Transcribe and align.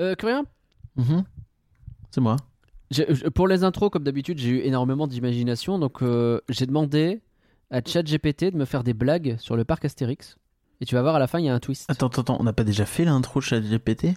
Euh, 0.00 0.14
Curien 0.14 0.44
Mhm. 0.96 1.24
C'est 2.10 2.20
moi. 2.20 2.36
Je- 2.90 3.28
Pour 3.28 3.48
les 3.48 3.64
intros, 3.64 3.90
comme 3.90 4.04
d'habitude, 4.04 4.38
j'ai 4.38 4.48
eu 4.50 4.58
énormément 4.60 5.06
d'imagination, 5.06 5.78
donc 5.78 6.02
euh, 6.02 6.40
j'ai 6.48 6.66
demandé 6.66 7.20
à 7.70 7.80
ChatGPT 7.84 8.52
de 8.52 8.56
me 8.56 8.64
faire 8.64 8.84
des 8.84 8.94
blagues 8.94 9.36
sur 9.38 9.56
le 9.56 9.64
parc 9.64 9.84
Astérix. 9.84 10.36
Et 10.80 10.86
tu 10.86 10.94
vas 10.94 11.02
voir, 11.02 11.16
à 11.16 11.18
la 11.18 11.26
fin, 11.26 11.38
il 11.40 11.46
y 11.46 11.48
a 11.48 11.54
un 11.54 11.58
twist. 11.60 11.90
Attends, 11.90 12.06
attends, 12.06 12.22
attends, 12.22 12.36
on 12.40 12.44
n'a 12.44 12.52
pas 12.52 12.64
déjà 12.64 12.84
fait 12.86 13.04
l'intro 13.04 13.40
de 13.40 13.44
ChatGPT? 13.44 14.08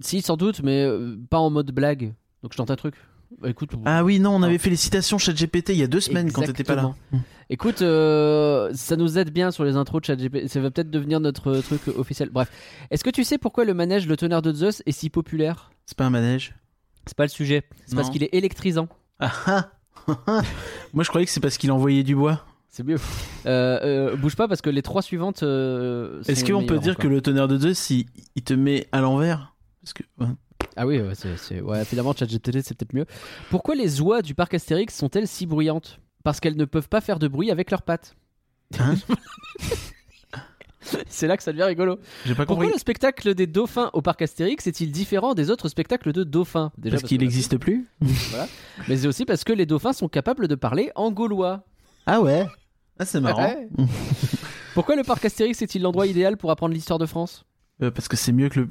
Si, 0.00 0.22
sans 0.22 0.36
doute, 0.36 0.62
mais 0.62 0.84
euh, 0.84 1.16
pas 1.28 1.38
en 1.38 1.50
mode 1.50 1.72
blague. 1.72 2.14
Donc 2.42 2.52
je 2.52 2.56
tente 2.56 2.70
un 2.70 2.76
truc. 2.76 2.94
Bah, 3.40 3.50
écoute, 3.50 3.70
Ah 3.84 4.04
oui, 4.04 4.20
non, 4.20 4.30
on 4.34 4.42
avait 4.42 4.54
Non. 4.54 4.58
fait 4.58 4.70
les 4.70 4.76
citations 4.76 5.18
ChatGPT 5.18 5.70
il 5.70 5.76
y 5.76 5.82
a 5.82 5.86
deux 5.86 6.00
semaines 6.00 6.32
quand 6.32 6.42
t'étais 6.42 6.64
pas 6.64 6.74
là. 6.74 6.82
Exactement. 7.12 7.24
Écoute, 7.50 7.82
euh, 7.82 8.70
ça 8.74 8.96
nous 8.96 9.18
aide 9.18 9.30
bien 9.30 9.50
sur 9.50 9.64
les 9.64 9.76
intros 9.76 10.00
de 10.00 10.06
ChatGPT. 10.06 10.48
Ça 10.48 10.60
va 10.60 10.70
peut-être 10.70 10.90
devenir 10.90 11.20
notre 11.20 11.60
truc 11.60 11.80
officiel. 11.96 12.30
Bref, 12.30 12.50
est-ce 12.90 13.04
que 13.04 13.10
tu 13.10 13.24
sais 13.24 13.38
pourquoi 13.38 13.64
le 13.64 13.74
manège 13.74 14.06
Le 14.06 14.16
Tonnerre 14.16 14.42
de 14.42 14.52
Zeus 14.52 14.82
est 14.86 14.92
si 14.92 15.10
populaire? 15.10 15.70
C'est 15.86 15.96
pas 15.96 16.04
un 16.06 16.10
manège 16.10 16.54
C'est 17.06 17.16
pas 17.16 17.24
le 17.24 17.28
sujet. 17.30 17.64
C'est 17.86 17.96
parce 17.96 18.10
qu'il 18.10 18.22
est 18.22 18.30
électrisant. 18.34 18.88
Ah 19.20 19.32
ah 19.46 20.42
Moi 20.94 21.04
je 21.04 21.08
croyais 21.08 21.26
que 21.26 21.32
c'est 21.32 21.40
parce 21.40 21.58
qu'il 21.58 21.70
envoyait 21.72 22.02
du 22.02 22.14
bois. 22.16 22.44
C'est 22.68 22.82
mieux. 22.84 22.98
Euh, 23.46 23.78
euh, 23.82 24.16
bouge 24.16 24.36
pas 24.36 24.46
parce 24.48 24.60
que 24.62 24.70
les 24.70 24.82
trois 24.82 25.02
suivantes. 25.02 25.42
Est-ce 25.42 26.44
qu'on 26.44 26.64
peut 26.66 26.78
dire 26.78 26.92
encore. 26.92 27.02
que 27.02 27.08
le 27.08 27.20
tonnerre 27.20 27.48
de 27.48 27.58
Zeus, 27.58 27.90
il, 27.90 28.06
il 28.36 28.42
te 28.42 28.54
met 28.54 28.86
à 28.92 29.00
l'envers? 29.00 29.54
Parce 29.82 29.92
que. 29.92 30.02
Ah 30.76 30.86
oui, 30.86 31.00
ouais, 31.00 31.14
c'est, 31.14 31.36
c'est- 31.36 31.60
ouais, 31.60 31.84
finalement, 31.84 32.14
ChatGPT, 32.14 32.60
c'est 32.62 32.74
peut-être 32.76 32.94
mieux. 32.94 33.06
Pourquoi 33.50 33.74
les 33.74 34.00
oies 34.00 34.22
du 34.22 34.34
parc 34.34 34.54
Astérix 34.54 34.94
sont-elles 34.94 35.28
si 35.28 35.46
bruyantes? 35.46 36.00
Parce 36.24 36.40
qu'elles 36.40 36.56
ne 36.56 36.64
peuvent 36.64 36.88
pas 36.88 37.00
faire 37.00 37.18
de 37.18 37.28
bruit 37.28 37.50
avec 37.50 37.70
leurs 37.70 37.82
pattes. 37.82 38.14
Hein? 38.78 38.94
C'est 41.08 41.26
là 41.26 41.36
que 41.36 41.42
ça 41.42 41.52
devient 41.52 41.64
rigolo. 41.64 41.98
J'ai 42.24 42.34
pas 42.34 42.46
Pourquoi 42.46 42.64
compris. 42.64 42.72
le 42.76 42.78
spectacle 42.80 43.34
des 43.34 43.46
dauphins 43.46 43.90
au 43.92 44.00
parc 44.00 44.22
Astérix 44.22 44.66
est-il 44.66 44.90
différent 44.90 45.34
des 45.34 45.50
autres 45.50 45.68
spectacles 45.68 46.12
de 46.12 46.24
dauphins? 46.24 46.72
Déjà 46.78 46.96
Parce 46.96 47.06
qu'il 47.08 47.20
a 47.20 47.24
n'existe 47.24 47.58
plus? 47.58 47.86
Mais 48.88 48.96
c'est 48.96 49.06
aussi 49.06 49.26
parce 49.26 49.44
que 49.44 49.52
les 49.52 49.66
dauphins 49.66 49.92
sont 49.92 50.08
capables 50.08 50.48
de 50.48 50.54
parler 50.54 50.90
en 50.94 51.10
gaulois. 51.10 51.64
Ah 52.06 52.22
ouais? 52.22 52.46
Ah 52.98 53.04
c'est 53.04 53.20
marrant. 53.20 53.42
Ouais. 53.42 53.68
Pourquoi 54.72 54.96
le 54.96 55.02
parc 55.02 55.24
Astérix 55.26 55.60
est-il 55.60 55.82
l'endroit 55.82 56.06
idéal 56.06 56.36
pour 56.38 56.50
apprendre 56.50 56.72
l'histoire 56.72 56.98
de 56.98 57.06
France? 57.06 57.44
Euh, 57.82 57.90
parce 57.90 58.08
que 58.08 58.16
c'est 58.16 58.32
mieux 58.32 58.48
que 58.48 58.60
le. 58.60 58.68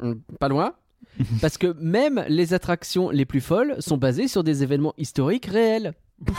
Hum, 0.00 0.20
Pas 0.38 0.48
loin. 0.48 0.74
Parce 1.40 1.56
que 1.58 1.74
même 1.80 2.24
les 2.28 2.52
attractions 2.54 3.10
les 3.10 3.24
plus 3.24 3.40
folles 3.40 3.76
sont 3.78 3.96
basées 3.96 4.28
sur 4.28 4.44
des 4.44 4.62
événements 4.62 4.94
historiques 4.98 5.46
réels. 5.46 5.94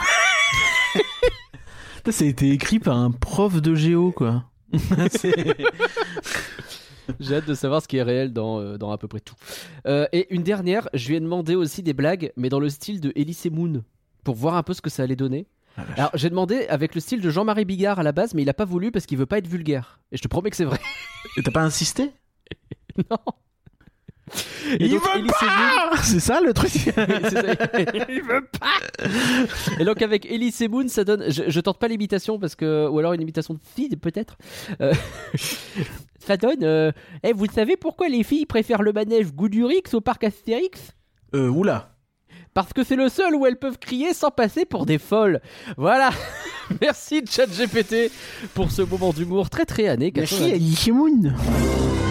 Ça 2.10 2.24
a 2.24 2.28
été 2.28 2.50
écrit 2.52 2.78
par 2.78 2.96
un 2.96 3.10
prof 3.10 3.60
de 3.60 3.74
géo 3.74 4.12
quoi. 4.12 4.44
J'ai 7.20 7.36
hâte 7.36 7.46
de 7.46 7.54
savoir 7.54 7.82
ce 7.82 7.88
qui 7.88 7.96
est 7.96 8.02
réel 8.02 8.32
dans, 8.32 8.60
euh, 8.60 8.76
dans 8.78 8.90
à 8.92 8.98
peu 8.98 9.08
près 9.08 9.20
tout. 9.20 9.34
Euh, 9.86 10.06
et 10.12 10.32
une 10.34 10.42
dernière, 10.42 10.88
je 10.94 11.08
lui 11.08 11.16
ai 11.16 11.20
demandé 11.20 11.54
aussi 11.54 11.82
des 11.82 11.94
blagues, 11.94 12.32
mais 12.36 12.48
dans 12.50 12.60
le 12.60 12.68
style 12.68 13.00
de 13.00 13.12
Elise 13.16 13.46
Moon, 13.50 13.82
pour 14.24 14.34
voir 14.34 14.56
un 14.56 14.62
peu 14.62 14.74
ce 14.74 14.80
que 14.82 14.90
ça 14.90 15.02
allait 15.04 15.16
donner. 15.16 15.46
Ah. 15.76 15.84
Alors 15.96 16.10
j'ai 16.14 16.28
demandé 16.30 16.66
avec 16.68 16.94
le 16.94 17.00
style 17.00 17.20
de 17.20 17.30
Jean-Marie 17.30 17.64
Bigard 17.64 17.98
à 17.98 18.02
la 18.02 18.12
base, 18.12 18.34
mais 18.34 18.42
il 18.42 18.48
a 18.50 18.54
pas 18.54 18.64
voulu 18.66 18.90
parce 18.90 19.06
qu'il 19.06 19.16
veut 19.18 19.26
pas 19.26 19.38
être 19.38 19.46
vulgaire. 19.48 20.00
Et 20.12 20.16
je 20.16 20.22
te 20.22 20.28
promets 20.28 20.50
que 20.50 20.56
c'est 20.56 20.64
vrai. 20.64 20.80
Et 21.36 21.42
t'as 21.42 21.50
pas 21.50 21.62
insisté? 21.62 22.10
Non. 23.10 23.18
Et 24.78 24.84
Il 24.86 24.90
donc, 24.90 25.02
veut 25.14 25.22
Moon- 25.22 25.32
Ah 25.40 25.90
C'est 26.02 26.20
ça 26.20 26.40
le 26.40 26.52
truc 26.52 26.70
ça. 26.70 26.90
il 28.08 28.22
veut 28.22 28.46
pas. 28.60 29.06
Et 29.78 29.84
donc 29.84 30.00
avec 30.02 30.26
Elise 30.26 30.60
et 30.62 30.68
Moon, 30.68 30.88
ça 30.88 31.04
donne. 31.04 31.24
Je, 31.30 31.44
je 31.48 31.60
tente 31.60 31.78
pas 31.78 31.88
l'imitation 31.88 32.38
parce 32.38 32.54
que 32.54 32.86
ou 32.88 32.98
alors 32.98 33.12
une 33.12 33.22
imitation 33.22 33.54
de 33.54 33.60
fille 33.74 33.96
peut-être. 33.96 34.36
Euh, 34.80 34.92
ça 36.26 36.36
donne. 36.36 36.62
euh, 36.62 36.92
Eh, 37.22 37.32
vous 37.32 37.46
savez 37.46 37.76
pourquoi 37.76 38.08
les 38.08 38.22
filles 38.22 38.46
préfèrent 38.46 38.82
le 38.82 38.92
manège 38.92 39.32
Goudurix 39.32 39.82
au 39.94 40.00
parc 40.00 40.24
Astérix? 40.24 40.92
Euh, 41.34 41.48
oula. 41.48 41.94
Parce 42.54 42.72
que 42.72 42.82
c'est 42.82 42.96
le 42.96 43.08
seul 43.08 43.34
où 43.36 43.46
elles 43.46 43.58
peuvent 43.58 43.78
crier 43.78 44.14
sans 44.14 44.30
passer 44.30 44.64
pour 44.64 44.84
des 44.86 44.98
folles. 44.98 45.40
Voilà. 45.76 46.10
Merci 46.80 47.22
ChatGPT 47.28 48.10
pour 48.54 48.70
ce 48.72 48.82
moment 48.82 49.12
d'humour 49.12 49.48
très 49.48 49.64
très 49.64 49.86
années. 49.88 50.12
Merci 50.14 50.50
90. 50.50 50.52
à 50.52 52.07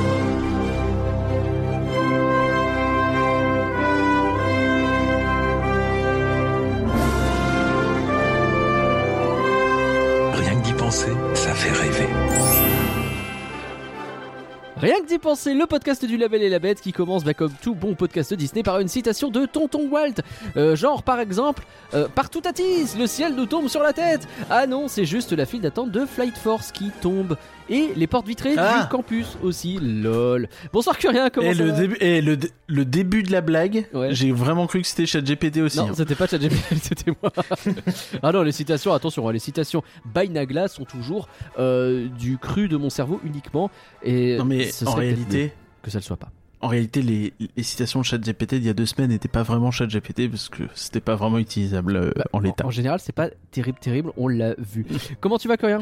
Rien 14.79 15.01
que 15.01 15.07
d'y 15.07 15.17
penser, 15.17 15.55
le 15.55 15.65
podcast 15.65 16.05
du 16.05 16.17
Label 16.17 16.43
et 16.43 16.49
la 16.49 16.59
Bête 16.59 16.81
qui 16.81 16.93
commence 16.93 17.23
bah, 17.23 17.33
comme 17.33 17.51
tout 17.51 17.73
bon 17.73 17.95
podcast 17.95 18.31
Disney 18.35 18.61
par 18.61 18.79
une 18.79 18.87
citation 18.87 19.31
de 19.31 19.47
Tonton 19.47 19.89
Walt. 19.89 20.21
Euh, 20.55 20.75
genre 20.75 21.01
par 21.01 21.19
exemple, 21.19 21.63
euh, 21.95 22.07
partout 22.13 22.43
à 22.45 22.51
le 22.51 23.07
ciel 23.07 23.33
nous 23.33 23.47
tombe 23.47 23.69
sur 23.69 23.81
la 23.81 23.91
tête. 23.91 24.27
Ah 24.51 24.67
non, 24.67 24.87
c'est 24.87 25.05
juste 25.05 25.31
la 25.31 25.47
file 25.47 25.61
d'attente 25.61 25.89
de 25.89 26.05
Flight 26.05 26.37
Force 26.37 26.71
qui 26.71 26.91
tombe. 27.01 27.37
Et 27.69 27.89
les 27.95 28.07
portes 28.07 28.25
vitrées 28.27 28.55
Ah. 28.57 28.83
du 28.83 28.89
campus 28.89 29.37
aussi, 29.43 29.77
lol. 29.81 30.47
Bonsoir 30.71 30.97
Curien, 30.97 31.29
comment 31.29 31.49
Et 31.49 31.53
ça 31.53 31.63
le, 31.63 31.71
va 31.71 31.79
début, 31.79 31.97
et 31.99 32.21
le, 32.21 32.37
dé- 32.37 32.51
le 32.67 32.85
début 32.85 33.23
de 33.23 33.31
la 33.31 33.41
blague, 33.41 33.87
Ouais. 33.93 34.13
j'ai 34.13 34.31
vraiment 34.31 34.67
cru 34.67 34.81
que 34.81 34.87
c'était 34.87 35.05
ChatGPT 35.05 35.57
aussi. 35.57 35.77
Non, 35.77 35.89
hein. 35.89 35.93
c'était 35.95 36.15
pas 36.15 36.27
ChatGPT, 36.27 36.55
c'était 36.81 37.11
moi. 37.21 37.31
ah 38.23 38.31
non, 38.31 38.43
les 38.43 38.51
citations, 38.53 38.93
attention, 38.93 39.27
hein, 39.27 39.33
les 39.33 39.39
citations 39.39 39.83
by 40.13 40.29
Nagla 40.29 40.67
sont 40.69 40.85
toujours 40.85 41.27
euh, 41.59 42.07
du 42.07 42.37
cru 42.37 42.67
de 42.69 42.77
mon 42.77 42.89
cerveau 42.89 43.19
uniquement. 43.25 43.69
Et 44.01 44.37
Non, 44.37 44.45
mais 44.45 44.69
en 44.85 44.93
réalité, 44.93 45.51
que 45.81 45.91
ça 45.91 45.97
le 45.99 46.03
soit 46.03 46.17
pas. 46.17 46.29
en 46.61 46.67
réalité, 46.69 47.01
les, 47.01 47.33
les 47.55 47.63
citations 47.63 47.99
de 47.99 48.05
ChatGPT 48.05 48.55
d'il 48.55 48.65
y 48.65 48.69
a 48.69 48.73
deux 48.73 48.85
semaines 48.85 49.09
n'étaient 49.09 49.27
pas 49.27 49.43
vraiment 49.43 49.71
ChatGPT 49.71 50.29
parce 50.29 50.49
que 50.49 50.63
c'était 50.73 51.01
pas 51.01 51.15
vraiment 51.15 51.37
utilisable 51.37 51.95
euh, 51.97 52.11
en 52.33 52.39
l'état. 52.39 52.65
En 52.65 52.71
général, 52.71 52.99
c'est 53.01 53.11
pas 53.13 53.29
terrible, 53.51 53.77
terrible, 53.79 54.11
on 54.17 54.27
l'a 54.29 54.55
vu. 54.57 54.85
Comment 55.19 55.37
tu 55.37 55.47
vas, 55.49 55.57
Curien? 55.57 55.81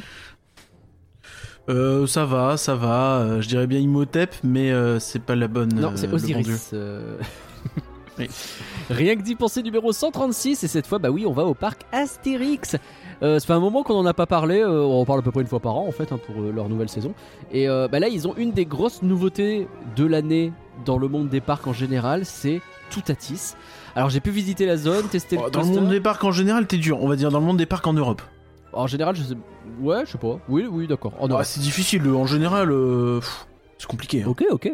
Euh, 1.70 2.06
ça 2.08 2.26
va, 2.26 2.58
ça 2.58 2.76
va. 2.76 3.18
euh, 3.20 3.42
je 3.42 3.48
dirais 3.48 3.66
bien 3.68 3.80
Imhotep, 3.80 4.36
mais 4.44 4.72
euh, 4.72 5.00
c'est 5.00 5.22
pas 5.22 5.36
la 5.36 5.48
bonne. 5.48 5.74
Non, 5.74 5.92
c'est 5.96 6.08
bon. 6.08 6.16
Osiris. 6.16 6.72
euh. 6.74 7.18
Oui. 8.18 8.30
Rien 8.90 9.18
que 9.18 9.24
d'y 9.24 9.36
penser 9.36 9.62
numéro 9.62 9.92
136, 9.92 10.64
et 10.64 10.68
cette 10.70 10.88
fois, 10.88 11.00
bah 11.00 11.09
oui, 11.09 11.25
on 11.28 11.34
va 11.34 11.44
au 11.44 11.54
parc 11.54 11.81
Astérix. 11.92 12.78
Euh, 13.22 13.40
ça 13.40 13.48
fait 13.48 13.52
un 13.52 13.59
moment 13.59 13.84
qu'on 13.84 13.96
en 13.96 14.06
a 14.06 14.14
pas 14.14 14.25
parlé, 14.25 14.62
euh, 14.62 14.84
on 14.86 15.02
en 15.02 15.06
parle 15.06 15.20
à 15.20 15.22
peu 15.22 15.31
près 15.31 15.42
une 15.42 15.48
fois 15.48 15.59
par 15.59 15.75
an 15.75 15.86
en 15.86 15.92
fait 15.92 16.14
hein, 16.14 16.20
pour 16.25 16.42
euh, 16.42 16.50
leur 16.54 16.70
nouvelle 16.70 16.88
saison. 16.88 17.14
Et 17.52 17.68
bah 17.68 18.00
là, 18.00 18.08
ils 18.08 18.25
ont 18.25 18.34
une 18.38 18.52
des 18.52 18.66
grosses 18.66 19.02
nouveautés 19.02 19.68
de 19.98 20.06
l'année 20.06 20.54
dans 20.86 20.98
le 20.98 21.09
monde 21.09 21.28
des 21.28 21.42
parcs 21.42 21.68
en 21.68 21.74
général, 21.74 22.25
c'est 22.25 22.62
Toutatis. 22.90 23.56
Alors 23.98 24.09
j'ai 24.09 24.22
pu 24.22 24.30
visiter 24.31 24.66
la 24.66 24.78
zone, 24.78 25.08
tester 25.09 25.38
Oh, 25.38 25.46
le 25.48 25.52
dans 25.52 25.59
le 25.64 25.68
monde 25.68 25.90
des 25.90 26.00
parcs 26.00 26.24
en 26.24 26.31
général, 26.31 26.68
t'es 26.68 26.78
dur. 26.78 27.00
On 27.04 27.09
va 27.09 27.18
dire 27.18 27.31
dans 27.31 27.40
le 27.42 27.46
monde 27.46 27.58
des 27.58 27.66
parcs 27.66 27.86
en 27.88 27.94
Europe. 27.94 28.22
En 28.75 28.88
général, 28.88 29.16
je 29.16 29.24
sais. 29.24 29.36
Ouais, 29.81 30.06
je 30.06 30.12
sais 30.12 30.18
pas. 30.18 30.40
Oui, 30.50 30.66
oui, 30.69 30.88
d'accord. 30.88 31.13
En 31.19 31.25
Ah, 31.28 31.31
Europe. 31.31 31.46
c'est 31.46 31.59
difficile. 31.62 32.08
En 32.09 32.25
général, 32.28 32.72
euh, 32.72 33.19
pff, 33.19 33.47
c'est 33.78 33.88
compliqué. 33.88 34.24
hein. 34.24 34.28
Ok, 34.28 34.44
ok. 34.50 34.72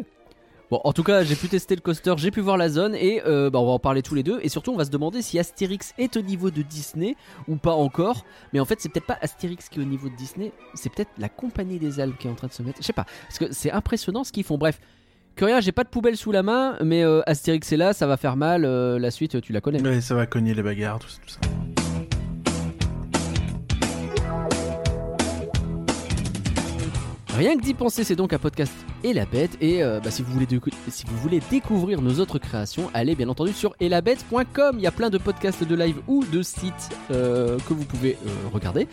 Bon, 0.70 0.80
en 0.84 0.92
tout 0.94 1.02
cas, 1.02 1.22
j'ai 1.22 1.36
pu 1.36 1.48
tester 1.48 1.74
le 1.74 1.82
coaster, 1.82 2.14
j'ai 2.16 2.30
pu 2.30 2.40
voir 2.40 2.56
la 2.56 2.70
zone 2.70 2.94
et 2.94 3.20
euh, 3.26 3.50
bah, 3.50 3.58
on 3.58 3.66
va 3.66 3.72
en 3.72 3.78
parler 3.78 4.00
tous 4.00 4.14
les 4.14 4.22
deux. 4.22 4.38
Et 4.42 4.48
surtout, 4.48 4.72
on 4.72 4.76
va 4.78 4.86
se 4.86 4.90
demander 4.90 5.20
si 5.20 5.38
Astérix 5.38 5.92
est 5.98 6.16
au 6.16 6.22
niveau 6.22 6.50
de 6.50 6.62
Disney 6.62 7.14
ou 7.46 7.56
pas 7.56 7.72
encore. 7.74 8.24
Mais 8.54 8.60
en 8.60 8.64
fait, 8.64 8.80
c'est 8.80 8.88
peut-être 8.88 9.06
pas 9.06 9.18
Astérix 9.20 9.68
qui 9.68 9.80
est 9.80 9.82
au 9.82 9.86
niveau 9.86 10.08
de 10.08 10.16
Disney, 10.16 10.50
c'est 10.72 10.90
peut-être 10.90 11.10
la 11.18 11.28
Compagnie 11.28 11.78
des 11.78 12.00
Alpes 12.00 12.16
qui 12.18 12.26
est 12.26 12.30
en 12.30 12.34
train 12.34 12.46
de 12.46 12.54
se 12.54 12.62
mettre. 12.62 12.78
Je 12.80 12.86
sais 12.86 12.94
pas, 12.94 13.04
parce 13.28 13.38
que 13.38 13.52
c'est 13.52 13.70
impressionnant 13.70 14.24
ce 14.24 14.32
qu'ils 14.32 14.44
font. 14.44 14.56
Bref, 14.56 14.80
que 15.36 15.44
rien, 15.44 15.60
j'ai 15.60 15.72
pas 15.72 15.84
de 15.84 15.90
poubelle 15.90 16.16
sous 16.16 16.32
la 16.32 16.42
main, 16.42 16.78
mais 16.82 17.04
euh, 17.04 17.20
Astérix 17.26 17.70
est 17.70 17.76
là, 17.76 17.92
ça 17.92 18.06
va 18.06 18.16
faire 18.16 18.36
mal. 18.36 18.64
euh, 18.64 18.98
la 18.98 19.10
suite, 19.10 19.42
tu 19.42 19.52
la 19.52 19.60
connais. 19.60 19.82
Ouais, 19.82 20.00
ça 20.00 20.14
va 20.14 20.24
cogner 20.24 20.54
les 20.54 20.62
bagarres, 20.62 21.00
tout, 21.00 21.08
ça, 21.08 21.18
tout 21.22 21.28
ça. 21.28 21.81
Rien 27.36 27.56
que 27.56 27.62
d'y 27.62 27.72
penser, 27.72 28.04
c'est 28.04 28.14
donc 28.16 28.34
un 28.34 28.38
podcast 28.38 28.72
et 29.02 29.14
la 29.14 29.24
bête. 29.24 29.56
Et 29.62 29.82
euh, 29.82 30.00
bah, 30.00 30.10
si, 30.10 30.22
vous 30.22 30.32
voulez 30.32 30.44
décou- 30.46 30.70
si 30.88 31.04
vous 31.06 31.16
voulez 31.16 31.40
découvrir 31.50 32.02
nos 32.02 32.20
autres 32.20 32.38
créations, 32.38 32.90
allez 32.92 33.14
bien 33.14 33.28
entendu 33.28 33.52
sur 33.52 33.74
elabette.com. 33.80 34.74
Il 34.76 34.82
y 34.82 34.86
a 34.86 34.90
plein 34.90 35.08
de 35.08 35.16
podcasts 35.16 35.64
de 35.64 35.74
live 35.74 35.96
ou 36.08 36.24
de 36.26 36.42
sites 36.42 36.90
euh, 37.10 37.58
que 37.66 37.72
vous 37.72 37.84
pouvez 37.84 38.18
euh, 38.26 38.30
regarder. 38.52 38.86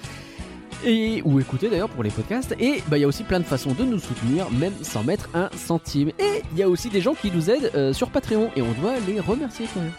Et, 0.86 1.21
ou 1.25 1.41
écouter 1.41 1.69
d'ailleurs 1.69 1.89
pour 1.89 2.01
les 2.03 2.09
podcasts. 2.12 2.56
Et 2.62 2.81
bah, 2.88 2.97
il 2.97 3.01
y 3.01 3.03
a 3.03 3.07
aussi 3.07 3.24
plein 3.24 3.39
de 3.41 3.45
façons 3.45 3.74
de 3.74 3.83
nous 3.83 4.00
soutenir, 4.00 4.50
même 4.51 4.74
sans 4.83 5.03
mettre 5.03 5.30
un 5.33 5.50
centime. 5.57 6.09
Et 6.18 6.42
il 6.53 6.57
y 6.57 6.63
a 6.63 6.69
aussi 6.69 6.89
des 6.89 7.01
gens 7.01 7.15
qui 7.15 7.31
nous 7.31 7.50
aident 7.50 7.92
sur 7.92 8.09
Patreon 8.09 8.51
et 8.56 8.62
on 8.62 8.71
doit 8.81 8.94
les 9.06 9.19
remercier 9.19 9.65
quand 9.74 9.81
même. 9.81 9.92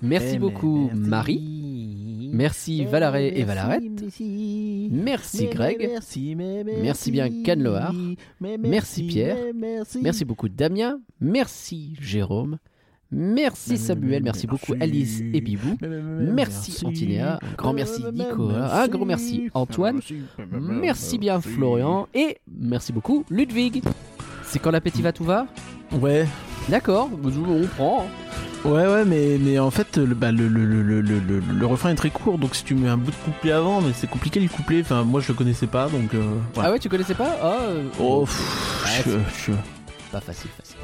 Merci 0.00 0.32
Eh, 0.34 0.38
beaucoup 0.38 0.86
merci. 0.94 1.08
Marie. 1.10 1.61
Merci 2.32 2.84
Valaré 2.84 3.32
et 3.36 3.44
Valarette. 3.44 3.82
Merci 4.90 5.46
Greg. 5.48 5.90
Merci 6.82 7.10
bien 7.10 7.28
Canloar. 7.44 7.94
Merci 8.40 9.04
Pierre. 9.04 9.36
Merci 10.02 10.24
beaucoup 10.24 10.48
Damien. 10.48 11.00
Merci 11.20 11.94
Jérôme. 12.00 12.58
Merci 13.14 13.76
Samuel. 13.76 14.22
Merci 14.22 14.46
beaucoup 14.46 14.72
Alice 14.80 15.20
et 15.20 15.40
Bibou. 15.42 15.76
Merci 15.82 16.84
Antinéa. 16.84 17.38
Un 17.42 17.54
grand 17.56 17.74
merci 17.74 18.02
Nicolas. 18.12 18.82
Un 18.82 18.88
grand 18.88 19.04
merci 19.04 19.50
Antoine. 19.52 20.00
Merci 20.50 21.18
bien 21.18 21.40
Florian. 21.40 22.08
Et 22.14 22.38
merci 22.50 22.92
beaucoup 22.92 23.24
Ludwig. 23.30 23.82
C'est 24.44 24.58
quand 24.58 24.70
l'appétit 24.70 25.02
va 25.02 25.12
tout 25.12 25.24
va? 25.24 25.46
Ouais, 26.00 26.26
D'accord, 26.68 27.10
on 27.12 27.66
prend. 27.66 28.06
Ouais, 28.64 28.86
ouais, 28.86 29.04
mais, 29.04 29.38
mais 29.40 29.58
en 29.58 29.70
fait, 29.70 29.96
le, 29.96 30.14
bah, 30.14 30.32
le, 30.32 30.48
le, 30.48 30.64
le, 30.64 31.00
le, 31.00 31.66
refrain 31.66 31.90
est 31.90 31.94
très 31.94 32.10
court, 32.10 32.38
donc 32.38 32.54
si 32.54 32.64
tu 32.64 32.74
mets 32.74 32.88
un 32.88 32.96
bout 32.96 33.10
de 33.10 33.16
couplet 33.16 33.52
avant, 33.52 33.80
mais 33.80 33.92
c'est 33.94 34.08
compliqué 34.08 34.40
le 34.40 34.48
couplet, 34.48 34.80
enfin, 34.82 35.02
moi 35.04 35.20
je 35.20 35.28
le 35.28 35.34
connaissais 35.34 35.66
pas, 35.66 35.88
donc. 35.88 36.14
Euh, 36.14 36.22
voilà. 36.54 36.68
Ah 36.68 36.72
ouais, 36.72 36.78
tu 36.78 36.88
connaissais 36.88 37.14
pas? 37.14 37.36
Euh, 37.42 37.84
Oh, 37.98 38.24
pff, 38.24 38.84
Ouais, 39.06 39.12
je- 39.46 39.52
je- 39.52 39.56
pas 40.10 40.20
facile, 40.20 40.50
facile. 40.56 40.76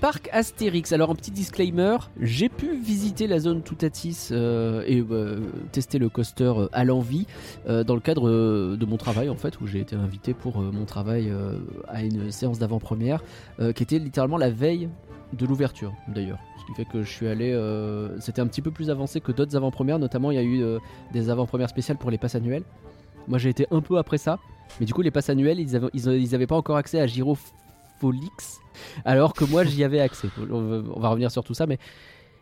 Parc 0.00 0.30
Astérix. 0.32 0.92
Alors 0.92 1.10
un 1.10 1.14
petit 1.14 1.30
disclaimer, 1.30 1.98
j'ai 2.18 2.48
pu 2.48 2.74
visiter 2.74 3.26
la 3.26 3.38
zone 3.38 3.62
Toutatis 3.62 4.28
euh, 4.32 4.82
et 4.86 5.04
euh, 5.10 5.40
tester 5.72 5.98
le 5.98 6.08
coaster 6.08 6.52
euh, 6.56 6.68
à 6.72 6.84
l'envie 6.84 7.26
euh, 7.68 7.84
dans 7.84 7.94
le 7.94 8.00
cadre 8.00 8.30
de 8.30 8.86
mon 8.86 8.96
travail 8.96 9.28
en 9.28 9.36
fait 9.36 9.60
où 9.60 9.66
j'ai 9.66 9.80
été 9.80 9.96
invité 9.96 10.32
pour 10.32 10.60
mon 10.60 10.86
travail 10.86 11.32
à 11.88 12.02
une 12.02 12.30
séance 12.30 12.58
d'avant-première 12.58 13.22
qui 13.74 13.82
était 13.82 13.98
littéralement 13.98 14.38
la 14.38 14.50
veille 14.50 14.88
de 15.34 15.46
l'ouverture 15.46 15.92
d'ailleurs. 16.08 16.38
Ce 16.60 16.64
qui 16.66 16.74
fait 16.74 16.84
que 16.90 17.02
je 17.02 17.10
suis 17.10 17.28
allé, 17.28 17.56
c'était 18.20 18.40
un 18.40 18.46
petit 18.46 18.62
peu 18.62 18.70
plus 18.70 18.90
avancé 18.90 19.20
que 19.20 19.32
d'autres 19.32 19.56
avant-premières, 19.56 19.98
notamment 19.98 20.30
il 20.30 20.36
y 20.36 20.38
a 20.38 20.42
eu 20.42 20.78
des 21.12 21.30
avant-premières 21.30 21.68
spéciales 21.68 21.98
pour 21.98 22.10
les 22.10 22.18
passes 22.18 22.34
annuelles. 22.34 22.64
Moi 23.28 23.38
j'ai 23.38 23.50
été 23.50 23.66
un 23.70 23.80
peu 23.80 23.98
après 23.98 24.18
ça, 24.18 24.38
mais 24.78 24.86
du 24.86 24.94
coup 24.94 25.02
les 25.02 25.10
passes 25.10 25.30
annuelles 25.30 25.60
ils 25.60 25.76
avaient, 25.76 25.90
ils, 25.92 26.46
pas 26.46 26.56
encore 26.56 26.76
accès 26.76 27.00
à 27.00 27.06
Girofolix 28.00 28.60
alors 29.04 29.34
que 29.34 29.44
moi 29.44 29.64
j'y 29.64 29.84
avais 29.84 30.00
accès. 30.00 30.28
On 30.50 30.82
va, 31.00 31.08
revenir 31.08 31.30
sur 31.30 31.44
tout 31.44 31.54
ça, 31.54 31.66
mais 31.66 31.78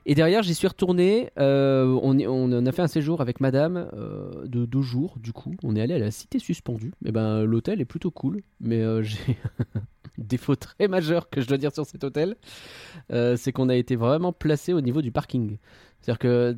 et 0.06 0.14
derrière 0.14 0.42
j'y 0.42 0.54
suis 0.54 0.68
retourné. 0.68 1.30
euh, 1.38 1.98
on, 2.02 2.66
a 2.66 2.72
fait 2.72 2.82
un 2.82 2.88
séjour 2.88 3.20
avec 3.20 3.40
Madame 3.40 3.90
euh, 3.92 4.46
de 4.46 4.64
deux 4.64 4.82
jours. 4.82 5.16
Du 5.18 5.32
coup, 5.32 5.54
on 5.62 5.76
est 5.76 5.80
allé 5.80 5.94
à 5.94 5.98
la 5.98 6.10
Cité 6.10 6.38
Suspendue. 6.38 6.92
Et 7.04 7.12
ben 7.12 7.44
l'hôtel 7.44 7.80
est 7.80 7.84
plutôt 7.84 8.10
cool, 8.10 8.42
mais 8.60 8.80
euh, 8.80 9.02
j'ai 9.02 9.36
défaut 10.18 10.56
très 10.56 10.88
majeur 10.88 11.28
que 11.28 11.40
je 11.40 11.46
dois 11.46 11.58
dire 11.58 11.72
sur 11.72 11.86
cet 11.86 12.04
hôtel, 12.04 12.36
euh, 13.12 13.36
c'est 13.36 13.52
qu'on 13.52 13.68
a 13.68 13.76
été 13.76 13.96
vraiment 13.96 14.32
placé 14.32 14.72
au 14.72 14.80
niveau 14.80 15.02
du 15.02 15.12
parking. 15.12 15.58
C'est-à-dire 16.00 16.18
que 16.18 16.56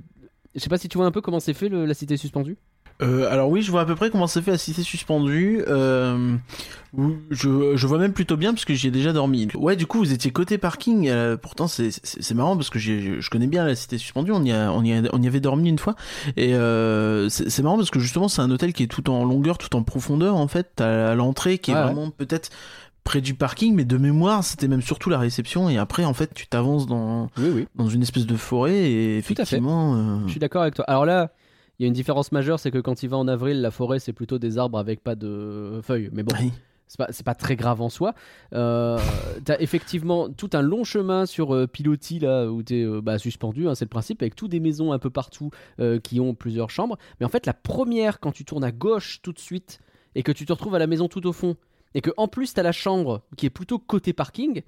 je 0.54 0.60
sais 0.60 0.68
pas 0.68 0.78
si 0.78 0.88
tu 0.88 0.98
vois 0.98 1.06
un 1.06 1.12
peu 1.12 1.20
comment 1.20 1.40
c'est 1.40 1.54
fait 1.54 1.68
la 1.68 1.94
Cité 1.94 2.16
Suspendue? 2.16 2.56
Euh, 3.02 3.30
alors 3.32 3.48
oui, 3.48 3.62
je 3.62 3.70
vois 3.70 3.80
à 3.82 3.84
peu 3.86 3.94
près 3.94 4.10
comment 4.10 4.26
c'est 4.26 4.42
fait 4.42 4.52
à 4.52 4.58
Cité 4.58 4.82
Suspendue. 4.82 5.64
Euh, 5.68 6.36
je, 7.30 7.76
je 7.76 7.86
vois 7.86 7.98
même 7.98 8.12
plutôt 8.12 8.36
bien 8.36 8.52
parce 8.52 8.64
que 8.64 8.74
j'y 8.74 8.88
ai 8.88 8.90
déjà 8.90 9.12
dormi. 9.12 9.48
Ouais, 9.54 9.76
du 9.76 9.86
coup, 9.86 9.98
vous 9.98 10.12
étiez 10.12 10.30
côté 10.32 10.58
parking. 10.58 11.08
euh, 11.08 11.36
pourtant, 11.36 11.68
c'est- 11.68 12.34
marrant 12.34 12.56
parce 12.56 12.68
que 12.70 12.78
je 12.78 13.30
connais 13.30 13.46
bien 13.46 13.64
la 13.64 13.74
Cité 13.74 13.96
Suspendue. 13.98 14.32
On 14.32 14.44
y, 14.44 14.52
a, 14.52 14.72
on, 14.72 14.82
y 14.82 14.92
a- 14.92 15.02
on 15.12 15.22
y 15.22 15.26
avait 15.26 15.40
dormi 15.40 15.68
une 15.68 15.78
fois. 15.78 15.94
Et 16.36 16.52
c'est 17.30 17.62
marrant 17.62 17.76
parce 17.76 17.90
que 17.90 18.00
justement, 18.00 18.28
c'est 18.28 18.42
un 18.42 18.50
hôtel 18.50 18.72
qui 18.72 18.82
est 18.82 18.86
tout 18.88 19.08
en 19.10 19.24
longueur, 19.24 19.56
tout 19.58 19.74
en 19.76 19.82
profondeur. 19.82 20.36
En 20.36 20.48
fait, 20.48 20.72
t'as 20.76 21.14
l'entrée 21.14 21.58
qui 21.58 21.70
est 21.70 21.74
ouais. 21.74 21.82
vraiment 21.82 22.10
peut-être 22.10 22.50
près 23.02 23.22
du 23.22 23.32
parking, 23.34 23.74
mais 23.74 23.84
de 23.86 23.96
mémoire, 23.96 24.44
c'était 24.44 24.68
même 24.68 24.82
surtout 24.82 25.08
la 25.08 25.18
réception. 25.18 25.70
Et 25.70 25.78
après, 25.78 26.04
en 26.04 26.12
fait, 26.12 26.34
tu 26.34 26.46
t'avances 26.46 26.86
dans, 26.86 27.28
Oui, 27.38 27.50
oui. 27.54 27.66
dans 27.76 27.88
une 27.88 28.02
espèce 28.02 28.26
de 28.26 28.36
forêt 28.36 28.76
et 28.90 29.22
Tout 29.26 29.32
à 29.32 29.36
fait. 29.36 29.56
effectivement... 29.56 29.94
euh, 29.94 30.18
Je 30.26 30.32
suis 30.32 30.40
d'accord 30.40 30.62
avec 30.62 30.74
toi. 30.74 30.84
Alors 30.86 31.06
là, 31.06 31.30
il 31.80 31.84
y 31.84 31.86
a 31.86 31.88
une 31.88 31.94
différence 31.94 32.30
majeure, 32.30 32.60
c'est 32.60 32.70
que 32.70 32.78
quand 32.78 33.02
il 33.02 33.08
va 33.08 33.16
en 33.16 33.26
avril, 33.26 33.62
la 33.62 33.70
forêt 33.70 34.00
c'est 34.00 34.12
plutôt 34.12 34.38
des 34.38 34.58
arbres 34.58 34.78
avec 34.78 35.02
pas 35.02 35.14
de 35.14 35.80
feuilles. 35.82 36.10
Mais 36.12 36.22
bon, 36.22 36.36
oui. 36.38 36.52
c'est 36.86 37.24
pas, 37.24 37.34
très 37.34 37.56
grave 37.56 37.80
en 37.80 37.88
soi. 37.88 38.12
Euh, 38.52 38.98
t'as 39.46 39.58
effectivement 39.60 40.28
tout 40.28 40.50
un 40.52 40.60
long 40.60 40.84
chemin 40.84 41.24
sur 41.24 41.54
euh, 41.54 41.66
Pilotis 41.66 42.18
là 42.18 42.48
où 42.48 42.62
t'es 42.62 42.82
euh, 42.82 43.00
bah, 43.00 43.18
suspendu, 43.18 43.66
hein, 43.66 43.74
c'est 43.74 43.86
le 43.86 43.90
principe, 43.90 44.20
avec 44.20 44.36
tout 44.36 44.46
des 44.46 44.60
maisons 44.60 44.92
un 44.92 44.98
peu 44.98 45.08
partout 45.08 45.52
euh, 45.80 45.98
qui 45.98 46.20
ont 46.20 46.34
plusieurs 46.34 46.68
chambres. 46.68 46.98
Mais 47.18 47.24
en 47.24 47.30
fait, 47.30 47.46
la 47.46 47.54
première, 47.54 48.20
quand 48.20 48.32
tu 48.32 48.44
tournes 48.44 48.64
à 48.64 48.72
gauche 48.72 49.22
tout 49.22 49.32
de 49.32 49.38
suite 49.38 49.80
et 50.14 50.22
que 50.22 50.32
tu 50.32 50.44
te 50.44 50.52
retrouves 50.52 50.74
à 50.74 50.78
la 50.78 50.86
maison 50.86 51.08
tout 51.08 51.26
au 51.26 51.32
fond, 51.32 51.56
et 51.94 52.02
que 52.02 52.10
en 52.18 52.28
plus 52.28 52.52
t'as 52.52 52.62
la 52.62 52.72
chambre 52.72 53.22
qui 53.38 53.46
est 53.46 53.50
plutôt 53.50 53.78
côté 53.78 54.12
parking, 54.12 54.60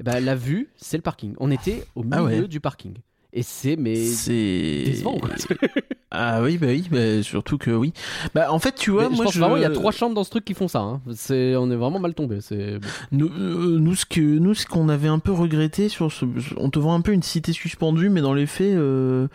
eh 0.00 0.02
ben, 0.02 0.22
la 0.22 0.34
vue 0.34 0.68
c'est 0.76 0.98
le 0.98 1.02
parking. 1.02 1.34
On 1.38 1.50
était 1.50 1.86
au 1.94 2.02
milieu 2.02 2.16
Ah 2.18 2.24
ouais. 2.24 2.46
du 2.46 2.60
parking. 2.60 2.98
Et 3.32 3.42
c'est 3.42 3.76
mais 3.76 3.94
C'est 3.96 4.82
décevant. 4.86 5.18
quoi. 5.18 5.30
Ah 6.10 6.40
oui, 6.42 6.56
bah 6.56 6.68
oui, 6.68 6.86
bah, 6.90 7.22
surtout 7.22 7.58
que 7.58 7.70
oui. 7.70 7.92
Bah 8.34 8.50
en 8.50 8.58
fait, 8.58 8.74
tu 8.74 8.90
vois, 8.90 9.04
Mais 9.04 9.10
je 9.10 9.16
moi 9.16 9.24
pense 9.26 9.36
vraiment 9.36 9.56
il 9.58 9.62
y 9.62 9.66
a 9.66 9.70
trois 9.70 9.92
chambres 9.92 10.14
dans 10.14 10.24
ce 10.24 10.30
truc 10.30 10.42
qui 10.46 10.54
font 10.54 10.66
ça. 10.66 10.78
hein. 10.80 11.02
C'est 11.14 11.54
on 11.54 11.70
est 11.70 11.76
vraiment 11.76 11.98
mal 11.98 12.14
tombé. 12.14 12.40
C'est. 12.40 12.78
Nous, 13.12 13.26
euh, 13.28 13.78
nous, 13.78 13.94
ce 13.94 14.06
que 14.06 14.18
nous, 14.22 14.54
ce 14.54 14.64
qu'on 14.64 14.88
avait 14.88 15.08
un 15.08 15.18
peu 15.18 15.32
regretté 15.32 15.90
sur 15.90 16.10
ce, 16.10 16.24
on 16.56 16.70
te 16.70 16.78
voit 16.78 16.94
un 16.94 17.02
peu 17.02 17.12
une 17.12 17.22
cité 17.22 17.52
suspendue, 17.52 18.08
mais 18.08 18.22
dans 18.22 18.32
les 18.32 18.46
faits, 18.46 18.74
euh, 18.74 19.28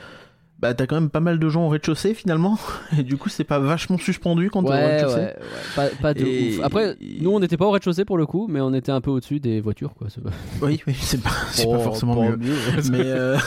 bah 0.64 0.74
t'as 0.74 0.88
quand 0.88 0.96
même 0.96 1.10
pas 1.10 1.20
mal 1.20 1.40
de 1.40 1.50
gens 1.50 1.66
au 1.66 1.68
rez-de-chaussée 1.70 2.14
finalement, 2.14 2.58
et 2.98 3.04
du 3.04 3.18
coup 3.18 3.28
c'est 3.28 3.44
pas 3.44 3.60
vachement 3.60 3.98
suspendu 3.98 4.50
quand 4.50 4.64
t'es 4.64 4.70
au 4.70 4.72
ouais, 4.72 4.78
ouais, 4.78 4.96
rez-de-chaussée. 4.96 5.20
ouais, 5.20 5.36
pas, 5.76 5.88
pas 6.02 6.14
de 6.14 6.22
Et- 6.26 6.58
ouf. 6.58 6.64
Après, 6.64 6.96
nous 7.20 7.32
on 7.32 7.40
n'était 7.42 7.58
pas 7.58 7.66
au 7.66 7.72
rez-de-chaussée 7.72 8.06
pour 8.06 8.18
le 8.18 8.26
coup, 8.26 8.48
mais 8.50 8.62
on 8.62 8.74
était 8.74 8.94
un 8.94 9.02
peu 9.02 9.12
au-dessus 9.12 9.42
des 9.42 9.60
voitures 9.60 9.94
quoi. 9.94 10.08
Oui, 10.62 10.82
oui, 10.88 10.96
c'est 10.98 11.22
pas, 11.22 11.32
c'est 11.52 11.66
pas 11.66 11.78
Oh, 11.80 11.84
forcément 11.84 12.16
pas 12.16 12.38
mieux. 12.38 12.54
mais 12.92 13.02
euh, 13.02 13.38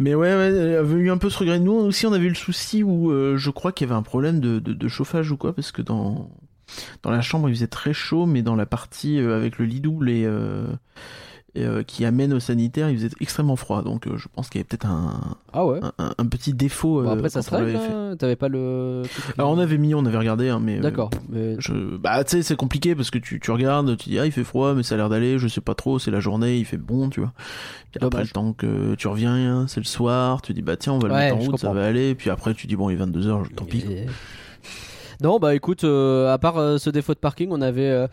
mais 0.00 0.14
ouais, 0.16 0.34
ouais, 0.34 0.50
il 0.50 0.72
y 0.72 0.74
avait 0.74 0.94
eu 0.96 1.10
un 1.12 1.18
peu 1.18 1.30
ce 1.30 1.38
regret. 1.38 1.60
Nous 1.60 1.72
aussi, 1.72 2.06
on 2.06 2.12
avait 2.12 2.24
eu 2.26 2.30
le 2.30 2.34
souci 2.34 2.82
où 2.82 3.12
euh, 3.12 3.36
je 3.36 3.50
crois 3.50 3.70
qu'il 3.70 3.86
y 3.86 3.90
avait 3.90 3.98
un 3.98 4.02
problème 4.02 4.40
de, 4.40 4.58
de, 4.58 4.72
de 4.72 4.88
chauffage 4.88 5.30
ou 5.30 5.36
quoi, 5.36 5.54
parce 5.54 5.70
que 5.70 5.80
dans 5.82 6.28
dans 7.04 7.10
la 7.12 7.20
chambre 7.20 7.48
il 7.48 7.54
faisait 7.54 7.68
très 7.68 7.92
chaud, 7.92 8.26
mais 8.26 8.42
dans 8.42 8.56
la 8.56 8.66
partie 8.66 9.20
euh, 9.20 9.36
avec 9.36 9.58
le 9.58 9.66
lit 9.66 9.80
double 9.80 10.10
et, 10.10 10.24
euh, 10.26 10.66
et, 11.56 11.64
euh, 11.64 11.82
qui 11.82 12.04
amène 12.04 12.32
au 12.32 12.40
sanitaire, 12.40 12.90
il 12.90 12.96
faisait 12.96 13.10
extrêmement 13.20 13.56
froid. 13.56 13.82
Donc 13.82 14.06
euh, 14.06 14.16
je 14.16 14.28
pense 14.34 14.48
qu'il 14.48 14.58
y 14.58 14.60
avait 14.60 14.68
peut-être 14.68 14.86
un, 14.86 15.36
Ah 15.52 15.64
ouais. 15.66 15.80
un, 15.82 15.92
un- 16.04 16.14
un 16.18 16.26
petit 16.26 16.52
défaut. 16.54 17.02
Bon, 17.02 17.08
euh, 17.10 17.12
après 17.14 17.28
ça 17.30 17.42
se 17.42 17.50
règle. 17.50 17.76
hein 17.76 18.16
T'avais 18.18 18.36
pas 18.36 18.48
le. 18.48 19.02
Alors 19.38 19.50
on 19.50 19.58
avait 19.58 19.78
mis, 19.78 19.94
on 19.94 20.04
avait 20.06 20.18
regardé, 20.18 20.48
hein, 20.48 20.60
mais 20.62 20.78
D'accord. 20.80 21.10
Mais 21.28 21.56
je... 21.58 21.96
Bah, 21.96 22.22
tu 22.24 22.30
sais, 22.36 22.42
c'est 22.42 22.56
compliqué 22.56 22.94
parce 22.94 23.10
que 23.10 23.18
tu, 23.18 23.40
tu 23.40 23.50
regardes, 23.50 23.96
tu 23.96 24.10
dis, 24.10 24.18
ah, 24.18 24.26
il 24.26 24.32
fait 24.32 24.44
froid, 24.44 24.74
mais 24.74 24.82
ça 24.82 24.94
a 24.94 24.98
l'air 24.98 25.08
d'aller, 25.08 25.38
je 25.38 25.48
sais 25.48 25.60
pas 25.60 25.74
trop, 25.74 25.98
c'est 25.98 26.10
la 26.10 26.20
journée, 26.20 26.58
il 26.58 26.64
fait 26.64 26.76
bon, 26.76 27.08
tu 27.08 27.20
vois. 27.20 27.32
Puis 27.92 28.00
après, 28.04 28.22
le 28.22 28.28
temps 28.28 28.52
que 28.52 28.94
tu 28.94 29.08
reviens, 29.08 29.66
c'est 29.68 29.80
le 29.80 29.86
soir, 29.86 30.42
tu 30.42 30.52
dis, 30.52 30.62
bah, 30.62 30.76
tiens, 30.76 30.92
on 30.92 30.98
va 30.98 31.08
le 31.08 31.14
Ouais, 31.14 31.20
mettre 31.20 31.36
en 31.36 31.38
route, 31.38 31.58
ça 31.58 31.68
comprends. 31.68 31.74
va 31.80 31.86
aller, 31.86 32.14
puis 32.14 32.28
après, 32.30 32.52
tu 32.54 32.66
dis, 32.66 32.76
bon, 32.76 32.90
il 32.90 33.00
est 33.00 33.04
22h, 33.04 33.54
tant 33.54 33.64
pis. 33.64 33.84
Non, 35.22 35.38
bah 35.38 35.54
écoute, 35.54 35.84
euh, 35.84 36.30
à 36.32 36.36
part 36.36 36.58
euh, 36.58 36.76
ce 36.76 36.90
défaut 36.90 37.14
de 37.14 37.18
parking, 37.18 37.48
on 37.50 37.62
avait 37.62 37.88
euh, 37.88 38.06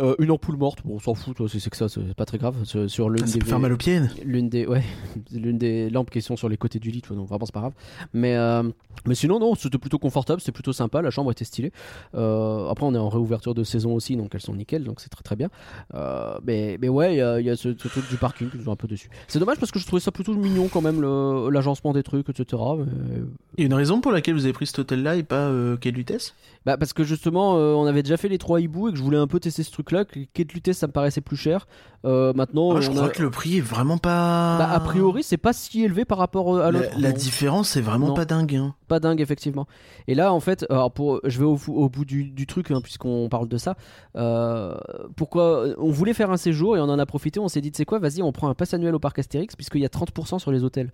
euh, 0.00 0.14
une 0.18 0.30
ampoule 0.30 0.56
morte. 0.56 0.78
Bon, 0.84 0.96
on 0.96 0.98
s'en 0.98 1.14
fout, 1.14 1.36
c'est 1.48 1.70
que 1.70 1.76
ça, 1.76 1.88
c'est 1.88 2.14
pas 2.14 2.24
très 2.24 2.38
grave. 2.38 2.56
Sur, 2.64 2.88
sur 2.90 3.10
l'une 3.10 3.26
Ça 3.26 3.32
des 3.34 3.38
peut 3.40 3.46
faire 3.46 3.58
mal 3.60 3.72
aux 3.72 3.76
pieds. 3.76 4.00
l'une 4.24 4.48
des 4.48 4.66
ouais 4.66 4.82
l'une 5.32 5.58
des 5.58 5.90
lampes 5.90 6.10
qui 6.10 6.20
sont 6.22 6.36
sur 6.36 6.48
les 6.48 6.56
côtés 6.56 6.78
du 6.78 6.90
lit 6.90 7.02
donc 7.08 7.28
vraiment 7.28 7.44
c'est 7.46 7.52
pas 7.54 7.60
grave 7.60 7.72
mais 8.12 8.36
euh, 8.36 8.62
mais 9.06 9.14
sinon 9.14 9.38
non 9.38 9.54
c'était 9.54 9.78
plutôt 9.78 9.98
confortable 9.98 10.40
c'était 10.40 10.52
plutôt 10.52 10.72
sympa 10.72 11.02
la 11.02 11.10
chambre 11.10 11.30
était 11.30 11.44
stylée 11.44 11.72
Euh, 12.14 12.68
après 12.68 12.86
on 12.86 12.94
est 12.94 12.98
en 12.98 13.08
réouverture 13.08 13.54
de 13.54 13.64
saison 13.64 13.94
aussi 13.94 14.16
donc 14.16 14.34
elles 14.34 14.40
sont 14.40 14.54
nickel 14.54 14.84
donc 14.84 15.00
c'est 15.00 15.08
très 15.08 15.22
très 15.22 15.36
bien 15.36 15.48
Euh, 15.94 16.38
mais 16.46 16.78
mais 16.80 16.88
ouais 16.88 17.14
il 17.14 17.18
y 17.18 17.20
a, 17.22 17.40
il 17.40 17.46
y 17.46 17.50
a 17.50 17.56
ce, 17.56 17.74
ce 17.76 17.88
truc 17.88 18.08
du 18.08 18.16
parking 18.16 18.48
que 18.50 18.56
je 18.56 18.62
suis 18.62 18.70
un 18.70 18.76
peu 18.76 18.88
dessus 18.88 19.08
c'est 19.28 19.38
dommage 19.38 19.58
parce 19.58 19.70
que 19.72 19.78
je 19.78 19.86
trouvais 19.86 20.00
ça 20.00 20.10
plutôt 20.12 20.34
mignon 20.34 20.68
quand 20.68 20.80
même 20.82 21.00
le- 21.00 21.50
l'agencement 21.50 21.92
des 21.92 22.02
trucs 22.02 22.28
etc 22.28 22.62
mais- 22.78 23.22
Il 23.56 23.60
y 23.60 23.64
a 23.64 23.66
une 23.66 23.74
raison 23.74 24.00
pour 24.00 24.12
laquelle 24.12 24.34
vous 24.34 24.44
avez 24.44 24.52
pris 24.52 24.66
cet 24.66 24.78
hôtel-là 24.80 25.16
et 25.16 25.22
pas 25.22 25.48
euh, 25.48 25.76
Quai 25.76 25.90
Lutèce? 25.90 26.34
Bah 26.66 26.76
parce 26.76 26.92
que 26.92 27.04
justement 27.04 27.56
euh, 27.58 27.74
on 27.74 27.86
avait 27.86 28.02
déjà 28.02 28.16
fait 28.16 28.28
les 28.28 28.38
trois 28.38 28.60
hiboux 28.60 28.88
et 28.88 28.92
que 28.92 28.98
je 28.98 29.02
voulais 29.02 29.18
un 29.18 29.26
peu 29.26 29.38
tester 29.40 29.62
ce 29.62 29.70
truc 29.70 29.83
là 29.92 30.04
que 30.04 30.18
Quai 30.32 30.44
de 30.44 30.52
Lutèce 30.52 30.78
ça 30.78 30.86
me 30.86 30.92
paraissait 30.92 31.20
plus 31.20 31.36
cher 31.36 31.66
Euh, 32.06 32.32
maintenant 32.34 32.76
Ah, 32.76 32.80
Je 32.82 32.90
on 32.90 32.94
crois 32.94 33.06
a- 33.06 33.08
que 33.08 33.22
le 33.22 33.30
prix 33.30 33.56
est 33.58 33.60
vraiment 33.62 33.96
pas. 33.98 34.58
bah, 34.58 34.68
a 34.70 34.78
priori 34.80 35.22
c'est 35.22 35.38
pas 35.38 35.52
si 35.54 35.82
élevé 35.84 36.04
par 36.04 36.18
rapport 36.18 36.58
à 36.58 36.70
l'autre 36.70 36.90
La, 36.98 37.12
différence 37.12 37.76
est 37.76 37.80
vraiment 37.80 38.08
Non. 38.08 38.14
pas 38.14 38.24
dingue. 38.26 38.54
Hein. 38.56 38.74
pas 38.88 39.00
dingue 39.00 39.20
effectivement. 39.22 39.66
Et 40.06 40.14
là 40.14 40.32
en 40.32 40.40
fait, 40.40 40.66
alors 40.70 40.92
pour, 40.92 41.20
je 41.24 41.38
vais 41.38 41.46
au, 41.46 41.88
bout 41.88 42.04
du, 42.04 42.24
du 42.24 42.46
truc 42.46 42.70
hein, 42.70 42.80
puisqu'on 42.82 43.28
parle 43.30 43.48
de 43.48 43.56
ça. 43.56 43.76
Euh, 44.16 44.76
pourquoi 45.16 45.66
on 45.78 45.90
voulait 45.90 46.12
faire 46.14 46.30
un 46.30 46.36
séjour 46.36 46.76
et 46.76 46.80
on 46.80 46.84
en 46.84 46.98
a 46.98 47.06
profité. 47.06 47.40
On 47.40 47.48
s'est 47.48 47.60
dit, 47.62 47.72
tu 47.72 47.78
sais 47.78 47.84
quoi, 47.84 47.98
vas-y, 47.98 48.22
on 48.22 48.32
prend 48.32 48.48
un 48.48 48.54
pass 48.54 48.74
annuel 48.74 48.94
au 48.94 48.98
parc 48.98 49.18
Astérix 49.18 49.56
puisqu'il 49.56 49.80
y 49.80 49.86
a 49.86 49.88
30% 49.88 50.38
sur 50.38 50.52
les 50.52 50.62
hôtels. 50.62 50.92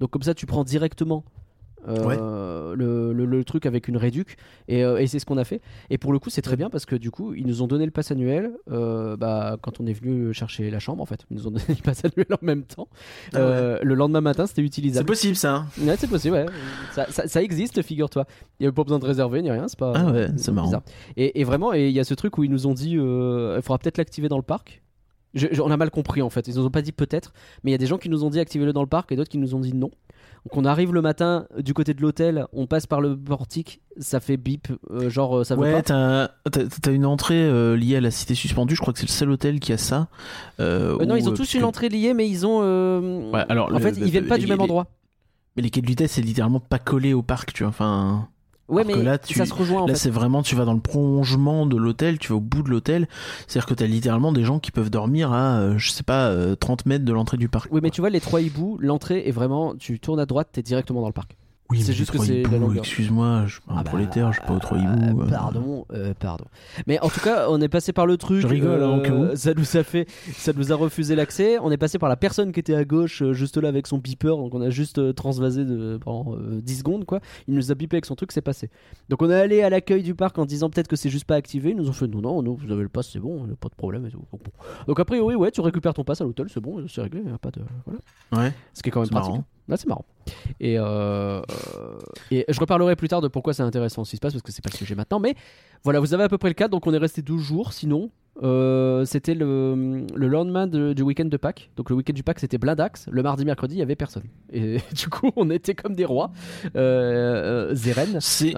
Donc 0.00 0.10
comme 0.10 0.22
ça, 0.22 0.34
tu 0.34 0.46
prends 0.46 0.64
directement 0.64 1.24
euh, 1.88 2.74
le, 2.76 3.12
le- 3.12 3.24
le 3.24 3.44
truc 3.44 3.64
avec 3.66 3.88
une 3.88 3.96
réduc 3.96 4.36
et, 4.68 4.84
euh, 4.84 4.98
et 4.98 5.06
c'est 5.06 5.18
ce 5.18 5.24
qu'on 5.26 5.38
a 5.38 5.44
fait 5.44 5.60
et 5.88 5.96
pour 5.98 6.12
le 6.12 6.18
coup 6.18 6.28
c'est 6.30 6.42
très 6.42 6.56
bien 6.56 6.68
parce 6.70 6.84
que 6.86 6.94
du 6.94 7.10
coup 7.10 7.32
ils 7.34 7.46
nous 7.46 7.62
ont 7.62 7.66
donné 7.66 7.84
le 7.86 7.90
pass 7.90 8.10
annuel 8.10 8.50
euh, 8.70 9.16
bah, 9.16 9.56
quand 9.62 9.80
on 9.80 9.86
est 9.86 9.92
venu 9.92 10.32
chercher 10.34 10.70
la 10.70 10.78
chambre 10.78 11.02
en 11.02 11.06
fait 11.06 11.20
ils 11.30 11.36
nous 11.36 11.46
ont 11.46 11.50
donné 11.52 11.64
le 11.68 11.82
pass 11.82 12.04
annuel 12.04 12.26
en 12.30 12.44
même 12.44 12.64
temps 12.64 12.88
Ah 13.34 13.38
ouais. 13.38 13.78
Le 13.82 13.94
lendemain 13.94 14.20
matin 14.20 14.46
c'était 14.46 14.60
C'est 14.62 14.66
utilisable 14.66 15.06
possible 15.06 15.36
ça. 15.36 15.54
hein 15.54 15.66
Ouais, 15.80 15.96
c'est 15.96 16.06
possible, 16.10 16.34
ouais. 16.34 16.46
Ça, 16.92 17.06
ça- 17.10 17.26
ça 17.28 17.42
existe, 17.42 17.80
figure-toi. 17.82 18.26
Il 18.58 18.64
n'y 18.64 18.66
a 18.68 18.72
pas 18.72 18.82
besoin 18.84 18.98
de 18.98 19.04
réserver 19.06 19.40
ni 19.42 19.50
rien, 19.50 19.66
c'est 19.68 19.78
pas. 19.78 19.92
Ah 19.96 20.10
ouais, 20.12 20.28
c'est 20.36 20.52
marrant. 20.52 20.66
bizarre. 20.68 20.82
Et, 21.16 21.40
et 21.40 21.44
vraiment, 21.44 21.72
il 21.72 21.90
y 21.90 21.98
a 22.00 22.04
ce 22.04 22.12
truc 22.14 22.36
où 22.38 22.44
ils 22.44 22.50
nous 22.50 22.66
ont 22.66 22.74
dit 22.74 22.92
il 22.92 23.60
faudra 23.62 23.78
peut-être 23.78 23.96
l'activer 23.98 24.28
dans 24.28 24.36
le 24.36 24.42
parc. 24.42 24.82
Je- 25.34 25.46
je- 25.52 25.62
on 25.62 25.70
a 25.70 25.76
mal 25.76 25.90
compris 25.90 26.22
en 26.22 26.30
fait. 26.30 26.46
Ils 26.48 26.56
nous 26.56 26.66
ont 26.66 26.70
pas 26.70 26.82
dit 26.82 26.92
peut-être, 26.92 27.32
mais 27.64 27.70
il 27.70 27.72
y 27.72 27.74
a 27.74 27.78
des 27.78 27.86
gens 27.86 27.98
qui 27.98 28.08
nous 28.10 28.24
ont 28.24 28.30
dit 28.30 28.40
activez-le 28.40 28.72
dans 28.72 28.82
le 28.82 28.88
parc 28.88 29.12
et 29.12 29.16
d'autres 29.16 29.30
qui 29.30 29.38
nous 29.38 29.54
ont 29.54 29.60
dit 29.60 29.72
non. 29.74 29.90
Donc 30.46 30.56
on 30.56 30.64
arrive 30.64 30.94
le 30.94 31.02
matin 31.02 31.46
du 31.58 31.74
côté 31.74 31.92
de 31.92 32.00
l'hôtel, 32.00 32.46
on 32.52 32.66
passe 32.66 32.86
par 32.86 33.00
le 33.02 33.16
portique, 33.16 33.82
ça 33.98 34.20
fait 34.20 34.36
bip, 34.38 34.68
euh, 34.90 35.10
genre 35.10 35.38
euh, 35.40 35.44
ça 35.44 35.54
veut 35.54 35.60
Ouais, 35.62 35.72
pas. 35.72 35.82
t'as 35.82 36.28
t'as- 36.50 36.64
t'as 36.80 36.92
une 36.92 37.04
entrée 37.04 37.42
euh, 37.44 37.76
liée 37.76 37.96
à 37.96 38.00
la 38.00 38.10
cité 38.10 38.34
suspendue. 38.34 38.74
Je 38.74 38.80
crois 38.80 38.92
que 38.94 38.98
c'est 39.00 39.06
le 39.06 39.12
seul 39.12 39.30
hôtel 39.30 39.60
qui 39.60 39.72
a 39.72 39.76
ça. 39.78 40.08
Euh, 40.60 40.96
Euh, 41.00 41.04
non, 41.04 41.14
où, 41.14 41.18
ils 41.18 41.28
ont 41.28 41.32
euh, 41.32 41.36
tous 41.36 41.52
une 41.54 41.60
que- 41.60 41.66
entrée 41.66 41.88
liée, 41.90 42.14
mais 42.14 42.28
ils 42.28 42.46
ont. 42.46 42.60
euh, 42.62 43.30
Ouais, 43.32 43.44
alors, 43.48 43.68
en 43.68 43.72
le- 43.72 43.80
fait, 43.80 43.92
le- 43.92 44.06
ils 44.06 44.10
viennent 44.10 44.26
pas 44.26 44.36
les- 44.36 44.44
du 44.44 44.48
même 44.48 44.58
les- 44.58 44.64
endroit. 44.64 44.86
Mais 45.56 45.62
les 45.62 45.70
quais 45.70 45.80
de 45.82 45.86
vitesse, 45.86 46.12
c'est 46.12 46.22
littéralement 46.22 46.60
pas 46.60 46.78
collé 46.78 47.12
au 47.12 47.22
parc, 47.22 47.52
tu 47.52 47.64
vois. 47.64 47.70
Enfin, 47.70 48.28
Ouais, 48.70 48.82
alors 48.82 48.96
mais 48.98 49.02
là, 49.02 49.18
tu- 49.18 49.34
ça 49.34 49.46
se 49.46 49.52
rejoint 49.54 49.82
en 49.82 49.86
là, 49.86 49.94
c'est 49.94 50.10
vraiment, 50.10 50.42
tu 50.42 50.54
vas 50.56 50.64
dans 50.64 50.74
le 50.74 50.80
prolongement 50.80 51.66
de 51.66 51.76
l'hôtel, 51.76 52.18
tu 52.18 52.28
vas 52.28 52.36
au 52.36 52.40
bout 52.40 52.62
de 52.62 52.70
l'hôtel. 52.70 53.08
C'est-à-dire 53.46 53.66
que 53.66 53.74
t'as 53.74 53.86
littéralement 53.86 54.32
des 54.32 54.44
gens 54.44 54.58
qui 54.58 54.70
peuvent 54.70 54.90
dormir 54.90 55.32
à, 55.32 55.58
euh, 55.58 55.74
je 55.78 55.90
sais 55.90 56.02
pas, 56.04 56.28
euh, 56.28 56.54
30 56.54 56.86
mètres 56.86 57.04
de 57.04 57.12
l'entrée 57.12 57.36
du 57.36 57.48
parc. 57.48 57.68
Oui, 57.72 57.80
mais 57.82 57.90
tu 57.90 58.00
vois, 58.00 58.10
les 58.10 58.20
trois 58.20 58.40
hiboux, 58.40 58.78
l'entrée 58.80 59.24
est 59.26 59.32
vraiment. 59.32 59.74
Tu 59.76 59.98
tournes 59.98 60.20
à 60.20 60.26
droite, 60.26 60.48
t'es 60.52 60.62
directement 60.62 61.00
dans 61.00 61.08
le 61.08 61.12
parc. 61.12 61.36
Oui, 61.70 61.82
c'est 61.82 61.92
juste 61.92 62.10
que 62.10 62.18
c'est 62.18 62.32
la 62.32 62.38
hiboux, 62.40 62.58
longueur. 62.58 62.78
Excuse-moi, 62.78 63.44
je 63.46 63.52
suis 63.54 63.62
un 63.68 63.74
Ah 63.76 63.82
bah, 63.82 63.90
prolétaire, 63.90 64.32
je 64.32 64.38
suis 64.38 64.46
pas 64.46 64.54
au 64.54 64.58
trois 64.58 64.76
Euh, 64.78 64.80
hiboux. 64.80 65.22
euh. 65.22 65.28
pardon, 65.28 65.86
euh, 65.92 66.14
pardon. 66.18 66.44
Mais 66.88 66.98
en 67.00 67.08
tout 67.08 67.20
cas, 67.20 67.46
on 67.48 67.60
est 67.60 67.68
passé 67.68 67.92
par 67.92 68.06
le 68.06 68.16
truc. 68.16 68.40
Je 68.40 68.46
rigole, 68.48 68.82
hein, 68.82 69.00
où. 69.08 69.36
ça 69.36 69.54
nous 69.54 69.76
a 69.76 69.82
fait, 69.84 70.08
ça 70.32 70.52
nous 70.52 70.72
a 70.72 70.74
refusé 70.76 71.14
l'accès. 71.14 71.58
On 71.60 71.70
est 71.70 71.76
passé 71.76 71.98
par 71.98 72.08
la 72.08 72.16
personne 72.16 72.50
qui 72.52 72.58
était 72.58 72.74
à 72.74 72.84
gauche, 72.84 73.22
euh, 73.22 73.32
juste 73.34 73.56
là 73.56 73.68
avec 73.68 73.86
son 73.86 73.98
beeper. 73.98 74.36
Donc 74.36 74.54
on 74.54 74.60
a 74.60 74.70
juste 74.70 74.98
euh, 74.98 75.12
transvasé 75.12 75.64
de, 75.64 75.98
pendant 76.02 76.34
euh, 76.34 76.60
10 76.60 76.78
secondes, 76.78 77.04
quoi. 77.04 77.20
Il 77.46 77.54
nous 77.54 77.70
a 77.70 77.74
bipé 77.76 77.96
avec 77.96 78.06
son 78.06 78.16
truc, 78.16 78.32
c'est 78.32 78.40
passé. 78.42 78.68
Donc 79.08 79.22
on 79.22 79.30
est 79.30 79.40
allé 79.40 79.62
à 79.62 79.70
l'accueil 79.70 80.02
du 80.02 80.14
parc 80.16 80.38
en 80.38 80.46
disant 80.46 80.70
peut-être 80.70 80.88
que 80.88 80.96
c'est 80.96 81.10
juste 81.10 81.24
pas 81.26 81.36
activé. 81.36 81.70
Ils 81.70 81.76
nous 81.76 81.88
ont 81.88 81.92
fait 81.92 82.08
non, 82.08 82.20
non, 82.20 82.42
non, 82.42 82.54
vous 82.54 82.72
avez 82.72 82.82
le 82.82 82.88
pass, 82.88 83.10
c'est 83.12 83.20
bon, 83.20 83.46
pas 83.60 83.68
de 83.68 83.74
problème 83.76 84.06
et 84.06 84.10
tout. 84.10 84.24
Donc, 84.32 84.42
bon. 84.42 84.50
Donc 84.88 84.98
a 84.98 85.04
priori, 85.04 85.36
ouais, 85.36 85.50
tu 85.52 85.60
récupères 85.60 85.94
ton 85.94 86.02
pass 86.02 86.20
à 86.20 86.24
l'hôtel, 86.24 86.46
c'est 86.52 86.60
bon, 86.60 86.84
c'est 86.88 87.00
réglé, 87.02 87.22
pas 87.40 87.50
de, 87.52 87.60
voilà. 87.86 88.00
Ouais. 88.46 88.52
Ce 88.74 88.82
qui 88.82 88.88
est 88.88 88.92
quand 88.92 89.00
même 89.02 89.08
pratique. 89.10 89.30
marrant. 89.30 89.44
Là, 89.70 89.76
c'est 89.76 89.86
marrant. 89.88 90.04
Et, 90.60 90.78
euh, 90.78 90.82
euh, 91.40 91.42
et 92.30 92.44
je 92.48 92.60
reparlerai 92.60 92.96
plus 92.96 93.08
tard 93.08 93.20
de 93.20 93.28
pourquoi 93.28 93.54
c'est 93.54 93.62
intéressant 93.62 94.04
ce 94.04 94.10
qui 94.10 94.16
se 94.16 94.20
passe, 94.20 94.32
parce 94.32 94.42
que 94.42 94.52
c'est 94.52 94.62
pas 94.62 94.70
le 94.72 94.76
sujet 94.76 94.94
maintenant. 94.94 95.20
Mais 95.20 95.34
voilà, 95.84 96.00
vous 96.00 96.12
avez 96.12 96.24
à 96.24 96.28
peu 96.28 96.38
près 96.38 96.48
le 96.48 96.54
cadre. 96.54 96.72
Donc, 96.72 96.86
on 96.86 96.92
est 96.92 96.98
resté 96.98 97.22
12 97.22 97.40
jours. 97.42 97.72
Sinon, 97.72 98.10
euh, 98.42 99.04
c'était 99.04 99.34
le, 99.34 100.04
le 100.14 100.28
lendemain 100.28 100.66
de- 100.66 100.92
du 100.92 101.02
week-end 101.02 101.24
de 101.26 101.36
Pâques. 101.36 101.70
Donc, 101.76 101.88
le 101.90 101.96
week-end 101.96 102.12
du 102.12 102.22
Pâques, 102.22 102.40
c'était 102.40 102.58
blindax. 102.58 103.06
Le 103.10 103.22
mardi, 103.22 103.44
mercredi, 103.44 103.76
il 103.76 103.78
y 103.78 103.82
avait 103.82 103.96
personne. 103.96 104.24
Et 104.52 104.78
du 104.94 105.08
coup, 105.08 105.30
on 105.36 105.48
était 105.50 105.74
comme 105.74 105.94
des 105.94 106.04
rois. 106.04 106.32
Euh, 106.76 107.74
Zeren. 107.74 108.18
C'est 108.20 108.54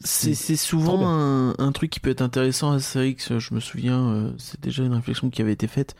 C'est 0.00 0.56
souvent 0.56 1.06
un, 1.08 1.54
un 1.58 1.72
truc 1.72 1.90
qui 1.90 2.00
peut 2.00 2.10
être 2.10 2.22
intéressant 2.22 2.72
à 2.72 2.76
Astérix, 2.76 3.38
je 3.38 3.54
me 3.54 3.60
souviens, 3.60 4.32
c'est 4.38 4.60
déjà 4.60 4.82
une 4.82 4.94
réflexion 4.94 5.30
qui 5.30 5.40
avait 5.42 5.52
été 5.52 5.66
faite. 5.68 5.94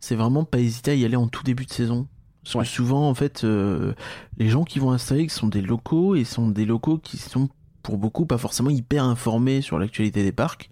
C'est 0.00 0.14
vraiment 0.16 0.44
pas 0.44 0.58
hésiter 0.58 0.92
à 0.92 0.94
y 0.94 1.04
aller 1.04 1.16
en 1.16 1.28
tout 1.28 1.42
début 1.42 1.64
de 1.66 1.72
saison. 1.72 2.06
Parce 2.44 2.54
Ouais. 2.56 2.62
que 2.62 2.68
souvent, 2.68 3.08
en 3.08 3.14
fait, 3.14 3.42
euh, 3.44 3.94
les 4.38 4.48
gens 4.48 4.64
qui 4.64 4.78
vont 4.78 4.90
à 4.92 4.96
Astérix 4.96 5.34
sont 5.34 5.48
des 5.48 5.62
locaux 5.62 6.14
et 6.14 6.24
sont 6.24 6.48
des 6.48 6.64
locaux 6.66 6.98
qui 6.98 7.16
sont 7.16 7.48
pour 7.82 7.98
beaucoup 7.98 8.26
pas 8.26 8.38
forcément 8.38 8.70
hyper 8.70 9.04
informés 9.04 9.60
sur 9.60 9.78
l'actualité 9.78 10.22
des 10.22 10.32
parcs. 10.32 10.70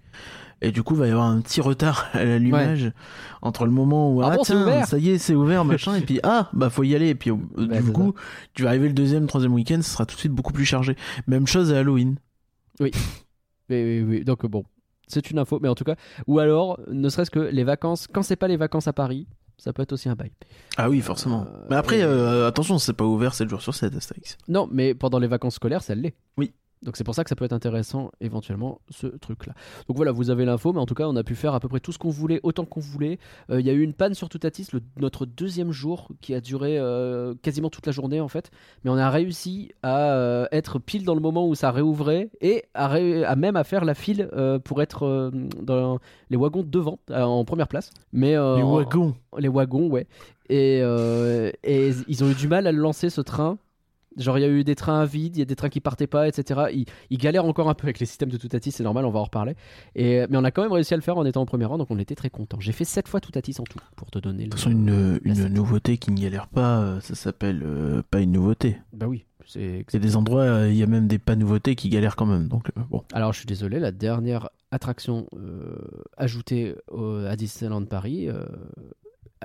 Et 0.64 0.70
du 0.70 0.82
coup, 0.84 0.94
il 0.94 1.00
va 1.00 1.08
y 1.08 1.10
avoir 1.10 1.26
un 1.26 1.40
petit 1.40 1.60
retard 1.60 2.06
à 2.12 2.24
l'allumage 2.24 2.92
entre 3.42 3.64
le 3.64 3.72
moment 3.72 4.12
où 4.14 4.22
Ah 4.22 4.28
ah, 4.32 4.36
bon, 4.36 4.42
tiens, 4.44 4.84
ça 4.84 4.96
y 4.98 5.10
est, 5.10 5.18
c'est 5.18 5.34
ouvert, 5.34 5.64
machin, 5.64 5.96
et 5.96 6.02
puis 6.02 6.20
ah 6.22 6.48
bah 6.52 6.70
faut 6.70 6.84
y 6.84 6.94
aller. 6.94 7.08
Et 7.08 7.14
puis 7.16 7.32
Bah, 7.56 7.80
du 7.82 7.90
coup, 7.90 8.14
tu 8.54 8.62
vas 8.62 8.68
arriver 8.68 8.86
le 8.86 8.94
deuxième, 8.94 9.26
troisième 9.26 9.52
week-end, 9.54 9.80
ce 9.82 9.90
sera 9.90 10.06
tout 10.06 10.14
de 10.14 10.20
suite 10.20 10.32
beaucoup 10.32 10.52
plus 10.52 10.64
chargé. 10.64 10.94
Même 11.26 11.46
chose 11.48 11.72
à 11.72 11.80
Halloween. 11.80 12.16
Oui, 12.80 12.92
oui, 13.70 14.02
oui. 14.02 14.24
Donc 14.24 14.46
bon, 14.46 14.64
c'est 15.08 15.30
une 15.30 15.38
info, 15.38 15.58
mais 15.60 15.68
en 15.68 15.74
tout 15.74 15.84
cas, 15.84 15.96
ou 16.26 16.38
alors, 16.38 16.78
ne 16.90 17.08
serait-ce 17.08 17.30
que 17.30 17.40
les 17.40 17.64
vacances, 17.64 18.06
quand 18.06 18.22
c'est 18.22 18.36
pas 18.36 18.48
les 18.48 18.56
vacances 18.56 18.86
à 18.88 18.92
Paris, 18.92 19.26
ça 19.62 19.72
peut 19.72 19.82
être 19.82 19.92
aussi 19.92 20.08
un 20.08 20.16
bail. 20.16 20.32
Ah 20.76 20.90
oui, 20.90 21.00
forcément. 21.00 21.42
Euh, 21.46 21.66
Mais 21.70 21.76
après, 21.76 22.02
euh, 22.02 22.48
attention, 22.48 22.78
c'est 22.78 22.94
pas 22.94 23.04
ouvert 23.04 23.32
7 23.32 23.48
jours 23.48 23.62
sur 23.62 23.76
7, 23.76 23.94
Astérix. 23.94 24.36
Non, 24.48 24.68
mais 24.72 24.92
pendant 24.92 25.20
les 25.20 25.28
vacances 25.28 25.54
scolaires, 25.54 25.84
ça 25.84 25.94
l'est. 25.94 26.16
Oui. 26.36 26.52
Donc 26.82 26.96
c'est 26.96 27.04
pour 27.04 27.14
ça 27.14 27.22
que 27.22 27.28
ça 27.30 27.36
peut 27.36 27.44
être 27.44 27.52
intéressant 27.52 28.10
éventuellement 28.20 28.80
ce 28.90 29.06
truc-là. 29.06 29.54
Donc 29.86 29.96
voilà, 29.96 30.10
vous 30.10 30.30
avez 30.30 30.44
l'info, 30.44 30.72
mais 30.72 30.80
en 30.80 30.86
tout 30.86 30.94
cas 30.94 31.06
on 31.06 31.14
a 31.14 31.22
pu 31.22 31.34
faire 31.36 31.54
à 31.54 31.60
peu 31.60 31.68
près 31.68 31.78
tout 31.80 31.92
ce 31.92 31.98
qu'on 31.98 32.10
voulait, 32.10 32.40
autant 32.42 32.64
qu'on 32.64 32.80
voulait. 32.80 33.18
Euh, 33.50 33.60
Il 33.60 33.66
y 33.66 33.70
a 33.70 33.72
eu 33.72 33.82
une 33.82 33.92
panne 33.92 34.14
sur 34.14 34.28
Toutatis 34.28 34.66
le, 34.72 34.80
notre 34.98 35.24
deuxième 35.24 35.70
jour 35.70 36.08
qui 36.20 36.34
a 36.34 36.40
duré 36.40 36.78
euh, 36.78 37.34
quasiment 37.42 37.70
toute 37.70 37.86
la 37.86 37.92
journée 37.92 38.20
en 38.20 38.26
fait, 38.28 38.50
mais 38.84 38.90
on 38.90 38.96
a 38.96 39.10
réussi 39.10 39.70
à 39.82 40.12
euh, 40.14 40.46
être 40.50 40.78
pile 40.80 41.04
dans 41.04 41.14
le 41.14 41.20
moment 41.20 41.46
où 41.48 41.54
ça 41.54 41.70
réouvrait 41.70 42.30
et 42.40 42.64
à, 42.74 42.88
ré- 42.88 43.24
à 43.24 43.36
même 43.36 43.54
à 43.56 43.62
faire 43.64 43.84
la 43.84 43.94
file 43.94 44.28
pour 44.64 44.82
être 44.82 45.30
dans 45.62 45.98
les 46.30 46.36
wagons 46.36 46.64
devant 46.66 46.98
en 47.10 47.44
première 47.44 47.68
place. 47.68 47.90
Mais 48.12 48.32
Les 48.32 48.38
en- 48.38 48.74
wagons. 48.74 49.14
les 49.38 49.48
wagons, 49.48 49.88
ouais. 49.88 50.06
Et, 50.48 50.78
et 51.62 51.90
ils 52.08 52.24
ont 52.24 52.28
eu 52.30 52.34
du 52.34 52.48
mal 52.48 52.66
à 52.66 52.72
le 52.72 52.78
lancer 52.78 53.08
ce 53.08 53.20
train. 53.20 53.56
Genre, 54.16 54.38
il 54.38 54.42
y 54.42 54.44
a 54.44 54.48
eu 54.48 54.64
des 54.64 54.74
trains 54.74 55.00
à 55.00 55.06
vide, 55.06 55.36
il 55.36 55.38
y 55.38 55.42
a 55.42 55.46
des 55.46 55.56
trains 55.56 55.68
qui 55.68 55.80
partaient 55.80 56.06
pas, 56.06 56.28
etc. 56.28 56.60
Ils, 56.72 56.84
ils 57.10 57.18
galèrent 57.18 57.44
encore 57.44 57.68
un 57.70 57.74
peu 57.74 57.86
avec 57.86 57.98
les 58.00 58.06
systèmes 58.06 58.28
de 58.30 58.36
Toutatis, 58.36 58.70
c'est 58.72 58.84
normal, 58.84 59.04
on 59.06 59.10
va 59.10 59.20
en 59.20 59.24
reparler. 59.24 59.54
Et, 59.94 60.24
mais 60.28 60.36
on 60.36 60.44
a 60.44 60.50
quand 60.50 60.62
même 60.62 60.72
réussi 60.72 60.94
à 60.94 60.96
le 60.96 61.02
faire 61.02 61.16
en 61.16 61.24
étant 61.24 61.40
en 61.42 61.46
premier 61.46 61.64
rang, 61.64 61.78
donc 61.78 61.90
on 61.90 61.98
était 61.98 62.14
très 62.14 62.30
content. 62.30 62.58
J'ai 62.60 62.72
fait 62.72 62.84
7 62.84 63.08
fois 63.08 63.20
Toutatis 63.20 63.56
en 63.58 63.64
tout, 63.64 63.78
pour 63.96 64.10
te 64.10 64.18
donner 64.18 64.44
le. 64.44 64.50
De 64.50 64.50
toute 64.50 64.60
façon, 64.60 64.70
une, 64.70 65.20
une 65.24 65.48
nouveauté 65.48 65.96
qui 65.98 66.10
ne 66.10 66.20
galère 66.20 66.46
pas, 66.48 66.80
euh, 66.80 67.00
ça 67.00 67.14
s'appelle 67.14 67.62
euh, 67.64 68.02
pas 68.10 68.20
une 68.20 68.32
nouveauté. 68.32 68.76
Bah 68.92 69.06
oui. 69.08 69.24
c'est- 69.46 69.84
des 69.96 70.16
endroits, 70.16 70.42
euh, 70.42 70.68
il 70.70 70.76
y 70.76 70.82
a 70.82 70.86
même 70.86 71.08
des 71.08 71.18
pas 71.18 71.36
nouveautés 71.36 71.74
qui 71.74 71.88
galèrent 71.88 72.16
quand 72.16 72.26
même. 72.26 72.48
Donc, 72.48 72.68
euh, 72.76 72.80
bon. 72.90 73.02
Alors, 73.12 73.32
je 73.32 73.38
suis 73.38 73.46
désolé, 73.46 73.78
la 73.78 73.92
dernière 73.92 74.48
attraction 74.70 75.26
ajoutée 76.16 76.74
au- 76.90 77.24
à 77.26 77.36
Disneyland 77.36 77.84
Paris. 77.84 78.28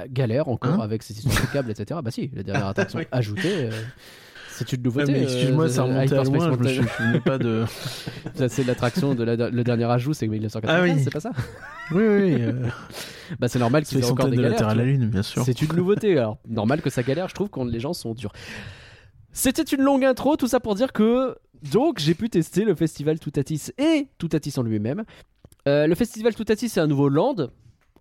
galère 0.10 0.48
encore 0.48 0.74
Hein 0.76 0.80
avec 0.80 1.02
ses 1.02 1.18
histoires 1.18 1.42
de 1.42 1.52
câbles, 1.52 1.72
etc. 1.72 2.00
Bah 2.04 2.12
si, 2.12 2.30
la 2.36 2.44
dernière 2.44 2.68
attraction 2.68 3.00
Oui. 3.00 3.06
ajoutée, 3.12 3.70
c'est 4.58 4.74
une 4.74 4.82
nouveauté. 4.84 5.12
Mais 5.12 5.20
euh, 5.20 5.24
excuse-moi, 5.24 5.70
ça 5.70 5.82
euh, 5.82 5.86
remontait 5.86 6.02
à 6.02 6.22
Hyperspace 6.24 6.34
loin, 6.34 6.46
je 6.46 6.58
me 6.58 6.64
Mountain. 6.64 6.94
souvenais 6.98 7.20
pas 7.22 7.38
de. 7.38 7.66
Ça, 8.36 8.50
c'est 8.50 8.64
l'attraction 8.64 9.16
de 9.16 9.24
la, 9.24 9.50
le 9.50 9.64
dernier 9.64 9.86
ajout, 9.86 10.14
c'est 10.14 10.28
1995, 10.28 10.68
Ah 10.68 10.84
oui. 10.96 11.02
c'est 11.04 11.12
pas 11.12 11.20
ça 11.20 11.32
oui, 11.92 12.04
oui, 12.08 12.36
euh, 12.42 12.68
Bah 13.40 13.48
c'est 13.48 13.60
normal 13.60 13.84
qu'ils 13.86 14.00
aient 14.00 14.06
encore 14.06 14.30
des 14.30 14.38
de 14.38 14.42
la 14.42 14.50
galères. 14.50 14.60
Terre 14.60 14.70
à 14.70 14.76
la. 14.76 14.84
Lune, 14.84 15.08
bien 15.10 15.24
sûr. 15.24 15.44
C'est 15.44 15.62
une 15.62 15.74
nouveauté, 15.76 16.18
alors 16.18 16.38
normal 16.48 16.82
que 16.82 16.90
ça 16.90 17.04
galère, 17.04 17.28
je 17.30 17.34
trouve 17.36 17.50
que 17.50 17.60
les 17.62 17.80
gens 17.80 17.94
sont 17.94 18.14
durs. 18.14 18.32
C'était 19.32 19.64
une 19.64 19.82
longue 19.82 20.04
intro, 20.06 20.36
tout 20.36 20.48
ça 20.48 20.60
pour 20.60 20.76
dire 20.76 20.92
que 20.94 21.36
donc 21.72 22.00
j'ai 22.00 22.14
pu 22.16 22.30
tester 22.30 22.64
le 22.64 22.74
festival 22.76 23.20
Toutatis 23.20 23.72
et 23.78 24.08
Toutatis 24.18 24.54
en 24.58 24.64
lui-même. 24.64 25.04
Euh, 25.68 25.86
le 25.88 25.96
festival 25.96 26.34
Toutatis 26.34 26.70
c'est 26.70 26.80
un 26.80 26.88
nouveau 26.88 27.10
land 27.10 27.36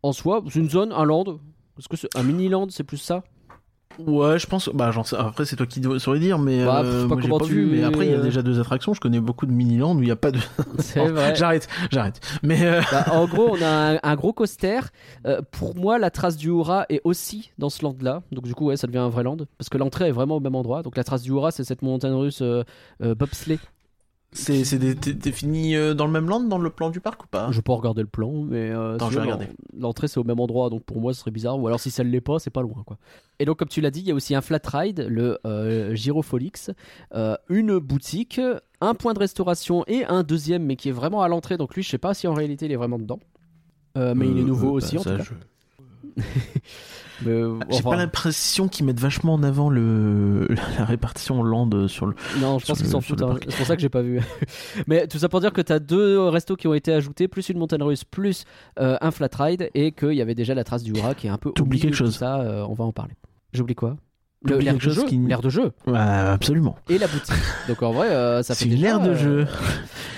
en 0.03 0.13
soi, 0.13 0.43
c'est 0.49 0.59
une 0.61 0.71
zone, 0.71 0.93
un 0.93 1.05
land. 1.05 1.25
Est-ce 1.79 1.89
que 1.89 1.97
c'est 1.97 2.15
un 2.17 2.23
mini 2.23 2.49
land, 2.49 2.69
c'est 2.71 2.85
plus 2.85 2.97
ça? 2.99 3.23
Ouais, 3.99 4.39
je 4.39 4.47
pense. 4.47 4.69
Bah, 4.73 4.91
j'en 4.91 5.05
sais. 5.05 5.17
Après, 5.17 5.45
c'est 5.45 5.57
toi 5.57 5.67
qui 5.67 5.83
saurais 5.99 6.19
dire, 6.19 6.39
mais 6.39 6.65
Bah, 6.65 6.83
euh, 6.85 7.07
moi, 7.07 7.19
j'ai 7.23 7.29
pas 7.29 7.39
tu- 7.41 7.53
vu. 7.53 7.67
Mais 7.67 7.83
après, 7.85 8.07
il 8.07 8.13
y 8.13 8.15
a 8.15 8.21
déjà 8.21 8.43
deux 8.43 8.61
attractions. 8.61 8.95
Je 8.95 9.01
connais 9.01 9.21
beaucoup 9.21 9.47
de 9.47 9.53
mini-land 9.53 9.95
où 9.97 10.01
il 10.03 10.07
n'y 10.07 10.11
a 10.11 10.17
pas 10.17 10.31
de. 10.31 10.39
C'est 10.79 11.01
Oh, 11.01 11.07
vrai. 11.13 11.35
J'arrête, 11.35 11.69
j'arrête. 11.91 12.21
Mais 12.43 12.63
euh, 12.65 12.81
Bah, 12.93 13.07
en 13.13 13.27
gros, 13.29 13.57
on 13.57 13.63
a 13.63 13.95
un, 13.95 13.99
un 14.03 14.15
gros 14.17 14.33
coaster. 14.33 14.81
Euh, 15.27 15.41
pour 15.51 15.77
moi, 15.77 15.99
la 15.99 16.11
trace 16.11 16.37
du 16.37 16.49
Hura 16.49 16.87
est 16.89 17.01
aussi 17.05 17.51
dans 17.59 17.71
ce 17.71 17.83
land-là. 17.85 18.23
Donc, 18.33 18.45
du 18.45 18.55
coup, 18.55 18.67
ouais, 18.67 18.77
ça 18.77 18.87
devient 18.87 18.99
un 18.99 19.09
vrai 19.09 19.23
land. 19.23 19.37
Parce 19.59 19.69
que 19.69 19.79
l'entrée 19.79 20.09
est 20.09 20.13
vraiment 20.13 20.37
au 20.37 20.41
même 20.41 20.55
endroit. 20.55 20.83
Donc, 20.83 20.97
la 20.97 21.05
trace 21.05 21.23
du 21.23 21.31
Hura, 21.31 21.51
c'est 21.51 21.65
cette 21.65 21.83
montagne 21.83 22.13
russe 22.15 22.43
bobsleigh. 23.01 23.59
C'est 24.33 24.65
c'est 24.65 24.79
défini 24.79 25.77
euh, 25.77 25.95
dans 25.95 26.07
le 26.07 26.13
même 26.13 26.29
land, 26.29 26.41
dans 26.41 26.59
le 26.59 26.69
plan 26.71 26.91
du 26.91 27.01
parc 27.01 27.25
ou 27.25 27.27
pas? 27.27 27.51
Je 27.53 27.61
peux 27.61 27.73
regarder 27.73 28.03
le 28.03 28.09
plan, 28.09 28.33
mais 28.43 28.71
euh, 28.71 28.95
Attends, 28.97 29.07
si 29.09 29.15
je 29.15 29.19
vais 29.19 29.25
tu 29.25 29.29
veux, 29.29 29.35
regarder. 29.35 29.53
l'en- 29.75 29.89
l'entrée 29.89 30.09
c'est 30.09 30.19
au 30.19 30.25
même 30.25 30.41
endroit, 30.41 30.69
donc 30.69 30.83
pour 30.85 31.01
moi 31.01 31.15
ce 31.15 31.21
serait 31.21 31.31
bizarre. 31.31 31.59
Ou 31.59 31.67
alors 31.67 31.81
si 31.81 31.91
ça 31.91 32.05
ne 32.05 32.11
l'est 32.11 32.21
pas, 32.21 32.39
c'est 32.39 32.51
pas 32.51 32.61
loin, 32.63 32.83
quoi. 32.85 32.99
Et 33.39 33.45
donc 33.45 33.59
comme 33.59 33.69
tu 33.69 33.81
l'as 33.81 33.91
dit, 33.91 34.01
il 34.01 34.07
y 34.07 34.11
a 34.11 34.15
aussi 34.15 34.35
un 34.35 34.41
flat 34.43 34.61
ride, 34.65 35.07
le 35.09 35.39
euh, 35.47 35.95
Gyrofolix, 35.95 36.71
euh, 37.15 37.37
une 37.49 37.79
boutique, 37.79 38.41
un 38.81 38.95
point 38.95 39.15
de 39.15 39.19
restauration 39.21 39.85
et 39.87 40.05
un 40.05 40.23
deuxième, 40.23 40.65
mais 40.65 40.77
qui 40.77 40.91
est 40.91 40.93
vraiment 40.93 41.23
à 41.23 41.29
l'entrée. 41.29 41.57
Donc 41.57 41.75
lui, 41.75 41.83
je 41.83 41.89
sais 41.89 41.99
pas 41.99 42.13
si 42.13 42.27
en 42.27 42.35
réalité 42.35 42.67
il 42.67 42.73
est 42.73 42.77
vraiment 42.77 42.99
dedans. 42.99 43.21
Euh, 43.97 44.15
mais 44.15 44.29
il 44.29 44.39
est 44.39 44.45
nouveau 44.45 44.73
aussi 44.73 44.99
en 44.99 45.03
tout 45.03 45.17
cas. 45.17 46.23
Euh, 47.27 47.59
J'ai 47.71 47.77
enfin, 47.79 47.91
pas 47.91 47.97
l'impression 47.97 48.69
qu'ils 48.69 48.85
mettent 48.87 49.01
vachement 49.01 49.35
en 49.35 49.43
avant 49.43 49.71
le 49.71 50.49
la 50.79 50.85
répartition 50.85 51.41
en 51.41 51.43
land 51.43 51.89
sur 51.89 52.07
le. 52.07 52.15
Non, 52.41 52.59
je 52.59 52.67
pense 52.67 52.79
qu'ils 52.79 52.87
s'en 52.89 53.01
sur 53.01 53.17
foutent. 53.17 53.23
hein. 53.23 53.37
C'est 53.49 53.57
pour 53.57 53.67
ça 53.67 53.77
que 53.77 53.83
j'ai 53.83 53.89
pas 53.89 54.03
vu. 54.03 54.21
Mais 54.87 55.07
tout 55.07 55.19
ça 55.19 55.29
pour 55.29 55.41
dire 55.41 55.53
que 55.53 55.61
tu 55.63 55.73
as 55.73 55.79
deux 55.79 56.19
restos 56.29 56.57
qui 56.57 56.67
ont 56.69 56.75
été 56.75 56.93
ajoutés, 56.93 57.29
plus 57.29 57.49
une 57.49 57.59
montagne 57.59 57.83
russe, 57.83 58.05
plus 58.05 58.45
euh, 58.79 58.97
un 59.01 59.11
flat 59.11 59.29
ride, 59.39 59.71
et 59.75 59.93
qu'il 59.93 60.13
y 60.15 60.21
avait 60.23 60.35
déjà 60.35 60.55
la 60.55 60.65
trace 60.65 60.83
du 60.83 60.93
Hura 60.93 61.15
qui 61.15 61.27
est 61.27 61.31
un 61.31 61.39
peu. 61.39 61.53
T'oublies 61.53 61.81
quelque 61.81 61.95
chose. 61.97 62.17
Ça, 62.17 62.41
euh, 62.41 62.67
on 62.69 62.75
va 62.75 62.85
en 62.85 62.93
parler. 62.93 63.15
J'oublie 63.53 63.75
quoi? 63.75 63.97
Le- 64.43 64.59
L'air 64.59 64.75
de 64.75 64.81
jeu, 64.81 65.05
qui- 65.09 65.17
l'air 65.19 65.41
de 65.41 65.49
jeu 65.49 65.73
absolument. 65.93 66.77
et 66.89 66.99
la 66.99 67.07
boutique. 67.09 67.35
Donc 67.69 67.83
en 67.83 67.93
vrai, 67.93 68.11
euh, 68.11 68.43
ça 68.43 68.55
fait 68.57 68.65
C'est 68.67 68.71
une 68.71 68.85
aire 68.85 69.01
de 69.01 69.11
euh, 69.11 69.17
jeu. 69.17 69.47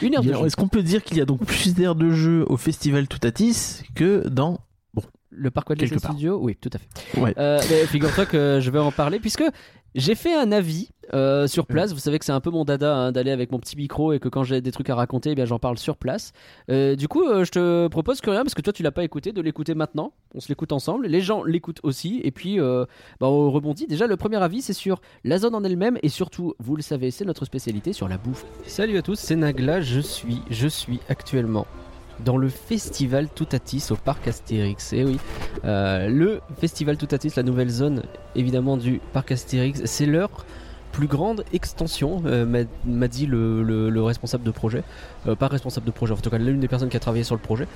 Une 0.03 0.13
aire 0.15 0.23
de 0.23 0.29
Alors, 0.29 0.41
jeu. 0.43 0.47
Est-ce 0.49 0.57
qu'on 0.57 0.69
peut 0.69 0.83
dire 0.83 1.03
qu'il 1.03 1.17
y 1.17 1.21
a 1.21 1.25
donc 1.25 1.45
plus 1.47 1.75
d'aires 1.75 1.95
de 1.95 2.11
jeu 2.11 2.45
au 2.49 2.57
festival 2.57 3.07
Toutatis 3.09 3.83
que 3.95 4.29
dans 4.29 4.59
Le 5.39 5.51
parc 5.51 5.71
Walt 5.71 5.77
Quelque 5.77 5.95
Disney 5.95 6.01
part. 6.01 6.13
Studio, 6.13 6.39
oui, 6.43 6.57
tout 6.61 6.71
à 6.73 6.79
fait. 6.79 7.21
Ouais. 7.21 7.35
Euh, 7.39 7.61
mais 7.71 7.87
figure-toi 7.87 8.27
que 8.27 8.59
je 8.61 8.71
vais 8.71 8.79
en 8.79 8.91
parler 8.91 9.21
puisque 9.21 9.45
j'ai 9.95 10.15
fait 10.15 10.35
un 10.35 10.53
avis 10.53 10.91
euh, 11.15 11.47
sur 11.47 11.67
place. 11.67 11.93
Vous 11.93 11.99
savez 11.99 12.19
que 12.19 12.25
c'est 12.25 12.33
un 12.33 12.41
peu 12.41 12.51
mon 12.51 12.65
dada 12.65 12.95
hein, 12.95 13.13
d'aller 13.13 13.31
avec 13.31 13.51
mon 13.51 13.59
petit 13.59 13.77
micro 13.77 14.13
et 14.13 14.19
que 14.19 14.29
quand 14.29 14.45
j'ai 14.45 14.61
des 14.61 14.73
trucs 14.73 14.91
à 14.91 14.95
raconter, 14.95 15.31
eh 15.31 15.35
bien 15.35 15.45
j'en 15.45 15.59
parle 15.59 15.79
sur 15.79 15.97
place. 15.97 16.33
Euh, 16.71 16.95
du 16.97 17.09
coup, 17.09 17.25
euh, 17.25 17.45
je 17.45 17.51
te 17.51 17.89
propose 17.89 18.21
que 18.21 18.31
rien 18.31 18.43
parce 18.43 18.55
que 18.55 18.61
toi 18.61 18.73
tu 18.73 18.83
l'as 18.83 18.91
pas 18.91 19.05
écouté, 19.05 19.33
de 19.33 19.41
l'écouter 19.41 19.75
maintenant. 19.75 20.13
On 20.35 20.41
se 20.41 20.49
l'écoute 20.49 20.73
ensemble. 20.73 21.07
Les 21.07 21.21
gens 21.21 21.43
l'écoutent 21.43 21.81
aussi 21.83 22.21
et 22.23 22.31
puis 22.31 22.61
euh, 22.61 22.85
bah, 23.21 23.29
on 23.29 23.51
rebondit. 23.51 23.87
Déjà, 23.87 24.07
le 24.07 24.17
premier 24.17 24.43
avis 24.43 24.63
c'est 24.63 24.73
sur 24.73 25.01
la 25.25 25.39
zone 25.39 25.55
en 25.55 25.65
elle-même 25.65 25.99
et 26.03 26.09
surtout, 26.09 26.55
vous 26.59 26.77
le 26.77 26.83
savez, 26.83 27.11
c'est 27.11 27.25
notre 27.25 27.45
spécialité 27.45 27.93
sur 27.93 28.09
la 28.09 28.19
bouffe. 28.19 28.45
Salut 28.67 28.99
à 28.99 29.03
tous, 29.03 29.19
c'est 29.19 29.37
Nagla. 29.37 29.81
Je 29.81 30.01
suis, 30.01 30.43
je 30.51 30.69
suis 30.69 31.01
actuellement 31.09 31.67
dans 32.25 32.37
le 32.37 32.49
festival 32.49 33.29
Toutatis 33.29 33.87
au 33.91 33.97
parc 33.97 34.29
Astérix. 34.29 34.93
Et 34.93 35.05
oui, 35.05 35.19
euh, 35.65 36.09
le 36.09 36.41
festival 36.59 36.97
Toutatis, 36.97 37.33
la 37.37 37.43
nouvelle 37.43 37.71
zone 37.71 38.03
évidemment 38.35 38.77
du 38.77 39.01
parc 39.13 39.33
Astérix, 39.33 39.83
c'est 39.85 40.07
leur 40.07 40.45
plus 40.93 41.07
grande 41.07 41.45
extension, 41.53 42.23
euh, 42.27 42.65
m'a 42.87 43.09
dit 43.09 43.27
le 43.27 44.01
responsable 44.01 44.45
de 44.45 44.51
projet. 44.51 44.83
Euh, 45.27 45.35
pas 45.35 45.49
responsable 45.49 45.87
de 45.87 45.91
projet, 45.91 46.13
en 46.13 46.17
tout 46.17 46.31
cas 46.31 46.39
l'une 46.39 46.61
des 46.61 46.69
personnes 46.69 46.89
qui 46.89 46.97
a 46.97 47.01
travaillé 47.01 47.25
sur 47.25 47.35
le 47.35 47.41
projet. 47.41 47.67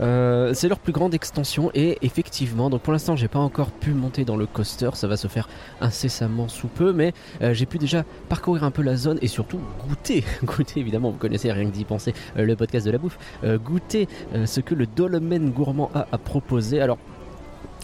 Euh, 0.00 0.54
c'est 0.54 0.68
leur 0.68 0.78
plus 0.78 0.92
grande 0.92 1.14
extension 1.14 1.70
et 1.74 1.98
effectivement, 2.02 2.70
donc 2.70 2.82
pour 2.82 2.92
l'instant 2.92 3.16
j'ai 3.16 3.28
pas 3.28 3.38
encore 3.38 3.70
pu 3.70 3.92
monter 3.92 4.24
dans 4.24 4.36
le 4.36 4.46
coaster, 4.46 4.90
ça 4.94 5.08
va 5.08 5.16
se 5.16 5.28
faire 5.28 5.48
incessamment 5.80 6.48
sous 6.48 6.68
peu, 6.68 6.92
mais 6.92 7.12
euh, 7.42 7.52
j'ai 7.52 7.66
pu 7.66 7.78
déjà 7.78 8.04
parcourir 8.28 8.64
un 8.64 8.70
peu 8.70 8.82
la 8.82 8.96
zone 8.96 9.18
et 9.20 9.26
surtout 9.26 9.60
goûter, 9.86 10.24
goûter 10.44 10.80
évidemment, 10.80 11.10
vous 11.10 11.18
connaissez 11.18 11.50
rien 11.52 11.66
que 11.66 11.74
d'y 11.74 11.84
penser, 11.84 12.14
euh, 12.36 12.44
le 12.44 12.56
podcast 12.56 12.86
de 12.86 12.90
la 12.90 12.98
bouffe, 12.98 13.18
goûter 13.64 14.08
ce 14.44 14.60
que 14.60 14.74
le 14.74 14.86
Dolmen 14.86 15.50
Gourmand 15.50 15.90
a 15.94 16.06
à 16.12 16.18
proposer. 16.18 16.80
Alors 16.80 16.98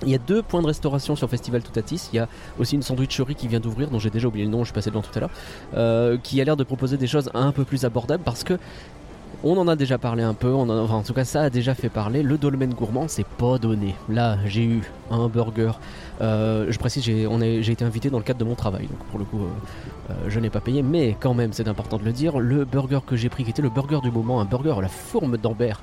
il 0.02 0.10
y 0.10 0.14
a 0.14 0.18
deux 0.18 0.42
points 0.42 0.60
de 0.60 0.66
restauration 0.66 1.16
sur 1.16 1.28
Festival 1.28 1.62
Toutatis. 1.62 2.10
Il 2.12 2.16
y 2.16 2.18
a 2.18 2.28
aussi 2.58 2.74
une 2.74 2.82
sandwicherie 2.82 3.34
qui 3.34 3.48
vient 3.48 3.60
d'ouvrir, 3.60 3.90
dont 3.90 3.98
j'ai 3.98 4.10
déjà 4.10 4.28
oublié 4.28 4.44
le 4.44 4.50
nom, 4.50 4.60
je 4.60 4.66
suis 4.66 4.74
passé 4.74 4.90
devant 4.90 5.02
tout 5.02 5.16
à 5.18 5.20
l'heure, 5.20 6.20
qui 6.22 6.40
a 6.40 6.44
l'air 6.44 6.56
de 6.56 6.64
proposer 6.64 6.96
des 6.96 7.06
choses 7.06 7.30
un 7.34 7.52
peu 7.52 7.64
plus 7.64 7.84
abordables 7.84 8.22
parce 8.22 8.44
que 8.44 8.58
on 9.44 9.56
en 9.58 9.68
a 9.68 9.76
déjà 9.76 9.98
parlé 9.98 10.22
un 10.22 10.34
peu, 10.34 10.52
en, 10.52 10.68
enfin, 10.68 10.94
en 10.94 11.02
tout 11.02 11.12
cas 11.14 11.24
ça 11.24 11.42
a 11.42 11.50
déjà 11.50 11.74
fait 11.74 11.88
parler. 11.88 12.22
Le 12.22 12.38
dolmen 12.38 12.72
gourmand, 12.72 13.06
c'est 13.08 13.26
pas 13.26 13.58
donné. 13.58 13.94
Là, 14.08 14.38
j'ai 14.46 14.64
eu 14.64 14.82
un 15.10 15.28
burger. 15.28 15.72
Euh, 16.20 16.66
je 16.68 16.78
précise, 16.78 17.04
j'ai 17.04 17.72
été 17.72 17.84
invité 17.84 18.10
dans 18.10 18.18
le 18.18 18.24
cadre 18.24 18.38
de 18.38 18.44
mon 18.44 18.54
travail, 18.54 18.86
donc 18.86 18.98
pour 19.10 19.18
le 19.18 19.24
coup, 19.24 19.40
euh, 20.10 20.14
je 20.28 20.40
n'ai 20.40 20.50
pas 20.50 20.60
payé, 20.60 20.82
mais 20.82 21.16
quand 21.18 21.34
même, 21.34 21.52
c'est 21.52 21.68
important 21.68 21.98
de 21.98 22.04
le 22.04 22.12
dire. 22.12 22.38
Le 22.38 22.64
burger 22.64 23.00
que 23.06 23.16
j'ai 23.16 23.28
pris, 23.28 23.44
qui 23.44 23.50
était 23.50 23.62
le 23.62 23.70
burger 23.70 24.00
du 24.02 24.10
moment, 24.10 24.40
un 24.40 24.44
burger 24.44 24.74
à 24.78 24.80
la 24.80 24.88
fourme 24.88 25.36
d'Ambert, 25.36 25.80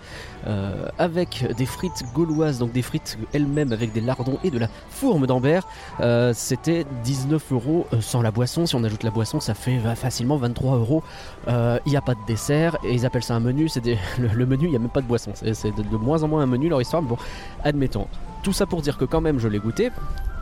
euh, 0.47 0.87
avec 0.97 1.45
des 1.57 1.65
frites 1.65 2.03
gauloises, 2.13 2.59
donc 2.59 2.71
des 2.71 2.81
frites 2.81 3.17
elles-mêmes 3.33 3.71
avec 3.71 3.93
des 3.93 4.01
lardons 4.01 4.39
et 4.43 4.51
de 4.51 4.59
la 4.59 4.67
fourme 4.89 5.27
d'Ambert. 5.27 5.67
Euh, 5.99 6.33
C'était 6.35 6.85
19 7.03 7.51
euros 7.51 7.87
sans 7.99 8.21
la 8.21 8.31
boisson. 8.31 8.65
Si 8.65 8.75
on 8.75 8.83
ajoute 8.83 9.03
la 9.03 9.11
boisson, 9.11 9.39
ça 9.39 9.53
fait 9.53 9.79
facilement 9.95 10.37
23 10.37 10.77
euros. 10.77 11.03
Il 11.47 11.89
n'y 11.89 11.97
a 11.97 12.01
pas 12.01 12.15
de 12.15 12.25
dessert 12.27 12.77
et 12.83 12.93
ils 12.93 13.05
appellent 13.05 13.23
ça 13.23 13.35
un 13.35 13.39
menu. 13.39 13.67
C'est 13.67 13.83
le, 14.19 14.45
menu, 14.45 14.65
il 14.65 14.69
n'y 14.71 14.75
a 14.75 14.79
même 14.79 14.89
pas 14.89 15.01
de 15.01 15.07
boisson. 15.07 15.31
C'est 15.35 15.75
de, 15.75 15.83
de 15.83 15.97
moins 15.97 16.23
en 16.23 16.27
moins 16.27 16.41
un 16.41 16.47
menu 16.47 16.69
leur 16.69 16.81
histoire. 16.81 17.01
Bon, 17.01 17.17
admettons. 17.63 18.07
Tout 18.43 18.53
ça 18.53 18.65
pour 18.65 18.81
dire 18.81 18.97
que 18.97 19.05
quand 19.05 19.21
même, 19.21 19.39
je 19.39 19.47
l'ai 19.47 19.59
goûté. 19.59 19.89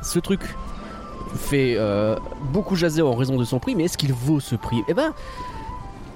Ce 0.02 0.20
truc 0.20 0.42
fait 1.36 1.76
euh, 1.78 2.18
beaucoup 2.52 2.76
jaser 2.76 3.02
en 3.02 3.14
raison 3.16 3.38
de 3.38 3.44
son 3.44 3.60
prix, 3.60 3.76
mais 3.76 3.84
est-ce 3.86 3.98
qu'il 3.98 4.14
vaut 4.14 4.40
ce 4.40 4.56
prix? 4.56 4.84
Eh 4.88 4.94
ben, 4.94 5.14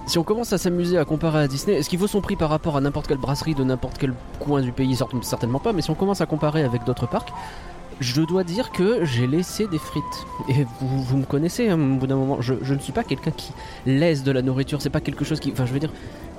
si 0.08 0.18
on 0.20 0.24
commence 0.24 0.54
à 0.54 0.58
s'amuser 0.58 0.98
à 0.98 1.06
comparer 1.06 1.40
à 1.40 1.48
Disney, 1.48 1.78
est-ce 1.78 1.90
qu'il 1.90 2.00
vaut 2.00 2.08
son 2.08 2.22
prix 2.22 2.36
par 2.36 2.50
rapport 2.50 2.78
à 2.78 2.82
n'importe 2.82 3.08
quelle 3.08 3.18
brasserie 3.18 3.56
de 3.56 3.64
n'importe 3.64 3.98
quel 3.98 4.14
coin 4.40 4.62
du 4.62 4.72
pays? 4.72 4.96
Certain- 4.96 5.22
Certainement 5.22 5.60
pas, 5.60 5.74
mais 5.74 5.82
si 5.82 5.90
on 5.90 5.96
commence 5.96 6.22
à 6.22 6.26
comparer 6.26 6.64
avec 6.64 6.84
d'autres 6.84 7.08
parcs, 7.08 7.34
je 8.02 8.22
dois 8.22 8.44
dire 8.44 8.72
que 8.72 9.06
j'ai 9.06 9.26
laissé 9.26 9.68
des 9.68 9.78
frites. 9.80 10.04
Et 10.50 10.66
vous, 10.82 11.02
vous 11.02 11.18
me 11.18 11.26
connaissez, 11.26 11.70
hein, 11.70 11.80
au 11.80 11.96
bout 11.96 12.08
d'un 12.08 12.18
moment, 12.18 12.42
je, 12.42 12.54
je 12.62 12.74
ne 12.74 12.80
suis 12.80 12.92
pas 12.92 13.04
quelqu'un 13.04 13.32
qui 13.32 13.52
laisse 13.86 14.22
de 14.24 14.32
la 14.32 14.42
nourriture, 14.42 14.82
c'est 14.82 14.90
pas 14.90 15.02
quelque 15.02 15.24
chose 15.26 15.40
qui... 15.40 15.52
Enfin, 15.52 15.66
je 15.66 15.74
veux 15.74 15.80
dire, 15.80 15.92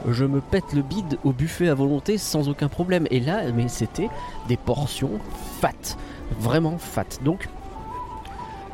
je 0.06 0.24
me 0.26 0.40
pète 0.40 0.72
le 0.74 0.82
bide 0.82 1.18
au 1.24 1.32
buffet 1.32 1.68
à 1.68 1.74
volonté 1.74 2.18
sans 2.18 2.48
aucun 2.48 2.68
problème. 2.68 3.08
Et 3.10 3.20
là, 3.20 3.50
mais 3.52 3.68
c'était 3.68 4.10
des 4.48 4.58
portions 4.58 5.12
fat, 5.60 5.96
vraiment 6.38 6.76
fat. 6.78 7.06
Donc, 7.24 7.48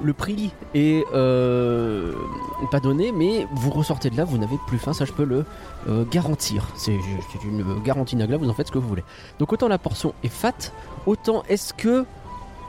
le 0.02 0.12
prix 0.12 0.52
est 0.74 1.04
euh, 1.14 2.12
pas 2.70 2.80
donné, 2.80 3.12
mais 3.12 3.46
vous 3.52 3.70
ressortez 3.70 4.10
de 4.10 4.16
là, 4.16 4.24
vous 4.24 4.38
n'avez 4.38 4.58
plus 4.66 4.78
faim, 4.78 4.92
ça 4.92 5.04
je 5.04 5.12
peux 5.12 5.24
le 5.24 5.44
euh, 5.88 6.04
garantir. 6.10 6.68
C'est 6.74 6.98
une 7.44 7.80
garantie 7.82 8.16
Nagla, 8.16 8.36
vous 8.36 8.48
en 8.48 8.54
faites 8.54 8.68
ce 8.68 8.72
que 8.72 8.78
vous 8.78 8.88
voulez. 8.88 9.04
Donc 9.38 9.52
autant 9.52 9.68
la 9.68 9.78
portion 9.78 10.14
est 10.22 10.28
fat, 10.28 10.72
autant 11.06 11.42
est-ce 11.48 11.74
que 11.74 12.04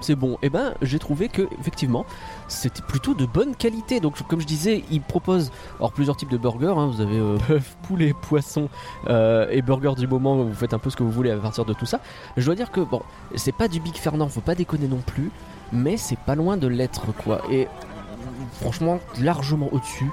c'est 0.02 0.16
bon? 0.16 0.38
Eh 0.42 0.50
ben, 0.50 0.74
j'ai 0.82 1.00
trouvé 1.00 1.30
que 1.30 1.48
effectivement, 1.60 2.06
c'était 2.50 2.82
plutôt 2.82 3.14
de 3.14 3.26
bonne 3.26 3.56
qualité. 3.56 4.02
Donc, 4.02 4.22
comme 4.28 4.42
je 4.42 4.46
disais, 4.46 4.84
ils 4.92 5.00
proposent 5.02 5.50
alors 5.80 5.94
plusieurs 5.94 6.18
types 6.18 6.30
de 6.30 6.38
burgers. 6.38 6.74
hein. 6.78 6.88
Vous 6.88 7.00
avez 7.02 7.18
euh, 7.18 7.38
bœuf, 7.48 7.78
poulet, 7.84 8.14
poisson 8.14 8.68
euh, 9.08 9.48
et 9.50 9.62
burger 9.62 9.94
du 9.98 10.08
moment. 10.08 10.36
Vous 10.36 10.54
faites 10.54 10.74
un 10.74 10.80
peu 10.80 10.90
ce 10.90 10.98
que 10.98 11.04
vous 11.04 11.12
voulez 11.12 11.32
à 11.32 11.38
partir 11.38 11.64
de 11.64 11.74
tout 11.74 11.86
ça. 11.86 12.02
Je 12.36 12.46
dois 12.46 12.56
dire 12.56 12.70
que 12.72 12.82
bon, 12.82 13.02
c'est 13.36 13.54
pas 13.56 13.70
du 13.70 13.80
Big 13.80 13.96
Fernand, 13.96 14.28
faut 14.28 14.42
pas 14.42 14.56
déconner 14.56 14.88
non 14.88 15.02
plus, 15.06 15.32
mais 15.74 15.98
c'est 15.98 16.20
pas 16.20 16.36
loin 16.36 16.56
de 16.56 16.68
l'être 16.68 17.14
quoi. 17.24 17.42
Et 17.52 17.68
franchement, 18.62 19.00
largement 19.20 19.68
au-dessus 19.72 20.10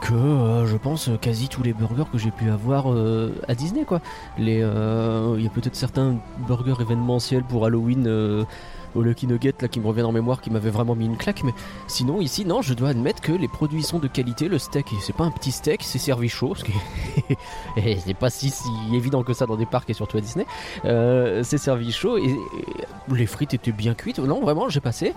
que 0.00 0.14
euh, 0.14 0.66
je 0.66 0.76
pense 0.76 1.10
quasi 1.20 1.48
tous 1.48 1.62
les 1.62 1.72
burgers 1.72 2.04
que 2.10 2.18
j'ai 2.18 2.30
pu 2.30 2.50
avoir 2.50 2.92
euh, 2.92 3.34
à 3.48 3.54
Disney 3.54 3.84
quoi. 3.84 4.00
Euh, 4.38 5.34
il 5.36 5.44
y 5.44 5.46
a 5.46 5.50
peut-être 5.50 5.76
certains 5.76 6.16
burgers 6.46 6.80
événementiels 6.80 7.44
pour 7.44 7.66
Halloween. 7.66 8.46
Au 8.94 9.02
Lucky 9.02 9.26
Nugget 9.26 9.54
là 9.60 9.68
qui 9.68 9.80
me 9.80 9.86
revient 9.86 10.02
en 10.02 10.12
mémoire 10.12 10.40
qui 10.40 10.50
m'avait 10.50 10.70
vraiment 10.70 10.94
mis 10.94 11.06
une 11.06 11.16
claque 11.16 11.42
mais 11.44 11.52
sinon 11.86 12.20
ici 12.20 12.44
non 12.44 12.62
je 12.62 12.74
dois 12.74 12.90
admettre 12.90 13.20
que 13.20 13.32
les 13.32 13.48
produits 13.48 13.82
sont 13.82 13.98
de 13.98 14.08
qualité 14.08 14.48
le 14.48 14.58
steak 14.58 14.86
c'est 15.00 15.14
pas 15.14 15.24
un 15.24 15.30
petit 15.30 15.52
steak 15.52 15.82
c'est 15.82 15.98
servi 15.98 16.28
chaud 16.28 16.54
ce 16.54 16.64
qui 16.64 16.72
c'est 18.04 18.14
pas 18.14 18.30
si, 18.30 18.50
si 18.50 18.68
évident 18.92 19.22
que 19.22 19.32
ça 19.32 19.46
dans 19.46 19.56
des 19.56 19.66
parcs 19.66 19.90
et 19.90 19.94
surtout 19.94 20.18
à 20.18 20.20
Disney 20.20 20.46
Euh, 20.84 21.42
c'est 21.42 21.58
servi 21.58 21.92
chaud 21.92 22.16
et, 22.18 22.30
et 22.30 23.14
les 23.14 23.26
frites 23.26 23.54
étaient 23.54 23.72
bien 23.72 23.94
cuites 23.94 24.18
non 24.18 24.40
vraiment 24.40 24.68
j'ai 24.68 24.80
passé 24.80 25.14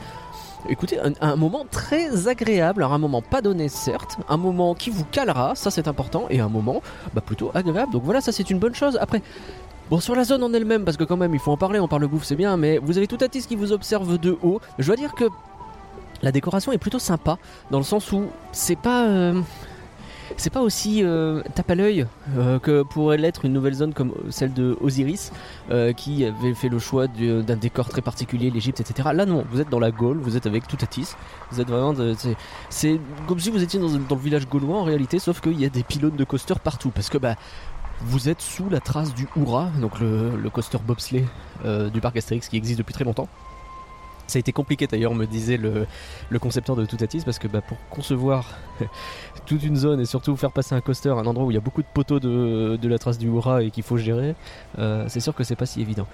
Écoutez, 0.70 0.98
un, 0.98 1.12
un 1.20 1.36
moment 1.36 1.66
très 1.70 2.30
agréable, 2.30 2.84
alors 2.84 2.94
un 2.94 2.98
moment 2.98 3.22
pas 3.22 3.42
donné 3.42 3.68
certes, 3.68 4.18
un 4.30 4.38
moment 4.38 4.76
qui 4.76 4.92
vous 4.92 5.04
calera, 5.04 5.56
ça 5.56 5.70
c'est 5.72 5.90
important, 5.90 6.28
et 6.30 6.40
un 6.40 6.48
moment 6.48 6.82
bah, 7.14 7.20
plutôt 7.20 7.52
agréable. 7.54 7.92
Donc 7.92 8.04
voilà, 8.04 8.22
ça 8.22 8.32
c'est 8.32 8.50
une 8.50 8.60
bonne 8.60 8.74
chose. 8.74 8.98
Après, 9.02 9.22
bon 9.90 10.00
sur 10.00 10.16
la 10.16 10.24
zone 10.24 10.44
en 10.44 10.54
elle-même, 10.54 10.86
parce 10.86 10.98
que 10.98 11.04
quand 11.04 11.18
même 11.18 11.34
il 11.34 11.40
faut 11.40 11.52
en 11.52 11.58
parler, 11.58 11.80
on 11.80 11.88
parle 11.88 12.08
bouffe 12.08 12.24
c'est 12.26 12.36
bien, 12.36 12.58
mais 12.58 12.78
vous 12.78 12.98
avez 12.98 13.08
tout 13.08 13.18
Atis 13.22 13.46
qui 13.48 13.56
vous 13.56 13.72
observe 13.72 14.18
de 14.18 14.38
haut. 14.42 14.60
Je 14.80 14.88
dois 14.88 14.96
dire 14.96 15.14
que 15.14 15.26
la 16.22 16.32
décoration 16.32 16.72
est 16.72 16.78
plutôt 16.78 17.00
sympa, 17.00 17.38
dans 17.70 17.78
le 17.80 17.84
sens 17.84 18.12
où 18.12 18.26
c'est 18.52 18.78
pas... 18.78 19.06
euh, 19.08 19.42
c'est 20.38 20.52
pas 20.52 20.62
aussi 20.62 21.04
euh, 21.04 21.44
tape 21.54 21.70
à 21.70 21.76
l'œil 21.76 22.08
euh, 22.38 22.58
que 22.58 22.82
pourrait 22.82 23.18
l'être 23.18 23.46
une 23.46 23.54
nouvelle 23.54 23.74
zone 23.76 23.94
comme 23.94 24.14
celle 24.32 24.52
de 24.52 24.76
Osiris 24.82 25.32
qui 25.98 26.26
avait 26.26 26.56
fait 26.56 26.70
le 26.70 26.80
choix 26.80 27.06
du- 27.08 27.44
d'un 27.44 27.58
décor 27.58 27.90
très 27.90 28.02
particulier, 28.02 28.50
l'Égypte, 28.50 28.80
etc. 28.80 29.10
Là 29.14 29.26
non, 29.28 29.44
vous 29.52 29.62
êtes 29.62 29.70
dans 29.70 29.80
la 29.80 29.92
Gaule, 29.92 30.18
vous 30.18 30.36
êtes 30.36 30.48
avec 30.48 30.66
Toutatis, 30.68 31.10
vous 31.52 31.62
êtes 31.62 31.68
vraiment, 31.68 31.94
c'est 32.70 33.00
comme 33.28 33.40
si 33.40 33.52
vous 33.52 33.62
étiez 33.62 33.80
dans, 33.80 33.90
dans 33.90 34.16
le 34.16 34.22
village 34.22 34.48
gaulois 34.48 34.78
en 34.80 34.84
réalité, 34.84 35.20
sauf 35.20 35.40
qu'il 35.40 35.60
y 35.60 35.66
a 35.66 35.70
des 35.70 35.84
pylônes 35.84 36.16
de 36.16 36.24
coaster 36.24 36.56
partout, 36.64 36.90
parce 36.90 37.10
que 37.10 37.18
bah 37.20 37.36
vous 38.02 38.30
êtes 38.30 38.42
sous 38.42 38.70
la 38.70 38.80
trace 38.80 39.14
du 39.14 39.28
Oura, 39.36 39.70
donc 39.80 40.00
le, 40.00 40.50
coaster 40.52 40.78
bobsleigh 40.86 41.26
euh, 41.66 41.90
du 41.90 42.02
parc 42.02 42.18
Astérix 42.18 42.50
qui 42.50 42.58
existe 42.58 42.78
depuis 42.78 42.94
très 42.94 43.04
longtemps. 43.04 43.28
Ça 44.28 44.38
a 44.38 44.40
été 44.40 44.52
compliqué 44.52 44.88
d'ailleurs, 44.88 45.14
me 45.14 45.26
disait 45.26 45.58
le, 45.58 45.86
concepteur 46.40 46.76
de 46.76 46.86
Toutatis, 46.86 47.22
parce 47.24 47.40
que 47.40 47.48
bah, 47.48 47.62
pour 47.62 47.78
concevoir 47.90 48.58
toute 49.46 49.64
une 49.64 49.76
zone 49.76 50.00
et 50.00 50.06
surtout 50.06 50.36
faire 50.36 50.52
passer 50.52 50.76
un 50.76 50.82
coaster 50.82 51.10
à 51.10 51.14
un 51.14 51.26
endroit 51.26 51.46
où 51.46 51.52
il 51.52 51.56
y 51.56 51.58
a 51.58 51.62
beaucoup 51.62 51.82
de 51.82 51.88
poteaux 51.94 52.20
de, 52.20 52.88
la 52.88 52.98
trace 52.98 53.18
du 53.18 53.30
Oura 53.30 53.64
et 53.64 53.72
qu'il 53.72 53.84
faut 53.84 53.98
gérer, 53.98 54.36
euh, 54.80 55.06
c'est 55.08 55.20
sûr 55.20 55.36
que 55.36 55.44
c'est 55.44 55.56
pas 55.56 55.66
si 55.66 55.82
évident. 55.82 56.08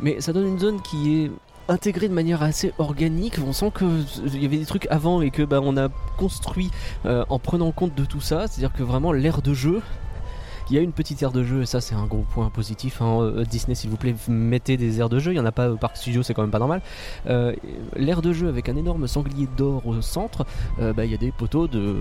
Mais 0.00 0.20
ça 0.20 0.32
donne 0.32 0.46
une 0.46 0.58
zone 0.58 0.80
qui 0.82 1.24
est 1.24 1.30
intégrée 1.68 2.08
de 2.08 2.14
manière 2.14 2.42
assez 2.42 2.72
organique. 2.78 3.38
On 3.44 3.52
sent 3.52 3.70
que 3.74 3.84
il 4.24 4.42
y 4.42 4.46
avait 4.46 4.56
des 4.56 4.66
trucs 4.66 4.86
avant 4.90 5.20
et 5.20 5.30
que 5.30 5.42
bah, 5.42 5.60
on 5.62 5.76
a 5.76 5.88
construit 6.16 6.70
euh, 7.06 7.24
en 7.28 7.38
prenant 7.38 7.70
compte 7.72 7.94
de 7.94 8.04
tout 8.04 8.20
ça. 8.20 8.46
C'est-à-dire 8.46 8.72
que 8.72 8.82
vraiment 8.82 9.12
l'air 9.12 9.42
de 9.42 9.54
jeu, 9.54 9.82
Il 10.70 10.76
y 10.76 10.78
a 10.78 10.82
une 10.82 10.92
petite 10.92 11.22
aire 11.22 11.32
de 11.32 11.42
jeu, 11.42 11.62
et 11.62 11.66
ça 11.66 11.80
c'est 11.80 11.94
un 11.94 12.04
gros 12.04 12.26
point 12.34 12.50
positif. 12.50 13.00
hein. 13.00 13.20
Euh, 13.22 13.44
Disney, 13.44 13.74
s'il 13.74 13.88
vous 13.88 13.96
plaît, 13.96 14.14
mettez 14.28 14.76
des 14.76 15.00
aires 15.00 15.08
de 15.08 15.18
jeu. 15.18 15.32
Il 15.32 15.36
y 15.36 15.40
en 15.40 15.46
a 15.46 15.52
pas 15.52 15.70
au 15.70 15.76
parc 15.78 15.96
studio, 15.96 16.22
c'est 16.22 16.34
quand 16.34 16.42
même 16.42 16.50
pas 16.50 16.58
normal. 16.58 16.82
Euh, 17.26 17.54
L'aire 17.96 18.20
de 18.20 18.34
jeu 18.34 18.48
avec 18.48 18.68
un 18.68 18.76
énorme 18.76 19.06
sanglier 19.08 19.48
d'or 19.56 19.86
au 19.86 20.02
centre, 20.02 20.44
euh, 20.80 20.92
bah, 20.92 21.06
il 21.06 21.10
y 21.10 21.14
a 21.14 21.18
des 21.18 21.32
poteaux 21.32 21.68
de, 21.68 21.96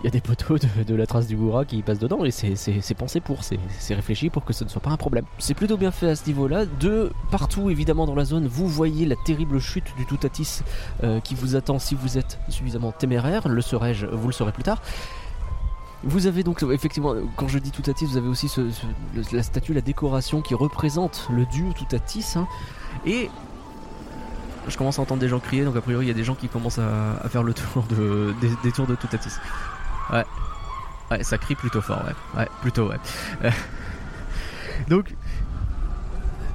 il 0.00 0.04
y 0.04 0.08
a 0.08 0.10
des 0.10 0.22
poteaux 0.22 0.56
de, 0.58 0.94
la 0.94 1.06
trace 1.06 1.26
du 1.26 1.36
Goura 1.36 1.66
qui 1.66 1.82
passent 1.82 1.98
dedans, 1.98 2.24
et 2.24 2.30
c'est- 2.30 2.94
pensé 2.94 3.20
pour, 3.20 3.44
c'est 3.44 3.94
réfléchi 3.94 4.30
pour 4.30 4.44
que 4.44 4.52
ce 4.54 4.64
ne 4.64 4.68
soit 4.70 4.80
pas 4.82 4.90
un 4.90 4.96
problème. 4.96 5.24
C'est 5.38 5.54
plutôt 5.54 5.76
bien 5.76 5.90
fait 5.90 6.08
à 6.08 6.16
ce 6.16 6.26
niveau-là. 6.26 6.64
De 6.80 7.10
partout, 7.30 7.68
évidemment, 7.68 8.06
dans 8.06 8.14
la 8.14 8.24
zone, 8.24 8.46
vous 8.46 8.68
voyez 8.68 9.04
la 9.06 9.16
terrible 9.26 9.58
chute 9.60 9.84
du 9.98 10.06
Toutatis 10.06 10.60
euh, 11.04 11.20
qui 11.20 11.34
vous 11.34 11.56
attend 11.56 11.78
si 11.78 11.94
vous 11.94 12.16
êtes 12.16 12.38
suffisamment 12.48 12.92
téméraire. 12.92 13.48
Le 13.48 13.60
serai-je 13.60 14.06
Vous 14.06 14.28
le 14.28 14.32
saurez 14.32 14.52
plus 14.52 14.62
tard. 14.62 14.80
Vous 16.04 16.26
avez 16.26 16.42
donc 16.42 16.64
effectivement, 16.64 17.14
quand 17.36 17.48
je 17.48 17.58
dis 17.58 17.70
Toutatis, 17.70 18.06
vous 18.06 18.16
avez 18.16 18.28
aussi 18.28 18.50
la 19.32 19.42
statue, 19.42 19.72
la 19.72 19.80
décoration 19.80 20.42
qui 20.42 20.54
représente 20.54 21.28
le 21.30 21.46
dieu 21.46 21.66
Toutatis. 21.76 22.34
hein. 22.36 22.46
et 23.06 23.30
je 24.68 24.76
commence 24.76 24.98
à 24.98 25.02
entendre 25.02 25.20
des 25.20 25.28
gens 25.28 25.40
crier, 25.40 25.64
donc 25.64 25.76
a 25.76 25.80
priori 25.80 26.06
il 26.06 26.08
y 26.08 26.12
a 26.12 26.14
des 26.14 26.24
gens 26.24 26.34
qui 26.34 26.48
commencent 26.48 26.78
à, 26.78 27.28
faire 27.28 27.42
le 27.42 27.54
tour 27.54 27.84
de, 27.84 28.34
des, 28.40 28.50
des 28.62 28.72
tours 28.72 28.86
de 28.86 28.94
Toutatis. 28.94 29.32
Ouais. 30.12 30.24
Ouais, 31.10 31.22
ça 31.22 31.36
crie 31.36 31.54
plutôt 31.54 31.82
fort, 31.82 32.02
ouais. 32.06 32.40
Ouais, 32.40 32.48
plutôt, 32.62 32.88
ouais. 32.88 32.96
Euh, 33.44 33.50
donc, 34.88 35.14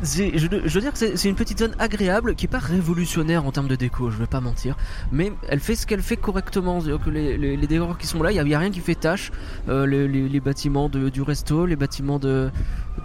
je, 0.03 0.47
veux 0.47 0.81
dire 0.81 0.93
que 0.93 1.17
c'est 1.17 1.29
une 1.29 1.36
petite 1.36 1.60
zone 1.60 1.75
agréable 1.79 2.36
qui 2.36 2.45
est 2.45 2.49
pas 2.49 2.60
révolutionnaire 2.60 3.45
en 3.45 3.51
termes 3.51 3.67
de 3.67 3.75
déco, 3.75 4.12
je 4.12 4.17
vais 4.17 4.27
pas 4.27 4.41
mentir, 4.41 4.77
mais 5.12 5.31
elle 5.47 5.60
fait 5.60 5.75
ce 5.75 5.88
qu'elle 5.88 6.01
fait 6.01 6.17
correctement. 6.17 6.79
Les, 7.07 7.38
les, 7.38 7.67
décors 7.67 7.97
qui 7.97 8.07
sont 8.07 8.21
là, 8.21 8.31
il 8.31 8.43
n'y 8.43 8.53
a, 8.53 8.60
rien 8.60 8.69
qui 8.69 8.79
fait 8.79 8.95
tâche. 8.95 9.31
Euh, 9.69 9.86
les, 9.86 10.39
bâtiments 10.39 10.89
du 10.89 11.21
resto, 11.21 11.65
les 11.65 11.75
bâtiments 11.75 12.19
de, 12.19 12.51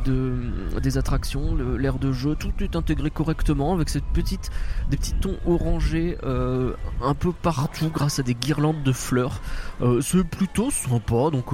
de- 0.05 0.35
des 0.83 0.98
attractions, 0.98 1.57
l'aire 1.78 1.98
de 1.98 2.12
jeu, 2.12 2.35
tout 2.35 2.52
est 2.61 2.76
intégré 2.76 3.11
correctement 3.11 3.72
avec 3.72 3.88
cette 3.88 4.05
des 4.12 4.96
petits 4.96 5.14
tons 5.14 5.38
orangés 5.46 6.18
euh, 6.24 6.74
un 7.02 7.14
peu 7.14 7.33
partout 7.33 7.90
grâce 7.92 8.18
à 8.18 8.22
des 8.22 8.35
guirlandes 8.35 8.83
de 8.83 8.92
fleurs. 8.92 9.40
Euh, 9.81 10.00
c'est 10.00 10.24
plutôt 10.24 10.70
sympa, 10.70 11.31
donc. 11.31 11.52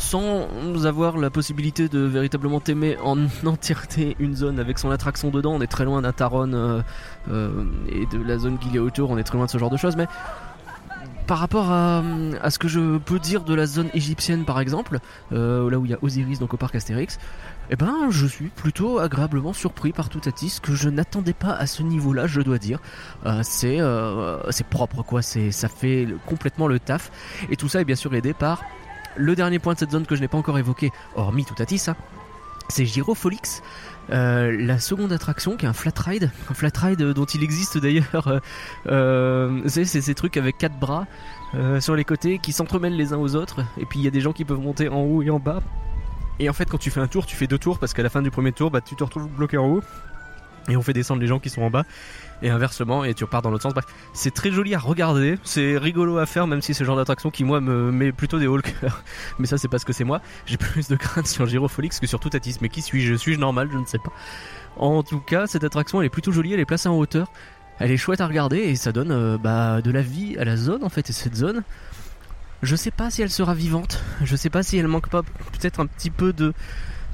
Sans 0.00 0.48
avoir 0.86 1.18
la 1.18 1.30
possibilité 1.30 1.88
de 1.88 2.00
véritablement 2.00 2.58
t'aimer 2.58 2.96
en 3.04 3.18
entièreté 3.46 4.16
une 4.18 4.34
zone 4.34 4.58
avec 4.58 4.78
son 4.78 4.90
attraction 4.90 5.30
dedans, 5.30 5.52
on 5.52 5.60
est 5.60 5.66
très 5.66 5.84
loin 5.84 6.02
d'un 6.02 6.12
Taron 6.12 6.52
euh, 6.52 6.80
euh, 7.30 7.64
et 7.88 8.06
de 8.06 8.22
la 8.22 8.38
zone 8.38 8.58
qu'il 8.58 8.74
y 8.74 8.78
a 8.78 8.82
autour, 8.82 9.10
on 9.10 9.18
est 9.18 9.22
très 9.22 9.36
loin 9.36 9.46
de 9.46 9.50
ce 9.50 9.58
genre 9.58 9.70
de 9.70 9.76
choses, 9.76 9.96
mais 9.96 10.06
par 11.26 11.38
rapport 11.38 11.70
à, 11.70 12.02
ce 12.50 12.58
que 12.58 12.66
je 12.66 12.98
peux 12.98 13.20
dire 13.20 13.44
de 13.44 13.54
la 13.54 13.66
zone 13.66 13.88
égyptienne 13.94 14.44
par 14.44 14.58
exemple, 14.58 14.98
euh, 15.32 15.70
là 15.70 15.78
où 15.78 15.84
il 15.84 15.92
y 15.92 15.94
a 15.94 15.98
Osiris 16.02 16.40
donc 16.40 16.54
au 16.54 16.56
parc 16.56 16.74
Astérix, 16.74 17.18
eh 17.70 17.76
ben 17.76 18.08
je 18.08 18.26
suis 18.26 18.48
plutôt 18.48 18.98
agréablement 18.98 19.52
surpris 19.52 19.92
par 19.92 20.08
Toutatis 20.08 20.58
que 20.60 20.74
je 20.74 20.88
n'attendais 20.88 21.34
pas 21.34 21.52
à 21.52 21.66
ce 21.66 21.84
niveau-là, 21.84 22.26
je 22.26 22.40
dois 22.40 22.58
dire. 22.58 22.80
C'est 23.42 23.78
propre 24.70 25.02
quoi, 25.02 25.22
ça 25.22 25.68
fait 25.68 26.08
complètement 26.26 26.66
le 26.66 26.80
taf 26.80 27.12
et 27.48 27.56
tout 27.56 27.68
ça 27.68 27.80
est 27.80 27.84
bien 27.84 27.94
sûr 27.94 28.12
aidé 28.14 28.32
par 28.32 28.64
le 29.16 29.34
dernier 29.34 29.58
point 29.58 29.74
de 29.74 29.78
cette 29.78 29.90
zone 29.90 30.06
que 30.06 30.16
je 30.16 30.20
n'ai 30.20 30.28
pas 30.28 30.38
encore 30.38 30.58
évoqué, 30.58 30.90
hormis 31.14 31.44
Toutatis, 31.44 31.84
hein, 31.88 31.96
c'est 32.68 32.86
Gyrofolix, 32.86 33.62
euh, 34.10 34.56
la 34.58 34.78
seconde 34.78 35.12
attraction 35.12 35.56
qui 35.56 35.66
est 35.66 35.68
un 35.68 35.72
flat 35.72 35.92
ride, 35.98 36.30
un 36.50 36.54
flat 36.54 36.70
ride 36.74 37.02
dont 37.02 37.24
il 37.24 37.42
existe 37.42 37.78
d'ailleurs, 37.78 38.28
euh, 38.28 38.40
euh, 38.86 39.62
c'est 39.66 39.84
ces 39.84 40.14
trucs 40.14 40.36
avec 40.36 40.58
quatre 40.58 40.78
bras 40.78 41.06
sur 41.80 41.96
les 41.96 42.04
côtés 42.04 42.38
qui 42.38 42.52
s'entremêlent 42.52 42.96
les 42.96 43.12
uns 43.12 43.18
aux 43.18 43.34
autres, 43.34 43.64
et 43.76 43.84
puis 43.84 43.98
il 43.98 44.04
y 44.04 44.08
a 44.08 44.12
des 44.12 44.20
gens 44.20 44.32
qui 44.32 44.44
peuvent 44.44 44.60
monter 44.60 44.88
en 44.88 45.00
haut 45.00 45.20
et 45.20 45.30
en 45.30 45.40
bas. 45.40 45.62
Et 46.38 46.48
en 46.48 46.52
fait, 46.52 46.70
quand 46.70 46.78
tu 46.78 46.90
fais 46.90 47.00
un 47.00 47.08
tour, 47.08 47.26
tu 47.26 47.36
fais 47.36 47.48
deux 47.48 47.58
tours 47.58 47.78
parce 47.78 47.92
qu'à 47.92 48.04
la 48.04 48.08
fin 48.08 48.22
du 48.22 48.30
premier 48.30 48.52
tour, 48.52 48.70
bah, 48.70 48.80
tu 48.80 48.94
te 48.94 49.02
retrouves 49.02 49.28
bloqué 49.28 49.58
en 49.58 49.66
haut. 49.66 49.82
Et 50.68 50.76
on 50.76 50.82
fait 50.82 50.92
descendre 50.92 51.20
les 51.20 51.26
gens 51.26 51.38
qui 51.38 51.50
sont 51.50 51.62
en 51.62 51.70
bas 51.70 51.84
et 52.42 52.50
inversement 52.50 53.04
et 53.04 53.14
tu 53.14 53.24
repars 53.24 53.42
dans 53.42 53.50
l'autre 53.50 53.62
sens. 53.62 53.74
Bref, 53.74 53.86
c'est 54.12 54.32
très 54.32 54.50
joli 54.50 54.74
à 54.74 54.78
regarder, 54.78 55.38
c'est 55.42 55.76
rigolo 55.78 56.18
à 56.18 56.26
faire 56.26 56.46
même 56.46 56.62
si 56.62 56.74
c'est 56.74 56.84
le 56.84 56.86
genre 56.86 56.96
d'attraction 56.96 57.30
qui 57.30 57.44
moi 57.44 57.60
me 57.60 57.90
met 57.90 58.12
plutôt 58.12 58.38
des 58.38 58.46
hauts 58.46 58.56
le. 58.56 58.62
Mais 59.38 59.46
ça 59.46 59.58
c'est 59.58 59.68
parce 59.68 59.84
que 59.84 59.92
c'est 59.92 60.04
moi. 60.04 60.20
J'ai 60.46 60.56
plus 60.56 60.88
de 60.88 60.96
crainte 60.96 61.26
sur 61.26 61.46
Gyrofolix 61.46 62.00
que 62.00 62.06
sur 62.06 62.20
Toutatis. 62.20 62.56
Mais 62.60 62.68
qui 62.68 62.82
suis-je? 62.82 63.14
Suis-je 63.14 63.38
normal? 63.38 63.68
Je 63.72 63.78
ne 63.78 63.86
sais 63.86 63.98
pas. 63.98 64.12
En 64.76 65.02
tout 65.02 65.20
cas, 65.20 65.46
cette 65.46 65.64
attraction 65.64 66.00
elle 66.00 66.06
est 66.06 66.10
plutôt 66.10 66.32
jolie, 66.32 66.52
elle 66.54 66.60
est 66.60 66.66
placée 66.66 66.88
en 66.88 66.96
hauteur. 66.96 67.30
Elle 67.78 67.90
est 67.90 67.96
chouette 67.96 68.20
à 68.20 68.26
regarder 68.26 68.58
et 68.58 68.76
ça 68.76 68.92
donne 68.92 69.10
euh, 69.10 69.38
bah, 69.38 69.80
de 69.80 69.90
la 69.90 70.02
vie 70.02 70.36
à 70.38 70.44
la 70.44 70.56
zone 70.56 70.84
en 70.84 70.90
fait. 70.90 71.08
Et 71.08 71.12
cette 71.12 71.34
zone, 71.34 71.62
je 72.62 72.76
sais 72.76 72.90
pas 72.90 73.10
si 73.10 73.22
elle 73.22 73.30
sera 73.30 73.54
vivante. 73.54 74.02
Je 74.22 74.36
sais 74.36 74.50
pas 74.50 74.62
si 74.62 74.76
elle 74.76 74.86
manque 74.86 75.08
pas 75.08 75.22
peut-être 75.22 75.80
un 75.80 75.86
petit 75.86 76.10
peu 76.10 76.32
de. 76.32 76.52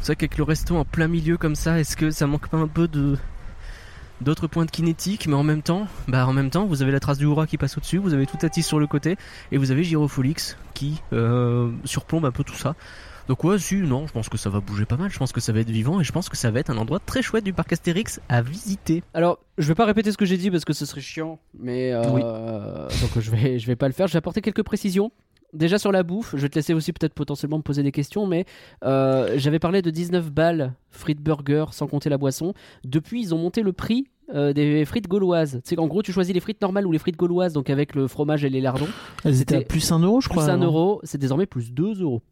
C'est 0.01 0.07
vrai 0.07 0.17
qu'avec 0.17 0.39
le 0.39 0.45
resto 0.45 0.77
en 0.77 0.85
plein 0.85 1.09
milieu 1.09 1.37
comme 1.37 1.55
ça, 1.55 1.79
est-ce 1.79 1.97
que 1.97 2.11
ça 2.11 2.27
manque 2.27 2.49
pas 2.49 2.59
un 2.59 2.69
peu 2.69 2.89
de 2.89 3.17
d'autres 4.21 4.47
points 4.47 4.65
de 4.65 4.71
kinétique, 4.71 5.27
mais 5.27 5.35
en 5.35 5.43
même 5.43 5.63
temps, 5.63 5.87
bah 6.09 6.27
en 6.27 6.33
même 6.33 6.51
temps, 6.51 6.65
vous 6.67 6.83
avez 6.83 6.93
la 6.93 7.01
trace 7.01 7.19
du 7.19 7.25
Hura 7.25 7.47
qui 7.47 7.59
passe 7.59 7.77
au-dessus, 7.77 7.99
vous 7.99 8.15
avez 8.15 8.27
tout 8.27 8.39
Atis 8.43 8.63
sur 8.63 8.79
le 8.79 8.87
côté, 8.87 9.17
et 9.53 9.59
vous 9.59 9.71
avez 9.71 9.85
Gyrofolix 9.85 10.57
qui 10.75 11.01
euh, 11.13 11.71
surplombe 11.85 12.25
un 12.25 12.33
peu 12.33 12.45
tout 12.45 12.55
ça. 12.55 12.75
Donc 13.29 13.43
ouais, 13.43 13.59
si, 13.59 13.75
non, 13.77 14.07
je 14.07 14.13
pense 14.13 14.29
que 14.29 14.39
ça 14.39 14.51
va 14.51 14.61
bouger 14.61 14.85
pas 14.85 14.97
mal, 14.97 15.11
je 15.11 15.19
pense 15.19 15.33
que 15.33 15.41
ça 15.41 15.53
va 15.53 15.59
être 15.61 15.71
vivant, 15.71 16.01
et 16.01 16.05
je 16.05 16.13
pense 16.13 16.29
que 16.29 16.37
ça 16.37 16.51
va 16.53 16.61
être 16.61 16.71
un 16.71 16.77
endroit 16.79 17.01
très 17.01 17.23
chouette 17.23 17.43
du 17.45 17.53
parc 17.53 17.73
Astérix 17.73 18.21
à 18.29 18.41
visiter. 18.41 19.03
Alors, 19.15 19.39
je 19.59 19.67
vais 19.67 19.75
pas 19.75 19.85
répéter 19.85 20.13
ce 20.13 20.17
que 20.17 20.25
j'ai 20.27 20.37
dit 20.37 20.51
parce 20.51 20.65
que 20.65 20.73
ce 20.73 20.87
serait 20.87 21.01
chiant, 21.01 21.39
mais 21.59 21.93
euh, 21.93 22.03
Oui. 22.13 22.21
donc 22.23 23.19
je 23.19 23.31
vais, 23.31 23.59
je 23.59 23.67
vais 23.67 23.75
pas 23.77 23.89
le 23.89 23.95
faire. 23.95 24.07
Je 24.07 24.13
vais 24.13 24.19
apporter 24.19 24.43
quelques 24.43 24.63
précisions. 24.63 25.11
Déjà 25.53 25.79
sur 25.79 25.93
la 25.93 26.03
bouffe, 26.03 26.35
je 26.37 26.43
vais 26.43 26.49
te 26.49 26.57
laisser 26.57 26.75
aussi 26.75 26.93
peut-être 26.93 27.15
potentiellement 27.15 27.57
me 27.59 27.63
poser 27.63 27.83
des 27.83 27.93
questions, 27.93 28.27
mais 28.27 28.45
euh, 28.85 29.35
j'avais 29.37 29.59
parlé 29.59 29.81
de 29.81 29.91
19 29.91 30.31
balles 30.31 30.75
frites 30.91 31.23
burger 31.23 31.67
sans 31.73 31.87
compter 31.87 32.11
la 32.11 32.19
boisson. 32.19 32.53
Depuis, 32.85 33.23
ils 33.23 33.35
ont 33.35 33.39
monté 33.39 33.63
le 33.63 33.73
prix 33.73 34.07
euh, 34.35 34.53
des 34.53 34.85
frites 34.85 35.07
gauloises. 35.09 35.61
Sais 35.65 35.77
qu'en 35.77 35.87
gros, 35.87 36.03
tu 36.03 36.13
choisis 36.13 36.35
les 36.35 36.41
frites 36.41 36.61
normales 36.61 36.87
ou 36.87 36.93
les 36.93 36.99
frites 36.99 37.17
gauloises, 37.17 37.53
donc 37.53 37.71
avec 37.71 37.95
le 37.95 38.09
fromage 38.09 38.45
et 38.45 38.51
les 38.51 38.61
lardons. 38.61 38.89
Elles 39.25 39.41
étaient 39.41 39.57
à 39.57 39.61
plus 39.63 39.91
1 39.93 40.01
euro, 40.01 40.21
je 40.21 40.29
Plus 40.29 40.35
crois. 40.37 40.51
1 40.51 40.55
avant. 40.55 40.65
euro, 40.65 41.01
c'est 41.05 41.19
désormais 41.19 41.47
plus 41.47 41.73
2 41.73 42.03
euros. 42.03 42.23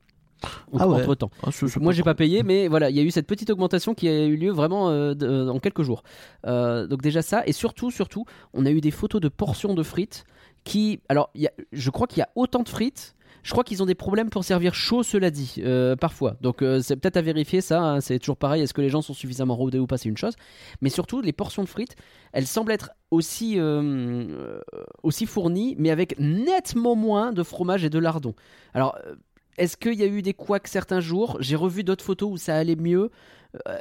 Ah 0.79 0.87
ouais. 0.89 1.01
Entre 1.01 1.15
temps. 1.15 1.31
Ah, 1.43 1.51
c'est- 1.53 1.69
c'est 1.69 1.81
Moi, 1.81 1.93
j'ai 1.93 2.03
pas 2.03 2.15
payé, 2.15 2.43
mais 2.43 2.69
voilà, 2.69 2.91
il 2.91 2.97
y 2.97 3.01
a 3.01 3.03
eu 3.03 3.11
cette 3.11 3.27
petite 3.27 3.49
augmentation 3.49 3.95
qui 3.95 4.09
a 4.09 4.27
eu 4.27 4.37
lieu 4.37 4.51
vraiment 4.51 4.91
euh, 4.91 5.15
de- 5.15 5.49
en 5.49 5.59
quelques 5.61 5.83
jours. 5.83 6.03
Euh, 6.47 6.87
donc 6.87 7.01
déjà 7.01 7.23
ça, 7.23 7.43
et 7.47 7.53
surtout, 7.53 7.91
surtout, 7.91 8.27
on 8.53 8.67
a 8.67 8.71
eu 8.71 8.83
des 8.83 8.91
photos 8.91 9.23
de 9.23 9.29
portions 9.29 9.73
de 9.73 9.83
frites 9.83 10.25
qui, 10.65 11.01
alors, 11.09 11.31
je 11.73 11.91
crois 11.91 12.07
qu'il 12.07 12.19
y 12.19 12.23
a 12.23 12.31
autant 12.35 12.63
de 12.63 12.69
frites. 12.69 13.15
Je 13.43 13.51
crois 13.51 13.63
qu'ils 13.63 13.83
ont 13.83 13.87
des 13.87 13.95
problèmes 13.95 14.31
pour 14.31 14.43
servir 14.43 14.75
chaud, 14.75 15.03
cela 15.03 15.31
dit, 15.31 15.57
euh, 15.59 15.97
parfois. 15.97 16.37
Donc 16.41 16.63
euh, 16.63 16.81
c'est 16.81 16.97
peut-être 16.97 17.19
à 17.19 17.21
vérifier 17.21 17.61
ça. 17.61 17.79
hein, 17.83 18.01
c'est 18.01 18.19
toujours 18.19 18.39
pareil. 18.39 18.63
Est-ce 18.63 18.73
que 18.73 18.81
les 18.81 18.89
gens 18.89 19.03
sont 19.03 19.13
suffisamment 19.13 19.55
rodés 19.55 19.79
ou 19.79 19.87
pas? 19.87 19.99
C'est 19.99 20.09
une 20.09 20.17
chose. 20.17 20.33
Mais 20.81 20.89
surtout, 20.89 21.21
les 21.21 21.35
portions 21.35 21.63
de 21.63 21.69
frites, 21.69 21.95
elles 22.33 22.47
semblent 22.47 22.73
être 22.73 22.93
aussi 23.11 23.57
euh, 23.59 24.61
aussi 25.03 25.27
fournies, 25.27 25.77
mais 25.79 25.91
avec 25.91 26.19
nettement 26.19 26.97
moins 26.97 27.35
de 27.35 27.43
fromage 27.43 27.85
et 27.85 27.91
de 27.91 27.99
lardons. 27.99 28.35
Alors 28.73 28.97
est-ce 29.59 29.77
qu'il 29.77 29.95
y 29.95 30.03
a 30.03 30.07
eu 30.07 30.23
des 30.23 30.35
couacs 30.35 30.67
certains 30.67 31.01
jours? 31.01 31.37
J'ai 31.41 31.57
revu 31.57 31.85
d'autres 31.85 32.05
photos 32.05 32.31
où 32.33 32.37
ça 32.37 32.57
allait 32.57 32.77
mieux. 32.77 33.11
Euh, 33.69 33.79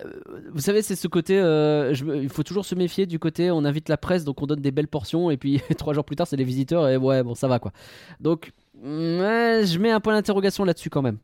vous 0.51 0.59
savez, 0.61 0.81
c'est 0.81 0.95
ce 0.95 1.07
côté. 1.07 1.39
euh, 1.39 1.93
il 2.21 2.29
faut 2.29 2.43
toujours 2.43 2.65
se 2.65 2.75
méfier 2.75 3.05
du 3.05 3.19
côté. 3.19 3.51
On 3.51 3.65
invite 3.65 3.89
la 3.89 3.97
presse, 3.97 4.23
donc 4.23 4.41
on 4.41 4.45
donne 4.45 4.61
des 4.61 4.71
belles 4.71 4.87
portions, 4.87 5.31
et 5.31 5.37
puis 5.37 5.61
trois 5.77 5.93
jours 5.93 6.05
plus 6.05 6.15
tard, 6.15 6.27
c'est 6.27 6.37
les 6.37 6.43
visiteurs, 6.43 6.87
et 6.87 6.97
ouais, 6.97 7.23
bon, 7.23 7.35
ça 7.35 7.47
va 7.47 7.59
quoi. 7.59 7.71
Donc, 8.19 8.51
ouais, 8.83 9.61
je 9.65 9.79
mets 9.79 9.91
un 9.91 9.99
point 9.99 10.13
d'interrogation 10.13 10.63
là-dessus 10.65 10.89
quand 10.89 11.01
même. 11.01 11.17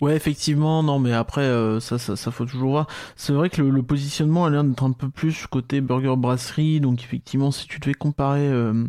Ouais, 0.00 0.16
effectivement, 0.16 0.82
non, 0.82 0.98
mais 0.98 1.12
après, 1.12 1.42
euh, 1.42 1.80
ça, 1.80 1.98
ça, 1.98 2.16
ça 2.16 2.30
faut 2.30 2.46
toujours 2.46 2.70
voir. 2.70 2.86
C'est 3.14 3.34
vrai 3.34 3.50
que 3.50 3.60
le, 3.60 3.68
le 3.70 3.82
positionnement 3.82 4.46
a 4.46 4.50
l'air 4.50 4.64
d'être 4.64 4.82
un 4.82 4.92
peu 4.92 5.10
plus 5.10 5.46
côté 5.46 5.82
burger 5.82 6.14
brasserie, 6.16 6.80
donc 6.80 7.02
effectivement, 7.02 7.50
si 7.50 7.66
tu 7.68 7.78
devais 7.78 7.92
comparer 7.92 8.48
euh, 8.48 8.84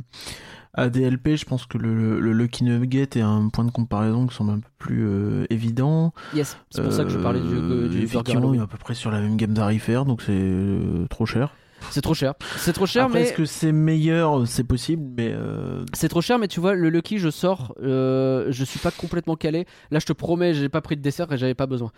à 0.73 0.89
DLP, 0.89 1.35
je 1.37 1.45
pense 1.45 1.65
que 1.65 1.77
le, 1.77 2.19
le 2.19 2.31
Lucky 2.33 2.63
Nugget 2.63 3.09
est 3.15 3.21
un 3.21 3.49
point 3.49 3.65
de 3.65 3.71
comparaison 3.71 4.27
qui 4.27 4.35
semble 4.35 4.51
un 4.51 4.59
peu 4.59 4.69
plus 4.77 5.05
euh, 5.07 5.45
évident. 5.49 6.13
Yes, 6.35 6.57
c'est 6.69 6.83
pour 6.83 6.93
ça 6.93 7.03
que 7.03 7.09
je 7.09 7.17
parlais 7.19 7.39
du, 7.39 7.47
Euh, 7.55 7.87
du 7.89 8.01
Effectivement, 8.03 8.53
il 8.53 8.59
est 8.59 8.63
à 8.63 8.67
peu 8.67 8.77
près 8.77 8.93
sur 8.93 9.09
la 9.11 9.19
même 9.19 9.37
gamme 9.37 9.53
tarifaire, 9.53 10.05
donc 10.05 10.21
c'est 10.21 10.31
euh, 10.33 11.05
trop 11.09 11.25
cher. 11.25 11.53
C'est 11.91 12.01
trop 12.01 12.15
cher. 12.15 12.33
C'est 12.57 12.73
trop 12.73 12.87
cher, 12.87 13.05
Après, 13.05 13.19
mais 13.19 13.25
est-ce 13.25 13.33
que 13.33 13.45
c'est 13.45 13.71
meilleur 13.71 14.47
C'est 14.47 14.63
possible, 14.63 15.03
mais 15.15 15.31
euh, 15.31 15.85
C'est 15.93 16.09
trop 16.09 16.21
cher, 16.21 16.39
mais 16.39 16.47
tu 16.47 16.59
vois, 16.59 16.73
le 16.73 16.89
Lucky, 16.89 17.19
je 17.19 17.29
sors, 17.29 17.75
euh, 17.83 18.47
je 18.49 18.63
suis 18.63 18.79
pas 18.79 18.89
complètement 18.91 19.35
calé. 19.35 19.65
Là, 19.91 19.99
je 19.99 20.05
te 20.07 20.13
promets, 20.13 20.53
j'ai 20.55 20.69
pas 20.69 20.81
pris 20.81 20.97
de 20.97 21.01
dessert 21.01 21.31
et 21.31 21.37
j'avais 21.37 21.53
pas 21.53 21.67
besoin. 21.67 21.91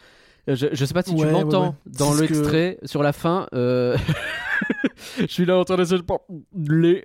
Euh, 0.50 0.56
Je, 0.56 0.68
je 0.74 0.86
sais 0.86 0.94
pas 0.94 1.02
si 1.02 1.16
tu 1.16 1.22
Ouais, 1.22 1.32
m'entends 1.32 1.70
ouais. 1.70 1.76
dans 1.98 2.12
que- 2.14 2.22
l'extrait 2.22 2.78
sur 2.84 3.04
la 3.04 3.14
fin. 3.14 3.48
euh, 3.54 3.96
je 5.20 5.28
suis 5.28 5.46
là 5.46 5.58
en 5.58 5.64
train 5.64 5.78
d'essayer 5.78 6.02
de 6.02 6.74
les. 6.74 7.04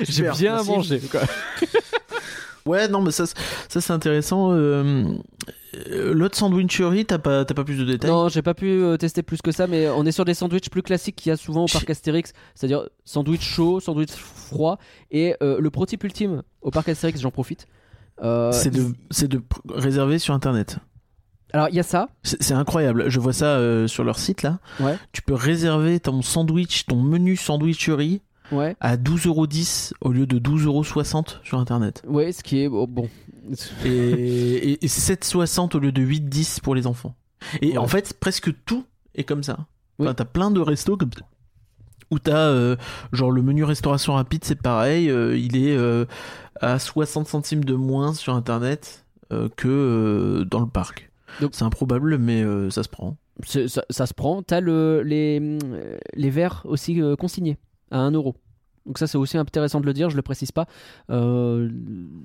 J'ai 0.00 0.22
bien 0.30 0.54
merci. 0.56 0.68
mangé. 0.70 1.00
Quoi. 1.00 1.20
Ouais, 2.64 2.86
non, 2.86 3.02
mais 3.02 3.10
ça, 3.10 3.26
c'est- 3.26 3.36
ça 3.68 3.80
c'est 3.80 3.92
intéressant. 3.92 4.52
Euh, 4.52 5.04
L'autre 5.88 6.36
sandwicherie, 6.38 7.04
t'as 7.06 7.18
pas, 7.18 7.44
pas 7.44 7.64
plus 7.64 7.76
de 7.76 7.84
détails? 7.84 8.08
Non, 8.10 8.28
j'ai 8.28 8.42
pas 8.42 8.54
pu 8.54 8.66
euh, 8.68 8.96
tester 8.96 9.22
plus 9.24 9.40
que 9.42 9.50
ça, 9.50 9.66
mais 9.66 9.88
on 9.88 10.04
est 10.06 10.12
sur 10.12 10.24
des 10.24 10.34
sandwichs 10.34 10.68
plus 10.70 10.82
classiques 10.82 11.16
qu'il 11.16 11.30
y 11.30 11.32
a 11.32 11.36
souvent 11.36 11.64
au 11.64 11.66
parc 11.66 11.88
Astérix, 11.90 12.32
c'est-à-dire 12.54 12.88
sandwich 13.04 13.42
chaud, 13.42 13.80
sandwich 13.80 14.10
froid, 14.12 14.78
et 15.10 15.34
euh, 15.42 15.58
le 15.58 15.70
pro 15.70 15.86
type 15.86 16.04
ultime 16.04 16.42
au 16.60 16.70
parc 16.70 16.88
Astérix, 16.88 17.20
j'en 17.20 17.30
profite. 17.32 17.66
Euh, 18.22 18.52
C'est 18.52 18.70
de, 18.70 18.92
de 19.26 19.42
réserver 19.68 20.18
sur 20.20 20.32
internet. 20.34 20.76
Alors 21.54 21.68
il 21.70 21.74
y 21.74 21.80
a 21.80 21.82
ça. 21.82 22.08
C'est 22.22 22.40
c'est 22.42 22.54
incroyable. 22.54 23.08
Je 23.10 23.18
vois 23.18 23.32
ça 23.32 23.56
euh, 23.56 23.86
sur 23.88 24.04
leur 24.04 24.18
site 24.18 24.42
là. 24.42 24.58
Ouais. 24.78 24.96
Tu 25.12 25.20
peux 25.22 25.34
réserver 25.34 25.98
ton 26.00 26.22
sandwich, 26.22 26.86
ton 26.86 27.02
menu 27.02 27.34
sandwicherie 27.36 28.22
Ouais. 28.52 28.76
à 28.80 28.96
12,10€ 28.96 29.92
au 30.00 30.12
lieu 30.12 30.26
de 30.26 30.38
12,60€ 30.38 31.38
sur 31.42 31.58
internet. 31.58 32.02
Ouais, 32.06 32.30
ce 32.32 32.42
qui 32.44 32.60
est 32.62 32.66
oh, 32.68 32.86
bon. 32.86 33.08
Et, 33.84 33.88
et, 33.88 34.84
et 34.84 34.88
7,60€ 34.88 35.76
au 35.76 35.80
lieu 35.80 35.90
de 35.92 36.02
8,10€ 36.02 36.60
pour 36.60 36.74
les 36.74 36.86
enfants. 36.86 37.14
Et 37.60 37.72
Ouais. 37.72 37.78
en 37.78 37.88
fait, 37.88 38.14
presque 38.20 38.52
tout 38.64 38.84
est 39.14 39.24
comme 39.24 39.42
ça. 39.42 39.58
Oui. 39.98 40.06
T'as 40.16 40.24
plein 40.24 40.50
de 40.50 40.60
restos 40.60 40.96
comme 40.96 41.12
ça. 41.12 41.24
Où 42.10 42.18
t'as 42.18 42.48
euh, 42.50 42.76
genre 43.12 43.30
le 43.30 43.40
menu 43.42 43.64
restauration 43.64 44.12
rapide, 44.14 44.44
c'est 44.44 44.60
pareil, 44.60 45.08
euh, 45.10 45.36
il 45.36 45.56
est 45.56 45.74
euh, 45.74 46.04
à 46.60 46.78
60 46.78 47.26
centimes 47.26 47.64
de 47.64 47.74
moins 47.74 48.12
sur 48.12 48.34
internet 48.34 49.04
que 49.56 50.44
dans 50.50 50.60
le 50.60 50.66
parc. 50.66 51.10
C'est 51.52 51.62
improbable, 51.62 52.18
mais 52.18 52.44
ça 52.70 52.82
se 52.82 52.90
prend. 52.90 53.16
Ça, 53.44 53.82
ça 53.88 54.04
se 54.06 54.12
prend. 54.12 54.42
T'as 54.42 54.60
le, 54.60 55.02
les, 55.02 55.58
les 56.14 56.28
verres 56.30 56.60
aussi 56.66 57.00
consignés 57.18 57.56
à 57.90 57.98
1 58.00 58.10
euro. 58.10 58.36
Donc 58.86 58.98
ça 58.98 59.06
c'est 59.06 59.18
aussi 59.18 59.38
intéressant 59.38 59.80
de 59.80 59.86
le 59.86 59.92
dire, 59.92 60.10
je 60.10 60.16
le 60.16 60.22
précise 60.22 60.52
pas. 60.52 60.66
Euh, 61.10 61.68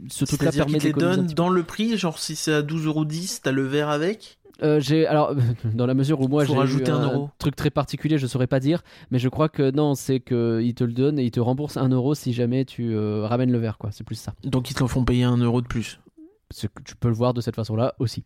ce 0.09 0.25
truc-là 0.25 0.51
permet 0.51 0.79
te 0.79 0.83
les 0.87 1.03
un 1.03 1.15
peu. 1.17 1.33
dans 1.33 1.49
le 1.49 1.63
prix, 1.63 1.97
genre 1.97 2.19
si 2.19 2.35
c'est 2.35 2.53
à 2.53 2.61
12,10€, 2.61 3.41
t'as 3.43 3.51
le 3.51 3.63
verre 3.63 3.89
avec 3.89 4.39
Euh, 4.63 4.79
j'ai 4.79 5.05
alors 5.05 5.35
dans 5.75 5.85
la 5.85 5.93
mesure 5.93 6.19
où 6.19 6.27
moi 6.27 6.45
j'ai 6.45 6.55
rajouter 6.55 6.91
un 6.91 7.03
euro. 7.03 7.29
truc 7.37 7.55
très 7.55 7.69
particulier, 7.69 8.17
je 8.17 8.25
saurais 8.27 8.47
pas 8.47 8.59
dire, 8.59 8.81
mais 9.11 9.19
je 9.19 9.29
crois 9.29 9.49
que 9.49 9.69
non, 9.71 9.93
c'est 9.95 10.19
que 10.19 10.61
ils 10.63 10.73
te 10.73 10.83
le 10.83 10.93
donnent 10.93 11.19
et 11.19 11.23
ils 11.23 11.31
te 11.31 11.39
remboursent 11.39 11.77
1 11.77 11.89
euro 11.89 12.15
si 12.15 12.33
jamais 12.33 12.65
tu 12.65 12.95
euh, 12.95 13.25
ramènes 13.27 13.51
le 13.51 13.59
verre 13.59 13.77
quoi. 13.77 13.91
C'est 13.91 14.03
plus 14.03 14.15
ça. 14.15 14.33
Donc 14.43 14.71
ils 14.71 14.73
te 14.73 14.79
l'en 14.79 14.87
font 14.87 15.03
payer 15.03 15.23
un 15.23 15.37
euro 15.37 15.61
de 15.61 15.67
plus. 15.67 15.99
Que 16.49 16.81
tu 16.85 16.95
peux 16.95 17.09
le 17.09 17.13
voir 17.13 17.33
de 17.33 17.41
cette 17.41 17.55
façon-là 17.55 17.93
aussi. 17.99 18.23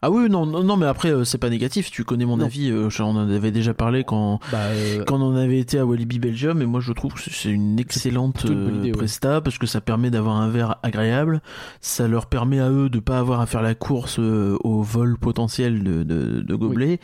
Ah 0.00 0.12
oui, 0.12 0.28
non, 0.30 0.46
non, 0.46 0.62
non 0.62 0.76
mais 0.76 0.86
après, 0.86 1.10
euh, 1.10 1.24
c'est 1.24 1.38
pas 1.38 1.50
négatif. 1.50 1.90
Tu 1.90 2.04
connais 2.04 2.24
mon 2.24 2.36
Non. 2.36 2.44
avis. 2.44 2.70
euh, 2.70 2.88
j'en 2.88 3.16
en 3.16 3.28
avais 3.28 3.50
déjà 3.50 3.74
parlé 3.74 4.04
quand, 4.04 4.38
Bah, 4.52 4.58
euh, 4.70 5.02
quand 5.04 5.20
on 5.20 5.34
avait 5.34 5.58
été 5.58 5.76
à 5.78 5.84
Walibi 5.84 6.20
Belgium. 6.20 6.62
Et 6.62 6.66
moi, 6.66 6.78
je 6.80 6.92
trouve 6.92 7.14
que 7.14 7.20
c'est 7.20 7.50
une 7.50 7.80
excellente 7.80 8.44
une 8.44 8.78
euh, 8.78 8.82
ouais. 8.84 8.90
presta 8.92 9.40
parce 9.40 9.58
que 9.58 9.66
ça 9.66 9.80
permet 9.80 10.10
d'avoir 10.10 10.36
un 10.36 10.48
verre 10.50 10.76
agréable. 10.84 11.42
Ça 11.80 12.06
leur 12.06 12.26
permet 12.26 12.60
à 12.60 12.70
eux 12.70 12.88
de 12.88 13.00
pas 13.00 13.18
avoir 13.18 13.40
à 13.40 13.46
faire 13.46 13.62
la 13.62 13.74
course 13.74 14.20
euh, 14.20 14.56
au 14.62 14.82
vol 14.82 15.18
potentiel 15.18 15.82
de, 15.82 16.04
de, 16.04 16.42
de 16.42 16.54
gobelets. 16.54 17.00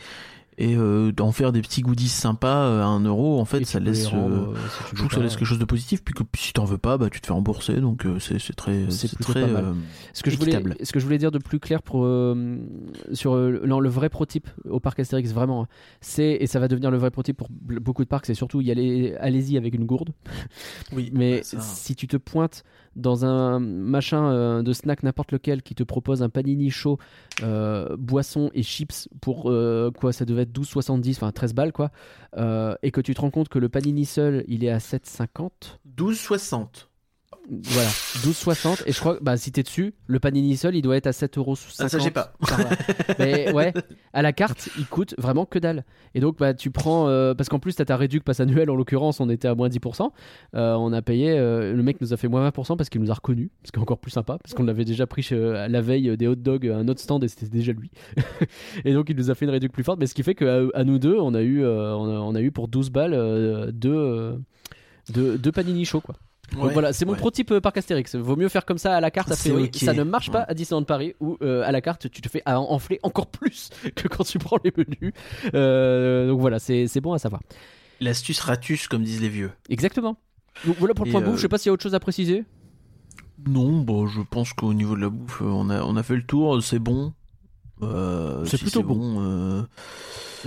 Et 0.57 0.75
euh, 0.77 1.11
d'en 1.11 1.33
faire 1.33 1.51
des 1.51 1.61
petits 1.61 1.81
goodies 1.81 2.07
sympas 2.07 2.63
euh, 2.67 2.81
à 2.81 2.85
un 2.85 3.01
euro, 3.01 3.41
en 3.41 3.45
fait, 3.45 3.61
et 3.61 3.65
ça 3.65 3.79
laisse. 3.81 4.07
rendre, 4.07 4.53
euh, 4.53 4.55
si 4.69 4.83
je 4.91 4.95
trouve 4.95 5.09
que 5.09 5.15
ça 5.15 5.21
laisse 5.21 5.35
quelque 5.35 5.47
chose 5.47 5.59
de 5.59 5.65
positif, 5.65 6.01
puis 6.01 6.13
que 6.13 6.23
si 6.37 6.53
t'en 6.53 6.63
veux 6.63 6.77
pas, 6.77 6.97
bah 6.97 7.09
tu 7.09 7.19
te 7.19 7.27
fais 7.27 7.33
rembourser, 7.33 7.81
donc 7.81 8.05
c'est 8.19 8.55
très, 8.55 8.85
C'est 8.89 9.19
très 9.19 9.41
pas 9.41 9.47
mal. 9.47 9.73
Ce 10.13 10.23
que, 10.23 10.29
je 10.31 10.37
voulais, 10.37 10.53
équitable. 10.53 10.77
ce 10.81 10.91
que 10.93 10.99
je 10.99 11.03
voulais 11.03 11.17
dire 11.17 11.31
de 11.31 11.39
plus 11.39 11.59
clair 11.59 11.81
pour, 11.81 12.07
sur 13.13 13.35
non, 13.35 13.79
le 13.81 13.89
vrai 13.89 14.07
prototype 14.09 14.47
au 14.69 14.79
parc 14.79 14.99
Astérix, 14.99 15.31
vraiment, 15.33 15.67
c'est, 15.99 16.37
et 16.39 16.47
ça 16.47 16.59
va 16.59 16.67
devenir 16.69 16.89
le 16.89 16.97
vrai 16.97 17.11
prototype 17.11 17.35
pour 17.37 17.49
beaucoup 17.49 18.03
de 18.03 18.09
parcs, 18.09 18.25
c'est 18.25 18.33
surtout 18.33 18.61
y 18.61 18.71
aller, 18.71 19.13
allez-y 19.19 19.57
avec 19.57 19.75
une 19.75 19.85
gourde. 19.85 20.11
Oui, 20.93 21.09
Mais 21.13 21.37
bah, 21.39 21.43
ça- 21.43 21.59
si 21.59 21.95
tu 21.95 22.07
te 22.07 22.15
pointes 22.17 22.63
dans 22.95 23.25
un 23.25 23.59
machin 23.59 24.31
euh, 24.31 24.63
de 24.63 24.73
snack 24.73 25.03
n'importe 25.03 25.31
lequel 25.31 25.61
qui 25.61 25.75
te 25.75 25.83
propose 25.83 26.23
un 26.23 26.29
panini 26.29 26.69
chaud, 26.69 26.97
euh, 27.43 27.95
boisson 27.97 28.49
et 28.53 28.63
chips 28.63 29.09
pour 29.21 29.51
euh, 29.51 29.91
quoi 29.91 30.13
Ça 30.13 30.25
devait 30.25 30.43
être 30.43 30.57
12,70, 30.57 31.11
enfin 31.17 31.31
13 31.31 31.53
balles 31.53 31.73
quoi. 31.73 31.91
et 32.37 32.91
que 32.91 33.01
tu 33.01 33.13
te 33.13 33.21
rends 33.21 33.31
compte 33.31 33.49
que 33.49 33.59
le 33.59 33.69
panini 33.69 34.05
seul 34.05 34.43
il 34.47 34.63
est 34.63 34.69
à 34.69 34.77
7,50. 34.77 35.49
12,60. 35.97 36.87
Voilà, 37.49 37.89
12,60. 37.89 38.83
Et 38.87 38.91
je 38.91 38.99
crois 38.99 39.17
que 39.17 39.23
bah, 39.23 39.37
si 39.37 39.51
t'es 39.51 39.61
dessus, 39.61 39.93
le 40.07 40.19
panini 40.19 40.57
seul 40.57 40.75
il 40.75 40.81
doit 40.81 40.97
être 40.97 41.05
à 41.07 41.11
7,50€. 41.11 41.75
Ah, 41.79 41.89
ça, 41.89 41.99
j'ai 41.99 42.09
pas. 42.09 42.33
Mais 43.19 43.51
ouais, 43.53 43.71
à 44.13 44.21
la 44.23 44.33
carte, 44.33 44.69
il 44.79 44.85
coûte 44.87 45.13
vraiment 45.19 45.45
que 45.45 45.59
dalle. 45.59 45.85
Et 46.15 46.19
donc, 46.21 46.39
bah, 46.39 46.53
tu 46.55 46.71
prends. 46.71 47.07
euh, 47.07 47.33
parce 47.35 47.49
qu'en 47.49 47.59
plus, 47.59 47.75
t'as 47.75 47.85
ta 47.85 47.97
réduc 47.97 48.23
passe 48.23 48.39
annuelle, 48.39 48.69
en 48.71 48.75
l'occurrence, 48.75 49.19
on 49.19 49.29
était 49.29 49.47
à 49.47 49.53
moins 49.53 49.69
10%. 49.69 50.09
Euh, 50.55 50.73
on 50.73 50.91
a 50.91 51.01
payé. 51.03 51.31
euh, 51.37 51.73
le 51.73 51.83
mec 51.83 52.01
nous 52.01 52.13
a 52.13 52.17
fait 52.17 52.27
moins 52.27 52.49
20% 52.49 52.77
parce 52.77 52.89
qu'il 52.89 52.99
nous 53.01 53.11
a 53.11 53.13
reconnu. 53.13 53.51
Ce 53.63 53.71
qui 53.71 53.77
est 53.77 53.81
encore 53.81 53.99
plus 53.99 54.11
sympa. 54.11 54.37
Parce 54.41 54.53
qu'on 54.55 54.63
l'avait 54.63 54.85
déjà 54.85 55.05
pris 55.05 55.21
chez- 55.21 55.65
la 55.69 55.81
veille 55.81 56.17
des 56.17 56.27
hot 56.27 56.35
dogs 56.35 56.67
à 56.67 56.77
un 56.77 56.87
autre 56.87 56.99
stand 57.01 57.23
et 57.23 57.27
c'était 57.27 57.47
déjà 57.47 57.73
lui. 57.73 57.91
et 58.85 58.93
donc, 58.93 59.09
il 59.09 59.15
nous 59.15 59.29
a 59.29 59.35
fait 59.35 59.45
une 59.45 59.51
réduc 59.51 59.71
plus 59.71 59.83
forte. 59.83 59.99
Mais 59.99 60.07
ce 60.07 60.15
qui 60.15 60.23
fait 60.23 60.33
qu'à 60.35 60.61
à 60.73 60.83
nous 60.83 60.97
deux, 60.97 61.17
on 61.19 61.33
a 61.35 61.41
eu, 61.43 61.63
on 61.63 61.67
a, 62.09 62.19
on 62.19 62.33
a 62.33 62.41
eu 62.41 62.51
pour 62.51 62.67
12 62.67 62.89
balles 62.89 63.71
deux, 63.71 64.35
deux, 65.13 65.37
deux 65.37 65.51
panini 65.51 65.85
chauds, 65.85 66.01
quoi. 66.01 66.15
Ouais, 66.55 66.71
voilà, 66.71 66.93
c'est 66.93 67.05
mon 67.05 67.13
ouais. 67.13 67.17
prototype 67.17 67.51
euh, 67.51 67.59
parc 67.61 67.77
Astérix. 67.77 68.15
Vaut 68.15 68.35
mieux 68.35 68.49
faire 68.49 68.65
comme 68.65 68.77
ça 68.77 68.95
à 68.95 69.01
la 69.01 69.09
carte, 69.11 69.31
a 69.31 69.35
C'est 69.35 69.49
priori. 69.49 69.69
ok. 69.73 69.75
Ça 69.81 69.93
ne 69.93 70.03
marche 70.03 70.29
pas 70.31 70.41
à 70.47 70.53
Disneyland 70.53 70.83
Paris 70.83 71.15
où 71.19 71.37
euh, 71.41 71.63
à 71.65 71.71
la 71.71 71.81
carte 71.81 72.09
tu 72.09 72.21
te 72.21 72.29
fais 72.29 72.41
en- 72.45 72.53
enfler 72.71 72.99
encore 73.03 73.27
plus 73.27 73.69
que 73.95 74.07
quand 74.07 74.23
tu 74.23 74.37
prends 74.37 74.57
les 74.63 74.71
menus. 74.77 75.13
Euh, 75.53 76.27
donc 76.29 76.39
voilà, 76.39 76.59
c'est 76.59 76.87
bon 77.01 77.13
à 77.13 77.19
savoir. 77.19 77.41
L'astuce 77.99 78.39
ratus, 78.41 78.87
comme 78.87 79.03
disent 79.03 79.21
les 79.21 79.29
vieux. 79.29 79.51
Exactement. 79.69 80.17
Donc 80.65 80.75
voilà 80.79 80.93
pour 80.93 81.05
le 81.05 81.11
point 81.11 81.21
euh, 81.21 81.25
bouffe. 81.25 81.37
Je 81.37 81.41
sais 81.41 81.47
pas 81.49 81.57
s'il 81.57 81.69
y 81.69 81.71
a 81.71 81.73
autre 81.73 81.83
chose 81.83 81.95
à 81.95 81.99
préciser. 81.99 82.43
Non, 83.47 83.81
bon, 83.81 84.07
je 84.07 84.21
pense 84.21 84.53
qu'au 84.53 84.73
niveau 84.73 84.95
de 84.95 85.01
la 85.01 85.09
bouffe, 85.09 85.41
euh, 85.41 85.45
on 85.45 85.69
a, 85.69 85.81
on 85.83 85.95
a 85.97 86.03
fait 86.03 86.15
le 86.15 86.23
tour, 86.23 86.61
c'est 86.63 86.79
bon. 86.79 87.13
Euh, 87.81 88.45
C'est 88.45 88.57
si 88.57 88.63
plutôt 88.63 88.83
bon. 88.83 89.17
euh, 89.21 89.61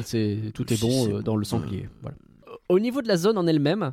C'est 0.03 0.53
tout 0.55 0.73
est 0.73 0.77
si 0.77 0.83
bon 0.87 1.17
euh, 1.17 1.23
dans 1.23 1.35
le 1.37 1.41
bon, 1.43 1.49
sanglier. 1.49 1.89
Voilà. 2.03 2.17
Au 2.69 2.79
niveau 2.79 3.03
de 3.03 3.09
la 3.09 3.17
zone 3.17 3.37
en 3.39 3.47
elle-même. 3.47 3.93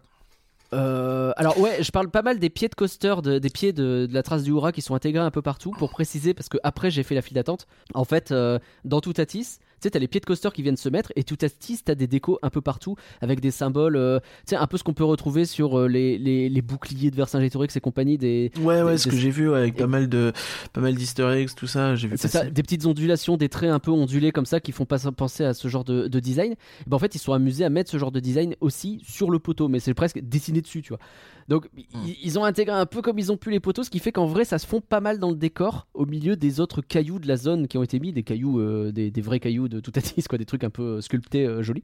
Euh, 0.74 1.32
alors 1.38 1.60
ouais, 1.60 1.84
je 1.84 1.92
parle 1.92 2.10
pas 2.10 2.22
mal 2.22 2.40
des 2.40 2.50
pieds 2.50 2.68
de 2.68 2.76
coaster, 2.76 3.16
de- 3.24 3.40
des 3.40 3.50
pieds 3.50 3.72
de, 3.74 4.08
la 4.12 4.24
trace 4.24 4.44
du 4.44 4.52
Hura 4.52 4.72
qui 4.72 4.82
sont 4.82 4.96
intégrés 4.96 5.24
un 5.24 5.32
peu 5.32 5.42
partout 5.42 5.72
pour 5.72 5.90
préciser 5.92 6.34
parce 6.34 6.50
que 6.50 6.58
après 6.64 6.90
j'ai 6.92 7.04
fait 7.04 7.16
la 7.16 7.22
file 7.22 7.36
d'attente. 7.36 7.68
En 7.94 8.04
fait, 8.06 8.32
euh, 8.32 8.60
dans 8.84 9.00
Toutatis, 9.02 9.60
tu 9.75 9.75
sais, 9.86 9.92
t'as 9.92 10.00
les 10.00 10.08
pieds 10.08 10.20
de 10.20 10.26
coaster 10.26 10.50
qui 10.54 10.62
viennent 10.62 10.78
se 10.78 10.90
mettre 10.90 11.12
et 11.16 11.24
Toutatis, 11.24 11.80
t'as 11.84 11.96
des 11.96 12.08
décos 12.08 12.38
un 12.42 12.50
peu 12.50 12.62
partout 12.62 12.96
avec 13.22 13.40
des 13.40 13.52
symboles, 13.52 13.96
euh, 13.96 14.20
tu 14.20 14.26
sais, 14.52 14.56
un 14.56 14.68
peu 14.68 14.78
ce 14.78 14.84
qu'on 14.84 14.94
peut 14.94 15.04
retrouver 15.04 15.46
sur 15.46 15.80
euh, 15.80 15.88
les, 15.88 16.18
les, 16.18 16.50
les 16.50 16.62
boucliers 16.62 17.12
de 17.12 17.16
Vercingétorix 17.16 17.76
et 17.76 17.80
compagnie, 17.80 18.18
des, 18.18 18.52
Ouais, 18.62 18.82
ouais, 18.82 18.92
Des- 18.94 18.98
ce 18.98 19.10
des- 19.10 19.16
que 19.16 19.22
j'ai 19.22 19.30
vu 19.30 19.50
ouais, 19.50 19.58
avec 19.60 19.76
et- 19.76 19.78
pas 19.78 19.88
mal 19.88 20.10
de, 20.10 20.32
pas 20.74 20.82
mal 20.82 20.96
d'easter 20.96 21.28
eggs, 21.36 21.50
tout 21.56 21.68
ça, 21.68 21.96
j'ai 21.96 22.08
vu 22.08 22.18
ça, 22.18 22.46
des 22.46 22.64
petites 22.64 22.86
ondulations, 22.86 23.38
des 23.38 23.50
traits 23.50 23.70
un 23.72 23.80
peu 23.80 23.92
ondulés 23.92 24.32
comme 24.32 24.46
ça 24.46 24.60
qui 24.60 24.72
font 24.72 24.86
pas 24.86 25.00
penser 25.12 25.44
à 25.44 25.54
ce 25.54 25.68
genre 25.68 25.84
de, 25.84 26.08
de 26.08 26.20
design. 26.20 26.54
Et 26.54 26.56
ben 26.88 26.96
en 26.96 27.00
fait, 27.00 27.16
ils 27.16 27.20
sont 27.20 27.34
amusés 27.34 27.66
à 27.66 27.70
mettre 27.70 27.92
ce 27.92 27.98
genre 27.98 28.12
de 28.12 28.20
design 28.20 28.56
aussi 28.62 29.02
sur 29.08 29.30
le 29.30 29.40
poteau, 29.40 29.68
mais 29.68 29.80
c'est 29.80 29.94
presque 29.94 30.20
dessiné 30.22 30.62
dessus, 30.62 30.82
tu 30.82 30.90
vois. 30.90 31.00
Donc 31.48 31.68
Hmm. 31.76 31.80
ils, 32.08 32.18
ils 32.24 32.40
ont 32.40 32.44
intégré 32.44 32.76
un 32.76 32.86
peu 32.86 33.02
comme 33.02 33.20
ils 33.20 33.32
ont 33.32 33.38
pu 33.38 33.52
les 33.52 33.60
poteaux, 33.60 33.84
ce 33.84 33.90
qui 33.90 34.00
fait 34.00 34.12
qu'en 34.12 34.26
vrai, 34.26 34.46
ça 34.46 34.58
se 34.58 34.66
fond 34.66 34.82
pas 34.82 35.00
mal 35.00 35.20
dans 35.20 35.30
le 35.30 35.36
décor 35.36 35.88
au 35.94 36.06
milieu 36.06 36.36
des 36.36 36.60
autres 36.60 36.82
cailloux 36.82 37.20
de 37.20 37.28
la 37.28 37.38
zone 37.38 37.68
qui 37.68 37.78
ont 37.78 37.84
été 37.84 38.00
mis, 38.00 38.12
des 38.12 38.24
cailloux, 38.24 38.60
euh, 38.60 38.92
des, 38.92 39.12
des 39.12 39.22
vrais 39.22 39.40
cailloux 39.40 39.68
de 39.68 39.80
Toutatis, 39.80 40.24
quoi, 40.30 40.38
des 40.38 40.46
trucs 40.46 40.64
un 40.64 40.70
peu 40.70 40.84
euh, 40.84 41.02
sculptés, 41.02 41.46
euh, 41.46 41.62
jolis. 41.62 41.84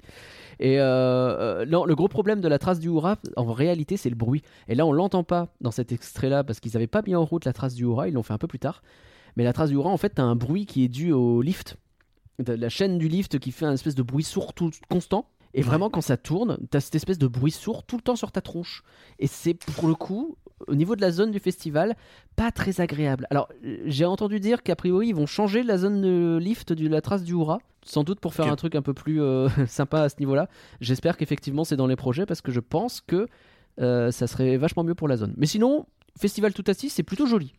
Et 0.59 0.77
non, 0.77 1.85
le 1.85 1.93
gros 1.95 2.07
problème 2.07 2.41
de 2.41 2.47
la 2.47 2.59
trace 2.59 2.79
du 2.79 2.87
Hura, 2.87 3.17
en 3.35 3.53
réalité, 3.53 3.97
c'est 3.97 4.09
le 4.09 4.15
bruit. 4.15 4.41
Et 4.67 4.75
là, 4.75 4.85
on 4.85 4.91
l'entend 4.91 5.23
pas 5.23 5.53
dans 5.61 5.71
cet 5.71 5.91
extrait-là 5.91 6.43
parce 6.43 6.59
qu'ils 6.59 6.75
avaient 6.75 6.87
pas 6.87 7.01
mis 7.05 7.15
en 7.15 7.25
route 7.25 7.45
la 7.45 7.53
trace 7.53 7.73
du 7.75 7.83
Hura, 7.83 8.07
ils 8.07 8.13
l'ont 8.13 8.23
fait 8.23 8.33
un 8.33 8.37
peu 8.37 8.47
plus 8.47 8.59
tard. 8.59 8.81
Mais 9.37 9.43
la 9.43 9.53
trace 9.53 9.69
du 9.69 9.75
Hura, 9.75 9.89
en 9.89 9.97
fait, 9.97 10.09
t'as 10.09 10.23
un 10.23 10.35
bruit 10.35 10.65
qui 10.65 10.83
est 10.83 10.89
dû 10.89 11.11
au 11.11 11.41
lift. 11.41 11.77
La 12.45 12.69
chaîne 12.69 12.97
du 12.97 13.07
lift 13.07 13.37
qui 13.39 13.51
fait 13.51 13.65
un 13.65 13.73
espèce 13.73 13.95
de 13.95 14.03
bruit 14.03 14.23
sourd 14.23 14.53
tout 14.53 14.71
constant. 14.89 15.27
Et 15.53 15.61
vraiment, 15.61 15.89
quand 15.89 16.01
ça 16.01 16.17
tourne, 16.17 16.57
t'as 16.69 16.79
cette 16.79 16.95
espèce 16.95 17.17
de 17.17 17.27
bruit 17.27 17.51
sourd 17.51 17.83
tout 17.83 17.97
le 17.97 18.01
temps 18.01 18.15
sur 18.15 18.31
ta 18.31 18.41
tronche. 18.41 18.83
Et 19.19 19.27
c'est 19.27 19.53
pour 19.53 19.87
le 19.87 19.95
coup, 19.95 20.37
au 20.67 20.75
niveau 20.75 20.95
de 20.95 21.01
la 21.01 21.11
zone 21.11 21.31
du 21.31 21.39
festival, 21.39 21.95
pas 22.35 22.51
très 22.51 22.81
agréable. 22.81 23.27
Alors, 23.29 23.49
j'ai 23.85 24.05
entendu 24.05 24.39
dire 24.39 24.63
qu'a 24.63 24.75
priori, 24.75 25.09
ils 25.09 25.15
vont 25.15 25.25
changer 25.25 25.63
la 25.63 25.77
zone 25.77 26.01
de 26.01 26.37
lift 26.41 26.73
de 26.73 26.87
la 26.87 27.01
trace 27.01 27.23
du 27.23 27.33
Hura. 27.33 27.59
Sans 27.83 28.03
doute 28.03 28.19
pour 28.19 28.35
faire 28.35 28.47
un 28.47 28.55
truc 28.55 28.75
un 28.75 28.83
peu 28.83 28.93
plus 28.93 29.21
euh, 29.21 29.49
sympa 29.67 30.01
à 30.01 30.09
ce 30.09 30.15
niveau-là. 30.19 30.47
J'espère 30.81 31.17
qu'effectivement 31.17 31.63
c'est 31.63 31.77
dans 31.77 31.87
les 31.87 31.95
projets 31.95 32.27
parce 32.27 32.41
que 32.41 32.51
je 32.51 32.59
pense 32.59 33.01
que 33.01 33.27
euh, 33.79 34.11
ça 34.11 34.27
serait 34.27 34.57
vachement 34.57 34.83
mieux 34.83 34.93
pour 34.93 35.07
la 35.07 35.17
zone. 35.17 35.33
Mais 35.35 35.47
sinon, 35.47 35.87
Festival 36.19 36.53
tout 36.53 36.63
assis, 36.67 36.89
c'est 36.89 37.03
plutôt 37.03 37.25
joli. 37.25 37.53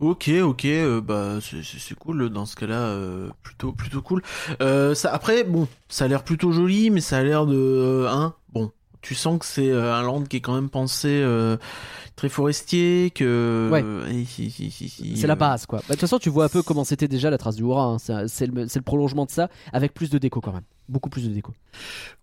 Ok, 0.00 0.30
ok, 0.42 0.64
euh, 0.66 1.00
bah 1.00 1.38
c'est- 1.40 1.94
cool 1.94 2.28
dans 2.30 2.44
ce 2.46 2.56
cas-là, 2.56 2.80
euh, 2.80 3.28
plutôt 3.42 3.72
plutôt 3.72 4.02
cool. 4.02 4.22
Euh, 4.60 4.94
ça, 4.94 5.12
après, 5.12 5.44
bon, 5.44 5.68
ça 5.88 6.04
a 6.04 6.08
l'air 6.08 6.24
plutôt 6.24 6.52
joli, 6.52 6.90
mais 6.90 7.00
ça 7.00 7.18
a 7.18 7.22
l'air 7.22 7.46
de, 7.46 8.06
hein, 8.08 8.34
bon, 8.52 8.70
tu 9.00 9.14
sens 9.14 9.38
que 9.38 9.46
c'est 9.46 9.70
un 9.72 10.02
land 10.02 10.24
qui 10.24 10.36
est 10.36 10.40
quand 10.40 10.54
même 10.54 10.68
pensé 10.68 11.24
très 12.16 12.28
forestier, 12.28 13.10
que 13.14 13.68
Ouais. 13.72 13.84
C'est 15.16 15.26
la 15.26 15.34
base, 15.36 15.66
quoi. 15.66 15.78
Bah, 15.80 15.84
De 15.88 15.92
toute 15.94 16.00
façon, 16.00 16.18
tu 16.18 16.30
vois 16.30 16.44
un 16.44 16.48
peu 16.48 16.62
comment 16.62 16.84
c'était 16.84 17.08
déjà 17.08 17.30
la 17.30 17.38
trace 17.38 17.56
du 17.56 17.62
Hura. 17.62 17.84
hein. 17.84 18.26
C'est 18.28 18.46
le, 18.46 18.64
le 18.64 18.80
prolongement 18.82 19.24
de 19.26 19.30
ça, 19.30 19.48
avec 19.72 19.94
plus 19.94 20.10
de 20.10 20.18
déco 20.18 20.40
quand 20.40 20.52
même. 20.52 20.62
Beaucoup 20.88 21.08
plus 21.10 21.26
de 21.28 21.32
déco. 21.34 21.52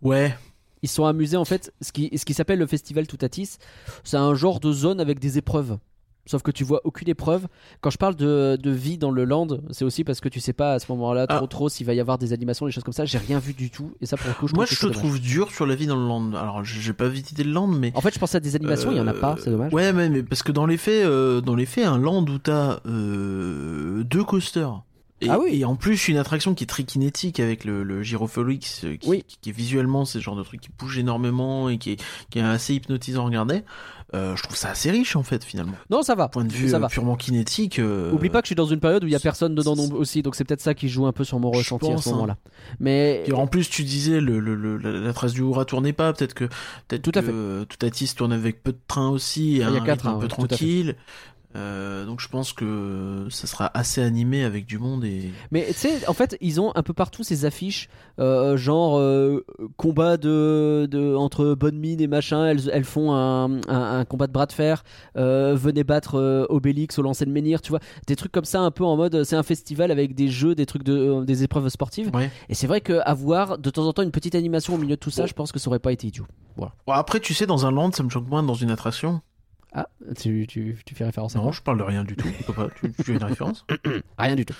Ouais, 0.02 0.36
Ils 0.84 0.90
sont 0.90 1.06
amusés, 1.06 1.38
en 1.38 1.46
fait, 1.46 1.74
ce 1.82 1.92
qui, 1.92 2.10
ce 2.18 2.26
qui 2.26 2.34
s'appelle 2.34 2.60
le 2.60 2.68
festival 2.68 3.08
Toutatis, 3.08 3.58
c'est 4.04 4.18
un 4.18 4.34
genre 4.36 4.60
de 4.60 4.72
zone 4.72 5.00
avec 5.00 5.20
des 5.20 5.38
épreuves. 5.38 5.78
Sauf 6.28 6.44
que 6.44 6.52
tu 6.52 6.64
vois 6.64 6.82
aucune 6.84 7.10
épreuve. 7.10 7.48
Quand 7.82 7.90
je 7.90 7.98
parle 7.98 8.16
de, 8.16 8.56
de 8.62 8.72
vie 8.72 8.98
dans 8.98 9.10
le 9.12 9.26
land, 9.26 9.48
c'est 9.72 9.84
aussi 9.84 10.04
parce 10.04 10.20
que 10.22 10.30
tu 10.30 10.40
sais 10.40 10.54
pas 10.54 10.74
à 10.74 10.80
ce 10.80 10.86
moment-là 10.92 11.26
trop 11.28 11.40
Ah. 11.44 11.48
trop 11.48 11.68
s'il 11.70 11.86
va 11.88 11.94
y 11.96 12.00
avoir 12.00 12.18
des 12.20 12.32
animations, 12.32 12.66
des 12.68 12.72
choses 12.72 12.84
comme 12.84 12.94
ça. 12.94 13.06
J'ai 13.06 13.18
rien 13.18 13.40
vu 13.40 13.54
du 13.54 13.70
tout. 13.72 13.92
Et 14.02 14.06
ça, 14.06 14.18
pour 14.18 14.28
le 14.28 14.34
coup, 14.36 14.48
je 14.48 14.54
moi 14.54 14.66
je 14.66 14.76
te 14.76 14.86
trouve 14.88 15.20
dur 15.20 15.50
sur 15.52 15.66
la 15.66 15.74
vie 15.76 15.88
dans 15.88 15.96
le 15.96 16.08
land. 16.08 16.34
Alors 16.34 16.64
j'ai 16.64 16.80
j'ai 16.80 16.94
pas 16.94 17.08
visité 17.08 17.44
le 17.44 17.52
land, 17.52 17.68
mais 17.68 17.92
En 17.96 18.02
fait, 18.02 18.14
je 18.14 18.20
pensais 18.20 18.38
à 18.38 18.40
des 18.40 18.56
animations, 18.56 18.92
il 18.92 18.98
y 18.98 19.02
en 19.02 19.08
a 19.08 19.14
pas, 19.14 19.36
c'est 19.44 19.50
dommage. 19.50 19.74
Ouais, 19.74 19.92
mais, 19.94 20.10
mais 20.10 20.22
parce 20.24 20.44
que 20.44 20.52
dans 20.52 20.66
les 20.68 20.78
faits, 20.78 21.06
euh, 21.06 21.42
dans 21.42 21.56
les 21.56 21.66
faits, 21.66 21.86
un 21.86 21.98
land 21.98 22.24
où 22.26 22.38
t'as 22.38 22.80
euh, 22.86 24.04
deux 24.04 24.24
coasters 24.24 24.84
Et, 25.22 25.30
Ah 25.30 25.40
oui. 25.40 25.60
et 25.60 25.66
en 25.66 25.76
plus, 25.76 26.08
une 26.08 26.18
attraction 26.18 26.54
qui 26.56 26.64
est 26.64 26.68
très 26.68 26.84
kinétique 26.84 27.40
avec 27.40 27.64
le, 27.64 27.84
le 27.84 28.00
euh, 28.02 28.58
qui, 28.58 29.00
Oui. 29.10 29.24
qui, 29.28 29.38
qui 29.42 29.50
est 29.50 29.54
visuellement, 29.54 30.04
c'est 30.06 30.18
le 30.18 30.24
genre 30.24 30.36
de 30.36 30.44
truc 30.44 30.62
qui 30.62 30.70
bouge 30.78 30.98
énormément 30.98 31.70
et 31.70 31.78
qui 31.78 31.92
est, 31.92 32.04
qui 32.30 32.40
est 32.40 32.42
assez 32.42 32.74
hypnotisant 32.74 33.22
à 33.24 33.26
regarder. 33.26 33.64
Euh, 34.14 34.36
je 34.36 34.44
trouve 34.44 34.58
ça 34.58 34.72
assez 34.72 34.92
riche 34.92 35.16
en 35.16 35.24
fait 35.24 35.42
finalement. 35.42 35.72
Non, 35.90 36.02
ça 36.04 36.16
va. 36.16 36.28
Point 36.28 36.44
de 36.44 36.52
vue 36.52 36.68
ça 36.68 36.76
euh, 36.76 36.80
va. 36.80 36.88
purement 36.90 37.16
kinétique. 37.16 37.80
euh, 37.80 38.12
Oublie 38.12 38.30
pas 38.30 38.42
que 38.42 38.46
je 38.46 38.50
suis 38.50 38.56
dans 38.56 38.66
une 38.66 38.82
période 38.82 39.06
où 39.06 39.08
il 39.08 39.14
y 39.14 39.16
a 39.16 39.22
personne 39.22 39.56
dedans 39.56 39.74
non- 39.78 39.90
aussi, 39.94 40.22
donc 40.22 40.36
c'est 40.36 40.44
peut-être 40.44 40.60
ça 40.60 40.74
qui 40.74 40.90
joue 40.90 41.06
un 41.06 41.14
peu 41.14 41.24
sur 41.24 41.40
mon 41.40 41.54
Je 41.54 41.60
ressenti 41.60 41.86
à 41.90 41.94
pense, 41.94 42.04
ce 42.04 42.10
hein. 42.10 42.14
moment-là. 42.14 42.36
Mais 42.82 43.24
Et 43.26 43.32
en 43.32 43.48
plus, 43.48 43.70
tu 43.70 43.84
disais 43.84 44.20
le, 44.20 44.42
le, 44.42 44.56
le- 44.56 44.76
la, 44.78 44.92
la 44.92 45.14
trace 45.14 45.32
du 45.32 45.40
Hura 45.42 45.64
tournait 45.64 45.94
pas. 45.94 46.12
Peut-être 46.12 46.34
que 46.34 46.44
peut-être 46.90 47.04
Tout 47.04 47.18
à 47.18 47.22
que 47.22 47.64
Toutatis 47.64 48.14
tourne 48.16 48.34
avec 48.34 48.62
peu 48.62 48.74
de 48.74 48.80
trains 48.86 49.10
aussi, 49.10 49.52
et 49.52 49.52
il 49.52 49.58
y 49.60 49.64
a 49.64 49.68
un 49.70 49.80
quatre 49.80 49.82
rythme 49.86 49.92
un 49.92 49.96
trains, 49.96 50.14
peu 50.16 50.24
ouais, 50.24 50.28
tout 50.28 50.36
à 50.36 50.40
fait. 50.42 50.48
tranquille. 50.58 50.96
Euh, 51.56 52.06
donc 52.06 52.22
je 52.22 52.30
pense 52.30 52.54
que 52.54 53.28
ça 53.30 53.46
sera 53.46 53.70
assez 53.78 54.02
animé 54.02 54.44
avec 54.46 54.66
du 54.66 54.78
monde 54.80 55.04
et 55.04 55.32
Mais 55.52 55.66
tu 55.68 55.74
sais, 55.74 56.08
en 56.08 56.14
fait, 56.14 56.38
ils 56.40 56.62
ont 56.62 56.72
un 56.76 56.84
peu 56.84 56.94
partout 56.94 57.24
ces 57.24 57.44
affiches, 57.46 57.90
euh, 58.20 58.56
genre 58.56 58.98
euh, 58.98 59.44
combat 59.76 60.16
de, 60.16 60.88
de 60.90 61.14
entre 61.16 61.54
bonne 61.56 61.78
mine 61.78 62.00
et 62.00 62.08
machin. 62.08 62.46
Elles, 62.46 62.70
elles 62.72 62.86
font 62.86 63.12
un, 63.14 63.60
un- 63.68 64.00
un 64.00 64.06
combat 64.06 64.28
de 64.28 64.32
bras 64.32 64.46
de 64.46 64.54
fer. 64.54 64.84
venez 65.16 65.84
battre 65.84 66.46
Obélix 66.50 66.98
au 67.00 67.02
lancer 67.02 67.26
de 67.26 67.32
menhir, 67.32 67.62
tu 67.62 67.70
vois, 67.72 67.80
des 68.08 68.16
trucs 68.16 68.32
comme 68.32 68.46
ça, 68.46 68.62
un 68.62 68.72
peu 68.72 68.86
en 68.86 68.96
mode 68.96 69.24
c'est 69.24 69.36
un 69.36 69.44
festival 69.44 69.92
avec 69.92 70.16
des 70.16 70.30
jeux, 70.30 70.56
des 70.56 70.66
trucs 70.66 70.84
de, 70.84 71.24
des 71.26 71.44
épreuves 71.44 71.68
sportives. 71.70 72.12
ouais. 72.14 72.32
Et 72.50 72.54
c'est 72.54 72.68
vrai 72.68 72.82
qu'avoir 72.82 73.58
de 73.58 73.70
temps 73.70 73.86
en 73.88 73.94
temps 73.94 74.04
une 74.04 74.12
petite 74.12 74.36
animation 74.36 74.76
au 74.76 74.78
milieu 74.78 74.96
de 74.96 75.00
tout 75.02 75.12
ça, 75.12 75.26
je 75.26 75.34
pense 75.34 75.52
que 75.52 75.60
ça 75.60 75.68
aurait 75.70 75.80
pas 75.80 75.92
été 75.92 76.08
idiot. 76.08 76.26
Bon, 76.58 76.70
après, 76.88 77.20
tu 77.20 77.34
sais, 77.34 77.46
dans 77.46 77.66
un 77.66 77.72
land, 77.72 77.92
ça 77.92 78.04
me 78.04 78.10
choque 78.10 78.28
moins 78.28 78.42
que 78.42 78.48
dans 78.48 78.54
une 78.54 78.70
attraction. 78.72 79.22
Ah, 79.74 79.88
tu, 80.20 80.46
tu, 80.48 80.76
tu 80.86 80.96
fais 80.96 81.06
référence 81.06 81.36
à 81.38 81.40
Non, 81.40 81.52
je 81.54 81.62
parle 81.62 81.78
de 81.78 81.84
rien 81.84 82.04
du 82.04 82.18
tout. 82.18 82.28
Tu, 82.82 82.92
tu 83.04 83.12
as 83.12 83.14
une 83.16 83.24
référence 83.24 83.66
Rien 84.18 84.36
du 84.36 84.46
tout. 84.46 84.54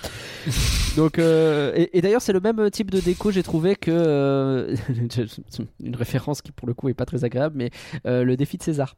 Donc, 0.96 1.18
euh, 1.18 1.72
et, 1.76 1.98
et 1.98 2.00
d'ailleurs, 2.00 2.22
c'est 2.22 2.32
le 2.32 2.40
même 2.40 2.70
type 2.70 2.90
de 2.90 2.98
déco, 2.98 3.30
j'ai 3.30 3.42
trouvé 3.42 3.76
que. 3.76 3.90
euh, 3.90 4.74
une 5.82 5.96
référence 5.96 6.40
qui, 6.40 6.50
pour 6.52 6.66
le 6.66 6.74
coup, 6.74 6.88
est 6.88 6.94
pas 6.94 7.04
très 7.04 7.24
agréable, 7.24 7.56
mais 7.58 7.70
euh, 8.06 8.24
le 8.24 8.36
défi 8.36 8.56
de 8.56 8.62
César. 8.62 8.96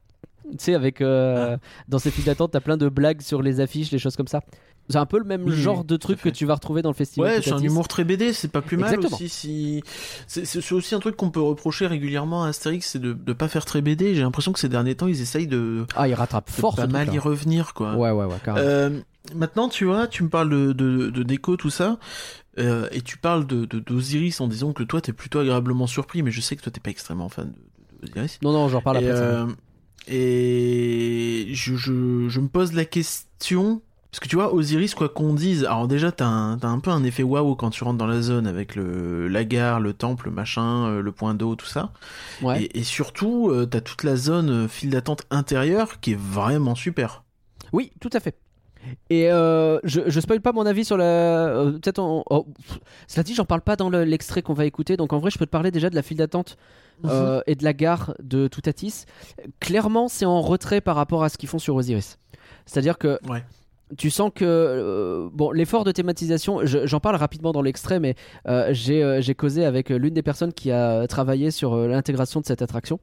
Tu 0.50 0.56
sais, 0.58 0.74
avec. 0.74 1.00
euh, 1.00 1.56
Dans 1.88 1.98
ces 1.98 2.10
files 2.12 2.24
d'attente, 2.24 2.52
t'as 2.52 2.60
plein 2.60 2.76
de 2.76 2.88
blagues 2.88 3.20
sur 3.22 3.42
les 3.42 3.60
affiches, 3.60 3.90
les 3.90 3.98
choses 3.98 4.14
comme 4.16 4.28
ça. 4.28 4.42
C'est 4.90 4.98
un 4.98 5.06
peu 5.06 5.18
le 5.18 5.24
même 5.24 5.44
Oui, 5.44 5.56
genre 5.56 5.82
de 5.82 5.96
truc 5.96 6.20
que 6.20 6.28
tu 6.28 6.44
vas 6.44 6.54
retrouver 6.54 6.82
dans 6.82 6.90
le 6.90 6.94
festival. 6.94 7.28
Ouais, 7.30 7.42
c'est 7.42 7.52
un 7.52 7.58
humour 7.58 7.88
très 7.88 8.04
BD, 8.04 8.32
c'est 8.34 8.48
pas 8.48 8.60
plus 8.60 8.76
mal 8.76 8.92
Exactement. 8.94 9.16
aussi. 9.16 9.28
Si 9.30 9.82
c'est 10.26 10.72
aussi 10.72 10.94
un 10.94 11.00
truc 11.00 11.16
qu'on 11.16 11.30
peut 11.30 11.40
reprocher 11.40 11.86
régulièrement 11.86 12.44
à 12.44 12.48
Astérix, 12.48 12.90
c'est 12.90 12.98
de, 12.98 13.14
de 13.14 13.32
pas 13.32 13.48
faire 13.48 13.64
très 13.64 13.80
BD. 13.80 14.14
J'ai 14.14 14.20
l'impression 14.20 14.52
que 14.52 14.58
ces 14.58 14.68
derniers 14.68 14.94
temps, 14.94 15.06
ils 15.06 15.22
essayent 15.22 15.46
de, 15.46 15.86
Ah, 15.96 16.06
il 16.06 16.12
rattrape 16.14 16.46
de 16.48 16.52
fort 16.52 16.76
pas 16.76 16.86
mal 16.86 17.12
y 17.14 17.18
revenir, 17.18 17.72
quoi. 17.72 17.94
Ouais, 17.96 18.10
ouais, 18.10 18.24
ouais, 18.26 18.36
carrément. 18.44 18.66
Euh, 18.68 18.90
maintenant, 19.34 19.70
tu 19.70 19.86
vois, 19.86 20.06
tu 20.06 20.22
me 20.22 20.28
parles 20.28 20.50
de, 20.50 20.72
de, 20.74 21.08
de 21.08 21.22
déco, 21.22 21.56
tout 21.56 21.70
ça, 21.70 21.98
euh, 22.58 22.86
et 22.92 23.00
tu 23.00 23.16
parles 23.16 23.46
de 23.46 23.64
d'Osiris 23.64 24.40
en 24.42 24.48
disant 24.48 24.74
que 24.74 24.82
toi, 24.82 25.00
t'es 25.00 25.14
plutôt 25.14 25.38
agréablement 25.38 25.86
surpris, 25.86 26.22
mais 26.22 26.30
je 26.30 26.42
sais 26.42 26.56
que 26.56 26.62
toi, 26.62 26.70
t'es 26.70 26.80
pas 26.80 26.90
extrêmement 26.90 27.30
fan 27.30 27.54
d'Osiris. 28.02 28.38
Non, 28.42 28.52
non, 28.52 28.68
j'en 28.68 28.80
reparle 28.80 28.98
et, 29.02 29.08
après. 29.10 29.22
euh, 29.24 29.46
et 30.06 31.46
je, 31.54 31.74
je, 31.76 32.28
je 32.28 32.40
me 32.40 32.48
pose 32.48 32.72
la 32.74 32.84
question. 32.84 33.80
Parce 34.14 34.20
que 34.20 34.28
tu 34.28 34.36
vois, 34.36 34.54
Osiris, 34.54 34.94
quoi 34.94 35.08
qu'on 35.08 35.34
dise, 35.34 35.64
alors 35.64 35.88
déjà, 35.88 36.12
t'as 36.12 36.24
un, 36.24 36.78
peu 36.78 36.90
un 36.92 37.02
effet 37.02 37.24
waouh 37.24 37.56
quand 37.56 37.70
tu 37.70 37.82
rentres 37.82 37.98
dans 37.98 38.06
la 38.06 38.22
zone 38.22 38.46
avec 38.46 38.76
le, 38.76 39.26
la 39.26 39.42
gare, 39.44 39.80
le 39.80 39.92
temple, 39.92 40.26
le 40.26 40.30
machin, 40.30 40.86
euh, 40.86 41.02
le 41.02 41.10
point 41.10 41.34
d'eau, 41.34 41.56
tout 41.56 41.66
ça. 41.66 41.90
Ouais. 42.40 42.62
Et, 42.62 42.78
et 42.78 42.84
surtout, 42.84 43.50
euh, 43.50 43.66
t'as 43.66 43.80
toute 43.80 44.04
la 44.04 44.14
zone 44.14 44.50
euh, 44.50 44.68
file 44.68 44.90
d'attente 44.90 45.24
intérieure 45.32 45.98
qui 45.98 46.12
est 46.12 46.18
vraiment 46.18 46.76
super. 46.76 47.24
Oui, 47.72 47.90
tout 48.00 48.10
à 48.12 48.20
fait. 48.20 48.36
Et 49.10 49.32
euh, 49.32 49.80
je, 49.82 50.02
je 50.06 50.20
spoil 50.20 50.40
pas 50.40 50.52
mon 50.52 50.64
avis 50.64 50.84
sur 50.84 50.96
la. 50.96 51.04
euh, 51.06 51.72
Peut-être 51.72 51.98
en. 51.98 52.22
oh, 52.30 52.46
cela 53.08 53.24
dit, 53.24 53.34
j'en 53.34 53.44
parle 53.46 53.62
pas 53.62 53.74
dans 53.74 53.90
le- 53.90 54.04
l'extrait 54.04 54.42
qu'on 54.42 54.54
va 54.54 54.64
écouter, 54.64 54.96
donc 54.96 55.12
en 55.12 55.18
vrai, 55.18 55.32
je 55.32 55.38
peux 55.38 55.46
te 55.46 55.50
parler 55.50 55.72
déjà 55.72 55.90
de 55.90 55.96
la 55.96 56.02
file 56.02 56.18
d'attente 56.18 56.56
euh, 57.04 57.40
et 57.48 57.56
de 57.56 57.64
la 57.64 57.72
gare 57.72 58.14
de 58.22 58.46
Toutatis. 58.46 59.06
Clairement, 59.58 60.06
c'est 60.06 60.24
en 60.24 60.40
retrait 60.40 60.80
par 60.80 60.94
rapport 60.94 61.24
à 61.24 61.28
ce 61.30 61.36
qu'ils 61.36 61.48
font 61.48 61.58
sur 61.58 61.74
Osiris. 61.74 62.20
C'est-à-dire 62.64 62.96
que 62.96 63.18
Ouais. 63.28 63.42
Tu 63.98 64.10
sens 64.10 64.30
que 64.34 64.44
euh, 64.46 65.28
bon 65.32 65.50
l'effort 65.50 65.84
de 65.84 65.92
thématisation 65.92 66.64
je- 66.64 66.86
j'en 66.86 67.00
parle 67.00 67.16
rapidement 67.16 67.52
dans 67.52 67.62
l'extrait 67.62 68.00
mais 68.00 68.14
euh, 68.48 68.70
j'ai 68.72 69.02
euh, 69.02 69.20
causé 69.36 69.64
avec 69.64 69.90
l'une 69.90 70.14
des 70.14 70.22
personnes 70.22 70.52
qui 70.52 70.70
a 70.70 71.06
travaillé 71.06 71.50
sur 71.50 71.74
euh, 71.74 71.86
l'intégration 71.88 72.40
de 72.40 72.46
cette 72.46 72.62
attraction. 72.62 72.98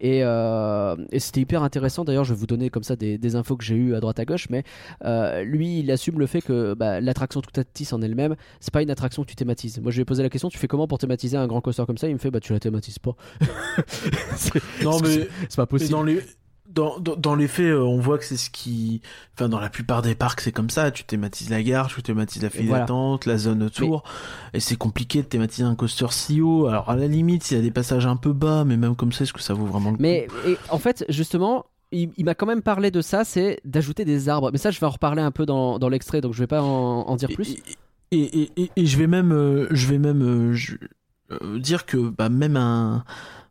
Et, 0.00 0.24
euh, 0.24 0.96
et 1.12 1.20
c'était 1.20 1.40
hyper 1.42 1.62
intéressant. 1.62 2.04
D'ailleurs 2.04 2.24
je 2.24 2.34
vais 2.34 2.38
vous 2.40 2.48
donner 2.48 2.68
comme 2.68 2.82
ça 2.82 2.96
des, 2.96 3.16
des 3.16 3.36
infos 3.36 3.56
que 3.56 3.62
j'ai 3.62 3.76
eu 3.76 3.94
à 3.94 4.00
droite 4.00 4.18
à 4.18 4.24
gauche 4.24 4.48
mais 4.50 4.64
euh, 5.04 5.44
lui 5.44 5.78
il 5.80 5.90
assume 5.92 6.18
le 6.18 6.26
fait 6.26 6.42
que 6.42 6.74
bah, 6.74 7.00
l'attraction 7.00 7.40
Toutatis 7.40 7.88
en 7.92 8.02
elle-même 8.02 8.34
c'est 8.58 8.72
pas 8.72 8.82
une 8.82 8.90
attraction 8.90 9.22
que 9.22 9.28
tu 9.28 9.36
thématises. 9.36 9.78
Moi 9.80 9.92
je 9.92 9.96
lui 9.98 10.02
ai 10.02 10.04
posé 10.04 10.22
la 10.24 10.30
question 10.30 10.48
tu 10.48 10.58
fais 10.58 10.66
comment 10.66 10.88
pour 10.88 10.98
thématiser 10.98 11.36
un 11.36 11.46
grand 11.46 11.60
coaster 11.60 11.84
comme 11.86 11.98
ça? 11.98 12.08
Il 12.08 12.14
me 12.14 12.18
fait 12.18 12.32
bah 12.32 12.40
tu 12.40 12.52
la 12.52 12.58
thématises 12.60 12.98
pas. 12.98 13.14
C'est 14.36 14.52
Non, 14.82 14.98
mais, 15.00 15.28
c'est 15.48 15.56
pas 15.56 15.66
possible 15.66 15.92
dans 15.92 16.02
les. 16.02 16.20
Dans, 16.66 16.98
dans, 16.98 17.14
dans 17.14 17.34
les 17.34 17.46
faits, 17.46 17.66
euh, 17.66 17.80
on 17.82 18.00
voit 18.00 18.16
que 18.18 18.24
c'est 18.24 18.38
ce 18.38 18.48
qui. 18.48 19.02
Enfin, 19.34 19.48
dans 19.50 19.60
la 19.60 19.68
plupart 19.68 20.00
des 20.00 20.14
parcs, 20.14 20.40
c'est 20.40 20.50
comme 20.50 20.70
ça. 20.70 20.90
Tu 20.90 21.04
thématises 21.04 21.50
la 21.50 21.62
gare, 21.62 21.88
tu 21.88 22.02
thématises 22.02 22.42
la 22.42 22.48
file 22.50 22.66
Voilà. 22.68 22.80
d'attente, 22.84 23.26
la 23.26 23.36
zone 23.36 23.62
autour. 23.64 24.02
Et 24.54 24.60
c'est 24.60 24.76
compliqué 24.76 25.22
de 25.22 25.26
thématiser 25.28 25.64
un 25.64 25.74
coaster 25.74 26.06
si 26.10 26.40
haut. 26.40 26.66
Alors, 26.66 26.88
à 26.88 26.96
la 26.96 27.06
limite, 27.06 27.44
s'il 27.44 27.58
y 27.58 27.60
a 27.60 27.62
des 27.62 27.70
passages 27.70 28.06
un 28.06 28.16
peu 28.16 28.32
bas, 28.32 28.64
mais 28.64 28.76
même 28.78 28.96
comme 28.96 29.12
ça, 29.12 29.24
est-ce 29.24 29.32
que 29.34 29.42
ça 29.42 29.52
vaut 29.52 29.66
vraiment 29.66 29.90
le 29.90 29.96
coup? 29.98 30.02
Mais 30.02 30.26
en 30.70 30.78
fait, 30.78 31.04
justement, 31.10 31.66
il, 31.92 32.10
il 32.16 32.24
m'a 32.24 32.34
quand 32.34 32.46
même 32.46 32.62
parlé 32.62 32.90
de 32.90 33.02
ça, 33.02 33.24
c'est 33.24 33.60
d'ajouter 33.66 34.06
des 34.06 34.30
arbres. 34.30 34.50
Mais 34.50 34.58
ça, 34.58 34.70
je 34.70 34.80
vais 34.80 34.86
en 34.86 34.90
reparler 34.90 35.20
un 35.22 35.30
peu 35.30 35.44
dans, 35.44 35.78
dans 35.78 35.90
l'extrait, 35.90 36.22
donc 36.22 36.32
je 36.32 36.38
vais 36.38 36.46
pas 36.46 36.62
en, 36.62 37.02
en 37.02 37.16
dire 37.16 37.28
plus. 37.34 37.56
Et, 38.10 38.22
et, 38.22 38.50
et, 38.56 38.70
et 38.74 38.86
je 38.86 38.96
vais 38.96 39.06
même, 39.06 39.32
euh, 39.32 39.66
je 39.70 39.86
vais 39.86 39.98
même 39.98 40.22
euh, 40.22 40.52
je- 40.54 40.76
euh, 41.30 41.58
dire 41.58 41.84
que 41.84 41.96
bah, 42.08 42.28
même 42.30 42.56
un, 42.56 43.04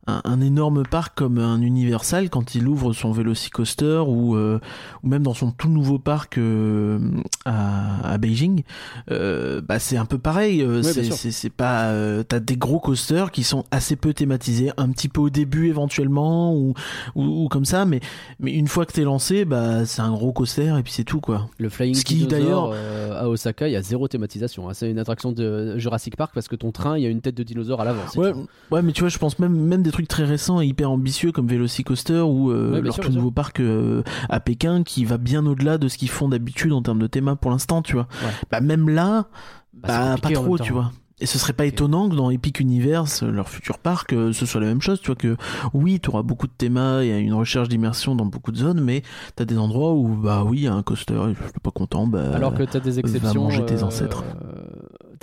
un, 0.08 0.22
un 0.26 0.42
énorme 0.42 0.84
parc 0.84 1.16
comme 1.18 1.38
un 1.38 1.62
Universal, 1.62 2.30
quand 2.30 2.56
il 2.56 2.68
ouvre 2.68 2.94
son 2.94 3.12
Velocicoaster 3.12 4.04
ou, 4.08 4.36
euh, 4.36 4.60
ou 5.04 5.08
même 5.08 5.24
dans 5.24 5.34
son 5.34 5.52
tout 5.52 5.70
nouveau 5.70 6.00
parc 6.00 6.38
euh, 6.38 7.00
à, 7.46 8.12
à 8.14 8.18
Beijing, 8.18 8.64
euh, 9.12 9.62
bah, 9.62 9.80
c'est 9.80 9.98
un 9.98 10.06
peu 10.06 10.18
pareil. 10.18 10.64
bien 10.64 10.84
c'est 11.32 11.50
pas, 11.50 11.94
t'as 12.28 12.40
des 12.40 12.58
gros 12.58 12.80
coasters 12.80 13.32
qui 13.32 13.44
sont 13.44 13.64
assez 13.72 13.96
peu 13.96 14.14
thématisés, 14.14 14.72
un 14.78 14.90
petit 14.90 15.08
peu 15.10 15.22
au 15.22 15.30
début 15.30 15.68
éventuellement 15.68 16.54
ou, 16.56 16.74
ou, 17.16 17.44
ou 17.46 17.48
comme 17.48 17.66
ça, 17.66 17.86
mais, 17.86 18.00
mais 18.40 18.52
une 18.54 18.68
fois 18.68 18.86
que 18.86 18.92
t'es 18.94 19.04
lancé, 19.04 19.46
bah, 19.46 19.86
c'est 19.86 20.02
un 20.02 20.12
gros 20.12 20.34
coaster 20.34 20.76
et 20.78 20.84
puis 20.84 20.92
c'est 20.94 21.04
tout 21.04 21.22
quoi. 21.22 21.48
Le 21.58 21.70
Flying 21.70 21.96
Dinosaur 21.96 22.28
d'ailleurs- 22.30 22.74
à 23.14 23.30
Osaka, 23.30 23.68
il 23.70 23.72
y 23.72 23.76
a 23.76 23.82
zéro 23.82 24.08
thématisation. 24.08 24.68
hein. 24.70 24.74
C'est 24.74 24.90
une 24.90 25.00
attraction 25.00 25.32
de 25.32 25.78
Jurassic 25.78 26.18
Park 26.18 26.32
parce 26.34 26.48
que 26.48 26.56
ton 26.56 26.72
train, 26.72 26.98
il 26.98 27.04
y 27.04 27.06
a 27.06 27.10
une 27.10 27.22
tête 27.22 27.36
de 27.36 27.44
dinosaure 27.44 27.80
à 27.80 27.86
l'avant. 27.86 28.02
Ouais, 28.16 28.34
ouais, 28.72 28.82
mais 28.82 28.92
tu 28.92 29.02
vois, 29.02 29.10
je 29.10 29.18
pense 29.18 29.40
même, 29.40 29.56
même 29.56 29.82
des 29.84 29.92
trucs 29.94 30.08
très 30.10 30.26
récents 30.26 30.60
et 30.62 30.66
hyper 30.66 30.92
ambitieux 30.92 31.32
comme 31.32 31.48
Velocicoaster 31.48 32.20
ou 32.22 32.52
euh, 32.52 32.74
Ouais, 32.74 32.82
leur 32.82 32.94
sûr, 32.94 33.04
tout 33.04 33.12
sûr. 33.12 33.18
nouveau 33.20 33.32
parc 33.32 33.60
euh, 33.62 34.04
à 34.30 34.40
Pékin 34.42 34.84
qui 34.84 35.06
va 35.06 35.18
bien 35.18 35.46
au-delà 35.46 35.78
de 35.78 35.88
ce 35.88 35.98
qu'ils 35.98 36.10
font 36.10 36.28
d'habitude 36.28 36.74
en 36.74 36.82
termes 36.82 37.00
de 37.00 37.08
thème 37.08 37.36
pour 37.40 37.52
l'instant, 37.52 37.82
tu 37.82 37.94
vois. 37.94 38.08
Ouais. 38.24 38.32
Bah, 38.52 38.60
même 38.60 38.90
là, 38.90 39.28
Bah, 39.74 40.16
bah, 40.16 40.16
pas 40.22 40.30
trop, 40.32 40.58
tu 40.58 40.74
vois. 40.74 40.92
Et 41.20 41.26
ce 41.26 41.38
serait 41.38 41.54
pas 41.54 41.66
étonnant 41.66 42.10
que 42.10 42.16
dans 42.16 42.32
Epic 42.32 42.60
Universe, 42.60 43.24
leur 43.24 43.48
futur 43.48 43.78
parc, 43.78 44.12
euh, 44.14 44.34
ce 44.34 44.46
soit 44.46 44.60
la 44.60 44.68
même 44.68 44.82
chose, 44.82 45.00
tu 45.00 45.06
vois, 45.08 45.16
que 45.16 45.38
oui, 45.74 46.00
tu 46.02 46.10
auras 46.10 46.24
beaucoup 46.24 46.48
de 46.48 46.52
thémas 46.58 47.04
et 47.04 47.18
une 47.20 47.34
recherche 47.36 47.70
d'immersion 47.70 48.16
dans 48.16 48.26
beaucoup 48.26 48.52
de 48.52 48.58
zones, 48.58 48.82
mais 48.82 49.04
t'as 49.36 49.46
des 49.46 49.58
endroits 49.58 49.94
où, 49.94 50.08
bah 50.16 50.44
oui, 50.46 50.58
il 50.58 50.64
y 50.64 50.68
a 50.68 50.74
un 50.74 50.82
coaster, 50.84 51.14
je 51.30 51.44
suis 51.44 51.60
pas 51.62 51.72
content, 51.72 52.08
bah. 52.08 52.34
Alors 52.34 52.54
que 52.54 52.64
tu 52.64 52.76
as 52.76 52.80
des 52.82 53.00
exceptions. 53.00 53.44
manger 53.44 53.64
tes 53.66 53.84
euh, 53.84 53.86
ancêtres. 53.86 54.24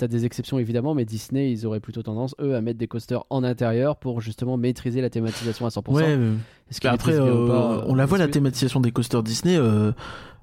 T'as 0.01 0.07
des 0.07 0.25
exceptions 0.25 0.57
évidemment, 0.57 0.95
mais 0.95 1.05
Disney, 1.05 1.51
ils 1.51 1.63
auraient 1.67 1.79
plutôt 1.79 2.01
tendance, 2.01 2.33
eux, 2.41 2.55
à 2.55 2.61
mettre 2.61 2.79
des 2.79 2.87
coasters 2.87 3.23
en 3.29 3.43
intérieur 3.43 3.97
pour 3.97 4.19
justement 4.19 4.57
maîtriser 4.57 4.99
la 4.99 5.11
thématisation 5.11 5.67
à 5.67 5.69
100%. 5.69 5.91
Ouais, 5.93 6.05
euh, 6.07 6.33
Est-ce 6.71 6.81
Bah 6.81 6.89
après, 6.91 7.13
euh, 7.13 7.47
pas, 7.47 7.73
euh, 7.73 7.83
on 7.85 7.93
la 7.93 8.07
voit 8.07 8.17
la 8.17 8.27
thématisation 8.27 8.79
des 8.79 8.91
coasters 8.91 9.21
Disney. 9.21 9.57
euh, 9.57 9.91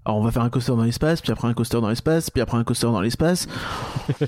alors 0.09 0.21
on 0.21 0.25
va 0.25 0.31
faire 0.31 0.43
un 0.43 0.49
coaster 0.49 0.73
dans 0.73 0.85
l'espace, 0.85 1.21
puis 1.21 1.31
après 1.33 1.49
un 1.49 1.53
coaster 1.55 1.81
dans 1.83 1.89
l'espace, 1.91 2.31
puis 2.31 2.41
après 2.41 2.57
un 2.57 2.65
coaster 2.65 2.87
dans 2.87 3.01
l'espace. 3.03 3.47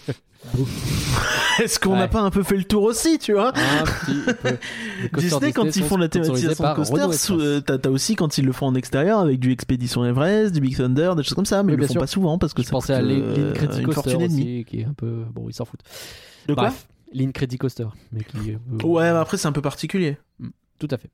Est-ce 1.63 1.79
qu'on 1.79 1.95
n'a 1.95 2.03
Ouais. 2.03 2.09
pas 2.09 2.21
un 2.21 2.31
peu 2.31 2.43
fait 2.43 2.57
le 2.57 2.65
tour 2.65 2.83
aussi, 2.85 3.19
tu 3.19 3.33
vois? 3.33 3.53
Disney, 5.15 5.53
quand 5.53 5.75
ils 5.77 5.83
font 5.85 5.97
la 5.97 6.09
thématisation 6.09 6.65
de 6.71 6.75
coaster, 6.75 7.33
euh, 7.35 7.61
t'as 7.61 7.91
aussi 7.91 8.15
quand 8.17 8.39
ils 8.39 8.45
le 8.47 8.53
font 8.53 8.67
en 8.67 8.75
extérieur 8.75 9.19
avec 9.21 9.39
du 9.41 9.53
Expédition 9.53 10.05
Everest, 10.05 10.53
du 10.55 10.61
Big 10.61 10.77
Thunder, 10.77 11.13
des 11.17 11.23
choses 11.23 11.35
comme 11.35 11.45
ça, 11.47 11.63
mais 11.63 11.73
Oui, 11.73 11.79
ils 11.79 11.81
le 11.83 11.87
font 11.87 11.93
sûr. 11.95 12.01
pas 12.01 12.07
souvent 12.07 12.39
parce 12.39 12.55
que 12.55 12.63
Je 12.63 12.69
ça 12.69 12.77
à 12.77 12.81
coûte, 12.81 12.91
Lean 12.91 13.21
euh, 13.23 13.55
une 13.79 13.85
Coaster 13.87 13.93
fortune 13.93 14.21
et 14.23 14.29
demie. 14.29 14.65
qui 14.65 14.81
est 14.81 14.85
un 14.85 14.95
peu. 14.95 15.25
Bon, 15.35 15.47
ils 15.49 15.55
s'en 15.55 15.65
foutent. 15.65 15.83
De 16.47 16.55
quoi? 16.55 16.65
Bref, 16.65 16.87
Lean 17.13 17.31
Credit 17.33 17.59
Coaster. 17.59 17.87
Mais 18.13 18.25
qui, 18.25 18.53
euh, 18.53 18.83
Ouais, 18.87 19.11
mais 19.13 19.19
après 19.19 19.37
c'est 19.37 19.49
un 19.49 19.53
peu 19.53 19.63
particulier. 19.63 20.17
Tout 20.79 20.89
à 20.91 20.97
fait. 20.97 21.11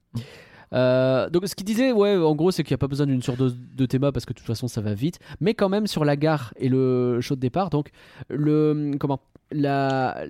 Euh, 0.72 1.30
donc 1.30 1.46
ce 1.46 1.54
qu'il 1.54 1.66
disait, 1.66 1.92
ouais, 1.92 2.16
en 2.16 2.34
gros, 2.34 2.50
c'est 2.50 2.62
qu'il 2.62 2.72
n'y 2.72 2.76
a 2.76 2.78
pas 2.78 2.88
besoin 2.88 3.06
d'une 3.06 3.22
surdose 3.22 3.56
de 3.56 3.86
théma 3.86 4.12
parce 4.12 4.24
que 4.24 4.32
de 4.32 4.38
toute 4.38 4.46
façon 4.46 4.68
ça 4.68 4.80
va 4.80 4.94
vite, 4.94 5.18
mais 5.40 5.54
quand 5.54 5.68
même 5.68 5.86
sur 5.86 6.04
la 6.04 6.16
gare 6.16 6.52
et 6.56 6.68
le 6.68 7.20
show 7.20 7.34
de 7.34 7.40
départ, 7.40 7.70
donc 7.70 7.90
le 8.28 8.92
comment 8.98 9.20
la, 9.52 10.24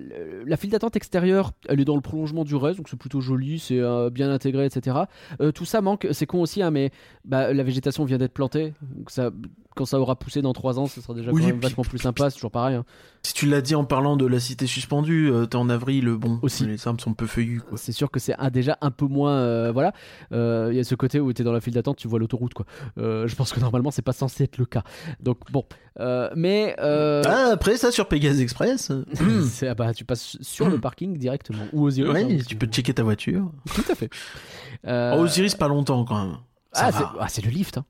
la 0.45 0.57
file 0.57 0.69
d'attente 0.69 0.95
extérieure, 0.95 1.51
elle 1.67 1.79
est 1.79 1.85
dans 1.85 1.95
le 1.95 2.01
prolongement 2.01 2.43
du 2.43 2.55
reste, 2.55 2.77
donc 2.77 2.89
c'est 2.89 2.99
plutôt 2.99 3.19
joli, 3.21 3.59
c'est 3.59 3.79
euh, 3.79 4.09
bien 4.09 4.31
intégré, 4.31 4.65
etc. 4.65 4.97
Euh, 5.41 5.51
tout 5.51 5.65
ça 5.65 5.81
manque, 5.81 6.07
c'est 6.11 6.25
con 6.25 6.41
aussi, 6.41 6.61
hein, 6.61 6.71
mais 6.71 6.91
bah, 7.25 7.51
la 7.53 7.63
végétation 7.63 8.05
vient 8.05 8.17
d'être 8.17 8.33
plantée, 8.33 8.73
donc 8.95 9.09
ça, 9.09 9.31
quand 9.75 9.85
ça 9.85 9.99
aura 9.99 10.15
poussé 10.17 10.41
dans 10.41 10.53
3 10.53 10.79
ans, 10.79 10.87
ce 10.87 11.01
sera 11.01 11.13
déjà 11.13 11.31
Oui, 11.31 11.41
quand 11.41 11.47
même 11.47 11.59
vachement 11.59 11.83
plus 11.83 11.99
sympa, 11.99 12.29
c'est 12.29 12.35
toujours 12.35 12.51
pareil. 12.51 12.75
hein. 12.75 12.85
Si 13.23 13.33
tu 13.33 13.45
l'as 13.47 13.61
dit 13.61 13.75
en 13.75 13.83
parlant 13.83 14.15
de 14.15 14.25
la 14.25 14.39
cité 14.39 14.67
suspendue, 14.67 15.29
euh, 15.31 15.45
t'es 15.45 15.57
en 15.57 15.69
avril, 15.69 16.09
bon, 16.11 16.39
Aussi. 16.43 16.65
les 16.65 16.87
arbres 16.87 17.01
sont 17.01 17.13
peu 17.13 17.25
feuillus. 17.27 17.61
C'est 17.75 17.91
sûr 17.91 18.09
que 18.09 18.19
c'est 18.19 18.35
un- 18.39 18.49
déjà 18.49 18.77
un 18.81 18.91
peu 18.91 19.05
moins. 19.05 19.71
voilà. 19.71 19.91
Il 20.31 20.73
y 20.75 20.79
a 20.79 20.83
ce 20.83 20.95
côté 20.95 21.19
où 21.19 21.33
tu 21.33 21.41
es 21.41 21.45
dans 21.45 21.51
la 21.51 21.59
file 21.59 21.73
d'attente, 21.73 21.97
tu 21.97 22.07
vois 22.07 22.19
l'autoroute. 22.19 22.53
quoi. 22.53 22.65
Je 22.97 23.35
pense 23.35 23.51
que 23.51 23.59
normalement, 23.59 23.91
c'est 23.91 24.01
pas 24.01 24.13
censé 24.13 24.45
être 24.45 24.57
le 24.57 24.65
cas. 24.65 24.83
Donc 25.19 25.39
bon. 25.51 25.65
Euh, 25.99 26.29
mais. 26.35 26.75
euh, 26.79 27.23
Ah, 27.25 27.49
après 27.53 27.75
ça 27.77 27.91
sur 27.91 28.07
Pegasus 28.07 28.41
Express, 28.41 28.91
c'est- 29.49 29.67
ah 29.67 29.73
bah, 29.75 29.93
tu 29.93 30.05
passes 30.05 30.37
sur 30.41 30.69
le 30.69 30.79
parking 30.79 31.17
directement. 31.17 31.63
Ou 31.73 31.83
aux 31.83 31.87
Osiris. 31.87 32.09
ouais, 32.11 32.23
hein, 32.23 32.37
tu 32.47 32.55
peux 32.55 32.67
checker 32.67 32.93
ta 32.93 33.03
voiture. 33.03 33.51
Tout 33.73 33.83
à 33.89 33.95
fait. 33.95 34.09
Euh, 34.85 35.15
Oh, 35.17 35.21
Osiris 35.21 35.55
pas 35.55 35.67
longtemps 35.67 36.05
quand 36.05 36.23
même. 36.23 36.37
Ça 36.71 36.85
ah, 36.87 36.91
c'est 36.91 37.03
ah, 37.19 37.27
c'est 37.29 37.43
le 37.43 37.49
lift. 37.49 37.77
Hein. 37.79 37.85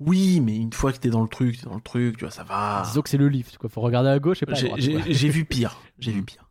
Oui, 0.00 0.40
mais 0.40 0.56
une 0.56 0.72
fois 0.72 0.92
que 0.92 0.98
t'es 0.98 1.08
dans 1.10 1.22
le 1.22 1.28
truc, 1.28 1.58
t'es 1.60 1.66
dans 1.68 1.76
le 1.76 1.80
truc, 1.80 2.16
tu 2.16 2.24
vois, 2.24 2.32
ça 2.32 2.42
va. 2.42 2.82
Disons 2.86 3.02
que 3.02 3.08
c'est 3.08 3.18
le 3.18 3.28
lift. 3.28 3.56
Quoi. 3.56 3.70
Faut 3.70 3.80
regarder 3.82 4.08
à 4.08 4.18
gauche 4.18 4.42
et 4.42 4.46
pas 4.46 4.58
à 4.58 4.60
droite. 4.60 4.80
j'ai 4.80 5.28
vu 5.28 5.44
pire. 5.44 5.76
J'ai 6.00 6.10
vu 6.10 6.22
pire. 6.22 6.43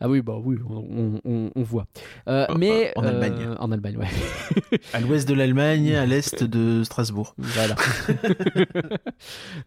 Ah 0.00 0.08
oui, 0.08 0.20
bah 0.20 0.34
oui, 0.42 0.56
on, 0.68 1.18
on- 1.24 1.50
on 1.54 1.62
voit. 1.62 1.86
Euh, 2.28 2.46
Oh, 2.50 2.54
mais 2.58 2.92
en 2.96 3.04
euh, 3.04 3.08
Allemagne. 3.08 3.48
En 3.58 3.72
Allemagne, 3.72 3.96
ouais. 3.96 4.78
À 4.92 5.00
l'ouest 5.00 5.26
de 5.28 5.34
l'Allemagne, 5.34 5.94
à 5.94 6.04
l'est 6.06 6.44
de 6.44 6.82
Strasbourg. 6.84 7.34
Voilà. 7.38 7.74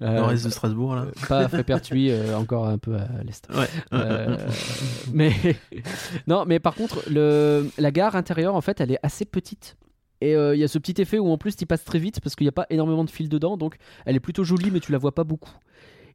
Euh, 0.01 0.15
Nord-est 0.19 0.45
de 0.45 0.49
Strasbourg, 0.49 0.95
là. 0.95 1.07
pas 1.27 1.47
Frépertuis, 1.47 2.11
euh, 2.11 2.37
encore 2.37 2.67
un 2.67 2.77
peu 2.77 2.95
à 2.95 3.07
l'est. 3.25 3.47
Ouais. 3.53 3.67
Euh, 3.93 4.37
mais 5.13 5.31
non, 6.27 6.45
mais 6.45 6.59
par 6.59 6.75
contre, 6.75 7.01
le, 7.09 7.69
la 7.77 7.91
gare 7.91 8.15
intérieure, 8.15 8.55
en 8.55 8.61
fait, 8.61 8.79
elle 8.81 8.91
est 8.91 8.99
assez 9.03 9.25
petite. 9.25 9.75
Et 10.23 10.35
euh, 10.35 10.55
il 10.55 10.59
y 10.59 10.63
a 10.63 10.67
ce 10.67 10.77
petit 10.77 11.01
effet 11.01 11.17
où 11.17 11.31
en 11.31 11.37
plus 11.39 11.55
tu 11.55 11.65
passes 11.65 11.83
très 11.83 11.97
vite 11.97 12.21
parce 12.21 12.35
qu'il 12.35 12.45
n'y 12.45 12.49
a 12.49 12.51
pas 12.51 12.67
énormément 12.69 13.03
de 13.03 13.09
fil 13.09 13.27
dedans, 13.27 13.57
donc 13.57 13.77
elle 14.05 14.15
est 14.15 14.19
plutôt 14.19 14.43
jolie, 14.43 14.69
mais 14.69 14.79
tu 14.79 14.91
la 14.91 14.99
vois 14.99 15.15
pas 15.15 15.23
beaucoup. 15.23 15.49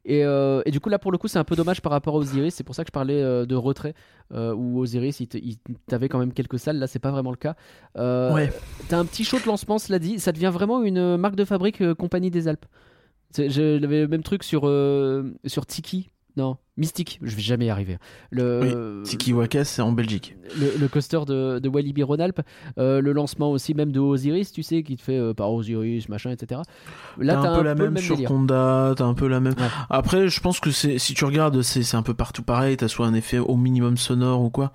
Et, 0.05 0.23
euh, 0.25 0.61
et 0.65 0.71
du 0.71 0.79
coup, 0.79 0.89
là 0.89 0.99
pour 0.99 1.11
le 1.11 1.17
coup, 1.17 1.27
c'est 1.27 1.39
un 1.39 1.43
peu 1.43 1.55
dommage 1.55 1.81
par 1.81 1.91
rapport 1.91 2.13
aux 2.15 2.21
Osiris. 2.21 2.55
C'est 2.55 2.63
pour 2.63 2.75
ça 2.75 2.83
que 2.83 2.89
je 2.89 2.93
parlais 2.93 3.21
euh, 3.21 3.45
de 3.45 3.55
retrait 3.55 3.93
euh, 4.33 4.53
où 4.53 4.79
Osiris, 4.79 5.19
il 5.19 5.27
il 5.35 5.57
t'avait 5.87 6.09
quand 6.09 6.19
même 6.19 6.33
quelques 6.33 6.59
salles. 6.59 6.77
Là, 6.79 6.87
c'est 6.87 6.99
pas 6.99 7.11
vraiment 7.11 7.31
le 7.31 7.37
cas. 7.37 7.55
Euh, 7.97 8.33
Ouais. 8.33 8.51
T'as 8.89 8.97
un 8.99 9.05
petit 9.05 9.23
show 9.23 9.39
de 9.39 9.45
lancement, 9.45 9.77
cela 9.79 9.99
dit. 9.99 10.19
Ça 10.19 10.31
devient 10.31 10.51
vraiment 10.53 10.81
une 10.83 11.17
marque 11.17 11.35
de 11.35 11.45
fabrique 11.45 11.81
euh, 11.81 11.93
Compagnie 11.95 12.31
des 12.31 12.47
Alpes. 12.47 12.65
J'avais 13.35 13.79
le 13.79 14.07
même 14.07 14.23
truc 14.23 14.43
sur, 14.43 14.61
euh, 14.67 15.33
sur 15.45 15.65
Tiki. 15.65 16.09
Non, 16.37 16.57
Mystique, 16.77 17.19
je 17.23 17.35
vais 17.35 17.41
jamais 17.41 17.65
y 17.65 17.69
arriver. 17.71 17.97
Le, 18.29 19.01
Tiki 19.03 19.33
Waka, 19.33 19.65
c'est 19.65 19.81
en 19.81 19.91
Belgique. 19.91 20.35
le, 20.55 20.77
le 20.79 20.87
coaster 20.87 21.21
de, 21.25 21.57
de 21.57 21.67
Walibi 21.67 22.03
Rhône-Alpes, 22.03 22.41
euh, 22.77 23.01
le 23.01 23.11
lancement 23.11 23.49
aussi 23.49 23.73
même 23.73 23.91
de 23.91 23.99
Osiris, 23.99 24.51
tu 24.51 24.61
sais, 24.61 24.83
qui 24.83 24.97
te 24.97 25.01
fait 25.01 25.17
euh, 25.17 25.33
par 25.33 25.51
Osiris, 25.51 26.07
machin, 26.09 26.29
etc. 26.29 26.61
Là, 27.17 27.39
T'as 27.41 27.49
un 27.49 27.57
peu 27.57 27.63
la 27.63 27.73
même, 27.73 27.97
sur. 27.97 28.23
Conda, 28.23 28.93
t'as 28.95 29.05
un 29.05 29.15
peu 29.15 29.27
la 29.27 29.39
même. 29.39 29.55
Ouais. 29.57 29.67
Après, 29.89 30.27
je 30.27 30.39
pense 30.39 30.59
que 30.59 30.69
c'est 30.69 30.99
si 30.99 31.15
tu 31.15 31.25
regardes, 31.25 31.63
c'est 31.63 31.81
c'est 31.81 31.97
un 31.97 32.03
peu 32.03 32.13
partout 32.13 32.43
pareil. 32.43 32.77
T'as 32.77 32.87
soit 32.87 33.07
un 33.07 33.15
effet 33.15 33.39
au 33.39 33.57
minimum 33.57 33.97
sonore 33.97 34.43
ou 34.43 34.51
quoi. 34.51 34.73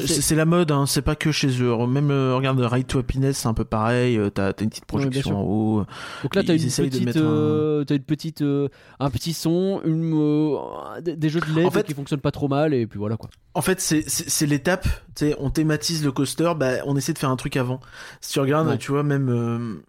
C'est- 0.00 0.34
la 0.34 0.44
mode, 0.44 0.70
hein, 0.70 0.86
c'est 0.86 1.02
pas 1.02 1.16
que 1.16 1.32
chez 1.32 1.48
eux. 1.62 1.74
Même 1.86 2.10
euh, 2.10 2.34
regarde 2.36 2.60
Ride 2.60 2.86
to 2.86 2.98
Happiness, 2.98 3.38
c'est 3.38 3.48
un 3.48 3.54
peu 3.54 3.64
pareil. 3.64 4.16
euh, 4.18 4.30
T'as 4.30 4.52
t'as 4.52 4.64
une 4.64 4.70
petite 4.70 4.84
projection 4.84 5.38
en 5.38 5.42
haut. 5.42 5.84
Donc 6.22 6.34
là, 6.34 6.42
t'as 6.42 6.54
Ils 6.54 6.62
une 6.64 6.70
petite, 6.90 7.16
un- 7.16 7.20
euh, 7.20 7.84
t'as 7.84 7.94
une 7.96 8.02
petite, 8.02 8.42
euh, 8.42 8.68
un 9.00 9.10
petit 9.10 9.32
son, 9.32 9.80
une, 9.84 10.12
euh, 10.14 11.00
des- 11.00 11.28
jeux 11.28 11.40
de 11.40 11.46
LED 11.54 11.66
En 11.66 11.70
fait- 11.70 11.86
qui 11.86 11.94
fonctionnent 11.94 12.20
pas 12.20 12.30
trop 12.30 12.48
mal, 12.48 12.74
et 12.74 12.86
puis 12.86 12.98
voilà 12.98 13.16
quoi. 13.16 13.30
En 13.54 13.62
fait, 13.62 13.80
c'est 13.80 14.46
l'étape. 14.46 14.84
Tu 15.16 15.26
sais, 15.26 15.36
on 15.38 15.50
thématise 15.50 16.04
le 16.04 16.12
coaster, 16.12 16.52
bah, 16.56 16.74
on 16.86 16.96
essaie 16.96 17.12
de 17.12 17.18
faire 17.18 17.30
un 17.30 17.36
truc 17.36 17.56
avant. 17.56 17.80
Si 18.20 18.32
tu 18.34 18.40
regardes, 18.40 18.68
Ouais. 18.68 18.78
tu 18.78 18.92
vois, 18.92 19.02
même. 19.02 19.80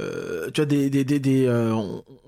Euh, 0.00 0.50
tu 0.52 0.60
vois 0.60 0.66
des 0.66 0.90
des 0.90 1.04
des, 1.04 1.18
des, 1.18 1.46
euh, 1.46 1.74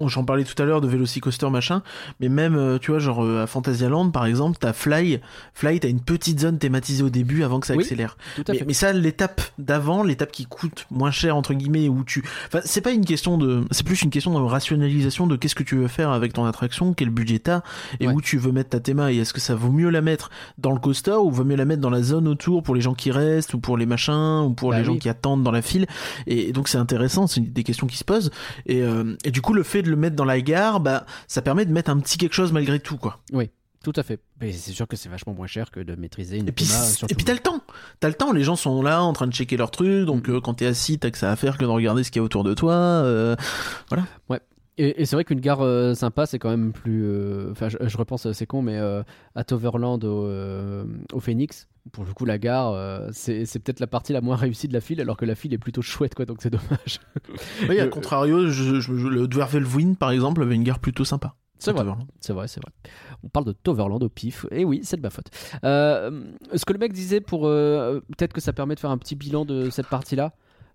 j'en 0.06 0.24
parlais 0.24 0.44
tout 0.44 0.60
à 0.62 0.64
l'heure 0.64 0.80
de 0.80 0.88
Velocicoaster 0.88 1.50
machin 1.50 1.82
mais 2.20 2.28
même 2.28 2.56
euh, 2.56 2.78
tu 2.78 2.90
vois 2.92 3.00
genre 3.00 3.22
euh, 3.22 3.42
à 3.42 3.46
Fantasyland 3.46 4.10
par 4.10 4.24
exemple 4.26 4.56
t'as 4.58 4.72
Fly 4.72 5.20
Fly 5.54 5.78
t'as 5.80 5.88
une 5.88 6.00
petite 6.00 6.40
zone 6.40 6.58
thématisée 6.58 7.02
au 7.02 7.10
début 7.10 7.42
avant 7.42 7.60
que 7.60 7.66
ça 7.66 7.74
Oui, 7.74 7.82
accélère 7.84 8.16
Tout 8.36 8.44
à 8.48 8.52
mais, 8.52 8.58
fait. 8.58 8.64
mais 8.64 8.72
ça 8.72 8.92
l'étape 8.92 9.40
d'avant 9.58 10.02
l'étape 10.02 10.32
qui 10.32 10.46
coûte 10.46 10.86
moins 10.90 11.10
cher 11.10 11.36
entre 11.36 11.52
guillemets 11.54 11.88
où 11.88 12.04
tu 12.04 12.24
enfin 12.46 12.60
c'est 12.64 12.80
pas 12.80 12.92
une 12.92 13.04
question 13.04 13.36
de 13.38 13.62
c'est 13.70 13.84
plus 13.86 14.00
une 14.02 14.10
question 14.10 14.32
de 14.32 14.38
rationalisation 14.44 15.26
de 15.26 15.36
qu'est-ce 15.36 15.54
que 15.54 15.62
tu 15.62 15.76
veux 15.76 15.88
faire 15.88 16.10
avec 16.10 16.32
ton 16.32 16.44
attraction 16.46 16.94
quel 16.94 17.10
budget 17.10 17.38
t'as 17.40 17.60
et 18.00 18.06
Ouais. 18.08 18.14
où 18.14 18.22
tu 18.22 18.38
veux 18.38 18.52
mettre 18.52 18.70
ta 18.70 18.80
théma 18.80 19.12
et 19.12 19.18
est-ce 19.18 19.34
que 19.34 19.40
ça 19.40 19.54
vaut 19.54 19.70
mieux 19.72 19.90
la 19.90 20.00
mettre 20.00 20.30
dans 20.56 20.72
le 20.72 20.78
coaster 20.80 21.12
ou 21.20 21.30
vaut 21.30 21.44
mieux 21.44 21.56
la 21.56 21.66
mettre 21.66 21.82
dans 21.82 21.90
la 21.90 22.02
zone 22.02 22.26
autour 22.28 22.62
pour 22.62 22.74
les 22.74 22.80
gens 22.80 22.94
qui 22.94 23.10
restent 23.10 23.52
ou 23.52 23.58
pour 23.60 23.76
les 23.76 23.84
machins 23.86 24.42
ou 24.46 24.54
pour 24.54 24.70
Bah 24.70 24.78
les 24.78 24.84
gens 24.84 24.96
qui 24.96 25.08
attendent 25.10 25.42
dans 25.42 25.50
la 25.50 25.60
file 25.60 25.86
et, 26.26 26.52
donc 26.52 26.68
c'est 26.68 26.78
intéressant 26.78 27.26
c'est 27.26 27.42
des 27.59 27.64
questions 27.64 27.86
qui 27.86 27.96
se 27.98 28.04
posent 28.04 28.30
et, 28.66 28.82
euh, 28.82 29.16
et 29.24 29.30
du 29.30 29.40
coup 29.42 29.52
le 29.52 29.62
fait 29.62 29.82
de 29.82 29.90
le 29.90 29.96
mettre 29.96 30.16
dans 30.16 30.24
la 30.24 30.40
gare 30.40 30.80
bah 30.80 31.04
ça 31.26 31.42
permet 31.42 31.64
de 31.66 31.72
mettre 31.72 31.90
un 31.90 31.98
petit 31.98 32.16
quelque 32.18 32.34
chose 32.34 32.52
malgré 32.52 32.80
tout 32.80 32.96
quoi 32.96 33.20
Tout 33.84 33.92
à 33.94 34.02
fait. 34.02 34.18
Mais 34.40 34.50
c'est 34.52 34.72
sûr 34.72 34.88
que 34.88 34.96
c'est 34.96 35.09
vachement 35.09 35.34
moins 35.34 35.46
cher 35.46 35.70
que 35.70 35.78
de 35.78 35.94
maîtriser 35.94 36.36
une 36.38 36.48
et 36.48 36.52
puis, 36.52 36.64
et 37.11 37.14
puis 37.14 37.24
t'as 37.24 37.32
le 37.32 37.38
temps. 37.38 37.62
T'as 38.00 38.09
le 38.09 38.14
temps. 38.14 38.32
Les 38.32 38.42
gens 38.42 38.56
sont 38.56 38.82
là 38.82 39.02
en 39.04 39.12
train 39.12 39.28
de 39.28 39.32
checker 39.32 39.56
leur 39.56 39.70
truc. 39.70 40.04
Donc 40.04 40.26
Mm. 40.26 40.32
euh, 40.32 40.40
quand 40.40 40.54
t'es 40.54 40.66
assis, 40.66 40.98
t'as 40.98 41.11
que 41.12 41.16
ça 41.16 41.30
à 41.30 41.36
faire 41.36 41.56
que 41.56 41.62
de 41.62 41.68
regarder 41.70 42.02
ce 42.02 42.11
qu'il 42.11 42.18
y 42.18 42.22
a 42.22 42.24
autour 42.24 42.42
de 42.42 42.54
toi. 42.54 42.72
euh, 42.74 43.36
Et, 44.78 45.02
et 45.02 45.04
c'est 45.06 45.16
vrai 45.16 45.24
qu'une 45.24 45.40
gare 45.40 45.60
euh, 45.60 45.94
sympa, 45.94 46.24
c'est 46.26 46.38
quand 46.38 46.50
même 46.50 46.72
plus. 46.72 47.04
euh, 47.04 47.50
Enfin, 47.50 47.68
je, 47.68 47.76
je 47.80 47.96
repense, 47.98 48.26
euh, 48.26 48.32
c'est 48.32 48.46
con, 48.46 48.62
mais 48.62 48.78
à 49.34 49.44
Toverland 49.44 50.02
au, 50.04 50.28
au 51.12 51.20
Phoenix, 51.20 51.68
pour 51.92 52.04
le 52.04 52.12
coup, 52.12 52.24
la 52.24 52.38
gare, 52.38 53.08
c'est 53.12 53.44
peut-être 53.62 53.80
la 53.80 53.86
partie 53.86 54.12
la 54.12 54.20
moins 54.20 54.36
réussie 54.36 54.68
de 54.68 54.72
la 54.72 54.80
file, 54.80 55.00
alors 55.00 55.16
que 55.16 55.24
la 55.24 55.34
file 55.34 55.52
est 55.54 55.58
plutôt 55.58 55.82
chouette, 55.82 56.14
quoi. 56.14 56.24
Donc 56.26 56.38
c'est 56.40 56.50
dommage. 56.50 57.00
Oui, 57.68 57.78
à 57.80 57.86
contrario, 57.88 58.48
je, 58.48 58.80
je- 58.80 58.92
le 58.92 59.26
Dwervelwin 59.28 59.94
par 59.96 60.10
exemple 60.10 60.42
avait 60.42 60.54
une 60.54 60.64
gare 60.64 60.78
plutôt 60.78 61.04
sympa. 61.04 61.34
C'est 61.60 61.72
vrai. 61.72 61.84
C'est 62.20 62.32
vrai, 62.32 62.46
c'est 62.46 62.62
vrai. 62.62 62.70
On 63.24 63.28
parle 63.28 63.46
de 63.46 63.50
Toverland 63.52 64.00
au 64.04 64.08
pif. 64.08 64.46
Et 64.52 64.64
oui, 64.64 64.78
c'est 64.84 64.96
de 64.96 65.02
ma 65.02 65.10
faute. 65.10 65.26
Euh, 65.64 66.22
ce 66.54 66.64
que 66.64 66.72
le 66.72 66.78
mec 66.78 66.92
disait 66.92 67.20
pour. 67.20 67.48
euh, 67.48 67.98
Peut-être 68.16 68.32
que 68.32 68.40
ça 68.40 68.52
permet 68.52 68.76
de 68.76 68.80
faire 68.80 68.90
un 68.90 68.98
petit 68.98 69.16
bilan 69.16 69.44
de 69.44 69.68
cette 69.68 69.88
partie-là. 69.88 70.34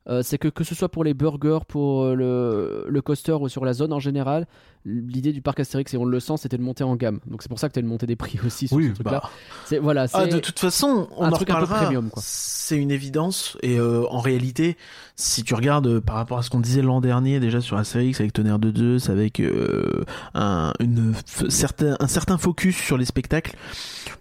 Euh, 0.10 0.22
c'est 0.24 0.38
que 0.38 0.48
que 0.50 0.64
ce 0.64 0.76
soit 0.76 0.90
pour 0.90 1.04
les 1.04 1.14
burgers, 1.14 1.60
pour 1.68 2.04
euh, 2.04 2.16
le, 2.16 2.86
le 2.90 3.02
coaster 3.02 3.34
ou 3.34 3.48
sur 3.50 3.64
la 3.66 3.74
zone 3.74 3.94
en 3.94 4.00
général, 4.00 4.48
l'idée 4.86 5.32
du 5.32 5.42
parc 5.42 5.62
Astérix, 5.62 5.94
et 5.94 5.98
on 5.98 6.04
le 6.04 6.20
sent, 6.20 6.34
c'était 6.38 6.58
de 6.58 6.62
monter 6.62 6.84
en 6.84 6.96
gamme. 6.98 7.20
Donc 7.26 7.42
c'est 7.42 7.48
pour 7.48 7.58
ça 7.60 7.70
que 7.70 7.74
tu 7.74 7.80
as 7.80 7.82
une 7.82 7.88
montée 7.88 8.06
des 8.06 8.18
prix 8.18 8.38
aussi 8.46 8.68
sur 8.68 8.82
ce 8.82 8.94
truc-là. 8.94 9.12
bah. 9.12 9.30
C'est 9.66 9.78
voilà, 9.80 10.08
Ah, 10.14 10.26
de 10.26 10.40
toute 10.40 10.60
façon, 10.60 11.08
on 11.16 11.24
un 11.26 11.30
en 11.30 11.32
truc 11.32 11.50
un 11.50 11.54
peu 11.56 11.62
reparlera. 11.62 11.86
premium, 11.86 12.10
quoi. 12.10 12.22
C'est 12.26 12.78
une 12.78 12.92
évidence. 12.92 13.58
Et 13.62 13.78
euh, 13.80 14.06
en 14.10 14.20
réalité, 14.20 14.76
si 15.16 15.44
tu 15.44 15.54
regardes 15.54 15.88
euh, 15.88 16.02
par 16.02 16.16
rapport 16.16 16.38
à 16.38 16.44
ce 16.44 16.50
qu'on 16.50 16.60
disait 16.60 16.82
l'an 16.82 17.00
dernier 17.02 17.40
déjà 17.40 17.62
sur 17.62 17.78
Astérix 17.78 18.20
avec 18.20 18.34
Tonnerre 18.34 18.60
de 18.60 18.76
Zeus, 18.78 19.10
avec 19.10 19.40
euh, 19.40 20.04
un, 20.34 20.74
une, 20.82 21.14
certain, 21.50 21.96
un 22.02 22.08
certain 22.08 22.38
focus 22.38 22.76
sur 22.76 22.98
les 22.98 23.06
spectacles, 23.06 23.56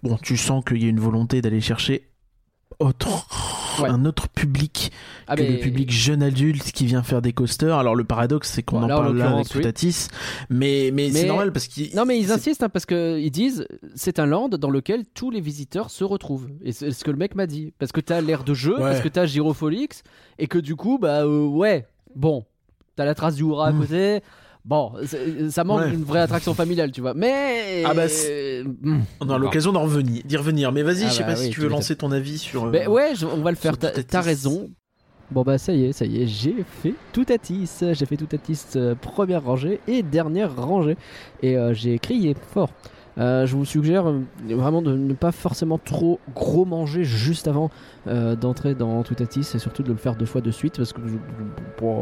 bon, 0.01 0.17
tu 0.21 0.37
sens 0.37 0.63
qu'il 0.63 0.81
y 0.81 0.85
a 0.85 0.89
une 0.89 0.99
volonté 1.01 1.41
d'aller 1.41 1.59
chercher 1.61 2.07
autre, 2.79 3.27
Ouais. 3.81 3.89
un 3.89 4.05
autre 4.05 4.27
public 4.29 4.91
Ah, 5.27 5.35
que 5.35 5.41
mais- 5.41 5.53
le 5.53 5.57
public 5.59 5.91
jeune 5.91 6.21
adulte 6.21 6.71
qui 6.71 6.85
vient 6.85 7.01
faire 7.03 7.21
des 7.21 7.33
coasters. 7.33 7.77
Alors 7.77 7.95
le 7.95 8.03
paradoxe, 8.03 8.51
c'est 8.51 8.61
qu'on 8.63 8.83
en 8.83 8.87
là, 8.87 8.95
en 8.99 9.01
parle 9.03 9.17
là 9.17 9.31
avec 9.31 9.45
oui. 9.47 9.51
Toutatis, 9.51 10.07
mais, 10.49 10.91
mais, 10.93 11.09
c'est 11.11 11.25
normal 11.25 11.51
parce 11.51 11.67
qu'ils 11.67 11.95
Non 11.95 12.05
mais 12.05 12.19
ils 12.19 12.31
insistent 12.31 12.63
hein, 12.63 12.69
parce 12.69 12.85
que 12.85 13.19
ils 13.19 13.31
disent 13.31 13.65
c'est 13.95 14.19
un 14.19 14.25
land 14.25 14.49
dans 14.49 14.69
lequel 14.69 15.03
tous 15.13 15.31
les 15.31 15.41
visiteurs 15.41 15.89
se 15.89 16.03
retrouvent 16.03 16.47
et 16.63 16.71
c'est 16.71 16.91
ce 16.91 17.03
que 17.03 17.11
le 17.11 17.17
mec 17.17 17.35
m'a 17.35 17.47
dit 17.47 17.73
parce 17.79 17.91
que 17.91 18.01
t'as 18.01 18.21
l'air 18.21 18.43
de 18.43 18.53
jeu 18.53 18.73
Ouais. 18.75 18.79
parce 18.81 19.01
que 19.01 19.07
t'as 19.09 19.25
Gyrofolix 19.25 20.03
et 20.39 20.47
que 20.47 20.57
du 20.57 20.75
coup 20.75 20.97
bah 20.99 21.23
euh, 21.23 21.45
ouais 21.45 21.87
bon 22.15 22.45
t'as 22.95 23.05
la 23.05 23.15
trace 23.15 23.35
du 23.35 23.43
hurrah 23.43 23.67
à 23.67 23.71
Mm. 23.71 23.79
côté 23.79 24.21
bon 24.65 24.93
ça 25.49 25.63
manque 25.63 25.81
Ouais. 25.81 25.91
d'une 25.91 26.03
vraie 26.03 26.21
attraction 26.21 26.53
familiale 26.53 26.91
tu 26.91 27.01
vois 27.01 27.13
mais 27.13 27.83
Ah 27.85 27.93
bah, 27.93 28.05
Mm. 28.81 28.99
On 29.19 29.27
aura 29.29 29.37
l'occasion 29.37 29.71
d'en 29.73 29.83
revenir, 29.83 30.21
d'y 30.23 30.37
revenir. 30.37 30.71
Mais 30.71 30.83
vas-y, 30.83 31.03
Ah 31.05 31.09
je 31.09 31.13
sais 31.13 31.23
bah 31.23 31.29
pas 31.29 31.35
si 31.35 31.43
oui, 31.43 31.49
tu 31.49 31.55
tu 31.55 31.61
veux 31.61 31.67
lancer 31.69 31.95
ton 31.95 32.11
avis 32.11 32.37
sur. 32.37 32.65
euh, 32.65 32.69
Ben 32.71 32.87
ouais, 32.87 33.13
je- 33.15 33.25
on 33.25 33.41
va 33.41 33.51
le 33.51 33.57
faire. 33.57 33.77
T'as 33.77 34.21
raison. 34.21 34.69
Bon 35.31 35.41
bah 35.41 35.57
ça 35.57 35.73
y 35.73 35.85
est, 35.85 35.93
ça 35.93 36.05
y 36.05 36.21
est, 36.21 36.27
j'ai 36.27 36.55
fait 36.81 36.93
Toutatis. 37.11 37.69
J'ai 37.93 38.05
fait 38.05 38.17
Toutatis 38.17 38.59
euh, 38.75 38.93
première 38.95 39.43
rangée 39.43 39.79
et 39.87 40.03
dernière 40.03 40.55
rangée. 40.55 40.95
Et 41.41 41.57
euh, 41.57 41.73
j'ai 41.73 41.97
crié 41.99 42.35
fort. 42.53 42.69
Euh, 43.17 43.45
je 43.45 43.55
vous 43.55 43.65
suggère 43.65 44.09
euh, 44.09 44.21
vraiment 44.49 44.81
de 44.81 44.95
ne 44.95 45.13
pas 45.13 45.31
forcément 45.31 45.77
trop 45.77 46.19
gros 46.33 46.65
manger 46.65 47.03
juste 47.03 47.47
avant 47.47 47.69
euh, 48.07 48.35
d'entrer 48.35 48.73
dans 48.73 49.03
Toutatis 49.03 49.47
et 49.53 49.59
surtout 49.59 49.83
de 49.83 49.91
le 49.91 49.97
faire 49.97 50.15
deux 50.15 50.25
fois 50.25 50.41
de 50.41 50.49
suite 50.51 50.77
parce 50.77 50.93
que 50.93 51.01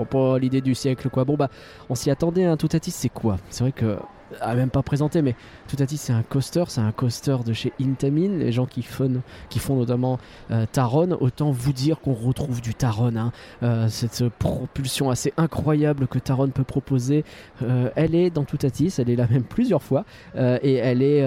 pas 0.06 0.40
l'idée 0.40 0.62
du 0.62 0.74
siècle 0.74 1.10
quoi. 1.10 1.26
Bon 1.26 1.36
bah 1.36 1.50
on 1.90 1.96
s'y 1.96 2.10
attendait 2.12 2.46
un 2.46 2.56
Toutatis 2.58 2.92
c'est 2.92 3.10
quoi? 3.10 3.38
C'est 3.50 3.64
vrai 3.64 3.72
que 3.72 3.98
a 4.40 4.56
même 4.56 4.70
pas 4.70 4.82
présenté, 4.82 5.22
mais 5.22 5.36
tout 5.68 5.76
à 5.80 5.86
dit, 5.86 5.98
c'est 5.98 6.14
un 6.14 6.24
coaster, 6.24 6.64
c'est 6.68 6.82
un 6.82 6.92
coaster 6.92 7.38
de 7.46 7.54
chez 7.54 7.74
Intamin, 7.82 8.38
les 8.38 8.52
gens 8.52 8.66
qui 8.66 8.84
font, 8.84 9.22
qui 9.50 9.60
font 9.60 9.76
notamment 9.76 10.20
euh, 10.52 10.66
Taron. 10.72 11.18
Autant 11.20 11.52
vous 11.52 11.74
dire 11.74 12.00
qu'on 12.00 12.14
retrouve 12.14 12.62
du 12.62 12.74
Taron, 12.74 13.16
hein. 13.16 13.32
Euh, 13.64 13.88
cette 13.90 14.28
propulsion 14.30 15.10
assez 15.10 15.34
incroyable 15.38 16.08
que 16.08 16.20
Taron 16.20 16.50
peut 16.50 16.64
proposer. 16.64 17.24
Euh, 17.64 17.90
elle 17.96 18.16
est 18.16 18.30
dans 18.30 18.44
Toutatis, 18.44 18.96
elle 18.98 19.10
est 19.10 19.16
là 19.16 19.28
même 19.30 19.44
plusieurs 19.44 19.84
fois, 19.84 20.06
et 20.36 20.76
elle 20.76 21.02
est 21.02 21.26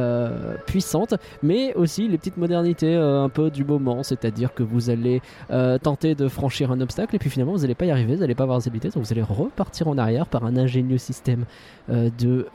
puissante, 0.66 1.14
mais 1.42 1.74
aussi 1.74 2.08
les 2.08 2.18
petites 2.18 2.36
modernités 2.36 2.94
un 2.94 3.28
peu 3.28 3.50
du 3.50 3.64
moment, 3.64 4.02
c'est-à-dire 4.02 4.54
que 4.54 4.62
vous 4.62 4.90
allez 4.90 5.20
tenter 5.82 6.14
de 6.14 6.28
franchir 6.28 6.70
un 6.70 6.80
obstacle 6.80 7.16
et 7.16 7.18
puis 7.18 7.30
finalement 7.30 7.52
vous 7.52 7.60
n'allez 7.60 7.74
pas 7.74 7.86
y 7.86 7.90
arriver, 7.90 8.14
vous 8.14 8.20
n'allez 8.20 8.34
pas 8.34 8.44
avoir 8.44 8.58
les 8.58 8.68
habilités, 8.68 8.90
donc 8.90 9.04
vous 9.04 9.12
allez 9.12 9.22
repartir 9.22 9.88
en 9.88 9.98
arrière 9.98 10.26
par 10.26 10.44
un 10.44 10.56
ingénieux 10.56 10.98
système 10.98 11.44
de 11.88 12.46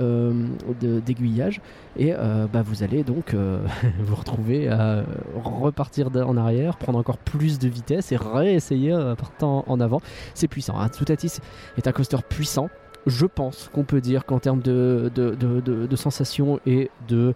d'aiguillage 0.82 1.62
et 1.98 2.14
euh, 2.14 2.48
bah, 2.52 2.62
vous 2.62 2.84
allez 2.84 3.04
donc 3.04 3.34
euh, 3.34 3.60
vous 4.00 4.16
retrouver 4.16 4.68
à 4.70 5.04
repartir 5.44 6.10
en 6.16 6.38
arrière, 6.38 6.78
prendre 6.78 7.00
encore 7.00 7.18
plus 7.18 7.60
de 7.60 7.68
vitesse 7.68 8.12
et 8.12 8.18
réessayer 8.18 8.94
en 8.94 9.16
partant 9.16 9.64
en 9.68 9.80
avant. 9.80 10.02
C'est 10.34 10.48
puissant. 10.48 10.80
Hein. 10.80 10.90
Toutatis 10.90 11.40
est 11.78 11.88
un 11.88 11.92
coaster 11.92 12.18
puissant. 12.28 12.70
Je 13.08 13.26
pense 13.26 13.70
qu'on 13.74 13.84
peut 13.84 14.02
dire 14.02 14.26
qu'en 14.26 14.40
termes 14.40 14.62
de, 14.62 15.12
de, 15.16 15.36
de, 15.36 15.62
de 15.62 15.96
sensations 15.96 16.60
et 16.66 16.92
de 17.08 17.34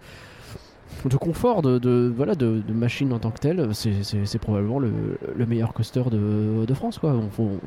de 1.04 1.16
confort, 1.16 1.62
de, 1.62 2.12
voilà, 2.14 2.34
de, 2.34 2.62
machine 2.72 3.12
en 3.12 3.18
tant 3.18 3.30
que 3.30 3.38
telle, 3.38 3.68
c'est 3.72 4.38
probablement 4.38 4.78
le, 4.78 5.46
meilleur 5.46 5.72
coaster 5.72 6.04
de, 6.10 6.64
de 6.64 6.74
France. 6.74 6.98
Quoi. 6.98 7.14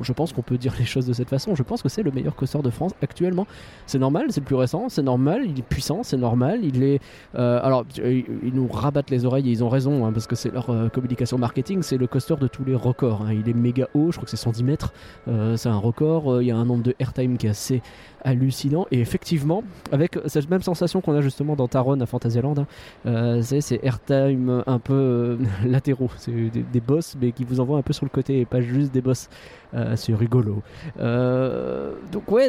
je 0.02 0.12
pense 0.12 0.32
qu'on 0.32 0.42
peut 0.42 0.58
dire 0.58 0.74
les 0.78 0.84
choses 0.84 1.06
de 1.06 1.12
cette 1.12 1.28
façon. 1.28 1.54
Je 1.54 1.62
pense 1.62 1.82
que 1.82 1.88
c'est 1.88 2.02
le 2.02 2.10
meilleur 2.10 2.34
coaster 2.34 2.60
de 2.62 2.70
France 2.70 2.92
actuellement. 3.02 3.46
C'est 3.86 3.98
normal, 3.98 4.26
c'est 4.30 4.40
le 4.40 4.46
plus 4.46 4.56
récent, 4.56 4.88
c'est 4.88 5.02
normal, 5.02 5.42
il 5.44 5.58
est 5.58 5.62
puissant, 5.62 6.02
c'est 6.02 6.16
normal. 6.16 6.60
Il 6.62 6.82
est, 6.82 7.00
euh, 7.36 7.60
alors, 7.62 7.84
ils 7.96 8.52
nous 8.52 8.68
rabattent 8.68 9.10
les 9.10 9.24
oreilles 9.24 9.48
et 9.48 9.52
ils 9.52 9.64
ont 9.64 9.68
raison, 9.68 10.06
hein, 10.06 10.12
parce 10.12 10.26
que 10.26 10.36
c'est 10.36 10.52
leur 10.52 10.70
euh, 10.70 10.88
communication 10.88 11.38
marketing, 11.38 11.82
c'est 11.82 11.96
le 11.96 12.06
coaster 12.06 12.36
de 12.36 12.48
tous 12.48 12.64
les 12.64 12.74
records. 12.74 13.22
Hein. 13.22 13.32
Il 13.32 13.48
est 13.48 13.54
méga 13.54 13.88
haut, 13.94 14.10
je 14.10 14.16
crois 14.16 14.24
que 14.24 14.30
c'est 14.30 14.36
110 14.36 14.64
mètres, 14.64 14.92
euh, 15.28 15.56
c'est 15.56 15.68
un 15.68 15.78
record. 15.78 16.42
Il 16.42 16.48
y 16.48 16.50
a 16.50 16.56
un 16.56 16.64
nombre 16.64 16.82
de 16.82 16.94
airtime 16.98 17.36
qui 17.36 17.46
est 17.46 17.50
assez 17.50 17.82
hallucinant. 18.24 18.86
Et 18.90 19.00
effectivement, 19.00 19.62
avec 19.92 20.18
cette 20.26 20.50
même 20.50 20.62
sensation 20.62 21.00
qu'on 21.00 21.14
a 21.14 21.20
justement 21.20 21.56
dans 21.56 21.68
Taron 21.68 22.00
à 22.00 22.06
Fantasyland, 22.06 22.54
hein, 22.58 22.66
euh, 23.06 23.42
c'est 23.42 23.80
airtime 23.82 24.62
un 24.66 24.78
peu 24.78 24.94
euh, 24.94 25.36
latéraux. 25.66 26.10
C'est 26.16 26.32
des, 26.32 26.80
boss, 26.80 27.16
mais 27.20 27.32
qui 27.32 27.44
vous 27.44 27.60
envoient 27.60 27.78
un 27.78 27.82
peu 27.82 27.92
sur 27.92 28.06
le 28.06 28.10
côté 28.10 28.40
et 28.40 28.44
pas 28.44 28.60
juste 28.60 28.92
des 28.92 29.00
boss. 29.00 29.28
Euh, 29.74 29.96
c'est 29.96 30.14
rigolo. 30.14 30.62
donc, 30.98 32.30
ouais, 32.30 32.48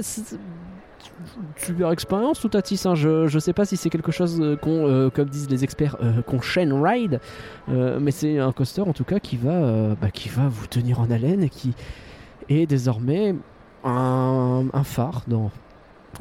super 1.57 1.91
expérience 1.91 2.39
tout 2.39 2.51
à. 2.53 2.59
Hein. 2.59 2.95
Je, 2.95 3.27
je 3.27 3.39
sais 3.39 3.53
pas 3.53 3.65
si 3.65 3.75
c'est 3.75 3.89
quelque 3.89 4.11
chose 4.11 4.57
qu'on, 4.61 5.09
comme 5.13 5.29
disent 5.29 5.49
les 5.49 5.63
experts, 5.63 5.97
qu'on 6.25 6.41
chaîne 6.41 6.73
ride, 6.73 7.19
mais 7.67 8.11
c'est 8.11 8.39
un 8.39 8.51
coaster 8.51 8.81
en 8.81 8.93
tout 8.93 9.03
cas 9.03 9.19
qui 9.19 9.37
va, 9.37 9.95
bah, 9.95 10.11
qui 10.11 10.29
va 10.29 10.47
vous 10.47 10.67
tenir 10.67 11.01
en 11.01 11.11
haleine 11.11 11.43
et 11.43 11.49
qui 11.49 11.73
est 12.47 12.65
désormais 12.65 13.35
un, 13.83 14.83
phare 14.83 15.23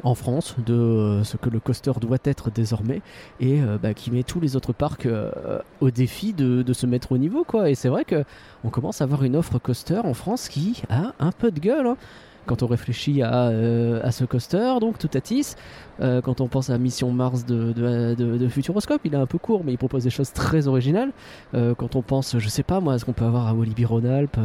en 0.03 0.15
France 0.15 0.55
de 0.65 0.73
euh, 0.73 1.23
ce 1.23 1.37
que 1.37 1.49
le 1.49 1.59
coaster 1.59 1.91
doit 1.99 2.17
être 2.23 2.51
désormais 2.51 3.01
et 3.39 3.61
euh, 3.61 3.77
bah, 3.81 3.93
qui 3.93 4.11
met 4.11 4.23
tous 4.23 4.39
les 4.39 4.55
autres 4.55 4.73
parcs 4.73 5.05
euh, 5.05 5.59
au 5.81 5.91
défi 5.91 6.33
de, 6.33 6.63
se 6.71 6.85
mettre 6.85 7.11
au 7.11 7.17
niveau 7.17 7.43
quoi 7.43 7.69
et 7.69 7.75
c'est 7.75 7.89
vrai 7.89 8.05
que 8.05 8.23
on 8.63 8.69
commence 8.69 9.01
à 9.01 9.03
avoir 9.03 9.23
une 9.23 9.35
offre 9.35 9.57
coaster 9.59 10.01
en 10.03 10.13
France 10.13 10.47
qui 10.47 10.83
a 10.89 11.13
un 11.19 11.31
peu 11.31 11.51
de 11.51 11.59
gueule 11.59 11.87
hein. 11.87 11.97
quand 12.45 12.63
on 12.63 12.67
réfléchit 12.67 13.21
à, 13.23 13.47
à, 13.47 14.11
ce 14.11 14.23
coaster 14.23 14.75
donc 14.79 14.99
Toutatis 14.99 15.55
quand 15.99 16.41
on 16.41 16.47
pense 16.47 16.69
à 16.69 16.77
Mission 16.77 17.11
Mars 17.11 17.45
de, 17.45 17.73
de, 17.73 18.47
Futuroscope 18.47 19.01
il 19.03 19.13
est 19.13 19.17
un 19.17 19.25
peu 19.25 19.39
court 19.39 19.63
mais 19.65 19.73
il 19.73 19.77
propose 19.77 20.03
des 20.03 20.11
choses 20.11 20.31
très 20.31 20.67
originales 20.67 21.11
quand 21.53 21.95
on 21.95 22.01
pense 22.03 22.37
je 22.37 22.49
sais 22.49 22.63
pas 22.63 22.79
moi 22.79 22.99
ce 22.99 23.03
qu'on 23.03 23.13
peut 23.13 23.25
avoir 23.25 23.47
à 23.47 23.53
Walibi 23.53 23.83
Rhône-Alpes 23.83 24.37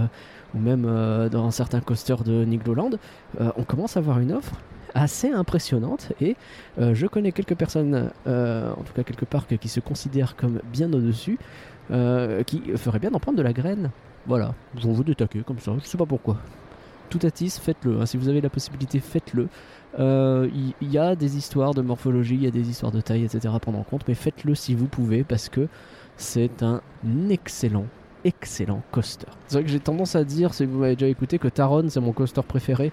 ou 0.55 0.59
même 0.59 0.85
euh, 0.87 1.29
dans 1.29 1.51
certains 1.51 1.81
coasters 1.81 2.23
de 2.23 2.45
Nigloland, 2.45 2.91
euh, 3.41 3.51
on 3.57 3.65
commence 3.65 3.97
à 3.97 4.01
avoir 4.01 4.21
une 4.21 4.33
offre 4.33 4.55
assez 4.95 5.31
impressionnante 5.31 6.13
et 6.21 6.37
euh, 6.79 6.95
je 6.95 7.07
connais 7.07 7.33
quelques 7.33 7.57
personnes, 7.57 8.11
en 8.27 8.83
tout 8.85 8.93
cas 8.95 9.03
quelques 9.03 9.25
parcs 9.25 9.57
qui 9.59 9.69
se 9.69 9.81
considèrent 9.81 10.37
comme 10.37 10.61
bien 10.73 10.93
au-dessus, 10.93 11.39
qui 12.47 12.63
feraient 12.77 13.01
bien 13.01 13.11
d'en 13.11 13.19
prendre 13.19 13.37
de 13.37 13.43
la 13.43 13.53
graine. 13.53 13.91
Voilà, 14.27 14.55
vous 14.75 14.95
vous 14.95 15.05
détaquer 15.05 15.41
comme 15.41 15.59
ça, 15.59 15.73
je 15.83 15.87
sais 15.87 15.99
pas 15.99 16.07
pourquoi. 16.07 16.39
Tout 17.11 17.19
à 17.23 17.31
tis, 17.31 17.51
faites-le. 17.61 18.01
Hein. 18.01 18.07
Si 18.07 18.17
vous 18.17 18.29
avez 18.29 18.41
la 18.41 18.49
possibilité, 18.49 18.99
faites-le. 19.01 19.49
Il 19.99 20.75
y, 20.81 20.99
a 20.99 21.15
des 21.15 21.37
histoires 21.37 21.75
de 21.75 21.83
morphologie, 21.83 22.37
il 22.37 22.43
y 22.43 22.47
a 22.47 22.51
des 22.51 22.71
histoires 22.71 22.91
de 22.91 23.01
taille, 23.01 23.25
etc. 23.25 23.53
à 23.55 23.59
prendre 23.59 23.79
en 23.79 23.83
compte, 23.83 24.09
mais 24.09 24.15
faites-le 24.15 24.55
si 24.55 24.75
vous 24.75 24.87
pouvez 24.87 25.25
parce 25.25 25.49
que 25.49 25.69
c'est 26.17 26.63
un 26.63 26.81
excellent 27.29 27.87
excellent 28.25 28.83
coaster. 28.91 29.27
C'est 29.49 29.57
vrai 29.57 29.65
que 29.65 29.71
j'ai 29.71 29.81
tendance 29.81 30.17
à 30.17 30.25
dire, 30.25 30.55
si 30.55 30.65
vous 30.65 30.79
m'avez 30.79 30.97
déjà 30.97 31.09
écouté, 31.09 31.39
que 31.39 31.49
Taron 31.49 31.89
c'est 31.89 32.01
mon 32.01 32.13
coaster 32.13 32.43
préféré 32.43 32.93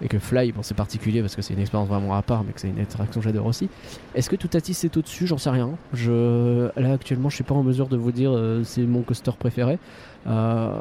et 0.00 0.08
que 0.08 0.18
Fly, 0.18 0.52
bon 0.52 0.62
c'est 0.62 0.74
particulier 0.74 1.20
parce 1.20 1.36
que 1.36 1.42
c'est 1.42 1.54
une 1.54 1.60
expérience 1.60 1.88
vraiment 1.88 2.14
à 2.14 2.22
part, 2.22 2.44
mais 2.44 2.52
que 2.52 2.60
c'est 2.60 2.68
une 2.68 2.80
interaction 2.80 3.20
que 3.20 3.24
j'adore 3.24 3.46
aussi. 3.46 3.68
Est-ce 4.14 4.28
que 4.28 4.36
Toutatis 4.36 4.74
c'est 4.74 4.96
au-dessus 4.96 5.26
J'en 5.26 5.38
sais 5.38 5.50
rien. 5.50 5.70
Je, 5.92 6.70
là 6.78 6.92
actuellement, 6.92 7.28
je 7.28 7.36
suis 7.36 7.44
pas 7.44 7.54
en 7.54 7.62
mesure 7.62 7.88
de 7.88 7.96
vous 7.96 8.12
dire 8.12 8.32
euh, 8.32 8.64
c'est 8.64 8.82
mon 8.82 9.02
coaster 9.02 9.32
préféré. 9.38 9.78
Euh, 10.26 10.72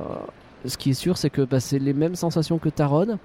ce 0.65 0.77
qui 0.77 0.91
est 0.91 0.95
sûr, 0.95 1.17
c'est 1.17 1.29
que 1.29 1.41
bah, 1.41 1.59
c'est 1.59 1.79
les 1.79 1.93
mêmes 1.93 2.15
sensations 2.15 2.57
que 2.57 2.69
Taron 2.69 3.17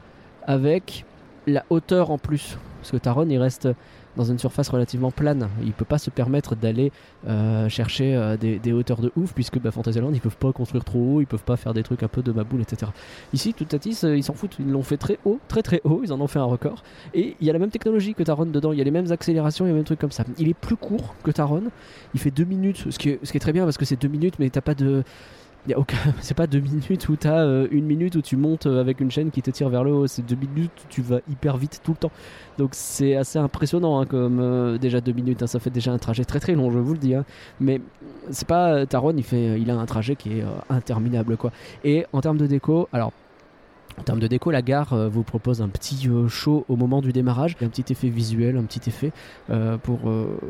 avec 0.46 1.04
la 1.46 1.64
hauteur 1.70 2.10
en 2.10 2.18
plus. 2.18 2.58
Parce 2.80 2.90
que 2.90 2.96
Taron, 2.98 3.28
il 3.28 3.38
reste 3.38 3.68
dans 4.16 4.24
une 4.24 4.38
surface 4.38 4.68
relativement 4.68 5.10
plane. 5.10 5.48
Il 5.62 5.72
peut 5.72 5.84
pas 5.84 5.98
se 5.98 6.10
permettre 6.10 6.56
d'aller 6.56 6.92
euh, 7.26 7.68
chercher 7.68 8.14
euh, 8.14 8.36
des, 8.36 8.72
hauteurs 8.72 9.00
de 9.00 9.12
ouf, 9.16 9.32
puisque 9.32 9.58
bah, 9.58 9.70
Fantasyland, 9.70 10.12
ils 10.12 10.20
peuvent 10.20 10.36
pas 10.36 10.52
construire 10.52 10.84
trop 10.84 10.98
haut, 10.98 11.20
ils 11.20 11.26
peuvent 11.26 11.44
pas 11.44 11.56
faire 11.56 11.74
des 11.74 11.82
trucs 11.82 12.02
un 12.02 12.08
peu 12.08 12.22
de 12.22 12.32
ma 12.32 12.44
boule, 12.44 12.62
etc. 12.62 12.90
Ici, 13.32 13.54
tout 13.54 13.66
à 13.72 13.76
euh, 13.76 14.16
ils 14.16 14.22
s'en 14.22 14.34
foutent, 14.34 14.56
ils 14.58 14.70
l'ont 14.70 14.82
fait 14.82 14.96
très 14.96 15.18
haut, 15.24 15.38
très 15.48 15.62
très 15.62 15.80
haut, 15.84 16.00
ils 16.02 16.12
en 16.12 16.20
ont 16.20 16.26
fait 16.26 16.38
un 16.38 16.44
record. 16.44 16.82
Et 17.14 17.36
il 17.40 17.46
y 17.46 17.50
a 17.50 17.52
la 17.52 17.58
même 17.58 17.70
technologie 17.70 18.14
que 18.14 18.22
Taron 18.22 18.46
dedans, 18.46 18.72
il 18.72 18.78
y 18.78 18.80
a 18.80 18.84
les 18.84 18.90
mêmes 18.90 19.12
accélérations, 19.12 19.64
il 19.66 19.68
y 19.68 19.70
a 19.70 19.72
les 19.72 19.78
mêmes 19.78 19.84
trucs 19.84 20.00
comme 20.00 20.12
ça. 20.12 20.24
Il 20.38 20.48
est 20.48 20.54
plus 20.54 20.76
court 20.76 21.14
que 21.22 21.30
Taron, 21.30 21.64
il 22.14 22.20
fait 22.20 22.30
2 22.30 22.44
minutes, 22.44 22.86
ce 22.90 22.98
qui 22.98 23.10
est, 23.10 23.20
ce 23.22 23.30
qui 23.30 23.36
est 23.36 23.40
très 23.40 23.52
bien 23.52 23.64
parce 23.64 23.76
que 23.76 23.84
c'est 23.84 24.00
2 24.00 24.08
minutes, 24.08 24.34
mais 24.38 24.50
t'as 24.50 24.60
pas 24.60 24.74
de 24.74 25.04
C'est 26.20 26.36
pas 26.36 26.46
deux 26.46 26.60
minutes 26.60 27.08
où 27.08 27.16
t'as 27.16 27.40
euh, 27.40 27.66
une 27.70 27.86
minute 27.86 28.14
où 28.16 28.22
tu 28.22 28.36
montes 28.36 28.66
euh, 28.66 28.80
avec 28.80 29.00
une 29.00 29.10
chaîne 29.10 29.30
qui 29.30 29.42
te 29.42 29.50
tire 29.50 29.68
vers 29.68 29.84
le 29.84 29.92
haut. 29.92 30.06
C'est 30.06 30.22
deux 30.22 30.36
minutes 30.36 30.72
où 30.84 30.86
tu 30.88 31.02
vas 31.02 31.20
hyper 31.28 31.56
vite 31.56 31.80
tout 31.82 31.92
le 31.92 31.96
temps. 31.96 32.10
Donc 32.58 32.70
c'est 32.72 33.16
assez 33.16 33.38
impressionnant 33.38 34.00
hein, 34.00 34.06
comme 34.06 34.38
euh, 34.40 34.78
déjà 34.78 35.00
deux 35.00 35.12
minutes. 35.12 35.42
Hein. 35.42 35.46
ça 35.46 35.58
fait 35.58 35.70
déjà 35.70 35.92
un 35.92 35.98
trajet 35.98 36.24
très 36.24 36.40
très 36.40 36.54
long, 36.54 36.70
je 36.70 36.78
vous 36.78 36.92
le 36.92 36.98
dis. 36.98 37.14
Hein. 37.14 37.24
Mais 37.60 37.80
c'est 38.30 38.46
pas 38.46 38.86
Taron, 38.86 39.14
il 39.16 39.24
fait, 39.24 39.60
il 39.60 39.70
a 39.70 39.76
un 39.76 39.86
trajet 39.86 40.16
qui 40.16 40.38
est 40.38 40.44
interminable 40.70 41.36
quoi. 41.36 41.52
Et 41.84 42.06
en 42.12 42.20
termes 42.20 42.38
de 42.38 42.46
déco, 42.46 42.88
alors 42.92 43.12
en 43.98 44.02
termes 44.02 44.20
de 44.20 44.26
déco, 44.26 44.50
la 44.50 44.60
gare 44.60 45.08
vous 45.08 45.22
propose 45.22 45.62
un 45.62 45.68
petit 45.68 46.08
show 46.28 46.66
au 46.68 46.76
moment 46.76 47.00
du 47.00 47.12
démarrage, 47.12 47.56
un 47.62 47.68
petit 47.68 47.90
effet 47.90 48.08
visuel, 48.08 48.58
un 48.58 48.64
petit 48.64 48.90
effet 48.90 49.10
pour, 49.82 50.00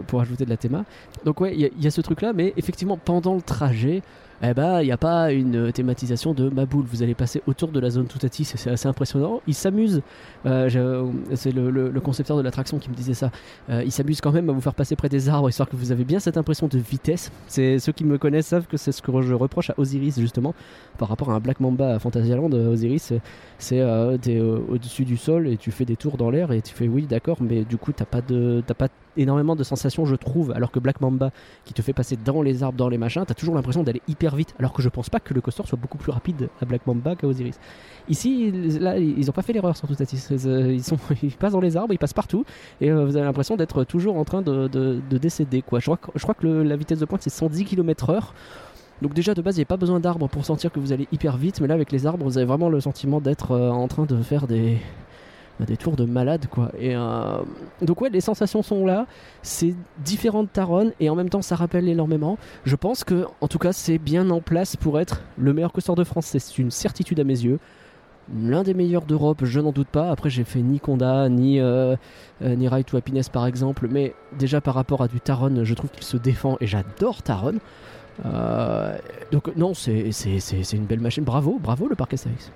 pour 0.08 0.20
ajouter 0.20 0.44
de 0.44 0.50
la 0.50 0.56
théma. 0.56 0.84
Donc 1.24 1.40
ouais, 1.40 1.54
il 1.54 1.70
y, 1.80 1.86
a 1.86 1.90
ce 1.92 2.00
truc-là, 2.00 2.32
mais 2.32 2.52
effectivement, 2.56 2.96
pendant 2.96 3.36
le 3.36 3.42
trajet, 3.42 4.02
eh 4.42 4.54
ben, 4.54 4.80
il 4.82 4.86
n'y 4.86 4.92
a 4.92 4.96
pas 4.98 5.32
une 5.32 5.72
thématisation 5.72 6.34
de 6.34 6.48
ma 6.48 6.66
boule. 6.66 6.84
Vous 6.86 7.02
allez 7.02 7.14
passer 7.14 7.42
autour 7.46 7.68
de 7.68 7.80
la 7.80 7.90
zone 7.90 8.06
Toutati, 8.06 8.44
c'est 8.44 8.70
assez 8.70 8.88
impressionnant. 8.88 9.40
Il 9.46 9.54
s'amuse, 9.54 10.02
euh, 10.44 11.10
c'est 11.34 11.52
le, 11.52 12.00
concepteur 12.00 12.36
de 12.36 12.42
l'attraction 12.42 12.78
qui 12.78 12.90
me 12.90 12.94
disait 12.94 13.14
ça. 13.14 13.30
Euh, 13.70 13.82
il 13.84 13.90
s'amuse 13.90 14.20
quand 14.20 14.32
même 14.32 14.50
à 14.50 14.52
vous 14.52 14.60
faire 14.60 14.74
passer 14.74 14.94
près 14.94 15.08
des 15.08 15.28
arbres, 15.28 15.48
histoire 15.48 15.68
que 15.68 15.76
vous 15.76 15.90
avez 15.90 16.04
bien 16.04 16.20
cette 16.20 16.36
impression 16.36 16.68
de 16.68 16.78
vitesse. 16.78 17.32
C'est 17.46 17.78
ceux 17.78 17.92
qui 17.92 18.04
me 18.04 18.18
connaissent 18.18 18.46
savent 18.46 18.66
que 18.66 18.76
c'est 18.76 18.92
ce 18.92 19.02
que 19.02 19.22
je 19.22 19.34
reproche 19.34 19.70
à 19.70 19.74
Osiris 19.78 20.20
justement 20.20 20.54
par 20.98 21.08
rapport 21.08 21.30
à 21.30 21.34
un 21.34 21.40
Black 21.40 21.60
Mamba 21.60 21.94
à 21.94 21.98
Fantasyland. 21.98 22.50
Euh, 22.52 22.72
Osiris, 22.72 23.12
c'est 23.58 23.82
au-dessus 23.82 25.04
du 25.04 25.16
sol 25.16 25.48
et 25.48 25.56
tu 25.56 25.70
fais 25.70 25.84
des 25.84 25.96
tours 25.96 26.16
dans 26.16 26.30
l'air 26.30 26.52
et 26.52 26.60
tu 26.60 26.74
fais 26.74 26.88
oui, 26.88 27.06
d'accord, 27.06 27.38
mais 27.40 27.64
du 27.64 27.76
coup 27.76 27.92
t'as 27.92 28.04
pas 28.04 28.20
de 28.20 28.62
t'as 28.66 28.74
pas 28.74 28.88
énormément 29.16 29.56
de 29.56 29.64
sensations, 29.64 30.04
je 30.04 30.14
trouve. 30.14 30.52
Alors 30.52 30.70
que 30.70 30.78
Black 30.78 31.00
Mamba, 31.00 31.30
qui 31.64 31.74
te 31.74 31.82
fait 31.82 31.92
passer 31.92 32.16
dans 32.22 32.42
les 32.42 32.62
arbres, 32.62 32.78
dans 32.78 32.88
les 32.88 32.98
machins, 32.98 33.24
t'as 33.26 33.34
toujours 33.34 33.54
l'impression 33.54 33.82
d'aller 33.82 34.02
hyper 34.08 34.36
vite. 34.36 34.54
Alors 34.58 34.72
que 34.72 34.82
je 34.82 34.88
pense 34.88 35.10
pas 35.10 35.20
que 35.20 35.34
le 35.34 35.40
coaster 35.40 35.62
soit 35.66 35.78
beaucoup 35.78 35.98
plus 35.98 36.12
rapide 36.12 36.48
à 36.60 36.64
Black 36.64 36.86
Mamba 36.86 37.16
qu'à 37.16 37.26
Osiris. 37.26 37.58
Ici, 38.08 38.52
là, 38.78 38.98
ils 38.98 39.28
ont 39.28 39.32
pas 39.32 39.42
fait 39.42 39.52
l'erreur 39.52 39.76
sur 39.76 39.88
Toutatis. 39.88 40.28
Ils, 40.30 40.82
sont, 40.82 40.98
ils 41.22 41.32
passent 41.32 41.52
dans 41.52 41.60
les 41.60 41.76
arbres, 41.76 41.92
ils 41.92 41.98
passent 41.98 42.14
partout, 42.14 42.44
et 42.80 42.90
euh, 42.90 43.04
vous 43.04 43.16
avez 43.16 43.26
l'impression 43.26 43.56
d'être 43.56 43.84
toujours 43.84 44.16
en 44.16 44.24
train 44.24 44.42
de, 44.42 44.68
de, 44.68 45.18
décéder. 45.18 45.62
Quoi. 45.62 45.80
Je, 45.80 45.86
crois, 45.86 45.98
je 46.14 46.22
crois 46.22 46.34
que 46.34 46.46
la 46.46 46.76
vitesse 46.76 46.98
de 46.98 47.04
pointe 47.04 47.22
c'est 47.22 47.30
110 47.30 47.64
km/h. 47.64 48.32
Donc 49.02 49.12
déjà 49.12 49.34
de 49.34 49.42
base 49.42 49.56
il 49.56 49.60
n'y 49.60 49.64
a 49.64 49.66
pas 49.66 49.76
besoin 49.76 50.00
d'arbres 50.00 50.26
pour 50.26 50.46
sentir 50.46 50.72
que 50.72 50.80
vous 50.80 50.92
allez 50.92 51.06
hyper 51.12 51.36
vite, 51.36 51.60
mais 51.60 51.66
là 51.66 51.74
avec 51.74 51.92
les 51.92 52.06
arbres 52.06 52.24
vous 52.24 52.38
avez 52.38 52.46
vraiment 52.46 52.70
le 52.70 52.80
sentiment 52.80 53.20
d'être 53.20 53.52
euh, 53.52 53.68
en 53.68 53.88
train 53.88 54.06
de 54.06 54.16
faire 54.22 54.46
des, 54.46 54.78
des 55.64 55.76
tours 55.76 55.96
de 55.96 56.04
malade 56.04 56.46
quoi. 56.50 56.70
Et 56.78 56.94
euh, 56.94 57.38
donc 57.82 58.00
ouais, 58.00 58.10
les 58.10 58.20
sensations 58.20 58.62
sont 58.62 58.84
là. 58.84 59.06
C'est 59.42 59.74
différent 60.04 60.42
de 60.42 60.48
Taron 60.48 60.92
et 61.00 61.08
en 61.08 61.14
même 61.14 61.30
temps 61.30 61.42
ça 61.42 61.56
rappelle 61.56 61.88
énormément. 61.88 62.36
Je 62.64 62.76
pense 62.76 63.04
que 63.04 63.26
en 63.40 63.48
tout 63.48 63.58
cas 63.58 63.72
c'est 63.72 63.98
bien 63.98 64.28
en 64.30 64.40
place 64.40 64.76
pour 64.76 65.00
être 65.00 65.22
le 65.38 65.52
meilleur 65.52 65.72
coaster 65.72 65.94
de 65.94 66.04
France. 66.04 66.26
C'est 66.26 66.58
une 66.58 66.70
certitude 66.70 67.20
à 67.20 67.24
mes 67.24 67.44
yeux. 67.44 67.58
l'un 68.34 68.62
des 68.62 68.74
meilleurs 68.74 69.04
d'Europe, 69.04 69.44
je 69.44 69.60
n'en 69.60 69.72
doute 69.72 69.88
pas. 69.88 70.10
Après, 70.10 70.30
j'ai 70.30 70.44
fait 70.44 70.60
ni 70.60 70.80
Conda, 70.80 71.28
ni, 71.28 71.60
euh, 71.60 71.96
euh, 72.42 72.54
ni 72.56 72.68
Ride 72.68 72.86
to 72.86 72.96
Happiness 72.96 73.28
par 73.28 73.46
exemple, 73.46 73.88
mais 73.90 74.14
déjà 74.38 74.60
par 74.60 74.74
rapport 74.74 75.02
à 75.02 75.08
du 75.08 75.20
Taron, 75.20 75.64
je 75.64 75.74
trouve 75.74 75.90
qu'il 75.90 76.04
se 76.04 76.16
défend 76.16 76.56
et 76.60 76.66
j'adore 76.66 77.22
Taron. 77.22 77.54
Euh, 78.24 78.96
donc, 79.32 79.54
non, 79.56 79.74
c'est 79.74 80.10
une 80.72 80.86
belle 80.86 81.00
machine. 81.00 81.24
Bravo, 81.24 81.58
bravo 81.62 81.88
le 81.88 81.94
parc 81.94 82.14
Astérix. 82.14 82.50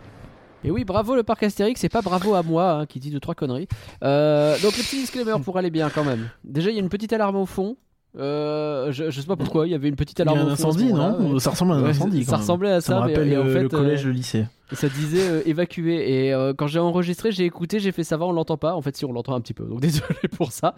Et 0.65 0.71
oui, 0.71 0.85
bravo 0.85 1.15
le 1.17 1.23
parc 1.23 1.43
Astérix, 1.43 1.81
c'est 1.81 1.89
pas 1.89 2.03
bravo 2.03 2.35
à 2.35 2.43
moi 2.43 2.71
hein, 2.73 2.87
qui 2.87 3.01
dit 3.01 3.11
deux 3.11 3.21
trois 3.21 3.35
conneries. 3.35 3.69
Euh, 4.03 4.55
donc 4.61 4.77
le 4.77 4.83
petit 4.83 4.97
disclaimer 5.01 5.35
pour 5.43 5.57
aller 5.57 5.71
bien 5.71 5.89
quand 5.91 6.05
même. 6.05 6.29
Déjà, 6.45 6.71
il 6.71 6.75
y 6.75 6.79
a 6.79 6.83
une 6.83 6.89
petite 6.91 7.13
alarme 7.13 7.37
au 7.37 7.47
fond. 7.47 7.77
Euh, 8.19 8.91
je, 8.91 9.09
je 9.11 9.21
sais 9.21 9.27
pas 9.27 9.37
pourquoi, 9.37 9.67
il 9.69 9.71
y 9.71 9.75
avait 9.75 9.89
une 9.89 9.95
petite 9.97 10.19
Il 10.19 10.25
y 10.25 10.29
a 10.29 10.33
alarme 10.33 10.49
un 10.49 10.53
au 10.53 10.57
fond. 10.57 10.69
incendie, 10.69 10.93
non. 10.93 11.39
Ça 11.39 11.51
ressemble 11.51 11.73
à 11.73 11.75
un 11.77 11.83
Ouais, 11.85 11.91
incendie. 11.91 12.25
ça 12.25 12.33
quand 12.33 12.39
ressemblait 12.39 12.73
à 12.73 12.81
Ça 12.81 12.89
ça, 12.95 13.01
me 13.01 13.07
mais- 13.07 13.13
rappelle 13.15 13.33
et 13.33 13.37
en 13.39 13.45
le, 13.45 13.53
fait, 13.53 13.63
le 13.63 13.69
collège, 13.69 14.05
euh, 14.05 14.09
le 14.09 14.13
lycée. 14.15 14.47
ça 14.73 14.89
disait 14.89 15.29
euh, 15.29 15.43
évacuer. 15.47 16.27
Et 16.27 16.35
euh, 16.35 16.53
quand 16.53 16.67
j'ai 16.67 16.81
enregistré, 16.81 17.31
j'ai 17.33 17.45
écouté, 17.45 17.79
j'ai 17.79 17.93
fait 17.93 18.03
ça 18.05 18.17
va, 18.17 18.27
on 18.27 18.33
l'entend 18.33 18.57
pas. 18.57 18.75
En 18.75 18.83
fait, 18.83 18.97
si 18.97 19.05
on 19.05 19.13
l'entend 19.13 19.35
un 19.35 19.41
petit 19.41 19.55
peu. 19.55 19.65
Donc 19.65 19.81
désolé 19.81 20.29
pour 20.37 20.51
ça. 20.53 20.75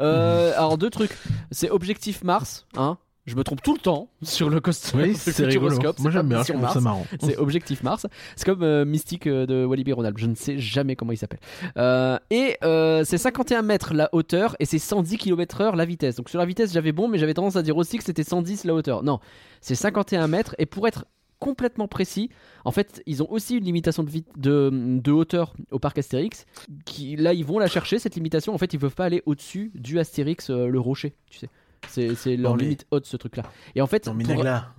Euh, 0.00 0.52
alors 0.56 0.76
deux 0.76 0.90
trucs. 0.90 1.16
C'est 1.52 1.70
objectif 1.70 2.24
Mars, 2.24 2.66
hein. 2.76 2.98
Je 3.24 3.36
me 3.36 3.44
trompe 3.44 3.62
tout 3.62 3.74
le 3.74 3.78
temps 3.78 4.08
sur 4.22 4.50
le 4.50 4.60
costume. 4.60 5.00
Oui, 5.00 5.08
le 5.12 5.14
c'est 5.14 5.44
rigolo. 5.44 5.78
Moi 5.80 5.94
c'est 5.96 6.10
j'aime 6.10 6.28
bien, 6.28 6.42
ça 6.42 6.80
marrant. 6.80 7.06
C'est 7.20 7.36
Objectif 7.36 7.84
Mars. 7.84 8.06
C'est 8.34 8.44
comme 8.44 8.62
euh, 8.62 8.84
Mystique 8.84 9.28
euh, 9.28 9.46
de 9.46 9.64
Walibi 9.64 9.92
Ronald. 9.92 10.18
Je 10.18 10.26
ne 10.26 10.34
sais 10.34 10.58
jamais 10.58 10.96
comment 10.96 11.12
il 11.12 11.16
s'appelle. 11.16 11.38
Euh, 11.76 12.18
et 12.30 12.56
euh, 12.64 13.04
c'est 13.04 13.18
51 13.18 13.62
mètres 13.62 13.94
la 13.94 14.08
hauteur 14.12 14.56
et 14.58 14.64
c'est 14.64 14.80
110 14.80 15.18
km/h 15.18 15.76
la 15.76 15.84
vitesse. 15.84 16.16
Donc 16.16 16.30
sur 16.30 16.38
la 16.40 16.46
vitesse, 16.46 16.72
j'avais 16.72 16.92
bon, 16.92 17.06
mais 17.06 17.18
j'avais 17.18 17.34
tendance 17.34 17.54
à 17.54 17.62
dire 17.62 17.76
aussi 17.76 17.96
que 17.96 18.04
c'était 18.04 18.24
110 18.24 18.64
la 18.64 18.74
hauteur. 18.74 19.04
Non, 19.04 19.20
c'est 19.60 19.76
51 19.76 20.26
mètres. 20.26 20.56
Et 20.58 20.66
pour 20.66 20.88
être 20.88 21.04
complètement 21.42 21.88
précis, 21.88 22.30
en 22.64 22.70
fait, 22.70 23.02
ils 23.04 23.20
ont 23.20 23.30
aussi 23.30 23.56
une 23.56 23.64
limitation 23.64 24.04
de, 24.04 24.10
de, 24.36 24.70
de 24.72 25.10
hauteur 25.10 25.54
au 25.72 25.80
parc 25.80 25.98
Astérix. 25.98 26.46
Qui, 26.84 27.16
là, 27.16 27.34
ils 27.34 27.44
vont 27.44 27.58
la 27.58 27.66
chercher, 27.66 27.98
cette 27.98 28.14
limitation. 28.14 28.54
En 28.54 28.58
fait, 28.58 28.72
ils 28.74 28.78
peuvent 28.78 28.94
pas 28.94 29.06
aller 29.06 29.22
au-dessus 29.26 29.72
du 29.74 29.98
Astérix, 29.98 30.50
euh, 30.50 30.68
le 30.68 30.78
rocher. 30.78 31.14
Tu 31.30 31.38
sais. 31.38 31.48
C'est 31.88 32.36
leur 32.36 32.52
Non, 32.52 32.56
mais- 32.56 32.62
limite 32.64 32.86
haute, 32.90 33.06
ce 33.06 33.16
truc-là. 33.16 33.42
Et 33.74 33.82
en 33.82 33.86
fait, 33.86 34.06
Non 34.06 34.14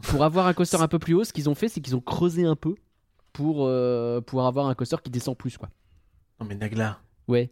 pour- 0.02 0.24
avoir 0.24 0.48
un 0.48 0.54
coaster 0.54 0.78
un 0.82 0.88
peu 0.88 1.00
plus 1.00 1.14
haut, 1.14 1.24
ce 1.24 1.34
qu'ils 1.34 1.50
ont 1.50 1.56
fait, 1.56 1.68
c'est 1.70 1.80
qu'ils 1.82 1.96
ont 1.96 2.02
creusé 2.02 2.46
un 2.46 2.56
peu 2.56 2.76
pour 3.34 3.66
euh, 3.68 4.22
pouvoir 4.22 4.48
avoir 4.48 4.68
un 4.68 4.76
coaster 4.76 4.98
qui 5.04 5.10
descend 5.12 5.38
plus, 5.38 5.58
quoi. 5.58 5.70
non 6.40 6.46
mais 6.48 6.56
Nagla. 6.56 7.00
Ouais. 7.28 7.52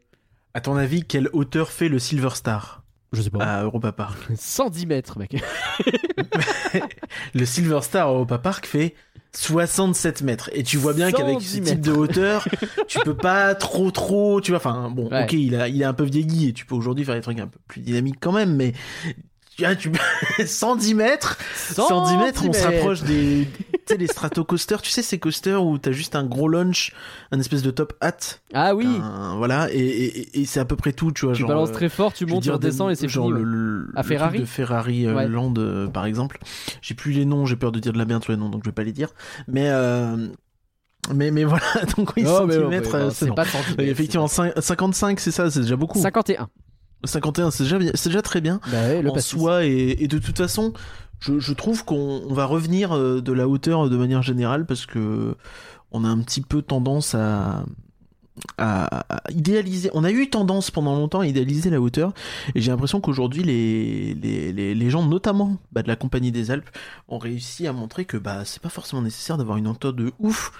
À 0.54 0.62
ton 0.62 0.76
avis, 0.76 1.04
quelle 1.04 1.30
hauteur 1.34 1.70
fait 1.70 1.90
le 1.90 1.98
Silver 2.00 2.32
Star 2.34 2.84
Je 3.14 3.22
sais 3.22 3.30
pas. 3.30 3.44
à 3.44 3.64
Europa 3.64 3.92
Park 3.92 4.20
110 4.36 4.86
mètres, 4.86 5.18
mec. 5.20 5.36
Le 7.34 7.46
Silver 7.46 7.80
Star 7.82 8.08
à 8.08 8.12
Europa 8.12 8.38
Park 8.38 8.66
fait 8.66 8.96
67 9.34 10.22
mètres. 10.24 10.50
Et 10.54 10.64
tu 10.64 10.78
vois 10.78 10.94
bien 10.94 11.12
qu'avec 11.12 11.36
110 11.42 11.58
ce 11.58 11.60
type 11.72 11.82
de 11.82 11.92
hauteur, 11.92 12.48
tu 12.88 13.00
peux 13.00 13.16
pas 13.16 13.56
trop 13.56 13.92
trop, 13.92 14.42
tu 14.42 14.52
vois, 14.52 14.58
enfin 14.58 14.90
bon, 14.90 15.10
Ouais. 15.10 15.24
ok, 15.24 15.34
il 15.34 15.56
a, 15.56 15.68
il 15.68 15.84
a 15.84 15.90
un 15.90 15.94
peu 15.94 16.04
vieilli 16.04 16.50
et 16.50 16.54
tu 16.54 16.66
peux 16.66 16.76
aujourd'hui 16.76 17.06
faire 17.06 17.16
des 17.16 17.22
trucs 17.22 17.40
un 17.40 17.48
peu 17.48 17.60
plus 17.68 17.82
dynamiques 17.82 18.18
quand 18.20 18.32
même, 18.34 18.56
mais 18.56 18.74
vois, 19.66 19.76
tu 19.76 19.90
110 20.46 20.94
mètres, 20.96 21.38
110 21.56 22.18
mètres, 22.18 22.44
on 22.48 22.54
se 22.54 22.64
rapproche 22.64 23.04
des, 23.04 23.48
tu 23.72 23.80
sais, 23.88 23.98
les 23.98 24.08
tu 24.82 24.90
sais, 24.90 25.02
ces 25.02 25.20
coasters 25.20 25.64
où 25.66 25.78
t'as 25.78 25.92
juste 25.92 26.16
un 26.16 26.24
gros 26.26 26.48
launch, 26.48 26.94
un 27.32 27.40
espèce 27.40 27.62
de 27.62 27.72
top 27.72 27.94
hat, 28.02 28.18
Ah 28.54 28.76
oui. 28.76 28.86
un- 28.88 29.36
voilà, 29.38 29.72
et, 29.72 29.78
et, 29.80 30.42
et 30.42 30.46
c'est 30.46 30.60
à 30.60 30.66
peu 30.66 30.76
près 30.76 30.94
tout, 30.94 31.12
tu 31.12 31.26
vois, 31.26 31.34
tu 31.36 31.42
genre, 31.42 31.50
balances 31.50 31.72
très 31.72 31.90
fort, 31.90 32.14
tu 32.14 32.26
montes, 32.26 32.44
tu 32.44 32.52
redescends 32.52 32.88
des- 32.88 32.94
et 32.94 32.96
c'est 32.96 33.08
genre 33.08 33.28
fini. 33.28 33.40
le, 33.40 33.44
le- 33.46 33.92
À 33.96 34.02
le 34.02 34.08
Ferrari 34.08 34.40
de 34.40 34.46
Ferrari 34.46 35.06
euh, 35.08 35.16
Ouais. 35.16 35.28
Land 35.28 35.54
euh, 35.58 35.88
par 35.88 36.06
exemple 36.06 36.38
j'ai 36.82 36.94
plus 36.94 37.12
les 37.12 37.26
noms 37.26 37.46
j'ai 37.46 37.56
peur 37.56 37.72
de 37.72 37.80
dire 37.80 37.92
de 37.94 37.98
la 37.98 38.06
merde 38.06 38.24
sur 38.24 38.32
les 38.32 38.38
noms 38.38 38.50
donc 38.50 38.62
je 38.64 38.70
vais 38.70 38.74
pas 38.74 38.84
les 38.84 38.92
dire 38.94 39.10
mais 39.48 39.66
euh, 39.70 40.28
mais 41.14 41.32
mais 41.32 41.44
voilà 41.44 41.64
donc 41.98 42.16
oui 42.16 42.24
Oh, 42.26 42.38
centimètres 42.48 42.96
euh, 42.96 43.04
non, 43.06 43.10
c'est 43.10 43.26
bon. 43.28 43.36
pas 43.36 43.46
110 43.46 43.70
Oui, 43.72 43.76
mètres, 43.78 43.90
effectivement 43.92 44.28
cin- 44.28 44.60
55 44.60 45.20
c'est 45.20 45.32
ça 45.32 45.50
c'est 45.50 45.62
déjà 45.62 45.76
beaucoup 45.76 45.98
c'est- 45.98 46.04
51. 46.04 46.48
51 47.04 47.52
c'est 47.52 47.64
déjà 47.64 47.78
bien- 47.80 47.92
c'est 47.96 48.10
déjà 48.10 48.22
très 48.22 48.42
bien 48.42 48.60
Bah 48.72 48.88
ouais, 48.88 49.02
le 49.02 49.10
en 49.10 49.14
soi 49.20 49.66
et, 49.66 49.98
et 50.04 50.08
de 50.08 50.18
toute 50.20 50.38
façon 50.38 50.74
je, 51.20 51.40
je 51.40 51.54
trouve 51.54 51.86
qu'on 51.86 52.24
on 52.28 52.34
va 52.34 52.46
revenir 52.46 52.94
euh, 52.94 53.22
de 53.22 53.32
la 53.32 53.48
hauteur 53.48 53.90
de 53.90 53.98
manière 53.98 54.22
générale 54.24 54.66
parce 54.66 54.86
que 54.86 55.36
on 55.92 56.04
a 56.04 56.08
un 56.08 56.20
petit 56.20 56.42
peu 56.42 56.62
tendance 56.62 57.16
à 57.16 57.64
à, 58.58 59.04
à 59.14 59.32
idéaliser. 59.32 59.92
On 59.94 60.04
a 60.04 60.10
eu 60.12 60.30
tendance 60.30 60.72
pendant 60.72 60.96
longtemps 60.96 61.20
à 61.20 61.28
idéaliser 61.28 61.70
la 61.70 61.82
hauteur, 61.82 62.14
et 62.56 62.62
j'ai 62.62 62.72
l'impression 62.72 63.02
qu'aujourd'hui 63.02 63.44
les, 63.44 64.16
les, 64.16 64.54
les, 64.54 64.74
les 64.74 64.90
gens, 64.90 65.06
notamment 65.06 65.58
bah, 65.74 65.84
de 65.84 65.88
la 65.90 65.96
Compagnie 65.98 66.32
des 66.32 66.50
Alpes, 66.50 66.70
ont 67.10 67.18
réussi 67.20 67.68
à 67.68 67.74
montrer 67.74 68.06
que 68.06 68.18
bah 68.18 68.44
c'est 68.46 68.62
pas 68.62 68.70
forcément 68.70 69.02
nécessaire 69.02 69.38
d'avoir 69.38 69.58
une 69.58 69.68
hauteur 69.68 69.94
de 69.94 70.12
ouf 70.18 70.52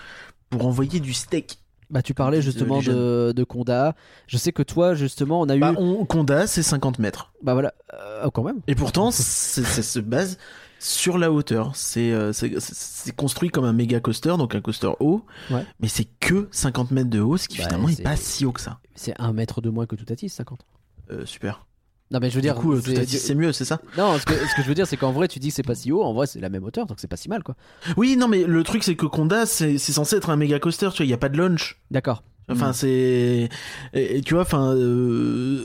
pour 0.50 0.68
envoyer 0.68 1.00
du 1.00 1.14
steak. 1.14 1.60
Bah 1.92 2.02
tu 2.02 2.14
parlais 2.14 2.42
justement 2.42 2.82
de, 2.82 3.34
de 3.36 3.44
Conda. 3.44 3.96
Je 4.28 4.38
sais 4.38 4.52
que 4.54 4.64
toi, 4.64 4.96
justement, 4.96 5.42
on 5.42 5.50
a 5.50 5.56
eu. 5.56 5.60
Bah, 5.60 5.74
on, 5.78 6.06
Conda, 6.06 6.48
c'est 6.48 6.64
50 6.64 7.00
mètres. 7.00 7.34
Bah 7.44 7.54
voilà. 7.54 7.74
Euh, 7.94 8.24
oh, 8.26 8.32
quand 8.32 8.44
même. 8.44 8.62
Et 8.68 8.76
pourtant, 8.76 9.12
c'est- 9.12 9.64
ça 9.64 9.82
se 9.84 10.00
base 10.00 10.38
sur 10.80 11.18
la 11.18 11.32
hauteur. 11.32 11.76
C'est 11.76 12.12
euh, 12.12 12.32
c'est- 12.34 13.16
construit 13.16 13.50
comme 13.50 13.66
un 13.66 13.74
méga 13.74 14.00
coaster, 14.00 14.36
donc 14.38 14.56
un 14.56 14.62
coaster 14.62 14.92
haut, 15.02 15.24
Ouais. 15.52 15.66
mais 15.82 15.88
c'est 15.90 16.06
que 16.20 16.48
50 16.52 16.92
mètres 16.92 17.10
de 17.10 17.20
haut, 17.20 17.38
ce 17.38 17.48
qui 17.48 17.58
Bah, 17.58 17.66
finalement 17.66 17.90
est 17.90 17.96
c'est- 17.96 18.04
pas 18.04 18.16
si 18.16 18.46
haut 18.46 18.52
que 18.54 18.62
ça. 18.62 18.80
C'est 18.96 19.14
un 19.20 19.34
mètre 19.34 19.62
de 19.62 19.70
moins 19.70 19.86
que 19.86 19.96
tout 19.96 20.06
à 20.12 20.16
50. 20.30 20.66
Euh, 21.12 21.26
super. 21.26 21.66
Non, 22.12 22.20
mais 22.22 22.30
je 22.30 22.36
veux 22.36 22.42
Du 22.42 22.48
dire. 22.48 22.56
coup, 22.56 22.74
euh, 22.74 22.82
tout 22.82 22.92
c'est- 22.92 23.00
à 23.00 23.06
dit, 23.06 23.18
c'est 23.18 23.36
mieux, 23.36 23.54
c'est 23.54 23.64
ça 23.66 23.80
Non, 23.98 24.20
ce 24.20 24.26
que, 24.26 24.34
ce 24.34 24.54
que 24.56 24.62
je 24.62 24.68
veux 24.68 24.74
dire, 24.76 24.86
c'est 24.86 24.98
qu'en 24.98 25.12
vrai, 25.14 25.28
tu 25.30 25.40
dis 25.40 25.48
que 25.48 25.54
c'est 25.54 25.64
pas 25.64 25.76
si 25.76 25.92
haut. 25.94 26.04
En 26.04 26.14
vrai, 26.14 26.28
c'est 26.28 26.42
la 26.42 26.50
même 26.50 26.64
hauteur, 26.66 26.86
donc 26.86 26.98
c'est 27.00 27.08
pas 27.08 27.16
si 27.18 27.30
mal, 27.30 27.42
quoi. 27.42 27.56
Oui, 27.96 28.18
non, 28.18 28.28
mais 28.28 28.44
le 28.44 28.64
truc, 28.64 28.84
c'est 28.84 28.96
que 28.96 29.06
Conda, 29.06 29.46
c'est 29.46 29.78
c'est 29.78 29.94
censé 29.94 30.18
être 30.18 30.30
un 30.30 30.36
méga 30.36 30.60
coaster, 30.60 30.90
tu 30.92 30.98
vois, 30.98 31.06
il 31.06 31.08
n'y 31.10 31.14
a 31.14 31.18
pas 31.18 31.30
de 31.30 31.38
launch. 31.38 31.80
D'accord. 31.90 32.24
Enfin, 32.50 32.72
Mm. 32.72 32.74
c'est. 32.74 33.50
Et, 33.94 34.18
et 34.18 34.22
tu 34.22 34.34
vois, 34.34 34.44
enfin. 34.44 34.74
euh, 34.76 35.64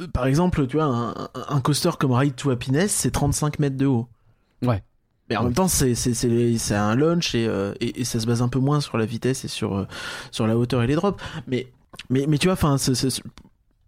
euh, 0.00 0.06
par 0.14 0.26
exemple, 0.26 0.66
tu 0.66 0.76
vois, 0.78 1.14
un, 1.48 1.60
coaster 1.60 1.90
comme 1.98 2.12
Ride 2.12 2.36
to 2.36 2.50
Happiness, 2.50 2.90
c'est 2.92 3.10
35 3.10 3.58
mètres 3.58 3.76
de 3.76 3.86
haut. 3.86 4.06
Ouais. 4.62 4.82
Mais 5.28 5.36
en 5.36 5.44
même 5.44 5.52
temps, 5.54 5.68
c'est 5.68 5.94
c'est- 5.94 6.14
c'est 6.14 6.56
c'est 6.56 6.74
un 6.74 6.94
launch 6.94 7.34
et, 7.34 7.46
euh, 7.46 7.74
et, 7.80 8.00
et 8.00 8.04
ça 8.04 8.20
se 8.20 8.26
base 8.26 8.40
un 8.42 8.48
peu 8.48 8.60
moins 8.60 8.80
sur 8.80 8.96
la 8.96 9.04
vitesse 9.04 9.44
et 9.44 9.48
sur, 9.48 9.86
sur 10.30 10.46
la 10.46 10.56
hauteur 10.56 10.82
et 10.82 10.86
les 10.86 10.94
drops. 10.94 11.20
Mais, 11.48 11.66
mais, 12.08 12.24
mais 12.28 12.38
tu 12.38 12.46
vois, 12.46 12.54
enfin. 12.54 12.76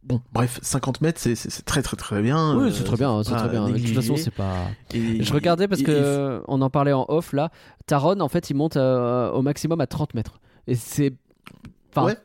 Bon, 0.09 0.21
bref, 0.33 0.59
50 0.63 1.03
mètres, 1.03 1.21
c'est- 1.21 1.65
très 1.67 1.83
très 1.83 1.97
très 1.97 2.23
bien. 2.23 2.57
Oui, 2.57 2.69
euh, 2.69 2.73
c'est 2.73 2.85
très 2.85 2.97
bien, 2.97 3.23
c'est 3.23 3.35
très 3.37 3.49
bien. 3.49 3.69
De 3.69 3.79
toute 3.79 3.95
façon, 3.95 4.17
c'est 4.17 4.31
pas. 4.31 4.69
Et- 4.95 5.23
Je 5.23 5.33
regardais 5.35 5.69
parce 5.69 5.83
et- 5.83 5.85
que 5.85 6.39
et- 6.39 6.43
on 6.49 6.63
en 6.63 6.71
parlait 6.71 6.93
en 6.95 7.05
off 7.09 7.33
là. 7.35 7.51
Taron, 7.87 8.19
en 8.21 8.29
fait, 8.29 8.49
il 8.51 8.55
monte 8.55 8.77
euh, 8.79 9.31
au 9.31 9.43
maximum 9.43 9.81
à 9.83 9.87
30 9.87 10.15
mètres. 10.15 10.41
Et 10.67 10.75
c'est. 10.75 11.13
Enfin, 11.91 12.07
Ouais. 12.07 12.17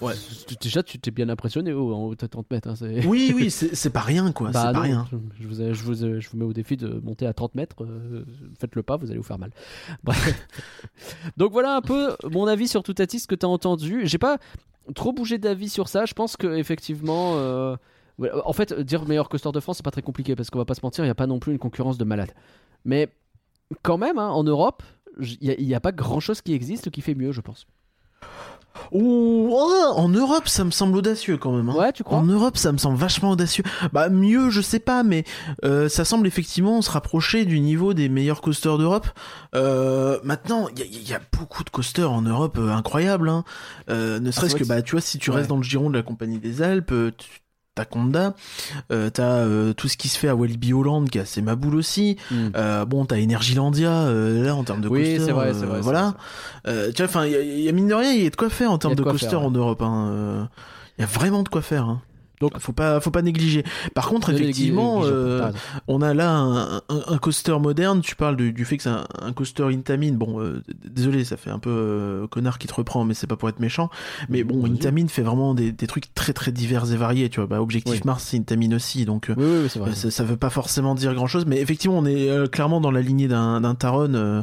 Ouais. 0.00 0.14
Déjà, 0.60 0.84
tu 0.84 1.00
t'es 1.00 1.10
bien 1.10 1.28
impressionné 1.28 1.72
oh, 1.72 1.92
en 1.92 2.04
haut 2.04 2.14
de 2.14 2.26
30 2.26 2.48
mètres. 2.52 2.68
hein, 2.68 2.74
Oui, 3.06 3.32
oui, 3.34 3.50
c'est 3.50 3.90
pas 3.90 4.00
rien, 4.00 4.30
quoi. 4.30 4.50
Bah 4.52 4.66
c'est 4.68 4.72
pas 4.72 4.80
rien. 4.80 5.06
Je, 5.10 5.16
vous, 5.16 5.54
je, 5.74 5.82
vous, 5.82 6.20
je 6.20 6.28
vous 6.30 6.36
mets 6.36 6.44
au 6.44 6.52
défi 6.52 6.76
de 6.76 7.00
monter 7.02 7.26
à 7.26 7.32
30 7.32 7.56
mètres. 7.56 7.82
euh, 7.82 8.24
Faites-le 8.60 8.84
pas, 8.84 8.96
vous 8.96 9.06
allez 9.10 9.18
vous 9.18 9.24
faire 9.24 9.38
mal. 9.40 9.50
Bref. 10.04 10.46
Donc 11.36 11.50
voilà 11.52 11.76
un 11.76 11.80
peu 11.80 12.14
mon 12.30 12.46
avis 12.46 12.68
sur 12.68 12.82
Toutatis, 12.84 13.20
ce 13.20 13.26
que 13.26 13.34
tu 13.34 13.44
as 13.44 13.48
entendu. 13.48 14.02
J'ai 14.04 14.18
pas 14.18 14.38
trop 14.94 15.12
bougé 15.12 15.38
d'avis 15.38 15.68
sur 15.68 15.88
ça. 15.88 16.04
Je 16.04 16.14
pense 16.14 16.36
que 16.36 16.56
effectivement. 16.56 17.34
euh, 17.36 17.76
En 18.44 18.52
fait, 18.52 18.72
dire 18.72 19.06
meilleur 19.06 19.28
coaster 19.28 19.52
de 19.52 19.60
France, 19.60 19.78
c'est 19.78 19.84
pas 19.84 19.90
très 19.90 20.02
compliqué 20.02 20.34
parce 20.34 20.50
qu'on 20.50 20.58
va 20.58 20.64
pas 20.64 20.74
se 20.74 20.80
mentir, 20.82 21.04
il 21.04 21.06
n'y 21.06 21.12
a 21.12 21.16
pas 21.16 21.26
non 21.26 21.38
plus 21.38 21.52
une 21.52 21.58
concurrence 21.58 21.98
de 21.98 22.04
malade. 22.04 22.32
Mais 22.84 23.08
quand 23.82 23.98
même, 23.98 24.18
hein, 24.18 24.28
en 24.28 24.44
Europe, 24.44 24.82
il 25.20 25.66
n'y 25.66 25.74
a, 25.74 25.80
pas 25.80 25.92
grand 25.92 26.20
chose 26.20 26.40
qui 26.42 26.52
existe 26.52 26.90
qui 26.90 27.00
fait 27.00 27.14
mieux, 27.14 27.32
je 27.32 27.40
pense. 27.40 27.66
Ouh, 28.92 29.48
oh, 29.52 29.92
en 29.96 30.08
Europe, 30.08 30.48
ça 30.48 30.64
me 30.64 30.70
semble 30.70 30.96
audacieux 30.96 31.36
quand 31.36 31.52
même. 31.52 31.68
hein. 31.68 31.74
Ouais, 31.74 31.92
tu 31.92 32.04
crois? 32.04 32.18
En 32.18 32.24
Europe, 32.24 32.56
ça 32.56 32.72
me 32.72 32.78
semble 32.78 32.96
vachement 32.96 33.30
audacieux. 33.30 33.64
Bah 33.92 34.08
mieux, 34.08 34.50
je 34.50 34.60
sais 34.60 34.78
pas, 34.80 35.02
mais 35.02 35.24
euh, 35.64 35.88
ça 35.88 36.04
semble 36.04 36.26
effectivement 36.26 36.80
se 36.82 36.90
rapprocher 36.90 37.44
du 37.44 37.60
niveau 37.60 37.94
des 37.94 38.08
meilleurs 38.08 38.40
coasters 38.40 38.78
d'Europe. 38.78 39.06
Euh, 39.54 40.18
maintenant, 40.24 40.68
il 40.74 40.78
y, 40.78 40.82
a- 40.82 40.86
il 40.86 41.08
y 41.08 41.14
a 41.14 41.20
beaucoup 41.38 41.64
de 41.64 41.70
coasters 41.70 42.10
en 42.10 42.22
Europe 42.22 42.56
euh, 42.58 42.70
incroyables. 42.72 43.28
Hein. 43.28 43.44
Euh, 43.90 44.20
ne 44.20 44.30
serait-ce 44.30 44.52
vrai 44.52 44.60
que 44.64 44.68
bah 44.68 44.82
tu 44.82 44.92
vois, 44.92 45.00
si 45.00 45.18
tu 45.18 45.30
Ouais. 45.30 45.36
restes 45.36 45.48
dans 45.48 45.56
le 45.56 45.62
giron 45.62 45.90
de 45.90 45.96
la 45.96 46.02
Compagnie 46.02 46.38
des 46.38 46.62
Alpes, 46.62 46.92
euh, 46.92 47.10
tu- 47.16 47.40
t'as 47.78 47.84
Conda, 47.84 48.34
euh, 48.92 49.08
t'as 49.10 49.22
euh, 49.38 49.72
tout 49.72 49.86
ce 49.88 49.96
qui 49.96 50.08
se 50.08 50.18
fait 50.18 50.28
à 50.28 50.34
Walibi 50.34 50.72
Holland 50.72 51.08
qui 51.08 51.18
a 51.18 51.24
ses 51.24 51.42
maboules 51.42 51.76
aussi. 51.76 52.16
Hmm. 52.30 52.48
Euh, 52.56 52.84
bon, 52.84 53.04
t'as 53.04 53.16
Energilandia 53.22 53.90
euh, 53.90 54.44
là 54.44 54.54
en 54.56 54.64
termes 54.64 54.80
de 54.80 54.88
Oui, 54.88 55.02
coaster. 55.02 55.20
c'est 55.26 55.32
vrai, 55.32 55.54
c'est 55.54 55.64
vrai, 55.66 55.76
c'est 55.78 55.82
Voilà. 55.84 56.14
Tu 56.64 56.72
vois, 56.98 57.04
enfin, 57.04 57.24
il 57.26 57.32
y, 57.32 57.36
a- 57.36 57.40
il 57.42 57.60
y 57.60 57.68
a 57.68 57.72
mine 57.72 57.88
de 57.88 57.94
rien, 57.94 58.12
il 58.12 58.22
y 58.22 58.26
a 58.26 58.30
de 58.30 58.36
quoi 58.36 58.50
faire 58.50 58.70
en 58.72 58.78
termes 58.78 58.94
de 58.94 59.02
de 59.02 59.08
coaster 59.10 59.28
faire, 59.28 59.40
ouais. 59.40 59.46
en 59.46 59.50
Europe. 59.50 59.80
hein. 59.82 60.48
Il 60.98 61.02
y 61.02 61.04
a 61.04 61.06
vraiment 61.06 61.42
de 61.44 61.48
quoi 61.48 61.62
faire. 61.62 61.84
Hein. 61.84 62.02
Donc 62.40 62.58
faut 62.58 62.72
pas 62.72 63.00
faut 63.00 63.10
pas 63.10 63.22
négliger. 63.22 63.64
Par 63.94 64.08
contre, 64.08 64.30
effectivement, 64.30 65.00
euh, 65.04 65.50
on 65.88 66.02
a 66.02 66.14
là 66.14 66.30
un, 66.36 66.76
un, 66.76 66.80
un 67.08 67.18
coaster 67.18 67.58
moderne. 67.58 68.00
Tu 68.00 68.14
parles 68.16 68.36
du, 68.36 68.52
du 68.52 68.64
fait 68.64 68.76
que 68.76 68.82
c'est 68.84 68.88
un, 68.88 69.06
un 69.20 69.32
coaster 69.32 69.64
Intamin. 69.64 70.12
Bon, 70.12 70.40
euh, 70.40 70.62
désolé, 70.84 71.24
ça 71.24 71.36
fait 71.36 71.50
un 71.50 71.58
peu 71.58 71.70
euh, 71.70 72.26
connard 72.28 72.58
qui 72.58 72.66
te 72.68 72.74
reprend, 72.74 73.04
mais 73.04 73.14
c'est 73.14 73.26
pas 73.26 73.36
pour 73.36 73.48
être 73.48 73.60
méchant. 73.60 73.90
Mais 74.28 74.44
bon, 74.44 74.60
Vas-y. 74.62 74.72
Intamin 74.72 75.08
fait 75.08 75.22
vraiment 75.22 75.54
des, 75.54 75.72
des 75.72 75.86
trucs 75.86 76.14
très 76.14 76.32
très 76.32 76.52
divers 76.52 76.92
et 76.92 76.96
variés. 76.96 77.28
Tu 77.28 77.40
vois, 77.40 77.46
bah, 77.46 77.60
Objectif 77.60 77.94
Oui. 77.94 78.00
Mars, 78.04 78.24
c'est 78.28 78.36
Intamin 78.38 78.72
aussi. 78.74 79.04
Donc 79.04 79.30
euh, 79.30 79.34
Oui, 79.36 79.44
oui, 79.44 79.68
oui, 79.74 79.80
vrai. 79.80 79.94
ça, 79.94 80.10
ça 80.10 80.24
veut 80.24 80.36
pas 80.36 80.50
forcément 80.50 80.94
dire 80.94 81.14
grand 81.14 81.26
chose, 81.26 81.44
mais 81.46 81.60
effectivement, 81.60 81.98
on 81.98 82.06
est 82.06 82.30
euh, 82.30 82.46
clairement 82.46 82.80
dans 82.80 82.90
la 82.90 83.00
lignée 83.00 83.28
d'un 83.28 83.60
d'un 83.60 83.74
Taron 83.74 84.14
euh, 84.14 84.42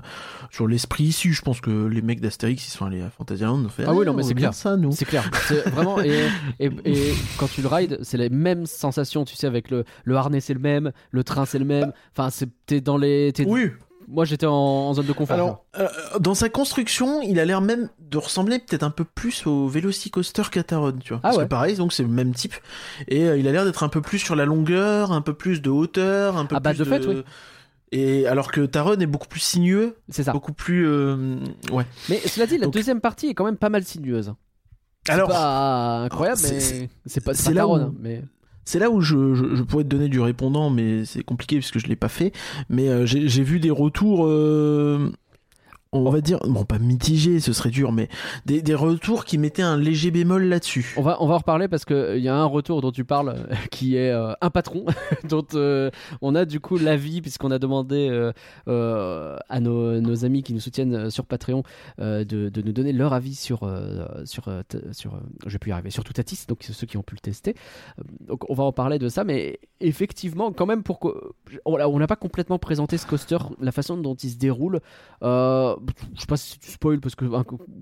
sur 0.52 0.68
l'esprit 0.68 1.06
issu. 1.06 1.34
Je 1.34 1.42
pense 1.42 1.62
que 1.62 1.88
les 1.88 2.02
mecs 2.02 2.22
d'Astérix, 2.22 2.66
ils 2.68 2.72
sont 2.72 2.86
allés 2.86 3.02
à 3.02 3.10
Fantasyland. 3.10 3.68
fait, 3.70 3.84
Ah 3.88 3.94
oui, 3.94 4.06
non, 4.06 4.12
on 4.12 4.16
mais 4.16 4.24
c'est 4.24 4.34
bien 4.34 4.50
clair. 4.50 4.54
ça, 4.54 4.76
nous. 4.78 4.92
C'est 4.92 5.06
clair, 5.06 5.30
vraiment 5.74 6.02
et, 6.02 6.28
et, 6.60 6.70
et 6.86 7.14
quand 7.38 7.48
tu 7.52 7.62
le 7.62 7.68
c'est 8.02 8.18
les 8.18 8.30
mêmes 8.30 8.66
sensations, 8.66 9.26
tu 9.26 9.36
sais, 9.36 9.48
avec 9.48 9.70
le, 9.70 9.84
le 10.04 10.16
harnais 10.16 10.40
c'est 10.42 10.54
le 10.54 10.60
même, 10.60 10.92
le 11.12 11.24
train 11.24 11.46
c'est 11.46 11.60
le 11.60 11.66
même. 11.66 11.92
Enfin, 12.18 12.30
t'es 12.66 12.82
dans 12.82 12.98
les. 12.98 13.32
Oui. 13.46 13.70
Moi, 14.08 14.24
j'étais 14.24 14.46
en, 14.46 14.54
en 14.54 14.94
zone 14.94 15.08
de 15.08 15.14
confort. 15.14 15.34
Alors, 15.34 15.66
euh, 15.80 15.88
dans 16.20 16.36
sa 16.36 16.48
construction, 16.48 17.24
il 17.24 17.40
a 17.40 17.46
l'air 17.46 17.60
même 17.62 17.90
de 18.00 18.20
ressembler 18.20 18.60
peut-être 18.60 18.84
un 18.84 18.92
peu 18.92 19.04
plus 19.04 19.48
au 19.48 19.68
Velocicoaster 19.68 20.44
qu'à 20.52 20.62
Taron, 20.62 20.92
tu 21.04 21.10
vois. 21.10 21.18
Ah 21.24 21.30
Parce 21.30 21.38
ouais. 21.38 21.44
que 21.46 21.50
pareil, 21.50 21.76
donc 21.76 21.92
c'est 21.92 22.04
le 22.04 22.10
même 22.10 22.32
type. 22.32 22.54
Et 23.08 23.24
euh, 23.28 23.36
il 23.36 23.48
a 23.48 23.52
l'air 23.52 23.66
d'être 23.66 23.82
un 23.82 23.90
peu 23.90 24.02
plus 24.02 24.20
sur 24.20 24.36
la 24.36 24.46
longueur, 24.46 25.12
un 25.12 25.22
peu 25.22 25.34
plus 25.34 25.60
de 25.60 25.72
hauteur, 25.72 26.38
un 26.38 26.46
peu 26.46 26.56
Ah 26.56 26.60
bah, 26.60 26.70
plus 26.76 26.80
de 26.80 26.84
fait, 26.84 27.04
oui. 27.08 27.24
Et 27.92 28.28
alors 28.28 28.52
que 28.52 28.62
Taron 28.66 28.94
est 29.00 29.06
beaucoup 29.08 29.28
plus 29.28 29.40
sinueux, 29.40 29.96
c'est 30.10 30.24
ça. 30.24 30.34
beaucoup 30.34 30.54
plus 30.54 30.88
euh, 30.88 31.38
ouais. 31.72 31.86
Mais 32.10 32.18
cela 32.28 32.46
dit, 32.46 32.60
la 32.60 32.66
Donc- 32.66 32.74
deuxième 32.76 33.02
partie 33.02 33.28
est 33.30 33.34
quand 33.34 33.46
même 33.46 33.58
pas 33.58 33.70
mal 33.70 33.84
sinueuse. 33.86 34.34
C'est 35.06 35.12
Alors, 35.14 35.30
pas 35.30 36.00
incroyable, 36.06 36.40
mais 36.44 36.60
c'est- 36.60 37.22
pas, 37.24 37.34
c'est 37.34 37.54
là 37.54 37.68
où- 37.68 37.74
hein, 37.76 37.94
mais 38.00 38.24
C'est 38.68 38.80
là 38.80 38.90
où 38.90 39.00
je, 39.02 39.36
je, 39.36 39.56
je 39.56 39.62
pourrais 39.62 39.84
te 39.84 39.90
donner 39.90 40.10
du 40.10 40.20
répondant, 40.20 40.72
mais 40.72 41.06
c'est 41.06 41.24
compliqué 41.24 41.58
puisque 41.58 41.78
je 41.78 41.86
l'ai 41.86 41.96
pas 41.96 42.08
fait. 42.10 42.32
Mais 42.70 42.90
euh, 42.90 43.06
j'ai 43.06 43.28
j'ai 43.28 43.44
vu 43.44 43.60
des 43.60 43.70
retours, 43.70 44.26
euh, 44.26 45.12
on 45.96 46.10
va 46.12 46.22
dire, 46.22 46.40
bon 46.46 46.66
pas 46.66 46.80
mitigés, 46.80 47.40
ce 47.40 47.54
serait 47.54 47.70
dur, 47.70 47.92
mais 47.92 48.10
des, 48.46 48.62
des 48.62 48.76
retours 48.76 49.26
qui 49.26 49.38
mettaient 49.38 49.62
un 49.62 49.78
léger 49.78 50.12
bémol 50.12 50.44
là-dessus. 50.44 50.94
On 50.98 51.02
va, 51.02 51.18
on 51.22 51.28
va 51.28 51.36
en 51.36 51.38
reparler 51.38 51.68
parce 51.68 51.86
qu'il 51.86 52.18
y 52.20 52.28
a 52.28 52.36
un 52.36 52.46
retour 52.46 52.82
dont 52.82 52.92
tu 52.92 53.06
parles 53.06 53.30
euh, 53.30 53.56
qui 53.72 53.96
est 53.96 54.12
euh, 54.12 54.34
un 54.42 54.50
patron, 54.50 54.86
dont 55.30 55.46
euh, 55.54 55.90
on 56.22 56.36
a 56.36 56.46
du 56.46 56.60
coup 56.60 56.78
l'avis, 56.78 57.22
puisqu'on 57.22 57.52
a 57.52 57.60
demandé 57.60 58.10
euh, 58.10 58.32
euh, 58.68 59.38
à 59.50 59.60
nos, 59.60 60.00
nos 60.02 60.26
amis 60.26 60.44
qui 60.44 60.54
nous 60.54 60.60
soutiennent 60.60 60.96
euh, 60.96 61.10
sur 61.10 61.26
Patreon 61.26 61.64
euh, 62.00 62.24
de, 62.24 62.50
de 62.50 62.62
nous 62.62 62.72
donner 62.74 62.92
leur 62.94 63.14
avis 63.14 63.36
sur, 63.36 63.64
euh, 63.64 64.06
sur, 64.26 64.48
euh, 64.48 64.62
sur 64.92 65.14
euh, 65.14 65.20
je 65.46 65.52
vais 65.52 65.60
plus 65.60 65.70
y 65.70 65.74
arriver, 65.74 65.90
sur 65.92 66.04
Toutatis, 66.04 66.46
donc 66.48 66.64
ceux 66.64 66.88
qui 66.88 66.98
ont 66.98 67.04
pu 67.04 67.16
le 67.16 67.22
tester. 67.22 67.56
Euh, 68.00 68.04
Donc 68.28 68.50
on 68.50 68.54
va 68.54 68.64
en 68.64 68.72
parler 68.72 69.00
de 69.00 69.10
ça, 69.10 69.24
mais 69.24 69.60
effectivement, 69.80 70.52
quand 70.52 70.66
même, 70.66 70.84
pour. 70.84 71.00
On 71.66 72.00
n'a 72.00 72.08
pas 72.08 72.16
complètement 72.16 72.60
présenté 72.60 72.98
ce 72.98 73.06
coaster, 73.06 73.38
la 73.60 73.72
façon 73.72 73.98
dont 73.98 74.16
il 74.16 74.30
se 74.30 74.38
déroule. 74.38 74.80
Euh, 75.24 75.76
je 76.14 76.22
sais 76.22 76.28
pas 76.28 76.38
si 76.38 76.60
tu 76.60 76.72
spoil, 76.72 77.00
parce 77.00 77.16
que 77.16 77.26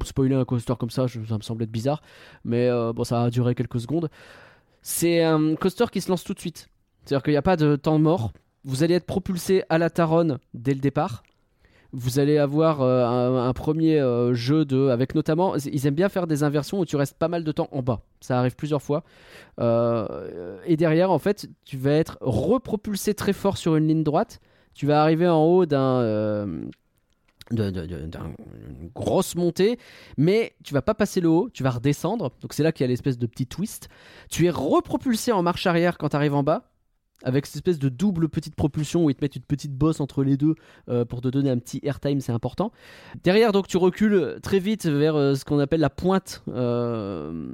spoiler 0.06 0.36
un 0.36 0.46
coaster 0.46 0.74
comme 0.80 0.90
ça, 0.90 1.08
ça 1.08 1.38
me 1.38 1.42
semble 1.42 1.64
être 1.64 1.72
bizarre 1.72 2.02
mais 2.44 2.68
euh, 2.68 2.94
bon, 2.94 3.04
ça 3.04 3.24
a 3.24 3.30
duré 3.30 3.56
quelques 3.56 3.80
secondes. 3.80 4.10
C'est 4.82 5.24
un 5.24 5.56
coaster 5.56 5.86
qui 5.92 6.02
se 6.02 6.10
lance 6.10 6.24
tout 6.24 6.34
de 6.34 6.40
suite. 6.40 6.70
C'est-à-dire 7.04 7.24
qu'il 7.24 7.34
n'y 7.34 7.38
a 7.38 7.44
pas 7.44 7.58
de 7.58 7.76
temps 7.76 8.00
mort. 8.00 8.32
Vous 8.66 8.84
allez 8.84 8.96
être 8.96 9.06
propulsé 9.06 9.64
à 9.70 9.78
la 9.78 9.90
Taronne 9.90 10.40
dès 10.54 10.74
le 10.74 10.80
départ. 10.80 11.24
Vous 11.92 12.18
allez 12.18 12.40
avoir 12.40 12.82
euh, 12.82 13.48
un, 13.48 13.54
premier 13.54 14.00
euh, 14.00 14.34
jeu 14.34 14.66
de, 14.66 14.88
avec 14.90 15.14
notamment, 15.14 15.56
ils 15.58 15.86
aiment 15.86 15.94
bien 15.94 16.10
faire 16.10 16.26
des 16.26 16.42
inversions 16.42 16.80
où 16.80 16.86
tu 16.86 16.96
restes 16.96 17.18
pas 17.18 17.28
mal 17.28 17.44
de 17.44 17.52
temps 17.52 17.70
en 17.72 17.84
bas. 17.84 18.02
Ça 18.20 18.40
arrive 18.40 18.56
plusieurs 18.56 18.82
fois. 18.82 19.04
Et 19.60 20.76
derrière, 20.76 21.12
en 21.12 21.20
fait, 21.20 21.48
tu 21.66 21.78
vas 21.78 21.92
être 21.92 22.18
repropulsé 22.22 23.14
très 23.14 23.34
fort 23.34 23.58
sur 23.58 23.76
une 23.76 23.88
ligne 23.88 24.04
droite. 24.04 24.40
Tu 24.74 24.88
vas 24.88 25.04
arriver 25.04 25.28
en 25.28 25.44
haut 25.44 25.68
d'un 25.68 26.64
d'une 27.52 28.90
grosse 28.96 29.36
montée, 29.36 29.78
mais 30.18 30.56
tu 30.64 30.74
vas 30.74 30.82
pas 30.82 30.94
passer 30.94 31.22
le 31.22 31.30
haut, 31.30 31.50
tu 31.54 31.64
vas 31.64 31.72
redescendre. 31.72 32.32
Donc 32.42 32.54
c'est 32.54 32.64
là 32.64 32.72
qu'il 32.72 32.84
y 32.84 32.86
a 32.86 32.88
l'espèce 32.88 33.18
de 33.18 33.26
petit 33.26 33.48
twist. 33.48 33.90
Tu 34.30 34.46
es 34.46 34.50
repropulsé 34.50 35.32
en 35.32 35.44
marche 35.44 35.68
arrière 35.68 35.98
quand 35.98 36.10
tu 36.10 36.16
arrives 36.16 36.34
en 36.34 36.44
bas, 36.44 36.73
avec 37.24 37.46
cette 37.46 37.56
espèce 37.56 37.80
de 37.80 37.90
double 37.90 38.30
petite 38.30 38.56
propulsion 38.56 39.06
où 39.06 39.10
ils 39.10 39.16
te 39.16 39.24
mettent 39.24 39.36
une 39.36 39.44
petite 39.44 39.74
bosse 39.74 40.00
entre 40.00 40.24
les 40.24 40.38
deux 40.38 40.56
euh, 40.90 41.06
pour 41.06 41.22
te 41.22 41.28
donner 41.30 41.50
un 41.50 41.58
petit 41.58 41.80
airtime, 41.84 42.20
c'est 42.20 42.32
important. 42.32 42.72
Derrière, 43.24 43.52
donc 43.52 43.68
tu 43.68 43.78
recules 43.78 44.40
très 44.44 44.60
vite 44.60 44.86
vers 44.86 45.16
euh, 45.16 45.36
ce 45.36 45.46
qu'on 45.46 45.60
appelle 45.60 45.80
la 45.80 45.90
pointe 45.90 46.44
euh, 46.50 47.50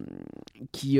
qui, 0.72 1.00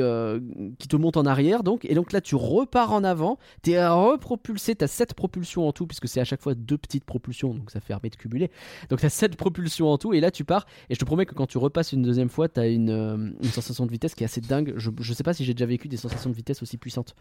qui 0.78 0.88
te 0.88 0.96
monte 0.96 1.16
en 1.16 1.26
arrière. 1.26 1.62
Donc, 1.62 1.84
et 1.84 1.94
donc 1.94 2.12
là, 2.12 2.20
tu 2.20 2.34
repars 2.34 2.92
en 2.92 3.04
avant, 3.04 3.38
tu 3.62 3.72
es 3.72 3.86
repropulsé, 3.86 4.76
tu 4.76 4.84
as 4.84 4.88
7 4.88 5.14
propulsions 5.14 5.66
en 5.66 5.72
tout, 5.72 5.86
puisque 5.86 6.08
c'est 6.08 6.20
à 6.20 6.24
chaque 6.24 6.40
fois 6.40 6.54
deux 6.54 6.78
petites 6.78 7.04
propulsions, 7.04 7.54
donc 7.54 7.70
ça 7.70 7.80
permet 7.80 8.10
de 8.10 8.16
cumuler. 8.16 8.50
Donc 8.88 9.00
tu 9.00 9.06
as 9.06 9.10
7 9.10 9.36
propulsions 9.36 9.90
en 9.90 9.98
tout, 9.98 10.14
et 10.14 10.20
là 10.20 10.30
tu 10.30 10.44
pars. 10.44 10.66
Et 10.88 10.94
je 10.94 11.00
te 11.00 11.04
promets 11.04 11.26
que 11.26 11.34
quand 11.34 11.46
tu 11.46 11.58
repasses 11.58 11.92
une 11.92 12.02
deuxième 12.02 12.28
fois, 12.28 12.48
tu 12.48 12.60
as 12.60 12.68
une, 12.68 13.34
une 13.42 13.50
sensation 13.50 13.86
de 13.86 13.90
vitesse 13.90 14.14
qui 14.14 14.22
est 14.22 14.26
assez 14.26 14.40
dingue. 14.40 14.74
Je, 14.76 14.90
je 15.00 15.12
sais 15.12 15.24
pas 15.24 15.34
si 15.34 15.44
j'ai 15.44 15.54
déjà 15.54 15.66
vécu 15.66 15.88
des 15.88 15.96
sensations 15.96 16.30
de 16.30 16.34
vitesse 16.34 16.62
aussi 16.62 16.78
puissantes. 16.78 17.14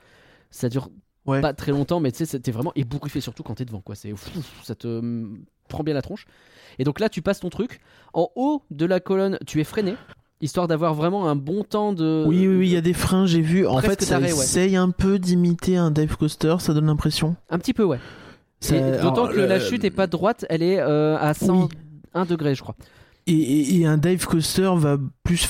Ça 0.51 0.69
dure 0.69 0.89
Ouais. 1.29 1.41
pas 1.41 1.53
très 1.53 1.71
longtemps, 1.71 1.99
mais 1.99 2.11
tu 2.11 2.25
sais, 2.25 2.39
t'es 2.39 2.51
vraiment 2.51 2.71
ébouriffé, 2.75 3.21
surtout 3.21 3.43
quand 3.43 3.55
t'es 3.55 3.65
devant, 3.65 3.81
quoi. 3.81 3.95
C'est 3.95 4.13
ça 4.63 4.75
te 4.75 4.87
mm, 4.87 5.39
prend 5.67 5.83
bien 5.83 5.93
la 5.93 6.01
tronche. 6.01 6.25
Et 6.77 6.83
donc 6.83 6.99
là, 6.99 7.09
tu 7.09 7.21
passes 7.21 7.39
ton 7.39 7.49
truc. 7.49 7.79
En 8.13 8.29
haut 8.35 8.63
de 8.71 8.85
la 8.85 8.99
colonne, 8.99 9.37
tu 9.45 9.59
es 9.61 9.63
freiné, 9.63 9.95
histoire 10.41 10.67
d'avoir 10.67 10.93
vraiment 10.93 11.27
un 11.27 11.35
bon 11.35 11.63
temps 11.63 11.93
de. 11.93 12.23
Oui, 12.27 12.47
oui, 12.47 12.55
oui, 12.55 12.67
il 12.67 12.73
y 12.73 12.77
a 12.77 12.81
des 12.81 12.93
freins, 12.93 13.25
j'ai 13.25 13.41
vu. 13.41 13.67
En 13.67 13.79
fait, 13.79 14.01
ça 14.01 14.19
ouais. 14.19 14.29
essaye 14.29 14.75
un 14.75 14.89
peu 14.89 15.19
d'imiter 15.19 15.77
un 15.77 15.91
dive 15.91 16.17
coaster, 16.17 16.55
ça 16.59 16.73
donne 16.73 16.87
l'impression. 16.87 17.35
Un 17.49 17.59
petit 17.59 17.73
peu, 17.73 17.83
ouais. 17.83 17.99
D'autant 19.01 19.27
que 19.27 19.39
la 19.39 19.59
chute 19.59 19.83
est 19.83 19.91
pas 19.91 20.07
droite, 20.07 20.45
elle 20.49 20.63
est 20.63 20.79
euh, 20.79 21.17
à 21.17 21.33
101 21.33 22.25
degrés, 22.25 22.55
je 22.55 22.61
crois. 22.61 22.75
Et, 23.29 23.85
un 23.85 23.97
dive 23.97 24.25
coaster 24.25 24.71
va 24.75 24.97
plus, 25.23 25.47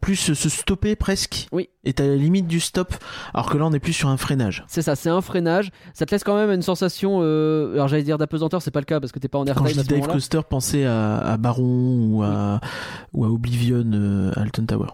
plus 0.00 0.16
se 0.16 0.48
stopper 0.48 0.96
presque. 0.96 1.46
Oui. 1.52 1.68
Et 1.84 1.92
t'as 1.92 2.06
la 2.06 2.16
limite 2.16 2.46
du 2.46 2.60
stop, 2.60 2.94
alors 3.34 3.50
que 3.50 3.58
là 3.58 3.66
on 3.66 3.72
est 3.72 3.78
plus 3.78 3.92
sur 3.92 4.08
un 4.08 4.16
freinage. 4.16 4.64
C'est 4.68 4.82
ça, 4.82 4.96
c'est 4.96 5.10
un 5.10 5.20
freinage. 5.20 5.70
Ça 5.94 6.06
te 6.06 6.14
laisse 6.14 6.24
quand 6.24 6.36
même 6.36 6.50
une 6.50 6.62
sensation. 6.62 7.20
euh, 7.22 7.74
alors 7.74 7.88
j'allais 7.88 8.02
dire 8.02 8.18
d'apesanteur, 8.18 8.62
c'est 8.62 8.70
pas 8.70 8.80
le 8.80 8.86
cas 8.86 9.00
parce 9.00 9.12
que 9.12 9.18
t'es 9.18 9.28
pas 9.28 9.38
en 9.38 9.44
Quand 9.44 9.50
airtime 9.50 9.66
je 9.68 9.80
à 9.80 9.82
dis 9.82 9.88
ce 9.88 9.94
dive 9.94 10.06
coaster, 10.06 10.40
pensez 10.48 10.84
à, 10.84 11.18
à 11.18 11.36
Baron 11.36 12.08
ou 12.10 12.22
à, 12.22 12.60
ou 13.12 13.24
à 13.24 13.28
Oblivion 13.28 13.84
euh, 13.92 14.32
Alton 14.36 14.66
Tower. 14.66 14.88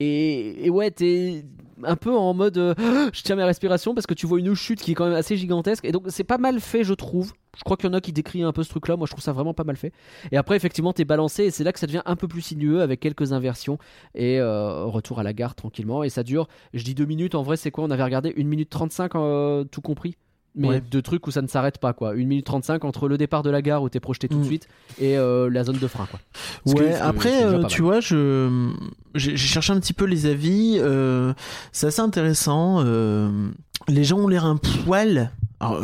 Et, 0.00 0.66
et 0.66 0.70
ouais, 0.70 0.90
t'es 0.90 1.44
un 1.84 1.96
peu 1.96 2.14
en 2.16 2.34
mode 2.34 2.58
euh, 2.58 2.74
je 3.12 3.22
tiens 3.22 3.36
mes 3.36 3.44
respirations 3.44 3.94
parce 3.94 4.06
que 4.06 4.14
tu 4.14 4.26
vois 4.26 4.38
une 4.38 4.54
chute 4.54 4.80
qui 4.80 4.92
est 4.92 4.94
quand 4.94 5.06
même 5.06 5.14
assez 5.14 5.36
gigantesque. 5.36 5.84
Et 5.84 5.92
donc 5.92 6.04
c'est 6.08 6.24
pas 6.24 6.38
mal 6.38 6.60
fait, 6.60 6.84
je 6.84 6.94
trouve. 6.94 7.32
Je 7.56 7.64
crois 7.64 7.76
qu'il 7.76 7.88
y 7.88 7.90
en 7.90 7.94
a 7.94 8.00
qui 8.00 8.12
décrivent 8.12 8.46
un 8.46 8.52
peu 8.52 8.62
ce 8.62 8.68
truc-là. 8.68 8.96
Moi, 8.96 9.06
je 9.06 9.12
trouve 9.12 9.24
ça 9.24 9.32
vraiment 9.32 9.52
pas 9.54 9.64
mal 9.64 9.76
fait. 9.76 9.92
Et 10.30 10.36
après, 10.36 10.54
effectivement, 10.54 10.92
t'es 10.92 11.04
balancé 11.04 11.44
et 11.44 11.50
c'est 11.50 11.64
là 11.64 11.72
que 11.72 11.80
ça 11.80 11.86
devient 11.86 12.02
un 12.06 12.14
peu 12.14 12.28
plus 12.28 12.42
sinueux 12.42 12.82
avec 12.82 13.00
quelques 13.00 13.32
inversions 13.32 13.78
et 14.14 14.38
euh, 14.38 14.84
retour 14.84 15.18
à 15.18 15.22
la 15.24 15.32
gare 15.32 15.56
tranquillement. 15.56 16.04
Et 16.04 16.08
ça 16.08 16.22
dure, 16.22 16.46
je 16.72 16.84
dis 16.84 16.94
deux 16.94 17.06
minutes. 17.06 17.34
En 17.34 17.42
vrai, 17.42 17.56
c'est 17.56 17.72
quoi? 17.72 17.84
On 17.84 17.90
avait 17.90 18.04
regardé 18.04 18.32
une 18.36 18.48
minute 18.48 18.70
35 18.70 19.14
euh, 19.16 19.64
tout 19.64 19.80
compris. 19.80 20.16
Mais 20.54 20.68
Ouais. 20.68 20.82
de 20.90 21.00
trucs 21.00 21.26
où 21.26 21.30
ça 21.30 21.40
ne 21.42 21.46
s'arrête 21.46 21.78
pas, 21.78 21.92
quoi. 21.92 22.14
Une 22.14 22.26
minute 22.28 22.46
35 22.46 22.84
entre 22.84 23.06
le 23.08 23.16
départ 23.16 23.42
de 23.42 23.50
la 23.50 23.62
gare 23.62 23.82
où 23.82 23.88
t'es 23.88 24.00
projeté 24.00 24.28
tout 24.28 24.38
de 24.38 24.42
Mm. 24.42 24.46
suite 24.46 24.68
et 25.00 25.16
euh, 25.16 25.48
la 25.50 25.62
zone 25.62 25.78
de 25.78 25.86
frein, 25.86 26.06
quoi. 26.10 26.18
Ouais, 26.66 26.90
que- 26.90 27.02
après, 27.02 27.44
euh, 27.44 27.62
tu 27.64 27.82
vois, 27.82 28.00
je 28.00 28.70
j'ai 29.14 29.36
cherché 29.36 29.72
un 29.72 29.78
petit 29.80 29.92
peu 29.92 30.04
les 30.04 30.26
avis. 30.26 30.76
euh, 30.80 31.32
c'est 31.72 31.86
assez 31.86 32.00
intéressant. 32.00 32.82
euh, 32.84 33.48
les 33.86 34.04
gens 34.04 34.18
ont 34.18 34.28
l'air 34.28 34.44
un 34.44 34.56
poil. 34.56 35.30
Alors, 35.60 35.82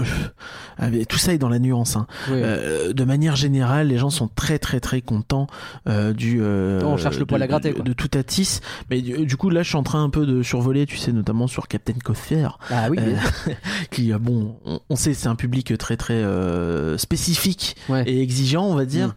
euh, 0.83 1.05
tout 1.09 1.19
ça 1.19 1.35
est 1.35 1.39
dans 1.39 1.49
la 1.49 1.59
nuance. 1.59 1.97
Hein. 1.97 2.07
Oui, 2.29 2.35
oui. 2.37 2.41
Euh, 2.45 2.93
de 2.93 3.05
manière 3.05 3.35
générale, 3.37 3.89
les 3.89 3.99
gens 3.99 4.11
sont 4.11 4.29
très 4.29 4.59
très 4.59 4.79
très 4.81 5.01
contents 5.01 5.47
euh, 5.89 6.13
du. 6.13 6.39
euh, 6.41 6.81
On 6.85 6.97
cherche 6.97 7.17
le 7.17 7.21
de- 7.21 7.25
poil 7.25 7.43
à 7.43 7.47
gratter, 7.49 7.73
de, 7.73 7.83
de 7.83 7.93
tout 7.93 8.11
Atis. 8.17 8.61
Mais 8.91 9.01
du, 9.03 9.27
du 9.27 9.37
coup, 9.37 9.51
là, 9.51 9.63
je 9.63 9.69
suis 9.69 9.77
en 9.77 9.83
train 9.83 10.03
un 10.05 10.11
peu 10.11 10.27
de 10.27 10.43
survoler, 10.43 10.87
tu 10.87 10.97
sais, 10.97 11.13
notamment 11.13 11.47
sur 11.49 11.67
Captain 11.69 11.95
Coffee, 12.05 12.45
ah 12.71 12.87
oui, 12.91 12.99
euh, 13.01 13.17
qui, 13.91 14.13
euh, 14.13 14.19
bon, 14.19 14.57
on, 14.65 14.81
on 14.89 14.97
sait, 14.97 15.13
c'est 15.15 15.29
un 15.29 15.35
public 15.37 15.77
très 15.79 15.97
très 15.97 16.15
euh, 16.15 16.97
spécifique 16.99 17.77
Ouais. 17.89 18.05
et 18.09 18.23
exigeant, 18.23 18.65
on 18.65 18.75
va 18.75 18.85
dire. 18.85 19.09
Mm. 19.09 19.13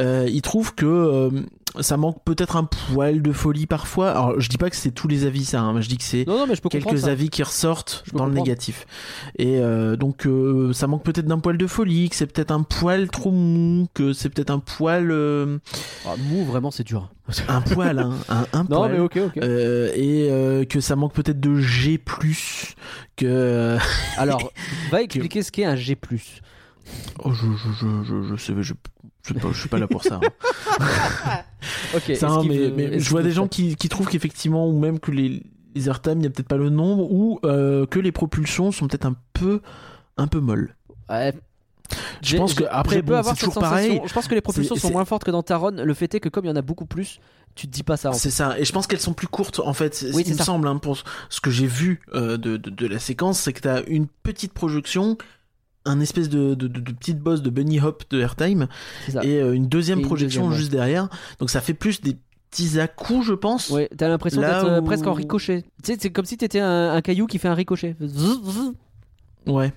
Euh, 0.00 0.28
il 0.30 0.42
trouve 0.42 0.74
que 0.74 0.86
euh, 0.86 1.30
ça 1.78 1.96
manque 1.96 2.22
peut-être 2.24 2.56
un 2.56 2.64
poil 2.64 3.22
de 3.22 3.32
folie 3.32 3.66
parfois. 3.66 4.10
Alors, 4.10 4.40
je 4.40 4.48
dis 4.48 4.58
pas 4.58 4.70
que 4.70 4.76
c'est 4.76 4.90
tous 4.90 5.06
les 5.06 5.24
avis 5.24 5.44
ça, 5.44 5.60
hein, 5.60 5.80
je 5.80 5.88
dis 5.88 5.98
que 5.98 6.04
c'est 6.04 6.26
quelques 6.70 7.06
avis 7.06 7.30
qui 7.30 7.42
ressortent 7.42 8.02
Je 8.06 8.16
dans 8.16 8.26
le 8.26 8.32
négatif. 8.34 8.86
Et 9.38 9.58
euh, 9.58 9.96
donc, 9.96 10.26
euh, 10.26 10.72
ça 10.72 10.86
manque 10.86 11.04
peut-être 11.04 11.26
d'un 11.26 11.38
poil 11.38 11.56
de 11.56 11.66
folie, 11.66 12.10
que 12.10 12.16
c'est 12.16 12.26
peut-être 12.26 12.50
un 12.50 12.62
poil 12.62 13.08
trop 13.08 13.30
mou, 13.30 13.86
que 13.94 14.12
c'est 14.12 14.28
peut-être 14.28 14.50
un 14.50 14.58
poil, 14.58 15.10
euh, 15.10 15.58
Ah, 16.06 16.14
mou, 16.18 16.44
vraiment, 16.44 16.70
c'est 16.70 16.84
dur. 16.84 17.10
un 17.48 17.60
poil, 17.60 17.98
hein, 18.00 18.14
un, 18.28 18.46
un 18.52 18.64
Non, 18.64 18.78
poil. 18.78 18.92
mais 18.92 18.98
ok, 18.98 19.18
ok. 19.26 19.36
Et 19.36 20.66
que 20.68 20.80
ça 20.80 20.96
manque 20.96 21.12
peut-être 21.12 21.40
de 21.40 21.54
G+, 21.56 22.00
que... 23.16 23.76
Alors, 24.16 24.52
va 24.90 25.02
expliquer 25.02 25.42
ce 25.42 25.52
qu'est 25.52 25.64
un 25.64 25.76
G. 25.76 25.96
Oh, 27.24 27.32
je, 27.32 27.46
je, 27.56 27.72
je, 27.72 28.04
je, 28.04 28.22
je 28.30 28.36
sais, 28.36 28.54
je, 28.60 28.74
je, 29.26 29.34
je 29.52 29.58
suis 29.60 29.68
pas 29.68 29.78
là 29.78 29.86
pour 29.86 30.02
ça. 30.02 30.20
hein. 30.22 31.42
Ok, 31.94 32.16
Ça, 32.16 32.28
hein, 32.30 32.42
mais, 32.46 32.56
veut- 32.56 32.72
mais 32.74 32.98
je 33.00 33.10
vois 33.10 33.22
des 33.22 33.32
gens 33.32 33.46
qui, 33.48 33.76
qui 33.76 33.88
trouvent 33.88 34.06
qu'effectivement, 34.08 34.68
ou 34.68 34.78
même 34.78 34.98
que 34.98 35.10
les, 35.10 35.42
les 35.74 35.88
airtime, 35.88 36.18
il 36.20 36.24
y 36.24 36.26
a 36.26 36.30
peut-être 36.30 36.48
pas 36.48 36.56
le 36.56 36.70
nombre, 36.70 37.10
ou 37.12 37.38
euh, 37.44 37.86
que 37.86 37.98
les 37.98 38.12
propulsions 38.12 38.72
sont 38.72 38.86
peut-être 38.88 39.06
un 39.06 39.14
peu, 39.32 39.60
un 40.16 40.26
peu 40.26 40.40
molles. 40.40 40.74
Ouais. 41.08 41.34
Je 42.22 42.36
pense 42.36 42.54
que 42.54 42.64
après, 42.70 43.02
bon, 43.02 43.20
c'est 43.24 43.34
toujours 43.34 43.54
pareil. 43.54 44.00
Je 44.06 44.12
pense 44.12 44.28
que 44.28 44.34
les 44.34 44.40
propulsions 44.40 44.76
sont 44.76 44.90
moins 44.92 45.04
fortes 45.04 45.24
que 45.24 45.30
dans 45.32 45.42
Taron. 45.42 45.72
Le 45.72 45.94
fait 45.94 46.14
est 46.14 46.20
que 46.20 46.28
comme 46.28 46.44
il 46.44 46.48
y 46.48 46.50
en 46.52 46.56
a 46.56 46.62
beaucoup 46.62 46.86
plus, 46.86 47.18
tu 47.56 47.66
te 47.66 47.72
dis 47.72 47.82
pas 47.82 47.96
ça. 47.96 48.12
C'est 48.12 48.30
ça, 48.30 48.56
et 48.58 48.64
je 48.64 48.72
pense 48.72 48.86
qu'elles 48.86 49.00
sont 49.00 49.12
plus 49.12 49.26
courtes 49.26 49.58
en 49.58 49.72
fait. 49.72 50.06
Oui, 50.14 50.22
il 50.24 50.32
me 50.32 50.38
ça. 50.38 50.44
semble, 50.44 50.68
hein, 50.68 50.76
pour 50.78 50.98
ce 51.28 51.40
que 51.40 51.50
j'ai 51.50 51.66
vu 51.66 52.00
euh, 52.14 52.36
de, 52.36 52.56
de, 52.56 52.70
de 52.70 52.86
la 52.86 53.00
séquence, 53.00 53.40
c'est 53.40 53.52
que 53.52 53.60
t'as 53.60 53.82
une 53.88 54.06
petite 54.06 54.52
projection, 54.52 55.18
un 55.86 56.00
espèce 56.00 56.28
de, 56.28 56.54
de, 56.54 56.68
de, 56.68 56.80
de 56.80 56.92
petite 56.92 57.18
boss 57.20 57.42
de 57.42 57.50
bunny 57.50 57.80
hop 57.80 58.04
de 58.10 58.20
airtime, 58.20 58.68
et 59.22 59.36
euh, 59.40 59.52
une 59.54 59.66
deuxième 59.68 59.98
Et 59.98 60.02
une 60.02 60.06
projection 60.08 60.42
deuxième, 60.42 60.52
ouais. 60.52 60.58
juste 60.58 60.70
derrière. 60.72 61.08
Donc 61.38 61.50
ça 61.50 61.60
fait 61.60 61.74
plus 61.74 62.00
des 62.02 62.16
petits 62.50 62.78
à-coups, 62.80 63.26
je 63.26 63.32
pense. 63.34 63.70
Ouais, 63.70 63.88
t'as 63.96 64.08
l'impression 64.08 64.40
d'être 64.40 64.64
euh, 64.64 64.80
où- 64.80 64.84
presque 64.84 65.06
en 65.06 65.12
ricochet. 65.14 65.62
Tu 65.82 65.92
sais, 65.92 65.98
c'est 66.00 66.10
comme 66.10 66.24
si 66.26 66.36
t'étais 66.36 66.60
un, 66.60 66.90
un 66.92 67.00
caillou 67.00 67.26
qui 67.26 67.38
fait 67.38 67.48
un 67.48 67.54
ricochet. 67.54 67.96
Ouais. 69.46 69.72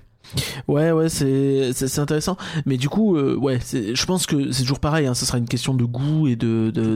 Ouais, 0.68 0.90
ouais, 0.92 1.08
c'est 1.08 1.72
c'est 1.72 1.88
c'est 1.88 2.00
intéressant. 2.00 2.36
Mais 2.66 2.76
du 2.76 2.88
coup, 2.88 3.16
euh, 3.16 3.36
ouais, 3.36 3.58
c'est- 3.62 3.94
je 3.94 4.06
pense 4.06 4.26
que 4.26 4.50
c'est 4.52 4.62
toujours 4.62 4.80
pareil. 4.80 5.06
Hein, 5.06 5.14
ça 5.14 5.26
sera 5.26 5.38
une 5.38 5.48
question 5.48 5.74
de 5.74 5.84
goût 5.84 6.26
et 6.28 6.36
de 6.36 6.70
de, 6.74 6.94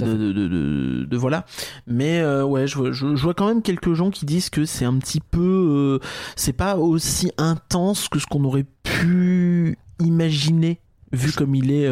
de, 1.05 1.16
voilà. 1.16 1.45
Mais 1.87 2.20
euh, 2.20 2.45
ouais, 2.45 2.66
je, 2.66 2.76
vois- 2.76 2.93
je, 2.93 3.14
je 3.16 3.22
vois 3.22 3.35
quand 3.35 3.47
même 3.47 3.62
quelques 3.62 3.93
gens 3.95 4.11
qui 4.11 4.26
disent 4.26 4.51
que 4.51 4.64
c'est 4.64 4.85
un 4.85 4.97
petit 4.99 5.20
peu, 5.20 5.99
euh, 6.03 6.07
c'est 6.37 6.53
pas 6.53 6.76
aussi 6.76 7.31
intense 7.39 8.09
que 8.09 8.18
ce 8.18 8.26
qu'on 8.26 8.45
aurait 8.45 8.66
pu 8.83 9.79
imaginer 10.01 10.81
vu 11.12 11.33
comme 11.33 11.55
il 11.55 11.70
est. 11.70 11.89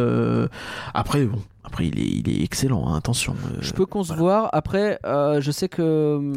Après, 0.94 1.24
bon, 1.24 1.38
après 1.64 1.86
il 1.88 1.98
est 1.98 2.06
il 2.06 2.28
est 2.30 2.42
excellent. 2.44 2.86
hein, 2.88 2.96
attention. 2.96 3.34
Je 3.60 3.72
peux 3.72 3.86
concevoir. 3.86 4.18
voilà. 4.18 4.48
Après, 4.52 4.98
je 5.04 5.50
sais 5.50 5.68
que. 5.68 6.32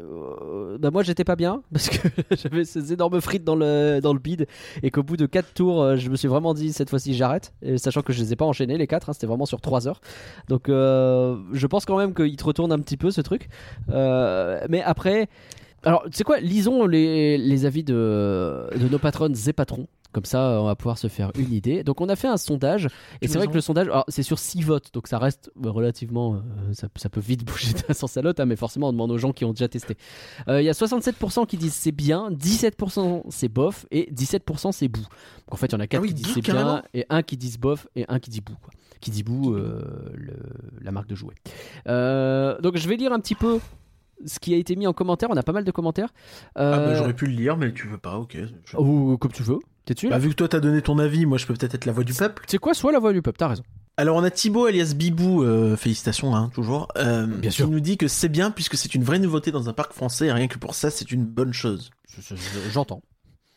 Euh, 0.00 0.78
bah 0.78 0.90
moi 0.90 1.02
j'étais 1.02 1.24
pas 1.24 1.36
bien 1.36 1.62
parce 1.72 1.88
que 1.88 2.08
j'avais 2.36 2.64
ces 2.64 2.92
énormes 2.92 3.20
frites 3.20 3.44
dans 3.44 3.56
le, 3.56 4.00
dans 4.00 4.14
bide 4.14 4.46
et 4.82 4.90
qu'au 4.90 5.02
bout 5.02 5.16
de 5.16 5.26
4 5.26 5.54
tours 5.54 5.82
euh, 5.82 5.96
je 5.96 6.10
me 6.10 6.16
suis 6.16 6.28
vraiment 6.28 6.54
dit 6.54 6.72
cette 6.72 6.90
fois-ci 6.90 7.14
j'arrête. 7.14 7.52
Sachant 7.76 8.02
que 8.02 8.12
je 8.12 8.20
les 8.20 8.32
ai 8.32 8.36
pas 8.36 8.44
enchaînés 8.44 8.78
les 8.78 8.86
4 8.86 9.12
c'était 9.14 9.26
vraiment 9.26 9.46
sur 9.46 9.60
3 9.60 9.88
heures. 9.88 10.00
Donc 10.48 10.68
euh, 10.68 11.36
je 11.52 11.66
pense 11.66 11.84
quand 11.84 11.98
même 11.98 12.14
qu'il 12.14 12.36
te 12.36 12.44
retourne 12.44 12.72
un 12.72 12.78
petit 12.78 12.96
peu 12.96 13.10
ce 13.10 13.20
truc. 13.20 13.48
Mais 13.88 14.82
après 14.82 15.28
alors 15.82 16.04
tu 16.04 16.12
sais 16.12 16.24
quoi 16.24 16.40
lisons 16.40 16.86
les, 16.86 17.64
avis 17.64 17.84
de, 17.84 18.68
de 18.76 18.88
nos 18.88 18.98
patronnes 18.98 19.34
et 19.46 19.52
patrons 19.52 19.86
comme 20.12 20.24
ça 20.24 20.58
on 20.60 20.64
va 20.66 20.74
pouvoir 20.76 20.98
se 20.98 21.08
faire 21.08 21.30
une 21.38 21.52
idée 21.52 21.84
donc 21.84 22.00
on 22.00 22.08
a 22.08 22.16
fait 22.16 22.28
un 22.28 22.36
sondage 22.36 22.88
et 23.20 23.28
c'est 23.28 23.38
vrai 23.38 23.46
que 23.46 23.54
le 23.54 23.60
sondage, 23.60 23.88
c'est 24.08 24.22
sur 24.22 24.38
6 24.38 24.62
votes, 24.62 24.92
donc 24.92 25.06
ça 25.06 25.18
reste 25.18 25.50
euh, 25.64 25.70
relativement. 25.70 26.34
euh, 26.34 26.72
ça, 26.72 26.88
ça 26.96 27.08
peut 27.08 27.20
vite 27.20 27.44
bouger 27.46 27.72
d'un 27.86 27.94
sens 27.94 28.16
à 28.16 28.22
l'autre, 28.22 28.42
hein, 28.42 28.46
mais 28.46 28.56
forcément 28.56 28.88
on 28.88 28.92
demande 28.92 29.10
aux 29.10 29.18
gens 29.18 29.32
qui 29.32 29.44
ont 29.44 29.52
déjà 29.52 29.68
testé. 29.68 29.96
Euh, 30.48 30.60
Il 30.60 30.64
y 30.64 30.68
a 30.68 30.72
67% 30.72 31.46
qui 31.46 31.56
disent 31.56 31.74
c'est 31.74 31.92
bien, 31.92 32.30
17% 32.30 33.22
c'est 33.28 33.48
bof 33.48 33.86
et 33.90 34.10
17% 34.12 34.72
c'est 34.72 34.88
bout. 34.88 35.00
Donc 35.00 35.08
en 35.52 35.56
fait 35.56 35.66
il 35.66 35.72
y 35.72 35.76
en 35.76 35.80
a 35.80 35.86
4 35.86 35.98
Ah 35.98 36.02
oui, 36.02 36.08
qui 36.08 36.14
disent 36.14 36.34
c'est 36.34 36.40
bien 36.40 36.82
et 36.94 37.06
un 37.08 37.22
qui 37.22 37.36
disent 37.36 37.58
bof 37.58 37.86
et 37.96 38.04
un 38.08 38.18
qui 38.18 38.30
dit 38.30 38.40
bout. 38.40 38.56
Quoi. 38.62 38.70
Qui 39.00 39.10
dit 39.10 39.22
bout, 39.22 39.54
euh, 39.54 40.10
le- 40.14 40.34
la 40.82 40.90
marque 40.92 41.08
de 41.08 41.14
jouet. 41.14 41.34
Donc 41.86 42.76
je 42.76 42.88
vais 42.88 42.96
lire 42.96 43.12
un 43.12 43.20
petit 43.20 43.34
peu 43.34 43.58
ce 44.26 44.38
qui 44.38 44.52
a 44.52 44.56
été 44.58 44.76
mis 44.76 44.86
en 44.86 44.92
commentaire. 44.92 45.28
On 45.30 45.36
a 45.36 45.42
pas 45.42 45.52
mal 45.52 45.64
de 45.64 45.70
commentaires. 45.70 46.12
Ah 46.54 46.70
bah, 46.78 46.94
j'aurais 46.94 47.14
pu 47.14 47.26
le 47.26 47.32
lire, 47.32 47.56
mais 47.56 47.72
tu 47.72 47.88
veux 47.88 47.96
pas. 47.98 48.18
Ok. 48.18 48.36
Je- 48.64 48.76
ou 48.76 49.16
comme 49.18 49.32
tu 49.32 49.42
veux. 49.42 49.58
T'es 49.90 49.94
dessus 49.94 50.08
là 50.08 50.12
Bah, 50.16 50.18
vu 50.20 50.28
que 50.28 50.34
toi 50.34 50.46
t'as 50.46 50.60
donné 50.60 50.80
ton 50.82 51.00
avis, 51.00 51.26
moi 51.26 51.36
je 51.36 51.46
peux 51.46 51.54
peut-être 51.54 51.74
être 51.74 51.84
la 51.84 51.90
voix 51.92 52.04
du 52.04 52.14
peuple. 52.14 52.44
C'est 52.46 52.58
quoi 52.58 52.74
Soit 52.74 52.92
la 52.92 53.00
voix 53.00 53.12
du 53.12 53.22
peuple, 53.22 53.38
t'as 53.38 53.48
raison. 53.48 53.64
Alors 53.96 54.16
on 54.16 54.22
a 54.22 54.30
Thibaut 54.30 54.66
alias 54.66 54.94
Bibou, 54.96 55.42
euh, 55.42 55.76
félicitations 55.76 56.36
hein, 56.36 56.48
toujours, 56.54 56.86
euh, 56.96 57.26
Bien 57.26 57.50
qui 57.50 57.56
sûr. 57.56 57.68
nous 57.68 57.80
dit 57.80 57.96
que 57.98 58.06
c'est 58.06 58.28
bien 58.28 58.52
puisque 58.52 58.76
c'est 58.76 58.94
une 58.94 59.02
vraie 59.02 59.18
nouveauté 59.18 59.50
dans 59.50 59.68
un 59.68 59.72
parc 59.72 59.92
français 59.92 60.26
et 60.26 60.32
rien 60.32 60.46
que 60.46 60.58
pour 60.58 60.76
ça 60.76 60.90
c'est 60.90 61.10
une 61.10 61.24
bonne 61.24 61.52
chose. 61.52 61.90
Je- 62.16 62.36
je- 62.36 62.70
J'entends. 62.72 63.02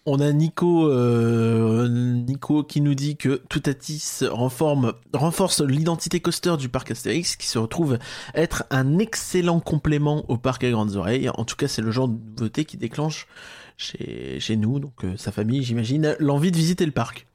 On 0.07 0.19
a 0.19 0.31
Nico, 0.33 0.89
euh, 0.89 1.87
Nico 1.87 2.63
qui 2.63 2.81
nous 2.81 2.95
dit 2.95 3.15
que 3.15 3.41
Toutatis 3.47 4.23
renforme, 4.29 4.93
renforce 5.13 5.61
l'identité 5.61 6.19
coaster 6.19 6.57
du 6.57 6.67
parc 6.67 6.91
Astérix 6.91 7.35
qui 7.37 7.47
se 7.47 7.57
retrouve 7.59 7.97
être 8.35 8.63
un 8.69 8.97
excellent 8.99 9.59
complément 9.59 10.25
au 10.29 10.37
parc 10.37 10.63
à 10.65 10.71
grandes 10.71 10.95
oreilles. 10.95 11.29
En 11.35 11.45
tout 11.45 11.55
cas 11.55 11.67
c'est 11.69 11.81
le 11.81 11.91
genre 11.91 12.07
de 12.09 12.17
nouveauté 12.37 12.65
qui 12.65 12.75
déclenche 12.77 13.27
chez, 13.77 14.39
chez 14.39 14.55
nous, 14.55 14.79
donc 14.79 14.93
euh, 15.03 15.13
sa 15.17 15.31
famille 15.31 15.63
j'imagine, 15.63 16.15
l'envie 16.19 16.51
de 16.51 16.57
visiter 16.57 16.85
le 16.85 16.91
parc. 16.91 17.27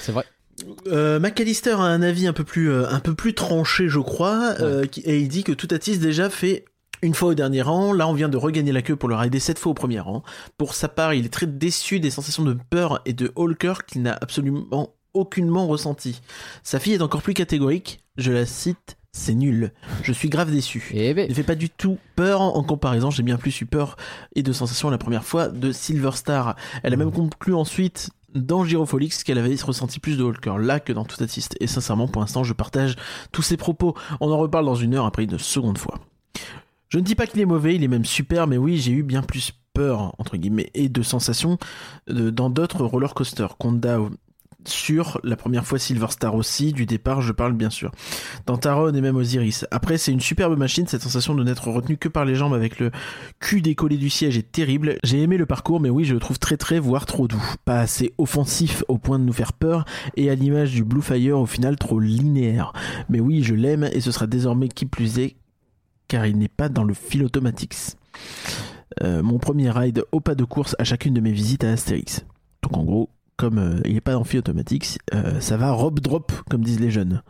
C'est 0.00 0.12
vrai. 0.12 0.24
Euh, 0.88 1.18
McAllister 1.20 1.72
a 1.72 1.82
un 1.84 2.02
avis 2.02 2.26
un 2.26 2.32
peu 2.32 2.44
plus, 2.44 2.70
euh, 2.70 2.88
un 2.90 3.00
peu 3.00 3.14
plus 3.14 3.34
tranché, 3.34 3.88
je 3.88 3.98
crois, 3.98 4.54
euh, 4.60 4.84
qui- 4.86 5.00
et 5.00 5.18
il 5.18 5.28
dit 5.28 5.42
que 5.44 5.52
Toutatis 5.52 5.98
déjà 5.98 6.28
fait 6.28 6.64
une 7.02 7.14
fois 7.14 7.30
au 7.30 7.34
dernier 7.34 7.62
rang. 7.62 7.94
Là, 7.94 8.06
on 8.06 8.12
vient 8.12 8.28
de 8.28 8.36
regagner 8.36 8.72
la 8.72 8.82
queue 8.82 8.96
pour 8.96 9.08
le 9.08 9.14
rider 9.14 9.38
sept 9.40 9.58
fois 9.58 9.70
au 9.70 9.74
premier 9.74 10.00
rang. 10.00 10.22
Pour 10.58 10.74
sa 10.74 10.88
part, 10.88 11.14
il 11.14 11.24
est 11.24 11.30
très 11.30 11.46
déçu 11.46 11.98
des 11.98 12.10
sensations 12.10 12.42
de 12.44 12.54
peur 12.68 13.00
et 13.06 13.14
de 13.14 13.32
Hulker 13.36 13.86
qu'il 13.86 14.02
n'a 14.02 14.18
absolument 14.20 14.94
aucunement 15.14 15.66
ressenti. 15.66 16.20
Sa 16.62 16.78
fille 16.78 16.92
est 16.92 17.02
encore 17.02 17.22
plus 17.22 17.32
catégorique. 17.34 18.04
Je 18.18 18.30
la 18.32 18.44
cite. 18.44 18.96
C'est 19.12 19.34
nul. 19.34 19.72
Je 20.02 20.12
suis 20.12 20.28
grave 20.28 20.50
déçu. 20.50 20.90
Eh 20.94 21.14
ben, 21.14 21.26
Il 21.26 21.30
ne 21.30 21.34
fait 21.34 21.42
pas 21.42 21.56
du 21.56 21.68
tout 21.68 21.98
peur 22.14 22.40
en 22.40 22.62
comparaison. 22.62 23.10
J'ai 23.10 23.24
bien 23.24 23.36
plus 23.36 23.60
eu 23.60 23.66
peur 23.66 23.96
et 24.36 24.42
de 24.42 24.52
sensations 24.52 24.88
la 24.88 24.98
première 24.98 25.24
fois 25.24 25.48
de 25.48 25.72
Silver 25.72 26.12
Star. 26.14 26.54
Elle 26.82 26.94
a 26.94 26.96
même 26.96 27.10
conclu 27.10 27.54
ensuite 27.54 28.10
dans 28.34 28.64
Girofolix 28.64 29.24
qu'elle 29.24 29.38
avait 29.38 29.54
ressenti 29.56 29.98
plus 29.98 30.16
de 30.16 30.22
Hulker 30.22 30.58
là 30.58 30.78
que 30.78 30.92
dans 30.92 31.04
Tout 31.04 31.20
Artiste. 31.22 31.56
Et 31.58 31.66
sincèrement, 31.66 32.06
pour 32.06 32.22
l'instant, 32.22 32.44
je 32.44 32.52
partage 32.52 32.94
tous 33.32 33.42
ses 33.42 33.56
propos. 33.56 33.94
On 34.20 34.30
en 34.30 34.38
reparle 34.38 34.64
dans 34.64 34.76
une 34.76 34.94
heure 34.94 35.06
après 35.06 35.24
une 35.24 35.38
seconde 35.38 35.78
fois. 35.78 35.98
Je 36.88 36.98
ne 36.98 37.04
dis 37.04 37.16
pas 37.16 37.26
qu'il 37.26 37.40
est 37.40 37.46
mauvais, 37.46 37.74
il 37.74 37.84
est 37.84 37.88
même 37.88 38.04
super, 38.04 38.46
mais 38.46 38.56
oui, 38.56 38.76
j'ai 38.76 38.92
eu 38.92 39.02
bien 39.02 39.22
plus 39.22 39.52
peur, 39.74 40.14
entre 40.18 40.36
guillemets, 40.36 40.70
et 40.74 40.88
de 40.88 41.02
sensations 41.02 41.58
dans 42.08 42.50
d'autres 42.50 42.84
roller 42.84 43.14
coasters. 43.14 43.56
Conda 43.56 43.98
sur 44.66 45.20
la 45.24 45.36
première 45.36 45.66
fois 45.66 45.78
Silver 45.78 46.08
Star 46.10 46.34
aussi, 46.34 46.72
du 46.72 46.86
départ, 46.86 47.22
je 47.22 47.32
parle 47.32 47.52
bien 47.52 47.70
sûr 47.70 47.90
dans 48.46 48.56
Taron 48.56 48.92
et 48.92 49.00
même 49.00 49.16
Osiris. 49.16 49.66
Après, 49.70 49.98
c'est 49.98 50.12
une 50.12 50.20
superbe 50.20 50.56
machine, 50.58 50.86
cette 50.86 51.02
sensation 51.02 51.34
de 51.34 51.44
n'être 51.44 51.68
retenu 51.68 51.96
que 51.96 52.08
par 52.08 52.24
les 52.24 52.34
jambes 52.34 52.54
avec 52.54 52.78
le 52.78 52.90
cul 53.38 53.62
décollé 53.62 53.96
du 53.96 54.10
siège 54.10 54.38
est 54.38 54.50
terrible. 54.52 54.96
J'ai 55.04 55.22
aimé 55.22 55.36
le 55.36 55.46
parcours, 55.46 55.80
mais 55.80 55.90
oui, 55.90 56.04
je 56.04 56.14
le 56.14 56.20
trouve 56.20 56.38
très 56.38 56.56
très, 56.56 56.78
voire 56.78 57.06
trop 57.06 57.28
doux. 57.28 57.42
Pas 57.64 57.80
assez 57.80 58.12
offensif 58.18 58.84
au 58.88 58.98
point 58.98 59.18
de 59.18 59.24
nous 59.24 59.32
faire 59.32 59.52
peur, 59.52 59.84
et 60.16 60.30
à 60.30 60.34
l'image 60.34 60.72
du 60.72 60.84
Blue 60.84 61.02
Fire, 61.02 61.38
au 61.38 61.46
final, 61.46 61.76
trop 61.76 61.98
linéaire. 61.98 62.72
Mais 63.08 63.20
oui, 63.20 63.42
je 63.42 63.54
l'aime, 63.54 63.88
et 63.92 64.00
ce 64.00 64.12
sera 64.12 64.26
désormais 64.26 64.68
qui 64.68 64.86
plus 64.86 65.18
est, 65.18 65.36
car 66.08 66.26
il 66.26 66.38
n'est 66.38 66.48
pas 66.48 66.68
dans 66.68 66.84
le 66.84 66.94
fil 66.94 67.24
automatics. 67.24 67.76
Euh, 69.02 69.22
mon 69.22 69.38
premier 69.38 69.70
ride 69.70 70.04
au 70.12 70.20
pas 70.20 70.34
de 70.34 70.44
course 70.44 70.74
à 70.78 70.84
chacune 70.84 71.14
de 71.14 71.20
mes 71.20 71.32
visites 71.32 71.64
à 71.64 71.70
Astérix. 71.70 72.24
Donc 72.62 72.76
en 72.76 72.84
gros, 72.84 73.10
comme 73.40 73.58
euh, 73.58 73.80
il 73.86 73.94
n'est 73.94 74.02
pas 74.02 74.22
fil 74.22 74.40
automatics, 74.40 74.98
euh, 75.14 75.40
ça 75.40 75.56
va 75.56 75.72
rob 75.72 75.98
drop, 75.98 76.30
comme 76.50 76.62
disent 76.62 76.78
les 76.78 76.90
jeunes. 76.90 77.22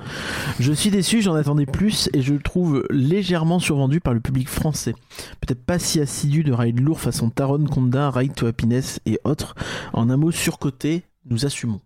Je 0.59 0.73
suis 0.73 0.91
déçu, 0.91 1.23
j'en 1.23 1.37
attendais 1.37 1.67
plus 1.67 2.11
et 2.13 2.21
je 2.21 2.35
le 2.35 2.41
trouve 2.41 2.85
légèrement 2.91 3.61
survendu 3.61 4.01
par 4.01 4.13
le 4.13 4.19
public 4.19 4.49
français. 4.49 4.97
Peut-être 5.41 5.65
pas 5.65 5.79
si 5.79 6.01
assidu 6.01 6.43
de 6.43 6.53
ride 6.53 6.81
lourd 6.81 6.99
façon 6.99 7.31
Taron, 7.31 7.65
Conda, 7.67 8.11
Ride 8.11 8.35
to 8.35 8.47
Happiness 8.47 8.99
et 9.07 9.21
autres. 9.23 9.55
En 9.93 10.11
un 10.11 10.17
mot, 10.17 10.33
surcoté, 10.33 11.05
nous 11.27 11.47
assumons. 11.47 11.81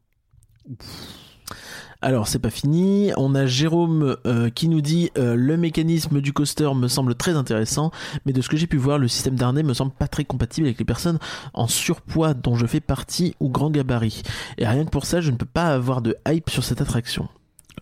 Alors, 2.05 2.29
c'est 2.29 2.39
pas 2.39 2.51
fini. 2.51 3.13
On 3.17 3.35
a 3.35 3.47
Jérôme 3.47 4.19
euh, 4.27 4.51
qui 4.51 4.69
nous 4.69 4.83
dit 4.83 5.11
euh, 5.17 5.35
le 5.35 5.57
mécanisme 5.57 6.21
du 6.21 6.35
coaster 6.35 6.75
me 6.75 6.87
semble 6.87 7.15
très 7.15 7.35
intéressant, 7.35 7.93
mais 8.27 8.35
de 8.35 8.43
ce 8.43 8.51
que 8.51 8.59
j'ai 8.59 8.67
pu 8.67 8.77
voir, 8.77 8.99
le 8.99 9.09
système 9.09 9.37
d'harnais 9.37 9.63
me 9.63 9.73
semble 9.73 9.91
pas 9.91 10.07
très 10.07 10.27
compatible 10.27 10.67
avec 10.67 10.79
les 10.79 10.85
personnes 10.85 11.19
en 11.55 11.67
surpoids 11.67 12.35
dont 12.35 12.57
je 12.57 12.67
fais 12.67 12.81
partie 12.81 13.35
ou 13.41 13.49
grand 13.49 13.71
gabarit. 13.71 14.23
Et 14.59 14.69
rien 14.69 14.85
que 14.85 14.91
pour 14.91 15.07
ça, 15.07 15.23
je 15.23 15.31
ne 15.31 15.37
peux 15.37 15.47
pas 15.47 15.69
avoir 15.69 16.03
de 16.03 16.15
hype 16.29 16.51
sur 16.51 16.63
cette 16.63 16.83
attraction. 16.83 17.27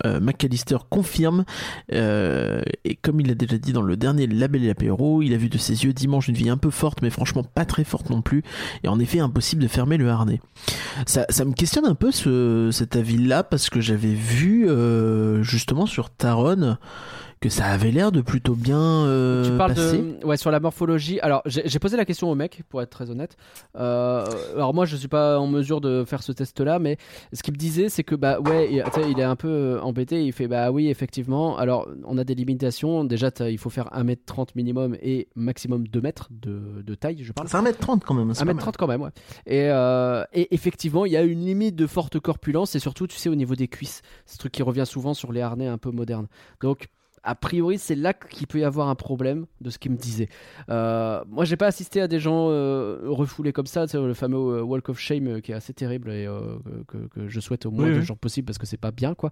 Euh, 0.05 0.19
McAllister 0.19 0.77
confirme, 0.89 1.45
euh, 1.93 2.61
et 2.83 2.95
comme 2.95 3.19
il 3.19 3.27
l'a 3.27 3.35
déjà 3.35 3.57
dit 3.57 3.73
dans 3.73 3.81
le 3.81 3.95
dernier 3.95 4.27
Label 4.27 4.63
et 4.63 4.67
l'apéro, 4.67 5.21
il 5.21 5.33
a 5.33 5.37
vu 5.37 5.49
de 5.49 5.57
ses 5.57 5.85
yeux 5.85 5.93
dimanche 5.93 6.27
une 6.27 6.35
vie 6.35 6.49
un 6.49 6.57
peu 6.57 6.71
forte, 6.71 7.01
mais 7.01 7.09
franchement 7.09 7.43
pas 7.43 7.65
très 7.65 7.83
forte 7.83 8.09
non 8.09 8.21
plus, 8.21 8.43
et 8.83 8.87
en 8.87 8.99
effet 8.99 9.19
impossible 9.19 9.61
de 9.61 9.67
fermer 9.67 9.97
le 9.97 10.09
harnais. 10.09 10.41
Ça, 11.05 11.25
me 11.45 11.53
questionne 11.53 11.85
un 11.85 11.95
peu 11.95 12.11
ce, 12.11 12.69
cet 12.71 12.95
avis-là, 12.95 13.43
parce 13.43 13.69
que 13.69 13.81
j'avais 13.81 14.13
vu 14.13 14.67
euh, 14.67 15.43
justement 15.43 15.85
sur 15.85 16.09
Taron 16.09 16.77
que 17.43 17.49
ça 17.49 17.65
avait 17.65 17.91
l'air 17.91 18.13
de 18.13 18.21
plutôt 18.21 18.55
bien 18.55 18.79
euh, 18.79 19.43
tu 19.43 19.57
parles 19.57 19.73
passer. 19.73 19.97
de 19.97 20.25
ouais 20.25 20.37
sur 20.37 20.49
la 20.49 20.61
morphologie. 20.61 21.19
Alors 21.19 21.41
j'ai 21.45 21.77
posé 21.77 21.97
la 21.97 22.05
question 22.05 22.31
au 22.31 22.35
mec 22.35 22.61
pour 22.69 22.81
être 22.81 22.89
très 22.89 23.09
honnête. 23.09 23.35
Euh, 23.75 24.25
alors 24.55 24.73
moi 24.73 24.85
je 24.85 24.95
suis 24.95 25.09
pas 25.09 25.37
en 25.37 25.47
mesure 25.47 25.81
de 25.81 26.05
faire 26.07 26.23
ce 26.23 26.31
test-là, 26.31 26.79
mais 26.79 26.95
ce 27.33 27.43
qu'il 27.43 27.53
me 27.53 27.57
disait 27.57 27.89
c'est 27.89 28.05
que 28.05 28.15
bah 28.15 28.39
ouais 28.39 28.71
il, 28.71 29.19
est 29.19 29.23
un 29.23 29.35
peu 29.35 29.49
euh, 29.49 29.81
embêté. 29.81 30.23
Il 30.23 30.31
fait 30.31 30.47
bah 30.47 30.71
oui 30.71 30.87
effectivement. 30.87 31.57
Alors 31.57 31.89
on 32.05 32.17
a 32.17 32.23
des 32.23 32.33
limitations. 32.33 33.03
Déjà 33.03 33.29
il 33.41 33.57
faut 33.57 33.69
faire 33.69 33.89
1m30 33.93 34.51
minimum 34.55 34.95
et 35.01 35.27
maximum 35.35 35.85
2 35.89 35.99
mètres 35.99 36.29
de, 36.31 36.81
de 36.81 36.95
taille. 36.95 37.23
Je 37.23 37.33
parle. 37.33 37.49
C'est 37.49 37.57
1m30 37.57 38.03
quand 38.07 38.13
même. 38.13 38.33
c'est 38.33 38.45
pas 38.45 38.53
mal. 38.53 38.63
1m30 38.63 38.75
quand 38.79 38.87
même, 38.87 39.01
ouais. 39.01 39.11
Et, 39.47 39.67
euh, 39.69 40.23
et 40.31 40.55
effectivement, 40.55 41.05
il 41.05 41.11
y 41.11 41.17
a 41.17 41.23
une 41.23 41.45
limite 41.45 41.75
de 41.75 41.87
forte 41.87 42.21
corpulence 42.21 42.75
et 42.75 42.79
surtout, 42.79 43.05
tu 43.05 43.17
sais, 43.17 43.27
au 43.27 43.35
niveau 43.35 43.55
des 43.55 43.67
cuisses. 43.67 44.01
C'est 44.25 44.35
ce 44.35 44.39
truc 44.39 44.53
qui 44.53 44.63
revient 44.63 44.85
souvent 44.85 45.13
sur 45.13 45.33
les 45.33 45.41
harnais 45.41 45.67
un 45.67 45.77
peu 45.77 45.91
modernes. 45.91 46.27
Donc, 46.61 46.87
a 47.23 47.35
priori, 47.35 47.77
c'est 47.79 47.95
là 47.95 48.13
qu'il 48.13 48.47
peut 48.47 48.59
y 48.59 48.63
avoir 48.65 48.89
un 48.89 48.95
problème 48.95 49.45
de 49.61 49.69
ce 49.69 49.77
qu'il 49.79 49.91
me 49.91 49.97
disait. 49.97 50.27
Euh, 50.69 51.23
moi, 51.29 51.45
j'ai 51.45 51.55
pas 51.55 51.67
assisté 51.67 52.01
à 52.01 52.07
des 52.07 52.19
gens 52.19 52.49
euh, 52.49 52.99
refoulés 53.05 53.53
comme 53.53 53.65
ça, 53.65 53.85
le 53.93 54.13
fameux 54.13 54.37
euh, 54.57 54.61
Walk 54.61 54.89
of 54.89 54.99
Shame 54.99 55.27
euh, 55.27 55.39
qui 55.39 55.51
est 55.51 55.55
assez 55.55 55.73
terrible 55.73 56.11
et 56.11 56.27
que, 56.87 56.97
que 57.07 57.27
je 57.29 57.39
souhaite 57.39 57.65
au 57.65 57.71
moins 57.71 57.85
Oui, 57.85 57.93
de 57.93 57.99
oui. 57.99 58.05
gens 58.05 58.15
possible 58.15 58.45
parce 58.45 58.57
que 58.57 58.65
c'est 58.65 58.77
pas 58.77 58.91
bien, 58.91 59.13
quoi. 59.15 59.31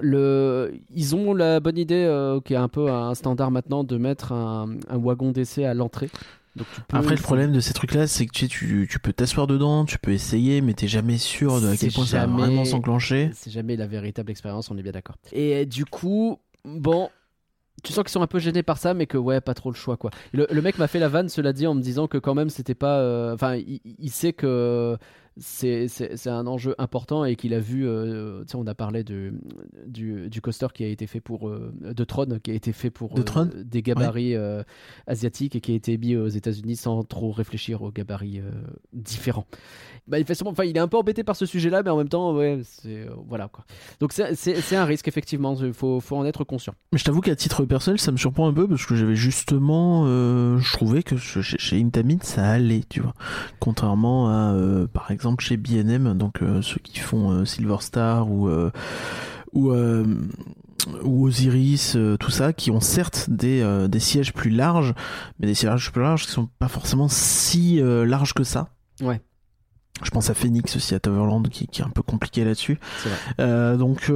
Le, 0.00 0.72
ils 0.94 1.16
ont 1.16 1.34
la 1.34 1.60
bonne 1.60 1.78
idée, 1.78 2.38
qui 2.44 2.52
est 2.54 2.56
un 2.56 2.68
peu 2.68 2.90
un 2.90 3.14
standard 3.14 3.50
maintenant, 3.50 3.84
de 3.84 3.96
mettre 3.96 4.32
un, 4.32 4.76
un 4.88 4.96
wagon 4.98 5.30
d'essai 5.32 5.64
à 5.64 5.74
l'entrée. 5.74 6.10
Donc 6.56 6.66
tu 6.74 6.80
peux- 6.88 6.96
Après, 6.96 7.14
le 7.14 7.20
problème 7.22 7.52
de 7.52 7.60
ces 7.60 7.72
trucs-là, 7.72 8.06
c'est 8.06 8.26
que 8.26 8.32
tu, 8.32 8.40
sais, 8.42 8.48
tu, 8.48 8.88
tu 8.90 8.98
peux 8.98 9.12
t'asseoir 9.12 9.46
dedans, 9.46 9.84
tu 9.84 9.98
peux 9.98 10.10
essayer, 10.12 10.60
mais 10.60 10.74
t'es 10.74 10.88
jamais 10.88 11.16
sûr 11.18 11.60
de 11.60 11.68
à 11.68 11.76
quel 11.76 11.92
point 11.92 12.04
ça 12.04 12.26
va 12.26 12.32
vraiment 12.36 12.64
s'enclencher. 12.64 13.30
C'est 13.34 13.50
jamais 13.50 13.76
la 13.76 13.86
véritable 13.86 14.30
expérience, 14.30 14.70
on 14.70 14.76
est 14.78 14.82
bien 14.82 14.92
d'accord. 14.92 15.16
Et 15.32 15.66
du 15.66 15.84
coup, 15.84 16.38
bon, 16.68 17.10
tu 17.82 17.92
sens 17.92 18.04
qu'ils 18.04 18.12
sont 18.12 18.22
un 18.22 18.26
peu 18.26 18.38
gênés 18.38 18.62
par 18.62 18.78
ça, 18.78 18.94
mais 18.94 19.06
que 19.06 19.18
ouais, 19.18 19.40
pas 19.40 19.54
trop 19.54 19.70
le 19.70 19.76
choix 19.76 19.96
quoi. 19.96 20.10
Le, 20.32 20.60
mec 20.60 20.78
m'a 20.78 20.88
fait 20.88 20.98
la 20.98 21.08
vanne, 21.08 21.28
cela 21.28 21.52
dit, 21.52 21.66
en 21.66 21.74
me 21.74 21.80
disant 21.80 22.06
que 22.06 22.18
quand 22.18 22.34
même 22.34 22.50
c'était 22.50 22.74
pas. 22.74 22.98
euh, 22.98 23.34
Enfin, 23.34 23.56
il, 23.56 23.80
il 23.84 24.10
sait 24.10 24.32
que 24.32 24.96
c'est 25.40 25.88
un 26.26 26.46
enjeu 26.46 26.74
important 26.78 27.24
et 27.24 27.36
qu'il 27.36 27.54
a 27.54 27.60
vu. 27.60 27.86
euh, 27.86 28.44
on 28.54 28.66
a 28.66 28.74
parlé 28.74 29.04
du, 29.04 29.32
du 29.86 30.40
coaster 30.40 30.66
qui 30.74 30.84
a 30.84 30.88
été 30.88 31.06
fait 31.06 31.20
pour. 31.20 31.48
euh, 31.48 31.72
de 31.80 32.04
Tron, 32.04 32.38
qui 32.42 32.50
a 32.50 32.54
été 32.54 32.72
fait 32.72 32.90
pour 32.90 33.14
De 33.14 33.22
euh, 33.36 33.62
des 33.64 33.82
gabarits 33.82 34.34
asiatiques 35.06 35.56
et 35.56 35.60
qui 35.60 35.72
a 35.72 35.74
été 35.74 35.96
mis 35.98 36.16
aux 36.16 36.28
États-Unis 36.28 36.76
sans 36.76 37.02
trop 37.04 37.30
réfléchir 37.30 37.82
aux 37.82 37.90
gabarits 37.90 38.40
différents. 38.92 39.46
Bah, 40.06 40.18
il 40.18 40.76
est 40.76 40.78
un 40.80 40.88
peu 40.88 40.96
embêté 40.96 41.22
par 41.22 41.36
ce 41.36 41.44
sujet-là, 41.46 41.82
mais 41.82 41.90
en 41.90 41.96
même 41.98 42.08
temps, 42.08 42.34
ouais, 42.34 42.60
c'est 42.64 43.06
voilà 43.28 43.48
quoi. 43.48 43.64
Donc 44.00 44.12
c'est- 44.12 44.76
un 44.76 44.84
risque 44.84 45.08
effectivement. 45.08 45.54
Il 45.60 45.72
faut, 45.72 46.00
faut 46.00 46.16
en 46.16 46.24
être 46.24 46.44
conscient. 46.44 46.74
Mais 46.92 46.98
je 46.98 47.04
t'avoue 47.04 47.20
qu'à 47.20 47.36
titre 47.36 47.64
personnel, 47.64 47.98
ça 48.00 48.12
me 48.12 48.16
surprend 48.16 48.48
un 48.48 48.52
peu 48.52 48.66
parce 48.66 48.86
que 48.86 48.94
j'avais 48.96 49.14
justement, 49.16 50.06
je 50.06 50.72
trouvais 50.72 51.02
que 51.02 51.16
chez, 51.16 51.42
chez 51.42 51.80
Intamin, 51.80 52.16
ça 52.22 52.46
allait, 52.46 52.82
tu 52.88 53.00
vois. 53.00 53.14
Contrairement 53.60 54.28
à, 54.28 54.54
par 54.92 55.10
exemple, 55.10 55.27
chez 55.38 55.56
B&M, 55.56 56.14
donc 56.14 56.42
euh, 56.42 56.62
ceux 56.62 56.80
qui 56.82 56.98
font 56.98 57.30
euh, 57.30 57.44
Silver 57.44 57.76
Star 57.80 58.30
ou 58.30 58.48
euh, 58.48 58.70
ou 59.52 59.72
ou 61.04 61.26
Osiris, 61.26 61.96
euh, 61.96 62.16
tout 62.16 62.30
ça, 62.30 62.52
qui 62.52 62.70
ont 62.70 62.80
certes 62.80 63.28
des, 63.28 63.60
euh, 63.62 63.88
des 63.88 64.00
sièges 64.00 64.32
plus 64.32 64.50
larges, 64.50 64.94
mais 65.38 65.46
des 65.46 65.54
sièges 65.54 65.90
plus 65.92 66.02
larges 66.02 66.26
qui 66.26 66.32
sont 66.32 66.48
pas 66.58 66.68
forcément 66.68 67.08
si 67.08 67.80
euh, 67.80 68.06
larges 68.06 68.32
que 68.34 68.44
ça. 68.44 68.68
Ouais. 69.00 69.20
Je 70.02 70.10
pense 70.10 70.30
à 70.30 70.34
Phoenix 70.34 70.76
aussi 70.76 70.94
à 70.94 71.00
Toverland 71.00 71.48
qui, 71.48 71.66
qui 71.66 71.82
est 71.82 71.84
un 71.84 71.90
peu 71.90 72.02
compliqué 72.02 72.44
là-dessus. 72.44 72.78
Donc 73.38 74.12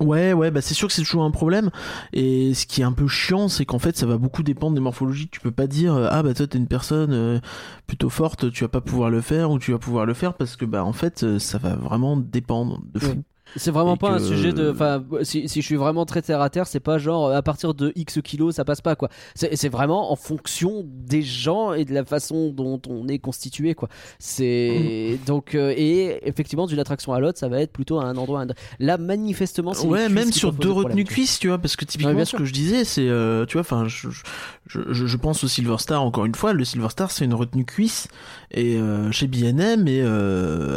ouais 0.00 0.32
ouais 0.32 0.50
bah 0.50 0.60
c'est 0.60 0.74
sûr 0.74 0.88
que 0.88 0.94
c'est 0.94 1.02
toujours 1.02 1.24
un 1.24 1.30
problème 1.30 1.70
et 2.12 2.54
ce 2.54 2.66
qui 2.66 2.80
est 2.80 2.84
un 2.84 2.92
peu 2.92 3.06
chiant 3.06 3.48
c'est 3.48 3.64
qu'en 3.64 3.78
fait 3.78 3.96
ça 3.96 4.06
va 4.06 4.18
beaucoup 4.18 4.42
dépendre 4.42 4.74
des 4.74 4.80
morphologies. 4.80 5.28
Tu 5.28 5.40
peux 5.40 5.50
pas 5.50 5.66
dire 5.66 5.94
euh, 5.94 6.08
ah 6.10 6.22
bah 6.22 6.34
toi 6.34 6.46
t'es 6.46 6.58
une 6.58 6.66
personne 6.66 7.12
euh, 7.12 7.38
plutôt 7.86 8.10
forte 8.10 8.50
tu 8.50 8.64
vas 8.64 8.68
pas 8.68 8.80
pouvoir 8.80 9.10
le 9.10 9.20
faire 9.20 9.50
ou 9.50 9.58
tu 9.58 9.72
vas 9.72 9.78
pouvoir 9.78 10.06
le 10.06 10.14
faire 10.14 10.34
parce 10.34 10.56
que 10.56 10.64
bah 10.64 10.84
en 10.84 10.92
fait 10.92 11.22
euh, 11.22 11.38
ça 11.38 11.58
va 11.58 11.76
vraiment 11.76 12.16
dépendre 12.16 12.80
de 12.92 12.98
fou. 13.00 13.22
C'est 13.56 13.70
vraiment 13.70 13.96
pas 13.96 14.10
un 14.10 14.18
sujet 14.18 14.52
de. 14.52 14.70
Enfin, 14.70 15.02
si, 15.22 15.48
si 15.48 15.60
je 15.60 15.66
suis 15.66 15.76
vraiment 15.76 16.04
très 16.04 16.22
terre 16.22 16.40
à 16.40 16.50
terre, 16.50 16.66
c'est 16.66 16.80
pas 16.80 16.98
genre 16.98 17.26
euh, 17.28 17.36
à 17.36 17.42
partir 17.42 17.74
de 17.74 17.92
X 17.96 18.18
kilos 18.22 18.54
ça 18.56 18.64
passe 18.64 18.80
pas 18.80 18.96
quoi. 18.96 19.08
C'est 19.34 19.68
vraiment 19.68 20.10
en 20.12 20.16
fonction 20.16 20.84
des 20.86 21.22
gens 21.22 21.72
et 21.72 21.84
de 21.84 21.94
la 21.94 22.04
façon 22.04 22.50
dont 22.50 22.80
on 22.88 23.06
est 23.08 23.18
constitué 23.18 23.74
quoi. 23.74 23.88
C'est 24.18 25.18
Mm. 25.22 25.24
donc 25.26 25.54
euh, 25.54 25.72
et 25.76 26.26
effectivement 26.28 26.66
d'une 26.66 26.78
attraction 26.78 27.12
à 27.12 27.20
l'autre, 27.20 27.38
ça 27.38 27.48
va 27.48 27.60
être 27.60 27.72
plutôt 27.72 27.98
à 27.98 28.04
un 28.04 28.16
endroit. 28.16 28.40
à 28.40 28.44
un- 28.44 28.48
Là 28.80 28.98
manifestement, 28.98 29.72
c'est 29.74 29.86
Ouais, 29.86 30.08
même 30.08 30.32
sur 30.32 30.52
deux 30.52 30.70
retenues 30.70 31.04
cuisses, 31.04 31.38
tu 31.38 31.48
vois, 31.48 31.58
parce 31.58 31.76
que 31.76 31.84
typiquement 31.84 32.14
Ouais, 32.14 32.24
ce 32.24 32.36
que 32.36 32.44
je 32.44 32.52
disais, 32.52 32.84
c'est, 32.84 33.08
euh, 33.08 33.44
tu 33.46 33.54
vois, 33.54 33.60
enfin, 33.62 33.86
je, 33.86 34.08
je, 34.66 34.80
je, 34.90 35.06
je 35.06 35.16
pense 35.16 35.44
au 35.44 35.48
Silver 35.48 35.76
Star 35.78 36.02
encore 36.02 36.24
une 36.24 36.34
fois. 36.34 36.52
Le 36.52 36.64
Silver 36.64 36.88
Star, 36.90 37.10
c'est 37.10 37.24
une 37.24 37.34
retenue 37.34 37.64
cuisse, 37.64 38.08
et 38.50 38.76
euh, 38.76 39.10
chez 39.12 39.26
B&M, 39.26 39.86
et 39.88 40.04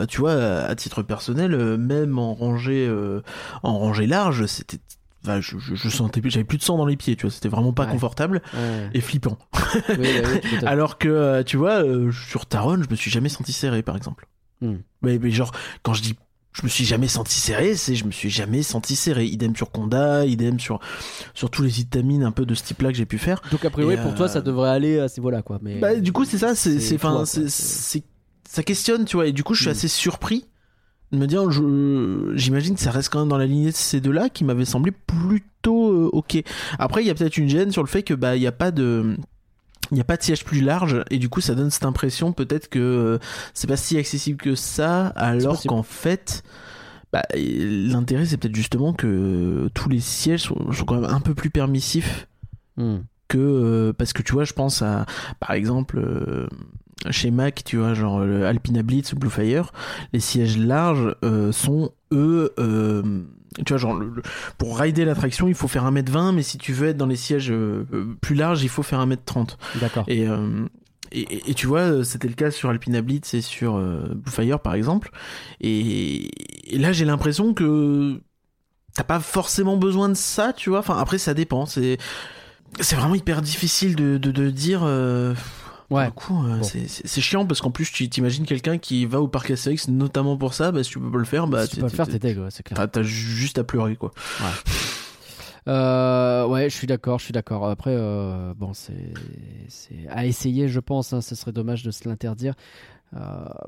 tu 0.07 0.19
vois, 0.19 0.33
à, 0.33 0.75
titre 0.75 1.01
personnel, 1.03 1.77
même 1.77 2.19
en 2.19 2.33
rangée, 2.33 2.66
euh, 2.75 3.21
en 3.63 3.77
rangée 3.77 4.07
large, 4.07 4.45
c'était, 4.47 4.79
enfin, 5.23 5.39
je, 5.41 5.57
je, 5.59 5.75
je 5.75 5.89
sentais, 5.89 6.21
plus- 6.21 6.31
j'avais 6.31 6.43
plus 6.43 6.57
de 6.57 6.63
sang 6.63 6.77
dans 6.77 6.85
les 6.85 6.97
pieds, 6.97 7.15
tu 7.15 7.23
vois, 7.25 7.31
c'était 7.31 7.49
vraiment 7.49 7.73
pas 7.73 7.85
Ouais. 7.85 7.91
confortable 7.91 8.41
Ouais. 8.53 8.89
et 8.93 9.01
flippant. 9.01 9.37
Oui, 9.89 9.95
oui, 9.99 10.05
m'étonnes. 10.51 10.67
Alors 10.67 10.97
que, 10.97 11.07
euh, 11.07 11.43
tu 11.43 11.57
vois, 11.57 11.83
euh, 11.83 12.11
sur 12.11 12.45
Taron, 12.45 12.81
je 12.83 12.89
me 12.89 12.95
suis 12.95 13.11
jamais 13.11 13.29
senti 13.29 13.53
serré, 13.53 13.81
par 13.83 13.95
exemple. 13.97 14.27
Hmm. 14.61 14.77
Mais, 15.01 15.19
mais 15.19 15.31
genre, 15.31 15.51
quand 15.83 15.93
je 15.93 16.01
dis 16.01 16.15
je 16.53 16.63
me 16.63 16.69
suis 16.69 16.85
jamais 16.85 17.07
senti 17.07 17.35
serré, 17.39 17.75
c'est 17.75 17.93
je 17.93 18.03
me 18.03 18.09
suis 18.09 18.31
jamais 18.31 18.63
senti 18.63 18.95
serré. 18.95 19.25
Idem 19.25 19.55
sur 19.55 19.69
Conda, 19.69 20.25
idem 20.25 20.59
sur, 20.59 20.79
sur 21.35 21.51
tous 21.51 21.61
les 21.61 21.81
itamines 21.81 22.23
un 22.23 22.31
peu 22.31 22.47
de 22.47 22.55
ce 22.55 22.63
type-là 22.63 22.89
que 22.91 22.97
j'ai 22.97 23.05
pu 23.05 23.19
faire. 23.19 23.41
Donc 23.51 23.63
a 23.63 23.69
priori 23.69 23.93
Et, 23.93 23.97
pour 23.97 24.13
euh, 24.13 24.15
toi 24.15 24.27
ça 24.27 24.41
devrait 24.41 24.71
aller 24.71 24.97
à 24.97 25.07
ces 25.07 25.21
voilà 25.21 25.43
quoi. 25.43 25.59
Mais 25.61 25.77
Bah, 25.79 25.93
du 25.97 26.11
coup, 26.11 26.25
c'est 26.25 26.39
ça, 26.39 26.55
c'est, 26.55 26.79
ça 28.49 28.63
questionne, 28.63 29.05
tu 29.05 29.17
vois, 29.17 29.27
et 29.27 29.33
du 29.33 29.43
coup, 29.43 29.53
je 29.53 29.61
suis 29.61 29.69
Mm. 29.69 29.71
assez 29.73 29.87
surpris 29.87 30.45
me 31.11 31.25
dire, 31.25 31.49
je, 31.51 32.33
j'imagine 32.35 32.75
que 32.75 32.81
ça 32.81 32.91
reste 32.91 33.09
quand 33.09 33.19
même 33.19 33.29
dans 33.29 33.37
la 33.37 33.45
lignée 33.45 33.71
de 33.71 33.75
ces 33.75 34.01
deux-là 34.01 34.29
qui 34.29 34.43
m'avaient 34.43 34.65
semblé 34.65 34.91
plutôt 34.91 35.91
euh, 35.91 36.09
ok. 36.11 36.43
Après, 36.79 37.03
il 37.03 37.07
y 37.07 37.09
a 37.09 37.15
peut-être 37.15 37.37
une 37.37 37.49
gêne 37.49 37.71
sur 37.71 37.83
le 37.83 37.87
fait 37.87 38.03
que, 38.03 38.13
bah, 38.13 38.35
il 38.35 38.39
n'y 38.39 38.47
a 38.47 38.51
pas 38.51 38.71
de, 38.71 39.15
il 39.91 39.95
n'y 39.95 40.01
a 40.01 40.05
pas 40.05 40.17
de 40.17 40.23
siège 40.23 40.43
plus 40.43 40.61
large 40.61 41.03
et 41.09 41.17
du 41.17 41.29
coup 41.29 41.39
ça 41.39 41.55
donne 41.55 41.69
cette 41.69 41.85
impression 41.85 42.33
peut-être 42.33 42.67
que 42.67 42.79
euh, 42.79 43.19
c'est 43.53 43.67
pas 43.67 43.77
si 43.77 43.97
accessible 43.97 44.37
que 44.37 44.53
ça 44.53 45.07
alors 45.15 45.61
qu'en 45.63 45.83
fait 45.83 46.43
bah, 47.13 47.23
l'intérêt 47.33 48.25
c'est 48.25 48.35
peut-être 48.35 48.55
justement 48.55 48.91
que 48.91 49.69
tous 49.73 49.87
les 49.87 50.01
sièges 50.01 50.41
sont, 50.41 50.73
sont 50.73 50.83
quand 50.83 50.99
même 50.99 51.09
un 51.09 51.21
peu 51.21 51.33
plus 51.33 51.49
permissifs 51.49 52.27
Hmm. 52.77 52.97
que 53.27 53.39
euh, 53.39 53.91
parce 53.91 54.13
que 54.13 54.21
tu 54.21 54.33
vois 54.33 54.43
je 54.43 54.53
pense 54.53 54.83
à 54.83 55.07
par 55.39 55.53
exemple 55.53 55.99
chez 57.11 57.31
Mac 57.31 57.63
tu 57.63 57.77
vois 57.77 57.93
genre 57.93 58.19
le 58.21 58.45
Alpina 58.45 58.81
Blitz 58.83 59.13
ou 59.13 59.17
Blue 59.17 59.29
Fire 59.29 59.71
les 60.13 60.19
sièges 60.19 60.57
larges 60.57 61.15
euh, 61.23 61.51
sont 61.51 61.91
eux 62.11 62.53
euh, 62.59 63.23
tu 63.65 63.73
vois 63.73 63.77
genre 63.77 63.93
le- 63.93 64.09
le- 64.15 64.21
pour 64.57 64.79
rider 64.79 65.05
l'attraction 65.05 65.47
il 65.47 65.53
faut 65.55 65.67
faire 65.67 65.85
1m20 65.91 66.33
mais 66.33 66.41
si 66.43 66.57
tu 66.57 66.73
veux 66.73 66.87
être 66.89 66.97
dans 66.97 67.05
les 67.05 67.15
sièges 67.15 67.51
euh, 67.51 67.85
plus 68.21 68.35
larges 68.35 68.63
il 68.63 68.69
faut 68.69 68.83
faire 68.83 68.99
1m30 69.05 69.57
D'accord. 69.79 70.05
et, 70.07 70.27
et, 71.11 71.53
tu 71.53 71.67
vois, 71.67 72.03
c'était 72.03 72.27
le 72.27 72.33
cas 72.33 72.51
sur 72.51 72.69
Alpina 72.69 73.01
Blitz 73.01 73.33
et 73.33 73.41
sur 73.41 73.77
Blue 73.79 74.29
Fire 74.31 74.59
par 74.59 74.73
exemple. 74.73 75.09
Et, 75.61 76.29
et 76.75 76.77
là, 76.77 76.91
j'ai 76.91 77.05
l'impression 77.05 77.53
que 77.53 78.19
t'as 78.93 79.05
pas 79.05 79.21
forcément 79.21 79.77
besoin 79.77 80.09
de 80.09 80.15
ça, 80.15 80.51
tu 80.51 80.69
vois. 80.69 80.79
Enfin, 80.79 80.97
après, 80.97 81.17
ça 81.17 81.33
dépend. 81.33 81.65
C'est 81.65 81.97
c'est 82.81 82.97
vraiment 82.97 83.15
hyper 83.15 83.41
difficile 83.41 83.95
de, 83.95 84.17
de, 84.17 84.31
de 84.31 84.49
dire. 84.49 84.81
euh, 84.83 85.33
Ouais. 85.89 86.07
Euh, 86.07 86.57
Bon. 86.59 86.63
c'est- 86.63 87.21
chiant 87.21 87.45
parce 87.45 87.61
qu'en 87.61 87.71
plus, 87.71 87.89
tu 87.91 88.09
t'imagines 88.09 88.45
quelqu'un 88.45 88.77
qui 88.77 89.05
va 89.05 89.21
au 89.21 89.27
parc 89.27 89.51
Astérix 89.51 89.87
notamment 89.87 90.35
pour 90.37 90.53
ça. 90.53 90.71
Bah, 90.73 90.83
si 90.83 90.89
tu 90.91 90.99
peux 90.99 91.09
pas 91.11 91.17
le 91.17 91.23
faire, 91.25 91.47
bah, 91.47 91.63
si 91.65 91.75
tu 91.75 91.75
peux 91.77 91.83
le 91.83 91.89
faire, 91.89 92.07
t'es 92.07 92.19
deg, 92.19 92.37
ouais, 92.37 92.49
c'est 92.51 92.63
clair. 92.63 92.89
T'as 92.91 93.03
juste 93.03 93.57
à 93.57 93.63
pleurer, 93.63 93.95
quoi. 93.95 94.11
Euh, 95.67 96.45
ouais, 96.47 96.69
je 96.69 96.75
suis 96.75 96.87
d'accord, 96.87 97.19
je 97.19 97.25
suis 97.25 97.33
d'accord. 97.33 97.67
Après, 97.69 97.93
euh, 97.93 98.53
bon, 98.55 98.73
c'est 98.73 99.13
c'est 99.67 100.07
à 100.09 100.25
essayer, 100.25 100.69
je 100.69 100.79
pense. 100.79 101.11
Hein, 101.13 101.21
ce 101.21 101.35
serait 101.35 101.51
dommage 101.51 101.83
de 101.83 101.91
se 101.91 102.07
l'interdire. 102.07 102.53
Euh, 103.15 103.19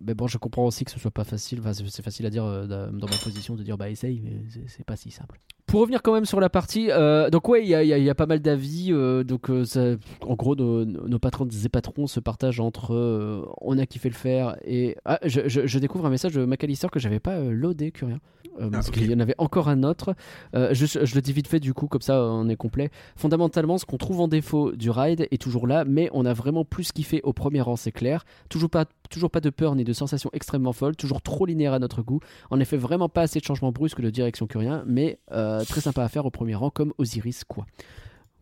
mais 0.01 0.13
bon, 0.13 0.28
je 0.28 0.38
comprends 0.38 0.65
aussi 0.65 0.86
que 0.86 0.91
ce 0.91 0.99
soit 0.99 1.11
pas 1.11 1.24
facile. 1.26 1.59
Enfin, 1.59 1.72
c'est 1.74 2.01
facile 2.03 2.26
à 2.26 2.30
dire 2.30 2.43
dans 2.43 2.91
ma 3.07 3.17
position 3.24 3.55
de 3.55 3.63
dire 3.63 3.78
bah 3.78 3.89
essaye, 3.89 4.22
mais 4.24 4.32
c'est 4.67 4.86
pas 4.86 4.95
si 4.95 5.11
simple. 5.11 5.39
Pour 5.70 5.82
revenir 5.82 6.01
quand 6.01 6.13
même 6.13 6.26
sur 6.26 6.39
la 6.39 6.49
partie, 6.49 6.89
euh, 6.89 7.30
donc 7.30 7.47
ouais, 7.47 7.61
il 7.63 7.70
y 7.70 7.76
a, 7.76 7.84
y 7.84 8.03
y 8.09 8.13
pas 8.15 8.26
mal 8.26 8.39
d'avis. 8.39 8.88
euh, 8.91 9.24
donc 9.24 9.51
euh, 9.51 9.65
ça- 9.65 9.95
en 10.26 10.34
gros, 10.34 10.55
nos, 10.55 10.84
nos 10.84 11.20
patrons 11.20 11.45
et 11.47 11.70
patrons 11.70 12.07
se 12.07 12.20
partagent 12.20 12.59
entre 12.59 12.95
euh, 12.95 13.45
on 13.61 13.78
a 13.78 13.86
kiffé 13.86 14.09
le 14.09 14.15
faire 14.15 14.57
et 14.65 14.97
ah, 15.05 15.20
je, 15.24 15.41
je- 15.47 15.67
je 15.67 15.80
découvre 15.80 16.07
un 16.07 16.09
message 16.09 16.34
de 16.34 16.43
McAllister 16.43 16.88
que 16.91 16.99
j'avais 16.99 17.20
pas 17.20 17.39
loadé, 17.39 17.91
curien. 17.91 18.17
Euh, 18.59 18.70
parce 18.70 18.88
ok. 18.89 18.95
qu'il 18.95 19.11
y 19.11 19.13
en 19.13 19.20
avait 19.20 19.36
encore 19.38 19.70
un 19.70 19.84
autre. 19.84 20.15
Je, 20.53 20.72
je 20.74 21.15
le 21.15 21.22
dis 21.22 21.32
vite 21.34 21.47
fait 21.47 21.59
du 21.59 21.74
coup, 21.74 21.88
comme 21.88 22.01
ça 22.01 22.20
on 22.24 22.49
est 22.49 22.55
complet. 22.55 22.89
Fondamentalement, 23.15 23.78
ce 23.78 23.86
qu'on 23.86 23.97
trouve 23.97 24.22
en 24.22 24.28
défaut 24.28 24.72
du 24.72 24.89
ride 24.89 25.28
est 25.32 25.39
toujours 25.41 25.67
là, 25.67 25.86
mais 25.86 26.09
on 26.13 26.26
a 26.26 26.34
vraiment 26.34 26.65
plus 26.65 26.91
kiffé 26.91 27.22
au 27.24 27.32
premier 27.32 27.61
rang, 27.61 27.76
c'est 27.76 27.91
clair. 27.91 28.26
Toujours 28.49 28.70
pas, 28.70 28.86
toujours 29.09 29.30
pas 29.30 29.39
de 29.39 29.49
peur 29.51 29.76
ni 29.76 29.84
de 29.84 29.93
sensations 29.93 30.30
extrêmement 30.34 30.74
folles, 30.74 30.95
toujours 30.95 31.22
trop 31.22 31.45
linéaire 31.45 31.74
à 31.74 31.80
notre 31.80 32.01
goût. 32.01 32.20
En 32.49 32.59
effet, 32.59 32.76
vraiment 32.76 33.07
pas 33.07 33.22
assez 33.22 33.39
de 33.39 33.45
changements 33.45 33.72
brusques 33.72 34.01
de 34.01 34.09
direction 34.09 34.47
curien, 34.47 34.84
mais 34.88 35.20
euh, 35.32 35.59
très 35.66 35.82
sympa 35.82 36.03
à 36.03 36.07
faire 36.10 36.26
au 36.26 36.32
premier 36.32 36.55
rang, 36.55 36.70
comme 36.70 36.93
Osiris 36.97 37.43
quoi. 37.43 37.66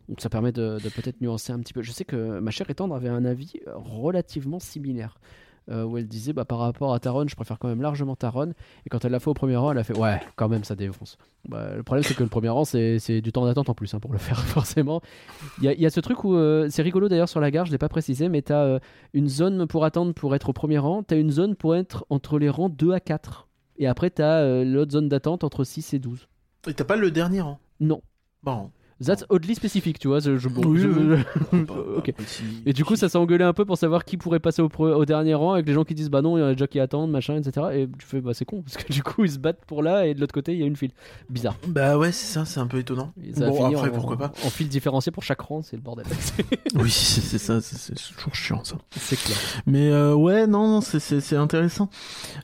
Donc 0.08 0.20
ça 0.20 0.30
permet 0.30 0.52
de, 0.52 0.78
peut-être 0.94 1.20
nuancer 1.20 1.52
un 1.52 1.58
petit 1.60 1.74
peu. 1.74 1.82
Je 1.82 1.92
sais 1.92 2.04
que 2.04 2.38
ma 2.38 2.50
chère 2.50 2.68
étendre 2.70 2.94
avait 2.94 3.10
un 3.10 3.24
avis 3.24 3.60
relativement 3.74 4.58
similaire. 4.58 5.18
euh, 5.70 5.84
où 5.84 5.98
elle 5.98 6.08
disait 6.08 6.32
bah, 6.32 6.44
par 6.44 6.58
rapport 6.58 6.94
à 6.94 6.98
Taron, 6.98 7.26
je 7.28 7.36
préfère 7.36 7.58
quand 7.58 7.68
même 7.68 7.82
largement 7.82 8.16
Taron. 8.16 8.52
Et 8.86 8.88
quand 8.88 9.04
elle 9.04 9.12
l'a 9.12 9.20
fait 9.20 9.28
au 9.28 9.34
premier 9.34 9.56
rang, 9.56 9.72
elle 9.72 9.78
a 9.78 9.84
fait 9.84 9.96
ouais, 9.96 10.20
quand 10.36 10.48
même 10.48 10.64
ça 10.64 10.74
défonce. 10.74 11.18
Bah, 11.48 11.74
le 11.76 11.82
problème 11.82 12.02
c'est 12.04 12.14
que 12.14 12.22
le 12.22 12.28
premier 12.28 12.48
rang 12.48 12.64
c'est 12.64 13.20
du 13.20 13.32
temps 13.32 13.44
d'attente 13.44 13.68
en 13.68 13.74
plus 13.74 13.92
hein, 13.94 14.00
pour 14.00 14.12
le 14.12 14.18
faire 14.18 14.40
forcément. 14.46 15.00
Il 15.58 15.64
y 15.64 15.68
a, 15.68 15.74
y 15.74 15.86
a 15.86 15.90
ce 15.90 16.00
truc 16.00 16.24
où 16.24 16.34
euh, 16.34 16.68
c'est 16.70 16.82
rigolo 16.82 17.08
d'ailleurs 17.08 17.28
sur 17.28 17.40
la 17.40 17.50
gare, 17.50 17.66
je 17.66 17.72
l'ai 17.72 17.78
pas 17.78 17.88
précisé, 17.88 18.28
mais 18.28 18.42
tu 18.42 18.52
as 18.52 18.80
une 19.12 19.28
zone 19.28 19.66
pour 19.66 19.84
attendre 19.84 20.12
pour 20.14 20.34
être 20.34 20.48
au 20.48 20.52
premier 20.52 20.78
rang, 20.78 21.02
tu 21.02 21.14
as 21.14 21.18
une 21.18 21.30
zone 21.30 21.54
pour 21.54 21.76
être 21.76 22.06
entre 22.10 22.38
les 22.38 22.48
rangs 22.48 22.68
2 22.70 22.92
à 22.92 23.00
4. 23.00 23.48
Et 23.78 23.86
après 23.86 24.10
tu 24.10 24.22
as 24.22 24.64
l'autre 24.64 24.92
zone 24.92 25.08
d'attente 25.08 25.44
entre 25.44 25.64
6 25.64 25.94
et 25.94 25.98
12. 25.98 26.28
Et 26.66 26.74
t'as 26.74 26.84
pas 26.84 26.96
le 26.96 27.10
dernier 27.10 27.40
rang 27.40 27.60
Non. 27.80 28.02
Bon. 28.42 28.70
That's 29.04 29.24
oddly 29.28 29.54
spécifique, 29.54 29.98
tu 30.00 30.08
vois. 30.08 30.18
Je, 30.18 30.38
je- 30.38 30.48
Oui, 30.48 30.80
je- 30.80 30.88
oui. 30.88 31.22
ok. 31.96 32.12
Et 32.66 32.72
du 32.72 32.84
coup, 32.84 32.96
ça 32.96 33.08
s'est 33.08 33.18
engueulé 33.18 33.44
un 33.44 33.52
peu 33.52 33.64
pour 33.64 33.78
savoir 33.78 34.04
qui 34.04 34.16
pourrait 34.16 34.40
passer 34.40 34.60
au, 34.60 35.04
dernier 35.04 35.34
rang 35.34 35.52
avec 35.52 35.66
les 35.66 35.72
gens 35.72 35.84
qui 35.84 35.94
disent 35.94 36.10
bah 36.10 36.20
non, 36.20 36.36
il 36.36 36.40
y 36.40 36.42
en 36.42 36.46
a 36.48 36.52
déjà 36.52 36.66
qui 36.66 36.80
attendent, 36.80 37.10
machin, 37.12 37.36
etc. 37.36 37.66
Et 37.74 37.88
tu 37.98 38.06
fais 38.06 38.20
bah 38.20 38.34
c'est 38.34 38.44
con 38.44 38.62
parce 38.62 38.76
que 38.82 38.92
du 38.92 39.02
coup, 39.04 39.24
ils 39.24 39.30
se 39.30 39.38
battent 39.38 39.64
pour 39.66 39.82
là 39.84 40.06
et 40.06 40.14
de 40.14 40.20
l'autre 40.20 40.34
côté, 40.34 40.52
il 40.52 40.58
y 40.58 40.62
a 40.62 40.66
une 40.66 40.74
file. 40.76 40.90
Bizarre. 41.30 41.54
Bah 41.68 41.96
ouais, 41.96 42.10
c'est 42.10 42.26
ça, 42.32 42.44
c'est 42.44 42.58
un 42.60 42.66
peu 42.66 42.78
étonnant. 42.78 43.12
Et 43.24 43.34
ça 43.34 43.48
Bon, 43.48 43.66
après, 43.66 43.88
en, 43.88 43.92
pourquoi 43.92 44.16
pas. 44.18 44.32
en 44.44 44.50
file 44.50 44.68
différenciée 44.68 45.12
pour 45.12 45.22
chaque 45.22 45.40
rang, 45.42 45.62
c'est 45.62 45.76
le 45.76 45.82
bordel. 45.82 46.06
Oui, 46.74 46.90
c'est 46.90 47.38
ça, 47.38 47.60
c'est 47.60 47.94
toujours 47.94 48.34
chiant 48.34 48.62
ça. 48.64 48.76
c'est 48.96 49.16
clair. 49.18 49.38
Mais 49.66 49.90
euh, 49.90 50.14
ouais, 50.14 50.46
non, 50.46 50.68
non, 50.68 50.80
c'est- 50.80 51.36
intéressant. 51.36 51.88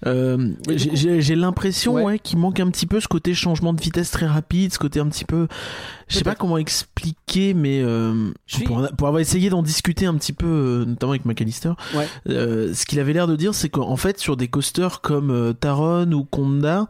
Euh, 0.07 0.53
j'ai- 0.71 1.35
l'impression 1.35 1.95
Ouais. 1.95 2.03
ouais. 2.05 2.19
qu'il 2.19 2.39
manque 2.39 2.61
un 2.61 2.71
petit 2.71 2.87
peu 2.87 3.01
ce 3.01 3.09
côté 3.09 3.35
changement 3.35 3.73
de 3.75 3.81
vitesse 3.81 4.11
très 4.11 4.27
rapide, 4.27 4.73
ce 4.73 4.79
côté 4.79 5.01
un 5.01 5.09
petit 5.09 5.25
peu... 5.25 5.49
Je 6.09 6.19
sais 6.19 6.25
pas 6.25 6.35
comment 6.35 6.59
expliquer, 6.59 7.55
mais 7.55 7.81
euh, 7.83 8.31
suis- 8.47 8.65
pour, 8.65 8.79
avoir 9.07 9.19
essayé 9.21 9.49
d'en 9.51 9.63
discuter 9.63 10.07
un 10.07 10.15
petit 10.15 10.33
peu, 10.33 10.47
euh, 10.47 10.85
notamment 10.85 11.13
avec 11.13 11.25
McAllister, 11.25 11.73
Ouais. 11.95 12.07
euh, 12.29 12.75
ce 12.75 12.85
qu'il 12.87 13.01
avait 13.01 13.13
l'air 13.13 13.27
de 13.27 13.37
dire, 13.37 13.55
c'est 13.55 13.69
qu'en 13.71 13.97
fait, 13.97 14.19
sur 14.19 14.37
des 14.37 14.49
coasters 14.49 15.01
comme 15.01 15.55
Taron 15.59 16.11
ou 16.13 16.25
Conda, 16.25 16.89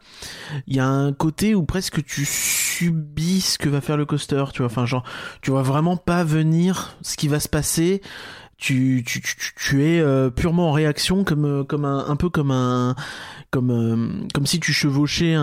il 0.66 0.76
y 0.76 0.80
a 0.80 0.86
un 0.88 1.12
côté 1.12 1.54
où 1.54 1.64
presque 1.64 2.04
tu 2.04 2.24
subis 2.24 3.40
ce 3.40 3.58
que 3.58 3.68
va 3.68 3.80
faire 3.80 3.96
le 3.96 4.06
coaster, 4.06 4.44
tu 4.52 4.58
vois. 4.58 4.66
Enfin, 4.66 4.86
genre, 4.86 5.04
tu 5.42 5.50
vois 5.50 5.62
vraiment 5.62 5.96
pas 5.96 6.24
venir 6.24 6.96
ce 7.02 7.16
qui 7.16 7.28
va 7.28 7.40
se 7.40 7.48
passer. 7.48 8.02
Tu, 8.64 9.02
tu, 9.06 9.20
tu, 9.20 9.36
tu- 9.56 9.82
es 9.84 10.00
euh, 10.00 10.30
purement 10.30 10.70
en 10.70 10.72
réaction, 10.72 11.22
comme, 11.22 11.44
euh, 11.44 11.64
comme 11.64 11.84
un, 11.84 12.06
un 12.08 12.16
peu 12.16 12.30
comme 12.30 12.50
un, 12.50 12.94
comme, 13.50 13.70
euh, 13.70 14.26
comme 14.32 14.46
si 14.46 14.58
tu 14.58 14.72
chevauchais 14.72 15.34
un, 15.34 15.42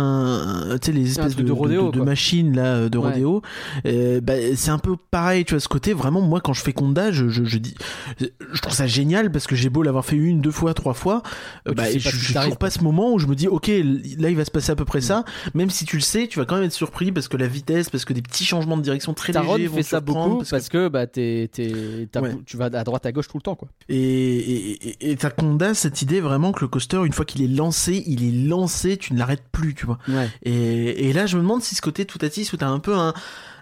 un- 0.71 0.77
tu 0.79 0.87
sais, 0.87 0.91
les 0.91 1.07
espèces 1.11 1.35
de, 1.35 1.43
de 1.43 1.51
rodéo, 1.51 1.91
de- 1.91 1.99
de 1.99 2.03
machines 2.03 2.55
là 2.55 2.63
euh, 2.77 2.89
de 2.89 2.97
Ouais. 2.97 3.09
rodéo. 3.09 3.41
Euh, 3.85 4.21
bah, 4.21 4.33
c'est 4.55 4.71
un 4.71 4.79
peu 4.79 4.95
pareil, 5.11 5.45
tu 5.45 5.53
vois, 5.53 5.59
ce 5.59 5.67
côté. 5.67 5.93
Vraiment, 5.93 6.21
moi, 6.21 6.41
quand 6.41 6.53
je 6.53 6.61
fais 6.61 6.73
Conda, 6.73 7.11
je, 7.11 7.29
je, 7.29 7.43
je 7.43 7.57
dis, 7.59 7.75
je 8.19 8.59
trouve 8.61 8.73
ça 8.73 8.87
génial 8.87 9.31
parce 9.31 9.45
que 9.45 9.55
j'ai 9.55 9.69
beau 9.69 9.83
l'avoir 9.83 10.03
fait 10.03 10.15
une, 10.15 10.41
deux 10.41 10.49
fois, 10.49 10.73
trois 10.73 10.95
fois, 10.95 11.21
tu 11.67 11.75
bah, 11.75 11.85
sais 11.85 11.99
je 11.99 12.09
t'arrive, 12.33 12.33
toujours 12.47 12.57
pas 12.57 12.71
ce 12.71 12.79
moment 12.83 13.13
où 13.13 13.19
je 13.19 13.27
me 13.27 13.35
dis, 13.35 13.47
ok, 13.47 13.67
là, 13.67 14.29
il 14.31 14.35
va 14.35 14.45
se 14.45 14.51
passer 14.51 14.71
à 14.71 14.75
peu 14.75 14.85
près 14.85 15.01
ça. 15.01 15.25
Même 15.53 15.69
si 15.69 15.85
tu 15.85 15.95
le 15.97 16.01
sais, 16.01 16.25
tu 16.27 16.39
vas 16.39 16.45
quand 16.45 16.55
même 16.55 16.63
être 16.65 16.71
surpris 16.73 17.11
parce 17.11 17.27
que 17.27 17.37
la 17.37 17.47
vitesse, 17.47 17.91
parce 17.91 18.03
que 18.03 18.13
des 18.13 18.23
petits 18.23 18.45
changements 18.45 18.77
de 18.77 18.81
direction 18.81 19.13
très 19.13 19.31
légers 19.31 19.67
vont 19.67 19.75
fait 19.77 19.83
ça 19.83 19.99
beaucoup 19.99 20.37
parce 20.37 20.49
parce, 20.49 20.69
que- 20.69 20.85
que, 20.85 20.87
bah 20.87 21.05
t'es, 21.05 21.49
t'es- 21.53 22.07
t'as- 22.11 22.21
Ouais. 22.21 22.35
tu 22.47 22.57
vas 22.57 22.65
à 22.65 22.83
droite 22.83 23.05
à 23.05 23.10
gauche 23.11 23.27
tout 23.27 23.37
le 23.37 23.41
temps 23.41 23.55
quoi. 23.55 23.67
Et, 23.89 23.95
et, 23.97 24.89
et- 24.89 25.11
et 25.11 25.15
t'as 25.15 25.29
Conda 25.29 25.73
cette 25.73 26.01
idée 26.01 26.21
vraiment 26.21 26.51
que 26.51 26.61
le 26.61 26.67
coaster, 26.67 27.03
une 27.05 27.13
fois 27.13 27.25
qu'il 27.25 27.41
est 27.43 27.47
lancé, 27.55 28.03
il 28.07 28.23
est 28.23 28.47
lancé, 28.47 28.97
tu 28.97 29.13
ne 29.13 29.19
l'arrêtes 29.19 29.43
plus, 29.51 29.75
tu 29.75 29.85
vois. 29.85 29.97
Ouais. 30.07 30.29
Et, 30.43 31.09
et 31.09 31.13
là, 31.13 31.25
je 31.25 31.37
me 31.37 31.41
demande 31.41 31.61
si 31.61 31.75
ce 31.75 31.81
côté 31.81 32.05
tout 32.05 32.19
à 32.21 32.29
où 32.53 32.57
t'as 32.57 32.67
un 32.67 32.79
peu 32.79 32.95
un, 32.95 33.13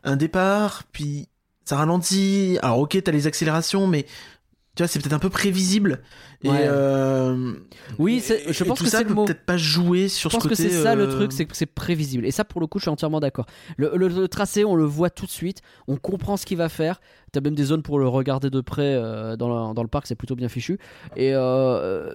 un 0.04 0.16
départ, 0.16 0.84
puis 0.92 1.28
ça 1.66 1.78
ralentit. 1.78 2.58
Alors, 2.62 2.80
ok, 2.80 2.98
t'as 3.04 3.12
les 3.12 3.28
accélérations, 3.28 3.88
mais 3.88 4.04
tu 4.76 4.84
vois, 4.84 4.88
c'est 4.88 5.00
peut-être 5.00 5.14
un 5.14 5.20
peu 5.20 5.30
prévisible. 5.30 6.02
Et, 6.44 6.50
Ouais. 6.50 6.58
euh, 6.62 7.54
Oui, 7.98 8.24
je 8.26 8.34
et 8.64 8.68
pense 8.68 8.78
tout 8.78 8.86
que 8.86 8.90
ça 8.90 9.02
le 9.02 9.08
peut 9.08 9.26
peut-être 9.26 9.46
pas 9.46 9.58
jouer 9.58 10.08
sur 10.08 10.30
Je 10.30 10.36
pense 10.38 10.44
ce 10.44 10.48
que 10.50 10.56
c'est 10.56 10.70
ça 10.70 10.96
le 10.96 11.04
euh, 11.04 11.12
truc, 11.12 11.34
c'est 11.34 11.46
que 11.46 11.56
c'est 11.58 11.66
prévisible. 11.66 12.26
Et 12.26 12.32
ça, 12.32 12.46
pour 12.46 12.62
le 12.62 12.68
coup, 12.68 12.80
je 12.80 12.84
suis 12.84 12.90
entièrement 12.90 13.20
d'accord. 13.20 13.46
Le, 13.76 13.92
le- 13.96 14.08
le 14.08 14.28
tracé, 14.30 14.64
on 14.64 14.76
le 14.76 14.86
voit 14.86 15.10
tout 15.10 15.26
de 15.26 15.32
suite, 15.32 15.62
on 15.90 15.98
comprend 15.98 16.38
ce 16.38 16.46
qu'il 16.46 16.58
va 16.58 16.70
faire. 16.70 17.02
T'as 17.32 17.42
même 17.42 17.54
des 17.54 17.66
zones 17.66 17.84
pour 17.84 18.00
le 18.00 18.08
regarder 18.08 18.50
de 18.50 18.60
près 18.62 18.96
euh, 18.96 19.36
dans, 19.36 19.50
la- 19.50 19.74
dans 19.74 19.84
le 19.84 19.88
parc, 19.90 20.08
c'est 20.08 20.16
plutôt 20.16 20.36
bien 20.36 20.48
fichu. 20.48 20.80
Et, 21.18 21.30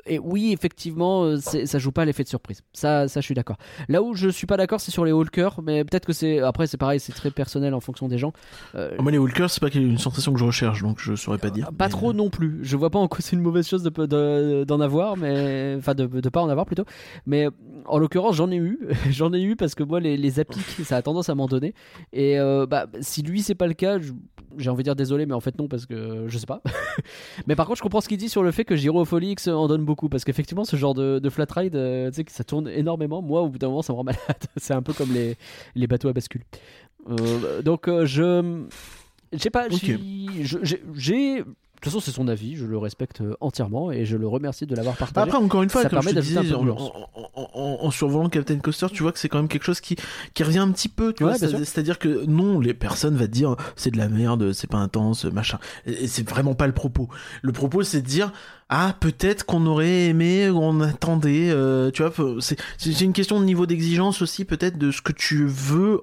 et 0.07 0.19
oui, 0.19 0.53
effectivement, 0.53 1.37
ça 1.39 1.79
joue 1.79 1.93
pas 1.93 2.03
à 2.03 2.05
l'effet 2.07 2.25
de 2.25 2.29
surprise. 2.29 2.63
Ça, 2.73 3.09
ça, 3.09 3.21
je 3.21 3.25
suis 3.27 3.35
d'accord. 3.35 3.57
Là 3.89 4.03
où 4.03 4.15
je 4.15 4.29
suis 4.29 4.47
pas 4.47 4.57
d'accord, 4.57 4.81
c'est 4.81 4.91
sur 4.91 5.05
les 5.05 5.13
walkers, 5.13 5.61
mais 5.63 5.85
peut-être 5.85 6.07
que 6.07 6.13
c'est. 6.13 6.41
Après, 6.41 6.67
c'est 6.67 6.77
pareil, 6.79 6.99
c'est 6.99 7.13
très 7.13 7.31
personnel 7.31 7.75
en 7.75 7.81
fonction 7.81 8.09
des 8.09 8.19
gens. 8.19 8.33
Euh, 8.75 8.97
Moi, 8.99 9.13
les 9.13 9.19
walkers, 9.19 9.51
c'est 9.51 9.61
pas 9.61 9.69
une 9.75 9.99
sensation 9.99 10.33
que 10.33 10.39
je 10.41 10.45
recherche, 10.45 10.83
donc 10.83 10.99
je 10.99 11.15
saurais 11.15 11.39
pas 11.39 11.51
dire. 11.51 11.67
pas 11.77 11.85
Mais, 11.87 11.91
trop 11.91 12.13
non 12.13 12.31
plus. 12.31 12.61
Je 12.63 12.77
vois 12.77 12.91
pas 12.91 12.99
en 12.99 13.07
quoi 13.09 13.21
c'est 13.21 13.37
une 13.37 13.43
mauvaise 13.43 13.69
chose 13.69 13.83
de 13.83 13.91
de- 13.91 14.14
d'en 14.65 14.81
avoir, 14.81 15.17
mais 15.17 15.75
enfin 15.79 15.95
de, 15.95 16.07
de 16.07 16.29
pas 16.29 16.41
en 16.43 16.49
avoir 16.49 16.67
plutôt. 16.67 16.85
Mais 17.27 17.49
en 17.87 17.99
l'occurrence, 17.99 18.37
j'en 18.37 18.51
ai 18.51 18.57
eu, 18.57 18.79
j'en 19.11 19.33
ai 19.33 19.43
eu 19.43 19.57
parce 19.57 19.75
que 19.75 19.83
moi 19.83 20.01
les, 20.01 20.17
les 20.17 20.41
appliques, 20.41 20.65
ça 20.85 20.97
a 20.97 21.03
tendance 21.03 21.29
à 21.29 21.35
m'en 21.35 21.47
donner. 21.47 21.75
Et 22.13 22.39
euh, 22.39 22.67
bah 22.67 22.87
si 23.01 23.23
lui 23.23 23.43
c'est 23.43 23.55
pas 23.55 23.67
le 23.67 23.75
cas, 23.75 23.99
j'ai 24.57 24.71
envie 24.71 24.79
de 24.83 24.85
dire 24.85 24.97
désolé, 24.97 25.27
mais 25.27 25.35
en 25.35 25.41
fait 25.41 25.59
non 25.59 25.69
parce 25.69 25.87
que 25.87 26.27
je 26.29 26.39
sais 26.39 26.47
pas. 26.47 26.63
mais 27.47 27.57
par 27.57 27.67
contre, 27.67 27.79
je 27.79 27.83
comprends 27.83 28.01
ce 28.01 28.09
qu'il 28.09 28.19
dit 28.19 28.29
sur 28.29 28.43
le 28.43 28.51
fait 28.51 28.65
que 28.65 28.77
Gyrofolix 28.77 29.49
en 29.49 29.67
donne 29.69 29.85
beaucoup 29.85 30.09
parce 30.09 30.25
qu'effectivement 30.25 30.65
ce 30.65 30.77
genre 30.77 30.95
de, 30.95 31.19
de 31.19 31.31
flat 31.31 31.47
ride, 31.55 31.77
euh, 31.77 32.09
tu 32.11 32.17
sais 32.17 32.25
que 32.25 32.33
ça 32.33 32.45
tourne 32.45 32.69
énormément. 32.69 33.23
Moi 33.23 33.43
au 33.43 33.49
bout 33.49 33.59
d'un 33.59 33.69
moment 33.69 33.83
ça 33.83 33.93
me 33.93 33.97
rend 33.97 34.05
malade. 34.05 34.21
c'est 34.57 34.75
un 34.75 34.83
peu 34.83 34.93
comme 34.93 35.13
les 35.13 35.37
les 35.75 35.87
bateaux 35.87 36.09
à 36.09 36.13
bascule. 36.13 36.43
Euh, 37.11 37.63
donc 37.63 37.87
je 37.87 38.67
sais 39.37 39.51
pas, 39.51 39.69
j'ai- 40.97 41.45
de 41.85 41.91
toute 41.91 42.01
façon, 42.01 42.01
c'est 42.11 42.15
son 42.17 42.29
avis, 42.29 42.57
je 42.57 42.65
le 42.65 42.79
respecte 42.79 43.21
euh, 43.21 43.35
entièrement 43.41 43.93
et 43.93 44.05
je 44.07 44.17
le 44.17 44.27
remercie 44.27 44.67
de 44.67 44.75
l'avoir 44.75 44.97
partagé. 44.97 45.29
Après, 45.29 45.39
encore 45.39 45.63
une 45.63 45.71
fois, 45.71 45.83
Ça 45.83 45.89
comme 45.91 45.99
permet 45.99 46.11
je 46.13 46.17
te 46.17 46.21
disais, 46.21 46.39
en, 46.55 46.59
d'ambiance. 46.65 46.81
en, 46.81 47.21
en- 47.37 47.51
en- 47.55 47.79
en 47.85 47.91
survolant 47.91 48.29
Captain 48.29 48.57
Coaster, 48.59 48.87
tu 48.93 49.03
vois 49.03 49.13
que 49.13 49.19
c'est 49.19 49.29
quand 49.29 49.39
même 49.39 49.49
quelque 49.49 49.65
chose 49.65 49.81
qui, 49.81 49.97
qui 50.35 50.43
revient 50.43 50.59
un 50.61 50.71
petit 50.71 50.89
peu. 50.89 51.13
Tu 51.13 51.25
Ouais, 51.25 51.37
vois, 51.37 51.49
c'est-à-dire 51.65 51.99
que 51.99 52.25
non, 52.27 52.59
les 52.61 52.75
personnes 52.75 53.17
vont 53.17 53.27
te 53.27 53.31
dire 53.31 53.57
c'est 53.77 53.91
de 53.91 53.99
la 53.99 54.09
merde, 54.09 54.53
c'est 54.53 54.71
pas 54.71 54.79
intense, 54.79 55.25
machin. 55.27 55.59
Et, 55.87 56.05
et 56.05 56.07
c'est 56.09 56.29
vraiment 56.29 56.55
pas 56.55 56.67
le 56.67 56.73
propos. 56.75 57.09
Le 57.43 57.53
propos, 57.53 57.83
c'est 57.83 58.01
de 58.03 58.07
dire 58.07 58.33
ah 58.71 58.97
peut-être 58.99 59.45
qu'on 59.45 59.67
aurait 59.67 60.07
aimé, 60.07 60.49
on 60.51 60.81
attendait. 60.81 61.51
euh, 61.51 61.91
tu 61.91 62.03
vois, 62.03 62.13
c'est 62.41 63.01
une 63.03 63.13
question 63.13 63.39
de 63.41 63.45
niveau 63.45 63.67
d'exigence 63.67 64.23
aussi, 64.23 64.45
peut-être 64.45 64.79
de 64.79 64.91
ce 64.91 65.03
que 65.03 65.13
tu 65.13 65.45
veux. 65.47 66.01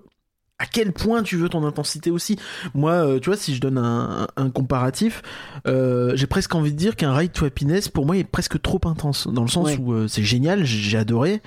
À 0.61 0.65
quel 0.71 0.91
point 0.91 1.23
tu 1.23 1.37
veux 1.37 1.49
ton 1.49 1.65
intensité 1.65 2.11
aussi 2.11 2.37
Moi, 2.75 2.91
euh, 2.91 3.19
tu 3.19 3.29
vois, 3.31 3.37
si 3.37 3.55
je 3.55 3.61
donne 3.61 3.79
un, 3.79 4.27
comparatif, 4.51 5.23
euh, 5.67 6.11
j'ai 6.15 6.27
presque 6.27 6.53
envie 6.53 6.71
de 6.71 6.77
dire 6.77 6.95
qu'un 6.95 7.15
Ride 7.15 7.31
to 7.31 7.45
Happiness, 7.45 7.89
pour 7.89 8.05
moi, 8.05 8.15
est 8.17 8.23
presque 8.23 8.61
trop 8.61 8.79
intense. 8.85 9.27
Dans 9.27 9.41
le 9.41 9.47
sens 9.47 9.65
Ouais. 9.69 9.77
où 9.79 9.93
euh, 9.93 10.07
c'est 10.07 10.21
génial, 10.23 10.63
j'ai 10.63 10.97
adoré. 10.99 11.41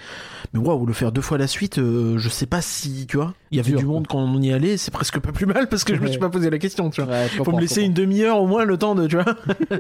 Mais 0.53 0.59
waouh, 0.59 0.85
le 0.85 0.93
faire 0.93 1.12
deux 1.12 1.21
fois 1.21 1.39
la 1.39 1.47
suite, 1.47 1.79
euh, 1.79 2.19
je 2.19 2.29
sais 2.29 2.47
pas 2.47 2.61
si, 2.61 3.07
tu 3.07 3.17
vois, 3.17 3.35
il 3.53 3.59
y 3.59 3.61
avait 3.61 3.71
Dur, 3.71 3.79
du 3.81 3.87
monde 3.87 4.09
quand 4.09 4.19
on 4.19 4.43
y 4.43 4.53
allait, 4.53 4.77
c'est 4.79 4.91
presque 4.91 5.21
pas 5.21 5.31
plus 5.31 5.47
mal 5.47 5.69
parce 5.69 5.85
que 5.85 5.95
je 5.95 6.01
me 6.01 6.09
suis 6.09 6.19
pas 6.19 6.29
posé 6.31 6.51
la 6.51 6.59
question, 6.59 6.91
tu 6.91 7.01
vois. 7.01 7.15
Faut 7.29 7.53
me 7.53 7.61
laisser 7.61 7.83
une 7.83 7.95
demi-heure 7.95 8.41
au 8.41 8.49
moins 8.49 8.65
le 8.65 8.77
temps 8.79 8.97
de, 8.97 9.07
tu 9.07 9.15
vois. 9.17 9.37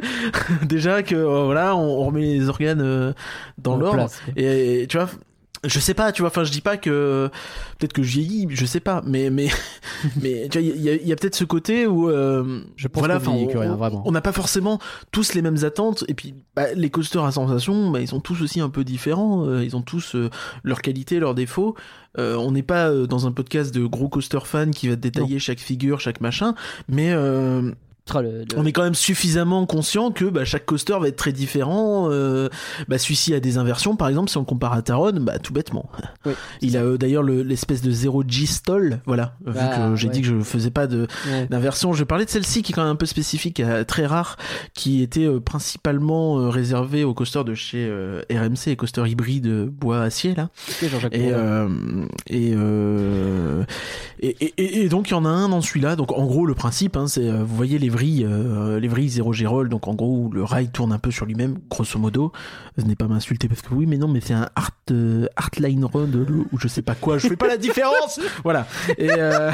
Déjà 0.62 1.02
que, 1.02 1.16
voilà, 1.16 1.74
on, 1.74 2.02
on 2.02 2.06
remet 2.06 2.20
les 2.38 2.48
organes 2.48 3.14
dans 3.58 3.76
l'ordre. 3.76 4.06
et, 4.36 4.86
tu 4.88 4.96
vois, 4.96 5.08
je 5.64 5.78
sais 5.80 5.94
pas, 5.94 6.12
tu 6.12 6.22
vois, 6.22 6.28
enfin 6.30 6.44
je 6.44 6.50
dis 6.52 6.60
pas 6.60 6.76
que 6.76 7.30
peut-être 7.78 7.92
que 7.92 8.02
je 8.02 8.12
vieillis, 8.18 8.46
je 8.50 8.66
sais 8.66 8.80
pas, 8.80 9.02
mais 9.06 9.30
mais 9.30 9.48
mais 10.22 10.48
tu 10.50 10.58
vois, 10.58 10.68
il 10.68 10.80
y 10.82 10.88
a, 10.90 10.94
y 10.96 11.12
a 11.12 11.16
peut-être 11.16 11.34
ce 11.34 11.44
côté 11.44 11.86
où 11.86 12.08
euh, 12.10 12.60
Je 12.76 12.88
pense 12.88 13.00
voilà, 13.00 13.18
que 13.18 13.28
on- 13.28 13.46
rien, 13.46 13.74
vraiment. 13.76 14.02
on 14.06 14.12
n'a 14.12 14.20
pas 14.20 14.32
forcément 14.32 14.78
tous 15.10 15.34
les 15.34 15.42
mêmes 15.42 15.64
attentes 15.64 16.04
et 16.08 16.14
puis 16.14 16.34
bah, 16.56 16.72
les 16.74 16.90
coasters 16.90 17.24
à 17.24 17.32
sensation, 17.32 17.90
bah, 17.90 18.00
ils 18.00 18.08
sont 18.08 18.20
tous 18.20 18.42
aussi 18.42 18.60
un 18.60 18.68
peu 18.70 18.84
différents, 18.84 19.46
euh, 19.46 19.64
ils 19.64 19.76
ont 19.76 19.82
tous 19.82 20.14
euh, 20.14 20.30
leurs 20.62 20.82
qualités, 20.82 21.18
leurs 21.18 21.34
défauts. 21.34 21.74
Euh, 22.16 22.36
on 22.36 22.52
n'est 22.52 22.62
pas 22.62 22.90
euh, 22.90 23.06
dans 23.08 23.26
un 23.26 23.32
podcast 23.32 23.74
de 23.74 23.84
gros 23.86 24.08
coaster 24.08 24.38
fans 24.44 24.70
qui 24.70 24.86
va 24.88 24.94
détailler 24.94 25.40
chaque 25.40 25.58
figure, 25.58 25.98
chaque 25.98 26.20
machin, 26.20 26.54
mais 26.88 27.10
euh, 27.12 27.72
le- 28.14 28.40
le- 28.40 28.44
on 28.56 28.66
est 28.66 28.72
quand 28.72 28.82
même 28.82 28.94
suffisamment 28.94 29.64
conscient 29.66 30.10
que 30.10 30.26
bah, 30.26 30.44
chaque 30.44 30.66
coaster 30.66 30.96
va 31.00 31.08
être 31.08 31.16
très 31.16 31.32
différent. 31.32 32.08
Euh, 32.10 32.48
bah, 32.86 32.98
celui-ci 32.98 33.32
a 33.34 33.40
des 33.40 33.56
inversions, 33.56 33.96
par 33.96 34.08
exemple, 34.08 34.28
si 34.30 34.36
on 34.36 34.40
le 34.40 34.46
compare 34.46 34.74
à 34.74 34.82
Taron, 34.82 35.12
bah, 35.20 35.38
tout 35.38 35.52
bêtement. 35.54 35.88
Oui, 36.26 36.32
Il 36.60 36.76
a 36.76 36.82
euh, 36.82 36.98
d'ailleurs 36.98 37.22
le- 37.22 37.42
l'espèce 37.42 37.80
de 37.80 37.90
0 37.90 38.22
G 38.28 38.44
stall, 38.46 39.00
voilà. 39.06 39.36
Vu 39.46 39.54
Ah, 39.58 39.88
que 39.90 39.96
j'ai 39.96 40.08
ouais. 40.08 40.12
dit 40.12 40.20
que 40.20 40.26
je 40.26 40.40
faisais 40.40 40.70
pas 40.70 40.86
Ouais. 40.86 41.46
d'inversion, 41.48 41.92
je 41.94 42.04
parler 42.04 42.26
de 42.26 42.30
celle-ci 42.30 42.62
qui 42.62 42.72
est 42.72 42.74
quand 42.74 42.82
même 42.82 42.92
un 42.92 42.96
peu 42.96 43.06
spécifique, 43.06 43.60
euh, 43.60 43.84
très 43.84 44.04
rare, 44.06 44.36
qui 44.74 45.00
était 45.02 45.24
euh, 45.26 45.40
principalement 45.40 46.50
réservée 46.50 47.04
aux 47.04 47.14
coasters 47.14 47.44
de 47.44 47.54
chez 47.54 47.90
RMC, 48.30 48.66
les 48.66 48.76
coasters 48.76 49.06
hybrides 49.06 49.46
euh, 49.46 49.66
bois 49.70 50.02
acier 50.02 50.34
là. 50.34 50.50
Et, 54.20 54.36
et, 54.56 54.84
et, 54.84 54.88
donc 54.88 55.08
il 55.08 55.12
y 55.12 55.14
en 55.14 55.24
a 55.24 55.28
un 55.28 55.48
dans 55.48 55.60
celui-là. 55.60 55.96
Donc 55.96 56.12
en 56.12 56.24
gros 56.26 56.46
le 56.46 56.54
principe, 56.54 56.96
hein, 56.96 57.06
c'est 57.06 57.28
vous 57.30 57.56
voyez 57.56 57.78
les 57.78 57.88
vrilles, 57.94 58.26
euh, 58.28 58.80
vrilles 58.82 59.08
zéro 59.08 59.32
gérol. 59.32 59.68
Donc 59.68 59.88
en 59.88 59.94
gros 59.94 60.30
le 60.32 60.44
rail 60.44 60.70
tourne 60.70 60.92
un 60.92 60.98
peu 60.98 61.10
sur 61.10 61.26
lui-même, 61.26 61.58
grosso 61.70 61.98
modo. 61.98 62.32
Ce 62.76 62.84
n'est 62.84 62.96
pas 62.96 63.06
m'insulter 63.06 63.48
parce 63.48 63.62
que 63.62 63.72
oui, 63.72 63.86
mais 63.86 63.96
non, 63.96 64.08
mais 64.08 64.20
c'est 64.20 64.34
un 64.34 64.48
art 64.56 64.70
euh, 64.90 65.26
line 65.58 65.84
run 65.84 66.06
de 66.06 66.26
ou 66.52 66.58
je 66.58 66.68
sais 66.68 66.82
pas 66.82 66.94
quoi. 66.94 67.18
Je 67.18 67.28
fais 67.28 67.36
pas 67.36 67.46
la 67.46 67.56
différence. 67.56 68.20
voilà. 68.44 68.66
Et, 68.98 69.10
euh, 69.10 69.50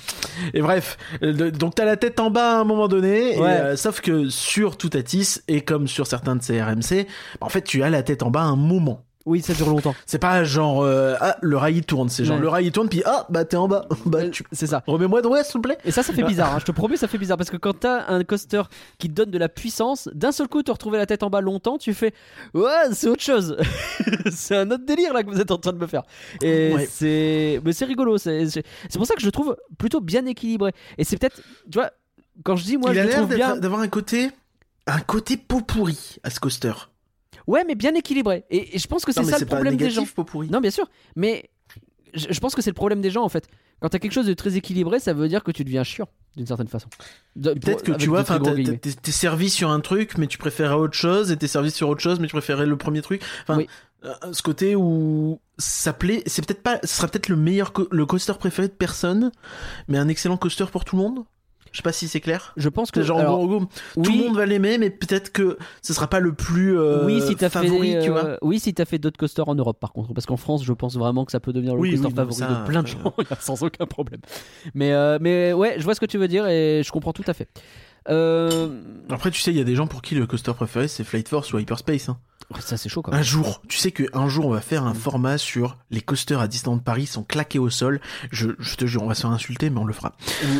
et 0.54 0.62
bref, 0.62 0.96
donc 1.20 1.74
t'as 1.74 1.84
la 1.84 1.96
tête 1.96 2.20
en 2.20 2.30
bas 2.30 2.58
à 2.58 2.60
un 2.60 2.64
moment 2.64 2.88
donné. 2.88 3.38
Ouais. 3.38 3.48
euh, 3.48 3.76
sauf 3.76 4.00
que 4.00 4.28
sur 4.28 4.76
Toutatis 4.76 5.40
et 5.48 5.62
comme 5.62 5.88
sur 5.88 6.06
certains 6.06 6.36
de 6.36 6.42
ces 6.42 6.62
RMC, 6.62 7.06
bah, 7.40 7.46
en 7.46 7.48
fait 7.48 7.62
tu 7.62 7.82
as 7.82 7.90
la 7.90 8.02
tête 8.02 8.22
en 8.22 8.30
bas 8.30 8.42
un 8.42 8.56
moment. 8.56 9.04
Oui, 9.26 9.42
ça 9.42 9.52
dure 9.52 9.68
longtemps. 9.68 9.94
C'est 10.06 10.18
pas 10.18 10.44
genre 10.44 10.82
euh, 10.82 11.14
ah 11.20 11.36
le 11.42 11.56
rail 11.58 11.76
il 11.76 11.84
tourne, 11.84 12.08
c'est 12.08 12.24
genre 12.24 12.36
Ouais. 12.36 12.42
le 12.42 12.48
rail 12.48 12.66
il 12.66 12.72
tourne 12.72 12.88
puis 12.88 13.02
ah 13.04 13.26
bah 13.28 13.44
t'es 13.44 13.56
en 13.58 13.68
bas. 13.68 13.86
bah 14.06 14.20
Euh, 14.22 14.30
tu 14.30 14.42
C'est 14.50 14.66
ça. 14.66 14.82
remets-moi 14.86 15.20
droit 15.20 15.44
s'il 15.44 15.54
te 15.60 15.66
plaît. 15.66 15.76
Et 15.84 15.90
ça, 15.90 16.02
ça 16.02 16.12
fait 16.14 16.22
bizarre. 16.22 16.54
hein. 16.54 16.58
Je 16.58 16.64
te 16.64 16.72
promets, 16.72 16.96
ça 16.96 17.06
fait 17.06 17.18
bizarre 17.18 17.36
parce 17.36 17.50
que 17.50 17.58
quand 17.58 17.78
t'as 17.80 18.10
un 18.10 18.24
coaster 18.24 18.62
qui 18.98 19.08
te 19.08 19.12
donne 19.14 19.30
de 19.30 19.36
la 19.38 19.50
puissance, 19.50 20.08
d'un 20.14 20.32
seul 20.32 20.48
coup, 20.48 20.62
te 20.62 20.70
retrouver 20.72 20.96
la 20.96 21.04
tête 21.06 21.22
en 21.22 21.28
bas 21.28 21.42
longtemps, 21.42 21.76
tu 21.76 21.92
fais 21.92 22.14
ouais, 22.54 22.70
c'est 22.92 23.08
autre 23.08 23.22
chose. 23.22 23.56
c'est 24.32 24.56
un 24.56 24.70
autre 24.70 24.86
délire 24.86 25.12
là 25.12 25.22
que 25.22 25.30
vous 25.30 25.40
êtes 25.40 25.50
en 25.50 25.58
train 25.58 25.72
de 25.74 25.78
me 25.78 25.86
faire. 25.86 26.02
Et 26.42 26.72
Ouais. 26.72 26.88
c'est, 26.90 27.60
mais 27.64 27.72
c'est 27.72 27.84
rigolo. 27.84 28.16
C'est, 28.16 28.46
c'est 28.48 28.62
pour 28.94 29.06
ça 29.06 29.14
que 29.14 29.20
je 29.20 29.26
le 29.26 29.32
trouve 29.32 29.54
plutôt 29.78 30.00
bien 30.00 30.24
équilibré. 30.26 30.72
Et 30.96 31.04
c'est 31.04 31.18
peut-être, 31.18 31.42
tu 31.70 31.78
vois, 31.78 31.90
quand 32.42 32.56
je 32.56 32.64
dis 32.64 32.78
moi, 32.78 32.90
il 32.90 32.94
je 32.94 33.00
a 33.00 33.04
l'air 33.04 33.26
bien. 33.26 33.56
d'avoir 33.56 33.82
un 33.82 33.88
côté 33.88 34.30
un 34.86 35.00
côté 35.00 35.36
pot 35.36 35.60
pourri 35.60 36.16
à 36.22 36.30
ce 36.30 36.40
coaster. 36.40 36.72
Ouais, 37.46 37.64
mais 37.66 37.74
bien 37.74 37.94
équilibré. 37.94 38.44
Et, 38.50 38.76
et 38.76 38.78
je 38.78 38.86
pense 38.86 39.04
que 39.04 39.12
c'est 39.12 39.20
ça 39.30 39.38
le 39.38 39.46
problème 39.46 39.76
des 39.76 39.90
gens. 39.90 40.02
Non, 40.50 40.60
bien 40.60 40.70
sûr. 40.70 40.88
Mais 41.16 41.50
je, 42.14 42.26
je 42.30 42.40
pense 42.40 42.54
que 42.54 42.62
c'est 42.62 42.70
le 42.70 42.74
problème 42.74 43.00
des 43.00 43.10
gens 43.10 43.22
en 43.24 43.28
fait. 43.28 43.46
Quand 43.80 43.88
t'as 43.88 43.98
quelque 43.98 44.12
chose 44.12 44.26
de 44.26 44.34
très 44.34 44.56
équilibré, 44.56 44.98
ça 45.00 45.12
veut 45.14 45.26
dire 45.28 45.42
que 45.42 45.50
tu 45.50 45.64
deviens 45.64 45.84
chiant 45.84 46.08
d'une 46.36 46.46
certaine 46.46 46.68
façon. 46.68 46.88
Peut-être 47.54 47.82
que 47.82 47.92
tu 47.92 48.08
vois, 48.08 48.24
t'es 48.78 48.90
t'es 48.92 49.10
servi 49.10 49.48
sur 49.50 49.70
un 49.70 49.80
truc, 49.80 50.18
mais 50.18 50.26
tu 50.26 50.36
préférais 50.38 50.74
autre 50.74 50.94
chose, 50.94 51.32
et 51.32 51.36
t'es 51.36 51.48
servi 51.48 51.70
sur 51.70 51.88
autre 51.88 52.02
chose, 52.02 52.20
mais 52.20 52.26
tu 52.26 52.32
préférais 52.32 52.66
le 52.66 52.76
premier 52.76 53.00
truc. 53.02 53.22
Enfin, 53.42 53.56
Oui. 53.56 53.68
euh, 54.04 54.12
ce 54.32 54.42
côté 54.42 54.76
où 54.76 55.40
ça 55.58 55.92
plaît, 55.94 56.22
c'est 56.26 56.44
peut-être 56.46 56.62
pas, 56.62 56.78
ce 56.84 56.94
sera 56.94 57.08
peut-être 57.08 57.28
le 57.28 57.36
meilleur, 57.36 57.72
co- 57.72 57.88
le 57.90 58.04
coaster 58.06 58.34
préféré 58.38 58.68
de 58.68 58.72
personne, 58.74 59.32
mais 59.88 59.96
un 59.98 60.08
excellent 60.08 60.36
coaster 60.36 60.66
pour 60.70 60.84
tout 60.84 60.96
le 60.96 61.02
monde. 61.02 61.24
Je 61.72 61.76
sais 61.78 61.82
pas 61.82 61.92
si 61.92 62.08
c'est 62.08 62.20
clair. 62.20 62.52
Je 62.56 62.68
pense 62.68 62.90
que 62.90 63.00
genre, 63.02 63.20
alors, 63.20 63.38
en 63.40 63.46
gros, 63.46 63.60
tout 63.94 64.10
le 64.12 64.18
monde 64.18 64.36
va 64.36 64.44
l'aimer, 64.46 64.76
mais 64.78 64.90
peut-être 64.90 65.30
que 65.30 65.56
ce 65.82 65.92
sera 65.92 66.08
pas 66.08 66.18
le 66.18 66.32
plus 66.32 66.76
euh, 66.76 67.04
oui, 67.06 67.20
si 67.20 67.36
t'as 67.36 67.48
favori, 67.48 67.92
fait, 67.92 68.02
tu 68.02 68.10
euh, 68.10 68.12
vois. 68.12 68.38
oui, 68.42 68.58
si 68.58 68.74
t'as 68.74 68.84
fait 68.84 68.98
d'autres 68.98 69.18
coasters 69.18 69.48
en 69.48 69.54
Europe, 69.54 69.78
par 69.78 69.92
contre, 69.92 70.12
parce 70.12 70.26
qu'en 70.26 70.36
France, 70.36 70.64
je 70.64 70.72
pense 70.72 70.96
vraiment 70.96 71.24
que 71.24 71.32
ça 71.32 71.38
peut 71.40 71.52
devenir 71.52 71.74
le 71.74 71.80
Oui, 71.80 71.90
coaster 71.92 72.08
oui, 72.08 72.14
favori 72.14 72.34
ça, 72.34 72.48
de 72.48 72.66
plein 72.66 72.82
de 72.82 72.88
gens, 72.88 73.14
sans 73.40 73.62
aucun 73.62 73.86
problème. 73.86 74.20
Mais, 74.74 74.92
euh, 74.92 75.18
mais 75.20 75.52
ouais, 75.52 75.76
je 75.78 75.84
vois 75.84 75.94
ce 75.94 76.00
que 76.00 76.06
tu 76.06 76.18
veux 76.18 76.28
dire 76.28 76.46
et 76.48 76.82
je 76.84 76.90
comprends 76.90 77.12
tout 77.12 77.24
à 77.26 77.34
fait. 77.34 77.48
Après, 79.08 79.30
tu 79.30 79.40
sais, 79.40 79.52
il 79.52 79.56
y 79.56 79.60
a 79.60 79.64
des 79.64 79.76
gens 79.76 79.86
pour 79.86 80.02
qui 80.02 80.14
le 80.16 80.26
coaster 80.26 80.52
préféré 80.54 80.88
c'est 80.88 81.04
Flight 81.04 81.28
Force 81.28 81.52
ou 81.52 81.58
Hyperspace. 81.58 82.08
Hein. 82.08 82.18
Ça 82.58 82.76
c'est 82.76 82.88
chaud 82.88 83.02
quand 83.02 83.12
Un 83.12 83.16
même. 83.16 83.24
jour, 83.24 83.62
tu 83.68 83.78
sais 83.78 83.92
qu'un 83.92 84.28
jour 84.28 84.46
on 84.46 84.50
va 84.50 84.60
faire 84.60 84.84
un 84.84 84.94
format 84.94 85.38
sur 85.38 85.76
les 85.90 86.00
coasters 86.00 86.40
à 86.40 86.48
Disneyland 86.48 86.78
Paris 86.78 87.06
sont 87.06 87.22
claqués 87.22 87.58
au 87.60 87.70
sol. 87.70 88.00
Je, 88.32 88.48
je 88.58 88.74
te 88.76 88.86
jure, 88.86 89.02
on 89.02 89.06
va 89.06 89.14
se 89.14 89.20
faire 89.22 89.30
insulter, 89.30 89.70
mais 89.70 89.78
on 89.78 89.84
le 89.84 89.92
fera. 89.92 90.12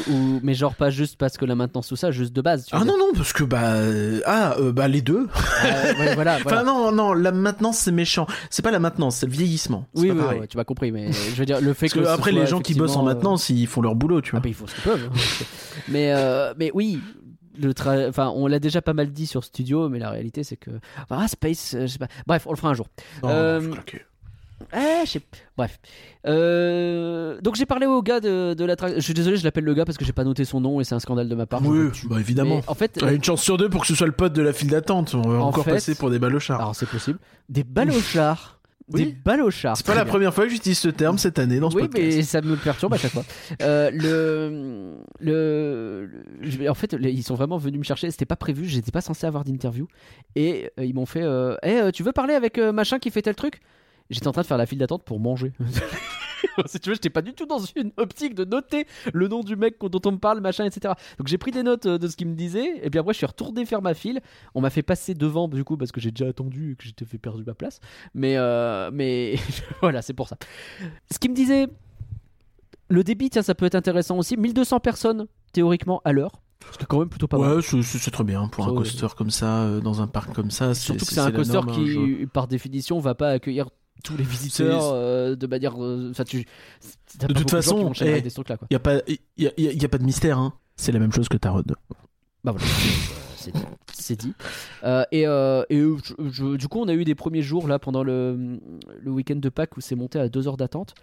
Ou, 0.08 0.12
ou- 0.12 0.40
mais 0.42 0.54
genre 0.54 0.74
pas 0.74 0.90
juste 0.90 1.16
parce 1.18 1.36
que 1.36 1.44
la 1.44 1.54
maintenance 1.56 1.88
tout 1.88 1.96
ça, 1.96 2.10
juste 2.10 2.32
de 2.32 2.40
base. 2.42 2.66
tu 2.66 2.74
Ah 2.74 2.84
non 2.84 2.96
non, 2.98 3.08
parce 3.16 3.32
que 3.32 3.42
bah 3.44 3.72
euh, 3.74 4.20
ah 4.26 4.54
euh, 4.58 4.72
bah 4.72 4.86
les 4.88 5.02
deux. 5.02 5.26
Euh, 5.64 5.94
ouais, 5.98 6.14
voilà, 6.14 6.38
voilà. 6.42 6.60
Enfin 6.60 6.62
non 6.64 6.92
non, 6.92 7.12
la 7.12 7.32
maintenance 7.32 7.78
c'est 7.78 7.92
méchant. 7.92 8.26
C'est 8.50 8.62
pas 8.62 8.70
la 8.70 8.78
maintenance, 8.80 9.16
c'est 9.16 9.26
le 9.26 9.32
vieillissement. 9.32 9.86
Oui, 9.94 10.10
oui, 10.10 10.20
ouais, 10.40 10.46
tu 10.46 10.56
m'as 10.56 10.64
compris, 10.64 10.92
mais 10.92 11.10
je 11.12 11.34
veux 11.36 11.46
dire 11.46 11.60
le 11.60 11.74
fait 11.74 11.88
Parce 11.88 11.94
que 11.94 12.06
après 12.08 12.32
les 12.32 12.46
gens 12.46 12.60
qui 12.60 12.74
bossent 12.74 12.96
en 12.96 13.02
euh, 13.02 13.12
maintenance, 13.14 13.48
ils 13.50 13.66
font 13.66 13.80
leur 13.82 13.94
boulot, 13.94 14.20
tu 14.20 14.30
Ah 14.30 14.38
vois. 14.38 14.40
bah 14.40 14.48
ils 14.48 14.54
font 14.54 14.66
ce 14.66 14.74
qu'ils 14.74 14.84
peuvent. 14.84 15.08
hein. 15.12 15.18
mais 15.88 16.12
euh, 16.12 16.54
mais 16.56 16.70
oui, 16.74 17.00
le 17.60 17.72
tra- 17.72 18.08
enfin 18.08 18.32
on 18.34 18.46
l'a 18.46 18.58
déjà 18.58 18.82
pas 18.82 18.94
mal 18.94 19.10
dit 19.10 19.26
sur 19.26 19.44
Studio, 19.44 19.88
mais 19.88 19.98
la 19.98 20.10
réalité 20.10 20.42
c'est 20.44 20.56
que 20.56 20.70
ah 21.10 21.28
Space, 21.28 21.74
euh, 21.74 21.82
je 21.82 21.86
sais 21.88 21.98
pas. 21.98 22.08
Bref, 22.26 22.46
on 22.46 22.50
le 22.50 22.56
fera 22.56 22.68
un 22.70 22.74
jour. 22.74 22.86
Non, 23.22 23.28
euh, 23.30 23.60
je 25.04 25.10
sais. 25.10 25.20
Bref. 25.56 25.78
Euh, 26.26 27.40
donc 27.40 27.56
j'ai 27.56 27.66
parlé 27.66 27.86
au 27.86 28.02
gars 28.02 28.20
de, 28.20 28.54
de 28.54 28.64
l'attraction. 28.64 28.98
Je 28.98 29.04
suis 29.04 29.14
désolé, 29.14 29.36
je 29.36 29.44
l'appelle 29.44 29.64
le 29.64 29.74
gars 29.74 29.84
parce 29.84 29.96
que 29.98 30.04
j'ai 30.04 30.12
pas 30.12 30.24
noté 30.24 30.44
son 30.44 30.60
nom 30.60 30.80
et 30.80 30.84
c'est 30.84 30.94
un 30.94 31.00
scandale 31.00 31.28
de 31.28 31.34
ma 31.34 31.46
part. 31.46 31.64
Oui, 31.64 31.90
bah 32.04 32.20
évidemment. 32.20 32.56
Mais 32.56 32.62
en 32.68 32.74
fait, 32.74 33.00
Ouais, 33.02 33.14
Une 33.16 33.24
chance 33.24 33.42
sur 33.42 33.56
deux 33.56 33.68
pour 33.70 33.80
que 33.82 33.86
ce 33.86 33.94
soit 33.94 34.06
le 34.06 34.12
pote 34.12 34.32
de 34.32 34.42
la 34.42 34.52
file 34.52 34.68
d'attente. 34.68 35.14
On 35.14 35.22
va 35.28 35.38
En 35.38 35.48
encore 35.48 35.64
fait- 35.64 35.72
passer 35.72 35.94
pour 35.94 36.10
des 36.10 36.18
balochards. 36.18 36.60
alors 36.60 36.74
c'est 36.76 36.88
possible. 36.88 37.18
Des 37.48 37.64
balochards. 37.64 38.59
Oui. 38.92 39.06
Des 39.06 39.12
balochards. 39.24 39.76
C'est 39.76 39.86
pas 39.86 39.94
la 39.94 40.04
bien. 40.04 40.10
première 40.12 40.34
fois 40.34 40.44
que 40.44 40.50
j'utilise 40.50 40.78
ce 40.78 40.88
terme 40.88 41.16
cette 41.18 41.38
année 41.38 41.58
dans 41.60 41.70
ce 41.70 41.76
Oui, 41.76 41.82
podcast. 41.82 42.16
mais 42.16 42.22
ça 42.22 42.40
me 42.40 42.56
perturbe 42.56 42.94
à 42.94 42.96
chaque 42.98 43.12
fois. 43.12 43.24
Euh, 43.62 43.90
le, 43.92 44.96
le, 45.20 46.68
en 46.70 46.74
fait, 46.74 46.96
ils 47.00 47.22
sont 47.22 47.34
vraiment 47.34 47.56
venus 47.58 47.78
me 47.78 47.84
chercher. 47.84 48.10
C'était 48.10 48.24
pas 48.26 48.36
prévu. 48.36 48.66
J'étais 48.66 48.90
pas 48.90 49.00
censé 49.00 49.26
avoir 49.26 49.44
d'interview. 49.44 49.86
Et 50.36 50.70
euh, 50.78 50.84
ils 50.84 50.94
m'ont 50.94 51.06
fait, 51.06 51.22
euh, 51.22 51.56
Eh, 51.62 51.80
euh, 51.80 51.90
tu 51.90 52.02
veux 52.02 52.12
parler 52.12 52.34
avec 52.34 52.58
machin 52.58 52.98
qui 52.98 53.10
fait 53.10 53.22
tel 53.22 53.34
truc? 53.34 53.60
J'étais 54.10 54.26
en 54.26 54.32
train 54.32 54.42
de 54.42 54.46
faire 54.46 54.58
la 54.58 54.66
file 54.66 54.78
d'attente 54.78 55.04
pour 55.04 55.20
manger. 55.20 55.52
si 56.66 56.80
tu 56.80 56.88
veux, 56.90 56.94
j'étais 56.94 57.10
pas 57.10 57.22
du 57.22 57.32
tout 57.34 57.46
dans 57.46 57.58
une 57.76 57.92
optique 57.96 58.34
de 58.34 58.44
noter 58.44 58.86
le 59.12 59.28
nom 59.28 59.40
du 59.42 59.56
mec 59.56 59.76
dont 59.80 60.00
on 60.06 60.12
me 60.12 60.18
parle, 60.18 60.40
machin, 60.40 60.64
etc. 60.64 60.94
Donc 61.18 61.28
j'ai 61.28 61.38
pris 61.38 61.50
des 61.50 61.62
notes 61.62 61.86
euh, 61.86 61.98
de 61.98 62.08
ce 62.08 62.16
qu'il 62.16 62.28
me 62.28 62.34
disait. 62.34 62.80
Et 62.84 62.90
puis 62.90 62.98
après, 62.98 63.12
je 63.12 63.18
suis 63.18 63.26
retourné 63.26 63.64
faire 63.66 63.82
ma 63.82 63.94
file. 63.94 64.20
On 64.54 64.60
m'a 64.60 64.70
fait 64.70 64.82
passer 64.82 65.14
devant, 65.14 65.48
du 65.48 65.64
coup, 65.64 65.76
parce 65.76 65.92
que 65.92 66.00
j'ai 66.00 66.10
déjà 66.10 66.28
attendu 66.28 66.72
et 66.72 66.76
que 66.76 66.84
j'étais 66.84 67.04
fait 67.04 67.18
perdu 67.18 67.44
ma 67.46 67.54
place. 67.54 67.80
Mais, 68.14 68.36
euh, 68.36 68.90
mais 68.92 69.36
voilà, 69.82 70.02
c'est 70.02 70.14
pour 70.14 70.28
ça. 70.28 70.36
Ce 71.10 71.18
qu'il 71.18 71.30
me 71.30 71.36
disait, 71.36 71.68
le 72.88 73.04
débit, 73.04 73.30
tiens, 73.30 73.42
ça 73.42 73.54
peut 73.54 73.66
être 73.66 73.74
intéressant 73.76 74.18
aussi. 74.18 74.36
1200 74.36 74.80
personnes, 74.80 75.26
théoriquement, 75.52 76.00
à 76.04 76.12
l'heure. 76.12 76.32
Ce 76.72 76.76
qui 76.76 76.84
est 76.84 76.86
quand 76.86 76.98
même 76.98 77.08
plutôt 77.08 77.26
pas 77.26 77.38
mal. 77.38 77.56
Ouais, 77.56 77.62
c'est- 77.62 77.80
c'est 77.82 77.96
c'est 77.98 78.10
très 78.10 78.22
bien 78.24 78.46
pour 78.48 78.64
Ça, 78.64 78.70
un 78.70 78.74
ouais. 78.74 78.78
coaster 78.80 79.06
comme 79.16 79.30
ça, 79.30 79.62
euh, 79.62 79.80
dans 79.80 80.02
un 80.02 80.06
parc 80.06 80.34
comme 80.34 80.50
ça. 80.50 80.74
Surtout 80.74 81.06
que 81.06 81.12
c'est 81.12 81.20
un 81.20 81.30
coaster 81.32 81.54
norme, 81.54 81.70
hein, 81.70 81.72
qui, 81.72 81.86
je- 81.88 82.24
par 82.26 82.48
définition, 82.48 82.98
va 82.98 83.14
pas 83.14 83.30
accueillir 83.30 83.70
tous 84.02 84.16
les 84.16 84.24
visiteurs 84.24 84.90
euh, 84.92 85.36
de 85.36 85.46
manière. 85.46 85.82
euh, 85.82 86.08
Enfin, 86.10 86.24
tu. 86.24 86.46
De 87.18 87.32
toute 87.32 87.50
façon, 87.50 87.92
eh, 88.00 88.20
des 88.20 88.30
trucs 88.30 88.48
là, 88.48 88.56
quoi. 88.56 88.66
Y 88.70 88.74
a 88.76 88.78
pas, 88.80 88.96
y 89.36 89.46
a, 89.46 89.50
y 89.56 89.62
y 89.80 89.84
a 89.84 89.88
pas 89.88 89.98
de 89.98 90.04
mystère. 90.04 90.38
Hein. 90.38 90.54
C'est 90.76 90.92
la 90.92 90.98
même 90.98 91.12
chose 91.12 91.28
que 91.28 91.36
Tarot. 91.36 91.62
Bah 92.42 92.52
voilà, 92.52 92.66
c'est 93.92 94.16
dit. 94.16 94.32
Euh, 94.84 95.04
et 95.12 95.26
euh, 95.26 95.62
et 95.70 95.78
je- 95.78 96.28
je- 96.30 96.56
du 96.56 96.68
coup, 96.68 96.80
on 96.80 96.88
a 96.88 96.94
eu 96.94 97.04
des 97.04 97.14
premiers 97.14 97.42
jours 97.42 97.68
là 97.68 97.78
pendant 97.78 98.02
le, 98.02 98.58
le 99.00 99.10
week-end 99.10 99.36
de 99.36 99.48
Pâques 99.48 99.76
où 99.76 99.80
c'est 99.80 99.94
monté 99.94 100.18
à 100.18 100.28
2 100.28 100.48
heures 100.48 100.56
d'attente. 100.56 100.94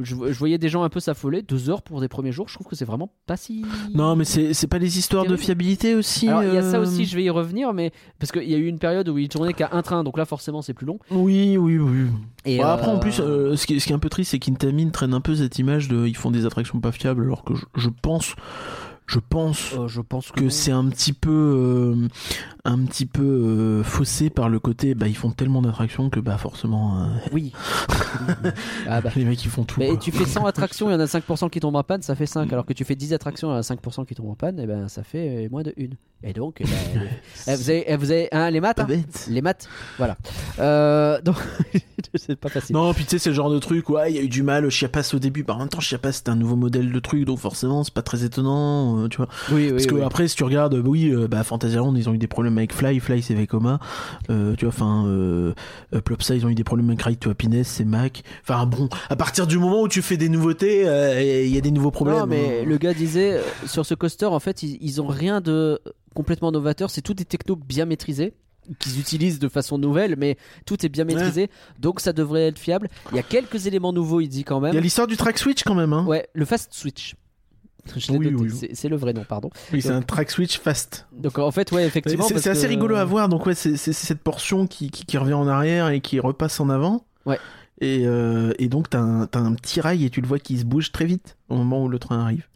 Je, 0.00 0.14
je 0.14 0.38
voyais 0.38 0.58
des 0.58 0.68
gens 0.68 0.82
un 0.82 0.88
peu 0.88 1.00
s'affoler. 1.00 1.42
2 1.42 1.70
heures 1.70 1.82
pour 1.82 2.00
des 2.00 2.08
premiers 2.08 2.32
jours, 2.32 2.48
je 2.48 2.54
trouve 2.54 2.66
que 2.66 2.76
c'est 2.76 2.84
vraiment 2.84 3.10
pas 3.26 3.36
si. 3.36 3.64
Non, 3.94 4.16
mais 4.16 4.24
c'est 4.24 4.66
pas 4.66 4.78
les 4.78 4.98
histoires 4.98 5.26
de 5.26 5.36
fiabilité 5.36 5.94
aussi. 5.94 6.26
Il 6.26 6.54
y 6.54 6.56
a 6.56 6.62
ça 6.62 6.76
euh, 6.76 6.82
aussi, 6.82 7.04
je 7.04 7.16
vais 7.16 7.24
y 7.24 7.30
revenir, 7.30 7.72
mais 7.72 7.92
parce 8.18 8.32
qu'il 8.32 8.48
y 8.48 8.54
a 8.54 8.58
eu 8.58 8.66
une 8.66 8.78
période 8.78 9.08
où 9.08 9.18
il 9.18 9.28
tournait 9.28 9.54
qu'à 9.54 9.70
un 9.72 9.82
train, 9.82 10.04
donc 10.04 10.18
là 10.18 10.24
forcément 10.24 10.62
c'est 10.62 10.74
plus 10.74 10.86
long. 10.86 10.98
Oui, 11.10 11.56
oui, 11.56 11.78
oui. 11.78 12.06
Et 12.44 12.58
Bon, 12.58 12.64
Après, 12.64 12.88
en 12.88 12.96
euh, 12.96 13.00
plus, 13.00 13.20
euh, 13.20 13.56
ce, 13.56 13.66
qui 13.66 13.74
est, 13.74 13.78
ce 13.78 13.86
qui 13.86 13.92
est 13.92 13.96
un 13.96 13.98
peu 13.98 14.08
triste, 14.08 14.30
c'est 14.32 14.38
qu'Intamin 14.38 14.90
traîne 14.90 15.14
un 15.14 15.20
peu 15.20 15.34
cette 15.34 15.58
image 15.58 15.88
de 15.88 16.06
ils 16.06 16.16
font 16.16 16.30
des 16.30 16.46
attractions 16.46 16.80
pas 16.80 16.92
fiables, 16.92 17.24
alors 17.24 17.44
que 17.44 17.54
je, 17.54 17.64
je 17.76 17.88
pense, 17.88 18.34
je 19.08 19.18
pense 19.18 19.72
euh, 19.72 19.88
je 19.88 20.02
pense 20.02 20.30
que, 20.30 20.50
c'est 20.50 20.70
un 20.70 20.86
petit 20.88 21.14
peu, 21.14 21.30
euh, 21.30 22.08
un 22.64 22.84
petit 22.84 23.06
peu 23.06 23.22
euh, 23.22 23.82
faussé 23.82 24.28
par 24.28 24.50
le 24.50 24.60
côté, 24.60 24.94
bah 24.94 25.08
ils 25.08 25.16
font 25.16 25.30
tellement 25.30 25.62
d'attractions 25.62 26.10
que 26.10 26.20
bah 26.20 26.36
forcément, 26.36 27.08
oui. 27.32 27.52
ah 28.86 29.00
bah. 29.00 29.10
les 29.16 29.24
mecs 29.24 29.42
ils 29.42 29.50
font 29.50 29.64
tout. 29.64 29.80
Mais 29.80 29.96
tu 29.96 30.12
fais 30.12 30.26
100 30.26 30.44
attractions, 30.46 30.90
il 30.90 30.92
y 30.92 30.96
en 30.96 31.00
a 31.00 31.06
5% 31.06 31.48
qui 31.48 31.58
tombent 31.60 31.76
en 31.76 31.82
panne, 31.82 32.02
ça 32.02 32.14
fait 32.14 32.26
5. 32.26 32.52
Alors 32.52 32.66
que 32.66 32.74
tu 32.74 32.84
fais 32.84 32.96
10 32.96 33.14
attractions, 33.14 33.48
il 33.48 33.52
y 33.52 33.54
en 33.54 33.58
a 33.58 33.62
5% 33.62 34.04
qui 34.04 34.14
tombent 34.14 34.30
en 34.30 34.34
panne, 34.34 34.60
et 34.60 34.66
ben 34.66 34.88
ça 34.88 35.02
fait 35.02 35.48
moins 35.50 35.62
de 35.62 35.74
1. 35.78 35.86
Et 36.24 36.32
donc, 36.32 36.56
eh 36.60 36.64
ben, 36.64 36.72
eh, 37.46 37.54
vous 37.54 37.70
avez, 37.70 37.84
eh, 37.86 37.96
vous 37.96 38.10
avez 38.10 38.28
hein, 38.32 38.50
les 38.50 38.60
maths 38.60 38.80
hein. 38.80 38.86
Les 39.28 39.40
maths, 39.40 39.68
voilà. 39.96 40.18
Donc, 41.22 41.36
c'est 42.14 42.36
pas 42.36 42.48
facile. 42.48 42.74
Non, 42.74 42.92
puis 42.92 43.04
tu 43.04 43.10
sais, 43.10 43.18
c'est 43.18 43.30
le 43.30 43.36
genre 43.36 43.50
de 43.50 43.58
truc, 43.58 43.88
ouais, 43.88 44.10
il 44.12 44.16
y 44.16 44.18
a 44.18 44.22
eu 44.22 44.28
du 44.28 44.42
mal, 44.42 44.68
Chiapas 44.68 45.12
au 45.14 45.18
début, 45.18 45.44
bah, 45.44 45.54
en 45.54 45.58
même 45.58 45.68
temps, 45.68 45.80
Chiapas 45.80 46.12
c'était 46.12 46.30
un 46.30 46.36
nouveau 46.36 46.56
modèle 46.56 46.92
de 46.92 47.00
truc, 47.00 47.24
donc 47.24 47.38
forcément, 47.38 47.84
c'est 47.84 47.94
pas 47.94 48.02
très 48.02 48.24
étonnant, 48.24 48.97
tu 49.06 49.18
vois. 49.18 49.28
Oui, 49.52 49.66
oui, 49.66 49.70
Parce 49.70 49.86
que 49.86 49.94
oui. 49.94 50.02
après, 50.02 50.26
si 50.26 50.34
tu 50.34 50.42
regardes, 50.42 50.74
euh, 50.74 50.82
oui, 50.84 51.10
euh, 51.10 51.28
bah, 51.28 51.44
Fantasyland, 51.44 51.94
ils 51.94 52.08
ont 52.08 52.14
eu 52.14 52.18
des 52.18 52.26
problèmes 52.26 52.58
avec 52.58 52.72
Fly, 52.72 52.98
Fly 52.98 53.22
c'est 53.22 53.34
Vekoma, 53.34 53.78
euh, 54.30 54.56
tu 54.56 54.64
vois, 54.64 54.74
enfin, 54.74 55.04
euh, 55.06 55.52
euh, 55.94 56.00
Plopsa, 56.00 56.34
ils 56.34 56.44
ont 56.44 56.48
eu 56.48 56.54
des 56.56 56.64
problèmes 56.64 56.88
avec 56.88 57.02
Ride 57.02 57.20
to 57.20 57.30
Happiness, 57.30 57.68
c'est 57.68 57.84
Mac. 57.84 58.22
Enfin 58.42 58.66
bon, 58.66 58.88
à 59.10 59.14
partir 59.16 59.46
du 59.46 59.58
moment 59.58 59.82
où 59.82 59.88
tu 59.88 60.02
fais 60.02 60.16
des 60.16 60.28
nouveautés, 60.28 60.88
euh, 60.88 61.44
il 61.44 61.54
y 61.54 61.58
a 61.58 61.60
des 61.60 61.70
nouveaux 61.70 61.90
problèmes. 61.92 62.18
Non, 62.18 62.26
mais 62.26 62.64
le 62.64 62.76
gars 62.78 62.94
disait 62.94 63.34
euh, 63.34 63.42
sur 63.66 63.86
ce 63.86 63.94
coaster, 63.94 64.26
en 64.26 64.40
fait, 64.40 64.62
ils, 64.62 64.78
ils 64.80 65.00
ont 65.00 65.06
rien 65.06 65.40
de 65.40 65.78
complètement 66.14 66.50
novateur. 66.50 66.90
C'est 66.90 67.02
tout 67.02 67.14
des 67.14 67.24
technos 67.26 67.54
bien 67.56 67.84
maîtrisés 67.84 68.32
qu'ils 68.78 69.00
utilisent 69.00 69.38
de 69.38 69.48
façon 69.48 69.78
nouvelle, 69.78 70.16
mais 70.18 70.36
tout 70.66 70.84
est 70.84 70.90
bien 70.90 71.04
maîtrisé, 71.04 71.48
donc 71.78 72.00
ça 72.00 72.12
devrait 72.12 72.48
être 72.48 72.58
fiable. 72.58 72.90
Il 73.12 73.16
y 73.16 73.18
a 73.18 73.22
quelques 73.22 73.66
éléments 73.66 73.94
nouveaux, 73.94 74.20
il 74.20 74.28
dit 74.28 74.44
quand 74.44 74.60
Il 74.60 74.66
y 74.66 74.68
a 74.68 74.72
même. 74.74 74.82
l'histoire 74.82 75.06
du 75.06 75.16
track 75.16 75.38
switch 75.38 75.62
quand 75.62 75.74
même, 75.74 75.94
hein. 75.94 76.04
Ouais, 76.06 76.28
le 76.34 76.44
fast 76.44 76.74
switch. 76.74 77.14
Oui, 78.10 78.34
oui. 78.34 78.50
c'est- 78.74 78.88
le 78.88 78.96
vrai 78.96 79.12
nom, 79.12 79.24
pardon. 79.24 79.50
Oui, 79.72 79.80
c'est 79.82 79.90
un 79.90 80.02
track 80.02 80.30
switch 80.30 80.58
fast. 80.58 81.06
Donc 81.12 81.38
en 81.38 81.50
fait, 81.50 81.72
ouais, 81.72 81.86
effectivement. 81.86 82.24
C'est 82.28 82.46
assez 82.46 82.62
que- 82.64 82.68
rigolo 82.68 82.96
à 82.96 83.04
voir, 83.04 83.28
donc 83.28 83.46
ouais, 83.46 83.54
c'est 83.54 83.76
cette 83.76 84.20
portion 84.20 84.66
qui, 84.66 84.90
qui, 84.90 85.04
qui 85.06 85.16
revient 85.18 85.34
en 85.34 85.48
arrière 85.48 85.88
et 85.88 86.00
qui 86.00 86.20
repasse 86.20 86.60
en 86.60 86.68
avant. 86.68 87.04
Ouais. 87.26 87.38
Et, 87.80 88.02
euh, 88.06 88.52
et 88.58 88.68
donc 88.68 88.90
t'as 88.90 88.98
un, 89.00 89.22
un 89.32 89.54
petit 89.54 89.80
rail 89.80 90.04
et 90.04 90.10
tu 90.10 90.20
le 90.20 90.26
vois 90.26 90.38
qui 90.38 90.58
se 90.58 90.64
bouge 90.64 90.90
très 90.92 91.04
vite 91.06 91.36
au 91.48 91.54
moment 91.56 91.84
où 91.84 91.88
le 91.88 91.98
train 91.98 92.20
arrive. 92.20 92.46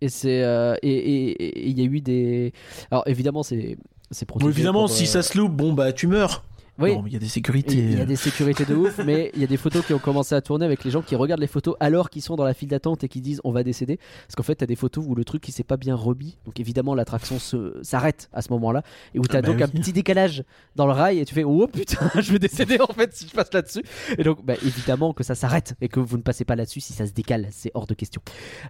Et 0.00 0.08
c'est 0.08 0.42
euh, 0.42 0.76
et 0.82 1.68
il 1.70 1.78
y 1.78 1.82
a 1.82 1.84
eu 1.84 2.00
des. 2.00 2.52
Alors 2.90 3.02
évidemment, 3.06 3.42
c'est 3.42 3.76
c'est 4.10 4.28
évidemment, 4.44 4.80
pour, 4.86 4.90
si 4.90 5.04
euh, 5.04 5.06
ça 5.06 5.22
se 5.22 5.36
loupe, 5.36 5.52
bon 5.52 5.72
bah 5.72 5.92
tu 5.92 6.06
meurs. 6.06 6.44
Oui. 6.78 6.96
Il 7.06 7.12
y 7.12 7.16
a 7.16 7.18
des 7.18 7.28
sécurités. 7.28 7.74
Il 7.76 7.98
y 7.98 8.00
a 8.00 8.04
des 8.04 8.16
sécurités 8.16 8.64
de 8.64 8.74
ouf, 8.74 8.98
mais 9.04 9.30
il 9.34 9.40
y 9.40 9.44
a 9.44 9.46
des 9.46 9.56
photos 9.56 9.84
qui 9.86 9.94
ont 9.94 9.98
commencé 9.98 10.34
à 10.34 10.40
tourner 10.40 10.64
avec 10.64 10.82
les 10.84 10.90
gens 10.90 11.02
qui 11.02 11.14
regardent 11.14 11.40
les 11.40 11.46
photos 11.46 11.76
alors 11.78 12.10
qu'ils 12.10 12.22
sont 12.22 12.36
dans 12.36 12.44
la 12.44 12.54
file 12.54 12.68
d'attente 12.68 13.04
et 13.04 13.08
qui 13.08 13.20
disent 13.20 13.40
on 13.44 13.52
va 13.52 13.62
décéder. 13.62 13.98
Parce 14.26 14.34
qu'en 14.36 14.42
fait, 14.42 14.56
t'as 14.56 14.66
des 14.66 14.76
photos 14.76 15.04
où 15.06 15.14
le 15.14 15.24
truc 15.24 15.42
qui 15.42 15.52
s'est 15.52 15.62
pas 15.62 15.76
bien 15.76 15.94
remis. 15.94 16.36
Donc 16.44 16.58
évidemment, 16.58 16.94
l'attraction 16.94 17.38
s'arrête 17.82 18.28
à 18.32 18.42
ce 18.42 18.52
moment-là. 18.52 18.82
Et 19.14 19.18
où 19.18 19.22
t'as 19.22 19.38
Ah 19.38 19.42
bah 19.42 19.48
donc 19.48 19.62
un 19.62 19.68
petit 19.68 19.92
décalage 19.92 20.44
dans 20.74 20.86
le 20.86 20.92
rail 20.92 21.18
et 21.20 21.24
tu 21.24 21.34
fais 21.34 21.44
oh 21.44 21.66
putain, 21.66 22.10
je 22.20 22.32
vais 22.32 22.38
décéder 22.38 22.78
en 22.80 22.92
fait 22.92 23.14
si 23.14 23.28
je 23.28 23.32
passe 23.32 23.52
là-dessus. 23.52 23.82
Et 24.18 24.24
donc, 24.24 24.44
bah, 24.44 24.54
évidemment 24.64 25.12
que 25.12 25.22
ça 25.22 25.34
s'arrête 25.34 25.74
et 25.80 25.88
que 25.88 26.00
vous 26.00 26.16
ne 26.16 26.22
passez 26.22 26.44
pas 26.44 26.56
là-dessus 26.56 26.80
si 26.80 26.92
ça 26.92 27.06
se 27.06 27.12
décale. 27.12 27.48
C'est 27.50 27.70
hors 27.74 27.86
de 27.86 27.94
question. 27.94 28.20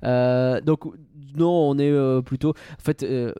Euh, 0.05 0.61
donc, 0.61 0.85
non, 1.37 1.71
on 1.71 1.79
est 1.79 1.91
euh, 1.91 2.21
plutôt. 2.21 2.51
En 2.51 2.83
fait. 2.83 3.03
euh, 3.03 3.33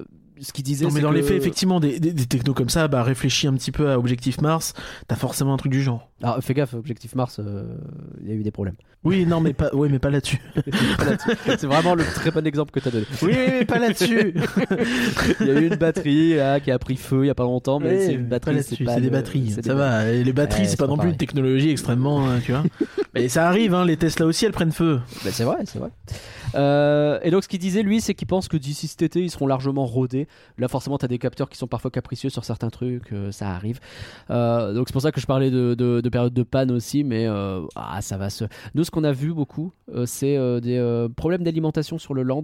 ce 0.45 0.53
qu'il 0.53 0.65
disait, 0.65 0.85
Non, 0.85 0.93
mais 0.93 1.01
dans 1.01 1.11
que- 1.11 1.17
les 1.17 1.23
faits, 1.23 1.37
effectivement, 1.37 1.81
des, 1.81 1.99
des, 1.99 2.13
des 2.13 2.27
technos 2.27 2.55
comme 2.55 2.69
ça, 2.69 2.87
bah 2.89 3.03
réfléchis 3.03 3.47
un 3.47 3.55
petit 3.55 3.73
peu 3.73 3.91
à 3.91 3.99
Objectif 3.99 4.41
Mars, 4.41 4.75
t'as 5.09 5.17
forcément 5.17 5.55
un 5.55 5.57
truc 5.57 5.73
du 5.73 5.83
genre. 5.83 6.09
Alors, 6.23 6.39
fais 6.43 6.55
gaffe, 6.55 6.75
Objectif 6.75 7.15
Mars, 7.15 7.39
euh, 7.41 7.65
il 8.23 8.29
y 8.29 8.33
a 8.33 8.35
eu 8.35 8.43
des 8.43 8.51
problèmes. 8.51 8.75
Oui, 9.03 9.27
non, 9.27 9.41
mais 9.41 9.53
pas, 9.53 9.75
ouais, 9.75 9.89
mais 9.91 9.99
pas 9.99 10.09
là-dessus. 10.09 10.41
C'est 11.47 11.65
vraiment 11.67 11.95
le 11.95 12.05
très 12.05 12.31
bon 12.31 12.47
exemple 12.47 12.71
que 12.71 12.81
tu 12.81 12.89
as 12.89 12.91
donné. 12.91 13.05
Oui, 13.21 13.33
mais 13.37 13.65
pas 13.67 13.79
là-dessus. 13.79 14.35
Il 15.41 15.47
y 15.47 15.51
a 15.51 15.61
eu 15.61 15.67
une 15.67 15.75
batterie 15.77 16.37
là, 16.37 16.59
qui 16.61 16.71
a 16.71 16.79
pris 16.79 16.97
feu 16.97 17.25
il 17.25 17.27
y 17.27 17.31
a 17.31 17.35
pas 17.35 17.43
longtemps, 17.45 17.79
mais 17.81 18.07
c'est 18.07 18.15
une 18.15 18.27
batterie, 18.27 18.55
là-dessus, 18.55 18.77
c'est 18.87 18.97
des 19.01 19.07
le- 19.07 19.11
batteries. 19.11 19.55
des 19.57 19.63
Ça 19.63 19.75
va, 19.75 20.07
et 20.11 20.25
les 20.25 20.33
batteries, 20.33 20.63
Ouais, 20.63 20.69
c'est 20.69 20.77
pas 20.79 20.85
pas 20.87 20.91
non 20.91 20.97
plus 20.97 21.11
une 21.11 21.17
technologie 21.17 21.71
extrêmement, 21.71 22.27
euh, 22.29 22.39
tu 22.43 22.53
vois. 22.53 22.63
Mais 23.15 23.29
ça 23.29 23.47
arrive, 23.49 23.75
hein, 23.75 23.85
les 23.85 23.97
Tesla 23.97 24.25
aussi, 24.27 24.47
elles 24.47 24.53
prennent 24.53 24.73
feu. 24.73 25.01
Bah, 25.25 25.31
c'est 25.33 25.45
vrai, 25.45 25.59
c'est 25.67 25.79
vrai. 25.79 25.91
Euh, 26.55 27.19
et 27.23 27.31
donc 27.31 27.43
ce 27.45 27.49
qu'il 27.49 27.59
disait 27.59 27.83
lui, 27.83 28.01
c'est 28.01 28.15
qu'il 28.15 28.27
pense 28.27 28.49
que 28.49 28.57
d'ici 28.57 28.87
cet 28.89 29.03
été, 29.03 29.23
ils 29.23 29.31
seront 29.31 29.47
largement 29.47 29.87
rodés. 29.87 30.29
Là, 30.59 30.69
forcément, 30.69 30.99
tu 30.99 31.07
des 31.07 31.19
capteurs 31.19 31.49
qui 31.49 31.59
sont 31.59 31.67
parfois 31.67 31.91
capricieux 31.91 32.31
sur 32.31 32.45
certains 32.45 32.71
trucs, 32.71 33.13
euh, 33.13 33.31
ça 33.31 33.51
arrive. 33.51 33.81
Euh, 34.31 34.73
donc 34.73 34.89
c'est 34.89 34.93
pour 34.93 35.03
ça 35.03 35.13
que 35.13 35.21
je 35.21 35.27
parlais 35.27 35.51
de, 35.51 35.75
de, 35.75 36.01
de 36.01 36.09
période 36.09 36.33
de 36.33 36.43
panne 36.43 36.71
aussi, 36.71 37.05
mais 37.05 37.27
ah, 37.27 37.99
ça 38.01 38.17
va 38.17 38.31
se. 38.31 38.45
Nous, 38.75 38.85
ce 38.85 38.91
qu'on 38.91 39.05
a 39.05 39.13
vu 39.13 39.33
beaucoup, 39.33 39.73
c'est 40.07 40.61
des 40.61 41.07
problèmes 41.17 41.43
d'alimentation 41.43 41.99
sur 41.99 42.15
le 42.15 42.23
land. 42.23 42.43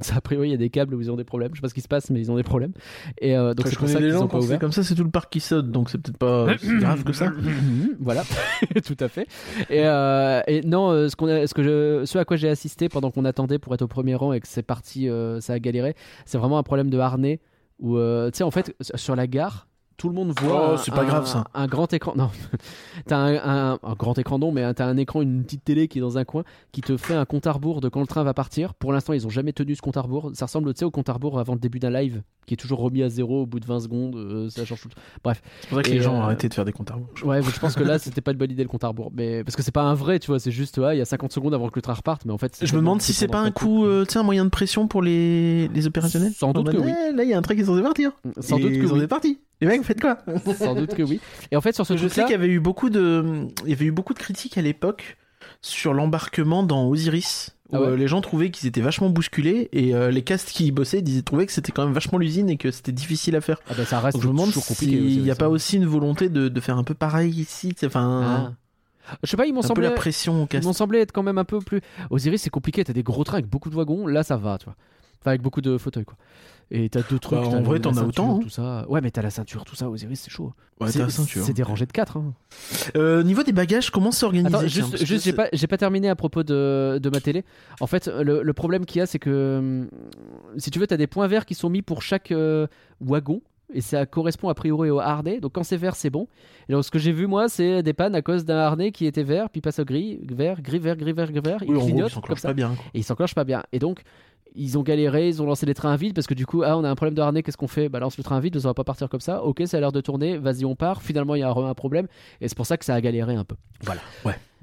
Ça, 0.00 0.16
a 0.16 0.20
priori, 0.20 0.48
il 0.48 0.50
y 0.50 0.54
a 0.54 0.58
des 0.58 0.68
câbles 0.70 0.94
où 0.94 1.00
ils 1.00 1.10
ont 1.10 1.16
des 1.16 1.24
problèmes. 1.24 1.50
Je 1.52 1.56
sais 1.56 1.62
pas 1.62 1.68
ce 1.68 1.74
qui 1.74 1.80
se 1.80 1.88
passe, 1.88 2.10
mais 2.10 2.20
ils 2.20 2.30
ont 2.30 2.36
des 2.36 2.42
problèmes. 2.42 2.72
Et 3.20 3.36
euh, 3.36 3.54
donc 3.54 3.66
c'est 3.68 3.78
pour 3.78 3.88
ça 3.88 3.98
qu'ils 3.98 4.10
gens, 4.10 4.24
ont 4.24 4.28
pas 4.28 4.58
comme 4.58 4.72
ça, 4.72 4.82
c'est 4.82 4.94
tout 4.94 5.04
le 5.04 5.10
parc 5.10 5.32
qui 5.32 5.40
saute, 5.40 5.70
donc 5.70 5.88
c'est 5.90 5.98
peut-être 5.98 6.18
pas 6.18 6.56
si 6.58 6.76
grave 6.78 7.02
que 7.04 7.12
ça. 7.12 7.32
voilà, 8.00 8.22
tout 8.86 8.96
à 9.00 9.08
fait. 9.08 9.26
Et, 9.70 9.86
euh, 9.86 10.42
et 10.46 10.60
non, 10.62 10.90
euh, 10.90 11.08
ce, 11.08 11.16
qu'on 11.16 11.28
a- 11.28 11.46
ce, 11.46 11.54
que 11.54 11.62
je, 11.62 12.04
ce 12.04 12.18
à 12.18 12.24
quoi 12.24 12.36
j'ai 12.36 12.48
assisté 12.48 12.88
pendant 12.88 13.10
qu'on 13.10 13.24
attendait 13.24 13.58
pour 13.58 13.72
être 13.74 13.82
au 13.82 13.88
premier 13.88 14.14
rang 14.14 14.32
et 14.32 14.40
que 14.40 14.48
c'est 14.48 14.62
parti, 14.62 15.08
euh, 15.08 15.40
ça 15.40 15.54
a 15.54 15.58
galéré, 15.58 15.94
c'est 16.26 16.36
vraiment 16.38 16.58
un 16.58 16.62
problème 16.62 16.90
de 16.90 16.98
harnais 16.98 17.40
où, 17.78 17.96
tu 17.96 18.30
sais, 18.34 18.44
en 18.44 18.50
fait, 18.50 18.74
sur 18.94 19.16
la 19.16 19.26
gare, 19.26 19.66
tout 19.96 20.08
le 20.08 20.14
monde 20.14 20.32
voit 20.40 20.70
Oh, 20.70 20.72
un- 20.74 20.76
c'est 20.76 20.90
pas 20.90 21.02
un- 21.02 21.06
grave, 21.06 21.26
ça. 21.26 21.44
un 21.54 21.66
grand 21.66 21.92
écran. 21.92 22.12
Non, 22.16 22.30
t'as 23.06 23.16
un, 23.18 23.34
un, 23.36 23.78
un 23.82 23.94
grand 23.94 24.18
écran 24.18 24.38
non, 24.38 24.52
mais 24.52 24.72
t'as 24.74 24.86
un 24.86 24.96
écran, 24.96 25.22
une 25.22 25.42
petite 25.44 25.64
télé 25.64 25.88
qui 25.88 25.98
est 25.98 26.00
dans 26.00 26.18
un 26.18 26.24
coin 26.24 26.44
qui 26.72 26.80
te 26.80 26.96
fait 26.96 27.14
un 27.14 27.24
compte 27.24 27.46
à 27.46 27.52
rebours 27.52 27.80
de 27.80 27.88
quand 27.88 28.00
le 28.00 28.06
train 28.06 28.22
va 28.24 28.34
partir. 28.34 28.74
Pour 28.74 28.92
l'instant, 28.92 29.12
ils 29.12 29.26
ont 29.26 29.30
jamais 29.30 29.52
tenu 29.52 29.74
ce 29.74 29.82
compte 29.82 29.96
à 29.96 30.00
rebours. 30.02 30.30
Ça 30.34 30.46
ressemble, 30.46 30.72
tu 30.74 30.80
sais, 30.80 30.84
au 30.84 30.90
compte 30.90 31.08
à 31.08 31.12
rebours 31.12 31.38
avant 31.38 31.54
le 31.54 31.58
début 31.60 31.78
d'un 31.78 31.90
live 31.90 32.22
qui 32.46 32.54
est 32.54 32.56
toujours 32.56 32.78
remis 32.78 33.02
à 33.02 33.08
zéro 33.08 33.42
au 33.42 33.46
bout 33.46 33.58
de 33.58 33.66
20 33.66 33.80
secondes. 33.80 34.14
euh, 34.14 34.48
ça 34.50 34.64
change 34.64 34.80
tout. 34.80 34.88
Bref. 35.24 35.42
C'est 35.62 35.68
pour 35.68 35.78
ça 35.78 35.82
que 35.82 35.90
Et, 35.90 35.94
les 35.94 36.00
gens 36.00 36.14
ont 36.14 36.20
euh, 36.20 36.24
arrêté 36.24 36.48
de 36.48 36.54
faire 36.54 36.64
des 36.64 36.72
comptes 36.72 36.90
à 36.92 36.94
rebours. 36.94 37.08
Ouais, 37.24 37.40
mais 37.40 37.50
je 37.52 37.58
pense 37.58 37.74
que 37.74 37.82
là, 37.82 37.98
c'était 37.98 38.20
pas 38.20 38.30
une 38.30 38.38
bonne 38.38 38.52
idée 38.52 38.62
le 38.62 38.68
compte 38.68 38.84
à 38.84 38.88
rebours. 38.88 39.10
Mais 39.14 39.42
parce 39.42 39.56
que 39.56 39.62
c'est 39.62 39.72
pas 39.72 39.82
un 39.82 39.94
vrai, 39.94 40.20
tu 40.20 40.28
vois, 40.28 40.38
c'est 40.38 40.52
juste, 40.52 40.78
ouais, 40.78 40.94
il 40.94 40.98
y 40.98 41.02
a 41.02 41.04
50 41.04 41.32
secondes 41.32 41.54
avant 41.54 41.68
que 41.68 41.74
le 41.76 41.82
train 41.82 41.94
reparte, 41.94 42.24
mais 42.24 42.32
en 42.32 42.38
fait. 42.38 42.56
Je 42.62 42.72
me 42.74 42.78
demande 42.78 43.02
si 43.02 43.12
c'est 43.12 43.26
pas 43.28 43.40
un 43.40 43.50
coup, 43.50 43.84
euh, 43.84 44.04
tu 44.04 44.12
sais, 44.12 44.18
un 44.20 44.22
moyen 44.22 44.44
de 44.44 44.50
pression 44.50 44.86
pour 44.86 45.02
les, 45.02 45.66
les 45.68 45.86
opérationnels? 45.88 46.32
Sans 46.34 46.52
doute 46.52 46.70
que 46.70 46.76
oui. 46.76 46.92
eh, 47.08 47.12
Là, 47.16 47.24
il 47.24 47.30
y 47.30 47.34
a 47.34 47.38
un 47.38 47.42
train 47.42 47.54
qui 47.56 47.62
est 47.62 47.64
censé 47.64 47.82
partir. 47.82 48.12
Sans 48.40 48.58
doute 48.58 48.70
que 48.72 48.76
ils 48.76 48.88
sont 48.88 48.94
oui. 48.94 49.38
Les 49.60 49.66
mecs, 49.66 49.78
vous 49.78 49.86
faites 49.86 50.00
quoi 50.00 50.18
Sans 50.58 50.74
doute 50.74 50.94
que 50.94 51.02
oui. 51.02 51.20
Et 51.50 51.56
en 51.56 51.60
fait, 51.60 51.74
sur 51.74 51.86
ce 51.86 51.96
Je 51.96 52.08
sais 52.08 52.22
qu'il 52.22 52.32
y 52.32 52.34
avait 52.34 52.48
eu 52.48 52.60
beaucoup 52.60 52.90
de, 52.90 53.46
il 53.64 53.70
y 53.70 53.72
avait 53.72 53.86
eu 53.86 53.92
beaucoup 53.92 54.12
de 54.14 54.18
critiques 54.18 54.58
à 54.58 54.62
l'époque 54.62 55.16
sur 55.62 55.94
l'embarquement 55.94 56.62
dans 56.62 56.86
Osiris. 56.88 57.52
Où 57.70 57.76
Ah 57.76 57.80
ouais 57.80 57.86
euh, 57.88 57.96
les 57.96 58.06
gens 58.06 58.20
trouvaient 58.20 58.50
qu'ils 58.50 58.68
étaient 58.68 58.80
vachement 58.80 59.10
bousculés 59.10 59.68
et 59.72 59.92
euh, 59.92 60.10
les 60.12 60.22
castes 60.22 60.50
qui 60.50 60.66
y 60.66 60.70
bossaient 60.70 61.02
disaient 61.02 61.22
trouvaient 61.22 61.46
que 61.46 61.52
c'était 61.52 61.72
quand 61.72 61.84
même 61.84 61.94
vachement 61.94 62.16
l'usine 62.18 62.48
et 62.48 62.56
que 62.56 62.70
c'était 62.70 62.92
difficile 62.92 63.34
à 63.34 63.40
faire. 63.40 63.60
ah 63.68 63.74
bah, 63.76 63.84
ça 63.84 63.98
reste 63.98 64.14
Donc 64.16 64.22
je 64.22 64.28
me 64.28 64.32
demande 64.32 64.48
toujours 64.50 64.66
compliqué. 64.66 64.92
s'il 64.96 65.22
n'y 65.22 65.30
a 65.32 65.34
pas 65.34 65.48
aussi 65.48 65.76
une 65.76 65.86
volonté 65.86 66.28
de, 66.28 66.48
de 66.48 66.60
faire 66.60 66.78
un 66.78 66.84
peu 66.84 66.94
pareil 66.94 67.30
ici, 67.32 67.74
enfin 67.84 68.22
Ah. 68.24 69.16
Je 69.22 69.30
sais 69.30 69.36
pas, 69.36 69.46
ils 69.46 69.52
m'ont 69.52 69.60
un 69.60 69.62
peu 69.62 69.68
semblé. 69.68 69.88
la 69.88 69.92
pression 69.94 70.42
au 70.44 70.48
Ils 70.52 70.62
m'ont 70.62 70.72
semblé 70.72 70.98
être 71.00 71.12
quand 71.12 71.22
même 71.22 71.38
un 71.38 71.44
peu 71.44 71.58
plus. 71.60 71.80
Osiris, 72.10 72.42
c'est 72.42 72.50
compliqué. 72.50 72.84
T'as 72.84 72.92
des 72.92 73.02
gros 73.04 73.22
trains 73.24 73.38
avec 73.38 73.48
beaucoup 73.48 73.70
de 73.70 73.74
wagons. 73.76 74.06
Là, 74.06 74.22
ça 74.22 74.36
va, 74.36 74.58
tu 74.58 74.64
vois. 74.66 74.74
Enfin, 75.20 75.30
avec 75.30 75.42
beaucoup 75.42 75.60
de 75.60 75.78
fauteuils, 75.78 76.04
quoi. 76.04 76.16
Et 76.70 76.88
t'as 76.88 77.02
deux 77.08 77.18
trucs. 77.20 77.38
Bah, 77.38 77.46
en 77.46 77.62
vrai, 77.62 77.78
t'en 77.78 77.90
as 77.90 77.94
ceinture, 77.94 78.08
autant, 78.08 78.36
hein. 78.36 78.40
Tout 78.42 78.48
ça. 78.48 78.84
Ouais, 78.88 79.00
mais 79.00 79.10
t'as 79.12 79.22
la 79.22 79.30
ceinture, 79.30 79.64
tout 79.64 79.76
ça. 79.76 79.88
Osiris, 79.88 80.20
c'est 80.20 80.30
chaud. 80.30 80.52
Ouais, 80.80 80.88
c'est 80.90 80.98
t'as 80.98 81.04
la 81.04 81.10
ceinture. 81.10 81.44
c'est 81.44 81.52
des 81.52 81.62
rangées 81.62 81.86
de 81.86 81.92
4 81.92 82.18
Euh, 82.96 83.22
niveau 83.22 83.42
des 83.44 83.52
bagages, 83.52 83.90
comment 83.90 84.10
tiens, 84.10 84.66
juste, 84.66 85.04
juste 85.04 85.24
j'ai 85.24 85.32
pas, 85.32 85.48
j'ai 85.52 85.66
pas 85.68 85.76
terminé 85.78 86.08
à 86.08 86.16
propos 86.16 86.42
de, 86.42 86.98
de 87.00 87.10
ma 87.10 87.20
télé. 87.20 87.44
En 87.80 87.86
fait, 87.86 88.08
le, 88.08 88.42
le 88.42 88.52
problème 88.52 88.84
qu'il 88.84 88.98
y 88.98 89.02
a, 89.02 89.06
c'est 89.06 89.18
que 89.20 89.58
hum, 89.58 89.88
si 90.58 90.70
tu 90.70 90.78
veux, 90.78 90.86
t'as 90.88 90.96
des 90.96 91.06
points 91.06 91.28
verts 91.28 91.46
qui 91.46 91.54
sont 91.54 91.70
mis 91.70 91.82
pour 91.82 92.02
chaque 92.02 92.32
euh, 92.32 92.66
wagon. 93.00 93.42
Et 93.74 93.80
ça 93.80 94.06
correspond 94.06 94.48
a 94.48 94.54
priori 94.54 94.90
au 94.90 95.00
harnais. 95.00 95.40
Donc 95.40 95.52
quand 95.54 95.64
c'est 95.64 95.76
vert, 95.76 95.96
c'est 95.96 96.08
bon. 96.10 96.28
Et 96.68 96.72
donc 96.72 96.84
ce 96.84 96.90
que 96.92 97.00
j'ai 97.00 97.10
vu 97.10 97.26
moi, 97.26 97.48
c'est 97.48 97.82
des 97.82 97.94
pannes 97.94 98.14
à 98.14 98.22
cause 98.22 98.44
d'un 98.44 98.58
harnais 98.58 98.92
qui 98.92 99.06
était 99.06 99.24
vert, 99.24 99.50
puis 99.50 99.60
passe 99.60 99.80
au 99.80 99.84
gris, 99.84 100.20
vert, 100.30 100.62
gris, 100.62 100.78
vert, 100.78 100.96
gris, 100.96 101.12
vert, 101.12 101.32
gris, 101.32 101.40
vert. 101.44 101.58
Il 101.62 101.70
Oui, 101.70 101.76
en 101.76 101.78
gros, 101.80 101.86
clignote 101.86 102.14
comme 102.20 102.36
ça. 102.36 102.48
pas 102.48 102.54
bien. 102.54 102.68
quoi. 102.76 102.84
Et 102.94 102.98
il 103.00 103.02
s'enclenche 103.04 103.34
pas 103.34 103.42
bien. 103.42 103.64
Et 103.72 103.80
donc, 103.80 104.02
ils 104.56 104.78
ont 104.78 104.82
galéré, 104.82 105.28
ils 105.28 105.42
ont 105.42 105.46
lancé 105.46 105.66
les 105.66 105.74
trains 105.74 105.92
à 105.92 105.96
vide 105.96 106.14
parce 106.14 106.26
que 106.26 106.34
du 106.34 106.46
coup, 106.46 106.62
ah, 106.62 106.76
on 106.76 106.84
a 106.84 106.90
un 106.90 106.94
problème 106.94 107.14
de 107.14 107.20
harnais, 107.20 107.42
qu'est-ce 107.42 107.56
qu'on 107.56 107.68
fait? 107.68 107.88
Bah, 107.88 108.00
lance 108.00 108.18
le 108.18 108.24
train 108.24 108.40
vide, 108.40 108.58
ça 108.58 108.68
va 108.68 108.74
pas 108.74 108.84
partir 108.84 109.08
comme 109.08 109.20
ça. 109.20 109.42
Ok, 109.42 109.62
ça 109.66 109.76
a 109.76 109.80
l'air 109.80 109.92
de 109.92 110.00
tourner, 110.00 110.38
vas-y, 110.38 110.64
on 110.64 110.74
part. 110.74 111.02
Finalement, 111.02 111.34
il 111.34 111.40
y 111.40 111.42
a 111.42 111.50
un 111.50 111.74
problème. 111.74 112.06
Et 112.40 112.48
c'est 112.48 112.56
pour 112.56 112.66
ça 112.66 112.76
que 112.76 112.84
ça 112.84 112.94
a 112.94 113.00
galéré 113.00 113.34
un 113.34 113.44
peu. 113.44 113.56
Voilà. 113.82 114.00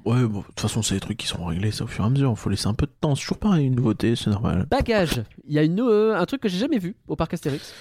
Ouais, 0.05 0.25
bon, 0.25 0.39
de 0.39 0.45
toute 0.45 0.59
façon, 0.59 0.81
c'est 0.81 0.95
des 0.95 0.99
trucs 0.99 1.17
qui 1.17 1.27
seront 1.27 1.45
réglés 1.45 1.71
ça 1.71 1.85
au 1.85 1.87
fur 1.87 2.03
et 2.03 2.07
à 2.07 2.09
mesure. 2.09 2.37
Faut 2.37 2.49
laisser 2.49 2.67
un 2.67 2.73
peu 2.73 2.85
de 2.85 2.91
temps. 2.99 3.15
C'est 3.15 3.21
toujours 3.21 3.37
pareil, 3.37 3.67
une 3.67 3.75
nouveauté, 3.75 4.15
c'est 4.15 4.29
normal. 4.29 4.67
Bagage. 4.69 5.23
Il 5.47 5.53
y 5.53 5.59
a 5.59 5.63
une, 5.63 5.79
euh, 5.79 6.17
un 6.17 6.25
truc 6.25 6.41
que 6.41 6.49
j'ai 6.49 6.57
jamais 6.57 6.79
vu 6.79 6.95
au 7.07 7.15
parc 7.15 7.33
Astérix, 7.33 7.73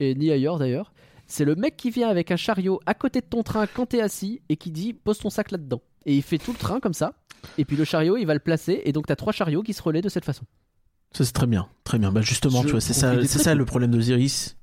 et 0.00 0.14
ni 0.14 0.30
ailleurs 0.32 0.58
d'ailleurs. 0.58 0.92
C'est 1.28 1.44
le 1.44 1.54
mec 1.54 1.76
qui 1.76 1.90
vient 1.90 2.08
avec 2.08 2.30
un 2.30 2.36
chariot 2.36 2.80
à 2.86 2.94
côté 2.94 3.20
de 3.20 3.26
ton 3.26 3.42
train 3.42 3.66
quand 3.66 3.86
t'es 3.86 4.00
assis 4.00 4.40
et 4.48 4.56
qui 4.56 4.70
dit 4.70 4.94
pose 4.94 5.18
ton 5.18 5.30
sac 5.30 5.50
là-dedans. 5.50 5.82
Et 6.06 6.16
il 6.16 6.22
fait 6.22 6.38
tout 6.38 6.52
le 6.52 6.58
train 6.58 6.80
comme 6.80 6.94
ça. 6.94 7.12
Et 7.58 7.64
puis 7.64 7.76
le 7.76 7.84
chariot, 7.84 8.16
il 8.16 8.24
va 8.24 8.34
le 8.34 8.40
placer. 8.40 8.80
Et 8.84 8.92
donc 8.92 9.06
t'as 9.06 9.16
trois 9.16 9.32
chariots 9.32 9.62
qui 9.62 9.74
se 9.74 9.82
relaient 9.82 10.00
de 10.00 10.08
cette 10.08 10.24
façon. 10.24 10.44
Ça, 11.12 11.24
c'est 11.24 11.32
très 11.32 11.46
bien. 11.46 11.68
Très 11.84 11.98
bien. 11.98 12.12
Bah, 12.12 12.20
justement, 12.20 12.62
Je 12.62 12.66
tu 12.66 12.72
vois, 12.72 12.80
c'est 12.80 12.92
ça, 12.92 13.14
c'est 13.24 13.38
ça 13.38 13.54
le 13.54 13.64
problème 13.64 13.90
d'Osiris. 13.90 14.56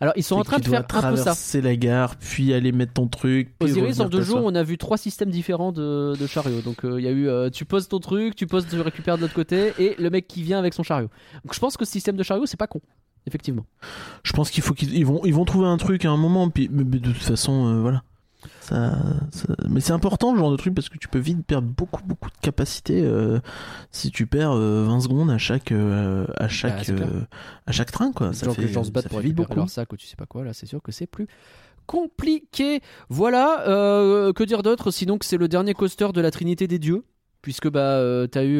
Alors 0.00 0.12
ils 0.16 0.22
sont 0.22 0.36
en 0.36 0.44
train 0.44 0.58
de 0.58 0.64
faire 0.64 0.80
un 0.80 0.82
peu 0.82 0.96
ça. 0.96 1.00
traverser 1.00 1.60
la 1.62 1.76
gare, 1.76 2.16
puis 2.16 2.52
aller 2.52 2.72
mettre 2.72 2.92
ton 2.92 3.08
truc. 3.08 3.54
Osiris, 3.60 4.00
en 4.00 4.08
deux 4.08 4.22
jours, 4.22 4.42
on 4.44 4.54
a 4.54 4.62
vu 4.62 4.78
trois 4.78 4.98
systèmes 4.98 5.30
différents 5.30 5.72
de, 5.72 6.14
de 6.18 6.26
chariots. 6.26 6.60
Donc 6.60 6.84
euh, 6.84 7.00
il 7.00 7.04
y 7.04 7.08
a 7.08 7.12
eu 7.12 7.28
euh, 7.28 7.50
tu 7.50 7.64
poses 7.64 7.88
ton 7.88 7.98
truc, 7.98 8.34
tu 8.36 8.46
poses, 8.46 8.66
tu 8.68 8.80
récupères 8.80 9.16
de 9.16 9.22
l'autre 9.22 9.34
côté, 9.34 9.72
et 9.78 9.94
le 9.98 10.10
mec 10.10 10.26
qui 10.28 10.42
vient 10.42 10.58
avec 10.58 10.74
son 10.74 10.82
chariot. 10.82 11.08
Donc 11.44 11.54
je 11.54 11.60
pense 11.60 11.76
que 11.76 11.84
ce 11.84 11.92
système 11.92 12.16
de 12.16 12.22
chariot, 12.22 12.46
c'est 12.46 12.58
pas 12.58 12.66
con. 12.66 12.80
Effectivement. 13.26 13.66
Je 14.22 14.32
pense 14.32 14.50
qu'il 14.50 14.62
faut 14.62 14.74
qu'ils 14.74 14.94
ils 14.94 15.06
vont, 15.06 15.20
ils 15.24 15.34
vont 15.34 15.44
trouver 15.44 15.66
un 15.66 15.76
truc 15.76 16.04
à 16.04 16.10
un 16.10 16.16
moment, 16.16 16.48
puis 16.50 16.68
mais, 16.70 16.84
mais 16.84 16.98
de 16.98 17.12
toute 17.12 17.22
façon, 17.22 17.66
euh, 17.66 17.80
voilà. 17.80 18.02
Ça, 18.60 18.98
ça- 19.30 19.54
Mais 19.68 19.80
c'est 19.80 19.92
important 19.92 20.32
ce 20.32 20.38
genre 20.38 20.50
de 20.50 20.56
truc 20.56 20.74
parce 20.74 20.88
que 20.88 20.98
tu 20.98 21.08
peux 21.08 21.18
vite 21.18 21.44
perdre 21.46 21.68
beaucoup, 21.68 22.02
beaucoup 22.04 22.28
de 22.30 22.36
capacité 22.42 23.02
euh, 23.04 23.40
si 23.90 24.10
tu 24.10 24.26
perds 24.26 24.52
euh, 24.52 24.84
20 24.86 25.00
secondes 25.00 25.30
à 25.30 25.38
chaque, 25.38 25.72
euh, 25.72 26.26
à 26.36 26.48
chaque, 26.48 26.88
Bah, 26.88 26.94
clair. 26.96 27.08
euh, 27.12 27.20
à 27.66 27.72
chaque 27.72 27.90
train, 27.92 28.12
quoi. 28.12 28.32
Ça 28.32 28.46
Genre 28.46 28.54
fait, 28.54 28.62
que 28.62 28.66
les 28.66 28.72
gens 28.72 28.84
se 28.84 28.90
battent 28.90 29.08
pour 29.08 29.20
vite 29.20 29.34
beaucoup. 29.34 29.54
leur 29.56 29.68
sac 29.70 29.92
ou 29.92 29.96
tu 29.96 30.06
sais 30.06 30.16
pas 30.16 30.26
quoi, 30.26 30.44
là 30.44 30.52
c'est 30.52 30.66
sûr 30.66 30.82
que 30.82 30.92
c'est 30.92 31.06
plus 31.06 31.26
compliqué. 31.86 32.80
Voilà, 33.08 33.62
que 34.34 34.44
dire 34.44 34.62
d'autre 34.62 34.90
sinon 34.90 35.18
que 35.18 35.24
c'est 35.24 35.36
le 35.38 35.48
dernier 35.48 35.74
coaster 35.74 36.08
de 36.12 36.20
la 36.20 36.30
Trinité 36.30 36.66
des 36.66 36.78
Dieux 36.78 37.04
puisque 37.42 37.68
bah 37.70 37.98
t'as 38.30 38.44
eu 38.44 38.58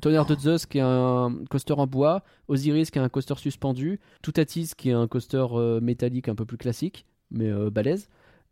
Tonnerre 0.00 0.24
de 0.26 0.34
Zeus 0.36 0.66
qui 0.66 0.78
est 0.78 0.82
un 0.82 1.34
coaster 1.50 1.74
en 1.76 1.86
bois, 1.86 2.22
Osiris 2.48 2.90
qui 2.90 2.98
est 2.98 3.02
un 3.02 3.08
coaster 3.08 3.34
suspendu, 3.36 4.00
Toutatis 4.22 4.70
qui 4.76 4.90
est 4.90 4.94
un 4.94 5.06
coaster 5.08 5.46
métallique 5.82 6.28
un 6.28 6.34
peu 6.34 6.44
plus 6.44 6.56
classique 6.58 7.06
mais 7.30 7.50
balèze 7.70 8.08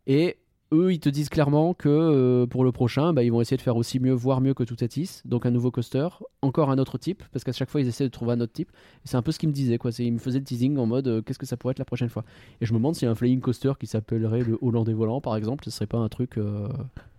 et 0.07 0.37
eux 0.73 0.91
ils 0.91 0.99
te 0.99 1.09
disent 1.09 1.29
clairement 1.29 1.73
que 1.73 1.89
euh, 1.89 2.45
pour 2.47 2.63
le 2.63 2.71
prochain 2.71 3.13
bah, 3.13 3.23
ils 3.23 3.31
vont 3.31 3.41
essayer 3.41 3.57
de 3.57 3.61
faire 3.61 3.77
aussi 3.77 3.99
mieux 3.99 4.13
voire 4.13 4.41
mieux 4.41 4.53
que 4.53 4.63
Toutatis 4.63 5.21
donc 5.25 5.45
un 5.45 5.51
nouveau 5.51 5.71
coaster 5.71 6.07
encore 6.41 6.71
un 6.71 6.77
autre 6.77 6.97
type 6.97 7.23
parce 7.31 7.43
qu'à 7.43 7.51
chaque 7.51 7.69
fois 7.69 7.81
ils 7.81 7.87
essaient 7.87 8.03
de 8.03 8.09
trouver 8.09 8.33
un 8.33 8.41
autre 8.41 8.53
type. 8.53 8.71
C'est 9.03 9.17
un 9.17 9.21
peu 9.21 9.31
ce 9.31 9.39
qu'ils 9.39 9.49
me 9.49 9.53
disaient 9.53 9.77
quoi. 9.77 9.91
Ils 9.99 10.13
me 10.13 10.19
faisaient 10.19 10.39
le 10.39 10.45
teasing 10.45 10.77
en 10.77 10.85
mode 10.85 11.07
euh, 11.07 11.21
qu'est-ce 11.21 11.39
que 11.39 11.45
ça 11.45 11.57
pourrait 11.57 11.71
être 11.71 11.79
la 11.79 11.85
prochaine 11.85 12.09
fois. 12.09 12.23
Et 12.61 12.65
je 12.65 12.73
me 12.73 12.77
demande 12.77 12.95
s'il 12.95 13.05
y 13.05 13.09
a 13.09 13.11
un 13.11 13.15
flying 13.15 13.41
coaster 13.41 13.73
qui 13.79 13.87
s'appellerait 13.87 14.43
le 14.43 14.57
Hollandais 14.61 14.93
volant 14.93 15.21
par 15.21 15.35
exemple 15.35 15.65
ce 15.65 15.71
serait 15.71 15.87
pas 15.87 15.97
un 15.97 16.09
truc 16.09 16.37
euh, 16.37 16.67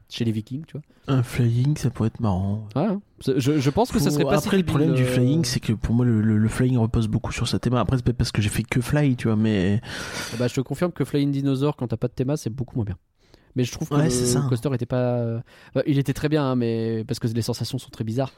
chez 0.09 0.25
les 0.25 0.33
Vikings 0.33 0.65
tu 0.67 0.73
vois 0.75 0.83
Un 1.15 1.23
flying, 1.23 1.77
ça 1.77 1.91
pourrait 1.91 2.09
être 2.09 2.21
marrant. 2.21 2.69
Ouais, 2.77 2.83
hein. 2.85 3.01
Je, 3.25 3.59
je 3.59 3.71
pense 3.71 3.91
que 3.91 3.99
ça 3.99 4.07
Faut- 4.07 4.11
serait 4.17 4.25
pas 4.25 4.37
Après, 4.39 4.57
si 4.57 4.63
le 4.63 4.65
problème 4.67 4.95
du 4.95 5.03
euh, 5.03 5.07
flying, 5.07 5.45
c'est 5.45 5.61
que 5.61 5.73
pour 5.73 5.95
moi, 5.95 6.05
le, 6.07 6.21
le- 6.21 6.39
le 6.39 6.49
flying 6.49 6.77
repose 6.79 7.09
beaucoup 7.09 7.33
sur 7.33 7.49
sa 7.49 7.59
théma. 7.59 7.81
Après, 7.81 7.97
c'est 7.97 8.05
peut-être 8.05 8.17
parce 8.19 8.33
que 8.33 8.41
j'ai 8.43 8.49
fait 8.49 8.63
que 8.63 8.81
fly, 8.81 9.17
tu 9.17 9.27
vois, 9.29 9.37
mais 9.37 9.81
ah 10.33 10.37
bah, 10.39 10.47
je 10.49 10.55
te 10.55 10.61
confirme 10.61 10.93
que 10.93 11.05
Flying 11.05 11.31
Dinosaur 11.33 11.77
quand 11.77 11.89
t'as 11.89 11.97
pas 11.97 12.09
de 12.09 12.13
théma 12.13 12.37
c'est 12.37 12.51
beaucoup 12.51 12.77
moins 12.77 12.85
bien 12.85 12.97
mais 13.57 13.65
je 13.65 13.73
trouve 13.73 13.89
que 13.89 13.95
Ouais, 13.95 14.05
le 14.05 14.11
ça. 14.11 14.45
coaster 14.51 14.69
était 14.75 14.85
pas 14.85 14.97
euh, 15.17 15.41
il 15.87 15.99
était 15.99 16.13
très 16.13 16.29
bien 16.29 16.45
hein, 16.45 16.57
mais 16.57 17.05
parce 17.09 17.19
que 17.19 17.27
les 17.27 17.41
sensations 17.41 17.79
sont 17.79 17.89
très 17.89 18.05
bizarres 18.05 18.33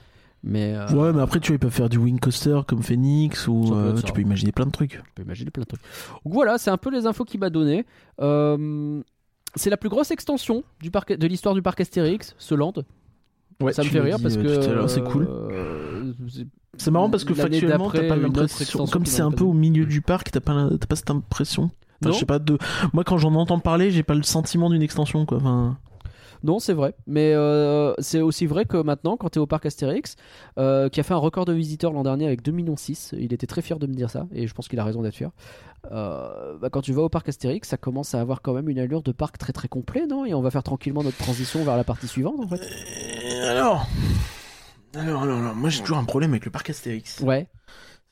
mais 0.44 0.74
euh, 0.76 0.86
ouais, 0.92 1.12
mais 1.12 1.20
après, 1.20 1.40
tu 1.40 1.50
vois, 1.50 1.58
peuvent 1.58 1.72
faire 1.72 1.88
du 1.88 1.98
wing 1.98 2.20
coaster 2.20 2.60
comme 2.68 2.84
Phoenix 2.84 3.48
ou 3.48 3.66
Ça 3.66 3.72
euh, 3.74 3.96
ça. 3.96 4.02
tu 4.02 4.12
peux 4.12 4.20
imaginer 4.20 4.52
plein 4.52 4.66
de 4.66 4.70
trucs. 4.70 4.94
je 4.94 5.00
peux 5.16 5.22
imaginer 5.22 5.50
plein 5.50 5.62
de 5.64 5.66
trucs 5.66 5.80
donc 6.24 6.32
voilà 6.32 6.56
c'est 6.58 6.70
un 6.70 6.76
peu 6.76 6.90
les 6.90 7.06
infos 7.06 7.24
qu'il 7.24 7.40
m'a 7.40 7.50
donné 7.50 7.84
Euh, 8.20 9.02
c'est 9.58 9.70
la 9.70 9.76
plus 9.76 9.88
grosse 9.88 10.10
extension 10.10 10.62
du 10.80 10.90
parc, 10.90 11.12
de 11.12 11.26
l'histoire 11.26 11.54
du 11.54 11.62
parc 11.62 11.80
Astérix, 11.80 12.34
ce 12.38 12.54
land. 12.54 12.72
Ouais, 13.60 13.72
ça 13.72 13.82
me 13.82 13.88
fait 13.88 14.00
rire 14.00 14.18
parce 14.22 14.36
euh, 14.36 14.82
que 14.84 14.86
c'est 14.86 15.02
cool. 15.02 15.26
euh, 15.28 16.12
c'est- 16.76 16.90
marrant 16.92 17.10
parce 17.10 17.24
que 17.24 17.34
factuellement, 17.34 17.90
t'as 17.90 18.06
pas 18.06 18.16
l'impression. 18.16 18.86
Comme 18.86 19.04
c'est 19.04 19.22
un 19.22 19.32
peu 19.32 19.44
au 19.44 19.52
milieu 19.52 19.84
du 19.84 20.00
parc, 20.00 20.30
t'as 20.30 20.40
pas, 20.40 20.68
t'as 20.78 20.86
pas 20.86 20.96
cette 20.96 21.10
impression. 21.10 21.64
Enfin, 22.00 22.10
Non. 22.10 22.12
je 22.12 22.18
sais 22.20 22.26
pas, 22.26 22.38
de... 22.38 22.56
moi 22.92 23.02
quand 23.02 23.18
j'en 23.18 23.34
entends 23.34 23.58
parler, 23.58 23.90
j'ai 23.90 24.04
pas 24.04 24.14
le 24.14 24.22
sentiment 24.22 24.70
d'une 24.70 24.82
extension 24.82 25.26
quoi. 25.26 25.38
Enfin, 25.38 25.76
Non, 26.42 26.58
c'est 26.58 26.72
vrai. 26.72 26.94
Mais 27.06 27.32
euh, 27.34 27.94
c'est 27.98 28.20
aussi 28.20 28.46
vrai 28.46 28.64
que 28.64 28.76
maintenant, 28.76 29.16
quand 29.16 29.30
tu 29.30 29.38
es 29.38 29.42
au 29.42 29.46
parc 29.46 29.66
Astérix, 29.66 30.16
euh, 30.58 30.88
qui 30.88 31.00
a 31.00 31.02
fait 31.02 31.14
un 31.14 31.18
record 31.18 31.44
de 31.44 31.52
visiteurs 31.52 31.92
l'an 31.92 32.02
dernier 32.02 32.26
avec 32.26 32.42
2,6 32.42 32.52
millions, 32.52 32.74
il 33.12 33.32
était 33.32 33.46
très 33.46 33.62
fier 33.62 33.78
de 33.78 33.86
me 33.86 33.94
dire 33.94 34.10
ça, 34.10 34.26
et 34.32 34.46
je 34.46 34.54
pense 34.54 34.68
qu'il 34.68 34.78
a 34.78 34.84
raison 34.84 35.02
d'être 35.02 35.14
fier. 35.14 35.30
Euh, 35.92 36.58
bah, 36.58 36.70
quand 36.70 36.82
tu 36.82 36.92
vas 36.92 37.02
au 37.02 37.08
parc 37.08 37.28
Astérix, 37.28 37.68
ça 37.68 37.76
commence 37.76 38.14
à 38.14 38.20
avoir 38.20 38.42
quand 38.42 38.52
même 38.52 38.68
une 38.68 38.78
allure 38.78 39.02
de 39.02 39.12
parc 39.12 39.38
très 39.38 39.52
très 39.52 39.68
complet, 39.68 40.06
non? 40.06 40.24
Et 40.26 40.34
on 40.34 40.42
va 40.42 40.50
faire 40.50 40.62
tranquillement 40.62 41.02
notre 41.02 41.18
transition 41.18 41.64
vers 41.64 41.76
la 41.76 41.84
partie 41.84 42.08
suivante, 42.08 42.40
en 42.40 42.48
fait. 42.48 42.60
Euh, 42.60 43.50
alors... 43.50 43.86
alors, 44.94 45.22
alors, 45.22 45.38
alors, 45.38 45.54
moi 45.54 45.70
j'ai 45.70 45.80
toujours 45.80 45.98
un 45.98 46.04
problème 46.04 46.30
avec 46.32 46.44
le 46.44 46.50
parc 46.50 46.70
Astérix. 46.70 47.20
Ouais. 47.20 47.48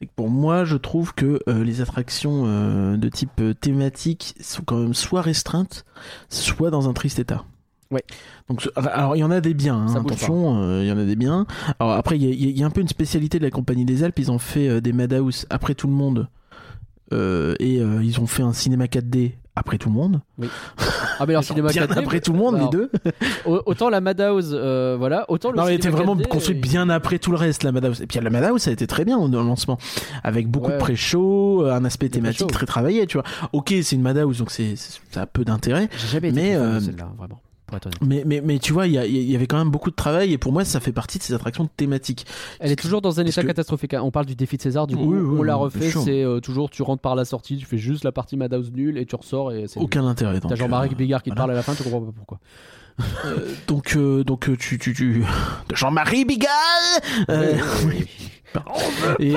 C'est 0.01 0.07
que 0.07 0.13
pour 0.15 0.29
moi, 0.29 0.65
je 0.65 0.77
trouve 0.77 1.15
que 1.15 1.41
euh, 1.49 1.65
les 1.65 1.81
attractions 1.81 2.45
euh, 2.47 2.97
de 2.99 3.09
type 3.09 3.41
euh, 3.41 3.55
thématique 3.55 4.35
sont 4.41 4.63
quand 4.63 4.77
même 4.77 4.93
soit 4.93 5.23
restreintes, 5.23 5.87
soit 6.29 6.71
dans 6.71 6.89
un 6.89 6.93
triste 6.93 7.19
état. 7.19 7.45
Ouais. 7.91 8.03
Donc, 8.49 8.63
ce- 8.63 8.69
alors 8.77 9.15
il 9.17 9.21
y 9.21 9.25
en 9.25 9.31
a 9.31 9.41
des 9.41 9.55
biens, 9.55 9.87
hein, 9.89 9.95
attention, 9.97 10.61
euh, 10.63 10.83
il 10.83 10.89
y 10.89 10.93
en 10.93 10.99
a 10.99 11.05
des 11.05 11.17
biens. 11.17 11.47
Alors 11.79 11.93
après, 11.95 12.17
il 12.17 12.25
y, 12.25 12.27
a- 12.27 12.51
il 12.51 12.59
y 12.59 12.63
a 12.63 12.67
un 12.67 12.71
peu 12.71 12.81
une 12.81 12.89
spécialité 12.89 13.39
de 13.39 13.45
la 13.45 13.51
compagnie 13.51 13.85
des 13.85 14.03
Alpes. 14.05 14.19
Ils 14.19 14.31
ont 14.33 14.39
fait 14.41 14.69
euh, 14.69 14.81
des 14.81 14.93
Madhouse 14.93 15.47
après 15.51 15.75
tout 15.75 15.87
le 15.87 15.93
monde, 15.95 16.29
Euh, 17.13 17.55
et 17.61 17.79
euh, 17.79 18.01
ils 18.03 18.19
ont 18.19 18.27
fait 18.27 18.43
un 18.43 18.53
cinéma 18.53 18.87
4D 18.89 19.35
après 19.55 19.79
tout 19.79 19.89
le 19.89 19.95
monde. 19.95 20.21
Ah, 21.21 21.25
mais 21.25 21.35
alors, 21.35 21.45
cinéma 21.45 21.71
bien 21.71 21.87
4D, 21.87 21.99
après 22.01 22.21
tout 22.21 22.33
le 22.33 22.39
monde, 22.39 22.57
alors, 22.57 22.69
les 22.73 22.77
deux. 22.77 22.91
au- 23.47 23.63
Autant 23.67 23.91
la 23.91 24.01
Madhouse, 24.01 24.51
euh, 24.53 24.97
voilà, 24.99 25.25
autant 25.31 25.53
le 25.53 25.57
Non, 25.57 25.69
elle 25.69 25.75
était 25.77 25.89
vraiment 25.89 26.17
4D, 26.17 26.27
construite 26.29 26.61
bien 26.61 26.89
après 26.91 27.21
tout 27.21 27.31
le 27.31 27.37
reste, 27.37 27.63
la 27.63 27.71
Madhouse. 27.71 28.03
Et 28.03 28.09
puis 28.09 28.19
la 28.21 28.29
Madhouse, 28.29 28.61
ça 28.63 28.71
a 28.71 28.73
été 28.73 28.89
très 28.89 29.05
bien 29.05 29.17
au 29.19 29.29
lancement. 29.29 29.79
Avec 30.25 30.49
beaucoup 30.49 30.67
Ouais. 30.67 30.75
de 30.75 30.79
pré-show, 30.81 31.65
un 31.67 31.85
aspect 31.85 32.09
thématique 32.09 32.51
très 32.51 32.67
travaillé, 32.67 33.07
tu 33.07 33.19
vois. 33.19 33.25
Ok, 33.53 33.73
c'est 33.83 33.95
une 33.95 34.03
Madhouse, 34.03 34.39
donc 34.39 34.51
c'est, 34.51 34.75
ça 35.13 35.23
a 35.23 35.27
peu 35.27 35.45
d'intérêt. 35.45 35.89
J'ai 35.97 36.09
jamais 36.09 36.31
été 36.31 36.41
Mais, 36.41 36.57
euh, 36.57 36.81
celle-là, 36.81 37.09
vraiment, 37.17 37.41
pour 37.67 37.77
être 37.77 37.87
honnête. 37.87 37.99
Mais, 38.03 38.23
mais, 38.25 38.41
mais 38.41 38.59
tu 38.59 38.73
vois, 38.73 38.87
il 38.87 38.93
y, 38.95 39.35
avait 39.37 39.47
quand 39.47 39.59
même 39.59 39.71
beaucoup 39.71 39.91
de 39.91 39.97
travail, 39.97 40.33
et 40.33 40.39
pour 40.39 40.53
moi, 40.53 40.65
ça 40.65 40.79
fait 40.81 40.93
partie 40.93 41.19
de 41.19 41.23
ces 41.25 41.35
attractions 41.35 41.69
thématiques. 41.77 42.25
Elle 42.61 42.71
est 42.73 42.77
toujours 42.77 43.03
dans 43.03 43.19
un 43.21 43.25
état 43.27 43.43
que- 43.43 43.47
catastrophique. 43.49 43.95
hein. 43.95 44.03
On 44.05 44.11
parle 44.11 44.27
du 44.27 44.37
défi 44.37 44.57
de 44.57 44.63
César, 44.63 44.87
du 44.87 44.97
coup, 44.97 45.13
Oui, 45.13 45.19
oui, 45.19 45.39
on 45.41 45.43
l'a 45.43 45.57
refait. 45.57 45.91
C'est 45.91 46.23
euh, 46.23 46.41
toujours, 46.41 46.71
tu 46.71 46.83
rentres 46.83 47.03
par 47.03 47.15
la 47.17 47.25
sortie, 47.25 47.57
tu 47.57 47.67
fais 47.67 47.79
juste 47.79 48.05
la 48.05 48.13
partie 48.13 48.37
Madhouse 48.37 48.71
nulle 48.73 48.99
et 48.99 49.07
tu 49.07 49.17
ressors 49.17 49.53
et 49.53 49.67
c'est. 49.67 49.79
nul. 49.81 49.85
Aucun 49.85 50.07
intérêt. 50.07 50.39
T'as 50.41 50.55
Jean-Marie 50.55 50.91
euh, 50.93 50.97
Bigard 50.97 51.23
qui 51.23 51.31
te 51.31 51.35
parle 51.37 51.51
à 51.51 51.55
la 51.55 51.63
fin, 51.63 51.75
tu 51.75 51.83
comprends 51.83 52.01
pas 52.03 52.13
pourquoi. 52.15 52.39
euh, 53.27 53.53
donc, 53.67 53.95
euh, 53.97 54.25
donc 54.25 54.49
tu, 54.59 54.79
tu, 54.79 54.95
tu... 54.95 55.25
de 55.69 55.75
Jean-Marie 55.77 56.25
Bigard 56.25 56.51
et- 57.29 59.27
et- 59.33 59.35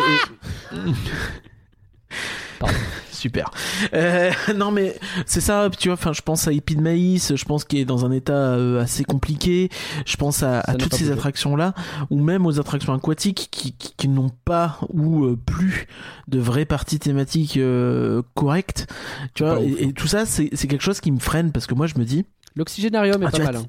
Pardon. 2.60 2.74
Super. 3.20 3.52
Euh, 3.94 4.32
non 4.56 4.72
mais 4.72 4.98
c'est 5.26 5.42
ça, 5.42 5.70
tu 5.78 5.90
vois. 5.90 5.96
Enfin, 5.96 6.14
je 6.14 6.22
pense 6.22 6.48
à 6.48 6.52
de 6.52 6.82
maïs. 6.82 7.36
Je 7.36 7.46
pense 7.46 7.66
qu'il 7.66 7.80
est 7.80 7.86
dans 7.86 8.06
un 8.06 8.12
état 8.12 8.34
euh, 8.34 8.82
assez 8.82 9.04
compliqué. 9.04 9.70
Je 10.06 10.16
pense 10.16 10.42
à, 10.44 10.62
toutes 10.80 10.96
ces 10.96 11.12
attractions 11.12 11.56
là, 11.56 11.74
ou 12.10 12.22
même 12.22 12.46
aux 12.46 12.60
attractions 12.60 12.94
aquatiques 12.94 13.50
qui, 13.52 13.74
qui, 13.74 13.94
qui 13.98 14.08
n'ont 14.08 14.32
pas 14.46 14.80
ou 14.90 15.26
euh, 15.26 15.38
plus 15.46 15.88
de 16.28 16.40
vraies 16.40 16.66
parties 16.66 17.00
thématiques 17.00 17.58
euh, 17.58 18.22
correctes. 18.36 18.88
Tu 19.34 19.44
vois. 19.44 19.56
Pas 19.56 19.62
Et, 19.64 19.92
tout 19.94 20.08
ça, 20.08 20.26
c'est 20.26 20.50
quelque 20.50 20.82
chose 20.84 21.02
qui 21.02 21.12
me 21.12 21.20
freine 21.20 21.52
parce 21.52 21.68
que 21.68 21.74
moi, 21.74 21.88
je 21.88 21.98
me 21.98 22.06
dis, 22.06 22.26
L'oxygénarium 22.56 23.22
est 23.24 23.28
Ah, 23.28 23.32
pas 23.32 23.40
mal. 23.40 23.56
hein. 23.58 23.66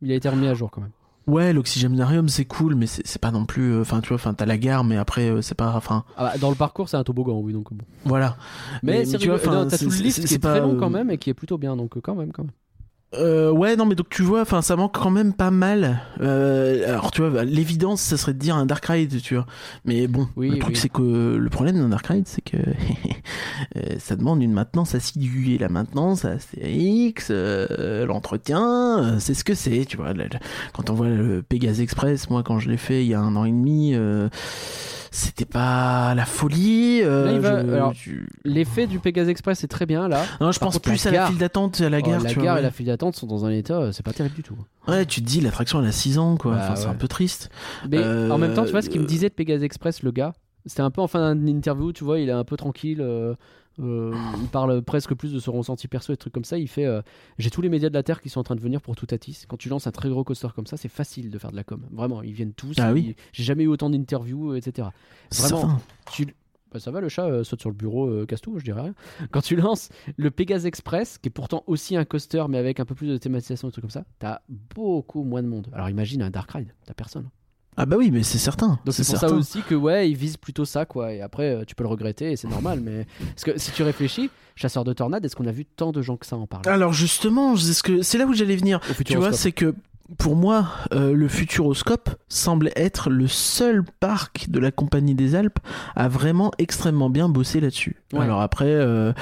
Il 0.00 0.10
a 0.10 0.14
été 0.14 0.28
remis 0.28 0.48
à 0.48 0.54
jour 0.54 0.70
quand 0.70 0.80
même. 0.80 0.90
Ouais, 1.26 1.52
l'oxygénarium 1.52 2.28
c'est 2.28 2.44
cool, 2.44 2.74
mais 2.74 2.86
c'est 2.86 3.18
pas 3.20 3.30
non 3.30 3.44
plus. 3.46 3.72
euh, 3.74 3.80
Enfin, 3.82 4.00
tu 4.00 4.08
vois. 4.08 4.16
Enfin, 4.16 4.34
t'as 4.34 4.46
la 4.46 4.58
gare, 4.58 4.84
mais 4.84 4.96
après, 4.96 5.30
euh, 5.30 5.42
c'est 5.42 5.54
pas. 5.54 5.74
Enfin, 5.74 6.04
Ah 6.16 6.24
bah, 6.32 6.38
dans 6.38 6.50
le 6.50 6.56
parcours, 6.56 6.88
c'est 6.88 6.96
un 6.96 7.04
toboggan, 7.04 7.38
oui, 7.40 7.52
donc 7.52 7.72
bon. 7.72 7.84
voilà. 8.04 8.36
Mais, 8.82 8.92
Mais- 8.92 9.04
c'est 9.04 9.12
mais 9.12 9.18
tu 9.18 9.28
vois, 9.28 9.38
T'as 9.38 9.78
tout 9.78 9.84
le 9.84 9.90
c'est 10.10 10.24
qui 10.24 10.34
est 10.34 10.38
pas, 10.38 10.52
très 10.52 10.60
long 10.60 10.74
euh, 10.74 10.78
quand 10.78 10.90
même 10.90 11.10
et 11.10 11.18
qui 11.18 11.30
est 11.30 11.34
plutôt 11.34 11.58
bien, 11.58 11.76
donc 11.76 11.96
euh, 11.96 12.00
quand 12.00 12.14
même, 12.14 12.32
quand 12.32 12.44
même. 12.44 12.52
Euh, 13.14 13.50
ouais, 13.50 13.76
non, 13.76 13.84
mais 13.84 13.94
donc 13.94 14.08
tu 14.08 14.22
vois, 14.22 14.40
enfin, 14.40 14.62
ça 14.62 14.74
manque 14.74 14.94
quand 14.98 15.10
même 15.10 15.34
pas 15.34 15.50
mal. 15.50 16.00
Euh, 16.22 16.88
alors, 16.88 17.10
tu 17.10 17.22
vois, 17.22 17.44
l'évidence, 17.44 18.00
ça 18.00 18.16
serait 18.16 18.32
de 18.32 18.38
dire 18.38 18.56
un 18.56 18.64
Dark 18.64 18.84
Ride, 18.86 19.20
tu 19.22 19.34
vois. 19.34 19.46
Mais 19.84 20.06
bon, 20.06 20.28
Oui, 20.36 20.48
le 20.50 20.58
truc, 20.58 20.74
oui. 20.74 20.80
c'est 20.80 20.88
que 20.88 21.36
le 21.36 21.50
problème 21.50 21.76
d'un 21.76 21.90
Dark 21.90 22.06
Ride, 22.06 22.24
c'est 22.26 22.40
que 22.40 22.56
euh, 23.76 23.80
ça 23.98 24.16
demande 24.16 24.42
une 24.42 24.52
maintenance 24.52 24.94
assidue. 24.94 25.54
Et 25.54 25.58
la 25.58 25.68
maintenance, 25.68 26.24
Astérix, 26.24 27.28
euh, 27.30 28.06
l'entretien, 28.06 28.98
euh, 29.02 29.16
c'est 29.18 29.34
ce 29.34 29.44
que 29.44 29.54
c'est, 29.54 29.84
tu 29.84 29.98
vois. 29.98 30.14
Quand 30.72 30.88
on 30.88 30.94
voit 30.94 31.08
le 31.08 31.42
Pegasus 31.42 31.82
Express, 31.82 32.30
moi, 32.30 32.42
quand 32.42 32.58
je 32.58 32.70
l'ai 32.70 32.76
fait 32.78 33.02
il 33.04 33.08
y 33.08 33.14
a 33.14 33.20
un 33.20 33.36
an 33.36 33.44
et 33.44 33.50
demi, 33.50 33.92
euh, 33.94 34.28
c'était 35.14 35.44
pas 35.44 36.14
la 36.16 36.24
folie. 36.24 37.00
euh, 37.04 37.92
je- 37.92 38.12
L'effet 38.44 38.86
du 38.88 38.98
Pegasus 38.98 39.28
Express 39.30 39.62
est 39.62 39.68
très 39.68 39.86
bien 39.86 40.08
là. 40.08 40.24
Non, 40.40 40.50
je 40.50 40.58
par 40.58 40.68
pense 40.68 40.74
contre, 40.78 40.88
la 40.88 40.92
plus 40.94 41.06
à 41.06 41.10
la 41.12 41.26
file 41.28 41.38
d'attente, 41.38 41.80
à 41.80 41.88
la 41.90 41.98
Oh, 41.98 42.02
gare, 42.02 42.20
la 42.22 42.30
tu 42.30 42.36
gare 42.36 42.42
vois. 42.44 42.52
et 42.52 42.56
ouais. 42.56 42.62
la 42.62 42.70
file 42.70 42.86
d'attente 42.86 43.14
sont 43.14 43.26
dans 43.28 43.44
un 43.44 43.50
état, 43.50 43.74
euh, 43.78 43.92
c'est 43.92 44.02
pas 44.04 44.12
terrible 44.12 44.34
du 44.34 44.42
tout. 44.42 44.56
Ouais, 44.88 45.06
tu 45.06 45.20
te 45.22 45.26
dis, 45.26 45.40
l'attraction, 45.40 45.80
elle 45.80 45.86
a 45.88 45.92
6 45.92 46.18
ans, 46.18 46.36
quoi. 46.36 46.52
Bah, 46.52 46.60
enfin, 46.64 46.76
c'est 46.76 46.88
un 46.88 46.94
peu 46.94 47.06
triste. 47.08 47.50
Mais 47.88 47.98
Euh, 47.98 48.30
en 48.30 48.38
même 48.38 48.54
temps, 48.54 48.64
tu 48.64 48.72
vois, 48.72 48.82
ce 48.82 48.88
qu'il 48.90 49.00
me 49.00 49.04
euh, 49.04 49.08
disait 49.08 49.28
de 49.28 49.34
Pegasus 49.34 49.64
Express, 49.64 50.02
le 50.02 50.10
gars, 50.10 50.32
c'était 50.66 50.80
un 50.82 50.90
peu 50.90 51.00
en 51.02 51.06
fin 51.08 51.34
d'interview, 51.36 51.92
tu 51.92 52.02
vois, 52.04 52.18
il 52.18 52.28
est 52.28 52.32
un 52.32 52.44
peu 52.44 52.56
tranquille. 52.56 53.00
Euh, 53.80 54.12
euh, 54.12 54.14
il 54.40 54.48
parle 54.48 54.82
presque 54.82 55.14
plus 55.14 55.32
de 55.32 55.38
son 55.38 55.52
ressenti 55.52 55.88
perso 55.88 56.12
et 56.12 56.16
trucs 56.16 56.32
comme 56.32 56.44
ça. 56.44 56.58
Il 56.58 56.68
fait 56.68 56.86
euh, 56.86 57.02
J'ai 57.38 57.50
tous 57.50 57.62
les 57.62 57.68
médias 57.68 57.88
de 57.88 57.94
la 57.94 58.02
Terre 58.02 58.20
qui 58.20 58.28
sont 58.28 58.40
en 58.40 58.44
train 58.44 58.56
de 58.56 58.60
venir 58.60 58.80
pour 58.80 58.96
tout 58.96 59.06
Tatis. 59.06 59.44
Quand 59.48 59.56
tu 59.56 59.68
lances 59.68 59.86
un 59.86 59.92
très 59.92 60.08
gros 60.08 60.24
coaster 60.24 60.48
comme 60.54 60.66
ça, 60.66 60.76
c'est 60.76 60.88
facile 60.88 61.30
de 61.30 61.38
faire 61.38 61.50
de 61.50 61.56
la 61.56 61.64
com. 61.64 61.82
Vraiment, 61.90 62.22
ils 62.22 62.32
viennent 62.32 62.52
tous. 62.54 62.76
Ah 62.78 62.90
ils- 62.90 62.94
oui. 62.94 63.16
J'ai 63.32 63.44
jamais 63.44 63.64
eu 63.64 63.68
autant 63.68 63.90
d'interviews, 63.90 64.54
etc. 64.54 64.88
C'est 65.30 65.42
Vraiment, 65.52 65.78
tu... 66.12 66.26
bah, 66.72 66.80
ça 66.80 66.90
va, 66.90 67.00
le 67.00 67.08
chat 67.08 67.26
euh, 67.26 67.44
saute 67.44 67.60
sur 67.60 67.70
le 67.70 67.76
bureau, 67.76 68.08
euh, 68.08 68.26
casse 68.26 68.40
tout, 68.40 68.58
je 68.58 68.64
dirais 68.64 68.80
rien. 68.82 68.94
Quand 69.30 69.40
tu 69.42 69.56
lances 69.56 69.88
le 70.16 70.30
Pegasus 70.30 70.66
Express, 70.66 71.18
qui 71.18 71.28
est 71.28 71.30
pourtant 71.30 71.64
aussi 71.66 71.96
un 71.96 72.04
coaster, 72.04 72.44
mais 72.48 72.58
avec 72.58 72.80
un 72.80 72.84
peu 72.84 72.94
plus 72.94 73.08
de 73.08 73.16
thématisation 73.16 73.68
et 73.68 73.72
trucs 73.72 73.82
comme 73.82 73.90
ça, 73.90 74.04
t'as 74.18 74.40
beaucoup 74.48 75.22
moins 75.24 75.42
de 75.42 75.48
monde. 75.48 75.68
Alors 75.72 75.88
imagine 75.88 76.22
un 76.22 76.30
Dark 76.30 76.50
Ride, 76.50 76.72
t'as 76.86 76.94
personne. 76.94 77.28
Ah 77.76 77.86
bah 77.86 77.96
oui, 77.98 78.10
mais 78.10 78.22
c'est 78.22 78.38
certain. 78.38 78.78
Donc 78.84 78.94
c'est 78.94 79.04
pour 79.04 79.18
certain. 79.18 79.28
ça 79.28 79.34
aussi 79.34 79.62
que 79.62 79.74
ouais, 79.74 80.10
ils 80.10 80.16
visent 80.16 80.36
plutôt 80.36 80.64
ça 80.64 80.84
quoi. 80.84 81.12
Et 81.12 81.22
après, 81.22 81.54
euh, 81.54 81.64
tu 81.66 81.74
peux 81.74 81.84
le 81.84 81.88
regretter 81.88 82.32
et 82.32 82.36
c'est 82.36 82.48
normal. 82.48 82.80
Mais 82.80 83.06
parce 83.34 83.44
que 83.44 83.58
si 83.58 83.72
tu 83.72 83.82
réfléchis, 83.82 84.30
chasseur 84.56 84.84
de 84.84 84.92
tornades, 84.92 85.24
est-ce 85.24 85.36
qu'on 85.36 85.46
a 85.46 85.52
vu 85.52 85.64
tant 85.64 85.92
de 85.92 86.02
gens 86.02 86.16
que 86.16 86.26
ça 86.26 86.36
en 86.36 86.46
parler? 86.46 86.68
Alors 86.68 86.92
justement, 86.92 87.56
c'est 87.56 87.72
ce 87.72 87.82
que 87.82 88.02
c'est 88.02 88.18
là 88.18 88.26
où 88.26 88.34
j'allais 88.34 88.56
venir. 88.56 88.80
Au 88.90 89.02
Tu 89.02 89.16
vois, 89.16 89.32
c'est 89.32 89.52
que 89.52 89.74
pour 90.18 90.36
moi, 90.36 90.68
euh, 90.92 91.14
le 91.14 91.28
Futuroscope 91.28 92.10
semble 92.28 92.70
être 92.76 93.10
le 93.10 93.26
seul 93.28 93.82
parc 94.00 94.50
de 94.50 94.58
la 94.58 94.70
Compagnie 94.70 95.14
des 95.14 95.34
Alpes 95.34 95.58
à 95.96 96.08
vraiment 96.08 96.50
extrêmement 96.58 97.10
bien 97.10 97.28
bosser 97.28 97.60
là-dessus. 97.60 97.96
Ouais. 98.12 98.20
Alors 98.20 98.40
après, 98.40 98.66
euh, 98.66 99.12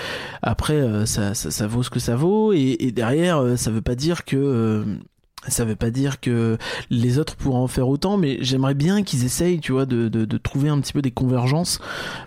après 0.43 0.75
euh, 0.75 1.07
ça, 1.07 1.35
ça, 1.35 1.51
ça 1.51 1.67
vaut 1.67 1.83
ce 1.83 1.91
que 1.91 2.01
ça 2.01 2.17
vaut, 2.17 2.53
et, 2.53 2.77
et 2.81 2.93
derrière, 2.93 3.57
ça 3.57 3.71
veut 3.71 3.83
pas 3.83 3.95
dire 3.95 4.25
que 4.25 4.85
ça 5.49 5.65
veut 5.65 5.77
pas 5.77 5.91
dire 5.91 6.21
que 6.21 6.59
les 6.91 7.19
autres 7.19 7.35
pourront 7.37 7.63
en 7.65 7.67
faire 7.67 7.89
autant, 7.89 8.17
mais 8.19 8.39
j'aimerais 8.43 8.75
bien 8.75 9.03
qu'ils 9.03 9.25
essayent, 9.25 9.61
tu 9.61 9.73
vois, 9.73 9.87
de, 9.87 10.09
de, 10.09 10.25
de 10.25 10.37
trouver 10.39 10.69
un 10.69 10.79
petit 10.81 10.93
peu 10.93 11.03
des 11.03 11.11
convergences 11.13 11.79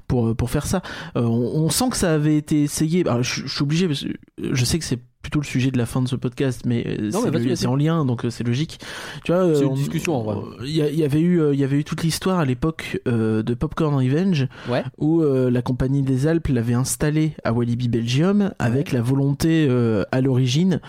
pour, 0.08 0.36
pour 0.36 0.50
faire 0.50 0.66
ça. 0.66 0.82
Euh, 1.16 1.22
on, 1.24 1.64
on 1.66 1.70
sent 1.70 1.90
que 1.92 1.98
ça 1.98 2.14
avait 2.14 2.38
été 2.38 2.64
essayé. 2.64 3.02
Alors, 3.08 3.22
je, 3.24 3.46
je 3.46 3.54
suis 3.54 3.64
obligé, 3.64 3.88
parce 3.88 4.04
que 4.04 4.10
je 4.52 4.66
sais 4.66 4.80
que 4.80 4.86
c'est 4.86 5.00
plutôt 5.22 5.40
le 5.40 5.46
sujet 5.46 5.72
de 5.72 5.78
la 5.78 5.86
fin 5.86 6.02
de 6.02 6.08
ce 6.10 6.18
podcast, 6.18 6.64
mais 6.66 6.86
euh, 6.86 7.10
c'est 7.56 7.66
en 7.68 7.76
lien, 7.78 8.04
donc 8.04 8.26
euh, 8.26 8.30
c'est 8.30 8.44
logique. 8.44 8.80
Tu 9.24 9.32
vois, 9.32 9.44
C'est 9.56 9.62
euh, 9.62 9.68
une 9.68 9.72
on- 9.72 9.76
discussion, 9.76 10.16
en 10.18 10.24
vrai. 10.24 10.36
Il 10.66 10.76
y, 10.76 11.04
avait 11.04 11.22
eu, 11.22 11.40
euh, 11.40 11.54
il 11.54 11.60
y 11.60 11.64
avait 11.64 11.78
eu 11.78 11.84
toute 11.86 12.04
l'histoire 12.04 12.40
à 12.40 12.46
l'époque 12.46 13.00
euh, 13.08 13.42
de 13.42 13.54
Popcorn 13.54 13.96
Revenge, 13.96 14.48
Ouais. 14.70 14.84
où 14.98 15.22
euh, 15.22 15.50
la 15.50 15.62
compagnie 15.62 16.02
des 16.02 16.28
Alpes 16.28 16.50
l'avait 16.50 16.74
installé 16.74 17.36
à 17.46 17.54
Walibi 17.54 17.88
Belgium 17.88 18.52
avec 18.60 18.92
la 18.92 19.02
volonté 19.02 19.66
euh, 19.70 20.04
à 20.12 20.20
l'origine 20.20 20.82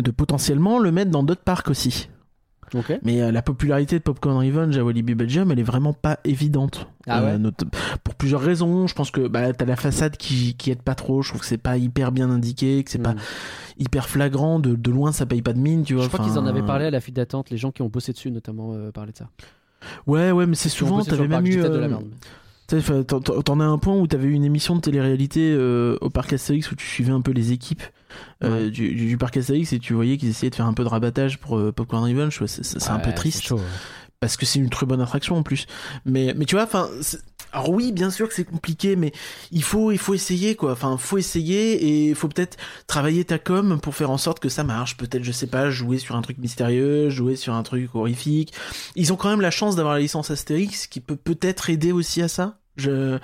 de 0.00 0.10
potentiellement 0.10 0.78
le 0.78 0.92
mettre 0.92 1.10
dans 1.10 1.22
d'autres 1.22 1.42
parcs 1.44 1.68
aussi. 1.68 2.08
Mais 3.04 3.22
euh, 3.22 3.30
la 3.30 3.42
popularité 3.42 3.96
de 3.96 4.02
Popcorn 4.02 4.36
Revenge 4.44 4.76
à 4.76 4.84
Walibi 4.84 5.14
Belgium, 5.14 5.52
elle 5.52 5.60
est 5.60 5.62
vraiment 5.62 5.92
pas 5.92 6.18
évidente. 6.24 6.88
Ah 7.06 7.22
ouais 7.22 7.38
not- 7.38 7.52
pour 8.02 8.16
plusieurs 8.16 8.40
raisons. 8.40 8.88
Je 8.88 8.94
pense 8.94 9.12
que 9.12 9.28
bah, 9.28 9.52
t'as 9.52 9.64
la 9.64 9.76
façade 9.76 10.16
qui, 10.16 10.54
qui 10.56 10.72
aide 10.72 10.82
pas 10.82 10.96
trop. 10.96 11.22
Je 11.22 11.28
trouve 11.28 11.40
que 11.42 11.46
c'est 11.46 11.58
pas 11.58 11.76
hyper 11.78 12.10
bien 12.10 12.28
indiqué, 12.28 12.82
que 12.82 12.90
c'est 12.90 12.98
pas 12.98 13.12
Hmm. 13.14 13.18
hyper 13.78 14.08
flagrant. 14.08 14.58
De, 14.58 14.74
de 14.74 14.90
loin, 14.90 15.12
ça 15.12 15.26
paye 15.26 15.42
pas 15.42 15.52
de 15.52 15.60
mine, 15.60 15.84
tu 15.84 15.94
vois. 15.94 16.02
Je 16.02 16.08
crois 16.08 16.20
Enfin, 16.20 16.28
qu'ils 16.28 16.38
en 16.40 16.46
avaient 16.46 16.66
parlé 16.66 16.86
à 16.86 16.90
la 16.90 17.00
file 17.00 17.14
d'attente. 17.14 17.50
Les 17.50 17.56
gens 17.56 17.70
qui 17.70 17.82
ont 17.82 17.88
bossé 17.88 18.12
dessus, 18.12 18.32
notamment, 18.32 18.72
euh, 18.74 18.90
parlaient 18.90 19.12
de 19.12 19.16
ça. 19.18 19.28
Ouais, 20.08 20.32
ouais, 20.32 20.46
mais 20.46 20.56
c'est 20.56 20.68
souvent. 20.68 21.02
T'avais 21.04 21.28
même 21.28 21.46
eu. 21.46 21.62
euh, 21.62 21.98
T'en 22.64 23.60
as 23.60 23.64
un 23.64 23.78
point 23.78 23.96
où 23.96 24.06
t'avais 24.08 24.26
eu 24.26 24.32
une 24.32 24.44
émission 24.44 24.74
de 24.74 24.80
télé-réalité 24.80 25.52
euh, 25.56 25.96
au 26.00 26.10
parc 26.10 26.32
Astérix 26.32 26.70
où 26.72 26.74
tu 26.74 26.84
suivais 26.84 27.12
un 27.12 27.20
peu 27.20 27.30
les 27.30 27.52
équipes 27.52 27.82
euh, 28.44 28.70
du, 28.70 29.16
parc 29.18 29.36
Astérix 29.36 29.72
et 29.72 29.78
tu 29.78 29.94
voyais 29.94 30.16
qu'ils 30.16 30.30
essayaient 30.30 30.50
de 30.50 30.54
faire 30.54 30.66
un 30.66 30.74
peu 30.74 30.84
de 30.84 30.88
rabattage 30.88 31.38
pour 31.38 31.58
euh, 31.58 31.72
Popcorn 31.72 32.04
Revenge. 32.04 32.40
Ouais, 32.40 32.48
c'est 32.48 32.64
c'est 32.64 32.90
un 32.90 32.98
peu 32.98 33.12
triste. 33.12 33.42
chaud. 33.42 33.60
parce 34.20 34.36
que 34.36 34.46
c'est 34.46 34.58
une 34.58 34.70
très 34.70 34.86
bonne 34.86 35.00
attraction 35.00 35.36
en 35.36 35.42
plus. 35.42 35.66
Mais, 36.04 36.34
mais 36.36 36.44
tu 36.44 36.54
vois, 36.54 36.64
enfin, 36.64 36.88
Alors 37.52 37.70
oui, 37.70 37.92
bien 37.92 38.10
sûr 38.10 38.28
que 38.28 38.34
c'est 38.34 38.44
compliqué, 38.44 38.96
mais 38.96 39.12
il 39.52 39.62
faut, 39.62 39.92
il 39.92 39.98
faut 39.98 40.14
essayer 40.14 40.56
quoi. 40.56 40.72
Enfin, 40.72 40.96
faut 40.96 41.18
essayer 41.18 41.74
et 41.74 42.08
il 42.10 42.14
faut 42.14 42.28
peut-être 42.28 42.56
travailler 42.86 43.24
ta 43.24 43.38
com 43.38 43.78
pour 43.80 43.94
faire 43.94 44.10
en 44.10 44.18
sorte 44.18 44.40
que 44.40 44.48
ça 44.48 44.64
marche. 44.64 44.96
Peut-être, 44.96 45.24
je 45.24 45.32
sais 45.32 45.46
pas, 45.46 45.70
jouer 45.70 45.98
sur 45.98 46.16
un 46.16 46.22
truc 46.22 46.38
mystérieux, 46.38 47.08
jouer 47.10 47.36
sur 47.36 47.54
un 47.54 47.62
truc 47.62 47.94
horrifique. 47.94 48.52
Ils 48.94 49.12
ont 49.12 49.16
quand 49.16 49.30
même 49.30 49.40
la 49.40 49.50
chance 49.50 49.76
d'avoir 49.76 49.94
la 49.94 50.00
licence 50.00 50.30
Astérix, 50.30 50.86
qui 50.86 51.00
peut 51.00 51.16
peut-être 51.16 51.70
aider 51.70 51.92
aussi 51.92 52.22
à 52.22 52.28
ça. 52.28 52.58
Je, 52.76 53.18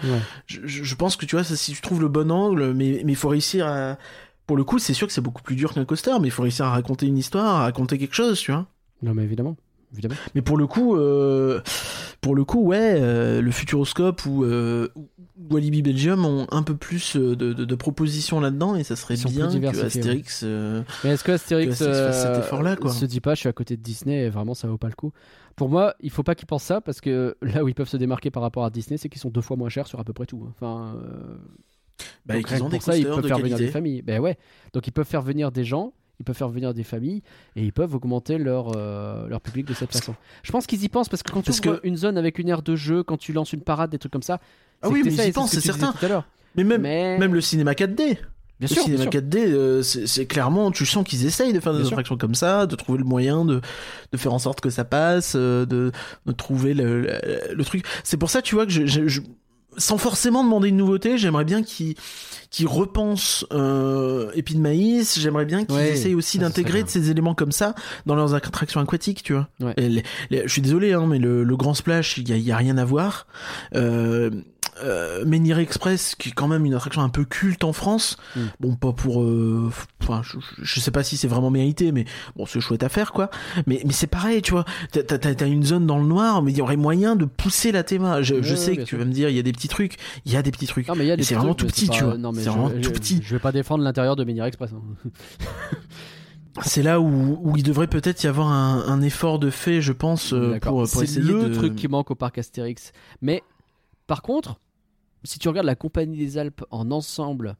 je, 0.47 0.60
je 0.64 0.94
pense 0.94 1.16
que 1.16 1.27
tu 1.27 1.36
vois, 1.36 1.44
ça, 1.44 1.56
si 1.56 1.73
tu 1.73 1.82
trouves 1.82 2.01
le 2.01 2.09
bon 2.09 2.31
angle, 2.31 2.73
mais 2.73 3.02
mais 3.05 3.12
il 3.12 3.16
faut 3.16 3.28
réussir 3.28 3.66
à. 3.66 3.98
Pour 4.47 4.56
le 4.56 4.64
coup, 4.64 4.78
c'est 4.78 4.94
sûr 4.94 5.06
que 5.06 5.12
c'est 5.12 5.20
beaucoup 5.20 5.43
plus 5.43 5.56
dur 5.56 5.73
qu'un 5.73 5.85
coaster, 5.85 6.12
mais 6.20 6.28
il 6.28 6.31
faut 6.31 6.43
réussir 6.43 6.66
à 6.66 6.70
raconter 6.70 7.06
une 7.06 7.19
histoire, 7.19 7.47
à 7.56 7.62
raconter 7.62 7.98
quelque 7.98 8.14
chose, 8.14 8.39
tu 8.40 8.52
vois. 8.52 8.66
Non, 9.02 9.14
mais 9.14 9.23
évidemment. 9.24 9.56
évidemment. 9.93 10.14
Mais 10.35 10.43
pour 10.43 10.56
le 10.56 10.66
coup, 10.66 10.97
euh, 10.97 11.60
pour 12.20 12.35
le 12.35 12.44
coup, 12.44 12.62
ouais, 12.64 12.97
euh, 13.01 13.40
le 13.40 13.51
Futuroscope 13.51 14.24
ou, 14.27 14.44
euh, 14.44 14.89
Walibi 15.51 15.82
Belgium 15.82 16.24
ont 16.24 16.47
un 16.52 16.62
peu 16.62 16.77
plus 16.77 17.16
euh, 17.16 17.35
de, 17.35 17.52
de, 17.52 17.64
de 17.64 17.74
propositions 17.74 18.39
là-dedans 18.40 18.77
et 18.77 18.85
ça 18.85 18.94
serait 18.97 19.16
bien 19.16 19.48
que 19.48 19.66
Astérix. 19.86 20.43
euh, 20.44 20.82
Mais 21.02 21.10
est-ce 21.10 21.24
que 21.24 21.32
Astérix, 21.32 21.66
Que 21.66 21.73
Astérix 21.85 21.98
fasse 21.98 22.23
cet 22.23 22.44
effort-là, 22.44 22.77
quoi. 22.77 22.93
se 22.93 23.05
dit 23.06 23.20
pas, 23.20 23.35
je 23.35 23.40
suis 23.40 23.48
à 23.48 23.52
côté 23.52 23.77
de 23.77 23.82
Disney 23.82 24.24
et 24.27 24.28
vraiment 24.31 24.55
ça 24.55 24.69
vaut 24.69 24.78
pas 24.78 24.89
le 24.89 24.94
coup 24.94 25.12
Pour 25.56 25.69
moi, 25.69 25.94
il 26.01 26.10
faut 26.10 26.23
pas 26.23 26.35
qu'ils 26.36 26.47
pensent 26.47 26.62
ça 26.64 26.81
parce 26.81 27.01
que 27.01 27.36
là 27.43 27.64
où 27.64 27.69
ils 27.69 27.74
peuvent 27.74 27.89
se 27.89 27.97
démarquer 27.97 28.31
par 28.31 28.43
rapport 28.43 28.64
à 28.64 28.70
Disney, 28.70 28.98
c'est 28.98 29.09
qu'ils 29.09 29.20
sont 29.20 29.31
deux 29.31 29.40
fois 29.40 29.56
moins 29.56 29.69
chers 29.69 29.86
sur 29.89 29.98
à 29.98 30.05
peu 30.05 30.12
près 30.12 30.27
tout. 30.27 30.47
Enfin, 30.51 30.94
euh, 30.97 31.36
bah, 32.27 32.35
donc 32.35 32.47
rien 32.48 32.60
ont 32.60 32.66
que 32.66 32.70
des 32.73 32.77
pour 32.78 32.85
ça, 32.85 32.97
ils 32.97 33.05
peuvent 33.06 33.23
de 33.23 33.28
faire 33.28 33.39
venir 33.39 33.56
des 33.59 33.69
familles. 33.69 34.02
Ben 34.02 34.20
ouais. 34.20 34.39
Donc 34.73 34.86
ils 34.86 34.93
peuvent 34.93 35.06
faire 35.06 35.23
venir 35.23 35.51
des 35.52 35.64
gens, 35.64 35.93
ils 36.20 36.24
peuvent 36.24 36.36
faire 36.36 36.48
venir 36.48 36.73
des 36.74 36.85
familles 36.85 37.23
et 37.56 37.62
ils 37.64 37.73
peuvent 37.73 37.94
augmenter 37.94 38.39
leur, 38.39 38.73
euh, 38.77 39.27
leur 39.28 39.40
public 39.40 39.66
de 39.66 39.74
cette 39.74 39.93
façon. 39.93 40.14
Je 40.43 40.52
pense 40.52 40.66
qu'ils 40.66 40.82
y 40.85 40.89
pensent 40.89 41.09
parce 41.09 41.23
que 41.23 41.32
quand 41.32 41.43
tu 41.43 41.51
ouvres 41.51 41.60
que- 41.81 41.86
une 41.86 41.97
zone 41.97 42.16
avec 42.19 42.39
une 42.39 42.48
aire 42.48 42.62
de 42.62 42.77
jeu, 42.77 43.02
quand 43.02 43.16
tu 43.16 43.32
lances 43.32 43.52
une 43.52 43.62
parade, 43.62 43.90
des 43.90 43.98
trucs 43.98 44.12
comme 44.12 44.23
ça. 44.23 44.40
Ah 44.82 44.89
oui, 44.89 45.02
mais 45.05 45.12
ils 45.12 45.28
y 45.28 45.32
pensent, 45.32 45.51
c'est 45.52 45.60
certain. 45.60 45.93
Mais 46.55 46.64
même, 46.64 46.82
Mais 46.82 47.19
même 47.19 47.35
le 47.35 47.40
cinéma 47.40 47.73
4D. 47.74 47.97
bien 47.97 48.16
le 48.60 48.66
sûr, 48.66 48.77
bien 48.77 48.85
cinéma 48.85 49.02
sûr. 49.05 49.10
4D, 49.10 49.36
euh, 49.52 49.82
c'est 49.82 50.27
clairement, 50.27 50.70
tu 50.70 50.85
sens 50.86 51.02
qu'ils 51.05 51.24
essayent 51.24 51.52
de 51.52 51.60
faire 51.60 51.73
des 51.74 51.86
attractions 51.86 52.16
comme 52.19 52.35
ça, 52.35 52.66
de 52.66 52.77
trouver 52.77 52.98
le 52.98 53.05
moyen 53.05 53.44
de, 53.44 53.60
de 54.12 54.16
faire 54.19 54.32
en 54.35 54.39
sorte 54.39 54.60
que 54.60 54.69
ça 54.70 54.85
passe, 54.85 55.32
euh, 55.35 55.64
de, 55.66 55.90
de 56.27 56.32
trouver 56.32 56.74
le, 56.74 57.01
le, 57.01 57.55
le 57.55 57.64
truc. 57.64 57.85
C'est 58.05 58.16
pour 58.19 58.28
ça, 58.31 58.43
tu 58.43 58.55
vois, 58.55 58.66
que 58.66 58.73
je, 58.73 58.85
je- 58.86 59.09
je- 59.09 59.20
sans 59.78 59.98
forcément 59.98 60.44
demander 60.44 60.68
une 60.68 60.76
nouveauté, 60.76 61.16
j'aimerais 61.18 61.44
bien 61.44 61.62
qu'ils 61.62 62.66
repensent 62.66 63.46
euh, 63.52 64.30
de 64.54 64.60
Maïs, 64.60 65.18
j'aimerais 65.18 65.44
bien 65.46 65.64
qu'ils 65.64 65.74
Ouais, 65.76 65.90
essayent 65.92 66.14
aussi 66.14 66.38
d'intégrer 66.38 66.82
de 66.82 66.88
ces 66.88 67.10
éléments 67.10 67.34
comme 67.34 67.52
ça 67.52 67.74
dans 68.06 68.14
leurs 68.14 68.34
attractions 68.34 68.80
aquatiques, 68.80 69.22
tu 69.22 69.32
vois. 69.32 69.48
Ouais. 69.60 69.74
Et 69.78 69.88
les- 69.88 70.02
les- 70.30 70.42
je 70.44 70.48
suis 70.52 70.62
désolé, 70.62 70.92
hein, 70.92 71.06
mais 71.08 71.18
le, 71.18 71.44
le 71.44 71.56
Grand 71.56 71.74
Splash, 71.74 72.18
il 72.18 72.28
y 72.28 72.32
a, 72.32 72.36
il 72.36 72.42
y 72.42 72.52
a 72.52 72.56
rien 72.56 72.76
à 72.78 72.84
voir. 72.84 73.26
Euh, 73.74 74.30
euh, 74.82 75.24
Menhir 75.24 75.58
Express, 75.58 76.14
qui 76.14 76.30
est 76.30 76.32
quand 76.32 76.48
même 76.48 76.64
une 76.64 76.74
attraction 76.74 77.02
un 77.02 77.08
peu 77.08 77.24
culte 77.24 77.64
en 77.64 77.72
France. 77.72 78.16
Mm. 78.36 78.40
Bon, 78.60 78.74
pas 78.76 78.92
pour. 78.92 79.22
euh, 79.22 79.70
Enfin, 80.02 80.22
je, 80.24 80.38
je 80.62 80.80
sais 80.80 80.90
pas 80.90 81.02
si 81.02 81.16
c'est 81.16 81.28
vraiment 81.28 81.50
mérité, 81.50 81.92
mais 81.92 82.04
bon, 82.36 82.44
c'est 82.46 82.60
chouette 82.60 82.82
à 82.82 82.88
faire, 82.88 83.12
quoi. 83.12 83.30
Mais, 83.66 83.80
mais 83.84 83.92
c'est 83.92 84.06
pareil, 84.06 84.42
tu 84.42 84.50
vois. 84.52 84.64
T'as- 84.90 85.46
une 85.46 85.62
zone 85.64 85.86
dans 85.86 85.98
le 85.98 86.06
noir, 86.06 86.42
mais 86.42 86.50
il 86.52 86.58
y 86.58 86.62
aurait 86.62 86.76
moyen 86.76 87.14
de 87.16 87.24
pousser 87.24 87.70
la 87.72 87.82
théma. 87.84 88.22
Je, 88.22 88.42
je 88.42 88.50
Ouais, 88.52 88.56
sais 88.56 88.70
ouais, 88.72 88.76
que 88.78 88.82
tu 88.82 88.96
vas 88.96 89.04
me 89.04 89.12
dire, 89.12 89.28
il 89.28 89.36
y 89.36 89.38
a 89.38 89.42
des 89.42 89.52
petits 89.52 89.68
trucs. 89.68 89.96
Il 90.24 90.32
y 90.32 90.36
a 90.36 90.42
des 90.42 90.50
petits 90.50 90.66
trucs. 90.66 90.88
Non, 90.88 90.94
mais 90.96 91.04
il 91.04 91.08
y 91.08 91.10
a 91.10 91.16
des 91.16 91.20
Mais 91.22 91.26
c'est 91.26 91.34
vraiment 91.34 91.54
trucs, 91.54 91.68
tout 91.70 91.74
petit, 91.74 91.88
tu 91.88 92.02
vois. 92.04 92.16
Non, 92.16 92.32
mais 92.32 92.38
C'est 92.38 92.44
je- 92.46 92.50
vraiment 92.50 92.70
je- 92.74 92.80
tout 92.80 92.92
petit. 92.92 93.20
Je 93.22 93.34
vais 93.34 93.40
pas 93.40 93.52
défendre 93.52 93.84
l'intérieur 93.84 94.16
de 94.16 94.24
Menhir 94.24 94.44
Express. 94.44 94.70
hein. 94.72 95.10
C'est 96.62 96.82
là 96.82 97.00
où, 97.00 97.38
où 97.42 97.56
il 97.56 97.62
devrait 97.62 97.86
peut-être 97.86 98.22
y 98.24 98.26
avoir 98.26 98.48
un, 98.52 98.84
un 98.86 99.00
effort 99.00 99.38
de 99.38 99.48
fait, 99.48 99.80
je 99.80 99.92
pense, 99.92 100.34
euh, 100.34 100.58
pour, 100.60 100.82
pour 100.82 100.86
c'est 100.86 101.04
essayer 101.04 101.22
le 101.32 101.48
de. 101.48 101.54
truc 101.54 101.74
qui 101.76 101.88
manque 101.88 102.10
au 102.10 102.14
parc 102.14 102.36
Astérix. 102.36 102.92
Mais 103.22 103.42
par 104.12 104.20
contre, 104.20 104.60
si 105.24 105.39
tu 105.39 105.48
regardes 105.48 105.64
la 105.64 105.74
Compagnie 105.74 106.18
des 106.18 106.36
Alpes 106.36 106.66
en 106.70 106.90
ensemble, 106.90 107.56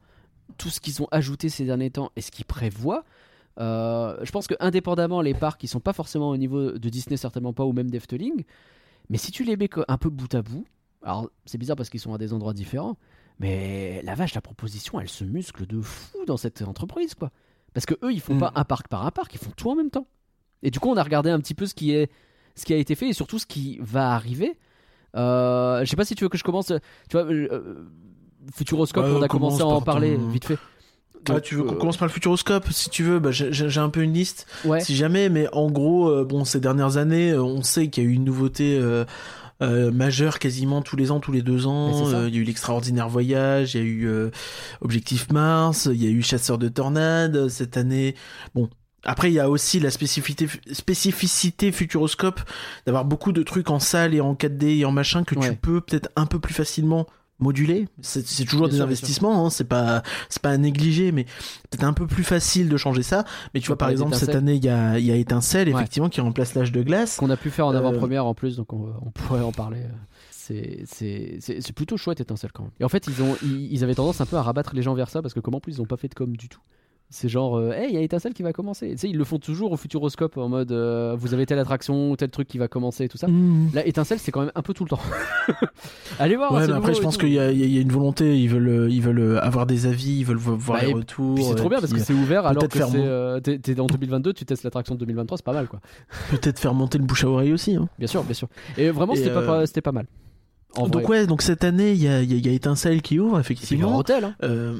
tout 0.59 0.69
ce 0.69 0.79
qu'ils 0.79 1.01
ont 1.01 1.07
ajouté 1.09 1.49
ces 1.49 1.65
derniers 1.65 1.89
temps 1.89 2.11
et 2.15 2.21
ce 2.21 2.29
qu'ils 2.29 2.45
prévoient, 2.45 3.05
euh, 3.59 4.15
je 4.21 4.31
pense 4.31 4.45
que 4.45 4.53
indépendamment 4.59 5.23
les 5.23 5.33
parcs 5.33 5.59
qui 5.59 5.67
sont 5.67 5.79
pas 5.79 5.93
forcément 5.93 6.29
au 6.29 6.37
niveau 6.37 6.73
de 6.73 6.89
Disney 6.89 7.17
certainement 7.17 7.53
pas 7.53 7.65
ou 7.65 7.73
même 7.73 7.89
d'Efteling, 7.89 8.43
mais 9.09 9.17
si 9.17 9.31
tu 9.31 9.43
les 9.43 9.57
mets 9.57 9.67
un 9.87 9.97
peu 9.97 10.11
bout 10.11 10.31
à 10.35 10.43
bout, 10.43 10.63
alors 11.01 11.27
c'est 11.47 11.57
bizarre 11.57 11.75
parce 11.75 11.89
qu'ils 11.89 11.99
sont 11.99 12.13
à 12.13 12.19
des 12.19 12.33
endroits 12.33 12.53
différents, 12.53 12.97
mais 13.39 14.03
la 14.03 14.13
vache 14.13 14.35
la 14.35 14.41
proposition 14.41 14.99
elle 14.99 15.09
se 15.09 15.23
muscle 15.23 15.65
de 15.65 15.81
fou 15.81 16.23
dans 16.27 16.37
cette 16.37 16.61
entreprise 16.61 17.15
quoi, 17.15 17.31
parce 17.73 17.87
que 17.87 17.95
eux 18.03 18.13
ils 18.13 18.21
font 18.21 18.35
Mm. 18.35 18.39
pas 18.41 18.51
un 18.53 18.63
parc 18.63 18.89
par 18.89 19.07
un 19.07 19.11
parc, 19.11 19.33
ils 19.33 19.39
font 19.39 19.53
tout 19.57 19.71
en 19.71 19.75
même 19.75 19.89
temps. 19.89 20.05
Et 20.61 20.69
du 20.69 20.79
coup 20.79 20.89
on 20.89 20.97
a 20.97 21.03
regardé 21.03 21.31
un 21.31 21.39
petit 21.39 21.55
peu 21.55 21.65
ce 21.65 21.73
qui 21.73 21.93
est 21.93 22.11
ce 22.53 22.63
qui 22.63 22.75
a 22.75 22.77
été 22.77 22.93
fait 22.93 23.09
et 23.09 23.13
surtout 23.13 23.39
ce 23.39 23.47
qui 23.47 23.79
va 23.81 24.11
arriver. 24.11 24.55
Euh, 25.15 25.83
je 25.83 25.89
sais 25.89 25.95
pas 25.95 26.05
si 26.05 26.15
tu 26.15 26.23
veux 26.23 26.29
que 26.29 26.37
je 26.37 26.43
commence. 26.43 26.67
Tu 26.67 27.17
vois, 27.17 27.25
euh, 27.25 27.85
Futuroscope, 28.53 29.05
Ouais, 29.05 29.11
on 29.11 29.21
a 29.21 29.27
commencé 29.27 29.61
à 29.61 29.65
en 29.67 29.81
par 29.81 29.95
parler 29.95 30.15
ton- 30.15 30.27
vite 30.29 30.45
fait. 30.45 30.57
Ah, 31.29 31.39
tu 31.39 31.55
veux 31.55 31.63
qu'on 31.63 31.75
euh, 31.75 31.77
commence 31.77 31.95
par 31.95 32.07
le 32.07 32.11
Futuroscope 32.13 32.69
Si 32.71 32.89
tu 32.89 33.01
veux, 33.03 33.19
bah, 33.19 33.29
j'ai 33.31 33.79
un 33.79 33.89
peu 33.89 34.01
une 34.01 34.11
liste. 34.13 34.45
Ouais. 34.65 34.81
Si 34.81 34.93
jamais, 34.95 35.29
mais 35.29 35.47
en 35.53 35.71
gros, 35.71 36.09
euh, 36.09 36.25
bon, 36.25 36.43
ces 36.43 36.59
dernières 36.59 36.97
années, 36.97 37.31
euh, 37.31 37.41
on 37.43 37.61
sait 37.61 37.87
qu'il 37.87 38.03
y 38.03 38.07
a 38.07 38.09
eu 38.09 38.13
une 38.13 38.25
nouveauté 38.25 38.77
euh, 38.77 39.05
euh, 39.61 39.89
majeure 39.91 40.37
quasiment 40.39 40.81
tous 40.81 40.97
les 40.97 41.11
ans, 41.11 41.21
tous 41.21 41.31
les 41.31 41.41
deux 41.41 41.65
ans. 41.65 42.09
Euh, 42.13 42.27
Il 42.27 42.35
y 42.35 42.39
a 42.39 42.41
eu 42.41 42.43
l'extraordinaire 42.43 43.07
voyage, 43.07 43.75
il 43.75 43.77
y 43.77 43.83
a 43.83 43.85
eu 43.87 44.07
euh, 44.07 44.31
Objectif 44.81 45.31
Mars, 45.31 45.87
il 45.89 46.03
y 46.03 46.07
a 46.07 46.09
eu 46.09 46.21
Chasseur 46.21 46.57
de 46.57 46.67
tornades 46.67 47.47
cette 47.47 47.77
année. 47.77 48.15
Bon. 48.53 48.67
Après, 49.05 49.29
il 49.29 49.33
y 49.33 49.39
a 49.39 49.49
aussi 49.49 49.79
la 49.79 49.89
spécificité, 49.91 50.47
spécificité 50.71 51.71
Futuroscope 51.71 52.39
d'avoir 52.85 53.05
beaucoup 53.05 53.31
de 53.31 53.43
trucs 53.43 53.69
en 53.69 53.79
salle 53.79 54.13
et 54.13 54.21
en 54.21 54.33
4D 54.35 54.79
et 54.79 54.85
en 54.85 54.91
machin 54.91 55.23
que 55.23 55.35
tu 55.35 55.55
peux 55.55 55.81
peut-être 55.81 56.09
un 56.15 56.25
peu 56.25 56.39
plus 56.39 56.53
facilement 56.53 57.07
moduler. 57.39 57.87
C'est 58.01 58.23
toujours 58.45 58.67
Bien 58.67 58.69
des 58.69 58.75
sûr, 58.77 58.85
investissements, 58.85 59.45
hein, 59.45 59.49
c'est 59.49 59.63
pas 59.67 60.03
c'est 60.29 60.41
pas 60.41 60.51
à 60.51 60.57
négliger, 60.57 61.11
mais 61.11 61.25
peut-être 61.69 61.83
un 61.83 61.91
peu 61.91 62.07
plus 62.07 62.23
facile 62.23 62.69
de 62.69 62.77
changer 62.77 63.03
ça. 63.03 63.25
Mais 63.53 63.59
tu 63.59 63.67
vois, 63.67 63.77
par 63.77 63.89
exemple, 63.89 64.15
cette 64.15 64.35
année, 64.35 64.53
il 64.55 64.63
y 64.63 64.69
a, 64.69 64.97
y 64.99 65.11
a 65.11 65.15
Étincelle, 65.15 65.67
Ouais. 65.69 65.73
effectivement, 65.73 66.07
qui 66.09 66.21
remplace 66.21 66.53
l'âge 66.55 66.71
de 66.71 66.81
glace. 66.83 67.17
qu'on 67.17 67.29
a 67.29 67.35
pu 67.37 67.49
faire 67.49 67.67
en 67.67 67.73
Euh, 67.73 67.77
avant-première 67.79 68.25
en 68.25 68.33
plus, 68.33 68.55
donc 68.55 68.71
on, 68.71 68.93
on 69.05 69.11
pourrait 69.11 69.41
en 69.41 69.51
parler. 69.51 69.81
C'est- 70.31 70.83
C'est 70.85 71.37
c'est- 71.41 71.59
c'est 71.61 71.73
plutôt 71.73 71.97
chouette 71.97 72.21
étincelle 72.21 72.51
quand 72.53 72.63
même. 72.63 72.71
Et 72.79 72.83
en 72.85 72.89
fait, 72.89 73.07
ils, 73.07 73.21
ont, 73.23 73.35
ils, 73.43 73.73
ils 73.73 73.83
avaient 73.83 73.95
tendance 73.95 74.21
un 74.21 74.25
peu 74.25 74.35
à 74.37 74.41
rabattre 74.41 74.73
les 74.75 74.81
gens 74.81 74.93
vers 74.93 75.09
ça 75.09 75.21
parce 75.21 75.33
que 75.33 75.39
comment 75.39 75.57
en 75.57 75.61
plus 75.61 75.73
ils 75.73 75.81
ont 75.81 75.85
pas 75.85 75.97
fait 75.97 76.07
de 76.09 76.13
com 76.15 76.35
du 76.37 76.47
tout. 76.49 76.59
C'est 77.15 77.29
genre, 77.29 77.57
euh, 77.57 77.73
hey, 77.73 77.89
il 77.89 77.93
y 77.93 77.97
a 77.97 78.01
étincelle 78.01 78.33
qui 78.33 78.41
va 78.41 78.53
commencer. 78.53 78.89
Tu 78.93 78.97
sais, 78.97 79.07
ils 79.07 79.15
le 79.17 79.23
font 79.23 79.37
toujours 79.37 79.71
au 79.71 79.77
futuroscope 79.77 80.35
en 80.37 80.49
mode, 80.49 80.71
euh, 80.71 81.15
vous 81.15 81.35
avez 81.35 81.45
telle 81.45 81.59
attraction, 81.59 82.15
tel 82.15 82.31
truc 82.31 82.47
qui 82.47 82.57
va 82.57 82.67
commencer 82.67 83.03
et 83.03 83.07
tout 83.07 83.19
ça. 83.19 83.27
Mmh. 83.27 83.69
Là, 83.75 83.85
étincelle, 83.85 84.17
c'est 84.17 84.31
quand 84.31 84.39
même 84.41 84.51
un 84.55 84.61
peu 84.63 84.73
tout 84.73 84.83
le 84.83 84.89
temps. 84.89 84.99
Allez 86.19 86.35
voir. 86.35 86.51
Ouais, 86.51 86.65
mais 86.67 86.73
après, 86.73 86.93
je 86.95 86.99
et 86.99 87.03
pense 87.03 87.17
qu'il 87.17 87.29
y, 87.33 87.39
a- 87.39 87.51
y 87.51 87.79
une 87.79 87.91
volonté. 87.91 88.39
Ils 88.39 88.47
veulent, 88.49 88.67
euh, 88.67 88.89
ils 88.89 89.01
veulent 89.01 89.19
euh, 89.19 89.39
avoir 89.43 89.65
des 89.67 89.85
avis, 89.85 90.19
ils 90.19 90.25
veulent 90.25 90.37
vo- 90.37 90.55
voir 90.55 90.79
Bah, 90.79 90.85
les 90.85 90.91
et 90.91 90.93
retours. 90.95 91.37
C'est 91.37 91.55
trop 91.55 91.67
et 91.67 91.69
bien 91.69 91.79
parce 91.81 91.93
que 91.93 91.99
c'est 91.99 92.13
ouvert 92.13 92.47
alors 92.47 92.67
peut-être 92.67 92.85
que 92.87 92.91
c'est 92.91 92.97
euh, 93.05 93.39
t'es 93.39 93.59
t'es 93.59 93.79
en 93.79 93.85
2022, 93.85 94.33
tu 94.33 94.45
testes 94.45 94.63
l'attraction 94.63 94.95
de 94.95 94.99
2023, 95.01 95.37
c'est 95.37 95.45
pas 95.45 95.53
mal 95.53 95.67
quoi. 95.67 95.81
euh, 95.83 96.15
peut-être 96.37 96.57
faire 96.59 96.73
monter 96.73 96.97
le 96.97 97.03
bouche 97.05 97.23
à 97.25 97.27
oreille 97.29 97.53
aussi. 97.53 97.75
hein. 97.75 97.87
Bien 97.99 98.07
sûr, 98.07 98.23
bien 98.23 98.33
sûr. 98.33 98.47
Et 98.77 98.89
vraiment, 98.89 99.13
Et, 99.13 99.17
c'était 99.17 99.29
euh, 99.29 99.45
pas, 99.45 99.65
c'était 99.67 99.81
pas 99.81 99.91
mal. 99.91 100.07
En 100.75 100.87
donc 100.87 101.03
vrai. 101.03 101.19
ouais, 101.19 101.27
donc 101.27 101.43
cette 101.43 101.63
année, 101.63 101.91
il 101.91 102.01
y 102.01 102.07
a, 102.07 102.23
y 102.23 102.33
a- 102.33 102.37
y 102.37 102.49
a 102.49 102.51
Étincelle 102.51 103.03
qui 103.03 103.19
ouvre, 103.19 103.29
c'est 103.29 103.33
leur 103.35 103.39
effectivement. 103.41 103.97
hôtel. 103.97 104.23
Hein. 104.23 104.35
Euh, 104.43 104.79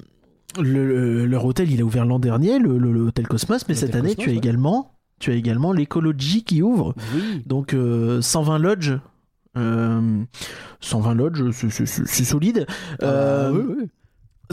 le, 0.62 0.86
le- 0.86 1.26
leur 1.26 1.46
hôtel, 1.46 1.72
il 1.72 1.82
a 1.82 1.84
ouvert 1.84 2.06
l'an 2.06 2.20
dernier, 2.20 2.60
le, 2.60 2.78
le- 2.78 2.92
le 2.92 3.02
hôtel 3.02 3.28
Cosmos, 3.28 3.68
mais 3.68 3.76
cette 3.76 3.96
année, 3.96 4.16
Cosmos, 4.16 4.24
tu 4.26 4.30
as 4.30 4.34
ouais. 4.34 4.38
également, 4.38 4.92
tu 5.20 5.32
as 5.32 5.36
également 5.36 5.72
l'écologie 5.74 6.44
qui 6.44 6.62
ouvre. 6.62 6.94
Oui. 7.16 7.44
Donc 7.46 7.74
euh, 7.74 8.22
120 8.22 8.58
lodges. 8.60 9.00
Euh, 9.58 10.24
120 10.80 11.14
lodges, 11.14 11.52
c'est- 11.52 11.70
c'est 11.70 11.86
c'est- 11.86 12.08
c'est 12.08 12.24
solide. 12.24 12.66
Euh, 13.04 13.50
Ah, 13.50 13.52
oui, 13.54 13.76
oui. 13.78 13.90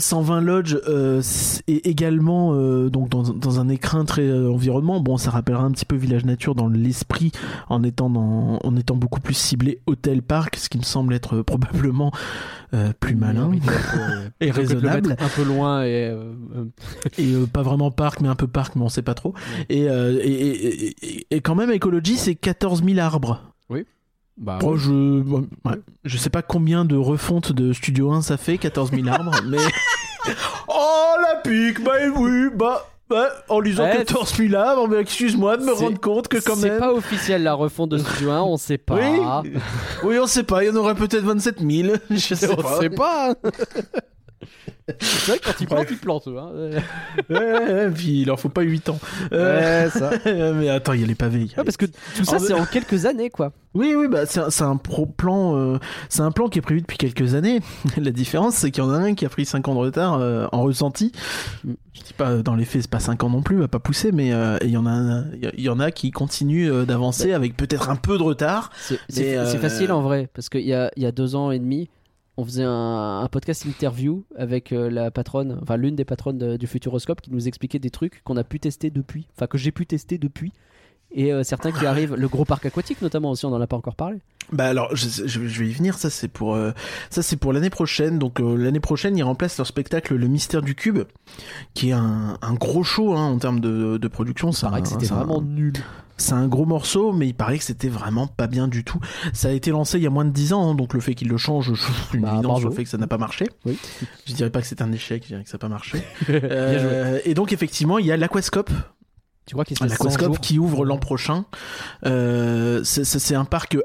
120 0.01 0.41
lodges 0.41 0.81
euh, 0.89 1.23
et 1.69 1.89
également 1.89 2.55
euh, 2.55 2.89
donc 2.91 3.09
dans, 3.09 3.23
dans 3.23 3.61
un 3.61 3.69
écrin 3.69 4.05
très 4.05 4.23
euh, 4.23 4.51
environnement. 4.51 5.01
Bon, 5.01 5.17
ça 5.17 5.31
rappellera 5.31 5.63
un 5.65 5.71
petit 5.71 5.85
peu 5.85 5.97
Village 5.97 6.25
Nature 6.25 6.55
dans 6.55 6.69
l'esprit 6.69 7.33
en 7.69 7.83
étant 7.83 8.11
dans, 8.11 8.59
en 8.63 8.77
étant 8.77 8.97
beaucoup 8.97 9.21
plus 9.21 9.35
ciblé 9.35 9.81
hôtel 9.87 10.23
parc, 10.23 10.57
ce 10.57 10.69
qui 10.69 10.79
me 10.79 10.83
semble 10.83 11.15
être 11.15 11.37
euh, 11.37 11.43
probablement 11.45 12.13
plus 13.01 13.17
malin 13.17 13.51
et 14.41 14.51
raisonnable. 14.53 15.17
un 15.19 15.29
peu 15.29 15.43
loin 15.43 15.83
et 15.85 16.15
et 17.19 17.35
pas 17.53 17.63
vraiment 17.63 17.91
parc 17.91 18.21
mais 18.21 18.29
un 18.29 18.37
peu 18.37 18.47
parc 18.47 18.77
mais 18.77 18.83
on 18.83 18.89
sait 18.89 19.03
pas 19.03 19.15
trop. 19.15 19.35
Et, 19.69 19.81
et, 19.81 19.87
et, 19.87 20.87
et- 21.03 21.27
et 21.33 21.41
quand 21.41 21.57
même 21.57 21.73
écologie 21.73 22.17
c'est 22.17 22.37
14 22.37 22.85
000 22.85 22.99
arbres. 23.01 23.50
Bah, 24.41 24.59
Bon, 24.61 24.77
je, 24.77 25.21
bon, 25.21 25.47
ouais. 25.65 25.77
je 26.05 26.17
sais 26.19 26.31
pas 26.31 26.43
combien 26.43 26.85
de 26.85 26.97
refontes 26.97 27.53
de 27.53 27.73
Studio 27.73 28.11
1 28.11 28.23
ça 28.23 28.37
fait, 28.37 28.59
14 28.59 28.91
000 28.91 29.07
arbres, 29.09 29.33
mais. 29.47 29.59
Oh 30.69 31.15
la 31.23 31.37
pique, 31.41 31.83
bah 31.85 31.93
oui, 32.17 32.49
bah. 32.55 32.87
bah, 33.09 33.29
en 33.49 33.61
lisant 33.61 33.85
Ouais, 33.85 33.97
14 33.99 34.35
000 34.37 34.55
arbres, 34.55 34.89
mais 34.89 34.99
excuse-moi 34.99 35.57
de 35.57 35.65
me 35.65 35.75
c'est- 35.75 35.85
rendre 35.85 36.01
compte 36.01 36.29
que 36.29 36.39
quand 36.39 36.57
c'est 36.57 36.71
même. 36.71 36.79
pas 36.79 36.93
officiel 36.93 37.43
la 37.43 37.55
refonte 37.55 37.91
de 37.91 37.99
Studio 37.99 38.31
1, 38.31 38.43
on 38.43 38.57
sait 38.57 38.79
pas. 38.79 38.97
Oui, 39.43 39.51
oui, 40.05 40.19
on 40.21 40.27
sait 40.27 40.43
pas, 40.45 40.62
il 40.65 40.69
y 40.69 40.71
en 40.71 40.77
aurait 40.77 40.95
peut-être 40.95 41.25
27 41.25 41.61
000, 41.61 41.95
je 42.11 42.17
sais 42.35 42.51
on 42.51 42.57
pas. 42.57 42.79
sait 42.81 42.91
pas. 42.91 43.35
C'est 44.99 45.27
vrai 45.31 45.39
que 45.39 45.45
quand 45.45 45.61
il 45.61 45.67
plante, 45.69 45.87
il 45.91 45.97
plante. 45.99 46.29
Hein. 46.29 46.51
Ouais, 47.29 47.37
ouais, 47.39 47.73
ouais, 47.73 47.91
puis 47.91 48.23
il 48.23 48.27
leur 48.27 48.41
faut 48.41 48.49
pas 48.49 48.62
8 48.62 48.89
ans. 48.89 48.99
Euh, 49.33 49.85
Ouais, 49.85 49.91
ça. 49.91 50.11
mais 50.55 50.69
attends, 50.69 50.95
il 50.95 51.01
y 51.01 51.05
a 51.05 51.07
les 51.07 51.15
pavés. 51.15 51.43
Ouais, 51.57 51.65
parce 51.65 51.77
que 51.77 51.87
tout 51.87 52.25
ça, 52.25 52.33
Ah, 52.37 52.39
c'est 52.39 52.55
mais- 52.55 52.61
en 52.61 52.65
quelques 52.67 53.07
années, 53.07 53.31
quoi. 53.31 53.53
Oui, 53.73 53.95
oui, 53.97 54.09
bah 54.09 54.27
c'est 54.27 54.41
un, 54.41 54.51
c'est 54.51 54.65
un 54.65 54.77
pro 54.77 55.07
plan, 55.07 55.57
euh, 55.57 55.79
c'est 56.09 56.23
un 56.23 56.33
plan 56.33 56.49
qui 56.49 56.59
est 56.59 56.62
prévu 56.62 56.81
depuis 56.81 56.97
quelques 56.99 57.35
années. 57.35 57.61
La 57.97 58.11
différence, 58.11 58.57
c'est 58.57 58.73
qu'il 58.73 58.83
y 58.83 58.87
en 58.87 58.91
a 58.91 58.97
un 58.97 59.15
qui 59.15 59.25
a 59.25 59.29
pris 59.29 59.45
5 59.45 59.69
ans 59.69 59.75
de 59.75 59.79
retard 59.81 60.15
euh, 60.19 60.47
en 60.51 60.62
ressenti. 60.62 61.12
Mm. 61.65 61.73
Je 61.93 62.01
dis 62.03 62.12
pas 62.12 62.37
dans 62.37 62.57
les 62.57 62.65
faits, 62.65 62.83
c'est 62.83 62.91
pas 62.91 62.99
5 62.99 63.23
ans 63.23 63.31
non 63.31 63.43
plus, 63.43 63.57
va 63.57 63.69
pas 63.69 63.79
pousser, 63.79 64.11
mais 64.11 64.33
euh, 64.33 64.57
il 64.62 64.71
y 64.71 64.77
en 64.77 64.87
a, 64.87 64.91
un- 64.91 65.27
il 65.57 65.61
y 65.62 65.69
en 65.69 65.79
a 65.79 65.93
qui 65.93 66.11
continuent 66.11 66.71
euh, 66.73 66.85
d'avancer 66.85 67.33
avec 67.33 67.57
peut-être 67.57 67.91
un 67.91 67.97
peu 67.97 68.19
de 68.19 68.23
retard. 68.25 68.71
C'est 69.09 69.37
euh, 69.37 69.47
facile 69.59 69.93
en 69.93 70.01
vrai, 70.03 70.29
parce 70.35 70.49
qu'il 70.49 70.62
y 70.67 70.75
a, 70.75 70.91
il 70.97 71.03
y 71.05 71.07
a 71.07 71.12
deux 71.12 71.37
ans 71.37 71.53
et 71.53 71.59
demi, 71.61 71.91
on 72.41 72.45
faisait 72.45 72.65
un, 72.65 73.21
un 73.23 73.29
podcast 73.29 73.65
interview 73.65 74.25
avec 74.37 74.73
euh, 74.73 74.91
la 74.91 75.11
patronne, 75.11 75.59
enfin 75.62 75.77
l'une 75.77 75.95
des 75.97 76.05
patronnes 76.05 76.39
de- 76.39 76.57
du 76.57 76.67
Futuroscope 76.67 77.21
qui 77.21 77.31
nous 77.31 77.47
expliquait 77.49 77.79
des 77.79 77.91
trucs 77.91 78.23
qu'on 78.25 78.37
a 78.37 78.45
pu 78.45 78.59
tester 78.61 78.91
depuis, 78.91 79.27
enfin 79.37 79.47
que 79.47 79.59
j'ai 79.59 79.73
pu 79.73 79.87
tester 79.87 80.19
depuis. 80.19 80.53
Et 81.12 81.33
euh, 81.33 81.43
certains 81.43 81.73
qui 81.73 81.87
arrivent, 81.87 82.15
le 82.15 82.29
gros 82.29 82.45
parc 82.45 82.67
aquatique 82.67 83.03
notamment 83.03 83.31
aussi, 83.33 83.45
on 83.45 83.53
en 83.53 83.61
a 83.61 83.67
pas 83.67 83.77
encore 83.77 83.97
parlé. 83.97 84.19
Bah 84.53 84.67
alors, 84.67 84.95
je, 84.95 85.09
je- 85.27 85.47
je 85.49 85.61
vais 85.61 85.69
y 85.69 85.73
venir. 85.73 85.99
Ça 85.99 86.09
c'est 86.09 86.29
pour, 86.29 86.55
euh, 86.55 86.71
ça 87.11 87.23
c'est 87.23 87.37
pour 87.37 87.53
l'année 87.53 87.69
prochaine. 87.71 88.19
Donc 88.21 88.39
l'année 88.39 88.79
prochaine, 88.81 89.17
ils 89.19 89.23
remplacent 89.25 89.59
leur 89.59 89.67
spectacle 89.67 90.15
Le 90.15 90.29
Mystère 90.29 90.62
du 90.62 90.75
Cube, 90.77 91.01
qui 91.75 91.89
est 91.91 91.93
un, 91.95 92.39
un 92.41 92.55
gros 92.55 92.85
show 92.85 93.15
hein, 93.15 93.25
en 93.27 93.39
termes 93.39 93.59
de, 93.61 93.97
de 93.99 94.09
production. 94.09 94.51
Paraît 94.53 94.79
un- 94.79 94.83
que 94.83 94.89
c'était 94.89 95.07
vraiment 95.07 95.43
nul. 95.43 95.73
C'est 96.21 96.35
un 96.35 96.47
gros 96.47 96.67
morceau, 96.67 97.13
mais 97.13 97.27
il 97.29 97.35
paraît 97.35 97.59
que 97.59 97.65
c'était 97.65 97.89
vraiment 97.89 98.27
pas 98.27 98.47
bien 98.47 98.69
du 98.69 98.85
tout. 98.85 99.01
Ça 99.33 99.49
a 99.49 99.53
été 99.53 99.71
lancé 99.71 99.99
il 99.99 100.03
y 100.03 100.07
a 100.07 100.11
moins 100.11 100.25
de 100.27 100.31
10 100.31 100.53
ans, 100.53 100.71
hein, 100.71 100.75
donc 100.75 100.93
le 100.95 101.01
fait 101.01 101.15
qu'il 101.15 101.29
le 101.29 101.37
change, 101.39 101.73
je 101.73 102.17
une 102.17 102.23
Bah, 102.23 102.41
sur 102.59 102.69
le 102.69 102.75
fait 102.75 102.85
que 102.85 102.91
ça 102.91 102.99
n'a 102.99 103.07
pas 103.07 103.19
marché. 103.19 103.47
Oui. 103.65 103.79
Je 104.27 104.35
dirais 104.35 104.51
pas 104.51 104.61
que 104.61 104.67
c'est 104.67 104.83
un 104.83 104.93
échec, 104.93 105.23
je 105.23 105.29
dirais 105.29 105.43
que 105.43 105.49
ça 105.49 105.57
n'a 105.57 105.61
pas 105.61 105.69
marché. 105.69 106.03
Euh, 106.31 107.19
et 107.25 107.35
donc 107.35 107.53
effectivement, 107.53 107.99
il 107.99 108.07
y 108.07 108.13
a 108.13 108.17
l'Aquascope, 108.17 108.71
Tu 109.47 109.55
crois 109.55 109.65
qu'il 109.65 109.77
se 109.77 109.83
fait 109.83 109.89
100 109.89 110.05
l'Aquascope 110.05 110.41
qui 110.41 110.59
ouvre 110.59 110.85
l'an 110.85 110.99
prochain. 110.99 111.45
Euh, 112.05 112.83
c'est- 112.85 113.35
un 113.35 113.45
parc, 113.45 113.77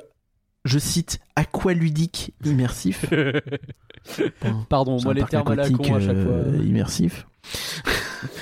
je 0.66 0.80
cite, 0.80 1.20
aqualudique 1.36 2.34
immersif. 2.44 3.06
Bon, 4.42 4.66
Pardon, 4.70 4.98
moi 5.04 5.14
les 5.14 5.24
termes 5.24 5.48
à 5.52 5.56
la 5.56 5.70
con 5.70 5.96
à 5.96 6.00
chaque 6.00 6.16
euh, 6.16 6.54
fois. 6.54 6.64
immersif. 6.64 7.26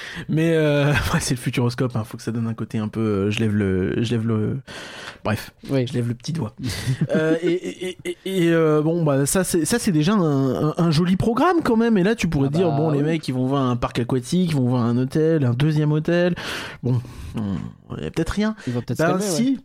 Mais 0.30 0.54
euh, 0.54 0.92
ouais, 1.14 1.20
c'est 1.20 1.36
le 1.36 1.40
futuroscope, 1.40 1.96
hein, 1.96 2.04
faut 2.04 2.18
que 2.18 2.24
ça 2.24 2.32
donne 2.32 2.48
un 2.48 2.54
côté 2.54 2.78
un 2.78 2.88
peu. 2.88 3.00
euh, 3.00 3.32
je 3.32 3.40
lève 3.40 3.56
le, 3.56 4.02
je 4.04 4.12
lève 4.12 4.28
le. 4.28 4.58
Bref, 5.24 5.52
Oui. 5.70 5.88
je 5.88 5.94
lève 5.94 6.08
le 6.08 6.14
petit 6.14 6.34
doigt. 6.34 6.56
Euh, 7.16 7.38
et 7.44 7.90
et, 7.90 7.98
et, 8.06 8.18
et, 8.26 8.50
euh, 8.50 8.82
bon, 8.82 9.04
bah 9.04 9.26
ça 9.26 9.44
c'est 9.44 9.66
ça 9.66 9.78
c'est 9.80 9.92
déjà 9.92 10.14
un, 10.14 10.70
un, 10.70 10.74
un 10.78 10.92
joli 10.92 11.16
programme 11.16 11.62
quand 11.64 11.76
même. 11.78 11.98
Et 11.98 12.04
là, 12.04 12.16
tu 12.16 12.28
pourrais 12.28 12.50
Ah 12.54 12.58
dire 12.58 12.70
bah, 12.70 12.78
bon, 12.78 12.92
les 12.92 13.00
oui. 13.00 13.04
mecs, 13.06 13.28
ils 13.28 13.34
vont 13.34 13.46
voir 13.46 13.64
un 13.70 13.76
parc 13.76 14.00
aquatique, 14.00 14.52
ils 14.52 14.56
vont 14.56 14.68
voir 14.70 14.84
un 14.84 14.98
hôtel, 14.98 15.46
un 15.46 15.54
deuxième 15.54 15.92
hôtel. 15.92 16.36
Bon, 16.82 17.02
il 17.98 18.04
y 18.04 18.08
a 18.08 18.12
peut-être 18.12 18.30
rien. 18.32 18.56
Ils 18.68 18.74
vont 18.74 18.82
peut-être 18.82 18.98
se 18.98 19.04
Bah 19.04 19.10
calmer, 19.10 19.26
ouais. 19.26 19.30
si. 19.32 19.60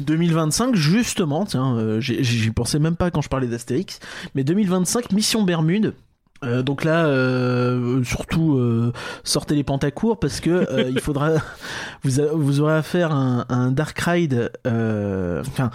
2025 0.00 0.74
justement, 0.74 1.44
tiens, 1.46 1.76
euh, 1.76 2.00
j'ai- 2.00 2.24
j'y 2.24 2.50
pensais 2.50 2.80
même 2.80 2.96
pas 2.96 3.10
quand 3.12 3.20
je 3.22 3.28
parlais 3.28 3.46
d'Astérix, 3.46 4.00
mais 4.34 4.42
2025 4.42 5.12
Mission 5.12 5.42
Bermude. 5.44 5.94
Euh, 6.44 6.62
donc 6.62 6.84
là, 6.84 7.06
euh, 7.06 8.02
surtout 8.04 8.56
euh, 8.58 8.92
sortez 9.24 9.54
les 9.54 9.64
pantacours 9.64 10.18
parce 10.18 10.40
que 10.40 10.50
euh, 10.50 10.90
il 10.90 11.00
faudra, 11.00 11.30
vous, 12.04 12.20
a- 12.20 12.32
vous 12.32 12.60
aurez 12.60 12.74
affaire 12.74 13.12
à 13.12 13.16
un, 13.16 13.44
un 13.48 13.70
dark 13.70 13.98
ride, 14.00 14.50
euh, 14.66 15.42
enfin 15.46 15.70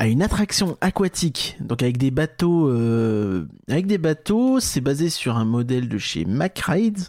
à 0.00 0.06
une 0.06 0.22
attraction 0.22 0.78
aquatique, 0.80 1.56
donc 1.60 1.82
avec 1.82 1.98
des 1.98 2.12
bateaux, 2.12 2.68
euh, 2.68 3.46
avec 3.68 3.88
des 3.88 3.98
bateaux, 3.98 4.60
c'est 4.60 4.80
basé 4.80 5.10
sur 5.10 5.36
un 5.36 5.44
modèle 5.44 5.88
de 5.88 5.98
chez 5.98 6.24
Mack 6.24 6.60
Rides 6.60 7.00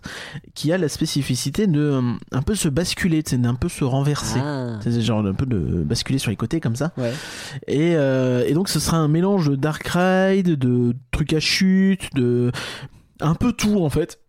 qui 0.56 0.74
a 0.74 0.78
la 0.80 0.90
spécificité 0.90 1.68
de 1.68 2.02
un 2.32 2.42
peu 2.42 2.56
se 2.56 2.68
basculer, 2.68 3.22
c'est 3.24 3.46
un 3.46 3.54
peu 3.54 3.70
se 3.70 3.84
renverser. 3.84 4.40
Ah. 4.44 4.80
C'est 4.82 5.00
genre 5.02 5.24
un 5.24 5.36
peu 5.36 5.46
de 5.46 5.60
basculer 5.84 6.18
sur 6.18 6.32
les 6.32 6.36
côtés 6.36 6.60
comme 6.60 6.76
ça. 6.76 6.92
Ouais. 6.98 7.14
Et, 7.68 7.94
euh, 7.96 8.44
et 8.48 8.54
donc 8.56 8.70
ce 8.70 8.80
sera 8.80 8.98
un 8.98 9.08
mélange 9.08 9.52
de 9.52 9.56
dark 9.56 9.88
ride, 9.88 10.56
de 10.58 10.96
trucs 11.12 11.34
à 11.34 11.40
chute, 11.40 12.10
de 12.16 12.52
un 13.20 13.36
peu 13.36 13.54
tout 13.54 13.82
en 13.84 13.90
fait. 13.90 14.20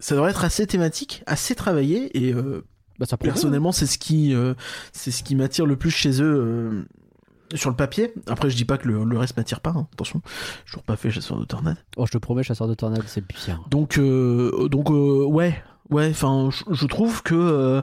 Ça 0.00 0.14
devrait 0.14 0.30
être 0.30 0.44
assez 0.44 0.66
thématique, 0.66 1.22
assez 1.26 1.54
travaillé 1.54 2.16
et 2.16 2.32
euh, 2.32 2.64
Bah, 2.98 3.06
ça 3.06 3.16
personnellement 3.16 3.72
c'est 3.72 3.86
ce 3.86 3.98
qui 3.98 4.34
euh, 4.34 4.54
c'est 4.92 5.10
ce 5.10 5.22
qui 5.22 5.34
m'attire 5.34 5.66
le 5.66 5.76
plus 5.76 5.90
chez 5.90 6.22
eux 6.22 6.86
euh, 7.52 7.56
sur 7.56 7.70
le 7.70 7.76
papier. 7.76 8.12
Après 8.28 8.48
je 8.50 8.56
dis 8.56 8.64
pas 8.64 8.78
que 8.78 8.86
le, 8.86 9.02
le 9.04 9.18
reste 9.18 9.36
m'attire 9.36 9.60
pas, 9.60 9.70
hein. 9.70 9.88
attention. 9.92 10.22
J'ai 10.64 10.70
toujours 10.70 10.82
pas 10.84 10.96
fait 10.96 11.10
chasseur 11.10 11.38
de 11.38 11.44
tornade. 11.44 11.78
Oh, 11.96 12.06
je 12.06 12.12
te 12.12 12.18
promets, 12.18 12.42
chasseur 12.42 12.68
de 12.68 12.74
tornades, 12.74 13.04
c'est 13.06 13.26
bien. 13.26 13.60
Donc 13.70 13.98
euh, 13.98 14.68
donc 14.68 14.90
euh, 14.90 15.24
ouais. 15.24 15.60
Ouais, 15.90 16.08
enfin, 16.10 16.50
je- 16.70 16.86
trouve 16.86 17.22
que 17.22 17.34
euh, 17.34 17.80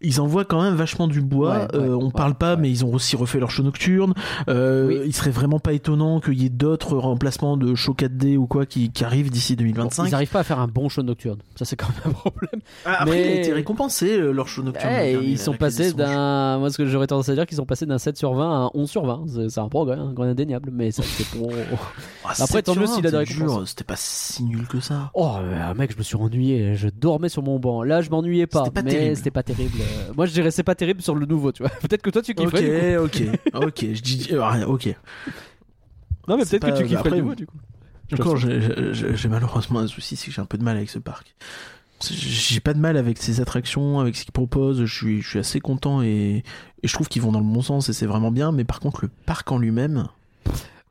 ils 0.00 0.20
envoient 0.20 0.44
quand 0.46 0.62
même 0.62 0.74
vachement 0.74 1.08
du 1.08 1.20
bois. 1.20 1.66
Ouais, 1.72 1.76
ouais, 1.78 1.88
Euh, 1.88 1.96
on 1.96 2.06
ouais, 2.06 2.10
parle 2.12 2.34
pas, 2.34 2.54
ouais. 2.54 2.60
mais 2.60 2.70
ils 2.70 2.84
ont 2.84 2.92
aussi 2.94 3.16
refait 3.16 3.38
leur 3.38 3.50
show 3.50 3.62
nocturne. 3.62 4.14
Euh, 4.48 4.88
Oui. 4.88 5.00
Il 5.06 5.14
serait 5.14 5.30
vraiment 5.30 5.58
pas 5.58 5.72
étonnant 5.74 6.20
qu'il 6.20 6.40
y 6.40 6.46
ait 6.46 6.50
d'autres 6.50 6.96
remplacements 6.96 7.56
de 7.56 7.74
show 7.74 7.92
4D 7.94 8.36
ou 8.36 8.46
quoi 8.46 8.64
qui, 8.66 8.90
qui 8.90 9.04
arrivent 9.04 9.30
d'ici 9.30 9.56
Bon, 9.56 9.62
2025. 9.64 10.06
ils 10.08 10.14
arrivent 10.14 10.30
pas 10.30 10.40
à 10.40 10.44
faire 10.44 10.58
un 10.58 10.68
bon 10.68 10.88
show 10.88 11.02
nocturne. 11.02 11.38
Ça, 11.56 11.64
c'est 11.64 11.76
quand 11.76 11.88
même 11.88 12.14
un 12.14 12.18
problème. 12.30 12.60
Ah, 12.86 13.02
après, 13.02 13.10
mais- 13.16 13.22
il 13.22 13.28
a 13.28 13.40
été 13.40 13.52
récompensé 13.52 14.18
euh, 14.18 14.30
leur 14.32 14.48
show 14.48 14.62
nocturne. 14.62 14.92
Dernière, 14.92 15.22
ils 15.22 15.38
sont 15.38 15.52
passés 15.54 15.92
d'un. 15.92 16.58
Moi, 16.58 16.70
ce 16.70 16.78
que 16.78 16.86
j'aurais 16.86 17.06
tendance 17.06 17.28
à 17.28 17.34
dire, 17.34 17.46
qu'ils 17.46 17.56
sont 17.58 17.66
passés 17.66 17.86
d'un 17.86 17.98
7 17.98 18.16
sur 18.16 18.32
20 18.34 18.50
à 18.52 18.56
un 18.66 18.70
11 18.74 18.90
sur 18.90 19.04
20. 19.04 19.24
C'est- 19.48 19.60
un 19.60 19.68
progrès, 19.68 19.96
un 19.96 20.12
grand 20.12 20.24
indéniable. 20.24 20.70
Mais 20.72 20.90
ça, 20.90 21.02
c'est 21.04 21.26
pour. 21.38 21.50
Ah, 22.24 22.32
Après, 22.40 22.62
tant 22.62 22.74
mieux 22.74 22.86
s'il 22.86 23.06
a 23.06 23.10
des 23.10 23.24
C'était 23.66 23.84
pas 23.84 23.96
si 23.96 24.44
nul 24.44 24.66
que 24.66 24.80
ça. 24.80 25.10
Oh, 25.14 25.34
mec, 25.76 25.92
je 25.92 25.98
me 25.98 26.02
suis 26.02 26.16
ennuyé. 26.16 26.74
Je 26.74 26.88
dormais 26.88 27.28
sur 27.34 27.42
mon 27.42 27.58
banc. 27.58 27.82
Là, 27.82 28.00
je 28.00 28.08
m'ennuyais 28.10 28.46
pas. 28.46 28.70
Pas 28.70 28.82
mais 28.82 28.90
terrible. 28.92 29.16
c'était 29.16 29.30
pas 29.30 29.42
terrible. 29.42 29.78
Euh, 29.80 30.12
Moi, 30.16 30.24
je 30.26 30.32
dirais 30.32 30.50
c'est 30.50 30.62
pas 30.62 30.74
terrible 30.74 31.02
sur 31.02 31.14
le 31.14 31.26
nouveau, 31.26 31.52
tu 31.52 31.62
vois. 31.62 31.70
Peut-être 31.82 32.00
que 32.02 32.10
toi, 32.10 32.22
tu 32.22 32.32
Ok, 32.32 32.38
kifferais. 32.38 32.96
coup. 32.96 33.04
ok, 33.04 33.22
ok. 33.66 33.86
Je 33.92 34.00
dis 34.02 34.28
euh, 34.32 34.44
rien, 34.46 34.66
ok. 34.66 34.96
Non, 36.28 36.38
mais 36.38 36.44
c'est 36.46 36.58
peut-être 36.58 36.78
que 36.78 36.82
tu 36.84 36.88
kifferais 36.88 37.10
le 37.10 37.16
nouveau, 37.18 37.34
du 37.34 37.46
coup. 37.46 37.58
Encore, 38.12 38.36
j'ai- 38.36 39.28
malheureusement 39.28 39.80
un 39.80 39.86
souci, 39.86 40.16
c'est 40.16 40.28
que 40.28 40.32
j'ai 40.32 40.40
un 40.40 40.46
peu 40.46 40.56
de 40.58 40.62
mal 40.64 40.76
avec 40.76 40.88
ce 40.90 40.98
parc. 40.98 41.34
J'ai 42.10 42.60
pas 42.60 42.74
de 42.74 42.78
mal 42.78 42.96
avec 42.96 43.18
ses 43.18 43.40
attractions, 43.40 43.98
avec 44.00 44.14
ce 44.16 44.24
qu'il 44.24 44.32
propose. 44.32 44.84
Je 44.84 44.94
suis, 44.94 45.22
je 45.22 45.28
suis 45.28 45.38
assez 45.38 45.60
content 45.60 46.02
et, 46.02 46.42
et 46.82 46.88
je 46.88 46.92
trouve 46.92 47.08
qu'ils 47.08 47.22
vont 47.22 47.32
dans 47.32 47.40
le 47.40 47.46
bon 47.46 47.62
sens 47.62 47.88
et 47.88 47.92
c'est 47.92 48.06
vraiment 48.06 48.30
bien. 48.30 48.52
Mais 48.52 48.64
par 48.64 48.80
contre, 48.80 49.00
le 49.02 49.08
parc 49.26 49.50
en 49.52 49.58
lui-même, 49.58 50.06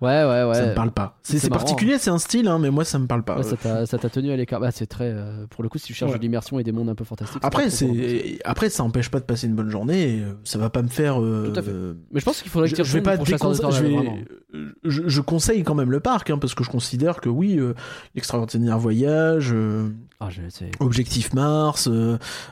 Ouais, 0.04 0.24
ouais, 0.26 0.44
ouais. 0.44 0.54
ça 0.56 0.66
me 0.68 0.74
parle 0.76 0.92
pas. 0.92 1.18
C'est 1.24 1.50
particulier, 1.50 1.98
c'est 1.98 2.10
un 2.10 2.18
style, 2.18 2.48
hein, 2.48 2.60
mais 2.60 2.70
moi 2.72 2.84
ça 2.86 3.00
me 3.00 3.08
parle 3.08 3.24
pas. 3.24 3.38
Ouais, 3.38 3.44
ça 3.86 3.98
t'a 3.98 4.10
tenu 4.10 4.32
à 4.32 4.36
l'écart. 4.36 4.60
Bah, 4.60 4.72
c'est 4.72 4.86
très. 4.86 5.12
euh, 5.12 5.46
pour 5.50 5.64
le 5.64 5.70
coup, 5.70 5.78
si 5.78 5.86
tu 5.86 5.94
cherches 5.94 6.12
Ouais. 6.12 6.18
de 6.18 6.22
l'immersion 6.24 6.60
et 6.60 6.64
des 6.64 6.72
mondes 6.72 6.90
un 6.90 6.96
peu 6.96 7.04
fantastiques. 7.06 7.42
Après, 7.44 7.70
c'est 7.70 8.40
après 8.46 8.70
ça 8.70 8.84
empêche 8.84 9.10
pas 9.10 9.20
de 9.20 9.26
passer 9.26 9.48
une 9.48 9.56
bonne 9.56 9.70
journée. 9.70 10.18
et, 10.18 10.22
euh, 10.22 10.34
ça 10.44 10.60
va 10.60 10.70
pas 10.70 10.82
me 10.82 10.88
faire. 10.90 11.22
euh, 11.22 11.50
Tout 11.52 11.60
à 11.60 11.64
fait. 11.64 11.72
Mais 12.12 12.20
je 12.20 12.26
pense 12.26 12.42
qu'il 12.42 12.52
faudrait 12.52 12.70
que 12.70 12.76
je, 12.76 12.84
je 12.84 12.94
vais 12.94 13.02
pas 13.02 13.18
déconse- 13.18 13.62
je, 13.72 13.82
vais- 13.84 14.26
je, 14.84 15.02
je 15.08 15.22
conseille 15.22 15.64
quand 15.64 15.76
même 15.76 15.92
le 15.92 16.00
parc 16.00 16.30
hein, 16.30 16.38
parce 16.38 16.54
que 16.54 16.64
je 16.64 16.70
considère 16.70 17.22
que 17.22 17.30
oui, 17.30 17.58
euh, 17.60 17.74
l'extraordinaire 18.16 18.78
voyage, 18.80 19.54
Ah. 20.20 20.30
Objectif 20.80 21.34
Mars, 21.34 21.90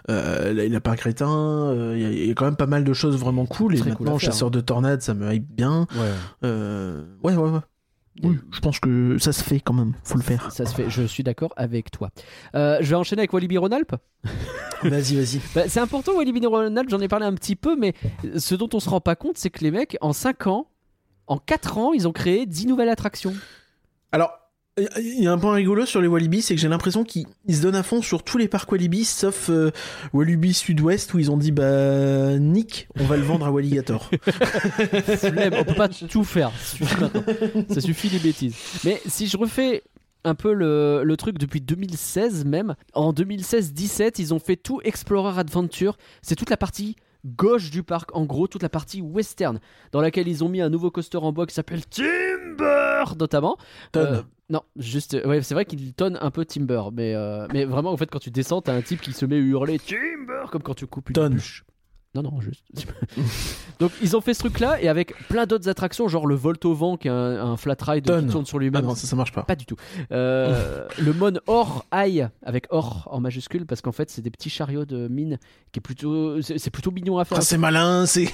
la- 0.07 0.65
il 0.65 0.75
a 0.75 0.81
pas 0.81 0.95
crétin, 0.95 1.73
il 1.95 2.27
y 2.27 2.29
a- 2.29 2.33
quand 2.33 2.45
même 2.45 2.55
pas 2.55 2.65
mal 2.65 2.83
de 2.83 2.93
choses 2.93 3.15
vraiment 3.17 3.45
cool. 3.45 3.75
Et 3.75 3.79
cool 3.79 3.89
maintenant, 3.89 4.17
chasseur 4.17 4.51
de 4.51 4.59
tornades, 4.61 5.01
ça 5.01 5.13
me 5.13 5.31
hype 5.33 5.47
bien. 5.55 5.87
Ouais. 6.43 6.49
Ouais, 7.23 7.35
ouais. 7.41 7.59
Oui, 8.23 8.37
je 8.51 8.59
pense 8.59 8.79
que 8.79 9.17
ça 9.19 9.31
se 9.31 9.41
fait 9.41 9.61
quand 9.61 9.73
même. 9.73 9.93
Faut 10.03 10.17
le 10.17 10.23
faire. 10.23 10.51
Ça 10.51 10.65
se 10.65 10.75
fait, 10.75 10.89
je 10.89 11.03
suis 11.03 11.23
d'accord 11.23 11.53
avec 11.55 11.91
toi. 11.91 12.09
Euh, 12.55 12.77
je 12.81 12.89
vais 12.89 12.95
enchaîner 12.95 13.21
avec 13.21 13.31
Walibi 13.31 13.57
Rhône-Alpes. 13.57 13.95
vas-y, 14.83 15.15
vas-y. 15.15 15.39
Bah, 15.55 15.63
c'est 15.67 15.79
important 15.79 16.13
Walibi 16.15 16.45
Rhône-Alpes, 16.45 16.89
j'en 16.89 16.99
ai 16.99 17.07
parlé 17.07 17.25
un 17.25 17.33
petit 17.33 17.55
peu, 17.55 17.77
mais 17.77 17.93
ce 18.37 18.55
dont 18.55 18.69
on 18.73 18.81
se 18.81 18.89
rend 18.89 18.99
pas 18.99 19.15
compte, 19.15 19.37
c'est 19.37 19.49
que 19.49 19.63
les 19.63 19.71
mecs, 19.71 19.97
en 20.01 20.11
5 20.11 20.47
ans, 20.47 20.67
en 21.27 21.37
4 21.37 21.77
ans, 21.77 21.93
ils 21.93 22.07
ont 22.07 22.11
créé 22.11 22.45
10 22.45 22.67
nouvelles 22.67 22.89
attractions. 22.89 23.33
Alors, 24.11 24.40
il 24.99 25.23
y 25.23 25.27
a 25.27 25.31
un 25.31 25.37
point 25.37 25.53
rigolo 25.53 25.85
sur 25.85 26.01
les 26.01 26.07
Walibi, 26.07 26.41
c'est 26.41 26.55
que 26.55 26.61
j'ai 26.61 26.67
l'impression 26.67 27.03
qu'ils 27.03 27.25
ils 27.47 27.55
se 27.55 27.61
donnent 27.61 27.75
à 27.75 27.83
fond 27.83 28.01
sur 28.01 28.23
tous 28.23 28.37
les 28.37 28.47
parcs 28.47 28.71
Walibi, 28.71 29.05
sauf 29.05 29.49
euh, 29.49 29.71
Walibi 30.13 30.53
Sud-Ouest 30.53 31.13
où 31.13 31.19
ils 31.19 31.31
ont 31.31 31.37
dit 31.37 31.51
bah 31.51 32.37
Nick, 32.37 32.87
on 32.99 33.05
va 33.05 33.17
le 33.17 33.23
vendre 33.23 33.45
à 33.45 33.51
Walligator. 33.51 34.09
On 34.81 35.63
peut 35.63 35.75
pas 35.75 35.89
tout 35.89 36.23
faire. 36.23 36.51
Ça 36.59 36.77
suffit 36.77 36.99
maintenant. 36.99 37.23
Ça 37.69 37.81
suffit 37.81 38.09
les 38.09 38.19
bêtises. 38.19 38.55
Mais 38.83 39.01
si 39.05 39.27
je 39.27 39.37
refais 39.37 39.83
un 40.23 40.35
peu 40.35 40.53
le, 40.53 41.03
le 41.03 41.17
truc 41.17 41.37
depuis 41.37 41.61
2016 41.61 42.45
même, 42.45 42.75
en 42.93 43.11
2016-17, 43.13 44.15
ils 44.19 44.33
ont 44.33 44.39
fait 44.39 44.55
tout 44.55 44.81
Explorer 44.83 45.39
Adventure. 45.39 45.97
C'est 46.21 46.35
toute 46.35 46.49
la 46.49 46.57
partie 46.57 46.95
gauche 47.25 47.69
du 47.69 47.83
parc, 47.83 48.15
en 48.15 48.25
gros 48.25 48.47
toute 48.47 48.63
la 48.63 48.69
partie 48.69 49.01
western, 49.01 49.59
dans 49.91 50.01
laquelle 50.01 50.27
ils 50.27 50.43
ont 50.43 50.49
mis 50.49 50.61
un 50.61 50.69
nouveau 50.69 50.91
coaster 50.91 51.17
en 51.17 51.31
bois 51.31 51.45
qui 51.45 51.53
s'appelle 51.53 51.85
Timber, 51.85 53.03
notamment. 53.17 53.57
Tonne. 53.91 54.15
Euh, 54.15 54.21
non, 54.51 54.61
juste, 54.75 55.17
ouais, 55.25 55.41
c'est 55.41 55.53
vrai 55.53 55.63
qu'il 55.65 55.93
tonne 55.93 56.17
un 56.21 56.29
peu 56.29 56.43
Timber, 56.45 56.83
mais, 56.93 57.15
euh, 57.15 57.47
mais 57.53 57.63
vraiment, 57.65 57.91
en 57.91 57.97
fait, 57.97 58.11
quand 58.11 58.19
tu 58.19 58.31
descends, 58.31 58.61
t'as 58.61 58.73
un 58.73 58.81
type 58.81 58.99
qui 59.01 59.13
se 59.13 59.25
met 59.25 59.37
à 59.37 59.39
hurler 59.39 59.79
Timber, 59.79 60.43
comme 60.51 60.61
quand 60.61 60.75
tu 60.75 60.85
coupes 60.87 61.09
une 61.09 61.13
Tonne. 61.13 61.33
bûche. 61.35 61.63
Non, 62.13 62.23
non, 62.23 62.41
juste. 62.41 62.63
Donc, 63.79 63.91
ils 64.01 64.15
ont 64.17 64.21
fait 64.21 64.33
ce 64.33 64.39
truc-là 64.39 64.81
et 64.81 64.89
avec 64.89 65.13
plein 65.29 65.45
d'autres 65.45 65.69
attractions, 65.69 66.07
genre 66.07 66.27
le 66.27 66.35
Volt 66.35 66.63
au 66.65 66.73
vent, 66.73 66.97
qui 66.97 67.07
est 67.07 67.11
un, 67.11 67.41
un 67.51 67.57
flat 67.57 67.75
ride 67.81 68.05
Tonne. 68.05 68.25
qui 68.25 68.31
tourne 68.31 68.45
sur 68.45 68.57
Ah 68.57 68.61
lui-même. 68.61 68.83
non, 68.83 68.95
ça, 68.95 69.07
ça 69.07 69.15
marche 69.15 69.31
pas. 69.31 69.43
Pas 69.43 69.55
du 69.55 69.65
tout. 69.65 69.77
Euh, 70.11 70.85
le 70.99 71.13
Mon 71.13 71.33
Or 71.47 71.85
Eye, 71.93 72.27
avec 72.45 72.67
Or 72.69 73.07
en 73.11 73.19
majuscule, 73.21 73.65
parce 73.65 73.81
qu'en 73.81 73.91
fait, 73.93 74.09
c'est 74.09 74.21
des 74.21 74.29
petits 74.29 74.49
chariots 74.49 74.85
de 74.85 75.07
mine 75.07 75.39
qui 75.71 75.79
est 75.79 75.81
plutôt. 75.81 76.41
C'est 76.41 76.57
c'est 76.59 76.69
plutôt 76.69 76.91
mignon 76.91 77.17
à 77.17 77.23
faire. 77.25 77.37
Ah, 77.39 77.41
c'est 77.41 77.57
malin, 77.57 78.05
c'est. 78.05 78.25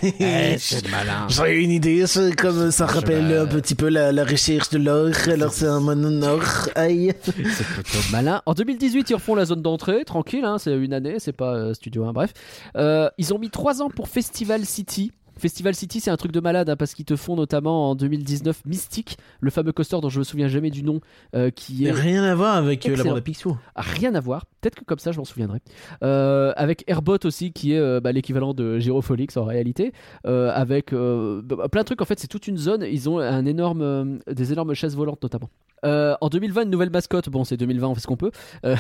malin. 0.90 1.26
J'aurais 1.30 1.58
une 1.62 1.72
idée, 1.72 2.08
c'est 2.08 2.36
comme 2.36 2.72
ça 2.72 2.88
rappelle 2.88 3.28
vais- 3.28 3.38
un 3.38 3.46
petit 3.46 3.76
peu 3.76 3.90
la, 3.90 4.12
la 4.12 4.26
recherche 4.26 4.70
de 4.70 4.80
l'or. 4.80 5.12
Alors 5.28 5.54
c'est 5.54 5.68
un 5.68 5.80
mon 5.80 6.22
or. 6.24 6.42
Aïe. 6.76 7.14
C'est 7.24 7.34
plutôt 7.66 8.00
malin. 8.12 8.42
En 8.48 8.54
2018, 8.54 9.10
ils 9.12 9.14
refont 9.14 9.36
la 9.36 9.46
zone 9.46 9.62
d'entrée, 9.62 10.04
tranquille, 10.04 10.44
hein, 10.46 10.58
c'est 10.58 10.76
une 10.76 10.94
année, 10.94 11.18
c'est 11.20 11.32
pas 11.32 11.54
euh, 11.54 11.74
Studio 11.74 12.06
1, 12.06 12.14
bref. 12.14 12.34
Euh, 12.76 13.10
ils 13.18 13.34
ont 13.34 13.40
mis 13.40 13.50
3 13.68 13.82
ans 13.82 13.90
pour 13.90 14.08
Festival 14.08 14.64
City. 14.64 15.12
Festival 15.38 15.76
City, 15.76 16.00
c'est 16.00 16.10
un 16.10 16.16
truc 16.16 16.32
de 16.32 16.40
malade 16.40 16.70
hein, 16.70 16.78
parce 16.78 16.94
qu'ils 16.94 17.04
te 17.04 17.18
font 17.18 17.36
notamment 17.36 17.90
en 17.90 17.96
2019 17.96 18.62
Mystique, 18.66 19.18
le 19.42 19.50
fameux 19.50 19.74
coaster 19.74 19.98
dont 20.02 20.08
je 20.08 20.20
me 20.20 20.24
souviens 20.24 20.48
jamais 20.48 20.70
du 20.70 20.84
nom, 20.84 21.02
euh, 21.36 21.50
qui 21.50 21.84
est 21.84 21.92
Mais 21.92 22.00
rien 22.00 22.24
à 22.24 22.34
voir 22.34 22.56
avec 22.56 22.88
euh, 22.88 22.96
la 22.96 23.04
bande 23.04 23.18
à 23.18 23.22
Picsou. 23.22 23.58
a 23.76 23.82
rien 23.82 24.16
à 24.16 24.22
voir. 24.22 24.46
Peut-être 24.62 24.76
que 24.76 24.86
comme 24.86 25.00
ça, 25.00 25.12
je 25.12 25.18
m'en 25.18 25.26
souviendrai. 25.26 25.60
Euh, 26.02 26.54
avec 26.56 26.86
Airbot 26.88 27.18
aussi, 27.26 27.52
qui 27.52 27.74
est 27.74 28.00
bah, 28.00 28.14
l'équivalent 28.14 28.54
de 28.54 28.80
Gyrofolix 28.80 29.36
en 29.36 29.44
réalité. 29.44 29.92
Avec 30.24 30.94
bah, 30.94 31.68
plein 31.68 31.82
de 31.82 31.86
trucs. 31.86 32.02
En 32.02 32.06
fait, 32.06 32.22
c'est 32.22 32.30
toute 32.30 32.48
une 32.48 32.58
zone. 32.58 32.86
Ils 32.90 33.10
ont 33.10 33.20
un 33.20 33.46
énorme, 33.46 34.20
des 34.32 34.54
énormes 34.54 34.76
chaises 34.76 34.96
volantes 34.96 35.22
notamment. 35.22 35.50
En 35.84 36.30
2020, 36.30 36.64
une 36.64 36.70
nouvelle 36.70 36.90
mascotte. 36.90 37.28
Bon, 37.28 37.44
c'est 37.44 37.58
2020, 37.58 37.90
on 37.90 37.96
fait 37.96 38.00
ce 38.00 38.08
qu'on 38.08 38.16
peut. 38.16 38.32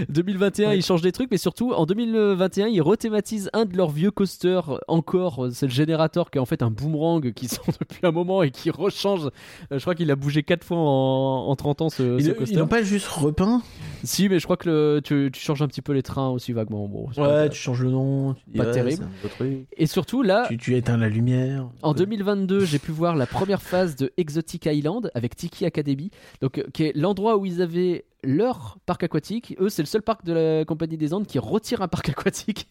Euh, 0.00 0.04
2021, 0.08 0.68
Ouais. 0.70 0.78
ils 0.78 0.82
changent 0.84 1.02
des 1.02 1.12
trucs, 1.12 1.30
mais 1.30 1.38
surtout 1.38 1.72
en 1.72 1.86
2021, 1.86 2.66
ils 2.68 2.80
rethématisent 2.82 3.50
un 3.52 3.64
de 3.64 3.76
leurs 3.76 3.90
vieux 3.90 4.10
coasters 4.10 4.80
encore. 4.88 5.48
C'est 5.52 5.66
le 5.66 5.72
générateur 5.72 6.30
qui 6.30 6.38
est 6.38 6.40
en 6.40 6.46
fait 6.46 6.62
un 6.62 6.70
boomerang 6.70 7.32
qui 7.32 7.48
sort 7.48 7.66
depuis 7.80 8.00
un 8.06 8.10
moment 8.12 8.42
et 8.42 8.50
qui 8.50 8.70
rechange. 8.70 9.26
Euh, 9.26 9.78
je 9.78 9.80
crois 9.80 9.94
qu'il 9.94 10.10
a 10.10 10.16
bougé 10.16 10.42
4 10.42 10.64
fois 10.64 10.76
en, 10.78 11.46
en 11.48 11.56
30 11.56 11.82
ans 11.82 11.88
ce, 11.90 12.16
coaster. 12.32 12.52
ils 12.54 12.58
n'ont 12.58 12.66
pas 12.66 12.82
juste 12.82 13.06
repeint 13.08 13.62
Si, 14.04 14.28
mais 14.28 14.38
je 14.38 14.44
crois 14.44 14.56
que 14.56 14.68
le- 14.68 15.00
tu, 15.02 15.30
tu 15.32 15.40
changes 15.40 15.62
un 15.62 15.68
petit 15.68 15.82
peu 15.82 15.92
les 15.92 16.02
trains 16.02 16.28
aussi 16.30 16.52
vaguement. 16.52 16.86
Bon, 16.88 17.08
pas- 17.14 17.42
Ouais, 17.44 17.48
tu 17.48 17.56
changes 17.58 17.82
le 17.82 17.90
nom. 17.90 18.34
Pas 18.56 18.64
ouais, 18.64 18.70
terrible. 18.72 19.06
truc. 19.36 19.66
Et 19.76 19.86
surtout 19.86 20.22
là, 20.22 20.44
Tu, 20.48 20.56
tu 20.56 20.76
éteins 20.76 20.96
la 20.96 21.08
lumière. 21.08 21.68
en 21.82 21.92
2022, 21.94 22.64
j'ai 22.64 22.78
pu 22.78 22.92
voir 22.92 23.16
la 23.16 23.26
première 23.26 23.62
phase 23.62 23.96
de 23.96 24.12
Exotic 24.16 24.66
Island 24.66 25.10
avec 25.14 25.36
Tiki 25.36 25.64
Academy, 25.64 26.10
donc 26.40 26.58
euh, 26.58 26.64
qui 26.72 26.84
est 26.84 26.96
l'endroit 26.96 27.36
où 27.36 27.46
ils 27.46 27.62
avaient 27.62 28.04
leur 28.24 28.78
parc 28.84 29.04
aquatique. 29.04 29.54
Eux, 29.60 29.68
c'est 29.68 29.82
le 29.82 29.86
seul 29.88 30.02
parc 30.02 30.24
de 30.24 30.32
la 30.32 30.64
compagnie 30.64 30.96
des 30.96 31.12
Andes 31.14 31.26
qui 31.26 31.38
retire 31.40 31.82
un 31.82 31.88
parc 31.88 32.08
aquatique 32.10 32.68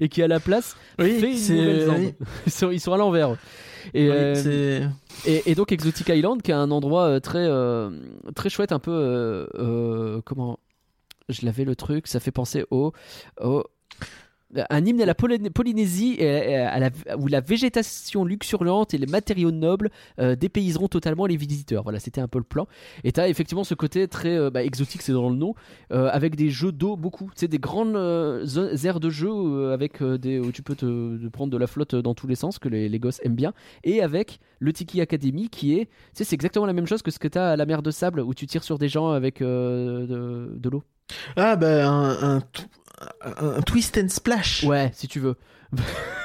et 0.00 0.08
qui 0.08 0.22
à 0.22 0.28
la 0.28 0.40
place 0.40 0.76
Oui, 0.98 1.18
fait 1.18 1.32
une 1.54 1.56
nouvelle. 1.56 2.14
Ils 2.46 2.52
sont, 2.52 2.70
ils 2.70 2.80
sont 2.80 2.92
à 2.92 2.96
l'envers. 2.96 3.36
Et, 3.94 4.08
Oui, 4.08 4.14
euh, 4.16 4.86
Et, 5.26 5.50
et 5.50 5.54
donc 5.54 5.72
Exotic 5.72 6.08
Island, 6.08 6.40
qui 6.40 6.50
est 6.52 6.54
un 6.54 6.70
endroit 6.70 7.04
euh, 7.08 7.20
très, 7.20 7.44
euh, 7.44 7.90
très 8.34 8.48
chouette, 8.48 8.72
un 8.72 8.78
peu. 8.78 8.92
euh, 9.54 10.20
comment 10.24 10.58
Je 11.28 11.44
l'avais 11.44 11.64
le 11.64 11.74
truc, 11.76 12.06
ça 12.06 12.20
fait 12.20 12.30
penser 12.30 12.64
au. 12.70 12.92
au- 13.40 13.64
un 14.70 14.84
hymne 14.84 15.00
à 15.00 15.06
la 15.06 15.14
Poly- 15.14 15.50
Polynésie 15.50 16.18
où 17.18 17.26
la 17.26 17.40
végétation 17.40 18.24
luxuriante 18.24 18.94
et 18.94 18.98
les 18.98 19.06
matériaux 19.06 19.50
nobles 19.50 19.90
euh, 20.18 20.36
dépayseront 20.36 20.88
totalement 20.88 21.26
les 21.26 21.36
visiteurs. 21.36 21.82
Voilà, 21.82 21.98
c'était 21.98 22.20
un 22.20 22.28
peu 22.28 22.38
le 22.38 22.44
plan. 22.44 22.66
Et 23.04 23.12
tu 23.12 23.20
as 23.20 23.28
effectivement 23.28 23.64
ce 23.64 23.74
côté 23.74 24.08
très 24.08 24.36
euh, 24.36 24.50
bah, 24.50 24.62
exotique, 24.62 25.02
c'est 25.02 25.12
dans 25.12 25.28
le 25.28 25.36
nom, 25.36 25.54
euh, 25.92 26.08
avec 26.12 26.36
des 26.36 26.50
jeux 26.50 26.72
d'eau 26.72 26.96
beaucoup. 26.96 27.30
Sais, 27.34 27.48
des 27.48 27.58
grandes 27.58 27.96
euh, 27.96 28.46
aires 28.84 29.00
de 29.00 29.10
jeu 29.10 29.30
euh, 29.30 29.72
avec 29.72 30.02
euh, 30.02 30.18
des, 30.18 30.38
où 30.38 30.52
tu 30.52 30.62
peux 30.62 30.74
te, 30.74 31.28
prendre 31.28 31.52
de 31.52 31.58
la 31.58 31.66
flotte 31.66 31.94
dans 31.94 32.14
tous 32.14 32.26
les 32.26 32.34
sens, 32.34 32.58
que 32.58 32.68
les, 32.68 32.98
gosses 32.98 33.20
aiment 33.24 33.34
bien. 33.34 33.52
Et 33.84 34.02
avec 34.02 34.38
le 34.58 34.72
Tiki 34.72 35.00
Academy 35.00 35.48
qui 35.48 35.74
est, 35.78 35.86
tu 35.86 35.90
sais, 36.14 36.24
c'est 36.24 36.34
exactement 36.34 36.66
la 36.66 36.72
même 36.72 36.86
chose 36.86 37.02
que 37.02 37.10
ce 37.10 37.18
que 37.18 37.28
tu 37.28 37.38
as 37.38 37.50
à 37.50 37.56
la 37.56 37.66
mer 37.66 37.82
de 37.82 37.90
sable 37.90 38.20
où 38.20 38.34
tu 38.34 38.46
tires 38.46 38.64
sur 38.64 38.78
des 38.78 38.88
gens 38.88 39.10
avec 39.10 39.42
euh, 39.42 40.56
de, 40.56 40.68
l'eau. 40.68 40.82
Ah, 41.36 41.56
bah, 41.56 41.88
un, 41.88 42.36
un, 42.36 42.40
un- 43.24 43.56
un 43.56 43.62
twist 43.62 43.98
and 43.98 44.08
splash. 44.08 44.64
Ouais, 44.64 44.90
si 44.94 45.08
tu 45.08 45.20
veux. 45.20 45.36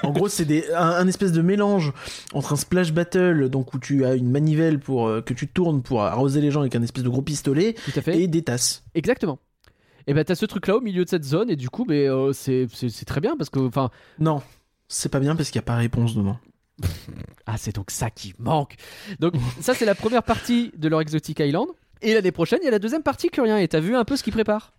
En 0.03 0.11
gros, 0.11 0.27
c'est 0.29 0.45
des, 0.45 0.63
un, 0.73 0.89
un 0.89 1.07
espèce 1.07 1.31
de 1.31 1.41
mélange 1.41 1.91
entre 2.33 2.53
un 2.53 2.55
splash 2.55 2.93
battle, 2.93 3.49
donc 3.49 3.73
où 3.73 3.79
tu 3.79 4.05
as 4.05 4.13
une 4.13 4.29
manivelle 4.29 4.79
pour 4.79 5.07
euh, 5.07 5.21
que 5.21 5.33
tu 5.33 5.47
tournes 5.47 5.81
pour 5.81 6.03
arroser 6.03 6.39
les 6.39 6.51
gens 6.51 6.59
avec 6.61 6.75
un 6.75 6.83
espèce 6.83 7.03
de 7.03 7.09
gros 7.09 7.21
pistolet, 7.23 7.73
Tout 7.73 7.91
à 7.97 8.01
fait. 8.01 8.19
et 8.21 8.27
des 8.27 8.43
tasses. 8.43 8.83
Exactement. 8.93 9.39
Et 10.05 10.13
ben 10.13 10.23
t'as 10.23 10.35
ce 10.35 10.45
truc 10.45 10.67
là 10.67 10.77
au 10.77 10.81
milieu 10.81 11.03
de 11.03 11.09
cette 11.09 11.23
zone 11.25 11.49
et 11.49 11.55
du 11.55 11.69
coup 11.69 11.83
mais 11.89 12.07
euh, 12.07 12.31
c'est 12.31 12.67
c'est- 12.73 12.89
c'est 12.89 13.03
très 13.05 13.19
bien 13.21 13.35
parce 13.35 13.49
que 13.49 13.59
enfin 13.59 13.89
Non, 14.19 14.41
c'est 14.87 15.09
pas 15.09 15.19
bien 15.19 15.35
parce 15.35 15.49
qu'il 15.49 15.59
n'y 15.59 15.63
a 15.63 15.65
pas 15.65 15.75
réponse 15.75 16.15
dedans. 16.15 16.37
ah 17.47 17.55
c'est 17.57 17.75
donc 17.75 17.89
ça 17.91 18.09
qui 18.09 18.33
manque. 18.39 18.75
Donc 19.19 19.33
ça 19.61 19.73
c'est 19.73 19.85
la 19.85 19.95
première 19.95 20.23
partie 20.23 20.71
de 20.77 20.87
leur 20.89 21.01
Exotic 21.01 21.39
Island 21.39 21.67
et 22.01 22.13
l'année 22.13 22.31
prochaine 22.31 22.59
il 22.61 22.65
y 22.65 22.69
a 22.69 22.71
la 22.71 22.79
deuxième 22.79 23.03
partie 23.03 23.29
Curien 23.29 23.57
et 23.57 23.67
t'as 23.67 23.79
vu 23.79 23.95
un 23.95 24.05
peu 24.05 24.15
ce 24.15 24.23
qu'ils 24.23 24.33
préparent? 24.33 24.73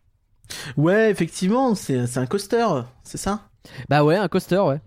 Ouais, 0.77 1.11
effectivement, 1.11 1.75
c'est 1.75 2.17
un 2.17 2.27
coaster, 2.27 2.67
c'est 3.05 3.19
ça? 3.19 3.41
Bah 3.89 4.05
ouais 4.05 4.17
un 4.17 4.29
coaster 4.29 4.59
ouais. 4.59 4.81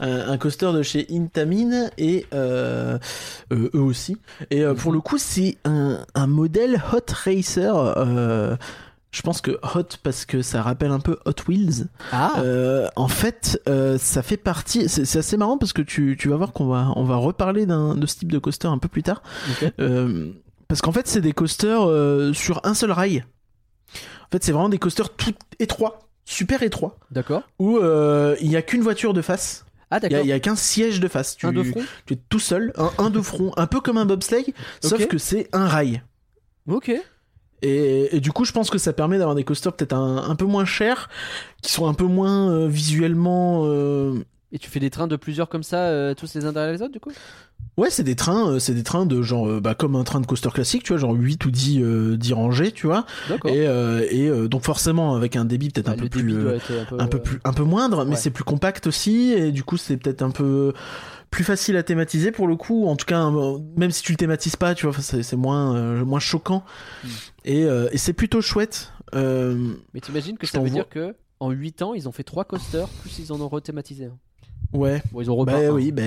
un, 0.00 0.30
un 0.30 0.38
coaster 0.38 0.72
de 0.72 0.82
chez 0.82 1.06
Intamin 1.10 1.88
et 1.98 2.26
euh, 2.34 2.98
euh, 3.52 3.70
eux 3.74 3.80
aussi. 3.80 4.16
Et 4.50 4.62
euh, 4.62 4.74
pour 4.74 4.92
le 4.92 5.00
coup, 5.00 5.18
c'est 5.18 5.56
un, 5.64 6.04
un 6.14 6.26
modèle 6.26 6.82
Hot 6.92 7.12
Racer. 7.24 7.74
je 9.10 9.22
pense 9.22 9.40
que 9.40 9.52
Hot 9.74 9.96
parce 10.02 10.26
que 10.26 10.42
ça 10.42 10.62
rappelle 10.62 10.90
un 10.90 11.00
peu 11.00 11.18
Hot 11.24 11.48
Wheels. 11.48 11.86
Ah 12.12 12.42
en 12.96 13.08
fait, 13.08 13.60
ça 13.98 14.22
fait 14.22 14.36
partie. 14.36 14.88
C'est 14.88 15.18
assez 15.18 15.36
marrant 15.36 15.58
parce 15.58 15.72
que 15.72 15.82
tu, 15.82 16.16
tu 16.18 16.28
vas 16.28 16.36
voir 16.36 16.52
qu'on 16.52 16.66
va 16.66 16.92
on 16.96 17.04
va 17.04 17.16
reparler 17.16 17.66
de 17.66 18.06
ce 18.06 18.16
type 18.16 18.32
de 18.32 18.38
coaster 18.38 18.68
un 18.68 18.78
peu 18.78 18.88
plus 18.88 19.02
tard. 19.02 19.22
parce 20.68 20.82
qu'en 20.82 20.92
fait, 20.92 21.06
c'est 21.06 21.20
des 21.20 21.32
coasters 21.32 22.34
sur 22.34 22.60
un 22.64 22.74
seul 22.74 22.92
rail. 22.92 23.24
En 24.26 24.28
fait, 24.32 24.44
c'est 24.44 24.52
vraiment 24.52 24.68
des 24.68 24.78
coasters 24.78 25.10
tout 25.14 25.34
étroits, 25.58 26.00
super 26.24 26.62
étroits, 26.62 26.98
D'accord. 27.10 27.42
où 27.58 27.78
euh, 27.78 28.36
il 28.40 28.50
y 28.50 28.56
a 28.56 28.62
qu'une 28.62 28.82
voiture 28.82 29.14
de 29.14 29.22
face. 29.22 29.64
Ah 29.90 29.98
Il 29.98 30.02
y 30.02 30.06
a, 30.06 30.08
d'accord. 30.08 30.26
il 30.26 30.28
y 30.28 30.32
a 30.32 30.40
qu'un 30.40 30.56
siège 30.56 30.98
de 30.98 31.06
face. 31.08 31.36
Tu, 31.36 31.46
Un 31.46 31.52
de 31.52 31.62
front. 31.62 31.82
tu 32.06 32.14
es 32.14 32.18
tout 32.28 32.40
seul, 32.40 32.72
un, 32.76 32.90
un 32.98 33.10
de 33.10 33.20
front, 33.20 33.52
un 33.56 33.66
peu 33.68 33.80
comme 33.80 33.96
un 33.98 34.04
bobsleigh, 34.06 34.52
sauf 34.82 35.06
que 35.06 35.18
c'est 35.18 35.48
un 35.52 35.68
rail. 35.68 36.02
Ok. 36.68 36.90
Et, 37.62 38.16
et 38.16 38.20
du 38.20 38.32
coup, 38.32 38.44
je 38.44 38.52
pense 38.52 38.68
que 38.68 38.78
ça 38.78 38.92
permet 38.92 39.16
d'avoir 39.18 39.34
des 39.36 39.44
coasters 39.44 39.72
peut-être 39.72 39.94
un, 39.94 40.28
un 40.28 40.34
peu 40.34 40.44
moins 40.44 40.64
chers, 40.64 41.08
qui 41.62 41.70
sont 41.72 41.86
un 41.88 41.94
peu 41.94 42.04
moins 42.04 42.50
euh, 42.50 42.66
visuellement. 42.68 43.62
euh, 43.66 44.14
Et 44.52 44.58
tu 44.58 44.68
fais 44.68 44.80
des 44.80 44.90
trains 44.90 45.06
de 45.06 45.16
plusieurs 45.16 45.48
comme 45.48 45.62
ça 45.62 45.84
euh, 45.86 46.14
tous 46.14 46.34
les 46.34 46.44
uns 46.44 46.52
derrière 46.52 46.72
les 46.72 46.82
autres 46.82 46.92
du 46.92 47.00
coup? 47.00 47.12
Ouais, 47.76 47.90
c'est 47.90 48.04
des 48.04 48.16
trains, 48.16 48.52
euh, 48.52 48.58
c'est 48.58 48.72
des 48.72 48.82
trains 48.82 49.04
de 49.04 49.20
genre, 49.20 49.48
euh, 49.48 49.60
bah, 49.60 49.74
comme 49.74 49.96
un 49.96 50.04
train 50.04 50.20
de 50.20 50.26
coaster 50.26 50.48
classique, 50.48 50.82
tu 50.82 50.92
vois, 50.92 50.98
genre 50.98 51.12
8 51.12 51.44
ou 51.44 51.50
10, 51.50 51.82
euh, 51.82 52.16
10 52.16 52.32
rangées, 52.32 52.72
tu 52.72 52.86
vois. 52.86 53.04
D'accord. 53.28 53.50
Et, 53.50 53.66
euh, 53.66 54.06
et 54.10 54.28
euh, 54.28 54.48
donc 54.48 54.62
forcément 54.62 55.14
avec 55.14 55.36
un 55.36 55.44
débit 55.44 55.68
peut-être 55.68 55.90
un 55.90 55.96
peu 55.96 56.08
plus, 56.08 56.34
un 56.34 56.58
peu, 56.88 56.96
un 56.98 57.06
peu 57.06 57.20
plus, 57.20 57.38
un 57.44 57.52
peu 57.52 57.64
moindre, 57.64 58.06
mais 58.06 58.16
c'est 58.16 58.30
plus 58.30 58.44
compact 58.44 58.86
aussi, 58.86 59.32
et 59.32 59.52
du 59.52 59.62
coup 59.62 59.76
c'est 59.76 59.98
peut-être 59.98 60.22
un 60.22 60.30
peu 60.30 60.72
plus 61.30 61.44
facile 61.44 61.76
à 61.76 61.82
thématiser 61.82 62.32
pour 62.32 62.46
le 62.46 62.56
coup. 62.56 62.86
En 62.86 62.96
tout 62.96 63.04
cas, 63.04 63.30
même 63.76 63.90
si 63.90 64.02
tu 64.02 64.12
le 64.12 64.16
thématises 64.16 64.56
pas, 64.56 64.74
tu 64.74 64.86
vois, 64.86 64.96
c'est 65.02 65.36
moins, 65.36 66.02
moins 66.04 66.20
choquant. 66.20 66.64
Hmm. 67.04 67.08
Et, 67.44 67.60
et 67.62 67.98
c'est 67.98 68.14
plutôt 68.14 68.40
chouette. 68.40 68.92
Mais 69.12 70.00
t'imagines 70.00 70.38
que 70.38 70.46
ça 70.46 70.60
veut 70.60 70.70
dire 70.70 70.88
que 70.88 71.14
en 71.40 71.50
8 71.50 71.82
ans 71.82 71.92
ils 71.92 72.08
ont 72.08 72.12
fait 72.12 72.22
3 72.22 72.44
coasters 72.44 72.88
plus 73.02 73.18
ils 73.18 73.30
en 73.30 73.38
ont 73.42 73.48
rethématisé 73.48 74.08
ouais. 74.72 75.02
Bon 75.12 75.20
ils 75.20 75.30
ont 75.30 75.36
repeint. 75.36 75.60
Bah 75.60 75.70
oui, 75.70 75.92
bah, 75.92 76.02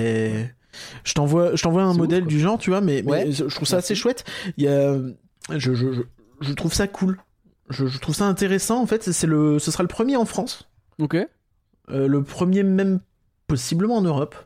je 1.04 1.14
t'envoie, 1.14 1.54
je 1.56 1.62
t'envoie 1.62 1.82
un 1.82 1.90
ouf, 1.90 1.96
modèle 1.96 2.26
du 2.26 2.40
genre, 2.40 2.58
tu 2.58 2.70
vois, 2.70 2.80
mais, 2.80 3.02
je 3.02 3.44
trouve 3.54 3.66
ça 3.68 3.76
Merci. 3.76 3.92
assez 3.92 3.94
chouette. 3.94 4.24
Il 4.56 4.64
y 4.64 4.68
a, 4.68 4.94
je, 5.50 5.74
je, 5.74 5.92
je, 5.92 6.02
je 6.40 6.52
trouve 6.52 6.72
ça 6.72 6.86
cool. 6.86 7.18
Je, 7.68 7.86
je 7.86 7.98
trouve 7.98 8.14
ça 8.14 8.26
intéressant. 8.26 8.80
En 8.82 8.86
fait, 8.86 9.10
c'est 9.12 9.26
le, 9.26 9.58
ce 9.58 9.70
sera 9.70 9.82
le 9.82 9.88
premier 9.88 10.16
en 10.16 10.24
France, 10.24 10.68
Ok. 10.98 11.16
Euh, 11.90 12.06
le 12.06 12.22
premier 12.22 12.62
même 12.62 13.00
possiblement 13.46 13.96
en 13.96 14.02
Europe. 14.02 14.36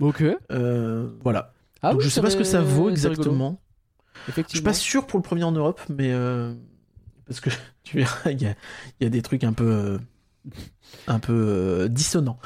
Ok. 0.00 0.22
Euh, 0.50 1.08
voilà. 1.22 1.54
Ah 1.80 1.90
Donc 1.92 2.00
oui, 2.00 2.04
je 2.04 2.10
sais 2.10 2.20
pas 2.20 2.30
ce 2.30 2.36
que 2.36 2.44
ça 2.44 2.60
vaut 2.60 2.90
exactement. 2.90 3.60
Je 4.14 4.20
suis 4.20 4.30
Effectivement. 4.32 4.64
pas 4.70 4.74
sûr 4.74 5.06
pour 5.06 5.18
le 5.18 5.22
premier 5.22 5.44
en 5.44 5.52
Europe, 5.52 5.80
mais 5.88 6.12
euh, 6.12 6.54
parce 7.26 7.40
que 7.40 7.50
tu 7.82 7.96
verras, 7.98 8.30
il 8.30 8.42
y 8.42 8.54
y 9.00 9.06
a 9.06 9.08
des 9.08 9.22
trucs 9.22 9.44
un 9.44 9.52
peu, 9.52 9.70
euh, 9.70 9.98
un 11.06 11.18
peu 11.18 11.88
dissonants. 11.90 12.38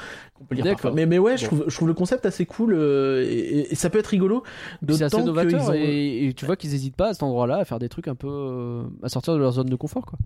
D'accord. 0.51 0.93
Mais, 0.93 1.05
mais 1.05 1.17
ouais, 1.19 1.37
je, 1.37 1.45
trouve, 1.45 1.65
je 1.67 1.75
trouve 1.75 1.87
le 1.87 1.93
concept 1.93 2.25
assez 2.25 2.45
cool 2.45 2.73
euh, 2.73 3.25
et, 3.29 3.75
ça 3.75 3.89
peut 3.89 3.99
être 3.99 4.07
rigolo. 4.07 4.43
C'est 4.89 5.03
assez 5.03 5.23
novateur 5.23 5.69
ont- 5.69 5.73
et, 5.73 6.27
et 6.27 6.33
tu 6.33 6.45
vois 6.45 6.55
qu'ils 6.55 6.73
hésitent 6.73 6.95
pas 6.95 7.09
à 7.09 7.13
cet 7.13 7.23
endroit-là 7.23 7.57
à 7.57 7.65
faire 7.65 7.79
des 7.79 7.89
trucs 7.89 8.07
un 8.07 8.15
peu 8.15 8.27
euh, 8.29 8.83
à 9.03 9.09
sortir 9.09 9.33
de 9.33 9.39
leur 9.39 9.51
zone 9.51 9.67
de 9.67 9.75
confort 9.75 10.05
quoi. 10.05 10.17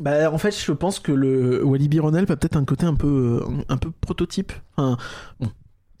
Bah, 0.00 0.30
en 0.32 0.38
fait, 0.38 0.56
je 0.56 0.72
pense 0.72 1.00
que 1.00 1.10
le 1.12 1.64
Walibi 1.64 1.98
Ronel 1.98 2.24
a 2.24 2.36
peut-être 2.36 2.56
un 2.56 2.64
côté 2.64 2.86
un 2.86 2.94
peu, 2.94 3.42
euh, 3.42 3.62
un 3.68 3.76
peu 3.78 3.90
prototype. 4.00 4.52
Enfin, 4.76 4.96
bon, 5.40 5.48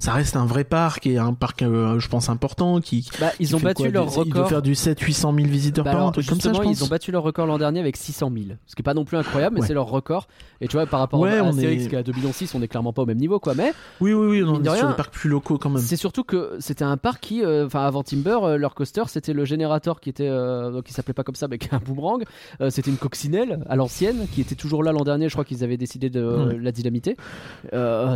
ça 0.00 0.12
reste 0.12 0.36
un 0.36 0.46
vrai 0.46 0.62
parc 0.62 1.08
et 1.08 1.18
un 1.18 1.34
parc, 1.34 1.62
euh, 1.62 1.98
je 1.98 2.08
pense, 2.08 2.28
important 2.28 2.80
qui. 2.80 3.08
Bah, 3.20 3.32
ils 3.40 3.48
qui 3.48 3.54
ont 3.56 3.58
battu 3.58 3.82
quoi, 3.82 3.90
leur 3.90 4.06
des- 4.06 4.12
Il 4.12 4.14
doit 4.14 4.24
record. 4.44 4.48
faire 4.48 4.62
du 4.62 4.74
700-800 4.76 5.34
000 5.34 5.48
visiteurs 5.48 5.84
Bah 5.84 5.90
par 5.90 6.06
an, 6.06 6.12
comme 6.12 6.40
ça, 6.40 6.52
je 6.52 6.60
pense. 6.60 6.78
ils 6.80 6.84
ont 6.84 6.86
battu 6.86 7.10
leur 7.10 7.24
record 7.24 7.46
l'an 7.46 7.58
dernier 7.58 7.80
avec 7.80 7.96
600 7.96 8.30
000, 8.32 8.44
ce 8.66 8.76
qui 8.76 8.82
est 8.82 8.84
pas 8.84 8.94
non 8.94 9.04
plus 9.04 9.16
incroyable, 9.16 9.56
mais 9.56 9.62
Ouais. 9.62 9.66
c'est 9.66 9.74
leur 9.74 9.86
record. 9.88 10.28
Et 10.60 10.68
tu 10.68 10.76
vois, 10.76 10.86
par 10.86 11.00
rapport 11.00 11.18
Ouais, 11.18 11.36
à 11.38 11.44
Astérix 11.44 11.84
est- 11.84 11.88
qui 11.88 11.94
est 11.96 11.98
à 11.98 12.02
2 12.04 12.12
millions 12.12 12.32
6, 12.32 12.54
on 12.54 12.62
est 12.62 12.68
clairement 12.68 12.92
pas 12.92 13.02
au 13.02 13.06
même 13.06 13.18
niveau, 13.18 13.40
quoi. 13.40 13.54
Mais 13.56 13.72
Oui, 14.00 14.12
oui, 14.12 14.26
oui, 14.40 14.42
on 14.44 14.60
est 14.60 14.64
sur 14.64 14.72
rien, 14.72 14.88
des 14.90 14.94
parcs 14.94 15.12
plus 15.12 15.28
locaux 15.30 15.58
quand 15.58 15.70
même. 15.70 15.82
c'est 15.82 15.96
surtout 15.96 16.22
que 16.22 16.56
c'était 16.60 16.84
un 16.84 16.96
parc 16.96 17.20
qui, 17.20 17.44
euh, 17.44 17.66
enfin, 17.66 17.84
avant 17.84 18.04
Timber, 18.04 18.38
euh, 18.44 18.56
leur 18.56 18.76
coaster, 18.76 19.02
c'était 19.08 19.32
le 19.32 19.44
générateur 19.44 20.00
qui 20.00 20.10
était, 20.10 20.28
donc, 20.30 20.86
s'appelait 20.90 21.12
pas 21.14 21.24
comme 21.24 21.34
ça, 21.34 21.48
mais 21.48 21.58
qui 21.58 21.66
est 21.70 21.74
un 21.74 21.80
boomerang. 21.84 22.22
C'était 22.70 22.90
une 22.92 22.98
coccinelle 22.98 23.64
à 23.68 23.74
l'ancienne, 23.74 24.26
qui 24.32 24.40
était 24.42 24.54
toujours 24.54 24.84
là 24.84 24.92
l'an 24.92 25.02
dernier. 25.02 25.28
Je 25.28 25.34
crois 25.34 25.44
qu'ils 25.44 25.64
avaient 25.64 25.76
décidé 25.76 26.08
de 26.08 26.24
Ouais. 26.24 26.56
la 26.60 26.70
dynamiter. 26.70 27.16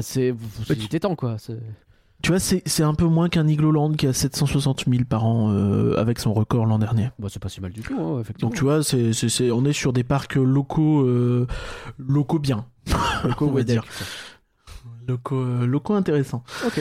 C'est, 0.00 0.32
tu- 0.66 0.74
il 0.76 0.84
était 0.84 1.00
temps, 1.00 1.16
quoi. 1.16 1.36
Tu 2.22 2.30
vois, 2.30 2.38
c'est 2.38 2.82
un 2.84 2.94
peu 2.94 3.04
moins 3.06 3.28
qu'un 3.28 3.48
Igloland 3.48 3.92
qui 3.94 4.06
a 4.06 4.12
760 4.12 4.84
000 4.88 5.04
par 5.08 5.24
an 5.26 5.50
euh, 5.52 5.96
avec 5.98 6.20
son 6.20 6.32
record 6.32 6.66
l'an 6.66 6.78
dernier. 6.78 7.10
Bah, 7.18 7.26
c'est 7.28 7.42
pas 7.42 7.48
si 7.48 7.60
mal 7.60 7.72
du 7.72 7.80
tout, 7.80 7.94
hein, 7.98 8.20
effectivement. 8.20 8.50
Donc 8.50 8.56
tu 8.56 8.62
vois, 8.62 8.82
c'est 8.84 9.50
on 9.50 9.64
est 9.64 9.72
sur 9.72 9.92
des 9.92 10.04
parcs 10.04 10.36
locaux, 10.36 11.02
euh, 11.02 11.48
locaux 11.98 12.38
bien, 12.38 12.66
Locaux 13.24 13.46
on 13.50 13.52
va 13.52 13.64
dire. 13.64 13.84
locaux, 15.08 15.36
euh, 15.36 15.66
locaux 15.66 15.94
intéressants. 15.94 16.44
Ok. 16.64 16.80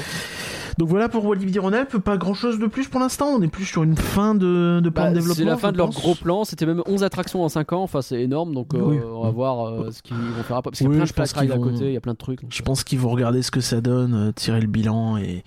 Donc 0.77 0.87
voilà 0.89 1.09
pour 1.09 1.25
Walibi 1.25 1.57
Rhône-Alpes, 1.59 1.97
pas 1.97 2.17
grand 2.17 2.33
chose 2.33 2.59
de 2.59 2.67
plus 2.67 2.87
pour 2.87 2.99
l'instant. 2.99 3.27
On 3.27 3.41
est 3.41 3.47
plus 3.47 3.65
sur 3.65 3.83
une 3.83 3.95
fin 3.95 4.35
de, 4.35 4.79
de 4.83 4.89
plan 4.89 5.03
Bah, 5.03 5.09
de 5.09 5.15
développement. 5.15 5.35
c'est 5.35 5.43
la 5.49 5.57
fin 5.57 5.71
de 5.71 5.77
leur 5.77 5.89
gros 5.89 6.15
plan. 6.15 6.43
C'était 6.45 6.65
même 6.65 6.81
11 6.85 7.03
attractions 7.03 7.43
en 7.43 7.49
5 7.49 7.73
ans. 7.73 7.83
Enfin, 7.83 8.01
c'est 8.01 8.21
énorme. 8.21 8.53
Donc, 8.53 8.73
euh, 8.73 8.79
Oui. 8.81 8.97
on 9.03 9.23
va 9.23 9.29
voir 9.31 9.65
euh, 9.67 9.91
ce 9.91 10.01
qu'ils 10.01 10.15
vont 10.15 10.43
faire 10.43 10.57
après. 10.57 10.71
Parce 10.71 10.77
qu'il 10.79 10.87
y 10.87 10.89
Oui, 10.89 10.95
a 10.95 11.05
plein 11.05 11.23
de 11.25 11.29
qu'ils 11.31 11.51
à 11.51 11.55
vont- 11.55 11.61
côté. 11.63 11.85
Il 11.87 11.93
y 11.93 11.97
a 11.97 12.01
plein 12.01 12.13
de 12.13 12.17
trucs. 12.17 12.41
donc, 12.41 12.51
Je 12.53 12.61
pense 12.61 12.83
qu'ils 12.83 12.99
vont 12.99 13.09
regarder 13.09 13.41
ce 13.41 13.51
que 13.51 13.61
ça 13.61 13.81
donne, 13.81 14.13
euh, 14.13 14.31
tirer 14.31 14.61
le 14.61 14.67
bilan 14.67 15.17
et, 15.17 15.43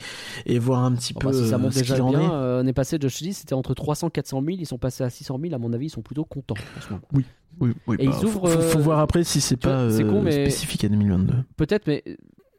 et 0.47 0.59
voir 0.59 0.85
un 0.85 0.93
petit 0.93 1.15
Bon, 1.15 1.21
peu 1.21 1.27
bah, 1.29 1.33
si 1.35 1.49
ça 1.49 1.59
monte 1.59 1.73
ce 1.73 1.79
déjà 1.81 1.95
qu'il 1.95 2.03
en 2.03 2.11
bien, 2.11 2.21
est. 2.21 2.31
euh, 2.33 2.63
on 2.63 2.67
est 2.67 2.73
passé 2.73 2.99
je 3.01 3.07
te 3.09 3.25
dis, 3.25 3.33
c'était 3.33 3.55
entre 3.55 3.75
300 3.75 4.11
400 4.11 4.43
000, 4.45 4.57
ils 4.61 4.67
sont 4.67 4.79
passés 4.79 5.05
à 5.05 5.11
600 5.11 5.39
000. 5.43 5.55
À 5.55 5.59
mon 5.59 5.73
avis, 5.73 5.87
ils 5.87 5.91
sont 5.91 6.03
plutôt 6.03 6.25
contents 6.25 6.55
en 6.55 6.81
ce 6.81 6.89
moment. 6.91 7.03
Oui, 7.13 7.25
oui, 7.61 7.97
Et 8.01 8.07
bah, 8.07 8.13
ils 8.13 8.13
faut- 8.13 8.27
ouvrent, 8.27 8.49
faut, 8.49 8.61
faut 8.61 8.79
voir 8.81 8.99
après 8.99 9.23
si 9.25 9.41
c'est 9.41 9.63
vois, 9.63 9.73
pas 9.73 9.89
con, 10.03 10.23
spécifique 10.31 10.85
à 10.85 10.89
2022. 10.89 11.35
Peut-être, 11.57 11.87
mais 11.87 12.03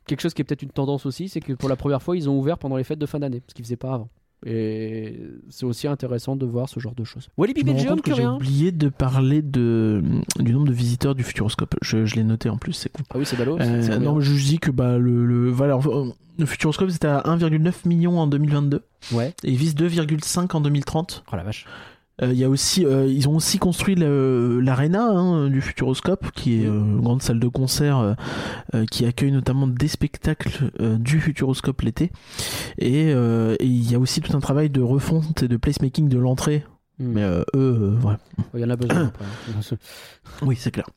quelque 0.07 0.22
chose 0.22 0.34
qui 0.34 0.41
est 0.41 0.45
peut-être 0.45 0.64
une 0.64 0.69
tendance 0.72 1.06
aussi, 1.06 1.30
c'est 1.30 1.40
que 1.41 1.53
pour 1.53 1.69
la 1.69 1.76
première 1.76 2.02
fois, 2.02 2.15
ils 2.18 2.30
ont 2.30 2.38
ouvert 2.38 2.57
pendant 2.57 2.77
les 2.77 2.84
fêtes 2.84 2.99
de 2.99 3.06
fin 3.06 3.19
d'année, 3.19 3.41
ce 3.48 3.53
qu'ils 3.53 3.65
faisaient 3.65 3.76
pas 3.76 3.94
avant. 3.94 4.10
Et 4.45 5.19
c'est 5.49 5.65
aussi 5.65 5.88
intéressant 5.88 6.36
de 6.36 6.45
voir 6.45 6.69
ce 6.69 6.80
genre 6.80 6.94
de 6.94 7.03
choses. 7.03 7.30
Walibi 7.38 7.64
Belgium, 7.64 7.99
que 8.02 8.14
j'ai 8.14 8.27
oublié 8.27 8.72
de 8.72 8.90
parler 8.90 9.41
de, 9.41 10.03
du 10.40 10.53
nombre 10.53 10.68
de 10.68 10.73
visiteurs 10.73 11.15
du 11.15 11.23
Futuroscope. 11.23 11.73
Je, 11.82 12.06
je 12.06 12.15
l'ai 12.15 12.23
noté 12.23 12.49
en 12.49 12.57
plus, 12.57 12.73
c'est 12.73 12.90
con. 12.90 13.02
Ah 13.10 13.18
oui, 13.18 13.26
c'est 13.26 13.38
ballot. 13.38 13.57
Euh, 13.60 13.98
non, 13.98 14.15
mais 14.15 14.23
je 14.23 14.34
dis 14.45 14.60
que 14.60 14.69
bah, 14.72 14.98
le, 14.99 15.26
le, 15.26 15.49
voilà, 15.49 15.80
le 16.38 16.45
Futuroscope 16.45 16.91
c'était 16.91 17.07
à 17.07 17.22
1,9 17.22 17.88
million 17.88 18.19
en 18.19 18.27
2022 18.27 18.84
Ouais. 19.14 19.34
et 19.44 19.49
il 19.52 19.57
vise 19.57 19.73
2,5 19.76 20.56
en 20.56 20.61
2030. 20.61 21.23
Oh 21.32 21.36
la 21.36 21.44
vache. 21.44 21.65
Euh, 22.22 22.32
Il 22.32 22.40
y 22.40 22.44
a 22.44 22.50
aussi, 22.50 22.86
euh, 22.86 23.06
ils 23.08 23.28
ont 23.28 23.36
aussi 23.36 23.58
construit 23.58 23.96
l'arena 23.96 25.04
hein, 25.04 25.50
du 25.50 25.62
Futuroscope, 25.62 26.32
qui 26.32 26.62
est 26.62 26.66
euh, 26.66 26.72
une 26.80 27.02
grande 27.02 27.22
salle 27.22 27.40
de 27.40 27.48
concert 27.48 28.16
qui 28.92 29.06
accueille 29.06 29.32
notamment 29.32 29.68
des 29.68 29.88
spectacles 29.88 30.72
du 31.00 31.20
Futuroscope 31.20 31.82
l'été. 31.82 32.12
Et 32.78 33.12
euh, 33.14 33.56
il 33.60 33.90
y 33.92 33.96
a 33.96 34.00
aussi 34.00 34.22
tout 34.22 34.36
un 34.36 34.40
travail 34.40 34.70
de 34.70 34.82
refonte 34.82 35.44
et 35.44 35.48
de 35.48 35.58
placemaking 35.58 36.08
de 36.10 36.18
l'entrée. 36.18 36.64
Hmm. 37.00 37.12
Mais 37.12 37.24
euh, 37.24 37.42
eux, 37.56 37.98
euh, 38.04 38.08
ouais. 38.08 38.16
Il 38.54 38.62
y 38.62 38.64
en 38.64 38.70
a 38.70 38.76
besoin 38.78 39.06
après. 39.08 39.26
hein. 39.26 39.78
oui, 40.44 40.56
c'est 40.58 40.72
clair. 40.72 40.90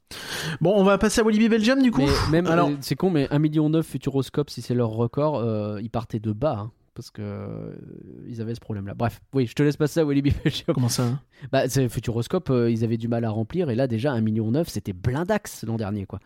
Bon, 0.61 0.73
on 0.77 0.85
va 0.85 0.97
passer 0.99 1.21
à 1.21 1.25
Walibi 1.25 1.49
Belgium 1.49 1.83
du 1.83 1.91
coup. 1.91 2.03
Mais 2.31 2.41
même, 2.43 2.47
Alors- 2.47 2.71
c'est 2.81 2.95
con, 2.95 3.11
mais 3.11 3.27
1,9 3.27 3.39
million 3.41 3.83
Futuroscope, 3.83 4.49
si 4.51 4.63
c'est 4.63 4.75
leur 4.75 4.91
record, 4.91 5.37
euh, 5.39 5.81
ils 5.83 5.91
partaient 5.91 6.21
de 6.21 6.31
bas. 6.33 6.59
hein, 6.67 6.71
parce 6.99 7.13
que 7.13 7.23
euh, 7.23 7.71
ils 8.29 8.41
avaient 8.41 8.57
ce 8.57 8.61
problème-là. 8.61 8.95
Bref, 8.95 9.21
oui, 9.33 9.47
je 9.47 9.55
te 9.55 9.63
laisse 9.63 9.77
passer 9.77 10.01
à 10.01 10.05
Belgium. 10.05 10.33
Comment 10.75 10.89
ça 10.89 11.05
hein 11.05 11.21
Bah, 11.53 11.69
c'est 11.69 11.89
Futuroscope, 11.89 12.51
euh, 12.51 12.69
ils 12.71 12.83
avaient 12.83 12.97
du 12.97 13.07
mal 13.07 13.25
à 13.25 13.31
remplir, 13.31 13.71
et 13.71 13.77
là 13.77 13.87
déjà 13.87 14.13
1,9 14.15 14.21
million, 14.23 14.53
c'était 14.67 14.93
blindax 14.93 15.65
l'an 15.65 15.77
dernier, 15.77 16.07
quoi. 16.07 16.19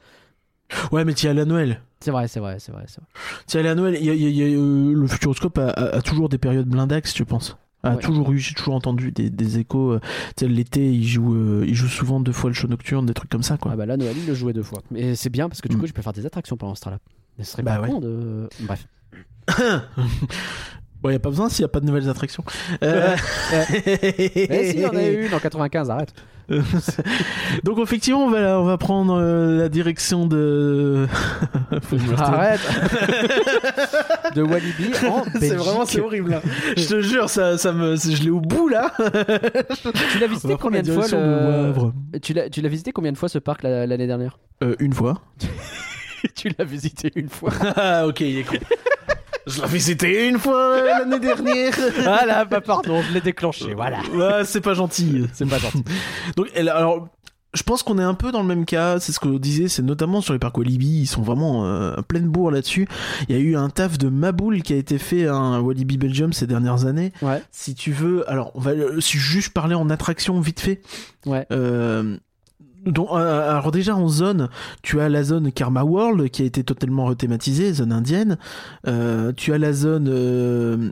Ouais, 0.90 1.04
mais 1.04 1.12
tu 1.12 1.26
y 1.26 1.28
allé 1.28 1.42
à 1.42 1.44
Noël. 1.44 1.82
C'est 2.00 2.10
vrai, 2.10 2.26
c'est 2.28 2.40
vrai, 2.40 2.56
c'est 2.58 2.72
vrai, 2.72 2.84
c'est 2.86 3.00
vrai. 3.00 3.08
Tu 3.46 3.56
y 3.56 3.60
allé 3.60 3.68
à 3.68 3.74
Noël. 3.74 4.02
Y 4.02 4.08
a- 4.10 4.14
il 4.14 4.22
y 4.22 4.26
a- 4.26 4.28
il 4.30 4.36
y 4.36 4.42
a, 4.54 4.58
euh, 4.58 4.94
le 4.94 5.06
Futuroscope 5.06 5.58
a, 5.58 5.68
a- 5.68 5.96
a 5.96 6.00
toujours 6.00 6.30
des 6.30 6.38
périodes 6.38 6.66
blindax, 6.66 7.14
je 7.16 7.24
pense. 7.24 7.58
A 7.82 7.96
Ouais. 7.96 8.00
toujours 8.02 8.32
eu, 8.32 8.38
j'ai 8.38 8.54
toujours 8.54 8.74
entendu 8.74 9.12
des, 9.12 9.28
des 9.28 9.58
échos. 9.58 9.98
tu 10.00 10.06
sais, 10.38 10.48
l'été, 10.48 10.90
il 10.90 11.06
joue, 11.06 11.62
il 11.64 11.74
joue 11.74 11.88
souvent 11.88 12.20
deux 12.20 12.32
fois 12.32 12.48
le 12.48 12.54
show 12.54 12.68
nocturne, 12.68 13.04
des 13.04 13.12
trucs 13.12 13.28
comme 13.30 13.42
ça, 13.42 13.58
quoi. 13.58 13.72
Ah 13.74 13.76
bah 13.76 13.84
là, 13.86 13.96
Noël, 13.98 14.14
il 14.16 14.26
le 14.26 14.34
jouait 14.34 14.52
deux 14.54 14.62
fois. 14.62 14.80
Mais 14.90 15.14
c'est 15.16 15.30
bien 15.30 15.48
parce 15.48 15.60
que 15.60 15.68
du 15.68 15.76
Mm. 15.76 15.80
coup, 15.80 15.86
je 15.88 15.92
peux 15.92 16.00
faire 16.02 16.12
des 16.14 16.24
attractions 16.24 16.56
pendant 16.56 16.74
ce 16.74 16.80
temps-là. 16.82 16.98
Mais 17.38 17.44
ce 17.44 17.52
serait 17.52 17.62
Bah 17.62 17.76
pas 17.76 17.82
ouais. 17.82 17.88
con 17.88 18.00
de. 18.00 18.48
Bref. 18.60 18.86
Bon, 21.02 21.10
y 21.10 21.16
a 21.16 21.18
pas 21.18 21.30
besoin 21.30 21.48
s'il 21.48 21.62
y 21.62 21.64
a 21.64 21.68
pas 21.68 21.80
de 21.80 21.86
nouvelles 21.86 22.08
attractions. 22.08 22.44
Euh, 22.84 23.16
Eh 23.72 24.70
si, 24.70 24.76
il 24.76 24.80
y 24.82 24.86
en 24.86 24.94
a 24.94 25.02
eu 25.02 25.26
une 25.26 25.34
en 25.34 25.40
95, 25.40 25.90
arrête. 25.90 26.14
Donc 27.64 27.78
effectivement, 27.80 28.24
on 28.26 28.30
va, 28.30 28.60
on 28.60 28.64
va 28.64 28.78
prendre 28.78 29.14
euh, 29.20 29.58
la 29.58 29.68
direction 29.68 30.26
de. 30.26 31.08
Arrête 32.18 32.60
De 34.36 34.42
Walibi 34.42 34.92
en 35.08 35.22
Belgique. 35.24 35.40
C'est 35.40 35.54
vraiment 35.56 35.86
c'est 35.86 36.00
horrible 36.00 36.30
là. 36.30 36.42
Je 36.76 36.86
te 36.86 37.00
jure, 37.00 37.28
ça, 37.28 37.58
ça 37.58 37.72
me, 37.72 37.96
je 37.96 38.22
l'ai 38.22 38.30
au 38.30 38.40
bout 38.40 38.68
là. 38.68 38.92
Tu 40.12 40.18
l'as 40.20 40.26
visité 40.28 40.56
combien 40.60 40.82
de 40.82 40.92
fois 40.92 41.06
le... 41.08 42.18
Tu 42.20 42.32
l'as 42.32 42.48
tu 42.48 42.60
l'as 42.60 42.68
visité 42.68 42.92
combien 42.92 43.10
de 43.12 43.18
fois 43.18 43.28
ce 43.28 43.38
parc 43.38 43.62
la- 43.64 43.86
l'année 43.88 44.06
dernière? 44.06 44.38
Euh, 44.62 44.76
une 44.78 44.92
fois. 44.92 45.20
Tu 46.36 46.50
l'as 46.56 46.64
visité 46.64 47.10
une 47.16 47.28
fois. 47.28 47.50
Ah 47.76 48.06
ok, 48.06 48.20
il 48.20 48.38
est 48.38 48.44
con. 48.44 48.56
Je 49.46 49.60
l'ai 49.60 49.68
visité 49.68 50.28
une 50.28 50.38
fois 50.38 50.56
euh, 50.76 50.84
l'année 50.86 51.18
dernière. 51.20 51.72
voilà, 52.02 52.44
bah 52.44 52.60
pardon, 52.60 53.02
je 53.02 53.12
l'ai 53.14 53.20
déclenché, 53.20 53.74
voilà. 53.74 53.98
Ouais, 54.14 54.44
c'est 54.44 54.60
pas 54.60 54.74
gentil. 54.74 55.26
C'est 55.32 55.48
pas 55.48 55.58
gentil. 55.58 55.82
Donc, 56.36 56.46
alors, 56.56 57.08
je 57.54 57.62
pense 57.62 57.82
qu'on 57.82 57.98
est 57.98 58.02
un 58.04 58.14
peu 58.14 58.32
dans 58.32 58.40
le 58.40 58.48
même 58.48 58.64
cas. 58.64 58.98
C'est 59.00 59.12
ce 59.12 59.20
que 59.20 59.30
je 59.30 59.36
disais, 59.38 59.68
c'est 59.68 59.82
notamment 59.82 60.20
sur 60.20 60.32
les 60.32 60.38
parcs 60.38 60.56
Walibi. 60.56 61.00
Ils 61.02 61.06
sont 61.06 61.22
vraiment 61.22 61.66
euh, 61.66 61.94
en 61.98 62.02
pleine 62.02 62.28
bourre 62.28 62.50
là-dessus. 62.50 62.88
Il 63.28 63.36
y 63.36 63.38
a 63.38 63.42
eu 63.42 63.56
un 63.56 63.68
taf 63.68 63.98
de 63.98 64.08
maboule 64.08 64.62
qui 64.62 64.72
a 64.72 64.76
été 64.76 64.96
fait 64.98 65.26
à 65.26 65.60
Walibi 65.60 65.98
Belgium 65.98 66.32
ces 66.32 66.46
dernières 66.46 66.86
années. 66.86 67.12
Ouais, 67.20 67.42
Si 67.50 67.74
tu 67.74 67.92
veux, 67.92 68.28
alors, 68.30 68.52
on 68.54 68.60
va 68.60 68.70
euh, 68.70 69.00
si 69.00 69.18
juste 69.18 69.52
parler 69.52 69.74
en 69.74 69.90
attraction 69.90 70.40
vite 70.40 70.60
fait. 70.60 70.80
ouais. 71.26 71.46
Euh, 71.52 72.16
donc, 72.84 73.08
euh, 73.12 73.50
alors 73.50 73.70
déjà 73.70 73.94
en 73.94 74.08
zone, 74.08 74.48
tu 74.82 75.00
as 75.00 75.08
la 75.08 75.22
zone 75.22 75.52
Karma 75.52 75.84
World 75.84 76.28
qui 76.30 76.42
a 76.42 76.44
été 76.44 76.64
totalement 76.64 77.04
rethématisée, 77.04 77.72
zone 77.72 77.92
indienne. 77.92 78.38
Euh, 78.86 79.32
tu 79.36 79.52
as 79.52 79.58
la 79.58 79.72
zone 79.72 80.08
euh, 80.08 80.90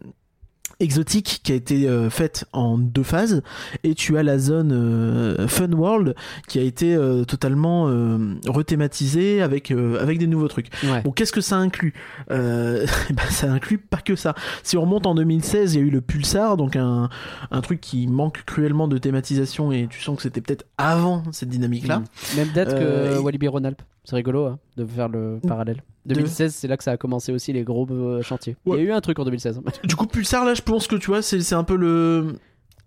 exotique 0.81 1.41
qui 1.45 1.53
a 1.53 1.55
été 1.55 1.89
euh, 1.89 2.11
faite 2.11 2.47
en 2.53 2.79
deux 2.79 3.03
phases, 3.03 3.43
et 3.85 3.95
tu 3.95 4.17
as 4.19 4.23
la 4.23 4.39
zone 4.39 4.73
euh, 4.73 5.47
Fun 5.49 5.71
World 5.73 6.15
qui 6.49 6.59
a 6.59 6.63
été 6.63 6.95
euh, 6.95 7.25
totalement 7.25 7.89
euh, 7.89 8.35
rethématisée 8.47 9.43
avec 9.43 9.71
euh, 9.71 10.01
avec 10.01 10.19
des 10.19 10.27
nouveaux 10.27 10.49
trucs. 10.49 10.69
ouais. 10.85 11.03
Bon, 11.03 11.13
qu'est-ce 11.13 11.33
que 11.33 11.41
ça 11.41 11.57
inclut? 11.57 11.95
Euh, 12.31 12.87
bah, 13.11 13.23
Ça 13.31 13.51
inclut 13.53 13.79
pas 13.79 13.99
que 13.99 14.17
ça. 14.17 14.35
Si 14.63 14.77
on 14.77 14.83
remonte 14.83 15.07
en 15.07 15.15
2016, 15.15 15.75
il 15.75 15.81
y 15.81 15.83
a 15.83 15.87
eu 15.87 15.91
le 15.91 16.01
Pulsar, 16.01 16.57
donc 16.57 16.77
un, 16.77 17.09
un 17.51 17.61
truc 17.61 17.81
qui 17.81 18.07
manque 18.07 18.43
cruellement 18.45 18.89
de 18.89 18.99
thématisation 18.99 19.73
et 19.73 19.87
tu 19.89 20.01
sens 20.01 20.17
que 20.17 20.23
c'était 20.23 20.41
peut-être 20.41 20.65
avant 20.79 21.23
cette 21.33 21.49
dynamique-là. 21.49 22.01
Mm. 22.01 22.37
Même 22.37 22.49
date 22.55 22.71
que 22.79 23.19
Walibi 23.19 23.49
Rhône-Alpes. 23.49 23.83
C'est 24.05 24.17
rigolo 24.17 24.47
hein, 24.47 24.59
de 24.77 24.85
faire 24.87 25.09
le 25.09 25.39
parallèle. 25.47 25.83
2016, 26.07 26.55
c'est 26.55 26.67
là 26.67 26.77
que 26.77 26.83
ça 26.85 26.93
a 26.93 26.97
commencé 26.97 27.31
aussi 27.33 27.53
les 27.53 27.63
gros 27.63 27.87
euh, 27.91 28.23
chantiers. 28.23 28.57
Ouais. 28.65 28.79
Il 28.79 28.85
y 28.85 28.87
a 28.87 28.91
eu 28.91 28.93
un 28.93 29.01
truc 29.01 29.19
en 29.19 29.25
2016. 29.25 29.61
Du 29.85 29.97
coup, 29.97 30.07
Pulsar, 30.07 30.45
là, 30.45 30.55
je 30.55 30.63
pense 30.63 30.87
que 30.87 30.97
tu 30.97 31.09
vois, 31.09 31.21
c'est 31.23 31.41
c'est 31.41 31.55
un 31.55 31.65
peu 31.65 31.77
le. 31.77 32.37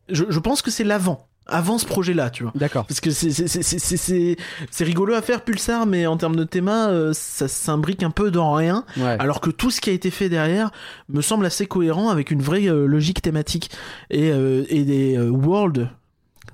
Je, 0.10 0.26
je 0.30 0.40
pense 0.40 0.61
que 0.61 0.72
c'est 0.72 0.84
l'avant. 0.84 1.27
Avant 1.45 1.77
ce 1.77 1.85
projet-là, 1.85 2.30
tu 2.30 2.44
vois. 2.44 2.53
D'accord. 2.56 2.85
Parce 2.85 3.02
que 3.02 3.11
c'est- 3.11 3.30
c'est- 3.30 3.48
c'est 3.48 3.64
c'est- 3.64 3.77
c'est- 3.80 3.98
c'est- 3.98 4.38
c'est 4.72 4.84
rigolo 4.85 5.14
à 5.14 5.22
faire 5.22 5.44
Pulsar, 5.44 5.85
mais 5.85 6.07
en 6.07 6.15
termes 6.18 6.38
de 6.38 6.45
théma, 6.45 6.88
euh, 6.90 7.11
ça 7.14 7.48
s'imbrique 7.49 8.02
un 8.02 8.11
peu 8.11 8.31
dans 8.31 8.53
rien. 8.53 8.85
Ouais. 8.98 9.18
Alors 9.19 9.41
que 9.41 9.49
tout 9.49 9.69
ce 9.69 9.81
qui 9.81 9.90
a 9.90 9.94
été 9.94 10.10
fait 10.10 10.30
derrière 10.30 10.72
me 11.10 11.22
semble 11.22 11.45
assez 11.45 11.65
cohérent 11.68 12.07
avec 12.10 12.31
une 12.31 12.41
vraie 12.41 12.68
euh, 12.69 12.85
logique 12.85 13.22
thématique 13.22 13.69
et, 14.10 14.31
euh, 14.31 14.64
et 14.69 14.84
des 14.85 15.19
worlds, 15.19 15.90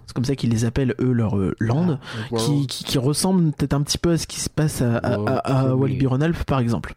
c'est 0.10 0.16
comme 0.16 0.26
ça 0.26 0.36
qu'ils 0.36 0.50
les 0.50 0.66
appellent 0.66 0.96
eux 1.00 1.12
leur 1.12 1.38
euh, 1.38 1.56
land, 1.60 2.00
qui, 2.36 2.66
qui, 2.66 2.84
qui 2.84 2.98
ressemblent 2.98 3.52
peut-être 3.52 3.76
un 3.76 3.84
petit 3.84 4.00
peu 4.00 4.10
à 4.10 4.18
ce 4.18 4.26
qui 4.26 4.40
se 4.40 4.50
passe 4.50 4.82
à, 4.82 4.98
à, 4.98 5.72
Rhône-Alpes 5.74 6.46
par 6.46 6.60
exemple. 6.60 6.96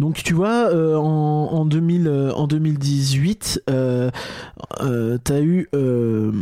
Donc 0.00 0.22
tu 0.22 0.32
vois, 0.32 0.70
euh, 0.70 0.96
en, 0.96 1.52
en, 1.52 1.66
2000, 1.66 2.08
euh, 2.08 2.32
en 2.32 2.46
2018, 2.46 3.64
euh, 3.68 4.10
euh, 4.80 5.18
t'as 5.22 5.42
eu, 5.42 5.68
euh, 5.74 6.32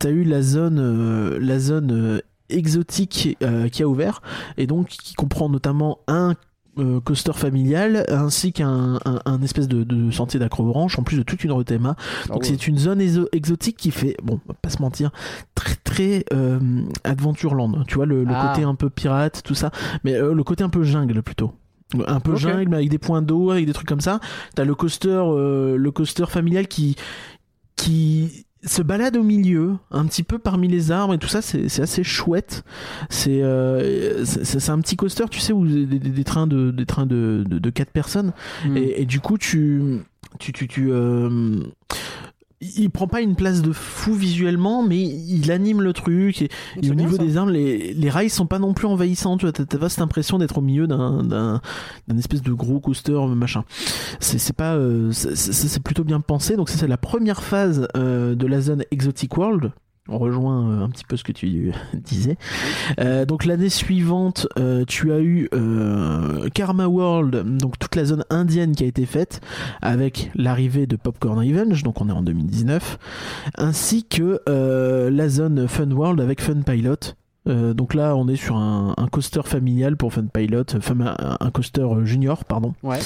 t'as 0.00 0.10
eu 0.10 0.24
la 0.24 0.42
zone, 0.42 1.38
la 1.38 1.58
zone 1.60 2.20
exotique 2.50 3.38
qui 3.70 3.82
a 3.84 3.86
ouvert 3.86 4.22
et 4.56 4.66
donc 4.66 4.88
qui 4.88 5.14
comprend 5.14 5.48
notamment 5.48 6.00
un 6.08 6.34
euh, 6.78 7.00
coaster 7.00 7.32
familial 7.32 8.04
ainsi 8.08 8.52
qu'un 8.52 8.98
un, 9.04 9.20
un 9.24 9.42
espèce 9.42 9.68
de, 9.68 9.84
de 9.84 10.10
sentier 10.10 10.40
d'acrobranche 10.40 10.98
en 10.98 11.02
plus 11.02 11.16
de 11.16 11.22
toute 11.22 11.44
une 11.44 11.52
rethéma. 11.52 11.96
Ah 11.98 12.32
Donc 12.32 12.44
c'est 12.44 12.66
une 12.66 12.78
zone 12.78 13.00
exo- 13.00 13.28
exotique 13.32 13.76
qui 13.76 13.90
fait, 13.90 14.16
bon, 14.22 14.40
on 14.44 14.52
va 14.52 14.58
pas 14.60 14.70
se 14.70 14.82
mentir, 14.82 15.10
très 15.54 15.76
très 15.76 16.24
euh, 16.32 16.58
Adventureland. 17.04 17.84
Tu 17.86 17.94
vois 17.96 18.06
le, 18.06 18.24
le 18.24 18.32
Ah. 18.34 18.48
côté 18.52 18.64
un 18.64 18.74
peu 18.74 18.90
pirate, 18.90 19.42
tout 19.44 19.54
ça, 19.54 19.70
mais 20.04 20.14
euh, 20.14 20.34
le 20.34 20.42
côté 20.44 20.64
un 20.64 20.68
peu 20.68 20.82
jungle 20.82 21.22
plutôt. 21.22 21.52
un 22.08 22.18
peu 22.20 22.34
jungle 22.34 22.68
mais 22.68 22.76
avec 22.76 22.88
des 22.88 22.98
points 22.98 23.22
d'eau 23.22 23.50
avec 23.52 23.66
des 23.66 23.72
trucs 23.72 23.86
comme 23.86 24.00
ça 24.00 24.18
t'as 24.56 24.64
le 24.64 24.74
coaster 24.74 25.22
le 25.28 25.90
coaster 25.92 26.26
familial 26.26 26.66
qui 26.66 26.96
qui 27.76 28.46
se 28.66 28.82
balade 28.82 29.16
au 29.16 29.22
milieu 29.22 29.74
un 29.90 30.06
petit 30.06 30.22
peu 30.22 30.38
parmi 30.38 30.68
les 30.68 30.90
arbres 30.90 31.14
et 31.14 31.18
tout 31.18 31.28
ça 31.28 31.42
c'est 31.42 31.80
assez 31.80 32.02
chouette 32.02 32.64
c'est 33.10 33.42
euh, 33.42 34.24
c'est 34.24 34.70
un 34.70 34.80
petit 34.80 34.96
coaster 34.96 35.24
tu 35.30 35.40
sais 35.40 35.52
où 35.52 35.66
des, 35.66 35.86
des- 35.86 35.98
des 35.98 36.24
trains 36.24 36.46
de 36.46 36.70
des 36.70 36.86
trains 36.86 37.06
de 37.06 37.44
de, 37.46 37.58
de 37.58 37.70
quatre 37.70 37.90
personnes 37.90 38.32
Hmm. 38.64 38.76
et, 38.76 39.02
et 39.02 39.04
du 39.06 39.20
coup 39.20 39.36
tu 39.38 39.82
tu 40.38 40.52
tu, 40.52 40.66
tu 40.68 40.90
euh, 40.92 41.60
il 42.76 42.90
prend 42.90 43.06
pas 43.06 43.20
une 43.20 43.34
place 43.36 43.62
de 43.62 43.72
fou 43.72 44.14
visuellement 44.14 44.82
mais 44.82 45.00
il 45.02 45.50
anime 45.52 45.82
le 45.82 45.92
truc 45.92 46.42
et, 46.42 46.48
au 46.90 46.94
niveau 46.94 47.16
ça. 47.16 47.22
des 47.24 47.36
arbres, 47.36 47.50
les, 47.52 47.92
les 47.94 48.10
rails 48.10 48.30
sont 48.30 48.46
pas 48.46 48.58
non 48.58 48.74
plus 48.74 48.86
envahissants. 48.86 49.36
Tu 49.36 49.46
vois, 49.46 49.52
t'as 49.52 49.78
pas 49.78 49.88
cette 49.88 50.00
impression 50.02 50.38
d'être 50.38 50.58
au 50.58 50.60
milieu 50.62 50.86
d'un 50.86 51.22
d'un 51.22 51.60
d'un 52.08 52.18
espèce 52.18 52.42
de 52.42 52.52
gros 52.52 52.80
coaster 52.80 53.18
machin. 53.34 53.64
C'est 54.20 54.52
pas, 54.56 54.74
euh, 54.74 55.10
c'est- 55.12 55.82
plutôt 55.82 56.04
bien 56.04 56.20
pensé. 56.20 56.56
Donc 56.56 56.68
ça 56.70 56.78
c'est 56.78 56.88
la 56.88 56.96
première 56.96 57.42
phase 57.42 57.88
euh, 57.96 58.34
de 58.34 58.46
la 58.46 58.60
zone 58.60 58.84
Exotic 58.90 59.36
World. 59.36 59.72
On 60.08 60.18
rejoint 60.18 60.70
euh, 60.70 60.84
un 60.84 60.90
petit 60.90 61.04
peu 61.04 61.16
ce 61.16 61.24
que 61.24 61.32
tu 61.32 61.72
disais. 61.94 62.36
Euh, 63.00 63.24
donc 63.24 63.46
l'année 63.46 63.70
suivante, 63.70 64.46
euh, 64.58 64.84
tu 64.86 65.12
as 65.12 65.20
eu 65.20 65.48
euh, 65.54 66.48
Karma 66.52 66.86
World, 66.86 67.56
donc 67.58 67.78
toute 67.78 67.96
la 67.96 68.04
zone 68.04 68.24
indienne 68.28 68.76
qui 68.76 68.84
a 68.84 68.86
été 68.86 69.06
faite 69.06 69.40
avec 69.80 70.30
l'arrivée 70.34 70.86
de 70.86 70.96
Popcorn 70.96 71.38
Revenge, 71.38 71.82
donc 71.82 72.02
on 72.02 72.10
est 72.10 72.12
en 72.12 72.22
2019, 72.22 72.98
ainsi 73.56 74.04
que 74.04 74.40
la 74.46 75.28
zone 75.28 75.66
Fun 75.68 75.90
World 75.90 76.20
avec 76.20 76.42
Fun 76.42 76.60
Pilot. 76.62 77.14
Donc 77.46 77.92
là, 77.94 78.16
on 78.16 78.26
est 78.28 78.36
sur 78.36 78.56
un, 78.56 78.94
un 78.96 79.06
coaster 79.08 79.42
familial 79.44 79.96
pour 79.96 80.12
Fun 80.12 80.26
Pilot, 80.32 80.64
un, 80.74 81.36
un 81.40 81.50
coaster 81.50 81.86
junior, 82.04 82.44
pardon. 82.44 82.74
Ouais. 82.82 82.98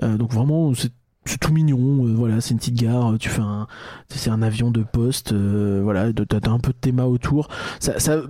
Donc 0.00 0.32
vraiment, 0.32 0.72
c'est 0.74 0.92
c'est 1.24 1.38
tout 1.38 1.52
mignon. 1.52 2.06
euh, 2.06 2.14
voilà, 2.14 2.40
c'est 2.40 2.50
une 2.50 2.58
petite 2.58 2.74
gare. 2.80 3.14
Tu 3.18 3.28
fais 3.28 3.40
un, 3.42 3.66
c'est 4.08 4.30
un 4.30 4.42
avion 4.42 4.70
de 4.70 4.82
poste. 4.82 5.32
euh, 5.32 5.80
voilà, 5.82 6.12
t'as 6.12 6.50
un 6.50 6.58
peu 6.58 6.72
de 6.72 6.78
théma 6.78 7.04
autour. 7.04 7.48
Ça, 7.80 7.98
ça, 8.00 8.22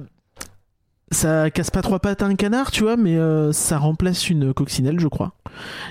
ça 1.11 1.51
casse 1.51 1.71
pas 1.71 1.83
trois 1.83 1.99
pattes 1.99 2.23
à 2.23 2.27
un 2.27 2.35
canard, 2.35 2.71
tu 2.71 2.83
vois, 2.83 2.97
mais 2.97 3.17
euh, 3.17 3.53
ça 3.53 3.79
remplace 3.79 4.31
une 4.31 4.53
coccinelle, 4.55 4.99
je 5.01 5.09
crois. 5.09 5.33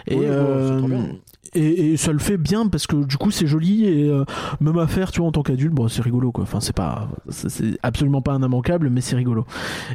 Et, 0.07 0.17
Oui, 0.17 0.27
bon. 0.27 1.19
Et, 1.53 1.97
ça 1.97 2.11
le 2.11 2.19
fait 2.19 2.37
bien 2.37 2.67
parce 2.67 2.87
que 2.87 3.03
du 3.05 3.17
coup 3.17 3.31
c'est 3.31 3.47
joli 3.47 3.85
et 3.85 4.09
euh, 4.09 4.23
même 4.59 4.77
à 4.77 4.87
faire 4.87 5.11
tu 5.11 5.19
vois 5.19 5.27
en 5.27 5.31
tant 5.31 5.43
qu'adulte 5.43 5.73
bon 5.73 5.87
c'est 5.87 6.01
rigolo 6.01 6.31
quoi. 6.31 6.43
Enfin 6.43 6.59
c'est 6.61 6.75
pas 6.75 7.09
c'est 7.29 7.77
absolument 7.83 8.21
pas 8.21 8.33
un 8.33 8.41
immanquable 8.41 8.89
mais 8.89 9.01
c'est 9.01 9.15
rigolo. 9.15 9.45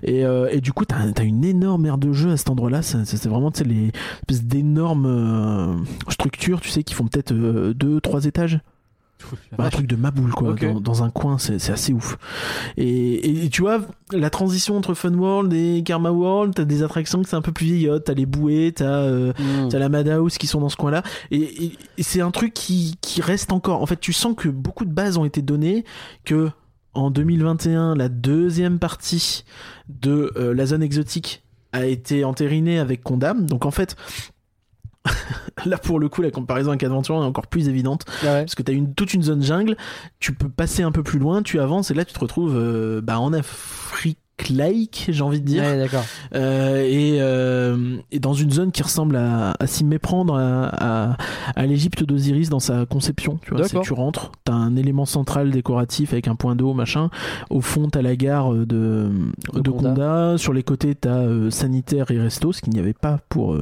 Et, 0.03 0.25
euh, 0.25 0.49
et 0.51 0.61
du 0.61 0.73
coup 0.73 0.85
t'as 0.85 0.97
as 1.17 1.23
une 1.23 1.45
énorme 1.45 1.87
aire 1.87 1.99
de 1.99 2.13
jeu 2.13 2.31
à 2.31 2.37
cet 2.37 2.51
endroit 2.51 2.71
là 2.71 2.83
c'est 2.83 3.05
c'est 3.05 3.29
vraiment 3.29 3.51
tu 3.51 3.59
sais 3.59 3.65
les 3.65 3.93
espèces 4.21 4.45
d'énormes 4.45 5.07
euh, 5.07 5.75
structures 6.09 6.61
tu 6.61 6.69
sais 6.69 6.83
qui 6.83 6.95
font 6.95 7.07
peut-être 7.07 7.33
euh, 7.33 7.73
deux 7.75 8.01
trois 8.01 8.25
étages 8.27 8.61
bah, 9.57 9.65
un 9.65 9.71
truc 9.71 9.87
de 9.87 9.97
maboule 9.97 10.31
quoi 10.33 10.55
dans, 10.75 10.81
dans 10.81 11.03
un 11.03 11.11
coin 11.11 11.39
c'est 11.39 11.71
assez 11.71 11.93
ouf 11.93 12.19
et, 12.77 13.45
et 13.47 13.49
tu 13.49 13.63
vois 13.63 13.81
la 14.13 14.31
transition 14.31 14.77
entre 14.77 14.95
Fun 14.95 15.15
World 15.15 15.53
et 15.53 15.83
Karma 15.85 16.11
World 16.11 16.55
t'as 16.55 16.65
des 16.65 16.83
attractions 16.83 17.23
que 17.23 17.29
c'est 17.29 17.37
un 17.37 17.43
peu 17.43 17.53
plus 17.53 17.67
vieillotte 17.67 18.05
t'as 18.05 18.15
les 18.15 18.27
bouées 18.27 18.73
t'as 18.75 18.85
euh, 18.85 19.33
Hmm. 19.39 19.69
La 19.73 19.89
Madhouse 19.89 20.39
qui 20.39 20.47
sont 20.47 20.61
dans 20.61 20.69
ce 20.69 20.77
coin-là. 20.77 21.03
Et, 21.31 21.37
et- 21.65 21.73
et 21.99 22.03
c'est 22.03 22.21
un 22.21 22.31
truc 22.31 22.55
qui, 22.55 22.97
qui 23.01 23.21
reste 23.21 23.53
encore. 23.53 23.83
En 23.83 23.87
fait, 23.87 23.99
tu 24.01 24.13
sens 24.13 24.35
que 24.37 24.49
beaucoup 24.49 24.85
de 24.85 24.93
bases 24.93 25.17
ont 25.19 25.25
été 25.25 25.43
données, 25.43 25.85
que 26.25 26.51
en 26.95 27.11
2021, 27.11 27.95
la 27.95 28.09
deuxième 28.09 28.79
partie 28.79 29.45
de 29.89 30.33
euh, 30.37 30.55
la 30.55 30.67
zone 30.67 30.83
exotique 30.83 31.43
a 31.73 31.85
été 31.87 32.25
entérinée 32.25 32.79
avec 32.79 33.03
Condam. 33.03 33.45
Donc 33.47 33.67
en 33.67 33.71
fait, 33.71 33.97
là 35.67 35.79
pour 35.79 35.99
le 35.99 36.09
coup, 36.09 36.23
la 36.23 36.31
comparaison 36.31 36.71
avec 36.71 36.83
Adventure 36.83 37.17
est 37.17 37.27
encore 37.27 37.47
plus 37.47 37.69
évidente. 37.69 38.05
Ah 38.23 38.27
ouais. 38.27 38.41
Parce 38.43 38.55
que 38.55 38.63
tu 38.63 38.71
as 38.71 38.75
une, 38.75 38.95
toute 38.95 39.15
une 39.15 39.23
zone 39.23 39.43
jungle, 39.43 39.77
tu 40.21 40.33
peux 40.35 40.49
passer 40.49 40.83
un 40.83 40.93
peu 40.93 41.03
plus 41.03 41.19
loin, 41.19 41.43
tu 41.43 41.61
avances 41.61 41.91
et 41.91 41.95
là 41.95 42.05
tu 42.05 42.13
te 42.13 42.21
retrouves 42.21 42.57
euh, 42.57 43.01
bah, 43.01 43.19
en 43.21 43.33
Afrique 43.33 44.19
like, 44.51 45.07
j'ai 45.09 45.23
envie 45.23 45.41
de 45.41 45.47
dire. 45.47 45.63
Ouais. 45.63 45.87
Euh, 46.35 46.85
et, 46.85 47.19
euh, 47.21 47.97
et 48.13 48.19
dans 48.19 48.35
une 48.35 48.51
zone 48.51 48.73
qui 48.73 48.83
ressemble 48.83 49.17
à, 49.17 49.55
à 49.59 49.67
s'y 49.67 49.85
méprendre 49.85 50.37
à, 50.37 50.69
à, 51.13 51.17
à 51.55 51.67
l'Égypte 51.67 52.05
d'Osiris 52.05 52.49
dans 52.49 52.61
sa 52.61 52.87
conception. 52.87 53.39
Tu 53.43 53.55
vois, 53.55 53.67
tu 53.67 53.93
rentres, 53.93 54.33
t'as 54.45 54.53
un 54.53 54.77
élément 54.77 55.07
central 55.07 55.51
décoratif 55.51 56.13
avec 56.13 56.29
un 56.29 56.35
point 56.37 56.55
d'eau, 56.55 56.75
machin. 56.75 57.11
Au 57.51 57.61
fond, 57.61 57.89
t'as 57.89 58.03
la 58.03 58.17
gare 58.17 58.53
de, 58.53 58.67
De 58.67 59.61
de 59.61 59.71
Conda. 59.71 59.89
Conda. 59.89 60.39
Sur 60.39 60.53
les 60.53 60.63
côtés, 60.63 60.95
t'as 60.95 61.21
euh, 61.21 61.51
sanitaire 61.51 62.11
et 62.11 62.19
resto, 62.19 62.53
ce 62.53 62.61
qu'il 62.61 62.73
n'y 62.73 62.81
avait 62.81 62.93
pas 62.93 63.21
pour. 63.29 63.57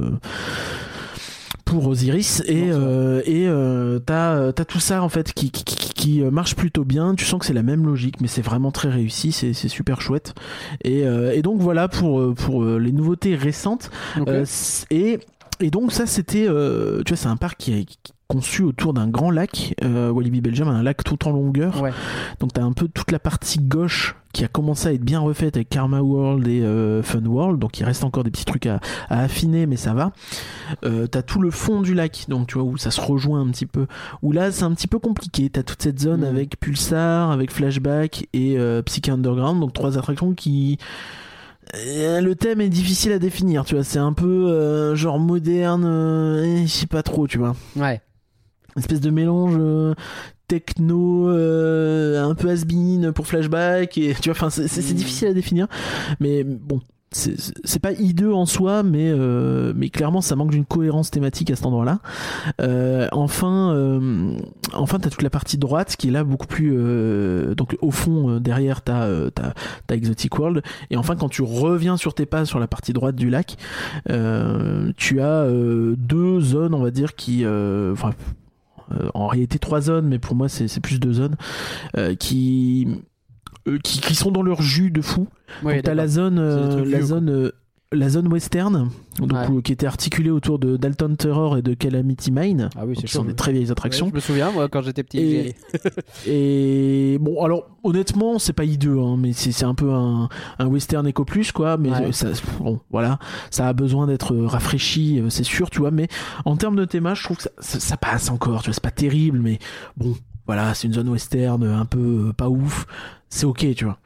Pour 1.65 1.87
Osiris 1.87 2.41
et 2.45 2.69
euh, 2.71 3.21
et 3.25 3.47
euh, 3.47 3.99
t'as 3.99 4.51
t'as 4.53 4.65
tout 4.65 4.79
ça 4.79 5.01
en 5.03 5.09
fait 5.09 5.33
qui, 5.33 5.49
qui, 5.51 5.63
qui- 5.65 5.93
qui, 5.93 6.21
euh, 6.21 6.29
marche 6.31 6.55
plutôt 6.55 6.83
bien. 6.85 7.15
Tu 7.15 7.25
sens 7.25 7.39
que 7.39 7.45
c'est 7.45 7.53
la 7.53 7.63
même 7.63 7.85
logique 7.85 8.21
mais 8.21 8.27
c'est 8.27 8.41
vraiment 8.43 8.71
très 8.71 8.89
réussi 8.89 9.31
c'est 9.31 9.53
c'est 9.53 9.67
super 9.67 9.99
chouette. 10.01 10.33
Et, 10.83 11.05
euh, 11.05 11.33
et 11.33 11.41
donc 11.41 11.59
voilà 11.59 11.87
pour 11.87 12.19
euh, 12.19 12.33
pour 12.33 12.63
les 12.63 12.91
nouveautés 12.91 13.35
récentes. 13.35 13.89
Euh, 14.29 14.45
et, 14.91 15.19
et 15.59 15.71
donc 15.71 15.91
ça 15.91 16.05
c'était, 16.05 16.45
euh, 16.47 17.01
tu 17.03 17.13
vois, 17.13 17.17
c'est 17.17 17.27
un 17.29 17.37
parc 17.37 17.57
qui 17.57 17.85
qui 17.85 17.97
conçu 18.27 18.63
autour 18.63 18.93
d'un 18.93 19.07
grand 19.07 19.29
lac. 19.31 19.75
Euh, 19.83 20.09
Walibi 20.11 20.41
Belgium 20.41 20.67
a 20.67 20.71
un 20.71 20.83
lac 20.83 21.03
tout 21.03 21.27
en 21.27 21.31
longueur. 21.31 21.81
Ouais. 21.81 21.91
Donc 22.39 22.53
t'as 22.53 22.63
un 22.63 22.71
peu 22.73 22.87
toute 22.87 23.11
la 23.11 23.19
partie 23.19 23.59
gauche 23.59 24.15
qui 24.33 24.43
a 24.43 24.47
commencé 24.49 24.87
à 24.89 24.93
être 24.93 25.03
bien 25.03 25.19
refaite 25.21 25.55
avec 25.55 25.69
Karma 25.69 26.01
World 26.01 26.45
et 26.47 26.61
euh, 26.61 27.01
Fun 27.03 27.23
World. 27.25 27.59
Donc 27.59 27.79
il 27.79 27.83
reste 27.85 28.03
encore 28.03 28.23
des 28.23 28.31
petits 28.31 28.43
trucs 28.45 28.65
à, 28.65 28.79
à 29.09 29.21
affiner, 29.21 29.65
mais 29.65 29.77
ça 29.77 29.93
va. 29.93 30.11
Euh, 30.83 31.07
t'as 31.07 31.21
tout 31.21 31.39
le 31.39 31.51
fond 31.51 31.81
du 31.81 31.93
lac, 31.93 32.25
donc 32.27 32.47
tu 32.47 32.55
vois 32.57 32.63
où 32.67 32.77
ça 32.77 32.91
se 32.91 32.99
rejoint 32.99 33.39
un 33.41 33.47
petit 33.51 33.65
peu. 33.67 33.85
Où 34.21 34.31
là 34.31 34.51
c'est 34.51 34.63
un 34.63 34.73
petit 34.73 34.87
peu 34.87 34.99
compliqué. 34.99 35.49
T'as 35.49 35.63
toute 35.63 35.81
cette 35.81 35.99
zone 35.99 36.21
Mhm. 36.21 36.27
avec 36.27 36.59
Pulsar, 36.59 37.31
avec 37.31 37.51
Flashback 37.51 38.27
et 38.33 38.57
euh, 38.57 38.81
Psyche 38.81 39.09
Underground, 39.09 39.59
donc 39.61 39.71
trois 39.73 39.97
attractions 39.97 40.33
qui 40.33 40.77
le 41.73 42.33
thème 42.33 42.61
est 42.61 42.69
difficile 42.69 43.11
à 43.11 43.19
définir, 43.19 43.65
tu 43.65 43.75
vois. 43.75 43.83
C'est 43.83 43.99
un 43.99 44.13
peu 44.13 44.47
euh, 44.49 44.95
genre 44.95 45.19
moderne, 45.19 45.83
euh, 45.85 46.61
je 46.63 46.67
sais 46.67 46.87
pas 46.87 47.03
trop, 47.03 47.27
tu 47.27 47.37
vois. 47.37 47.55
Ouais. 47.75 48.01
Espèce 48.77 49.01
de 49.01 49.09
mélange 49.09 49.55
euh, 49.57 49.93
techno, 50.47 51.29
euh, 51.29 52.23
un 52.23 52.35
peu 52.35 52.49
has-been 52.49 53.11
pour 53.13 53.25
flashback, 53.27 53.97
et 53.97 54.13
tu 54.21 54.29
vois, 54.29 54.37
enfin, 54.37 54.49
c'est 54.49 54.63
Mm. 54.91 54.95
difficile 54.95 55.27
à 55.29 55.33
définir. 55.33 55.67
Mais 56.19 56.43
bon, 56.43 56.81
c'est 57.11 57.79
pas 57.81 57.93
hideux 57.93 58.33
en 58.33 58.45
soi, 58.45 58.83
mais, 58.83 59.09
euh, 59.09 59.71
mais 59.73 59.87
clairement, 59.89 60.19
ça 60.19 60.35
manque 60.35 60.51
d'une 60.51 60.65
cohérence 60.65 61.09
thématique 61.11 61.49
à 61.49 61.55
cet 61.55 61.65
endroit-là. 61.65 61.99
Euh, 62.61 63.07
enfin, 63.13 63.73
euh, 63.73 64.37
enfin, 64.73 64.99
t'as 64.99 65.09
toute 65.09 65.21
la 65.21 65.29
partie 65.29 65.57
droite 65.57 65.95
qui 65.97 66.09
est 66.09 66.11
là 66.11 66.25
beaucoup 66.25 66.45
plus. 66.47 66.73
euh, 66.75 67.55
donc, 67.55 67.77
au 67.81 67.91
fond, 67.91 68.31
euh, 68.31 68.39
derrière, 68.41 68.81
t'as 68.81 69.03
euh, 69.05 69.29
t'as- 69.29 69.53
t'as 69.87 69.95
Exotic 69.95 70.37
World. 70.37 70.61
Et 70.89 70.97
enfin, 70.97 71.15
quand 71.15 71.29
tu 71.29 71.41
reviens 71.41 71.95
sur 71.95 72.13
tes 72.13 72.25
pas 72.25 72.43
sur 72.43 72.59
la 72.59 72.67
partie 72.67 72.91
droite 72.91 73.15
du 73.15 73.29
lac, 73.29 73.55
euh, 74.09 74.91
tu 74.97 75.21
as 75.21 75.43
euh, 75.43 75.95
deux 75.97 76.41
zones, 76.41 76.73
on 76.73 76.83
va 76.83 76.91
dire, 76.91 77.15
qui. 77.15 77.45
Enfin, 77.47 78.11
en 79.13 79.27
réalité, 79.27 79.59
trois 79.59 79.81
zones, 79.81 80.07
mais 80.07 80.19
pour 80.19 80.35
moi, 80.35 80.49
c'est 80.49 80.79
plus 80.79 80.99
deux 80.99 81.13
zones 81.13 81.35
euh, 81.97 82.15
qui. 82.15 82.87
euh, 83.67 83.77
qui, 83.83 83.99
qui 83.99 84.15
sont 84.15 84.31
dans 84.31 84.43
leur 84.43 84.61
jus 84.61 84.91
de 84.91 85.01
fou. 85.01 85.27
Ouais, 85.63 85.81
t'as 85.81 85.93
la 85.95 86.07
zone, 86.07 86.37
euh, 86.39 86.85
la 86.85 87.01
zone, 87.01 87.29
euh, 87.29 87.51
la 87.91 88.09
zone 88.09 88.27
western, 88.27 88.89
donc 89.19 89.31
Ouais. 89.31 89.47
où- 89.47 89.61
qui 89.61 89.71
était 89.71 89.85
articulée 89.85 90.29
autour 90.31 90.59
de 90.59 90.75
Dalton 90.75 91.15
Terror 91.15 91.57
et 91.57 91.61
de 91.61 91.73
Calamity 91.73 92.31
Mine. 92.31 92.69
Ah 92.75 92.85
oui, 92.85 92.95
qui 92.95 93.07
sont 93.07 93.23
des 93.23 93.35
très 93.35 93.53
vieilles 93.53 93.71
attractions. 93.71 94.05
Ouais, 94.07 94.11
je 94.11 94.15
me 94.15 94.19
souviens, 94.21 94.51
moi, 94.51 94.67
quand 94.67 94.81
j'étais 94.81 95.03
petit. 95.03 95.53
Et, 96.27 97.17
bon, 97.21 97.43
alors 97.43 97.69
honnêtement, 97.83 98.39
c'est 98.39 98.53
pas 98.53 98.65
hideux, 98.65 98.99
hein, 98.99 99.15
mais 99.17 99.33
c'est 99.33 99.63
un 99.65 99.75
peu 99.75 99.91
un, 99.93 100.29
un 100.59 100.65
western 100.67 101.05
éco 101.07 101.25
plus 101.25 101.51
quoi. 101.51 101.77
Mais 101.77 101.89
Ouais. 101.91 102.07
euh, 102.07 102.11
ça, 102.11 102.29
bon, 102.59 102.79
voilà, 102.91 103.19
ça 103.51 103.67
a 103.67 103.73
besoin 103.73 104.07
d'être 104.07 104.35
rafraîchi, 104.35 105.19
euh, 105.19 105.29
c'est 105.29 105.43
sûr, 105.43 105.69
tu 105.69 105.79
vois. 105.79 105.91
Mais 105.91 106.07
en 106.45 106.57
termes 106.57 106.75
de 106.75 106.85
théma, 106.85 107.13
je 107.13 107.23
trouve 107.23 107.37
que 107.37 107.43
ça, 107.43 107.49
ça- 107.59 107.79
ça 107.79 107.97
passe 107.97 108.29
encore. 108.29 108.61
Tu 108.61 108.69
vois, 108.69 108.73
c'est 108.73 108.83
pas 108.83 108.91
terrible, 108.91 109.39
mais 109.39 109.59
bon, 109.95 110.15
voilà, 110.47 110.73
c'est 110.73 110.87
une 110.87 110.93
zone 110.93 111.09
western 111.09 111.63
euh, 111.63 111.77
un 111.77 111.85
peu 111.85 112.27
euh, 112.29 112.33
pas 112.33 112.49
ouf. 112.49 112.87
C'est 113.29 113.45
ok, 113.45 113.73
tu 113.75 113.85
vois. 113.85 113.99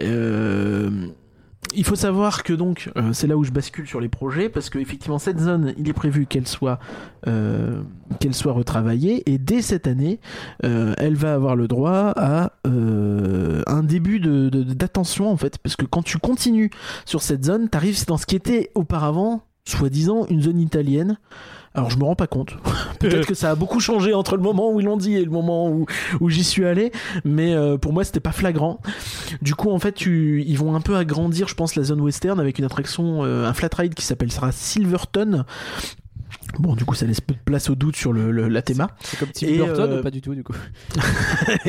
Euh, 0.00 1.08
il 1.76 1.84
faut 1.84 1.94
savoir 1.94 2.42
que 2.42 2.52
donc 2.52 2.90
euh, 2.96 3.12
c'est 3.12 3.26
là 3.26 3.36
où 3.36 3.44
je 3.44 3.50
bascule 3.50 3.86
sur 3.86 4.00
les 4.00 4.08
projets 4.08 4.48
parce 4.48 4.70
que 4.70 4.78
effectivement 4.78 5.18
cette 5.18 5.38
zone 5.38 5.74
il 5.76 5.88
est 5.88 5.92
prévu 5.92 6.26
qu'elle 6.26 6.48
soit 6.48 6.78
euh, 7.26 7.82
qu'elle 8.18 8.34
soit 8.34 8.52
retravaillée 8.52 9.22
et 9.30 9.38
dès 9.38 9.60
cette 9.60 9.86
année 9.86 10.18
euh, 10.64 10.94
elle 10.96 11.14
va 11.14 11.34
avoir 11.34 11.54
le 11.54 11.68
droit 11.68 12.12
à 12.16 12.52
un 12.64 13.82
début 13.82 14.20
d'attention 14.20 15.30
en 15.30 15.36
fait 15.36 15.58
parce 15.58 15.76
que 15.76 15.84
quand 15.84 16.02
tu 16.02 16.18
continues 16.18 16.70
sur 17.04 17.22
cette 17.22 17.44
zone 17.44 17.68
t'arrives 17.68 18.04
dans 18.06 18.16
ce 18.16 18.26
qui 18.26 18.36
était 18.36 18.70
auparavant 18.74 19.42
soi-disant 19.66 20.26
une 20.28 20.42
zone 20.42 20.60
italienne. 20.60 21.18
Alors 21.76 21.90
je 21.90 21.98
me 21.98 22.04
rends 22.04 22.16
pas 22.16 22.26
compte. 22.26 22.56
Peut-être 22.98 23.26
que 23.26 23.34
ça 23.34 23.50
a 23.50 23.54
beaucoup 23.54 23.80
changé 23.80 24.14
entre 24.14 24.36
le 24.36 24.42
moment 24.42 24.72
où 24.72 24.80
ils 24.80 24.86
l'ont 24.86 24.96
dit 24.96 25.14
et 25.14 25.24
le 25.24 25.30
moment 25.30 25.68
où, 25.68 25.86
où 26.20 26.30
j'y 26.30 26.42
suis 26.42 26.64
allé, 26.64 26.90
mais 27.24 27.54
euh, 27.54 27.76
pour 27.76 27.92
moi 27.92 28.02
c'était 28.02 28.20
pas 28.20 28.32
flagrant. 28.32 28.80
Du 29.42 29.54
coup 29.54 29.70
en 29.70 29.78
fait 29.78 29.92
tu, 29.92 30.42
ils 30.46 30.58
vont 30.58 30.74
un 30.74 30.80
peu 30.80 30.96
agrandir, 30.96 31.48
je 31.48 31.54
pense, 31.54 31.76
la 31.76 31.82
zone 31.82 32.00
western 32.00 32.40
avec 32.40 32.58
une 32.58 32.64
attraction, 32.64 33.24
euh, 33.24 33.46
un 33.46 33.52
flat 33.52 33.68
ride 33.76 33.94
qui 33.94 34.04
s'appellera 34.04 34.52
Silverton. 34.52 35.44
Bon, 36.58 36.74
du 36.74 36.84
coup, 36.84 36.94
ça 36.94 37.06
laisse 37.06 37.20
peu 37.20 37.34
de 37.34 37.38
place 37.44 37.68
au 37.70 37.74
doute 37.74 37.96
sur 37.96 38.12
le, 38.12 38.30
le- 38.30 38.48
la 38.48 38.62
théma. 38.62 38.90
C'est 39.02 39.18
comme 39.18 39.28
Tim 39.32 39.46
Burton 39.56 39.90
euh, 39.92 40.00
ou 40.00 40.02
pas 40.02 40.10
du 40.10 40.20
tout 40.20 40.34
du 40.34 40.42
coup 40.42 40.54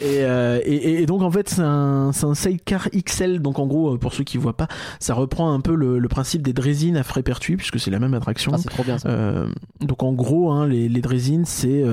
et, 0.00 0.22
euh, 0.22 0.60
et, 0.64 1.02
et 1.02 1.06
donc 1.06 1.22
en 1.22 1.30
fait 1.30 1.48
c'est 1.48 1.60
un, 1.62 2.10
un 2.20 2.34
sidecar 2.34 2.88
XL 2.90 3.40
donc 3.40 3.58
en 3.58 3.66
gros 3.66 3.94
euh, 3.94 3.98
pour 3.98 4.12
ceux 4.12 4.24
qui 4.24 4.38
voient 4.38 4.56
pas 4.56 4.66
ça 4.98 5.14
reprend 5.14 5.52
un 5.52 5.60
peu 5.60 5.74
le, 5.74 5.98
le 5.98 6.08
principe 6.08 6.42
des 6.42 6.52
Draisines 6.52 6.96
à 6.96 7.02
Frépertuis 7.02 7.56
puisque 7.56 7.78
c'est 7.78 7.90
la 7.90 7.98
même 8.00 8.14
attraction 8.14 8.52
Ah, 8.54 8.58
c'est 8.58 8.70
trop 8.70 8.82
bien 8.84 8.98
ça. 8.98 9.08
Euh, 9.08 9.48
donc 9.80 10.02
en 10.02 10.12
gros 10.12 10.50
hein, 10.50 10.66
les, 10.66 10.88
les 10.88 11.02
c'est 11.44 11.84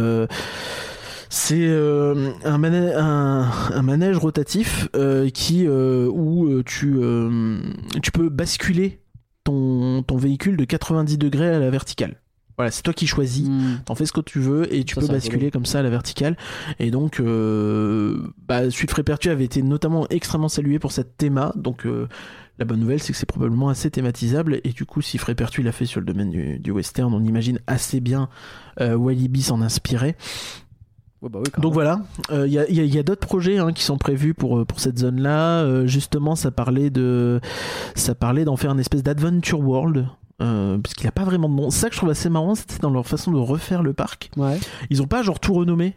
c'est 1.30 1.60
euh, 1.62 2.32
un, 2.44 2.58
manège, 2.58 2.94
un, 2.98 3.50
un 3.74 3.82
manège 3.84 4.18
rotatif 4.18 4.90
euh, 4.96 5.30
qui 5.30 5.66
euh, 5.68 6.08
où 6.12 6.62
tu 6.64 7.00
tu 8.02 8.12
peux 8.12 8.30
basculer 8.30 9.00
ton, 9.44 10.04
ton 10.04 10.18
véhicule 10.18 10.58
de 10.58 10.66
90 10.66 11.18
degrés 11.18 11.50
à 11.50 11.60
la 11.60 11.70
verticale 11.70 12.18
voilà 12.58 12.70
c'est 12.70 12.84
toi 12.84 12.94
qui 12.94 13.08
choisis 13.08 13.48
Hmm. 13.48 13.78
T'en 13.86 13.96
fais 13.96 14.06
ce 14.06 14.12
que 14.12 14.22
tu 14.22 14.40
veux 14.40 14.72
et 14.74 14.84
tu 14.84 14.94
Ça, 14.96 15.02
peux 15.02 15.08
basculer 15.08 15.50
comme 15.52 15.66
ça 15.66 15.80
à 15.80 15.82
la 15.82 15.90
verticale. 15.90 16.38
Et 16.80 16.92
donc, 16.92 17.20
euh, 17.20 18.20
bah, 18.48 18.70
Suite 18.70 18.92
Frépertuis 18.92 19.30
avait 19.32 19.46
été 19.46 19.64
notamment 19.64 20.06
extrêmement 20.10 20.50
salué 20.50 20.78
pour 20.78 20.92
cette 20.92 21.18
théma. 21.18 21.54
Donc, 21.56 21.86
euh, 21.86 22.08
la 22.60 22.66
bonne 22.66 22.80
nouvelle, 22.80 23.02
c'est 23.02 23.14
que 23.14 23.18
c'est 23.18 23.26
probablement 23.26 23.70
assez 23.70 23.90
thématisable. 23.90 24.62
Et 24.64 24.74
du 24.74 24.86
coup, 24.86 25.02
si 25.02 25.18
Frépertuis 25.18 25.64
l'a 25.64 25.72
fait 25.72 25.88
sur 25.88 26.02
le 26.02 26.06
domaine 26.06 26.30
du, 26.30 26.60
du 26.60 26.72
western, 26.72 27.12
on 27.14 27.24
imagine 27.24 27.60
assez 27.66 28.00
bien 28.00 28.30
euh, 28.80 28.96
Walibi 28.96 29.42
s'en 29.42 29.62
inspirer. 29.62 30.16
Ouais, 31.22 31.30
bah 31.30 31.40
oui. 31.40 31.52
Donc 31.62 31.74
voilà, 31.74 32.02
il 32.32 32.48
y 32.52 32.58
a, 32.58 32.70
y 32.70 32.80
a- 32.80 32.84
y 32.84 32.98
a 32.98 33.04
d'autres 33.04 33.28
projets 33.28 33.58
hein, 33.60 33.74
qui 33.74 33.84
sont 33.84 33.98
prévus 33.98 34.34
pour, 34.34 34.60
euh, 34.60 34.66
pour 34.66 34.80
cette 34.80 34.98
zone-là. 35.00 35.60
Euh, 35.62 35.86
justement, 35.86 36.36
ça 36.36 36.50
parlait 36.52 36.90
de, 36.90 37.40
ça 37.96 38.16
parlait 38.16 38.44
d'en 38.46 38.56
faire 38.58 38.72
une 38.72 38.80
espèce 38.80 39.04
d'adventure 39.04 39.60
world. 39.60 40.08
Euh, 40.42 40.80
parce 40.80 40.96
qu'il 40.96 41.08
a 41.08 41.12
pas 41.12 41.24
vraiment 41.24 41.48
de 41.48 41.54
nom. 41.54 41.70
Ça 41.70 41.88
que 41.90 41.94
je 41.94 42.00
trouve 42.00 42.10
assez 42.10 42.28
marrant, 42.28 42.56
c'était 42.56 42.80
dans 42.80 42.90
leur 42.90 43.06
façon 43.06 43.32
de 43.32 43.38
refaire 43.38 43.84
le 43.84 43.94
parc. 43.94 44.32
Ouais. 44.38 44.60
Ils 44.90 45.04
ont 45.04 45.06
pas 45.08 45.22
genre 45.22 45.40
tout 45.40 45.54
renommé. 45.54 45.96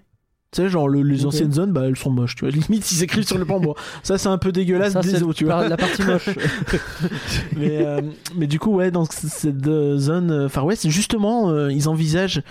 Tu 0.55 0.63
sais, 0.63 0.69
genre 0.69 0.89
le- 0.89 1.03
les 1.03 1.27
anciennes 1.27 1.53
zones, 1.53 1.73
bah 1.73 1.83
elles 1.87 1.97
sont 1.97 2.11
moches, 2.11 2.37
tu 2.37 2.45
vois. 2.45 2.51
Limite, 2.55 2.93
ils 2.93 3.03
écrivent 3.03 3.27
sur 3.27 3.39
le 3.39 3.45
plan. 3.45 3.61
Ça, 4.05 4.19
c'est 4.19 4.29
un 4.29 4.39
peu 4.39 4.53
dégueulasse, 4.53 4.93
Ça, 4.93 5.01
tu 5.35 5.45
vois. 5.47 5.69
la 5.69 5.77
partie 5.77 6.03
moche. 6.05 6.29
mais, 7.57 7.85
euh, 7.85 8.01
mais 8.37 8.47
du 8.47 8.59
coup, 8.61 8.71
ouais, 8.75 8.91
dans 8.93 9.05
cette 9.05 9.67
euh, 9.67 9.99
zone 9.99 10.31
euh, 10.31 10.49
Far 10.49 10.65
West, 10.65 10.89
justement, 10.89 11.51
euh, 11.51 11.73
ils 11.73 11.89
envisagent, 11.89 12.43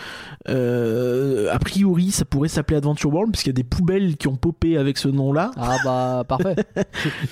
euh, 0.50 1.48
a 1.52 1.60
priori, 1.60 2.12
ça 2.12 2.26
pourrait 2.26 2.50
s'appeler 2.50 2.78
Adventure 2.78 3.14
World, 3.14 3.32
puisqu'il 3.32 3.50
y 3.50 3.52
a 3.52 3.54
des 3.54 3.64
poubelles 3.64 4.18
qui 4.18 4.28
ont 4.28 4.36
popé 4.36 4.78
avec 4.78 4.98
ce 4.98 5.08
nom-là. 5.08 5.52
ah 5.58 5.78
bah 5.86 6.24
parfait. 6.28 6.56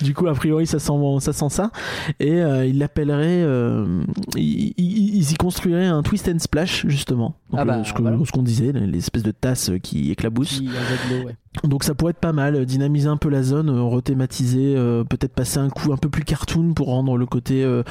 Du 0.00 0.14
coup, 0.14 0.26
a 0.26 0.32
priori, 0.34 0.66
ça 0.66 0.78
sent 0.78 0.92
ça. 1.20 1.32
Sent 1.32 1.50
ça. 1.50 1.70
Et 2.20 2.38
ils 2.38 2.78
l'appelleraient, 2.78 3.44
ils, 4.36 5.32
y 5.32 5.34
construiraient 5.34 5.86
un 5.86 6.02
Twist 6.02 6.28
and 6.28 6.38
Splash, 6.38 6.86
justement. 6.86 7.36
Donc, 7.50 7.60
Ah 7.60 7.64
bah, 7.64 7.84
ce 7.84 7.92
que- 7.92 8.00
voilà. 8.02 8.16
ce 8.24 8.30
qu'on 8.32 8.42
disait, 8.42 8.72
l'espèce 8.72 9.22
de 9.22 9.32
tasse 9.32 9.70
qui 9.82 10.10
éclabousse. 10.10 10.61
Envoie 10.68 10.98
de 10.98 11.08
l'eau, 11.08 11.22
ouais. 11.26 11.36
Donc 11.64 11.84
ça 11.84 11.94
pourrait 11.94 12.12
être 12.12 12.18
pas 12.18 12.32
mal, 12.32 12.64
dynamiser 12.64 13.08
un 13.08 13.18
peu 13.18 13.28
la 13.28 13.42
zone, 13.42 13.68
euh, 13.68 13.82
rethématiser, 13.82 14.74
euh, 14.74 15.04
peut-être 15.04 15.34
passer 15.34 15.58
un 15.58 15.68
coup 15.68 15.92
un 15.92 15.98
peu 15.98 16.08
plus 16.08 16.24
cartoon 16.24 16.72
pour 16.72 16.86
rendre 16.86 17.18
le 17.18 17.26
côté 17.26 17.62
euh, 17.62 17.82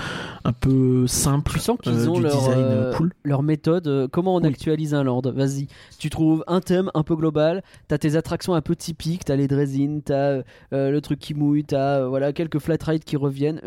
un 0.44 0.52
peu 0.52 1.06
simple 1.06 1.52
Tu 1.54 1.60
sens 1.60 1.78
qu'ils 1.80 1.92
euh, 1.92 2.08
ont 2.08 2.16
du 2.16 2.24
leur, 2.24 2.38
design 2.38 2.92
cool. 2.96 3.14
leur 3.24 3.44
méthode. 3.44 4.08
comment 4.12 4.36
on 4.36 4.42
Oui. 4.42 4.48
actualise 4.48 4.96
un 4.96 5.04
land 5.04 5.22
Vas-y. 5.22 5.68
Tu 6.00 6.10
trouves 6.10 6.44
un 6.48 6.60
thème 6.60 6.90
un 6.96 7.04
peu 7.04 7.16
global. 7.16 7.62
T'as 7.88 8.00
tes 8.00 8.16
attractions 8.16 8.56
un 8.56 8.62
peu 8.62 8.76
typiques. 8.76 9.26
T'as 9.26 9.36
les 9.36 9.48
dressings. 9.48 10.02
T'as 10.02 10.42
le 10.72 11.00
truc 11.00 11.20
qui 11.20 11.36
mouille. 11.36 11.64
T'as 11.64 12.08
voilà 12.08 12.34
quelques 12.34 12.60
flat 12.60 12.78
rides 12.82 13.04
qui 13.04 13.16
reviennent. 13.16 13.62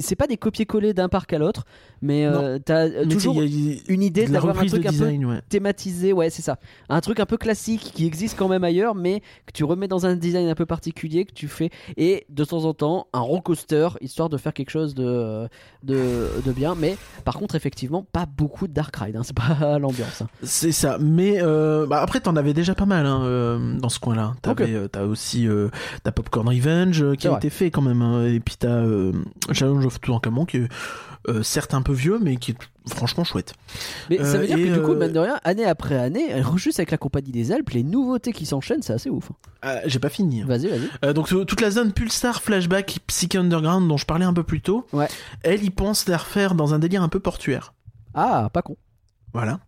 C'est 0.00 0.16
pas 0.16 0.26
des 0.26 0.38
copier-coller 0.38 0.92
d'un 0.92 1.08
parc 1.08 1.32
à 1.32 1.38
l'autre, 1.38 1.66
mais 2.02 2.26
t'as 2.64 3.06
toujours 3.06 3.40
y 3.44 3.80
une 3.88 4.02
idée 4.02 4.26
de 4.26 4.32
la 4.32 4.40
d'avoir 4.40 4.56
un 4.56 4.60
reprise 4.60 4.72
de 4.72 4.78
truc 4.78 4.86
un 4.86 4.90
peu 4.90 5.04
design, 5.04 5.24
ouais. 5.26 5.40
thématisé, 5.48 6.12
ouais, 6.12 6.30
c'est 6.30 6.42
ça. 6.42 6.58
Un 6.88 7.00
truc 7.00 7.20
un 7.20 7.26
peu 7.26 7.36
classique 7.36 7.92
qui 7.94 8.06
existe 8.06 8.36
quand 8.36 8.48
même 8.48 8.64
ailleurs, 8.64 8.94
mais 8.96 9.19
que 9.46 9.52
tu 9.52 9.64
remets 9.64 9.88
dans 9.88 10.06
un 10.06 10.16
design 10.16 10.48
un 10.48 10.54
peu 10.54 10.66
particulier 10.66 11.24
que 11.24 11.32
tu 11.32 11.48
fais. 11.48 11.70
Et 11.96 12.24
de 12.28 12.44
temps 12.44 12.64
en 12.64 12.74
temps, 12.74 13.06
un 13.12 13.20
roller 13.20 13.42
coaster, 13.42 13.88
histoire 14.00 14.28
de 14.28 14.36
faire 14.36 14.52
quelque 14.54 14.70
chose 14.70 14.94
de, 14.94 15.48
de, 15.82 16.28
de 16.44 16.52
bien. 16.52 16.74
Mais 16.74 16.96
par 17.24 17.34
contre, 17.38 17.54
effectivement, 17.54 18.04
pas 18.12 18.26
beaucoup 18.26 18.66
de 18.68 18.72
dark 18.72 18.94
ride. 18.96 19.16
hein, 19.16 19.22
c'est 19.24 19.36
pas 19.36 19.78
l'ambiance. 19.78 20.22
hein. 20.22 20.28
C'est 20.42 20.72
ça, 20.72 20.98
mais 21.00 21.38
euh, 21.42 21.86
bah 21.86 22.00
après 22.02 22.20
t'en 22.20 22.36
avais 22.36 22.52
déjà 22.54 22.74
pas 22.74 22.86
mal 22.86 23.06
hein, 23.06 23.22
euh, 23.24 23.78
dans 23.78 23.88
ce 23.88 23.98
coin-là. 24.00 24.34
Euh, 24.46 24.88
T'as 24.88 25.04
aussi 25.04 25.46
t'as 26.02 26.12
Popcorn 26.12 26.48
Revenge 26.48 27.16
qui 27.16 27.26
a 27.26 27.30
vrai. 27.30 27.38
été 27.38 27.50
fait 27.50 27.70
quand 27.70 27.82
même, 27.82 28.02
et 28.26 28.40
puis 28.40 28.56
t'as 28.58 28.82
Challenge 29.52 29.86
of 29.86 30.00
Toutankhamon 30.00 30.44
qui 30.44 30.58
est 30.58 30.60
euh, 30.62 30.68
certes 31.42 31.74
un 31.74 31.82
peu 31.82 31.92
vieux, 31.92 32.18
mais 32.20 32.36
qui 32.36 32.52
est 32.52 32.56
franchement 32.88 33.24
chouette. 33.24 33.52
Mais 34.08 34.16
ça 34.18 34.24
Euh, 34.36 34.38
veut 34.38 34.46
dire 34.46 34.58
et, 34.58 34.64
que 34.68 34.74
du 34.74 34.80
coup, 34.80 34.92
euh, 34.92 34.98
mine 34.98 35.12
de 35.12 35.18
rien, 35.18 35.38
année 35.44 35.64
après 35.66 35.96
année, 35.96 36.42
juste 36.56 36.78
avec 36.80 36.90
la 36.90 36.96
compagnie 36.98 37.30
des 37.30 37.52
Alpes, 37.52 37.70
les 37.70 37.82
nouveautés 37.82 38.32
qui 38.32 38.46
s'enchaînent, 38.46 38.82
c'est 38.82 38.94
assez 38.94 39.10
ouf. 39.10 39.30
hein. 39.30 39.34
Ah, 39.62 39.76
J'ai 39.86 39.98
pas 39.98 40.08
fini. 40.08 40.42
Vas-y, 40.42 40.68
vas-y. 40.68 40.88
Euh, 41.04 41.12
donc 41.12 41.32
euh, 41.32 41.44
toute 41.44 41.60
la 41.60 41.70
zone 41.70 41.92
Pulsar, 41.92 42.40
Flashback, 42.42 42.98
Psyche 43.06 43.34
Underground 43.36 43.86
dont 43.88 43.96
je 43.98 44.06
parlais 44.06 44.24
un 44.24 44.32
peu 44.32 44.42
plus 44.42 44.60
tôt, 44.62 44.86
Ouais. 44.92 45.08
elle 45.42 45.62
y 45.62 45.70
pense 45.70 46.08
la 46.08 46.16
refaire 46.16 46.54
dans 46.54 46.72
un 46.74 46.78
délire 46.78 47.02
un 47.02 47.08
peu 47.08 47.20
portuaire. 47.20 47.74
Ah, 48.14 48.48
pas 48.52 48.62
con. 48.62 48.76
Voilà. 49.32 49.60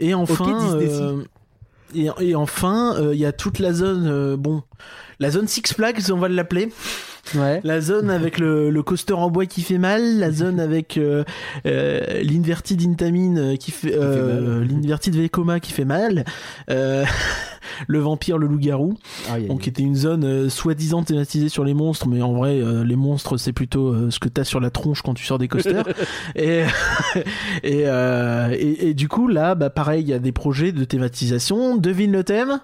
Et 0.00 0.12
enfin, 0.14 0.76
euh, 0.76 1.22
et, 1.94 2.08
et 2.20 2.34
enfin, 2.34 2.94
euh, 2.98 3.14
il 3.14 3.20
y 3.20 3.26
a 3.26 3.32
toute 3.32 3.58
la 3.58 3.72
zone, 3.72 4.06
euh, 4.06 4.36
bon, 4.36 4.62
la 5.18 5.30
zone 5.30 5.48
Six 5.48 5.72
Flags, 5.74 6.10
on 6.12 6.18
va 6.18 6.28
l'appeler. 6.28 6.72
Ouais. 7.36 7.60
La 7.64 7.80
zone 7.80 8.10
avec 8.10 8.38
le, 8.38 8.70
le 8.70 8.82
coaster 8.82 9.12
en 9.14 9.30
bois 9.30 9.46
qui 9.46 9.62
fait 9.62 9.78
mal, 9.78 10.18
la 10.18 10.30
zone 10.32 10.58
avec 10.60 10.96
euh, 10.96 11.24
euh, 11.66 12.00
euh, 12.22 13.56
qui 13.56 13.70
fait, 13.70 13.94
euh, 13.94 14.64
l'inverted 14.64 15.14
Vekoma 15.14 15.60
qui 15.60 15.72
fait 15.72 15.84
mal, 15.84 16.24
euh, 16.70 17.04
le 17.86 17.98
vampire, 17.98 18.38
le 18.38 18.46
loup-garou. 18.46 18.94
Ah, 19.30 19.38
Donc 19.40 19.62
qui 19.62 19.68
était 19.68 19.82
une 19.82 19.94
zone 19.96 20.24
euh, 20.24 20.48
soi-disant 20.48 21.02
thématisée 21.02 21.48
sur 21.48 21.64
les 21.64 21.74
monstres, 21.74 22.08
mais 22.08 22.22
en 22.22 22.32
vrai 22.32 22.60
euh, 22.60 22.84
les 22.84 22.96
monstres 22.96 23.36
c'est 23.36 23.52
plutôt 23.52 23.88
euh, 23.88 24.10
ce 24.10 24.18
que 24.18 24.28
t'as 24.28 24.44
sur 24.44 24.60
la 24.60 24.70
tronche 24.70 25.02
quand 25.02 25.14
tu 25.14 25.24
sors 25.24 25.38
des 25.38 25.48
coasters. 25.48 25.84
et, 26.36 26.62
et, 27.62 27.84
euh, 27.86 28.48
et 28.58 28.88
et 28.90 28.94
du 28.94 29.08
coup 29.08 29.28
là, 29.28 29.54
bah 29.54 29.70
pareil, 29.70 30.02
il 30.02 30.08
y 30.08 30.12
a 30.14 30.18
des 30.18 30.32
projets 30.32 30.72
de 30.72 30.84
thématisation. 30.84 31.76
Devine 31.76 32.12
le 32.12 32.24
thème? 32.24 32.60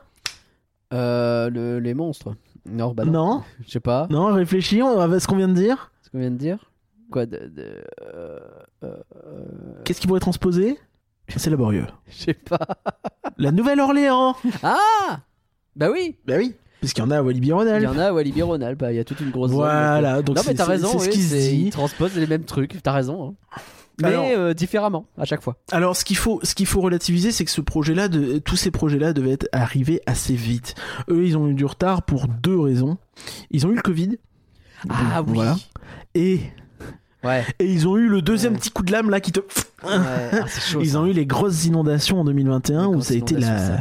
Euh, 0.93 1.51
le- 1.51 1.79
les 1.81 1.95
monstres. 1.95 2.35
Non, 2.69 2.93
bah 2.93 3.05
non. 3.05 3.13
Non, 3.13 3.43
Je 3.67 3.71
sais 3.71 3.81
pas. 3.81 4.07
non, 4.11 4.33
réfléchis, 4.33 4.83
on 4.83 5.07
va 5.07 5.21
ce 5.21 5.27
qu'on 5.27 5.37
vient 5.37 5.49
de 5.49 5.55
dire. 5.55 5.91
Ce 6.03 6.11
qu'on 6.11 6.19
vient 6.19 6.31
de 6.31 6.37
dire. 6.37 6.59
Quoi 7.11 7.25
de, 7.27 7.37
de- 7.49 7.85
euh, 8.15 8.39
euh, 8.83 8.97
Qu'est-ce 9.85 10.01
qui 10.01 10.07
pourrait 10.07 10.21
transposer 10.21 10.79
C'est 11.37 11.51
laborieux. 11.51 11.87
Je 12.09 12.15
sais 12.25 12.35
pas. 12.35 12.59
La 13.39 13.53
Nouvelle-Orléans. 13.53 14.35
Ah 14.63 15.21
Bah 15.77 15.89
oui 15.93 16.17
Bah 16.27 16.35
oui, 16.39 16.55
parce 16.81 16.93
qu'il 16.93 17.03
y 17.05 17.07
en 17.07 17.11
a 17.11 17.19
à 17.19 17.23
Walibi 17.23 17.49
Il 17.49 17.51
y 17.51 17.87
en 17.87 17.99
a 17.99 18.07
à 18.07 18.13
Walibi 18.13 18.43
Ronald, 18.43 18.79
bah, 18.79 18.93
il 18.93 18.97
y 18.97 18.99
a 18.99 19.05
toute 19.05 19.21
une 19.21 19.31
grosse 19.31 19.51
zone. 19.51 19.59
Voilà, 19.59 20.23
donc 20.23 20.37
non 20.37 20.43
mais 20.45 20.51
c'est- 20.53 20.55
t'as 20.57 20.65
raison, 20.65 20.99
c'est 20.99 21.07
ce 21.07 21.11
qui 21.11 21.23
se 21.23 21.35
dit. 21.35 21.65
ils 21.67 21.71
transposent 21.71 22.17
les 22.17 22.27
mêmes 22.27 22.45
trucs, 22.45 22.83
t'as 22.83 22.93
raison. 22.93 23.37
hein. 23.53 23.61
Mais 24.03 24.09
Alors- 24.09 24.25
euh, 24.29 24.53
différemment 24.55 25.07
à 25.17 25.25
chaque 25.25 25.43
fois. 25.43 25.57
Alors, 25.73 25.97
ce 25.97 26.05
qu'il 26.05 26.17
faut, 26.17 26.39
ce 26.43 26.55
qu'il 26.55 26.67
faut 26.67 26.81
relativiser, 26.83 27.33
c'est 27.33 27.45
que 27.47 27.51
ce 27.51 27.61
projet-là, 27.63 28.09
de, 28.09 28.39
tous 28.39 28.57
ces 28.57 28.71
projets-là 28.71 29.13
devaient 29.13 29.33
être 29.33 29.49
arrivés 29.53 30.01
assez 30.07 30.35
vite. 30.35 30.75
Eux, 31.09 31.25
ils 31.27 31.37
ont 31.39 31.49
eu 31.49 31.55
du 31.55 31.65
retard 31.65 32.03
pour 32.03 32.29
deux 32.29 32.59
raisons. 32.61 32.99
Ils 33.51 33.67
ont 33.67 33.71
eu 33.71 33.77
le 33.77 33.83
Covid. 33.83 34.19
Ah 34.91 35.23
oui. 35.23 35.33
Voilà. 35.35 35.57
Et, 36.15 36.41
Ouais. 37.25 37.45
et 37.59 37.65
ils 37.73 37.89
ont 37.89 37.97
eu 37.97 38.07
le 38.09 38.23
deuxième 38.23 38.53
Ouais. 38.53 38.59
petit 38.59 38.71
coup 38.71 38.83
de 38.85 38.93
lame 38.93 39.09
là 39.11 39.21
qui 39.21 39.33
te. 39.33 39.41
ouais. 39.41 39.47
Ah, 39.85 40.29
c'est 40.47 40.61
chaud, 40.61 40.81
Ils 40.83 40.91
ça. 40.91 41.01
ont 41.01 41.07
eu 41.07 41.13
les 41.13 41.27
grosses 41.27 41.65
inondations 41.65 42.21
en 42.21 42.25
2021 42.25 42.91
Les 42.91 42.97
où 42.97 43.01
ça 43.01 43.15
a 43.15 43.17
été 43.17 43.35
la, 43.35 43.59
ça 43.59 43.75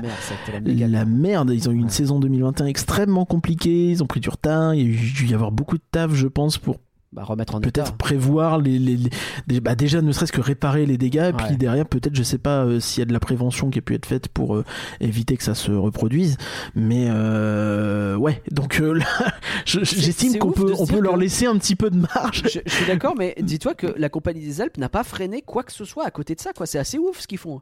a 0.54 0.58
été 0.58 0.74
la 0.76 0.88
la 0.88 1.06
merde. 1.06 1.52
Ils 1.54 1.68
ont 1.70 1.72
eu 1.74 1.78
une 1.78 1.90
saison 1.90 2.20
2021 2.20 2.66
extrêmement 2.68 3.26
compliquée. 3.26 3.90
Ils 3.92 4.02
ont 4.02 4.08
pris 4.08 4.22
du 4.22 4.30
retard. 4.30 4.74
Il 4.74 4.82
y 4.82 4.84
a 4.86 4.88
eu- 4.88 5.12
dû 5.12 5.28
y 5.28 5.34
avoir 5.34 5.52
beaucoup 5.52 5.78
de 5.78 5.84
taf, 5.92 6.14
je 6.14 6.28
pense, 6.28 6.58
pour 6.58 6.78
Bah, 7.16 7.24
remettre 7.24 7.56
en 7.56 7.62
peut-être 7.62 7.94
prévoir 7.96 8.58
les, 8.60 8.78
les, 8.78 8.98
les- 8.98 9.10
des- 9.48 9.62
bah 9.62 9.76
déjà 9.76 10.02
ne 10.02 10.12
serait-ce 10.12 10.34
que 10.34 10.42
réparer 10.42 10.86
les 10.86 10.98
dégâts 10.98 11.30
et 11.30 11.34
puis 11.34 11.46
Ouais. 11.52 11.56
derrière 11.56 11.86
peut-être 11.86 12.14
je 12.14 12.24
sais 12.24 12.38
pas 12.38 12.66
euh, 12.66 12.82
s'il 12.82 13.00
y 13.00 13.04
a 13.04 13.06
de 13.06 13.14
la 13.14 13.22
prévention 13.22 13.70
qui 13.70 13.80
a 13.80 13.82
pu 13.82 13.94
être 13.96 14.06
faite 14.06 14.28
pour 14.28 14.56
euh, 14.58 14.66
éviter 15.00 15.38
que 15.38 15.44
ça 15.44 15.56
se 15.56 15.72
reproduise 15.72 16.36
mais 16.76 17.06
euh, 17.08 18.16
ouais 18.18 18.42
donc 18.52 18.82
euh, 18.82 18.94
là 18.96 19.06
j'estime 19.66 20.38
qu'on 20.40 20.52
peut 20.52 20.74
on 20.78 20.86
peut 20.86 21.00
leur 21.00 21.16
laisser 21.18 21.46
un 21.46 21.58
petit 21.58 21.76
peu 21.78 21.90
de 21.90 21.98
marge 21.98 22.44
Je, 22.52 22.60
je 22.66 22.72
suis 22.74 22.86
d'accord, 22.86 23.16
mais 23.18 23.34
dis-toi 23.42 23.74
que 23.76 23.88
la 23.98 24.10
compagnie 24.10 24.42
des 24.42 24.60
Alpes 24.60 24.78
n'a 24.78 24.90
pas 24.90 25.04
freiné 25.06 25.42
quoi 25.42 25.64
que 25.64 25.72
ce 25.72 25.86
soit 25.86 26.06
à 26.06 26.12
côté 26.12 26.36
de 26.36 26.42
ça, 26.42 26.52
quoi. 26.54 26.66
C'est 26.66 26.80
assez 26.80 26.98
ouf 26.98 27.20
ce 27.22 27.28
qu'ils 27.28 27.38
font. 27.38 27.62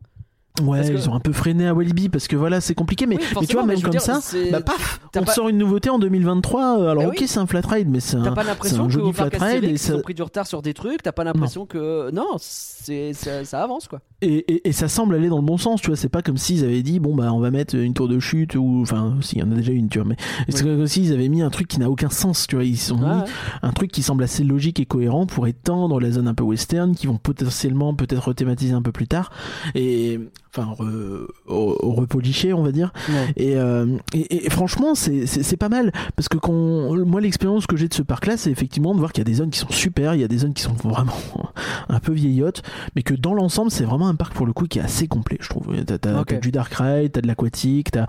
Ouais, 0.61 0.88
que- 0.88 0.93
ils 0.93 1.09
ont 1.09 1.15
un 1.15 1.19
peu 1.19 1.34
freiné 1.34 1.67
à 1.67 1.73
Walibi 1.73 2.09
parce 2.09 2.27
que 2.27 2.35
voilà, 2.35 2.61
c'est 2.61 2.75
compliqué, 2.75 3.07
mais, 3.07 3.15
Oui, 3.17 3.23
mais 3.41 3.47
tu 3.47 3.53
vois, 3.53 3.65
même 3.65 3.81
comme 3.81 3.89
dire, 3.89 4.01
ça, 4.01 4.19
bah 4.51 4.61
paf, 4.61 4.99
on 5.15 5.23
pas- 5.23 5.31
sort 5.31 5.49
une 5.49 5.57
nouveauté 5.57 5.89
en 5.89 5.97
2023. 5.97 6.80
euh, 6.80 6.89
Alors, 6.91 7.03
Bah 7.05 7.09
ok, 7.09 7.23
c'est 7.25 7.39
un 7.39 7.47
flat 7.47 7.61
ride, 7.67 7.89
mais 7.89 7.99
c'est 7.99 8.17
un. 8.17 8.34
pas 8.34 8.43
l'impression 8.43 8.81
un 8.81 8.84
qu'au 8.84 8.89
joli 8.91 9.13
parc 9.13 9.35
flat 9.35 9.45
ride 9.47 9.63
et 9.63 9.69
ils 9.71 9.80
ça- 9.80 9.95
ont 9.95 10.01
pris 10.01 10.13
du 10.13 10.21
retard 10.21 10.45
sur 10.45 10.61
des 10.61 10.75
trucs. 10.75 11.01
T'as 11.01 11.11
pas 11.11 11.23
l'impression 11.23 11.65
que 11.65 12.11
non, 12.11 12.27
c'est 12.38 13.13
ça, 13.13 13.43
ça 13.45 13.63
avance 13.63 13.88
quoi. 13.88 14.01
Et, 14.21 14.35
et- 14.53 14.67
et 14.69 14.71
ça 14.73 14.88
semble 14.88 15.15
aller 15.15 15.27
dans 15.27 15.38
le 15.39 15.43
bon 15.43 15.57
sens, 15.57 15.81
tu 15.81 15.88
vois. 15.88 15.95
C'est 15.97 16.07
pas 16.07 16.21
comme 16.21 16.38
s'ils 16.38 16.63
avaient 16.63 16.84
dit, 16.84 16.99
bon, 16.99 17.15
bah, 17.15 17.34
on 17.34 17.39
va 17.39 17.49
mettre 17.49 17.75
une 17.75 17.95
tour 17.95 18.07
de 18.07 18.19
chute 18.19 18.53
ou. 18.55 18.81
Enfin, 18.84 19.15
si, 19.21 19.38
il 19.38 19.39
y 19.39 19.43
en 19.43 19.51
a 19.51 19.55
déjà 19.55 19.71
une, 19.71 19.89
tu 19.89 19.97
vois. 19.97 20.07
Mais 20.07 20.17
c'est 20.49 20.63
comme 20.63 20.85
s'ils 20.85 21.11
avaient 21.13 21.30
mis 21.30 21.41
un 21.41 21.49
truc 21.49 21.67
qui 21.67 21.80
n'a 21.80 21.89
aucun 21.89 22.11
sens, 22.11 22.45
tu 22.45 22.55
vois. 22.57 22.63
Ils 22.63 22.93
ont 22.93 22.97
mis 22.97 23.05
Ouais. 23.05 23.25
un 23.63 23.71
truc 23.71 23.91
qui 23.91 24.03
semble 24.03 24.23
assez 24.23 24.43
logique 24.43 24.80
et 24.80 24.85
cohérent 24.85 25.25
pour 25.25 25.47
étendre 25.47 25.99
la 25.99 26.11
zone 26.11 26.27
un 26.27 26.35
peu 26.35 26.43
western, 26.43 26.93
qui 26.95 27.07
vont 27.07 27.17
potentiellement 27.17 27.95
peut-être 27.95 28.27
rethématiser 28.27 28.73
un 28.75 28.84
peu 28.84 28.91
plus 28.91 29.07
tard. 29.07 29.31
Et. 29.73 30.19
Enfin, 30.55 30.71
re- 30.77 31.25
repolicher, 31.47 32.53
on 32.53 32.61
va 32.63 32.71
dire. 32.71 32.93
Et, 33.38 33.55
euh, 33.57 33.97
et, 34.13 34.45
et 34.45 34.49
franchement, 34.51 34.93
c'est- 34.93 35.25
pas 35.57 35.69
mal 35.69 35.91
parce 36.15 36.27
que 36.30 36.38
quand 36.38 36.95
moi 37.05 37.21
l'expérience 37.21 37.65
que 37.67 37.75
j'ai 37.77 37.88
de 37.88 37.93
ce 37.93 38.01
parc-là, 38.03 38.38
c'est 38.38 38.51
effectivement 38.51 38.93
de 38.93 38.99
voir 38.99 39.11
qu'il 39.13 39.21
y 39.21 39.25
a 39.27 39.30
des 39.30 39.35
zones 39.35 39.49
qui 39.49 39.59
sont 39.59 39.71
super, 39.71 40.13
il 40.15 40.21
y 40.21 40.23
a 40.23 40.27
des 40.27 40.38
zones 40.39 40.53
qui 40.53 40.61
sont 40.63 40.73
vraiment 40.73 41.13
un 41.89 41.99
peu 41.99 42.11
vieillottes, 42.13 42.61
mais 42.95 43.01
que 43.03 43.13
dans 43.13 43.34
l'ensemble, 43.34 43.71
c'est 43.71 43.84
vraiment 43.84 44.07
un 44.07 44.15
parc 44.15 44.34
pour 44.34 44.45
le 44.45 44.53
coup 44.53 44.67
qui 44.67 44.80
est 44.80 44.84
assez 44.84 45.07
complet, 45.07 45.38
je 45.41 45.49
trouve. 45.49 45.67
T'as 45.85 45.97
du 46.39 46.51
dark 46.51 46.73
ride, 46.73 47.11
t'as 47.13 47.21
de 47.21 47.27
l'aquatique, 47.27 47.91
t'as 47.91 48.05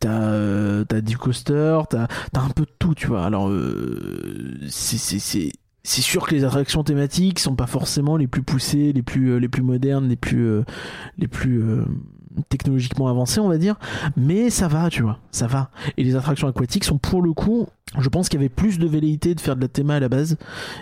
t'as 0.00 0.08
euh, 0.10 0.84
du 1.02 1.16
coaster, 1.18 1.78
t'as 1.88 2.08
t'as 2.32 2.40
un 2.40 2.48
peu 2.50 2.62
de 2.62 2.72
tout, 2.78 2.94
tu 2.94 3.06
vois. 3.06 3.24
Alors 3.24 3.48
euh, 3.48 4.58
c'est 4.68 5.52
c'est 5.82 6.02
sûr 6.02 6.26
que 6.26 6.34
les 6.34 6.44
attractions 6.44 6.82
thématiques 6.84 7.38
sont 7.38 7.54
pas 7.54 7.66
forcément 7.66 8.16
les 8.16 8.26
plus 8.26 8.42
poussées, 8.42 8.92
les 8.92 9.02
plus 9.02 9.30
euh, 9.32 9.36
les 9.38 9.48
plus 9.48 9.62
modernes, 9.62 10.08
les 10.08 10.16
plus 10.16 10.46
euh, 10.46 10.64
les 11.18 11.28
plus 11.28 11.62
euh, 11.62 11.84
technologiquement 12.48 13.08
avancées, 13.08 13.40
on 13.40 13.48
va 13.48 13.58
dire, 13.58 13.76
mais 14.16 14.50
ça 14.50 14.68
va, 14.68 14.88
tu 14.90 15.02
vois, 15.02 15.18
ça 15.30 15.46
va. 15.46 15.70
Et 15.96 16.04
les 16.04 16.14
attractions 16.16 16.48
aquatiques 16.48 16.84
sont 16.84 16.98
pour 16.98 17.22
le 17.22 17.32
coup, 17.32 17.66
je 17.98 18.08
pense 18.08 18.28
qu'il 18.28 18.38
y 18.40 18.42
avait 18.42 18.48
plus 18.48 18.78
de 18.78 18.86
velléité 18.86 19.34
de 19.34 19.40
faire 19.40 19.56
de 19.56 19.60
la 19.60 19.68
théma 19.68 19.96
à 19.96 20.00
la 20.00 20.08
base 20.08 20.36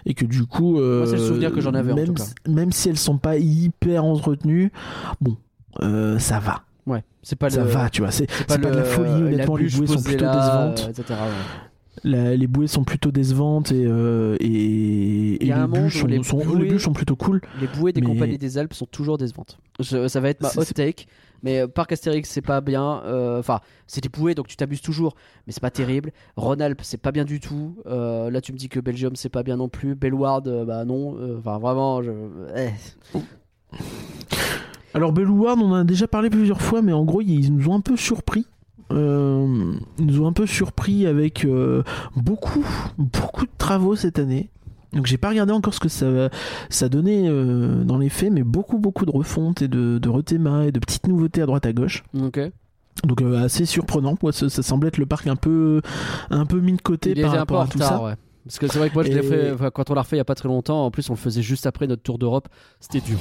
et 0.04 0.14
que 0.14 0.24
du 0.26 0.44
coup, 0.44 0.78
euh, 0.78 1.06
c'est 1.06 1.16
le 1.16 1.26
souvenir 1.26 1.52
que 1.52 1.60
j'en 1.60 1.72
avais, 1.74 1.92
en 1.92 1.96
même, 1.96 2.06
tout 2.06 2.14
cas. 2.14 2.24
même 2.46 2.72
si 2.72 2.88
elles 2.88 2.98
sont 2.98 3.18
pas 3.18 3.38
hyper 3.38 4.04
entretenues, 4.04 4.72
bon, 5.20 5.36
euh, 5.80 6.18
ça 6.18 6.38
va, 6.38 6.62
Ouais, 6.86 7.04
c'est 7.22 7.36
pas 7.36 7.50
ça 7.50 7.64
le. 7.64 7.68
va, 7.70 7.90
tu 7.90 8.00
vois. 8.00 8.10
C'est 8.10 8.26
pas, 8.46 8.56
de 8.56 8.66
la 8.66 8.82
folie, 8.84 9.10
honnêtement, 9.10 9.56
les 9.56 9.68
bouées 9.68 9.86
sont 9.86 10.02
plutôt 10.02 10.24
là, 10.24 10.68
décevantes. 10.72 10.88
etc. 10.98 11.04
ouais. 11.20 11.67
La- 12.04 12.36
les 12.36 12.46
bouées 12.46 12.66
sont 12.66 12.84
plutôt 12.84 13.10
décevantes 13.10 13.72
et, 13.72 13.84
euh, 13.86 14.36
et, 14.40 15.44
et 15.44 15.46
les, 15.52 15.66
bûches 15.66 16.00
sont, 16.00 16.06
les 16.06 16.22
sont- 16.22 16.38
bouées- 16.38 16.62
les 16.64 16.68
bûches 16.70 16.84
sont 16.84 16.92
plutôt 16.92 17.16
cool. 17.16 17.40
Les 17.60 17.66
bouées 17.66 17.92
des 17.92 18.00
Mais- 18.00 18.06
compagnies 18.06 18.38
des 18.38 18.58
Alpes 18.58 18.74
sont 18.74 18.86
toujours 18.86 19.18
décevantes. 19.18 19.58
Je- 19.80 20.08
ça 20.08 20.20
va 20.20 20.28
être 20.30 20.40
ma 20.42 20.48
hot 20.56 20.64
take. 20.74 21.06
Mais 21.44 21.60
euh, 21.60 21.68
Parc 21.68 21.92
Astérix, 21.92 22.28
c'est 22.28 22.42
pas 22.42 22.60
bien. 22.60 23.00
euh, 23.04 23.38
Enfin, 23.38 23.60
c'est 23.86 24.02
des 24.02 24.08
bouées, 24.08 24.34
donc 24.34 24.48
tu 24.48 24.56
t'abuses 24.56 24.80
toujours. 24.82 25.14
Mais 25.46 25.52
c'est 25.52 25.60
pas 25.62 25.70
terrible. 25.70 26.10
Rhône-Alpes, 26.36 26.80
c'est 26.82 27.00
pas 27.00 27.12
bien 27.12 27.24
du 27.24 27.38
tout. 27.38 27.76
Euh, 27.86 28.28
là, 28.30 28.40
tu 28.40 28.52
me 28.52 28.58
dis 28.58 28.68
que 28.68 28.80
Belgium, 28.80 29.14
c'est 29.14 29.28
pas 29.28 29.44
bien 29.44 29.56
non 29.56 29.68
plus. 29.68 29.94
Bellward, 29.94 30.64
bah 30.66 30.84
non. 30.84 31.16
Enfin, 31.38 31.58
vraiment, 31.60 32.02
je. 32.02 32.10
eh. 32.56 32.70
Alors 34.94 35.12
Bellouard, 35.12 35.56
on 35.58 35.66
en 35.70 35.74
a 35.74 35.84
déjà 35.84 36.08
parlé 36.08 36.30
plusieurs 36.30 36.60
fois, 36.60 36.82
mais 36.82 36.92
en 36.92 37.04
gros, 37.04 37.20
ils 37.20 37.54
nous 37.54 37.68
ont 37.68 37.74
un 37.74 37.80
peu 37.80 37.96
surpris. 37.96 38.46
Euh, 38.92 39.74
nous 39.98 40.20
ont 40.22 40.26
un 40.26 40.32
peu 40.32 40.46
surpris 40.46 41.06
avec 41.06 41.44
euh, 41.44 41.82
beaucoup, 42.16 42.64
beaucoup 42.96 43.44
de 43.44 43.50
travaux 43.58 43.96
cette 43.96 44.18
année. 44.18 44.50
Donc 44.94 45.04
j'ai 45.06 45.18
pas 45.18 45.28
regardé 45.28 45.52
encore 45.52 45.74
ce 45.74 45.80
que 45.80 45.90
ça, 45.90 46.30
ça 46.70 46.88
donnait 46.88 47.28
euh, 47.28 47.84
dans 47.84 47.98
les 47.98 48.08
faits, 48.08 48.32
mais 48.32 48.42
beaucoup, 48.42 48.78
beaucoup 48.78 49.04
de 49.04 49.10
refontes 49.10 49.60
et 49.60 49.68
de, 49.68 49.98
de 49.98 50.08
rethémas 50.08 50.64
et 50.64 50.72
de 50.72 50.78
petites 50.78 51.06
nouveautés 51.06 51.42
à 51.42 51.46
droite 51.46 51.66
à 51.66 51.72
gauche. 51.74 52.02
Ok. 52.18 52.40
Donc 53.04 53.20
euh, 53.20 53.44
assez 53.44 53.66
surprenant. 53.66 54.16
Moi, 54.22 54.32
ça, 54.32 54.48
ça 54.48 54.62
semblait 54.62 54.88
être 54.88 54.96
le 54.98 55.04
parc 55.06 55.26
un 55.26 55.36
peu, 55.36 55.82
un 56.30 56.46
peu 56.46 56.58
mis 56.60 56.72
de 56.72 56.80
côté 56.80 57.12
Il 57.14 57.20
par 57.22 57.32
rapport 57.32 57.60
à 57.60 57.66
tout 57.66 57.78
ça. 57.78 58.02
ouais. 58.02 58.14
Parce 58.46 58.58
que 58.58 58.66
c'est 58.66 58.78
vrai 58.78 58.88
que 58.88 58.94
moi, 58.94 59.02
je 59.04 59.10
Et- 59.10 59.22
fait. 59.22 59.70
quand 59.74 59.90
on 59.90 59.94
l'a 59.94 60.00
refait 60.00 60.16
il 60.16 60.20
y 60.20 60.22
a 60.22 60.24
pas 60.24 60.34
très 60.34 60.48
longtemps, 60.48 60.86
en 60.86 60.90
plus, 60.90 61.10
on 61.10 61.12
le 61.12 61.18
faisait 61.18 61.42
juste 61.42 61.66
après 61.66 61.86
notre 61.86 62.02
tour 62.02 62.16
d'Europe. 62.18 62.48
C'était 62.80 63.00
dur. 63.00 63.18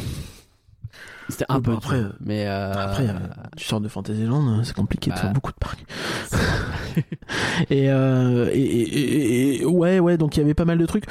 C'était 1.29 1.45
un 1.49 1.55
Oui, 1.57 1.61
peu 1.61 1.71
bah, 1.71 1.77
après, 1.77 1.99
dur. 1.99 2.13
Mais 2.25 2.47
euh, 2.47 2.73
Après, 2.73 3.07
euh, 3.09 3.13
tu 3.57 3.65
sors 3.65 3.81
de 3.81 3.87
Fantasyland, 3.87 4.47
euh, 4.47 4.63
c'est 4.63 4.75
compliqué 4.75 5.09
de 5.09 5.15
Bah. 5.15 5.21
faire 5.21 5.33
beaucoup 5.33 5.51
de 5.51 5.57
parcs. 5.57 5.85
et, 7.69 7.89
euh, 7.89 8.49
et, 8.53 8.59
et- 8.61 8.99
et- 8.99 9.61
et- 9.61 9.65
ouais, 9.65 9.99
ouais, 9.99 10.17
donc 10.17 10.35
il 10.37 10.39
y 10.39 10.43
avait 10.43 10.53
pas 10.53 10.65
mal 10.65 10.77
de 10.77 10.85
trucs. 10.85 11.05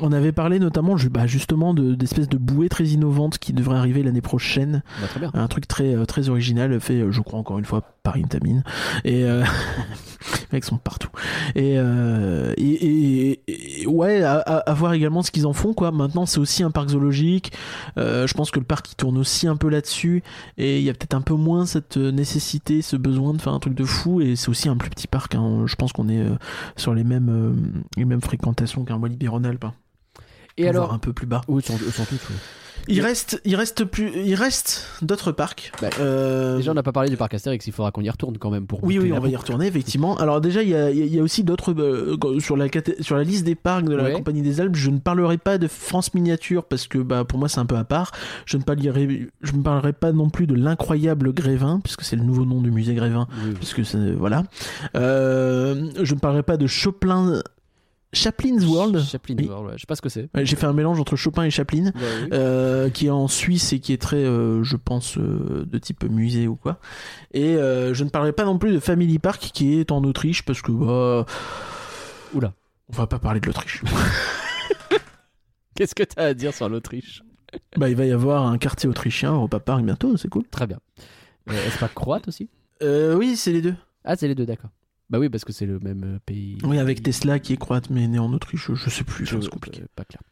On 0.00 0.12
avait 0.12 0.32
parlé 0.32 0.58
notamment, 0.58 0.96
bah, 1.10 1.26
justement, 1.26 1.74
de- 1.74 1.94
d'espèces 1.94 2.28
de, 2.28 2.36
bouées 2.38 2.68
très 2.68 2.84
innovantes 2.84 3.38
qui 3.38 3.52
devraient 3.52 3.76
arriver 3.78 4.02
l'année 4.02 4.20
prochaine. 4.20 4.82
bah, 5.00 5.06
très 5.08 5.20
bien. 5.20 5.30
Un 5.34 5.48
truc 5.48 5.66
très, 5.68 5.94
euh, 5.94 6.04
très 6.04 6.28
original, 6.28 6.78
fait, 6.80 7.00
euh, 7.00 7.10
je 7.12 7.20
crois, 7.20 7.38
encore 7.38 7.58
une 7.58 7.64
fois, 7.64 7.82
par 8.02 8.16
Intamin. 8.16 8.62
Et 9.04 9.24
euh, 9.24 9.42
les 10.52 10.56
mecs 10.56 10.64
sont 10.64 10.76
partout. 10.78 11.10
Et, 11.54 11.74
euh, 11.76 12.52
et, 12.56 12.62
et- 12.70 13.82
et- 13.82 13.86
ouais, 13.86 14.22
à, 14.22 14.34
à- 14.38 14.58
à 14.70 14.74
voir 14.74 14.92
également 14.92 15.22
ce 15.22 15.30
qu'ils 15.30 15.46
en 15.46 15.52
font, 15.52 15.72
quoi. 15.72 15.92
Maintenant, 15.92 16.26
c'est 16.26 16.38
aussi 16.40 16.62
un 16.62 16.70
parc 16.70 16.90
zoologique. 16.90 17.52
Euh, 17.98 18.26
je 18.26 18.34
pense 18.34 18.50
que 18.50 18.58
le 18.58 18.64
parc 18.66 18.90
il 18.92 18.96
tourne 18.96 19.18
aussi 19.18 19.46
un 19.46 19.56
peu 19.56 19.61
là-dessus. 19.68 20.22
Et 20.58 20.78
il 20.78 20.84
y 20.84 20.90
a 20.90 20.92
peut-être 20.94 21.14
un 21.14 21.20
peu 21.20 21.34
moins 21.34 21.66
cette 21.66 21.96
euh, 21.96 22.10
nécessité, 22.10 22.82
ce 22.82 22.96
besoin 22.96 23.34
de 23.34 23.40
faire 23.40 23.52
un 23.52 23.60
truc 23.60 23.74
de 23.74 23.84
fou. 23.84 24.20
Et 24.20 24.36
c'est 24.36 24.48
aussi 24.48 24.68
un 24.68 24.76
plus 24.76 24.90
petit 24.90 25.06
parc. 25.08 25.34
hein. 25.34 25.64
Je 25.66 25.74
pense 25.76 25.92
qu'on 25.92 26.08
est 26.08 26.20
euh, 26.20 26.36
sur 26.76 26.94
les 26.94 27.04
mêmes, 27.04 27.28
euh, 27.28 27.52
les 27.96 28.04
mêmes 28.04 28.20
fréquentations 28.22 28.84
qu'un 28.84 28.96
Walibi 28.96 29.28
Rhône-Alpes. 29.28 29.64
hein. 29.64 29.74
Et 30.58 30.68
alors 30.68 30.92
un 30.92 30.98
peu 30.98 31.12
plus 31.12 31.26
bas. 31.26 31.40
Oui, 31.48 31.62
sans, 31.62 31.78
sans 31.78 32.02
doute. 32.10 32.20
oui. 32.30 32.36
Il 32.88 33.00
reste, 33.00 33.40
il 33.44 33.54
reste 33.54 33.84
plus, 33.84 34.10
il 34.24 34.34
reste 34.34 34.86
d'autres 35.02 35.30
parcs. 35.32 35.72
Bah, 35.80 35.88
Euh, 36.00 36.56
Déjà, 36.56 36.72
on 36.72 36.74
n'a 36.74 36.82
pas 36.82 36.92
parlé 36.92 37.10
du 37.10 37.16
parc 37.16 37.32
Astérix. 37.34 37.66
Il 37.66 37.72
faudra 37.72 37.92
qu'on 37.92 38.02
y 38.02 38.10
retourne 38.10 38.38
quand 38.38 38.50
même 38.50 38.66
pour. 38.66 38.82
Oui, 38.82 38.98
oui, 38.98 39.12
on 39.12 39.20
va 39.20 39.28
y 39.28 39.36
retourner, 39.36 39.66
effectivement. 39.66 40.16
Alors 40.16 40.40
déjà, 40.40 40.62
il 40.62 40.68
y 40.70 40.74
a, 40.74 40.90
il 40.90 41.14
y 41.14 41.20
aussi 41.20 41.44
d'autres... 41.44 41.72
euh, 41.72 42.40
sur, 42.40 42.56
la, 42.56 42.68
caté- 42.68 43.00
sur 43.02 43.16
la 43.16 43.22
liste 43.24 43.44
des 43.44 43.54
parcs 43.54 43.84
de 43.84 43.94
la 43.94 44.02
Ouais. 44.04 44.12
Compagnie 44.12 44.42
des 44.42 44.60
Alpes, 44.60 44.74
je 44.74 44.90
ne 44.90 44.98
parlerai 44.98 45.38
pas 45.38 45.58
de 45.58 45.68
France 45.68 46.12
Miniature, 46.14 46.64
parce 46.64 46.88
que 46.88 46.98
bah, 46.98 47.24
pour 47.24 47.38
moi, 47.38 47.48
c'est 47.48 47.60
un 47.60 47.66
peu 47.66 47.76
à 47.76 47.84
part. 47.84 48.10
Je 48.46 48.56
ne, 48.56 48.62
parlerai, 48.62 49.28
je 49.42 49.52
ne 49.52 49.62
parlerai 49.62 49.92
pas 49.92 50.10
non 50.12 50.28
plus 50.28 50.46
de 50.48 50.54
l'incroyable 50.54 51.32
Grévin, 51.32 51.80
puisque 51.84 52.02
c'est 52.02 52.16
le 52.16 52.24
nouveau 52.24 52.44
nom 52.44 52.60
du 52.60 52.70
musée 52.72 52.94
Grévin, 52.94 53.28
Oui, 53.44 53.50
oui. 53.50 53.54
puisque. 53.54 53.80
Voilà. 54.18 54.42
Euh, 54.96 55.90
je 56.02 56.14
ne 56.14 56.18
parlerai 56.20 56.42
pas 56.42 56.56
de 56.56 56.66
Chopin... 56.66 57.42
Chaplin's 58.12 58.66
World. 58.66 59.00
Chaplin 59.00 59.36
Oui. 59.38 59.46
World, 59.48 59.66
ouais. 59.68 59.72
Je 59.76 59.80
sais 59.80 59.86
pas 59.86 59.96
ce 59.96 60.02
que 60.02 60.08
c'est. 60.10 60.28
J'ai 60.34 60.56
fait 60.56 60.66
un 60.66 60.72
mélange 60.74 61.00
entre 61.00 61.16
Chopin 61.16 61.44
et 61.44 61.50
Chaplin. 61.50 61.86
Ouais, 61.86 61.92
oui. 61.94 62.28
Euh, 62.32 62.90
qui 62.90 63.06
est 63.06 63.10
en 63.10 63.26
Suisse 63.26 63.72
et 63.72 63.80
qui 63.80 63.92
est 63.92 64.00
très, 64.00 64.22
euh, 64.22 64.62
je 64.62 64.76
pense, 64.76 65.16
euh, 65.16 65.64
de 65.66 65.78
type 65.78 66.04
musée 66.04 66.46
ou 66.46 66.56
quoi. 66.56 66.78
Et 67.32 67.54
je 67.54 68.04
ne 68.04 68.10
parlerai 68.10 68.32
pas 68.32 68.44
non 68.44 68.58
plus 68.58 68.72
de 68.72 68.80
Family 68.80 69.18
Park 69.18 69.50
qui 69.54 69.78
est 69.78 69.90
en 69.92 70.04
Autriche 70.04 70.44
parce 70.44 70.60
que 70.60 70.72
bah, 70.72 71.24
Oula. 72.34 72.52
on 72.90 72.96
va 72.96 73.06
pas 73.06 73.18
parler 73.18 73.40
de 73.40 73.46
l'Autriche. 73.46 73.82
Qu'est-ce 75.74 75.94
que 75.94 76.02
t'as 76.02 76.26
à 76.26 76.34
dire 76.34 76.52
sur 76.52 76.68
l'Autriche? 76.68 77.22
Bah, 77.76 77.88
il 77.88 77.96
va 77.96 78.04
y 78.04 78.12
avoir 78.12 78.46
un 78.46 78.58
quartier 78.58 78.88
autrichien 78.88 79.32
au 79.34 79.48
Park 79.48 79.82
bientôt, 79.82 80.16
c'est 80.16 80.28
cool. 80.28 80.44
Très 80.50 80.66
bien. 80.66 80.78
Est-ce 81.50 81.78
pas 81.78 81.88
croate 81.88 82.28
aussi? 82.28 82.48
Oui, 82.82 83.36
c'est 83.36 83.52
les 83.52 83.62
deux. 83.62 83.74
Ah, 84.04 84.16
c'est 84.16 84.28
les 84.28 84.34
deux, 84.34 84.44
d'accord. 84.46 84.70
Bah 85.12 85.18
oui, 85.18 85.28
parce 85.28 85.44
que 85.44 85.52
c'est 85.52 85.66
le 85.66 85.78
même 85.78 86.02
euh, 86.04 86.18
pays. 86.24 86.56
Oui, 86.64 86.78
avec 86.78 87.02
Tesla 87.02 87.38
qui 87.38 87.52
est 87.52 87.56
croate 87.58 87.90
mais 87.90 88.08
né 88.08 88.18
en 88.18 88.32
Autriche, 88.32 88.70
je 88.72 88.90
sais 88.90 89.04
plus, 89.04 89.26
c'est 89.26 89.48
compliqué. 89.50 89.82
pas 89.94 90.04
clair. 90.04 90.22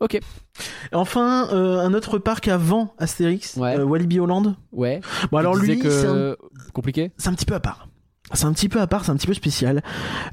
Ok. 0.00 0.18
Enfin, 0.92 1.48
euh, 1.52 1.78
un 1.78 1.94
autre 1.94 2.18
parc 2.18 2.48
avant 2.48 2.94
Astérix, 2.98 3.56
Ouais. 3.56 3.78
euh, 3.78 3.84
Walibi 3.84 4.18
Holland. 4.18 4.56
Ouais. 4.72 5.00
Bon 5.30 5.38
alors 5.38 5.54
lui, 5.54 5.78
que... 5.78 5.88
c'est 5.88 6.06
un 6.08 6.34
compliqué. 6.72 7.12
c'est 7.16 7.28
un 7.28 7.34
petit 7.34 7.46
peu 7.46 7.54
à 7.54 7.60
part. 7.60 7.88
C'est 8.32 8.46
un 8.46 8.52
petit 8.54 8.70
peu 8.70 8.80
à 8.80 8.86
part, 8.86 9.04
c'est 9.04 9.12
un 9.12 9.16
petit 9.16 9.26
peu 9.26 9.34
spécial. 9.34 9.82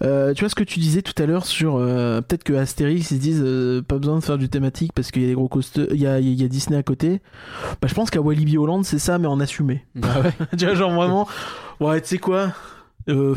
Euh, 0.01 0.33
tu 0.33 0.39
vois 0.45 0.49
ce 0.49 0.55
que 0.55 0.63
tu 0.63 0.79
disais 0.79 1.01
tout 1.01 1.13
à 1.21 1.25
l'heure 1.25 1.45
sur 1.45 1.75
euh, 1.75 2.21
peut-être 2.21 2.43
que 2.45 2.53
Astérix 2.53 3.11
ils 3.11 3.15
se 3.15 3.19
disent 3.21 3.43
euh, 3.45 3.81
pas 3.81 3.97
besoin 3.99 4.17
de 4.17 4.23
faire 4.23 4.37
du 4.37 4.47
thématique 4.49 4.93
parce 4.93 5.11
qu'il 5.11 5.21
y 5.21 5.25
a 5.25 5.27
des 5.27 5.33
gros 5.35 5.49
coasters, 5.49 5.87
il 5.91 5.99
y 5.99 6.07
a, 6.07 6.19
il 6.19 6.41
y 6.41 6.43
a 6.43 6.47
Disney 6.47 6.77
à 6.77 6.83
côté. 6.83 7.21
Bah 7.81 7.87
je 7.89 7.93
pense 7.93 8.09
qu'à 8.09 8.21
Walibi 8.21 8.57
Holland 8.57 8.83
c'est 8.85 8.97
ça 8.97 9.19
mais 9.19 9.27
en 9.27 9.39
assumé. 9.41 9.85
Ah 10.01 10.21
ouais. 10.21 10.31
tu 10.57 10.65
vois 10.65 10.73
genre 10.73 10.93
vraiment 10.93 11.27
ouais 11.81 11.99
tu 12.01 12.07
sais 12.07 12.17
quoi? 12.17 12.53
Euh, 13.09 13.35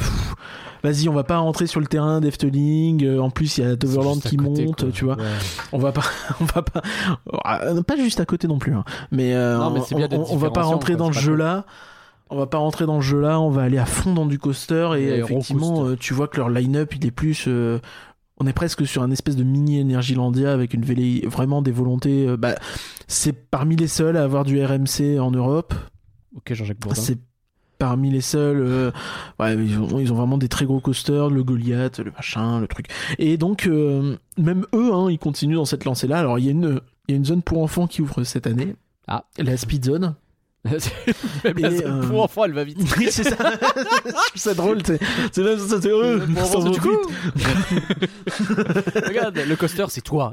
Vas-y, 0.83 1.09
on 1.09 1.15
va 1.15 1.25
pas 1.25 1.39
rentrer 1.39 1.67
sur 1.67 1.81
le 1.81 1.87
terrain 1.87 2.21
d'Efteling. 2.21 3.05
euh, 3.05 3.19
En 3.19 3.31
plus, 3.31 3.57
il 3.59 3.65
y 3.65 3.67
a 3.67 3.75
Toverland 3.77 4.21
qui 4.21 4.37
côté, 4.37 4.67
monte, 4.67 4.83
quoi. 4.83 4.91
tu 4.93 5.05
vois. 5.05 5.17
Ouais. 5.17 5.23
On 5.73 5.79
va 5.79 5.93
pas, 5.93 6.03
on 6.41 6.45
va 6.45 6.63
pas, 6.63 6.83
euh, 7.65 7.83
pas 7.83 7.97
juste 7.97 8.21
à 8.21 8.27
côté 8.27 8.47
non 8.49 8.59
plus. 8.59 8.75
hein. 8.75 8.85
Mais, 9.11 9.35
euh, 9.35 9.57
Non, 9.59 9.71
mais 9.71 9.81
on, 9.81 9.85
c'est 9.85 9.95
bien 9.95 10.09
d'être 10.09 10.31
on- 10.31 10.35
on 10.35 10.37
va 10.37 10.51
pas 10.51 10.63
rentrer 10.63 10.97
dans 10.97 11.07
le 11.09 11.15
jeu 11.15 11.35
là. 11.35 11.65
On 12.31 12.37
va 12.37 12.47
pas 12.47 12.59
rentrer 12.59 12.85
dans 12.87 12.97
le 12.97 13.03
jeu 13.03 13.21
là. 13.21 13.41
On 13.41 13.51
va 13.51 13.63
aller 13.63 13.79
à 13.79 13.87
fond 13.87 14.13
dans 14.13 14.27
du 14.27 14.39
coaster 14.39 14.91
et, 14.99 15.03
Et 15.05 15.19
effectivement, 15.21 15.95
tu 15.97 16.13
vois 16.15 16.29
que 16.29 16.37
leur 16.39 16.51
line-up 16.51 16.95
il 16.95 17.07
est 17.07 17.11
plus. 17.11 17.45
euh, 17.49 17.79
on 18.39 18.47
est 18.47 18.53
presque 18.53 18.87
sur 18.87 19.03
un 19.03 19.11
espèce 19.13 19.37
de 19.37 19.45
mini 19.45 19.81
Energylandia 19.81 20.53
avec 20.53 20.75
une 20.75 20.85
vélé- 20.85 21.25
vraiment 21.27 21.63
des 21.63 21.71
volontés. 21.71 22.37
bah, 22.37 22.57
c'est 23.07 23.33
parmi 23.33 23.77
les 23.77 23.87
seuls 23.89 24.17
à 24.17 24.25
avoir 24.25 24.45
du 24.45 24.63
RMC 24.63 25.19
en 25.21 25.31
Europe. 25.31 25.73
Ok, 26.37 26.53
Jean-Jacques 26.53 26.81
Bourdin. 26.81 27.01
C'est 27.01 27.19
parmi 27.79 28.11
les 28.11 28.21
seuls. 28.21 28.61
euh, 28.61 28.91
ouais, 29.41 29.55
ils 29.55 29.79
ont, 29.79 29.99
ils 29.99 30.13
ont 30.13 30.17
vraiment 30.17 30.39
des 30.39 30.49
très 30.49 30.65
gros 30.65 30.81
coasters, 30.81 31.31
le 31.31 31.43
Goliath, 31.45 31.99
le 32.01 32.11
machin, 32.13 32.61
le 32.61 32.67
truc. 32.69 32.87
Et 33.19 33.37
donc, 33.37 33.67
euh, 33.67 34.17
même 34.39 34.67
eux, 34.75 34.93
hein, 34.93 35.09
ils 35.11 35.19
continuent 35.19 35.57
dans 35.57 35.65
cette 35.65 35.85
lancée-là. 35.85 36.19
Alors, 36.19 36.39
il 36.39 36.45
y, 36.45 36.49
a 36.49 36.53
une- 36.53 36.81
il 37.09 37.13
y 37.13 37.15
a 37.15 37.17
une 37.17 37.25
zone 37.25 37.43
pour 37.43 37.63
enfants 37.63 37.87
qui 37.87 38.03
ouvre 38.03 38.25
cette 38.25 38.47
année. 38.47 38.75
Ah. 39.07 39.25
La 39.39 39.57
Speed 39.57 39.85
Zone. 39.85 40.15
Même 41.45 41.59
la 41.59 41.71
zone 41.71 42.01
euh, 42.03 42.09
pour 42.09 42.23
enfants, 42.23 42.45
elle 42.47 42.55
va 42.55 42.65
vite. 42.65 42.79
Oui, 42.99 43.09
c'est 43.11 43.25
ça. 43.25 43.37
Drôle. 44.55 44.79
C'est 44.87 45.43
même 45.43 45.59
ça, 45.59 45.77
vite. 45.77 46.81
Regarde, 49.07 49.39
le 49.47 49.57
coaster, 49.57 49.85
c'est 49.89 50.01
toi. 50.01 50.33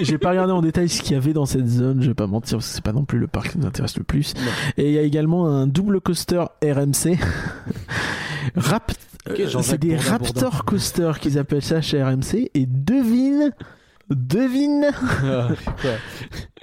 J'ai 0.00 0.18
pas 0.18 0.30
regardé 0.30 0.52
en 0.52 0.62
détail 0.62 0.88
ce 0.88 1.02
qu'il 1.02 1.12
y 1.12 1.16
avait 1.16 1.32
dans 1.32 1.46
cette 1.46 1.66
zone, 1.68 2.02
je 2.02 2.08
vais 2.08 2.14
pas 2.14 2.26
mentir, 2.26 2.58
parce 2.58 2.68
que 2.68 2.74
c'est 2.74 2.84
pas 2.84 2.92
non 2.92 3.04
plus 3.04 3.18
le 3.18 3.26
parc 3.26 3.52
qui 3.52 3.58
nous 3.58 3.66
intéresse 3.66 3.96
le 3.96 4.04
plus. 4.04 4.34
Non. 4.36 4.42
Et 4.76 4.88
il 4.88 4.92
y 4.94 4.98
a 4.98 5.02
également 5.02 5.46
un 5.48 5.66
double 5.66 6.00
coaster 6.00 6.44
RMC. 6.62 7.18
Rap... 8.56 8.92
Euh, 9.28 9.46
c'est 9.60 9.78
des 9.78 9.94
Bourdin, 9.94 10.10
Raptor 10.10 10.64
Coaster 10.64 11.12
qu'ils 11.20 11.38
appellent 11.38 11.62
ça 11.62 11.82
chez 11.82 12.02
RMC. 12.02 12.50
Et 12.54 12.64
devine, 12.66 13.52
devine, 14.08 14.86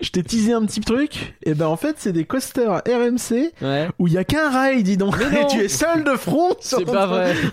je 0.02 0.10
t'ai 0.10 0.24
teasé 0.24 0.52
un 0.54 0.66
petit 0.66 0.82
truc. 0.82 1.36
Et 1.44 1.54
ben 1.54 1.68
en 1.68 1.78
fait, 1.78 1.98
c'est 2.00 2.12
des 2.14 2.26
coasters 2.26 2.82
RMC 2.88 3.52
Ouais. 3.62 3.88
où 4.00 4.08
il 4.08 4.14
y 4.14 4.18
a 4.18 4.24
qu'un 4.24 4.50
rail, 4.50 4.82
dis 4.82 4.98
donc. 4.98 5.16
Et 5.22 5.46
tu 5.48 5.60
es 5.60 5.68
seul 5.68 6.04
de 6.04 6.16
front. 6.16 6.56
C'est 6.60 6.86
pas 6.86 7.06
vrai. 7.06 7.36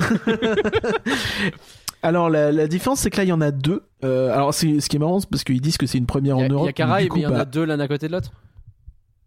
Alors 2.02 2.28
la, 2.30 2.50
la 2.52 2.66
différence, 2.66 3.00
c'est 3.00 3.10
que 3.10 3.16
là, 3.18 3.24
il 3.24 3.28
y 3.28 3.32
en 3.32 3.40
a 3.40 3.50
deux. 3.50 3.82
Euh, 4.04 4.32
alors 4.34 4.52
c'est 4.54 4.80
ce 4.80 4.88
qui 4.88 4.96
est 4.96 4.98
marrant, 4.98 5.20
c'est 5.20 5.30
parce 5.30 5.44
qu'ils 5.44 5.60
disent 5.60 5.76
que 5.76 5.86
c'est 5.86 5.98
une 5.98 6.06
première 6.06 6.36
en 6.36 6.42
a, 6.42 6.46
il 6.46 6.52
Europe. 6.52 6.66
y 6.66 6.82
a 6.82 7.06
coup, 7.08 7.16
mais 7.16 7.20
il 7.20 7.22
y 7.22 7.26
en 7.26 7.30
bah, 7.30 7.40
a 7.40 7.44
deux 7.44 7.64
l'un 7.64 7.78
à 7.80 7.88
côté 7.88 8.08
de 8.08 8.12
l'autre. 8.12 8.32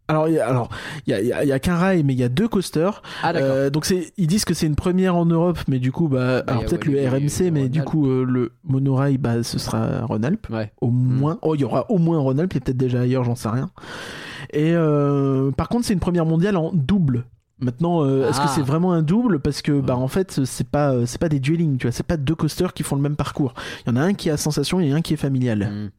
Alors, 0.08 0.28
il 0.28 0.36
y 0.36 0.40
a, 0.40 0.48
alors, 0.48 0.70
il 1.08 1.12
y 1.12 1.14
a, 1.16 1.22
il 1.22 1.28
y 1.28 1.34
a- 1.34 1.44
il 1.44 1.48
y 1.48 1.52
a 1.52 1.58
qu'un 1.58 1.78
rail, 1.78 2.04
mais 2.04 2.14
il 2.14 2.20
y 2.20 2.24
a 2.24 2.30
deux 2.30 2.48
coasters. 2.48 3.02
Ah, 3.24 3.34
d'accord. 3.34 3.50
Euh, 3.52 3.70
donc 3.72 3.86
c'est, 3.86 4.14
ils 4.18 4.28
disent 4.28 4.46
que 4.46 4.54
c'est 4.54 4.68
une 4.68 4.76
première 4.76 5.16
en 5.16 5.26
Europe, 5.26 5.58
mais 5.68 5.80
du 5.80 5.92
coup, 5.92 6.08
bah, 6.10 6.44
alors 6.46 6.64
peut-être 6.66 6.86
le 6.86 7.10
RMC, 7.10 7.50
mais 7.52 7.70
du 7.70 7.82
coup, 7.82 8.08
euh, 8.08 8.24
le 8.24 8.52
monorail, 8.64 9.18
bah, 9.18 9.42
ce 9.42 9.58
sera 9.58 10.02
Rhône-Alpes. 10.06 10.46
Ouais. 10.52 10.72
Au 10.80 10.92
moins, 10.92 11.40
oh, 11.42 11.56
il 11.56 11.62
y 11.62 11.64
aura 11.64 11.90
au 11.90 11.98
moins 11.98 12.20
Rhône-Alpes, 12.20 12.54
il 12.54 12.58
y 12.58 12.60
a 12.60 12.62
peut-être 12.62 12.78
déjà 12.78 13.02
ailleurs, 13.02 13.24
j'en 13.24 13.34
sais 13.36 13.50
rien. 13.50 13.72
Et 14.54 14.74
euh, 14.76 15.50
par 15.52 15.70
contre, 15.70 15.86
c'est 15.86 15.94
une 15.94 16.00
première 16.00 16.26
mondiale 16.28 16.56
en 16.58 16.70
double. 16.72 17.26
Maintenant, 17.60 18.04
euh, 18.04 18.30
est-ce 18.30 18.40
Ah. 18.42 18.46
que 18.46 18.50
c'est 18.52 18.62
vraiment 18.62 18.92
un 18.92 19.02
double 19.02 19.40
Parce 19.40 19.62
que, 19.62 19.80
bah, 19.80 19.96
en 19.96 20.08
fait, 20.10 20.44
c'est 20.46 20.68
pas, 20.68 20.92
euh, 20.92 21.06
c'est 21.06 21.20
pas 21.22 21.30
des 21.30 21.40
dueling, 21.40 21.78
tu 21.78 21.88
vois, 21.88 21.92
c'est 21.94 22.06
pas 22.06 22.18
deux 22.18 22.36
coasters 22.36 22.74
qui 22.74 22.84
font 22.84 22.96
le 22.98 23.02
même 23.02 23.16
parcours. 23.16 23.54
Il 23.86 23.90
y 23.90 23.94
en 23.94 23.96
a 23.96 24.02
un 24.02 24.14
qui 24.14 24.28
est 24.30 24.32
à 24.34 24.38
sensation 24.38 24.80
et 24.82 24.92
un 24.92 25.02
qui 25.02 25.14
est 25.14 25.18
familial. 25.18 25.70
Hmm. 25.72 25.90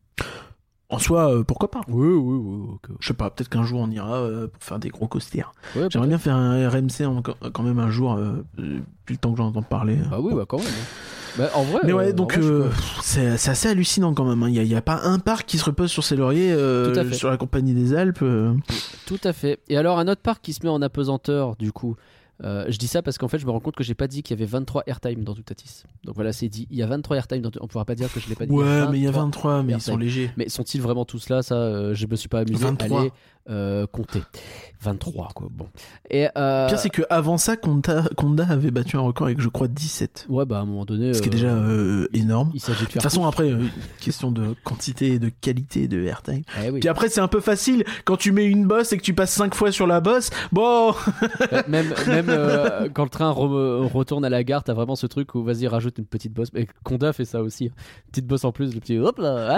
En 0.88 0.98
soi, 1.00 1.32
euh, 1.34 1.42
pourquoi 1.42 1.70
pas 1.70 1.80
Oui, 1.88 2.06
oui, 2.06 2.38
oui. 2.40 2.76
Je 3.00 3.08
sais 3.08 3.14
pas, 3.14 3.28
peut-être 3.30 3.48
qu'un 3.48 3.64
jour 3.64 3.80
on 3.80 3.90
ira 3.90 4.18
euh, 4.18 4.46
pour 4.46 4.62
faire 4.62 4.78
des 4.78 4.88
gros. 4.88 5.08
Ouais, 5.12 5.88
J'aimerais 5.90 6.06
bien 6.08 6.18
faire 6.18 6.36
un 6.36 6.68
RMC 6.68 7.04
en- 7.06 7.22
quand 7.22 7.62
même 7.64 7.80
un 7.80 7.90
jour, 7.90 8.12
euh, 8.14 8.44
euh, 8.60 8.78
depuis 9.00 9.14
le 9.14 9.16
temps 9.18 9.32
que 9.32 9.38
j'en 9.38 9.46
entends 9.48 9.62
parler. 9.62 9.98
Bah 10.10 10.18
oui, 10.20 10.32
bah 10.34 10.44
quand 10.46 10.58
même. 10.58 10.66
Bah, 11.36 11.50
en 11.54 11.64
vrai. 11.64 11.80
Mais 11.84 11.92
euh, 11.92 11.96
ouais, 11.96 12.12
donc 12.12 12.38
euh, 12.38 12.70
c'est 13.02 13.28
assez 13.28 13.68
hallucinant 13.68 14.14
quand 14.14 14.24
même. 14.24 14.42
hein. 14.44 14.48
Il 14.48 14.62
n'y 14.62 14.74
a, 14.76 14.80
pas 14.80 15.00
un 15.02 15.18
parc 15.18 15.46
qui 15.46 15.58
se 15.58 15.64
repose 15.64 15.90
sur 15.90 16.04
ses 16.04 16.14
lauriers 16.16 16.52
euh, 16.52 17.12
sur 17.12 17.30
la 17.30 17.36
compagnie 17.36 17.74
des 17.74 17.92
Alpes. 17.94 18.20
euh. 18.22 18.54
Tout 19.06 19.20
à 19.24 19.32
fait. 19.32 19.58
Et 19.68 19.76
alors, 19.76 19.98
un 19.98 20.06
autre 20.08 20.22
parc 20.22 20.40
qui 20.42 20.52
se 20.52 20.60
met 20.62 20.70
en 20.70 20.80
apesanteur, 20.82 21.56
du 21.56 21.72
coup. 21.72 21.96
Euh, 22.44 22.66
je 22.68 22.76
dis 22.76 22.86
ça 22.86 23.02
parce 23.02 23.16
qu'en 23.16 23.28
fait, 23.28 23.38
je 23.38 23.46
me 23.46 23.50
rends 23.50 23.60
compte 23.60 23.76
que 23.76 23.84
j'ai 23.84 23.94
pas 23.94 24.08
dit 24.08 24.22
qu'il 24.22 24.38
y 24.38 24.42
avait 24.42 24.50
23 24.50 24.82
airtime 24.86 25.24
dans 25.24 25.34
Toutatis. 25.34 25.84
Donc 26.04 26.14
voilà, 26.14 26.32
c'est 26.32 26.48
dit. 26.48 26.66
Il 26.70 26.76
y 26.76 26.82
a 26.82 26.86
23 26.86 27.16
airtime 27.16 27.40
dans. 27.40 27.50
On 27.60 27.66
pourra 27.66 27.84
pas 27.84 27.94
dire 27.94 28.12
que 28.12 28.20
je 28.20 28.28
l'ai 28.28 28.34
pas 28.34 28.46
dit. 28.46 28.52
Ouais, 28.52 28.86
mais 28.90 28.98
il 28.98 29.04
y 29.04 29.06
a 29.06 29.10
23. 29.10 29.60
23, 29.60 29.62
mais 29.62 29.72
ils 29.72 29.80
sont 29.80 29.96
légers. 29.96 30.30
Mais 30.36 30.48
sont-ils 30.48 30.82
vraiment 30.82 31.04
tous 31.04 31.28
là? 31.28 31.42
Ça, 31.42 31.54
euh, 31.54 31.94
je 31.94 32.06
me 32.06 32.16
suis 32.16 32.28
pas 32.28 32.40
amusé 32.40 32.62
23. 32.62 33.00
à 33.00 33.04
les 33.04 33.12
euh, 33.48 33.86
compter. 33.86 34.22
23, 34.82 35.30
quoi. 35.34 35.48
Bon. 35.50 35.66
Et. 36.10 36.26
Euh, 36.36 36.64
Le 36.64 36.68
pire, 36.70 36.78
c'est 36.78 36.90
qu'avant 36.90 37.38
ça, 37.38 37.56
Conda, 37.56 38.04
Conda 38.16 38.46
avait 38.48 38.70
battu 38.70 38.96
un 38.96 39.00
record 39.00 39.26
avec, 39.28 39.40
je 39.40 39.48
crois, 39.48 39.68
17. 39.68 40.26
Ouais, 40.28 40.44
bah 40.44 40.58
à 40.58 40.60
un 40.60 40.64
moment 40.66 40.84
donné. 40.84 41.14
Ce 41.14 41.22
qui 41.22 41.28
est 41.28 41.32
euh, 41.32 41.34
déjà 41.34 41.48
euh, 41.48 42.08
énorme. 42.12 42.50
Il 42.54 42.60
de 42.60 42.66
De 42.72 42.84
toute 42.84 43.02
façon, 43.02 43.26
après, 43.26 43.50
euh, 43.50 43.64
question 44.00 44.30
de 44.30 44.54
quantité 44.64 45.12
et 45.14 45.18
de 45.18 45.28
qualité 45.28 45.88
de 45.88 46.04
airtime. 46.04 46.42
Eh 46.64 46.70
oui. 46.70 46.80
Puis 46.80 46.88
après, 46.88 47.08
c'est 47.08 47.20
un 47.20 47.28
peu 47.28 47.40
facile. 47.40 47.84
Quand 48.04 48.16
tu 48.16 48.32
mets 48.32 48.44
une 48.46 48.66
bosse 48.66 48.92
et 48.92 48.98
que 48.98 49.02
tu 49.02 49.14
passes 49.14 49.32
5 49.32 49.54
fois 49.54 49.72
sur 49.72 49.86
la 49.86 50.00
bosse, 50.00 50.30
bon, 50.52 50.94
même 51.68 51.86
même 52.06 52.90
quand 52.94 53.04
le 53.04 53.10
train 53.10 53.32
re- 53.32 53.86
retourne 53.90 54.24
à 54.24 54.28
la 54.30 54.44
gare, 54.44 54.62
t'as 54.62 54.74
vraiment 54.74 54.94
ce 54.96 55.06
truc 55.06 55.34
où 55.34 55.42
vas-y 55.42 55.66
rajoute 55.66 55.98
une 55.98 56.04
petite 56.06 56.32
bosse. 56.32 56.48
Et 56.54 56.68
Conda 56.84 57.12
fait 57.12 57.24
ça 57.24 57.40
aussi. 57.42 57.70
Petite 58.12 58.26
bosse 58.26 58.44
en 58.44 58.52
plus, 58.52 58.74
le 58.74 58.80
petit 58.80 58.98
hop 58.98 59.18
là. 59.18 59.48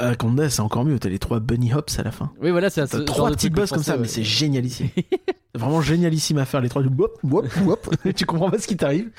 Ah, 0.00 0.14
Conda, 0.16 0.48
c'est 0.48 0.60
encore 0.60 0.84
mieux. 0.84 0.98
T'as 0.98 1.08
les 1.10 1.18
trois 1.18 1.38
bunny 1.40 1.72
hops 1.74 1.98
à 1.98 2.02
la 2.02 2.10
fin. 2.10 2.32
Oui, 2.40 2.50
voilà, 2.50 2.70
ce 2.86 2.98
trois 2.98 3.30
petites 3.30 3.54
bosses 3.54 3.70
comme 3.70 3.82
ça, 3.82 3.96
mais 3.96 4.08
c'est 4.08 4.22
génialissime. 4.24 4.88
Vraiment 5.54 5.80
génialissime 5.80 6.36
à 6.38 6.44
faire 6.44 6.60
les 6.60 6.68
trois. 6.68 6.82
Wop, 6.82 7.18
wop, 7.22 7.46
wop. 7.64 7.88
tu 8.16 8.26
comprends 8.26 8.50
pas 8.50 8.58
ce 8.58 8.66
qui 8.66 8.76
t'arrive. 8.76 9.10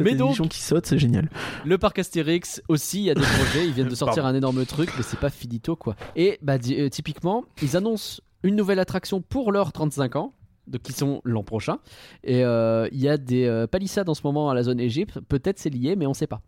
Mais 0.00 0.10
tes 0.10 0.16
donc- 0.16 0.48
qui 0.48 0.60
sautent, 0.60 0.86
c'est 0.86 0.98
génial. 0.98 1.28
Le 1.64 1.78
parc 1.78 1.98
Astérix 2.00 2.62
aussi, 2.68 2.98
il 3.00 3.04
y 3.04 3.10
a 3.10 3.14
des 3.14 3.20
projets. 3.20 3.66
Ils 3.66 3.72
viennent 3.72 3.88
de 3.88 3.94
sortir 4.04 4.26
un 4.26 4.34
énorme 4.34 4.64
truc, 4.66 4.90
mais 4.96 5.02
c'est 5.04 5.18
pas 5.20 5.30
finito 5.30 5.76
quoi. 5.76 5.94
Et 6.16 6.38
bah 6.42 6.56
euh, 6.70 6.88
typiquement, 6.88 7.44
ils 7.62 7.76
annoncent 7.76 8.20
une 8.42 8.56
nouvelle 8.56 8.80
attraction 8.80 9.20
pour 9.20 9.52
leurs 9.52 9.70
35 9.72 10.16
ans. 10.16 10.34
Donc 10.68 10.82
qui 10.82 10.92
sont 10.92 11.20
l'an 11.24 11.42
prochain 11.42 11.78
et 12.22 12.44
euh, 12.44 12.86
il 12.92 13.00
y 13.00 13.08
a 13.08 13.16
des 13.16 13.46
euh, 13.46 13.66
palissades 13.66 14.08
en 14.08 14.14
ce 14.14 14.20
moment 14.22 14.48
à 14.48 14.54
la 14.54 14.62
zone 14.62 14.78
Égypte 14.78 15.18
peut-être 15.28 15.58
c'est 15.58 15.70
lié 15.70 15.96
mais 15.96 16.06
on 16.06 16.14
sait 16.14 16.28
pas 16.28 16.40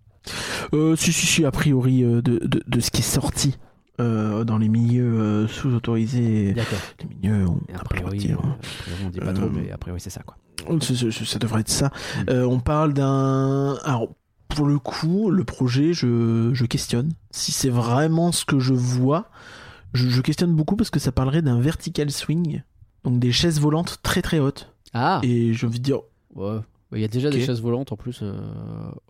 Euh, 0.73 0.95
si, 0.95 1.13
si, 1.13 1.27
si, 1.27 1.45
a 1.45 1.51
priori, 1.51 2.03
de, 2.03 2.21
de, 2.21 2.63
de 2.65 2.81
ce 2.81 2.93
qui 2.93 3.01
est 3.01 3.05
sorti 3.05 3.57
euh, 4.01 4.45
dans 4.45 4.59
les 4.59 4.69
milieux 4.69 5.21
euh, 5.21 5.47
sous-autorisés, 5.49 6.53
d'accord 6.53 6.79
les 7.01 7.07
milieux, 7.17 7.47
on 7.49 7.59
et 7.69 7.73
n'a 7.73 7.81
a 7.81 7.85
priori, 7.85 8.19
dire. 8.19 8.39
euh, 8.41 8.91
on 9.07 9.11
dit 9.11 9.21
pas 9.21 9.27
Euh, 9.29 9.33
trop 9.33 9.49
mais 9.51 9.71
a 9.71 9.79
priori 9.79 10.01
c'est 10.01 10.11
ça 10.11 10.23
quoi 10.23 10.37
Ça, 10.81 10.95
ça- 11.11 11.25
ça 11.25 11.39
devrait 11.39 11.61
être 11.61 11.69
ça. 11.69 11.87
Mm. 11.89 12.31
Euh, 12.31 12.47
on 12.47 12.61
parle 12.61 12.93
d'un. 12.95 13.77
Alors, 13.85 14.09
pour 14.49 14.67
le 14.67 14.79
coup, 14.79 15.31
le 15.31 15.45
projet, 15.45 15.93
je, 15.93 16.51
je 16.53 16.65
questionne. 16.67 17.13
Si 17.31 17.53
c'est 17.53 17.71
vraiment 17.71 18.31
ce 18.33 18.45
que 18.45 18.59
je 18.61 18.75
vois, 18.75 19.31
je, 19.95 20.09
je 20.09 20.21
questionne 20.23 20.55
beaucoup 20.55 20.77
parce 20.77 20.91
que 20.91 20.99
ça 21.01 21.13
parlerait 21.13 21.43
d'un 21.43 21.61
vertical 21.61 22.11
swing, 22.11 22.63
donc 23.05 23.19
des 23.19 23.33
chaises 23.33 23.61
volantes 23.61 23.99
très 24.03 24.23
très 24.23 24.39
hautes. 24.39 24.73
ah 24.93 25.21
Et 25.23 25.53
j'ai 25.55 25.67
envie 25.67 25.79
de 25.81 25.85
dire. 25.85 26.01
ouais 26.35 26.59
il 26.93 27.01
y 27.01 27.05
a 27.05 27.09
déjà 27.09 27.29
des 27.29 27.45
chaises 27.45 27.61
volantes 27.61 27.91
en 27.91 27.97
plus 27.97 28.21
euh, 28.23 28.33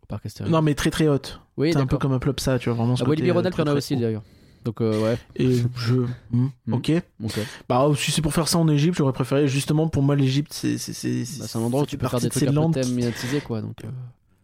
au 0.02 0.06
parc 0.06 0.24
Astérix 0.24 0.51
Non, 0.51 0.62
mais 0.62 0.74
très 0.74 0.90
très 0.90 1.06
hautes. 1.06 1.40
oui 1.59 1.70
c'est 1.74 1.78
un 1.78 1.86
peu 1.86 1.98
comme 1.98 2.12
un 2.12 2.19
Plopsa, 2.19 2.59
tu 2.59 2.70
vois, 2.70 2.78
vraiment. 2.78 2.97
ce 2.97 3.02
ah, 3.02 3.06
côté, 3.06 3.28
euh, 3.28 3.32
Ronald 3.35 3.55
il 3.55 3.59
y 3.59 3.61
en 3.61 3.65
a 3.65 3.66
très, 3.66 3.77
aussi 3.77 3.94
très 3.94 4.02
d'ailleurs 4.02 4.23
donc 4.65 4.81
euh, 4.81 5.03
ouais 5.05 5.19
Et 5.36 5.57
je. 5.77 5.95
hmm, 6.32 6.49
Mm. 6.66 6.73
Ok. 6.74 6.93
ok 7.24 7.39
Bah, 7.69 7.86
si 7.97 8.11
c'est 8.11 8.23
pour 8.23 8.32
faire 8.35 8.49
ça 8.49 8.59
en 8.59 8.69
Égypte, 8.69 8.97
j'aurais 8.99 9.12
préféré. 9.12 9.47
Justement, 9.49 9.89
pour 9.89 10.03
moi, 10.03 10.16
l'Égypte, 10.16 10.53
c'est. 10.53 10.78
C'est 10.78 10.93
c'est- 10.93 11.39
Bah, 11.41 11.47
c'est 11.49 11.59
un 11.59 11.62
endroit 11.62 11.82
où 11.82 11.86
tu 11.86 11.99
peux 11.99 12.09
faire 12.09 12.20
des 12.20 12.27
de 12.27 12.31
trucs 12.31 12.43
un 12.45 12.47
peu 12.47 12.53
landes 12.55 12.74
thématisés 12.74 13.41
quoi 13.41 13.61
donc 13.61 13.85
euh, 13.85 13.89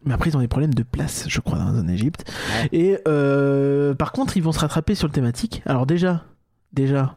Mais 0.04 0.12
après, 0.14 0.30
ils 0.30 0.36
ont 0.36 0.40
des 0.40 0.48
problèmes 0.48 0.74
de 0.74 0.82
place, 0.82 1.24
je 1.28 1.40
crois, 1.40 1.58
dans 1.58 1.66
la 1.66 1.72
zone 1.74 1.90
Égypte. 1.90 2.30
Ouais. 2.62 2.68
Et 2.72 2.98
euh, 3.08 3.94
par 3.94 4.12
contre, 4.12 4.36
ils 4.36 4.42
vont 4.42 4.52
se 4.52 4.60
rattraper 4.60 4.94
sur 4.94 5.06
le 5.08 5.12
thématique. 5.12 5.62
Alors 5.66 5.86
déjà, 5.86 6.24
déjà, 6.72 7.16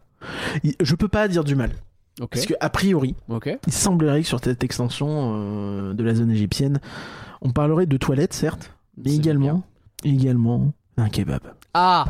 je 0.82 0.96
peux 0.96 1.08
pas 1.08 1.28
dire 1.28 1.44
du 1.44 1.56
mal. 1.56 1.72
Parce 2.32 2.46
que 2.46 2.54
a 2.60 2.70
priori, 2.70 3.16
il 3.68 3.74
semblerait 3.74 4.22
que 4.22 4.28
sur 4.28 4.40
cette 4.44 4.64
extension 4.64 5.34
euh, 5.36 5.94
de 5.94 6.04
la 6.04 6.14
zone 6.14 6.30
égyptienne, 6.32 6.80
on 7.42 7.52
parlerait 7.52 7.88
de 7.88 7.98
toilettes, 7.98 8.34
certes, 8.34 8.72
mais 8.98 9.16
également, 9.16 9.64
également 10.04 10.72
un 10.98 11.10
kebab. 11.10 11.42
Ah 11.74 12.06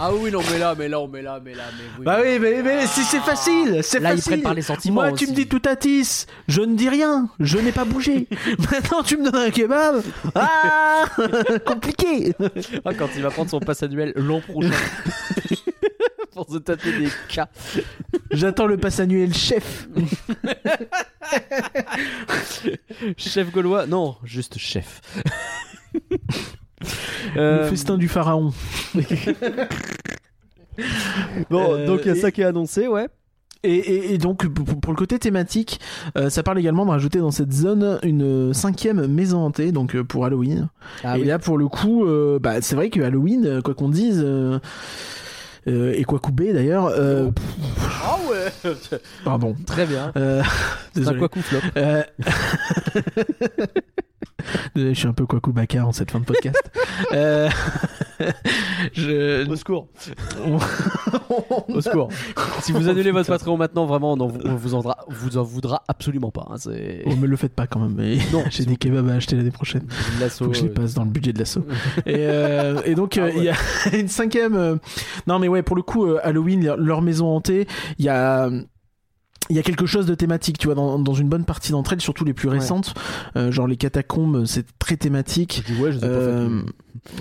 Ah 0.00 0.12
oui, 0.14 0.30
non, 0.30 0.40
mais 0.50 0.58
là, 0.58 0.74
mais 0.78 0.88
là, 0.88 0.98
mais 1.10 1.22
là, 1.22 1.40
mais 1.44 1.54
là, 1.54 1.64
mais 1.76 1.84
oui. 1.98 2.04
Bah 2.04 2.18
oui, 2.22 2.38
mais, 2.38 2.62
mais 2.62 2.86
c'est 2.86 3.02
c'est 3.02 3.18
facile, 3.20 3.80
c'est 3.82 3.98
Là, 3.98 4.12
ils 4.12 4.16
facile. 4.18 4.30
prennent 4.32 4.42
par 4.42 4.54
les 4.54 4.62
sentiments. 4.62 5.02
Moi, 5.02 5.08
tu 5.12 5.24
aussi. 5.24 5.32
me 5.32 5.34
dis 5.36 5.48
tout 5.48 5.62
à 5.64 5.74
tis, 5.74 6.26
je 6.46 6.60
ne 6.60 6.76
dis 6.76 6.88
rien, 6.88 7.28
je 7.40 7.58
n'ai 7.58 7.72
pas 7.72 7.84
bougé. 7.84 8.28
Maintenant, 8.70 9.02
tu 9.02 9.16
me 9.16 9.24
donnes 9.28 9.42
un 9.42 9.50
kebab. 9.50 10.02
Ah 10.36 11.04
Compliqué. 11.66 12.32
Ah, 12.84 12.94
quand 12.94 13.08
il 13.16 13.22
va 13.22 13.30
prendre 13.30 13.50
son 13.50 13.58
pass 13.60 13.82
annuel 13.82 14.12
l'an 14.14 14.40
prochain. 14.40 14.70
Pour 16.32 16.48
se 16.48 16.58
taper 16.58 16.92
des 16.96 17.08
cas. 17.28 17.48
J'attends 18.30 18.66
le 18.66 18.76
pass 18.76 19.00
annuel 19.00 19.34
chef. 19.34 19.88
Chef 23.16 23.50
gaulois 23.50 23.86
Non, 23.86 24.14
juste 24.22 24.56
chef. 24.58 25.00
Le 27.34 27.40
Euh, 27.40 27.68
festin 27.70 27.96
du 27.96 28.08
pharaon. 28.08 28.52
Bon, 31.50 31.72
Euh, 31.74 31.86
donc 31.86 32.00
il 32.04 32.08
y 32.08 32.10
a 32.10 32.14
et- 32.14 32.20
ça 32.20 32.30
qui 32.30 32.40
est 32.40 32.44
annoncé, 32.44 32.86
ouais. 32.86 33.08
Et, 33.64 33.74
et- 33.74 34.14
et 34.14 34.18
donc, 34.18 34.46
pour, 34.46 34.92
le 34.92 34.96
côté 34.96 35.18
thématique, 35.18 35.80
euh, 36.16 36.30
ça 36.30 36.44
parle 36.44 36.60
également 36.60 36.86
de 36.86 36.90
rajouter 36.90 37.18
dans 37.18 37.32
cette 37.32 37.52
zone 37.52 37.98
une 38.04 38.54
cinquième 38.54 39.08
maison 39.08 39.38
hantée, 39.44 39.72
donc 39.72 40.00
pour 40.02 40.24
Halloween. 40.24 40.68
Ah 41.02 41.18
et 41.18 41.22
oui. 41.22 41.26
là, 41.26 41.40
pour 41.40 41.58
le 41.58 41.66
coup, 41.66 42.04
euh, 42.06 42.38
bah, 42.40 42.60
c'est 42.60 42.76
vrai 42.76 42.88
que 42.90 43.00
Halloween, 43.00 43.60
quoi 43.62 43.74
qu'on 43.74 43.88
dise, 43.88 44.22
euh, 44.24 44.60
euh, 45.66 45.92
et 45.96 46.04
quoi 46.04 46.20
couper 46.20 46.52
d'ailleurs, 46.52 46.86
euh, 46.86 47.30
Ah 48.04 48.16
ouais 48.30 48.52
pardon. 49.24 49.56
Très 49.66 49.86
bien. 49.86 50.12
Euh, 50.16 50.40
C'est 50.94 51.08
un 51.08 51.26
coup 51.26 51.42
flop. 51.42 51.58
Euh, 54.76 54.90
je 54.90 54.98
suis 54.98 55.08
un 55.08 55.12
peu 55.12 55.26
quoi 55.26 55.40
bacard 55.52 55.88
en 55.88 55.92
cette 55.92 56.10
fin 56.10 56.20
de 56.20 56.24
podcast. 56.24 56.70
Euh, 57.12 57.48
je... 58.92 59.48
Au 59.48 59.54
secours. 59.56 59.88
Au 61.68 61.80
secours. 61.80 62.08
Si 62.60 62.72
vous 62.72 62.88
annulez 62.88 63.10
votre 63.12 63.28
Patreon 63.28 63.56
maintenant, 63.56 63.86
vraiment, 63.86 64.12
on, 64.14 64.20
en- 64.20 64.32
on 64.44 64.54
vous, 64.56 64.74
en 64.74 64.78
voudra, 64.80 64.96
vous 65.08 65.38
en 65.38 65.42
voudra 65.42 65.82
absolument 65.88 66.30
pas. 66.30 66.46
hein, 66.50 66.56
c'est 66.58 67.02
Oh, 67.06 67.14
me 67.14 67.26
le 67.26 67.36
faites 67.36 67.54
pas 67.54 67.66
quand 67.66 67.80
même. 67.80 67.94
mais 67.96 68.16
Non, 68.32 68.44
j'ai 68.50 68.64
des 68.64 68.76
kebabs 68.76 69.08
à 69.08 69.14
acheter 69.14 69.36
l'année 69.36 69.50
prochaine. 69.52 69.86
l'assaut. 70.20 70.46
Faut 70.46 70.50
que 70.50 70.56
je 70.56 70.62
les 70.64 70.70
euh, 70.70 70.74
passe 70.74 70.94
dans 70.94 71.04
le 71.04 71.10
budget 71.10 71.32
de 71.32 71.38
l'assaut. 71.38 71.64
et, 72.06 72.14
euh, 72.16 72.80
et 72.84 72.94
donc, 72.94 73.16
euh, 73.18 73.30
Ah 73.32 73.36
il 73.36 73.44
y 73.44 73.48
a 73.48 73.54
une 73.96 74.08
cinquième. 74.08 74.56
euh, 74.56 74.76
Non, 75.26 75.38
mais 75.38 75.48
ouais, 75.48 75.62
pour 75.62 75.76
le 75.76 75.82
coup, 75.82 76.06
euh, 76.06 76.18
Halloween, 76.22 76.64
leur- 76.64 76.76
leur 76.76 77.02
maison 77.02 77.28
hantée, 77.28 77.66
il 77.98 78.04
y 78.04 78.08
a. 78.08 78.50
il 79.50 79.56
y 79.56 79.58
a 79.58 79.62
quelque 79.62 79.86
chose 79.86 80.06
de 80.06 80.14
thématique, 80.14 80.58
tu 80.58 80.66
vois, 80.66 80.74
dans, 80.74 80.98
dans 80.98 81.14
une 81.14 81.28
bonne 81.28 81.44
partie 81.44 81.72
d'entre 81.72 81.92
elles, 81.92 82.00
surtout 82.00 82.24
les 82.24 82.34
plus 82.34 82.48
récentes, 82.48 82.94
euh, 83.36 83.50
genre 83.50 83.66
les 83.66 83.76
catacombes, 83.76 84.44
c'est 84.44 84.66
très 84.78 84.96
thématique. 84.96 85.62
Je 85.66 85.74
dis 85.74 85.80
ouais, 85.80 85.92
je 85.92 85.98
sais 85.98 86.04
Euh, 86.06 86.62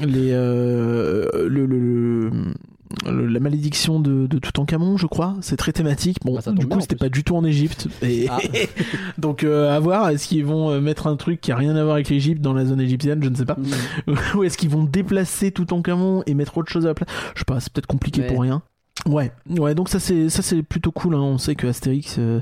les 0.01 0.31
euh, 0.31 1.47
le, 1.47 1.65
le- 1.65 2.29
le- 2.29 3.27
la 3.27 3.39
malédiction 3.41 3.99
de, 3.99 4.27
de 4.27 4.39
Toutankhamon, 4.39 4.95
je 4.95 5.07
crois, 5.07 5.35
c'est 5.41 5.57
très 5.57 5.73
thématique. 5.73 6.19
Bon, 6.23 6.35
Bah, 6.35 6.41
tombe 6.41 6.57
du 6.57 6.67
coup, 6.67 6.79
c'était 6.79 6.95
pas 6.95 7.09
du 7.09 7.23
tout 7.25 7.35
en 7.35 7.43
Égypte. 7.43 7.87
Et 8.01 8.27
Ah. 8.29 8.37
donc, 9.17 9.43
euh, 9.43 9.75
à 9.75 9.79
voir, 9.79 10.09
est-ce 10.09 10.25
qu'ils 10.27 10.45
vont 10.45 10.69
euh, 10.71 10.79
mettre 10.79 11.07
un 11.07 11.17
truc 11.17 11.41
qui 11.41 11.51
a 11.51 11.57
rien 11.57 11.75
à 11.75 11.83
voir 11.83 11.95
avec 11.95 12.07
l'Égypte 12.09 12.41
dans 12.41 12.53
la 12.53 12.63
zone 12.65 12.79
égyptienne, 12.79 13.21
je 13.21 13.27
ne 13.29 13.35
sais 13.35 13.45
pas. 13.45 13.57
Ou 14.35 14.43
est-ce 14.43 14.57
qu'ils 14.57 14.69
vont 14.69 14.83
déplacer 14.83 15.51
Toutankhamon 15.51 16.23
et 16.27 16.33
mettre 16.33 16.57
autre 16.57 16.71
chose 16.71 16.85
à 16.85 16.89
la 16.89 16.93
place 16.93 17.09
Je 17.35 17.39
sais 17.39 17.45
pas, 17.45 17.59
c'est 17.59 17.71
peut-être 17.73 17.87
compliqué 17.87 18.21
Ouais. 18.21 18.27
pour 18.27 18.41
rien. 18.41 18.61
Ouais, 19.05 19.31
ouais, 19.49 19.75
donc 19.75 19.89
ça 19.89 19.99
c'est 19.99 20.29
ça 20.29 20.41
c'est 20.41 20.63
plutôt 20.63 20.91
cool. 20.91 21.15
hein. 21.15 21.19
On 21.21 21.37
sait 21.37 21.55
que 21.55 21.67
Astérix 21.67 22.15
euh, 22.19 22.41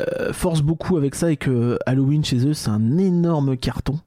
euh, 0.00 0.32
force 0.32 0.60
beaucoup 0.60 0.96
avec 0.96 1.14
ça 1.14 1.30
et 1.30 1.36
que 1.36 1.78
Halloween 1.86 2.24
chez 2.24 2.46
eux 2.46 2.52
c'est 2.52 2.68
un 2.70 2.98
énorme 2.98 3.56
carton. 3.56 3.98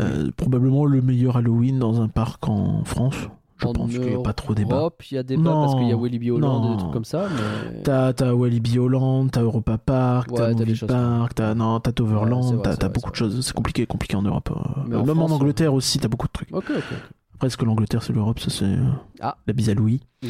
Euh, 0.00 0.30
probablement 0.36 0.86
le 0.86 1.02
meilleur 1.02 1.36
Halloween 1.36 1.78
dans 1.78 2.00
un 2.00 2.08
parc 2.08 2.48
en 2.48 2.82
France. 2.84 3.16
Je 3.60 3.66
En 3.66 3.72
pense 3.72 3.90
qu'il 3.90 4.00
n'y 4.02 4.14
a 4.14 4.18
pas 4.20 4.32
trop 4.32 4.54
débat. 4.54 4.88
Il 5.10 5.14
y 5.16 5.18
a 5.18 5.24
débat 5.24 5.42
Non. 5.42 5.62
parce 5.62 5.74
qu'il 5.74 5.88
y 5.88 5.92
a 5.92 5.96
Walibi 5.96 6.30
Holland 6.30 6.64
et 6.64 6.70
des 6.70 6.76
trucs 6.76 6.92
comme 6.92 7.04
ça. 7.04 7.26
Mais... 7.28 7.82
T'as 7.82 8.12
t'as 8.12 8.32
Walibi 8.32 8.78
Holland, 8.78 9.28
t'as 9.32 9.42
Europa 9.42 9.76
Park, 9.78 10.30
Ouais, 10.30 10.38
t'as 10.38 10.52
Movie 10.52 10.78
Park, 10.86 11.34
t'as 11.34 11.54
non, 11.54 11.80
t'as 11.80 11.90
Ouais, 11.90 11.94
Toverland, 11.94 12.44
vrai, 12.54 12.62
t'as 12.62 12.70
c'est 12.72 12.78
t'as 12.78 12.86
vrai, 12.86 12.94
beaucoup 12.94 13.10
de 13.10 13.16
choses. 13.16 13.44
C'est 13.44 13.52
compliqué, 13.52 13.84
compliqué 13.84 14.14
en 14.16 14.22
Europe. 14.22 14.50
euh. 14.52 14.80
Mais 14.86 14.94
en 14.94 15.04
Même 15.04 15.16
France, 15.16 15.32
en 15.32 15.34
Angleterre 15.34 15.74
aussi, 15.74 15.98
t'as 15.98 16.06
beaucoup 16.06 16.28
de 16.28 16.32
trucs. 16.32 16.54
Ok, 16.54 16.66
ok. 16.70 16.76
ok. 16.78 16.98
Après, 17.38 17.46
est-ce 17.46 17.56
que 17.56 17.64
l'Angleterre 17.64 18.02
c'est 18.02 18.12
l'Europe 18.12 18.40
Ça 18.40 18.50
c'est 18.50 18.64
euh, 18.64 18.78
Ah. 19.20 19.36
la 19.46 19.52
bise 19.52 19.70
à 19.70 19.74
Louis. 19.74 20.00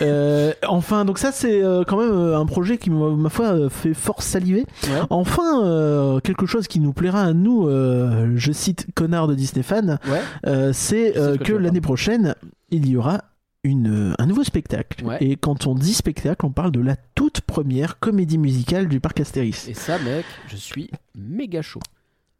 Euh, 0.00 0.54
enfin, 0.66 1.04
donc 1.04 1.18
ça 1.18 1.30
c'est 1.30 1.62
euh, 1.62 1.84
quand 1.86 1.98
même 1.98 2.34
un 2.34 2.46
projet 2.46 2.78
qui 2.78 2.88
ma 2.88 3.28
foi 3.28 3.68
fait 3.68 3.92
fort 3.92 4.22
saliver. 4.22 4.64
Ouais. 4.84 5.00
Enfin, 5.10 5.62
euh, 5.64 6.18
quelque 6.20 6.46
chose 6.46 6.66
qui 6.66 6.80
nous 6.80 6.94
plaira 6.94 7.20
à 7.22 7.32
nous, 7.34 7.68
euh, 7.68 8.32
je 8.36 8.52
cite 8.52 8.86
connard 8.94 9.28
de 9.28 9.34
Disney 9.34 9.62
fan, 9.62 9.98
Ouais. 10.08 10.72
c'est 10.72 11.12
que 11.44 11.52
l'année 11.52 11.82
prochaine 11.82 12.34
il 12.70 12.88
y 12.88 12.96
aura 12.96 13.22
une, 13.64 14.14
un 14.18 14.26
nouveau 14.26 14.44
spectacle. 14.44 15.04
Ouais. 15.04 15.18
Et 15.20 15.36
quand 15.36 15.66
on 15.66 15.74
dit 15.74 15.94
spectacle, 15.94 16.44
on 16.46 16.50
parle 16.50 16.70
de 16.72 16.80
la 16.80 16.96
toute 17.14 17.42
première 17.42 17.98
comédie 17.98 18.38
musicale 18.38 18.88
du 18.88 18.98
parc 19.00 19.20
Astérix. 19.20 19.68
Et 19.68 19.74
ça, 19.74 19.98
mec, 19.98 20.24
je 20.48 20.56
suis 20.56 20.90
méga 21.14 21.62
chaud. 21.62 21.80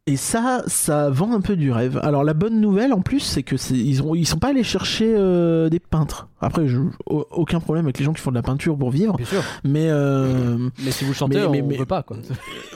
Et 0.06 0.18
ça, 0.18 0.62
ça 0.66 1.08
vend 1.08 1.32
un 1.32 1.40
peu 1.40 1.56
du 1.56 1.72
rêve. 1.72 1.98
Alors 2.02 2.24
la 2.24 2.34
bonne 2.34 2.60
nouvelle 2.60 2.92
en 2.92 3.00
plus, 3.00 3.20
c'est 3.20 3.42
que 3.42 3.56
c'est, 3.56 3.72
ils 3.74 4.02
ont, 4.02 4.14
ils 4.14 4.26
sont 4.26 4.36
pas 4.38 4.48
allés 4.48 4.62
chercher 4.62 5.14
euh, 5.16 5.70
des 5.70 5.80
peintres. 5.80 6.28
Après, 6.42 6.68
je, 6.68 6.78
aucun 7.06 7.58
problème 7.58 7.86
avec 7.86 7.98
les 7.98 8.04
gens 8.04 8.12
qui 8.12 8.20
font 8.20 8.28
de 8.30 8.34
la 8.36 8.42
peinture 8.42 8.76
pour 8.76 8.90
vivre, 8.90 9.16
Bien 9.16 9.24
sûr. 9.24 9.42
mais 9.64 9.88
euh, 9.88 10.68
Mais 10.84 10.90
si 10.90 11.06
vous 11.06 11.14
chantez, 11.14 11.38
Mais- 11.48 11.62
on 11.62 11.66
mais- 11.66 11.86
pas 11.86 12.02
quoi. 12.02 12.18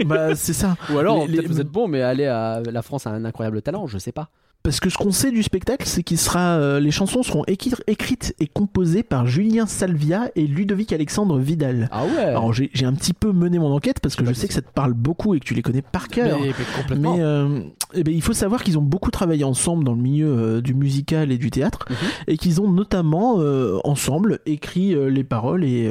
bah 0.07 0.35
c'est 0.37 0.55
ça. 0.55 0.77
Ou 0.91 0.97
alors, 0.97 1.19
Les- 1.19 1.27
peut-être 1.27 1.43
les- 1.43 1.49
vous 1.49 1.61
êtes 1.61 1.69
bon, 1.71 1.87
mais 1.87 2.01
allez 2.01 2.25
à 2.25 2.63
la 2.63 2.81
France 2.81 3.07
a 3.07 3.11
un 3.11 3.27
incroyable 3.27 3.61
talent, 3.61 3.87
je 3.87 3.99
sais 3.99 4.13
pas. 4.13 4.31
Parce 4.65 4.81
que 4.81 4.91
ce 4.91 4.99
qu'on 4.99 5.13
sait 5.13 5.31
du 5.31 5.43
spectacle, 5.43 5.87
c'est 5.87 6.03
qu'il 6.03 6.19
sera, 6.19 6.57
euh, 6.59 6.79
les 6.81 6.91
chansons 6.91 7.23
seront 7.23 7.43
écri- 7.45 7.73
écrites 7.87 8.35
et 8.39 8.47
composées 8.47 9.03
par 9.03 9.27
Julien 9.27 9.67
Salvia 9.67 10.31
et 10.37 10.47
Ludovic 10.47 10.93
Alexandre 10.93 11.39
Vidal. 11.39 11.89
Ah 11.91 12.05
ouais. 12.05 12.23
Alors 12.25 12.53
j'ai 12.53 12.71
un 12.85 12.93
petit 12.93 13.15
peu 13.15 13.33
mené 13.33 13.59
mon 13.59 13.73
enquête 13.73 14.01
parce 14.01 14.15
que 14.17 14.27
je 14.27 14.33
sais 14.35 14.47
que 14.49 14.53
ça 14.53 14.61
te 14.61 14.71
parle 14.71 14.93
beaucoup 14.93 15.35
et 15.35 15.41
que 15.41 15.45
tu 15.45 15.55
les 15.55 15.63
connais 15.63 15.81
par 15.81 16.09
cœur. 16.09 16.39
mais, 16.41 16.53
complètement. 16.77 17.17
Mais 17.17 17.23
euh, 17.23 17.61
eh 17.95 18.03
ben, 18.05 18.13
il 18.15 18.21
faut 18.21 18.35
savoir 18.35 18.63
qu'ils 18.63 18.77
ont 18.77 18.83
beaucoup 18.83 19.11
travaillé 19.11 19.45
ensemble 19.45 19.85
dans 19.85 19.95
le 19.95 20.03
milieu 20.03 20.27
euh, 20.29 20.61
du 20.61 20.75
musical 20.75 21.33
et 21.33 21.39
du 21.39 21.51
théâtre 21.51 21.87
Mhm. 21.89 21.97
et 22.27 22.37
qu'ils 22.37 22.61
ont 22.61 22.69
notamment 22.71 23.37
ensemble 23.85 24.41
écrit 24.45 24.95
les 25.11 25.25
paroles 25.25 25.65
et 25.65 25.91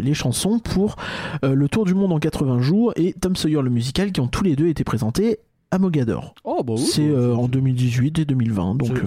les 0.00 0.14
chansons 0.14 0.58
pour 0.58 0.96
Le 1.42 1.68
Tour 1.68 1.84
du 1.86 1.94
Monde 1.94 2.12
en 2.12 2.18
80 2.18 2.60
jours 2.60 2.92
et 2.96 3.12
Tom 3.14 3.34
Sawyer 3.34 3.62
le 3.62 3.70
musical 3.70 4.12
qui 4.12 4.20
ont 4.20 4.28
tous 4.28 4.44
les 4.44 4.54
deux 4.56 4.68
été 4.68 4.84
présentés 4.84 5.38
à 5.74 5.78
Mogador. 5.78 6.34
Oh 6.44 6.62
bah 6.64 6.74
oui. 6.76 6.80
C'est 6.84 7.06
bah, 7.08 7.14
euh, 7.18 7.34
c'est- 7.34 7.40
en 7.42 7.48
2018 7.48 8.18
et 8.20 8.24
2020 8.24 8.74
donc 8.76 8.90
euh, 8.90 9.02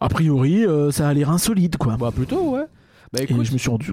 a 0.00 0.08
priori 0.08 0.66
euh, 0.66 0.90
ça 0.90 1.08
a 1.08 1.14
l'air 1.14 1.30
insolite 1.30 1.76
quoi. 1.76 1.96
Bah 1.96 2.10
plutôt 2.14 2.50
ouais. 2.54 2.64
Bah 3.12 3.20
et 3.22 3.26
je 3.26 3.52
me 3.52 3.58
suis 3.58 3.70
rendu. 3.70 3.92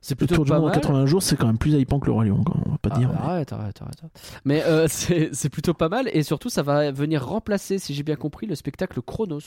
c'est 0.00 0.10
Le 0.12 0.16
plutôt 0.26 0.34
Tour 0.36 0.44
du 0.44 0.50
pas 0.50 0.56
Monde 0.58 0.64
en 0.64 0.72
mal. 0.72 0.80
80 0.80 1.06
jours 1.06 1.22
c'est 1.22 1.36
quand 1.36 1.46
même 1.46 1.58
plus 1.58 1.72
hypant 1.72 1.98
que 2.00 2.06
le 2.06 2.12
Roi 2.12 2.24
Lion 2.24 2.42
on 2.66 2.70
va 2.72 2.78
pas 2.78 2.90
Ah, 2.92 2.98
dire. 2.98 3.10
arrête, 3.16 3.52
arrête, 3.52 3.80
arrête. 3.80 4.02
Mais 4.44 4.62
euh, 4.64 4.86
c'est 4.88 5.48
plutôt 5.48 5.74
pas 5.74 5.88
mal 5.88 6.08
et 6.12 6.22
surtout 6.22 6.48
ça 6.48 6.62
va 6.62 6.90
venir 6.90 7.24
remplacer, 7.26 7.78
si 7.78 7.94
j'ai 7.94 8.02
bien 8.02 8.16
compris, 8.16 8.46
le 8.46 8.54
spectacle 8.54 9.00
Chronos 9.02 9.40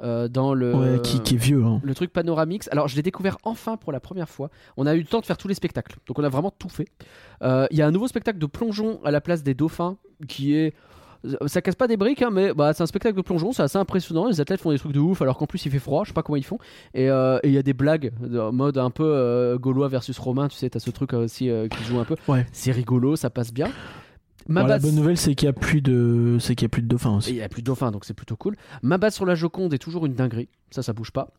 euh, 0.00 0.28
dans 0.28 0.54
le 0.54 0.74
Ouais, 0.74 1.00
qui, 1.02 1.18
qui 1.20 1.34
est 1.34 1.38
vieux. 1.38 1.64
hein. 1.64 1.80
le 1.82 1.94
truc 1.94 2.12
Panoramix. 2.12 2.68
Alors 2.70 2.86
je 2.86 2.94
l'ai 2.94 3.02
découvert 3.02 3.36
enfin 3.42 3.76
pour 3.76 3.90
la 3.90 3.98
première 3.98 4.28
fois. 4.28 4.50
On 4.76 4.86
a 4.86 4.94
eu 4.94 4.98
le 5.00 5.06
temps 5.06 5.18
de 5.20 5.26
faire 5.26 5.38
tous 5.38 5.48
les 5.48 5.54
spectacles, 5.54 5.96
donc 6.06 6.18
on 6.18 6.24
a 6.24 6.28
vraiment 6.28 6.52
tout 6.56 6.68
fait. 6.68 6.86
Euh, 7.42 7.66
Il 7.72 7.78
y 7.78 7.82
a 7.82 7.86
un 7.86 7.90
nouveau 7.90 8.06
spectacle 8.06 8.38
de 8.38 8.46
plongeon 8.46 9.00
à 9.04 9.10
la 9.10 9.20
place 9.20 9.42
des 9.42 9.54
dauphins 9.54 9.96
qui 10.26 10.54
est 10.54 10.74
ça 11.46 11.60
casse 11.60 11.74
pas 11.74 11.88
des 11.88 11.96
briques, 11.96 12.22
hein, 12.22 12.30
mais 12.32 12.54
bah, 12.54 12.72
c'est 12.72 12.82
un 12.82 12.86
spectacle 12.86 13.16
de 13.16 13.22
plongeon, 13.22 13.52
c'est 13.52 13.62
assez 13.62 13.78
impressionnant. 13.78 14.28
Les 14.28 14.40
athlètes 14.40 14.60
font 14.60 14.70
des 14.70 14.78
trucs 14.78 14.92
de 14.92 15.00
ouf, 15.00 15.20
alors 15.22 15.36
qu'en 15.36 15.46
plus 15.46 15.64
il 15.66 15.72
fait 15.72 15.78
froid, 15.78 16.04
je 16.04 16.08
sais 16.08 16.14
pas 16.14 16.22
comment 16.22 16.36
ils 16.36 16.44
font. 16.44 16.58
Et 16.94 17.10
euh, 17.10 17.38
il 17.44 17.50
y 17.50 17.58
a 17.58 17.62
des 17.62 17.72
blagues 17.72 18.12
en 18.22 18.52
mode 18.52 18.78
un 18.78 18.90
peu 18.90 19.04
euh, 19.04 19.58
gaulois 19.58 19.88
versus 19.88 20.18
romain, 20.18 20.48
tu 20.48 20.56
sais, 20.56 20.70
t'as 20.70 20.78
ce 20.78 20.90
truc 20.90 21.14
euh, 21.14 21.24
aussi 21.24 21.50
euh, 21.50 21.68
qui 21.68 21.82
joue 21.84 21.98
un 21.98 22.04
peu. 22.04 22.16
Ouais. 22.28 22.46
C'est 22.52 22.72
rigolo, 22.72 23.16
ça 23.16 23.30
passe 23.30 23.52
bien. 23.52 23.70
Ma 24.46 24.62
Bon, 24.62 24.68
la 24.68 24.78
bonne 24.78 24.94
nouvelle 24.94 25.18
c'est 25.18 25.34
qu'il 25.34 25.46
y 25.46 25.50
a 25.50 25.52
plus 25.52 25.82
de 25.82 26.38
c'est 26.40 26.54
qu'il 26.54 26.64
y 26.64 26.66
a 26.66 26.70
plus 26.70 26.80
de 26.80 26.88
dauphins 26.88 27.16
aussi. 27.16 27.30
il 27.30 27.34
n'y 27.34 27.42
a 27.42 27.48
plus 27.50 27.60
de 27.60 27.66
dauphins, 27.66 27.90
donc 27.90 28.06
c'est 28.06 28.14
plutôt 28.14 28.36
cool. 28.36 28.56
Ma 28.82 28.96
base 28.96 29.14
sur 29.14 29.26
la 29.26 29.34
Joconde 29.34 29.74
est 29.74 29.78
toujours 29.78 30.06
une 30.06 30.14
dinguerie. 30.14 30.48
Ça, 30.70 30.82
ça 30.82 30.92
bouge 30.92 31.10
pas. 31.10 31.32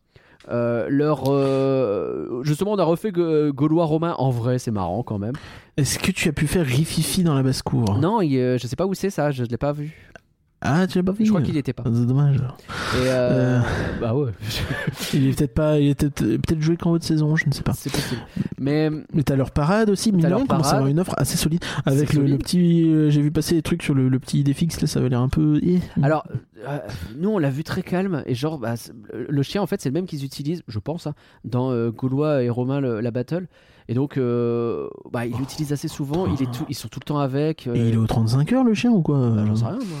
Euh, 0.48 0.86
leur, 0.88 1.24
euh, 1.28 2.42
justement, 2.44 2.72
on 2.72 2.78
a 2.78 2.84
refait 2.84 3.12
Ga- 3.12 3.50
Gaulois 3.50 3.84
romain 3.84 4.14
en 4.18 4.30
vrai, 4.30 4.58
c'est 4.58 4.70
marrant 4.70 5.02
quand 5.02 5.18
même. 5.18 5.34
Est-ce 5.76 5.98
que 5.98 6.10
tu 6.10 6.28
as 6.28 6.32
pu 6.32 6.46
faire 6.46 6.64
Rififi 6.64 7.22
dans 7.22 7.34
la 7.34 7.42
basse-cour? 7.42 7.98
Non, 7.98 8.20
il, 8.22 8.36
euh, 8.38 8.58
je 8.58 8.66
sais 8.66 8.76
pas 8.76 8.86
où 8.86 8.94
c'est 8.94 9.10
ça, 9.10 9.30
je 9.30 9.44
l'ai 9.44 9.56
pas 9.56 9.72
vu. 9.72 9.92
Ah, 10.62 10.86
tu 10.86 10.98
l'as 10.98 11.04
pas 11.04 11.12
vu 11.12 11.24
Je 11.24 11.30
crois 11.30 11.40
qu'il 11.40 11.54
y 11.54 11.58
était 11.58 11.72
pas. 11.72 11.84
C'est 11.84 12.06
dommage. 12.06 12.36
Et 12.36 12.40
euh, 13.06 13.60
bah 14.00 14.14
ouais, 14.14 14.30
Il 15.14 15.26
est 15.28 15.36
peut-être 15.38 15.54
pas, 15.54 15.78
il 15.78 15.88
est 15.88 15.94
peut-être 16.10 16.60
joué 16.60 16.76
qu'en 16.76 16.90
haute 16.92 17.02
saison, 17.02 17.34
je 17.36 17.46
ne 17.46 17.52
sais 17.52 17.62
pas. 17.62 17.72
c'est 17.72 17.90
possible. 17.90 18.20
Mais 18.58 18.90
Mais 19.14 19.22
t'as 19.22 19.36
leur 19.36 19.52
parade 19.52 19.88
aussi, 19.88 20.12
mine 20.12 20.20
de 20.28 20.46
commence 20.46 20.68
à 20.68 20.76
avoir 20.76 20.88
une 20.88 21.00
offre 21.00 21.14
assez 21.16 21.36
solide. 21.38 21.64
Avec 21.86 22.12
le, 22.12 22.36
petit, 22.36 22.84
euh, 22.84 23.08
j'ai 23.10 23.22
vu 23.22 23.30
passer 23.30 23.54
des 23.54 23.62
trucs 23.62 23.82
sur 23.82 23.94
le, 23.94 24.08
le 24.10 24.18
petit 24.18 24.38
idée 24.40 24.52
fixe, 24.52 24.80
là, 24.80 24.86
ça 24.86 25.00
avait 25.00 25.08
l'air 25.08 25.20
un 25.20 25.28
peu. 25.28 25.60
eh. 25.62 25.78
alors, 26.02 26.26
euh, 26.68 26.78
nous 27.16 27.30
on 27.30 27.38
l'a 27.38 27.50
vu 27.50 27.64
très 27.64 27.82
calme 27.82 28.22
et 28.26 28.34
genre, 28.34 28.58
bah, 28.58 28.74
le 29.14 29.42
chien 29.42 29.62
en 29.62 29.66
fait 29.66 29.80
c'est 29.80 29.88
le 29.88 29.94
même 29.94 30.06
qu'ils 30.06 30.24
utilisent, 30.26 30.62
je 30.68 30.78
pense, 30.78 31.06
hein, 31.06 31.14
dans 31.44 31.70
euh, 31.72 31.90
Gaulois 31.90 32.42
et 32.42 32.50
Romain 32.50 32.80
le- 32.80 33.00
la 33.00 33.10
battle. 33.10 33.46
Et 33.88 33.94
donc, 33.94 34.16
euh, 34.16 34.88
bah, 35.10 35.26
ils 35.26 35.36
l'utilisent 35.36 35.72
assez 35.72 35.88
souvent. 35.88 36.26
Il 36.26 36.42
est 36.42 36.50
tout- 36.52 36.64
ils 36.68 36.74
sont 36.74 36.88
tout 36.88 37.00
le 37.00 37.06
temps 37.06 37.18
avec. 37.18 37.66
euh, 37.66 37.74
Et 37.74 37.88
il 37.88 37.94
est 37.94 37.96
au 37.96 38.06
35 38.06 38.52
heures 38.52 38.64
le 38.64 38.74
chien 38.74 38.90
ou 38.90 39.02
quoi 39.02 39.30
Bah, 39.30 39.44
J'en 39.46 39.56
sais 39.56 39.64
rien, 39.64 39.78
moi. 39.78 39.98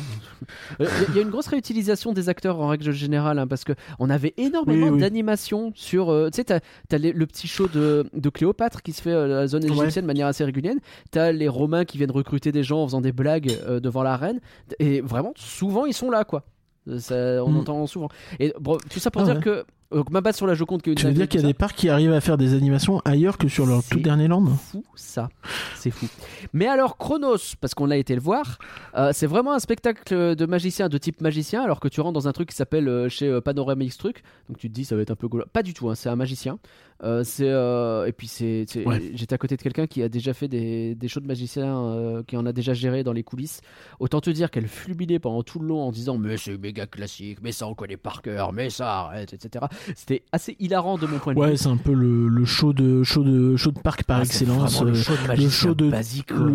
Euh, 0.80 0.86
Il 1.08 1.16
y 1.16 1.18
a 1.18 1.22
une 1.22 1.30
grosse 1.30 1.48
réutilisation 1.48 2.12
des 2.12 2.28
acteurs 2.28 2.60
en 2.60 2.68
règle 2.68 2.92
générale, 2.92 3.38
hein, 3.38 3.46
parce 3.46 3.64
que 3.64 3.72
on 3.98 4.08
avait 4.10 4.34
énormément 4.36 4.86
Oui, 4.86 4.92
oui. 4.94 5.00
d'animations 5.00 5.72
sur. 5.74 6.10
euh, 6.10 6.30
tu 6.30 6.36
sais, 6.36 6.44
t'as 6.44 6.60
as 6.96 6.98
le 6.98 7.26
petit 7.26 7.46
show 7.48 7.68
de, 7.68 8.06
de 8.14 8.28
Cléopâtre 8.30 8.82
qui 8.82 8.92
se 8.92 9.02
fait 9.02 9.10
euh, 9.10 9.28
dans 9.28 9.34
la 9.34 9.46
zone 9.46 9.64
Ouais. 9.64 9.70
égyptienne 9.72 10.04
de 10.04 10.06
manière 10.06 10.26
assez 10.28 10.44
régulière. 10.44 10.74
T'as 11.10 11.32
les 11.32 11.48
Romains 11.48 11.84
qui 11.84 11.98
viennent 11.98 12.10
recruter 12.10 12.52
des 12.52 12.62
gens 12.62 12.82
en 12.82 12.86
faisant 12.86 13.00
des 13.00 13.12
blagues 13.12 13.50
euh, 13.68 13.80
devant 13.80 14.02
la 14.02 14.16
reine. 14.16 14.40
Et 14.78 15.00
vraiment, 15.00 15.32
souvent, 15.36 15.84
ils 15.86 15.94
sont 15.94 16.10
là, 16.10 16.24
quoi. 16.24 16.44
Euh, 16.88 16.98
Ça, 16.98 17.44
on 17.44 17.50
Mm. 17.52 17.56
entend 17.58 17.86
souvent. 17.86 18.08
Et 18.38 18.54
bon, 18.60 18.78
tout 18.90 18.98
ça 19.00 19.10
pour 19.10 19.22
Ah 19.22 19.24
dire 19.26 19.34
ouais. 19.36 19.40
que. 19.42 19.64
Donc, 19.92 20.10
ma 20.10 20.20
base 20.20 20.36
sur 20.36 20.46
la 20.46 20.54
Joconde 20.54 20.82
qui 20.82 20.90
est 20.90 20.92
une 20.92 20.98
Tu 20.98 21.06
veux 21.06 21.12
dire 21.12 21.28
qu'il 21.28 21.40
y 21.40 21.44
a 21.44 21.46
des 21.46 21.54
parcs 21.54 21.76
qui 21.76 21.88
arrivent 21.88 22.12
à 22.12 22.20
faire 22.20 22.36
des 22.38 22.54
animations 22.54 23.00
ailleurs 23.04 23.38
que 23.38 23.48
sur 23.48 23.66
leur 23.66 23.82
tout 23.82 23.98
dernier 23.98 24.28
land 24.28 24.46
fou 24.46 24.84
ça, 24.94 25.28
c'est 25.76 25.90
fou. 25.90 26.06
Mais 26.52 26.66
alors 26.66 26.96
Chronos, 26.96 27.56
parce 27.60 27.74
qu'on 27.74 27.90
a 27.90 27.96
été 27.96 28.14
le 28.14 28.20
voir, 28.20 28.58
euh, 28.96 29.10
c'est 29.12 29.26
vraiment 29.26 29.52
un 29.52 29.58
spectacle 29.58 30.36
de 30.36 30.46
magicien 30.46 30.88
de 30.88 30.98
type 30.98 31.20
magicien, 31.20 31.62
alors 31.62 31.80
que 31.80 31.88
tu 31.88 32.00
rentres 32.00 32.14
dans 32.14 32.28
un 32.28 32.32
truc 32.32 32.50
qui 32.50 32.56
s'appelle 32.56 32.88
euh, 32.88 33.08
chez 33.08 33.26
euh, 33.26 33.40
Panoramix 33.40 33.96
truc, 33.96 34.22
donc 34.48 34.58
tu 34.58 34.68
te 34.68 34.74
dis 34.74 34.84
ça 34.84 34.94
va 34.94 35.02
être 35.02 35.10
un 35.10 35.16
peu 35.16 35.26
gaulois. 35.28 35.46
Pas 35.52 35.62
du 35.62 35.74
tout, 35.74 35.88
hein, 35.90 35.94
c'est 35.94 36.08
un 36.08 36.16
magicien. 36.16 36.58
Euh, 37.02 37.24
c'est 37.24 37.46
et 37.46 38.12
puis 38.12 38.28
c'est, 38.28 38.66
Ouais. 38.86 39.10
j'étais 39.14 39.34
à 39.34 39.38
côté 39.38 39.56
de 39.56 39.62
quelqu'un 39.62 39.86
qui 39.86 40.02
a 40.02 40.08
déjà 40.10 40.34
fait 40.34 40.48
des, 40.48 40.94
des 40.94 41.08
shows 41.08 41.20
de 41.20 41.26
magicien, 41.26 42.22
qui 42.26 42.36
en 42.36 42.44
a 42.44 42.52
déjà 42.52 42.74
géré 42.74 43.02
dans 43.02 43.14
les 43.14 43.22
coulisses. 43.22 43.62
Autant 44.00 44.20
te 44.20 44.28
dire 44.30 44.50
qu'elle 44.50 44.68
fulminait 44.68 45.18
pendant 45.18 45.42
tout 45.42 45.58
le 45.60 45.66
long 45.66 45.80
en 45.82 45.92
disant 45.92 46.18
mais 46.18 46.36
c'est 46.36 46.58
méga 46.58 46.86
classique, 46.86 47.38
mais 47.42 47.52
ça 47.52 47.66
on 47.66 47.74
connaît 47.74 47.96
par 47.96 48.20
cœur, 48.20 48.52
mais 48.52 48.68
ça 48.68 49.00
arrête, 49.00 49.32
etc. 49.32 49.64
C'était 49.96 50.22
assez 50.32 50.56
hilarant 50.60 50.98
de 50.98 51.06
mon 51.06 51.18
point 51.18 51.34
de 51.34 51.38
vue. 51.40 51.44
Ouais, 51.46 51.56
c'est 51.56 51.68
un 51.68 51.76
peu 51.76 51.92
le, 51.92 52.28
le 52.28 52.44
show 52.44 52.72
de 52.72 53.02
show 53.02 53.22
de 53.24 53.56
show 53.56 53.70
de 53.70 53.78
parc 53.80 54.04
par 54.04 54.18
Ah, 54.18 54.22
excellence. 54.24 54.80
le 54.82 54.90
euh, 54.90 54.94
show 54.94 55.12
de 55.14 55.26
magicien 55.28 55.50
show 55.50 55.74
de- 55.74 55.90
basique. 55.90 56.30
le- 56.30 56.36
quoi. 56.36 56.46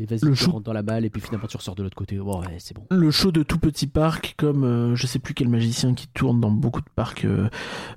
Et 0.00 0.06
vas-y, 0.06 0.20
le 0.24 0.30
tu 0.32 0.36
show- 0.44 0.50
rentres 0.52 0.64
dans 0.64 0.72
la 0.72 0.82
balle 0.82 1.04
et 1.04 1.10
puis 1.10 1.20
finalement 1.20 1.46
tu 1.46 1.56
ressors 1.56 1.74
de 1.74 1.82
l'autre 1.82 1.96
côté. 1.96 2.16
Bon, 2.16 2.40
ouais, 2.40 2.46
c'est 2.58 2.74
bon. 2.76 2.84
le 2.90 3.10
show 3.10 3.32
de 3.32 3.42
tout 3.42 3.58
petit 3.58 3.86
parc 3.86 4.34
comme 4.36 4.64
euh, 4.64 4.94
je 4.96 5.06
sais 5.06 5.18
plus 5.18 5.34
quel 5.34 5.48
magicien 5.48 5.94
qui 5.94 6.06
tourne 6.08 6.40
dans 6.40 6.50
beaucoup 6.50 6.80
de 6.80 6.88
parcs 6.94 7.24
euh, 7.24 7.48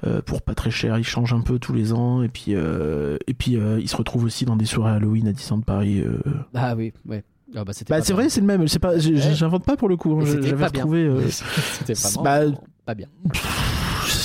euh, 0.05 0.21
pour 0.21 0.41
pas 0.41 0.55
très 0.55 0.71
cher 0.71 0.97
il 0.97 1.03
change 1.03 1.33
un 1.33 1.41
peu 1.41 1.59
tous 1.59 1.73
les 1.73 1.93
ans 1.93 2.21
et 2.23 2.29
puis 2.29 2.53
euh, 2.55 3.17
et 3.27 3.33
puis 3.33 3.57
euh, 3.57 3.79
il 3.79 3.87
se 3.89 3.95
retrouve 3.95 4.23
aussi 4.25 4.45
dans 4.45 4.55
des 4.55 4.65
soirées 4.65 4.91
Halloween 4.93 5.27
à 5.27 5.33
Disneyland 5.33 5.61
Paris 5.61 6.01
euh. 6.01 6.17
Ah 6.53 6.75
oui, 6.75 6.93
ouais. 7.07 7.23
Ah, 7.55 7.63
bah, 7.63 7.71
c'était 7.73 7.93
bah 7.93 7.99
pas 7.99 8.03
c'est 8.03 8.13
vrai 8.13 8.29
c'est 8.29 8.41
le 8.41 8.47
même 8.47 8.67
c'est 8.67 8.79
pas 8.79 8.93
Ouais. 8.95 8.99
j'invente 8.99 9.63
pas 9.65 9.77
pour 9.77 9.87
le 9.87 9.95
coup 9.95 10.19
hein, 10.19 10.25
j'avais 10.25 10.51
pas 10.53 10.69
bien. 10.69 10.83
retrouvé 10.83 11.03
euh, 11.05 11.21
bah, 12.23 12.45
pas 12.85 12.95
bien. 12.95 13.07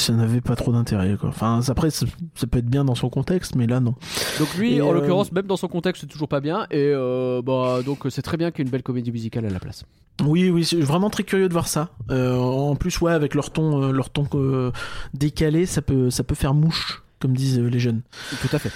Ça 0.09 0.15
n'avait 0.15 0.41
pas 0.41 0.57
trop 0.57 0.73
d'intérêt. 0.73 1.17
quoi. 1.21 1.29
Enfin, 1.29 1.61
après, 1.69 1.91
ça, 1.91 2.07
ça 2.35 2.47
peut 2.47 2.59
être 2.59 2.71
bien 2.71 2.85
dans 2.85 2.95
son 2.95 3.11
contexte, 3.11 3.57
mais 3.57 3.67
là, 3.67 3.79
non. 3.79 3.95
Donc 4.39 4.55
lui, 4.57 4.77
Et, 4.77 4.83
en 4.83 4.91
euh, 4.91 4.95
l'occurrence, 4.95 5.33
même 5.33 5.47
dans 5.47 5.59
son 5.59 5.69
contexte, 5.69 6.01
c'est 6.01 6.07
toujours 6.07 6.29
pas 6.29 6.41
bien. 6.41 6.67
Et 6.71 6.93
euh, 6.95 7.43
bah 7.43 7.81
donc 7.85 8.07
c'est 8.09 8.23
très 8.23 8.39
bien 8.39 8.51
qu'il 8.51 8.61
y 8.61 8.63
ait 8.63 8.69
une 8.69 8.71
belle 8.71 8.83
comédie 8.83 9.13
musicale 9.13 9.45
à 9.45 9.51
la 9.51 9.61
place. 9.61 9.85
Oui, 10.25 10.49
oui, 10.49 10.65
suis 10.65 10.81
vraiment 10.81 11.11
très 11.11 11.25
curieux 11.25 11.49
de 11.49 11.53
voir 11.53 11.69
ça. 11.69 11.91
Euh, 12.11 12.37
en 12.39 12.75
plus, 12.75 12.99
ouais, 13.03 13.13
avec 13.13 13.35
leur 13.35 13.51
ton, 13.51 13.93
leur 13.93 14.09
ton 14.09 14.27
décalé, 15.13 15.67
ça 15.67 15.83
peut, 15.83 16.09
ça 16.09 16.25
peut 16.25 16.35
faire 16.35 16.55
mouche, 16.55 17.03
comme 17.21 17.35
disent 17.35 17.61
les 17.61 17.79
jeunes. 17.79 18.01
Tout 18.41 18.57
à 18.57 18.59
fait. 18.59 18.73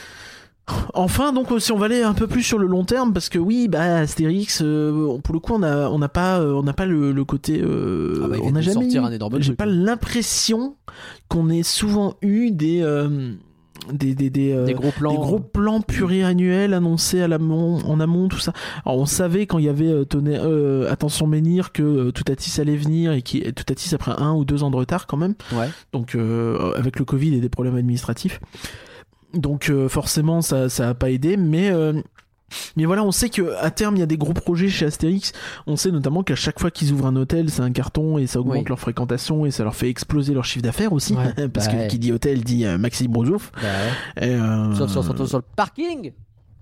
Enfin, 0.95 1.33
donc, 1.33 1.49
si 1.59 1.73
on 1.73 1.79
va 1.79 1.87
aller 1.87 2.03
un 2.03 2.15
peu 2.15 2.27
plus 2.27 2.43
sur 2.43 2.59
le 2.59 2.67
long 2.67 2.85
terme, 2.85 3.13
parce 3.13 3.29
que 3.29 3.39
oui, 3.39 3.69
bah, 3.69 3.97
Astérix, 3.97 4.63
euh, 4.63 5.19
pour 5.19 5.35
le 5.35 5.41
coup, 5.41 5.55
on 5.55 5.63
a, 5.63 5.89
on 5.89 5.99
n'a 5.99 6.09
pas, 6.09 6.41
euh, 6.41 6.53
on 6.53 6.63
n'a 6.63 6.73
pas 6.73 6.87
le, 6.87 7.13
le 7.13 7.25
côté, 7.25 7.61
euh, 7.61 8.23
Ah 8.25 8.29
bah, 8.29 8.37
on 8.43 8.53
n'a 8.53 8.61
jamais, 8.61 8.75
sortir 8.75 9.05
un 9.05 9.11
énorme 9.11 9.41
j'ai 9.41 9.55
pas 9.55 9.65
hein. 9.65 9.69
l'impression 9.69 10.77
qu'on 11.29 11.49
ait 11.51 11.63
souvent 11.63 12.15
eu 12.23 12.51
des, 12.51 12.81
euh, 12.83 13.33
des, 13.91 14.15
des, 14.15 14.31
des, 14.31 14.53
euh, 14.53 14.65
Des 14.65 14.75
gros 14.75 14.91
plans. 14.93 15.11
des 15.11 15.17
gros 15.17 15.41
plans 15.41 15.81
pluriannuels 15.81 16.73
annoncés 16.75 17.21
à 17.21 17.29
l'amont, 17.29 17.79
en 17.85 18.01
amont, 18.01 18.29
tout 18.29 18.39
ça. 18.39 18.53
Alors 18.85 18.99
on 18.99 19.07
savait 19.07 19.47
quand 19.47 19.59
il 19.59 19.65
y 19.65 19.69
avait 19.69 19.89
euh, 19.89 20.05
tenez, 20.05 20.39
euh, 20.39 20.91
attention 20.91 21.27
Menhir 21.27 21.73
que 21.73 21.83
euh, 21.83 22.13
Toutatis 22.13 22.61
allait 22.61 22.77
venir 22.77 23.13
et 23.13 23.23
qui 23.23 23.41
Toutatis 23.53 23.95
après 23.95 24.13
un 24.17 24.35
ou 24.35 24.45
deux 24.45 24.63
ans 24.63 24.71
de 24.71 24.77
retard 24.77 25.07
quand 25.07 25.17
même. 25.17 25.35
Ouais. 25.53 25.69
Donc 25.93 26.17
avec 26.77 26.99
le 26.99 27.05
Covid 27.05 27.35
et 27.35 27.41
des 27.41 27.49
problèmes 27.49 27.77
administratifs. 27.77 28.41
Donc 29.35 29.73
forcément 29.89 30.43
ça 30.43 30.69
ça 30.69 30.91
a 30.91 30.95
pas 30.95 31.11
aidé, 31.11 31.37
mais 31.37 31.73
mais 32.77 32.85
voilà, 32.85 33.05
on 33.05 33.13
sait 33.13 33.29
que 33.29 33.55
à 33.61 33.71
terme 33.71 33.97
il 33.97 34.01
y 34.01 34.03
a 34.03 34.07
des 34.07 34.17
gros 34.19 34.33
projets 34.33 34.69
chez 34.69 34.87
Astérix. 34.87 35.33
On 35.67 35.77
sait 35.77 35.91
notamment 35.91 36.23
qu'à 36.23 36.35
chaque 36.37 36.59
fois 36.61 36.71
qu'ils 36.71 36.93
ouvrent 36.93 37.07
un 37.07 37.17
hôtel, 37.17 37.51
c'est 37.51 37.63
un 37.63 37.73
carton 37.73 38.19
et 38.19 38.27
ça 38.27 38.41
augmente 38.41 38.57
Oui. 38.59 38.65
leur 38.69 38.81
fréquentation 38.81 39.47
et 39.47 39.51
ça 39.51 39.65
leur 39.65 39.75
fait 39.75 39.89
exploser 39.89 40.35
leur 40.35 40.45
chiffre 40.45 40.63
d'affaires 40.65 40.93
aussi, 40.93 41.15
Ouais. 41.15 41.49
parce 41.49 41.67
Bah 41.67 41.73
que 41.73 41.79
ouais. 41.79 41.89
qui 41.89 41.99
dit 41.99 42.13
hôtel 42.13 42.43
dit 42.45 42.65
euh, 42.65 42.79
Maxime 42.79 43.11
Brozouf. 43.13 43.51
Bah 43.55 43.61
ouais. 44.21 44.29
Euh, 44.29 44.75
Sauf 44.75 44.91
sur, 44.91 45.39
le 45.39 45.45
parking. 45.57 46.13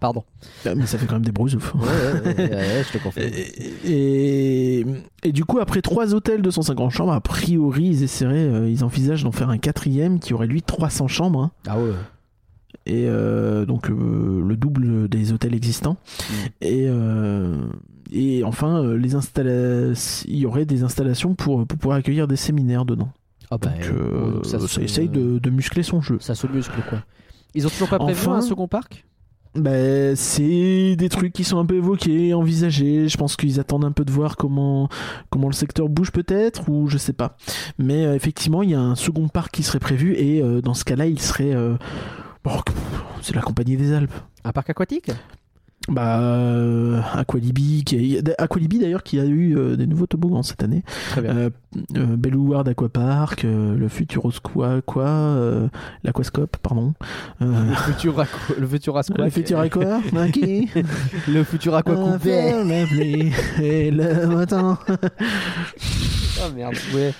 Pardon. 0.01 0.25
ah, 0.65 0.75
Mais 0.75 0.87
ça 0.87 0.97
fait 0.97 1.05
quand 1.05 1.17
même 1.17 1.25
des 1.27 1.31
Brozouf. 1.33 1.75
Ouais, 1.75 1.81
ouais, 1.83 2.35
ouais, 2.35 2.51
ouais, 2.51 2.85
je 2.89 2.99
te 2.99 3.03
confirme. 3.03 3.27
Et, 3.85 4.79
et, 4.81 4.87
et 5.25 5.33
du 5.33 5.45
coup, 5.45 5.59
après 5.59 5.83
trois 5.83 6.15
hôtels 6.15 6.41
de 6.43 6.51
150 6.51 6.91
chambres, 6.91 7.13
a 7.13 7.21
priori, 7.21 7.85
ils 7.85 8.03
essaieraient, 8.03 8.37
euh, 8.39 8.71
ils 8.71 8.83
envisagent 8.85 9.25
d'en 9.25 9.33
faire 9.33 9.51
un 9.51 9.59
quatrième 9.59 10.19
qui 10.19 10.33
aurait 10.33 10.47
lui 10.47 10.63
300 10.63 11.07
chambres. 11.09 11.43
hein. 11.43 11.51
Ah 11.69 11.79
ouais. 11.79 11.91
Et 12.91 13.07
euh, 13.09 13.65
donc 13.67 13.89
euh, 13.89 14.43
le 14.45 14.57
double 14.57 15.09
des 15.09 15.33
hôtels 15.33 15.55
existants. 15.55 15.97
Mm. 16.29 16.35
Et, 16.61 16.85
euh, 16.89 17.57
et 18.11 18.43
enfin, 18.43 18.85
les 18.95 19.15
il 19.15 20.37
y 20.37 20.47
aurait 20.47 20.65
des 20.67 20.83
installations 20.83 21.35
pour, 21.37 21.67
pour 21.67 21.79
pouvoir 21.79 21.99
accueillir 21.99 22.27
des 22.27 22.37
séminaires 22.37 22.85
dedans. 22.85 23.11
Ah 23.51 23.59
bah, 23.59 23.69
Donc 23.71 23.87
euh, 23.87 24.43
ça, 24.43 24.59
essaye 24.83 25.09
de, 25.09 25.39
de 25.39 25.51
muscler 25.51 25.85
son 25.85 26.01
jeu. 26.01 26.19
Ça 26.21 26.35
se 26.35 26.47
muscle 26.49 26.81
quoi. 26.89 26.99
Ils 27.55 27.67
ont 27.67 27.71
toujours 27.71 27.89
pas 27.89 27.99
prévu 27.99 28.21
Enfin- 28.21 28.37
un 28.39 28.41
second 28.41 28.67
parc? 28.69 29.05
Ben, 29.57 30.15
c'est 30.15 30.95
des 30.95 31.09
trucs 31.09 31.33
qui 31.33 31.43
sont 31.43 31.59
un 31.59 31.67
peu 31.67 31.75
évoqués, 31.75 32.35
envisagés. 32.35 33.09
Je 33.09 33.17
pense 33.17 33.35
qu'ils 33.35 33.59
attendent 33.59 33.85
un 33.85 33.91
peu 33.91 34.05
de 34.05 34.13
voir 34.13 34.37
comment, 34.37 34.89
comment 35.29 35.49
le 35.49 35.55
secteur 35.55 35.89
bouge 35.89 36.13
peut-être, 36.13 36.69
ou 36.69 36.87
je 36.87 36.99
sais 36.99 37.13
pas. 37.13 37.37
Mais 37.77 38.07
euh, 38.07 38.15
effectivement, 38.15 38.63
il 38.63 38.71
y 38.71 38.75
a 38.75 38.81
un 38.81 38.95
second 38.95 39.27
parc 39.27 39.53
qui 39.53 39.65
serait 39.65 39.81
prévu, 39.81 40.15
et 40.15 40.41
euh, 40.41 40.61
dans 40.61 40.75
ce 40.75 40.85
cas-là, 40.85 41.07
il 41.07 41.21
serait... 41.21 41.53
bon, 42.45 42.53
c'est 43.23 43.35
la 43.35 43.43
Compagnie 43.43 43.77
des 43.77 43.93
Alpes. 43.93 44.13
Un 44.45 44.53
parc 44.53 44.71
aquatique? 44.71 45.11
Bah, 45.89 46.21
euh, 46.21 47.01
Aqualibi, 47.15 47.85
qui 47.85 48.15
est- 48.17 48.41
Aqualibi 48.41 48.79
d'ailleurs 48.79 49.03
qui 49.03 49.19
a 49.19 49.25
eu 49.25 49.57
euh, 49.57 49.77
des 49.77 49.87
nouveaux 49.87 50.07
toboggans 50.07 50.43
cette 50.43 50.63
année. 50.63 50.85
Très 51.09 51.23
bien. 51.23 51.35
Euh, 51.37 51.51
euh, 51.97 52.17
Bellward 52.17 52.69
Aquapark, 52.69 53.45
euh, 53.45 53.77
le 53.77 53.89
Futurosqua, 53.89 54.83
quoi, 54.85 55.09
euh, 55.09 55.69
l'Aquascope, 56.05 56.59
pardon. 56.59 56.93
Le 57.41 57.75
futur 57.87 58.21
aqua- 58.21 58.55
le 58.59 58.67
futur 58.69 58.99
le. 58.99 59.31
Futur 59.31 59.59
Aqua, 59.59 60.01
Le 61.29 61.45
futur 61.45 61.75
aqua 61.75 62.19
Faire 62.19 62.65
la 62.65 62.87
pluie 62.87 63.33
et 63.61 63.91
le 63.91 64.27
matin. 64.27 64.79
Oh 66.43 66.53
merde. 66.55 66.75
Ouais. 66.95 67.13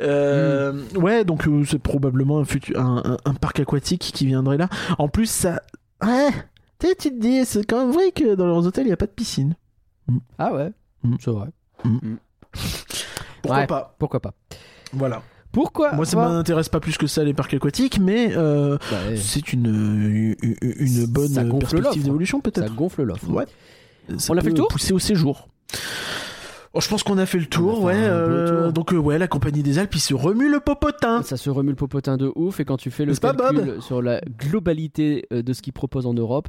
Euh, 0.00 0.82
Ouais, 0.94 1.24
donc 1.24 1.46
euh, 1.48 1.64
c'est 1.64 1.78
probablement 1.78 2.38
un, 2.38 2.44
futur, 2.44 2.80
un, 2.80 3.02
un- 3.04 3.16
un 3.30 3.34
parc 3.34 3.60
aquatique 3.60 4.10
qui 4.14 4.26
viendrait 4.26 4.56
là. 4.58 4.68
En 4.98 5.08
plus, 5.08 5.28
ça. 5.30 5.62
Ouais, 6.04 6.30
tu 6.78 6.94
te 6.94 7.18
dis, 7.20 7.44
c'est 7.44 7.64
quand 7.64 7.84
même 7.84 7.92
vrai 7.94 8.12
que 8.12 8.34
dans 8.34 8.46
leurs 8.46 8.66
hôtels, 8.66 8.84
il 8.84 8.88
n'y 8.88 8.92
a 8.92 8.96
pas 8.96 9.06
de 9.06 9.10
piscine. 9.12 9.54
Ah 10.38 10.52
ouais. 10.54 10.70
Mm. 11.02 11.16
C'est 11.20 11.30
vrai. 11.30 11.48
Pourquoi 13.42 13.60
Ouais. 13.60 13.66
pas 13.66 13.94
Pourquoi 13.98 14.20
pas 14.20 14.34
Voilà. 14.92 15.22
Pourquoi 15.52 15.92
Moi, 15.94 16.04
ça 16.04 16.16
pas 16.16 16.28
m'intéresse 16.28 16.68
pas 16.68 16.80
plus 16.80 16.98
que 16.98 17.06
ça, 17.06 17.24
les 17.24 17.32
parcs 17.34 17.54
aquatiques, 17.54 17.98
mais 17.98 18.36
euh, 18.36 18.76
Bah, 18.90 18.96
ouais, 19.08 19.16
c'est 19.16 19.52
une, 19.52 20.34
une, 20.42 20.56
une 20.62 21.06
bonne 21.06 21.28
Ça 21.28 21.44
perspective 21.44 22.04
d'évolution, 22.04 22.38
Ça 22.44 22.50
peut-être. 22.50 22.74
gonfle 22.74 23.02
l'offre. 23.02 23.28
Ouais. 23.30 23.46
Ça 24.18 24.32
On 24.32 24.36
a 24.36 24.40
fait 24.40 24.44
peut 24.44 24.50
le 24.50 24.54
tour 24.54 24.68
Pousser 24.68 24.92
au 24.92 24.98
séjour. 24.98 25.48
Oh, 26.78 26.80
je 26.80 26.88
pense 26.88 27.02
qu'on 27.02 27.18
a 27.18 27.26
fait 27.26 27.40
le 27.40 27.46
tour, 27.46 27.82
ouais. 27.82 27.92
euh, 27.96 28.66
tour. 28.66 28.72
donc, 28.72 28.92
euh, 28.92 28.96
ouais, 28.98 29.18
la 29.18 29.26
compagnie 29.26 29.64
des 29.64 29.80
Alpes, 29.80 29.96
il 29.96 30.00
se 30.00 30.14
remue 30.14 30.48
le 30.48 30.60
popotin. 30.60 31.24
Ça 31.24 31.36
se 31.36 31.50
remue 31.50 31.70
le 31.70 31.74
popotin 31.74 32.16
de 32.16 32.30
ouf 32.36 32.60
et 32.60 32.64
quand 32.64 32.76
tu 32.76 32.92
fais 32.92 33.04
le 33.04 33.14
pas, 33.16 33.34
calcul 33.34 33.82
sur 33.82 34.00
la 34.00 34.20
globalité 34.20 35.26
euh, 35.32 35.42
de 35.42 35.52
ce 35.54 35.60
qu'ils 35.60 35.72
proposent 35.72 36.06
en 36.06 36.14
Europe, 36.14 36.46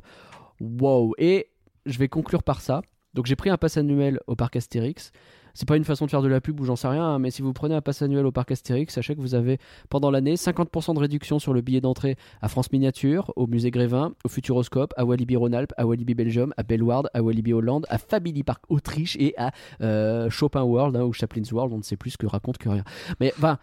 wow. 0.61 1.15
Et 1.17 1.47
je 1.87 1.97
vais 1.97 2.09
conclure 2.09 2.43
par 2.43 2.61
ça. 2.61 2.83
Donc 3.15 3.25
j'ai 3.25 3.35
pris 3.35 3.49
un 3.49 3.57
pass 3.57 3.77
annuel 3.77 4.19
au 4.27 4.35
parc 4.35 4.55
Astérix. 4.55 5.11
C'est 5.59 5.67
pas 5.67 5.75
une 5.75 5.83
façon 5.83 6.05
de 6.05 6.09
faire 6.09 6.21
de 6.21 6.29
la 6.29 6.39
pub 6.39 6.57
ou 6.61 6.63
j'en 6.63 6.77
sais 6.77 6.87
rien, 6.87 7.03
hein, 7.03 7.19
mais 7.19 7.31
si 7.31 7.41
vous 7.41 7.51
prenez 7.51 7.75
un 7.75 7.81
pass 7.81 8.01
annuel 8.01 8.25
au 8.25 8.31
parc 8.31 8.49
Astérix, 8.49 8.93
sachez 8.93 9.13
que 9.13 9.19
vous 9.19 9.35
avez 9.35 9.57
pendant 9.89 10.09
l'année 10.09 10.35
50% 10.35 10.93
de 10.93 10.99
réduction 11.01 11.37
sur 11.37 11.53
le 11.53 11.59
billet 11.59 11.81
d'entrée 11.81 12.15
à 12.41 12.47
France 12.47 12.71
Miniature, 12.71 13.33
au 13.35 13.45
musée 13.45 13.69
Grévin, 13.69 14.13
au 14.23 14.29
Futuroscope, 14.29 14.93
à 14.95 15.03
Walibi 15.03 15.35
Rhône-Alpes, 15.35 15.73
à 15.75 15.85
Walibi 15.85 16.13
Belgium, 16.13 16.53
à 16.55 16.63
Bellward, 16.63 17.09
à 17.13 17.21
Walibi 17.21 17.51
Hollande, 17.51 17.85
à 17.89 17.97
Family 17.97 18.43
Park 18.43 18.63
Autriche 18.69 19.17
et 19.19 19.33
à 19.37 19.51
euh, 19.81 20.29
Chopin 20.29 20.61
World 20.61 20.95
hein, 20.95 21.03
ou 21.03 21.11
Chaplin's 21.11 21.51
World. 21.51 21.73
On 21.73 21.79
ne 21.79 21.83
sait 21.83 21.97
plus 21.97 22.11
ce 22.11 22.17
que 22.17 22.25
raconte 22.25 22.57
que 22.57 22.69
rien. 22.69 22.85
Mais 23.19 23.33
enfin, 23.37 23.57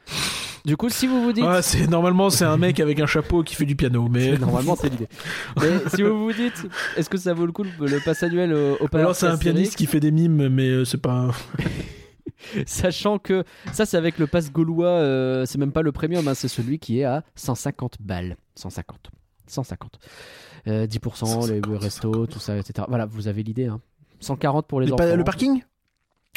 du 0.66 0.76
coup, 0.76 0.90
si 0.90 1.06
vous 1.06 1.22
vous 1.22 1.32
dites. 1.32 1.44
C'est 1.62 1.88
normalement 1.88 2.28
c'est 2.28 2.44
un 2.44 2.56
mec 2.56 2.80
avec 2.80 2.98
un 2.98 3.06
chapeau 3.06 3.44
qui 3.44 3.54
fait 3.54 3.64
du 3.64 3.76
piano, 3.76 4.08
mais 4.10 4.36
Normalement, 4.38 4.74
c'est 4.74 4.88
l'idée. 4.88 5.08
Mais 5.60 5.78
si 5.94 6.02
vous 6.02 6.24
vous 6.24 6.32
dites, 6.32 6.66
est-ce 6.96 7.08
que 7.08 7.16
ça 7.16 7.32
vaut 7.32 7.46
le 7.46 7.52
coup 7.52 7.62
le, 7.62 8.04
pass 8.04 8.22
annuel 8.24 8.52
au, 8.52 8.84
au 8.84 8.88
alors 8.92 9.14
c'est 9.14 9.28
un 9.28 9.38
pianiste 9.38 9.76
qui 9.76 9.86
fait 9.86 10.00
des 10.00 10.10
mimes, 10.10 10.48
mais 10.48 10.68
euh, 10.68 10.84
c'est 10.84 11.00
pas. 11.00 11.30
Sachant 12.66 13.18
que 13.18 13.44
ça, 13.72 13.86
c'est 13.86 13.96
avec 13.96 14.18
le 14.18 14.26
pass 14.26 14.52
gaulois, 14.52 14.88
euh, 14.88 15.44
c'est 15.46 15.58
même 15.58 15.72
pas 15.72 15.82
le 15.82 15.92
premium, 15.92 16.26
hein, 16.28 16.34
c'est 16.34 16.48
celui 16.48 16.78
qui 16.78 17.00
est 17.00 17.04
à 17.04 17.22
150 17.34 17.96
balles. 18.00 18.36
150. 18.54 19.10
150. 19.48 19.98
Euh, 20.68 20.86
10%, 20.86 21.48
les 21.48 21.60
150, 21.60 21.78
restos, 21.82 22.26
tout 22.26 22.40
ça, 22.40 22.56
etc. 22.56 22.86
Voilà, 22.88 23.06
vous 23.06 23.28
avez 23.28 23.42
l'idée. 23.42 23.66
Hein. 23.66 23.80
140 24.20 24.66
pour 24.66 24.80
les 24.80 24.86
Le, 24.86 24.94
enfants. 24.94 25.04
pa- 25.04 25.14
le 25.16 25.24
parking? 25.24 25.62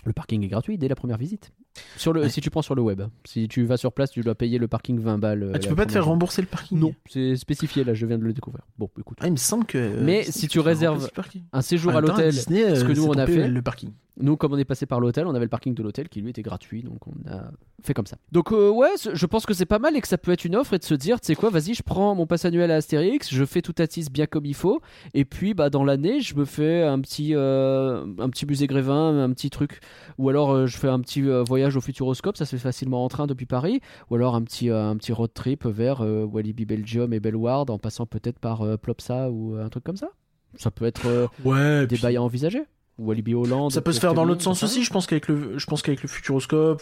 Le 0.06 0.14
parking 0.14 0.44
est 0.44 0.48
gratuit 0.48 0.78
dès 0.78 0.88
la 0.88 0.96
première 0.96 1.18
visite. 1.18 1.52
Sur 1.98 2.14
le, 2.14 2.22
Ouais. 2.22 2.30
Si 2.30 2.40
tu 2.42 2.50
prends 2.50 2.62
sur 2.62 2.74
le 2.76 2.82
web. 2.82 3.02
Si 3.26 3.48
tu 3.48 3.64
vas 3.66 3.78
sur 3.78 3.92
place, 3.92 4.12
tu 4.12 4.22
dois 4.22 4.36
payer 4.36 4.58
le 4.58 4.68
parking 4.68 5.00
20 5.00 5.18
balles. 5.18 5.44
euh, 5.44 5.52
Ah, 5.56 5.60
Tu 5.60 5.68
peux 5.70 5.76
pas 5.76 5.86
te 5.86 5.92
faire 5.92 6.06
rembourser 6.06 6.42
le 6.42 6.48
parking? 6.48 6.78
Non, 6.80 6.94
c'est 7.10 7.36
spécifié 7.36 7.84
là, 7.84 7.94
je 7.94 8.06
viens 8.06 8.18
de 8.18 8.24
le 8.24 8.32
découvrir. 8.34 8.64
Bon, 8.78 8.90
écoute. 9.00 9.18
Ah, 9.22 9.28
il 9.28 9.32
me 9.32 9.38
semble 9.38 9.66
que. 9.66 9.78
euh, 9.78 10.02
Mais 10.02 10.24
si 10.24 10.48
tu 10.48 10.60
réserves. 10.60 11.10
Un 11.54 11.62
séjour 11.62 11.94
à 11.96 12.02
l'hôtel. 12.02 12.34
Ce 12.34 12.46
que 12.84 12.92
nous, 12.94 13.06
on 13.08 13.14
a 13.14 13.26
fait. 13.26 13.48
Le 13.48 13.62
parking. 13.62 13.92
Nous, 14.20 14.36
comme 14.38 14.54
on 14.54 14.58
est 14.58 14.66
passé 14.66 14.86
par 14.86 15.00
l'hôtel, 15.00 15.26
on 15.28 15.34
avait 15.36 15.46
le 15.46 15.50
parking 15.50 15.74
de 15.74 15.82
l'hôtel 15.82 16.10
qui 16.10 16.22
lui 16.22 16.30
était 16.30 16.42
gratuit, 16.42 16.84
donc 16.84 17.08
on 17.08 17.14
a 17.32 17.52
fait 17.84 17.94
comme 17.94 18.06
ça. 18.06 18.18
Donc 18.32 18.52
euh, 18.52 18.70
ouais, 18.70 18.90
je 19.14 19.26
pense 19.26 19.46
que 19.46 19.54
c'est 19.54 19.66
pas 19.66 19.80
mal 19.80 19.96
et 19.96 20.02
que 20.02 20.08
ça 20.08 20.18
peut 20.18 20.32
être 20.32 20.44
une 20.46 20.56
offre 20.58 20.74
et 20.74 20.78
de 20.80 20.84
se 20.84 20.94
dire, 20.94 21.22
tu 21.22 21.28
sais 21.28 21.36
quoi, 21.36 21.50
vas-y, 21.50 21.74
je 21.74 21.84
prends 21.84 22.14
mon 22.16 22.28
pass 22.28 22.44
annuel 22.46 22.70
à 22.72 22.76
Astérix, 22.76 23.34
je 23.34 23.46
fais 23.46 23.62
tout 23.62 23.74
Atis 23.78 24.08
bien 24.12 24.26
comme 24.26 24.46
il 24.46 24.54
faut, 24.56 24.82
et 25.14 25.24
puis 25.26 25.54
bah 25.54 25.70
dans 25.70 25.84
l'année, 25.86 26.20
je 26.20 26.36
me 26.36 26.44
fais 26.46 26.84
un 26.84 27.00
petit 27.00 27.34
euh, 27.36 28.06
un 28.20 28.30
petit 28.30 28.46
musée 28.46 28.68
Grévin, 28.68 29.18
un 29.24 29.32
petit 29.32 29.50
truc, 29.50 29.80
ou 30.18 30.28
alors 30.30 30.52
euh, 30.52 30.66
je 30.68 30.78
fais 30.78 30.90
un 30.90 31.00
petit 31.00 31.22
euh, 31.24 31.42
voyage 31.44 31.78
au 31.78 31.82
Futuroscope, 31.82 32.36
ça 32.36 32.46
se 32.46 32.56
fait 32.58 32.62
facilement 32.62 33.06
en 33.06 33.08
train 33.08 33.26
depuis 33.28 33.46
Paris, 33.46 33.80
ou 34.10 34.16
alors 34.16 34.36
un 34.36 34.42
petit 34.42 34.70
euh, 34.70 34.90
un 34.90 34.98
petit 34.98 35.14
road 35.14 35.32
trip 35.34 35.66
vers 35.66 36.02
euh, 36.02 36.26
Walibi 36.26 36.66
Belgium 36.66 37.14
et 37.14 37.20
Bellward 37.22 37.70
en 37.70 37.78
passant 37.80 38.06
peut-être 38.06 38.40
par 38.40 38.62
euh, 38.64 38.76
Plopsa 38.76 39.30
ou 39.32 39.56
un 39.56 39.70
truc 39.70 39.84
comme 39.86 39.96
ça. 39.98 40.10
Ça 40.56 40.72
peut 40.72 40.86
être 40.86 41.06
euh, 41.06 41.28
Ouais, 41.46 41.82
des 41.88 41.96
puis- 41.96 42.02
bails 42.02 42.18
à 42.18 42.24
envisager. 42.24 42.64
Ou 43.00 43.08
Walibi 43.08 43.34
Hollande. 43.34 43.72
Ça 43.72 43.82
peut 43.82 43.92
se 43.92 44.00
faire 44.00 44.14
dans 44.14 44.26
l'autre 44.26 44.42
sens 44.42 44.62
aussi. 44.64 44.84
Je 44.84 44.92
pense 44.92 45.08
qu'avec 45.08 45.28
le, 45.28 45.58
je 45.58 45.66
pense 45.66 45.82
qu'avec 45.82 46.02
le 46.04 46.10
Futuroscope 46.10 46.82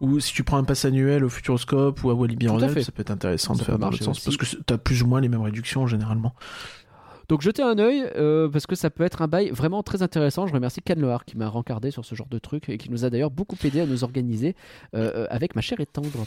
ou, 0.00 0.06
ou 0.06 0.20
si 0.20 0.32
tu 0.32 0.42
prends 0.42 0.56
un 0.56 0.64
pass 0.64 0.84
annuel 0.84 1.24
au 1.24 1.28
Futuroscope 1.28 2.02
ou 2.02 2.10
à 2.10 2.14
Walibi 2.14 2.48
Rhône-Alpes, 2.48 2.74
fait. 2.74 2.82
ça 2.82 2.92
peut 2.92 3.02
être 3.02 3.10
intéressant 3.10 3.54
de 3.54 3.62
faire 3.62 3.78
dans 3.78 3.90
l'autre 3.90 4.02
sens 4.02 4.20
parce 4.20 4.36
que 4.36 4.46
t'as 4.66 4.78
plus 4.78 5.02
ou 5.02 5.06
moins 5.06 5.20
les 5.20 5.28
mêmes 5.28 5.42
réductions 5.42 5.86
généralement. 5.86 6.34
Donc 7.28 7.42
jetez 7.42 7.62
un 7.62 7.78
œil 7.78 8.04
euh, 8.16 8.48
parce 8.48 8.66
que 8.66 8.74
ça 8.74 8.90
peut 8.90 9.04
être 9.04 9.22
un 9.22 9.28
bail 9.28 9.50
vraiment 9.50 9.82
très 9.82 10.02
intéressant. 10.02 10.46
Je 10.46 10.52
remercie 10.52 10.82
Can 10.82 10.96
Loar 10.96 11.24
qui 11.24 11.36
m'a 11.36 11.48
rencardé 11.48 11.90
sur 11.90 12.04
ce 12.04 12.14
genre 12.14 12.28
de 12.28 12.38
truc 12.38 12.68
et 12.68 12.78
qui 12.78 12.90
nous 12.90 13.04
a 13.04 13.10
d'ailleurs 13.10 13.30
beaucoup 13.30 13.56
aidé 13.64 13.80
à 13.80 13.86
nous 13.86 14.04
organiser 14.04 14.54
euh, 14.94 15.10
euh, 15.14 15.26
avec 15.30 15.54
ma 15.54 15.62
chère 15.62 15.80
et 15.80 15.86
tendre. 15.86 16.26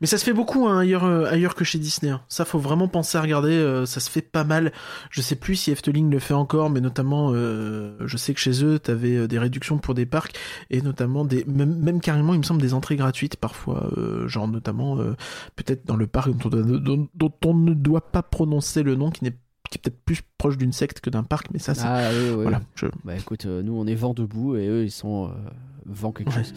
Mais 0.00 0.06
ça 0.06 0.18
se 0.18 0.24
fait 0.24 0.32
beaucoup 0.32 0.66
hein, 0.66 0.78
ailleurs, 0.80 1.04
euh, 1.04 1.26
ailleurs 1.30 1.54
que 1.54 1.64
chez 1.64 1.78
Disney. 1.78 2.10
hein. 2.12 2.20
Ça, 2.28 2.44
faut 2.44 2.58
vraiment 2.58 2.88
penser 2.88 3.18
à 3.18 3.22
regarder. 3.22 3.52
euh, 3.52 3.86
ça 3.86 4.00
se 4.00 4.10
fait 4.10 4.22
pas 4.22 4.44
mal. 4.44 4.72
Je 5.10 5.20
sais 5.20 5.36
plus 5.36 5.56
si 5.56 5.70
Efteling 5.70 6.10
le 6.10 6.18
fait 6.18 6.34
encore, 6.34 6.70
mais 6.70 6.80
notamment, 6.80 7.30
euh, 7.32 7.96
je 8.06 8.16
sais 8.16 8.34
que 8.34 8.40
chez 8.40 8.64
eux, 8.64 8.78
t'avais 8.78 9.26
des 9.28 9.38
réductions 9.38 9.78
pour 9.78 9.94
des 9.94 10.06
parcs 10.06 10.34
et 10.70 10.80
notamment 10.82 11.24
des, 11.24 11.44
même, 11.46 11.76
même 11.78 12.00
carrément, 12.00 12.34
il 12.34 12.38
me 12.38 12.44
semble, 12.44 12.60
des 12.60 12.74
entrées 12.74 12.96
gratuites 12.96 13.36
parfois. 13.36 13.88
genre 14.26 14.48
notamment, 14.48 14.96
peut-être 15.56 15.86
dans 15.86 15.96
le 15.96 16.06
parc 16.06 16.30
dont, 16.36 16.50
on- 16.52 16.78
dont- 16.78 17.08
dont 17.14 17.32
on 17.44 17.54
ne 17.54 17.74
doit 17.74 18.10
pas 18.12 18.22
prononcer 18.22 18.82
le 18.82 18.94
nom, 18.94 19.10
qui 19.10 19.24
n'est 19.24 19.36
qui 19.70 19.78
est 19.78 19.82
peut-être 19.82 20.04
plus 20.04 20.20
proche 20.36 20.58
d'une 20.58 20.72
secte 20.72 21.00
que 21.00 21.08
d'un 21.08 21.22
parc, 21.22 21.46
mais 21.52 21.58
ça, 21.58 21.74
c'est 21.74 21.86
Ah 21.86 22.10
oui, 22.12 22.28
oui. 22.36 22.42
voilà. 22.42 22.60
Je... 22.74 22.86
Bah 23.04 23.16
écoute, 23.16 23.46
nous 23.46 23.72
on 23.74 23.86
est 23.86 23.94
vent 23.94 24.12
debout 24.12 24.56
et 24.56 24.68
eux 24.68 24.84
ils 24.84 24.90
sont 24.90 25.30
vent 25.86 26.12
quelque 26.12 26.28
Ouais. 26.36 26.44
chose. 26.44 26.52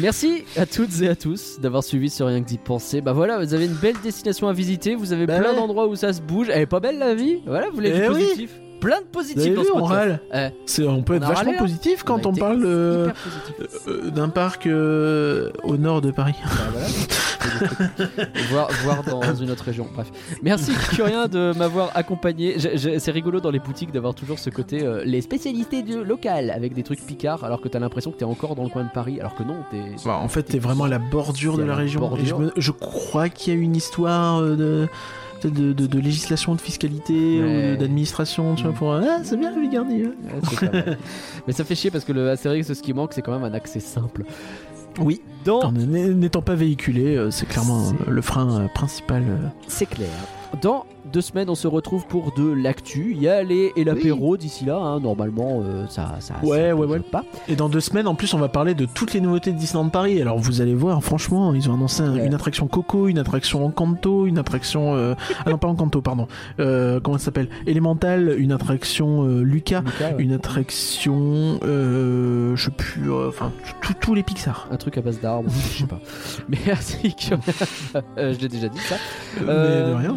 Merci 0.00 0.44
à 0.56 0.66
toutes 0.66 1.00
et 1.02 1.08
à 1.08 1.14
tous 1.14 1.60
d'avoir 1.60 1.84
suivi 1.84 2.10
sur 2.10 2.26
Rien 2.26 2.42
que 2.42 2.48
d'y 2.48 2.58
penser. 2.58 3.00
Bah 3.00 3.12
voilà, 3.12 3.38
vous 3.38 3.54
avez 3.54 3.66
une 3.66 3.74
belle 3.74 3.94
destination 4.02 4.48
à 4.48 4.52
visiter, 4.52 4.94
vous 4.96 5.12
avez 5.12 5.26
Bah 5.26 5.38
plein 5.38 5.50
ouais. 5.50 5.56
d'endroits 5.56 5.86
où 5.86 5.94
ça 5.94 6.12
se 6.12 6.20
bouge. 6.20 6.48
Elle 6.50 6.62
est 6.62 6.66
pas 6.66 6.80
belle 6.80 6.98
la 6.98 7.14
vie? 7.14 7.40
Voilà, 7.46 7.68
vous 7.68 7.74
voulez 7.76 7.92
du 7.92 8.00
Eh 8.04 8.08
oui. 8.08 8.14
positif? 8.24 8.50
Plein 8.84 8.98
de 9.00 9.04
Vous 9.04 9.10
positif 9.12 9.40
avez 9.42 9.54
dans 9.54 9.60
vu, 9.62 9.66
ce 9.68 9.72
on 9.72 9.80
podcast. 9.88 10.20
Eh, 10.34 10.38
C'est- 10.66 10.86
On 10.86 11.02
peut 11.02 11.14
On 11.14 11.16
être 11.16 11.22
vachement 11.22 11.36
râlé, 11.44 11.56
hein. 11.56 11.58
positif 11.58 12.02
quand 12.04 12.26
on 12.26 12.34
parle 12.34 12.62
euh, 12.64 13.08
euh, 13.88 14.10
d'un 14.10 14.28
parc 14.28 14.66
euh, 14.66 15.50
au 15.62 15.76
nord 15.76 16.00
de 16.02 16.10
Paris. 16.10 16.34
Bah 16.44 16.50
voilà. 16.72 16.86
voir, 18.50 18.68
voir 18.84 19.02
dans 19.02 19.34
une 19.34 19.50
autre 19.50 19.64
région. 19.64 19.86
Bref. 19.94 20.08
Merci 20.42 20.72
Curien 20.90 21.26
de 21.28 21.52
m'avoir 21.56 21.90
accompagné. 21.94 22.56
C'est 22.98 23.10
rigolo 23.10 23.40
dans 23.40 23.50
les 23.50 23.58
boutiques 23.58 23.92
d'avoir 23.92 24.14
toujours 24.14 24.38
ce 24.38 24.50
côté 24.50 24.82
euh, 24.84 25.02
les 25.04 25.20
spécialités 25.20 25.82
du 25.82 26.02
local 26.04 26.50
avec 26.50 26.74
des 26.74 26.82
trucs 26.82 27.04
picards 27.04 27.44
alors 27.44 27.60
que 27.60 27.68
t'as 27.68 27.78
l'impression 27.78 28.10
que 28.12 28.16
t'es 28.18 28.24
encore 28.24 28.54
dans 28.54 28.64
le 28.64 28.70
coin 28.70 28.84
de 28.84 28.90
Paris 28.92 29.18
alors 29.20 29.34
que 29.34 29.42
non, 29.42 29.56
t'es. 29.70 29.82
Bah, 30.04 30.18
en 30.22 30.28
fait, 30.28 30.42
t'es 30.44 30.58
vraiment 30.58 30.84
à 30.84 30.88
la 30.88 30.98
bordure 30.98 31.56
de 31.56 31.62
la 31.62 31.68
la 31.68 31.74
région. 31.76 32.16
Et 32.16 32.24
je, 32.26 32.34
me- 32.34 32.52
je 32.56 32.70
crois 32.70 33.28
qu'il 33.28 33.54
y 33.54 33.56
a 33.56 33.60
une 33.60 33.76
histoire 33.76 34.40
euh, 34.40 34.86
de, 35.44 35.50
de, 35.50 35.72
de- 35.72 35.86
de 35.86 35.98
législation, 36.00 36.54
de 36.54 36.60
fiscalité 36.60 37.40
Ouais. 37.42 37.74
ou 37.74 37.76
d'administration, 37.80 38.54
tu 38.54 38.62
vois, 38.64 38.72
Mm. 38.72 38.74
pour... 38.74 38.92
Ah, 38.94 39.18
c'est 39.22 39.36
bien. 39.36 39.52
Ouais, 39.54 39.68
pas 40.60 40.72
mal. 40.72 40.98
Mais 41.46 41.52
ça 41.52 41.64
fait 41.64 41.74
chier 41.74 41.90
parce 41.90 42.04
que 42.04 42.12
le 42.12 42.30
Astérix, 42.30 42.72
ce 42.72 42.82
qui 42.82 42.92
manque, 42.92 43.12
c'est 43.12 43.22
quand 43.22 43.32
même 43.38 43.44
un 43.44 43.54
accès 43.54 43.80
simple. 43.80 44.24
Oui. 45.00 45.20
Dans 45.44 45.72
N'étant 45.72 46.40
pas 46.42 46.54
véhiculé, 46.54 47.16
euh, 47.16 47.30
c'est 47.30 47.46
clairement 47.46 47.88
euh, 47.88 48.10
le 48.10 48.22
frein 48.22 48.60
euh, 48.62 48.66
principal. 48.74 49.22
euh. 49.28 49.48
C'est 49.66 49.86
clair. 49.86 50.08
Dans 50.62 50.86
deux 51.12 51.20
semaines, 51.20 51.48
on 51.50 51.54
se 51.54 51.66
retrouve 51.66 52.06
pour 52.06 52.32
de 52.34 52.50
l'actu. 52.50 53.12
Il 53.14 53.22
y 53.22 53.28
a 53.28 53.42
les 53.42 53.72
et 53.76 53.84
l'apéro 53.84 54.36
d'ici 54.36 54.64
là. 54.64 54.76
hein. 54.76 55.00
Normalement, 55.00 55.62
euh, 55.64 55.86
ça, 55.88 56.16
ça. 56.20 56.34
Ouais, 56.42 56.68
ça 56.70 56.74
ouais, 56.76 56.86
ouais. 56.86 57.00
Pas. 57.00 57.24
Et 57.48 57.56
dans 57.56 57.68
deux 57.68 57.80
semaines, 57.80 58.06
en 58.06 58.14
plus, 58.14 58.32
on 58.34 58.38
va 58.38 58.48
parler 58.48 58.74
de 58.74 58.86
toutes 58.86 59.12
les 59.12 59.20
nouveautés 59.20 59.52
de 59.52 59.58
Disneyland 59.58 59.88
Paris. 59.90 60.20
Alors, 60.20 60.38
vous 60.38 60.60
allez 60.60 60.74
voir, 60.74 61.02
franchement, 61.02 61.52
ils 61.54 61.68
ont 61.70 61.74
annoncé 61.74 62.02
Ouais. 62.02 62.26
une 62.26 62.34
attraction 62.34 62.66
Coco, 62.66 63.08
une 63.08 63.18
attraction 63.18 63.64
Encanto, 63.64 64.26
une 64.26 64.38
attraction... 64.38 64.94
euh, 64.94 65.14
Ah 65.46 65.50
non, 65.50 65.58
pas 65.58 65.68
Encanto, 65.68 66.00
pardon. 66.00 66.26
Euh, 66.60 67.00
comment 67.00 67.18
ça 67.18 67.26
s'appelle? 67.26 67.48
Elemental, 67.66 68.34
une 68.38 68.52
attraction 68.52 69.24
euh, 69.28 69.42
Lucas, 69.42 69.82
Lucas, 69.84 70.10
ouais. 70.16 70.22
une 70.22 70.32
attraction... 70.32 71.58
Je 71.62 72.54
sais 72.56 72.70
plus... 72.70 73.12
Enfin, 73.12 73.52
tous 74.00 74.14
les 74.14 74.22
Pixar. 74.22 74.68
Un 74.70 74.76
truc 74.76 74.98
à 74.98 75.00
base 75.02 75.20
d'arbres, 75.20 75.50
je 75.72 75.78
sais 75.80 75.86
pas. 75.86 76.00
Merci. 76.66 77.14
Je 78.16 78.38
l'ai 78.40 78.48
déjà 78.48 78.68
dit 78.68 78.78
ça. 78.78 78.96
Mais 79.40 79.46
de 79.46 79.94
rien. 79.94 80.16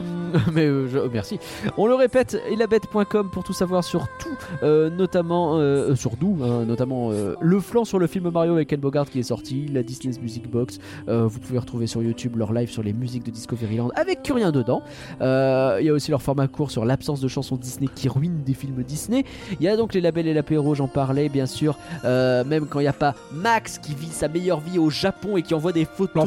Mais 0.54 0.68
je- 0.86 1.00
merci. 1.12 1.40
On 1.78 1.88
le 1.88 1.96
répète, 1.96 2.40
elabette.com 2.52 3.30
pour 3.32 3.44
tout 3.44 3.54
savoir 3.54 3.84
sur 3.84 4.08
tout, 4.20 4.30
euh, 4.64 4.90
notamment 4.90 5.56
euh, 5.58 5.96
sur 5.96 6.12
nous, 6.22 6.38
hein, 6.44 6.66
notamment 6.66 7.12
euh, 7.12 7.34
le 7.42 7.60
flanc 7.60 7.86
sur 7.86 7.98
le 7.98 8.06
film 8.08 8.30
Mario 8.30 8.54
avec 8.54 8.68
Ken 8.68 8.80
Bogart 8.80 9.10
qui 9.10 9.20
est 9.20 9.24
sorti, 9.24 9.68
la 9.68 9.82
Disney's 9.82 10.22
Music 10.22 10.50
Box. 10.50 10.78
Vous 11.08 11.40
pouvez 11.40 11.58
retrouver 11.60 11.88
sur 11.88 12.04
YouTube 12.04 12.36
leur 12.36 12.54
live 12.54 12.70
sur 12.70 12.84
les 12.84 12.94
musiques 12.94 13.24
de 13.26 13.32
Discoveryland 13.32 13.90
avec 13.96 14.22
que 14.24 14.34
rien 14.34 14.52
dedans. 14.52 14.82
Il 15.22 15.86
y 15.86 15.90
a 15.90 15.94
aussi 15.94 16.12
leur 16.12 16.22
format 16.22 16.48
court 16.48 16.70
sur 16.72 16.86
l'absence 16.86 17.22
de 17.22 17.28
chansons 17.28 17.56
Disney 17.56 17.90
qui 17.94 18.10
ruinent 18.10 18.44
des 18.46 18.54
films 18.54 18.84
Disney. 18.84 19.24
Il 19.60 19.64
y 19.66 19.70
a 19.70 19.76
donc 19.78 19.94
les 19.94 20.02
labels 20.02 20.28
et 20.28 20.34
l'apéro, 20.34 20.76
j'en 20.76 20.88
parlais 20.88 21.30
bien 21.30 21.46
sûr. 21.46 21.78
Même 22.04 22.68
quand 22.70 22.80
il 22.80 22.84
n'y 22.84 22.88
a 22.90 22.94
pas 22.94 23.16
Max 23.32 23.78
qui 23.80 23.94
vit 23.96 24.08
sa 24.12 24.28
meilleure 24.28 24.60
vie 24.60 24.80
au 24.80 24.90
Japon 24.90 25.38
et 25.38 25.42
qui 25.42 25.54
envoie 25.54 25.72
des 25.72 25.86
photos 25.86 26.26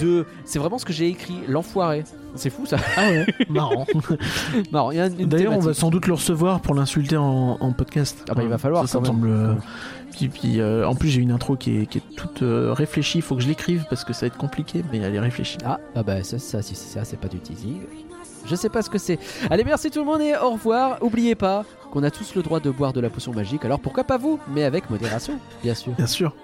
de. 0.00 0.24
C'est 0.44 0.58
vraiment 0.58 0.78
ce 0.78 0.84
que 0.84 0.92
j'ai 0.92 1.06
écrit, 1.08 1.36
l'enfoiré. 1.48 2.04
C'est 2.36 2.50
fou 2.50 2.66
ça. 2.66 2.76
Ah 2.96 3.08
ouais, 3.10 3.26
marrant. 3.48 3.86
Marrant, 4.72 4.90
D'ailleurs, 5.20 5.54
on 5.54 5.60
va 5.60 5.74
sans 5.74 5.90
doute 5.90 6.06
le 6.06 6.14
recevoir 6.14 6.60
pour 6.60 6.74
l'insulter 6.74 7.16
en, 7.16 7.56
en 7.60 7.72
podcast. 7.72 8.24
Ah 8.28 8.34
bah, 8.34 8.42
il 8.42 8.48
va 8.48 8.58
falloir, 8.58 8.88
Ça, 8.88 8.98
quand 8.98 9.02
même. 9.02 9.12
semble... 9.12 9.28
euh, 9.28 9.54
Puis, 10.12 10.28
puis, 10.28 10.60
euh, 10.60 10.86
en 10.86 10.94
plus, 10.94 11.08
j'ai 11.08 11.20
une 11.20 11.32
intro 11.32 11.56
qui 11.56 11.78
est, 11.82 11.86
qui 11.86 11.98
est 11.98 12.16
toute 12.16 12.42
euh, 12.42 12.72
réfléchie. 12.72 13.18
Il 13.18 13.22
faut 13.22 13.34
que 13.36 13.42
je 13.42 13.48
l'écrive 13.48 13.84
parce 13.88 14.04
que 14.04 14.12
ça 14.12 14.22
va 14.22 14.26
être 14.28 14.36
compliqué, 14.36 14.82
mais 14.92 14.98
elle 14.98 15.14
est 15.14 15.20
réfléchie. 15.20 15.58
Ah, 15.64 15.78
ah 15.94 16.02
bah 16.02 16.22
ça, 16.22 16.38
ça, 16.38 16.62
ça, 16.62 17.04
c'est 17.04 17.18
pas 17.20 17.28
du 17.28 17.38
teasing. 17.38 17.80
Je 18.48 18.54
sais 18.54 18.68
pas 18.68 18.82
ce 18.82 18.90
que 18.90 18.98
c'est. 18.98 19.18
Allez, 19.50 19.64
merci 19.64 19.90
tout 19.90 19.98
le 19.98 20.04
monde 20.04 20.20
et 20.20 20.34
au 20.36 20.50
revoir. 20.50 20.98
Oubliez 21.02 21.34
pas 21.34 21.64
qu'on 21.90 22.02
a 22.04 22.10
tous 22.12 22.34
le 22.36 22.42
droit 22.42 22.60
de 22.60 22.70
boire 22.70 22.92
de 22.92 23.00
la 23.00 23.10
potion 23.10 23.32
magique, 23.32 23.64
alors 23.64 23.80
pourquoi 23.80 24.04
pas 24.04 24.18
vous 24.18 24.38
Mais 24.54 24.62
avec 24.64 24.88
modération, 24.90 25.34
bien 25.64 25.74
sûr. 25.74 25.92
Bien 25.94 26.06
sûr. 26.06 26.34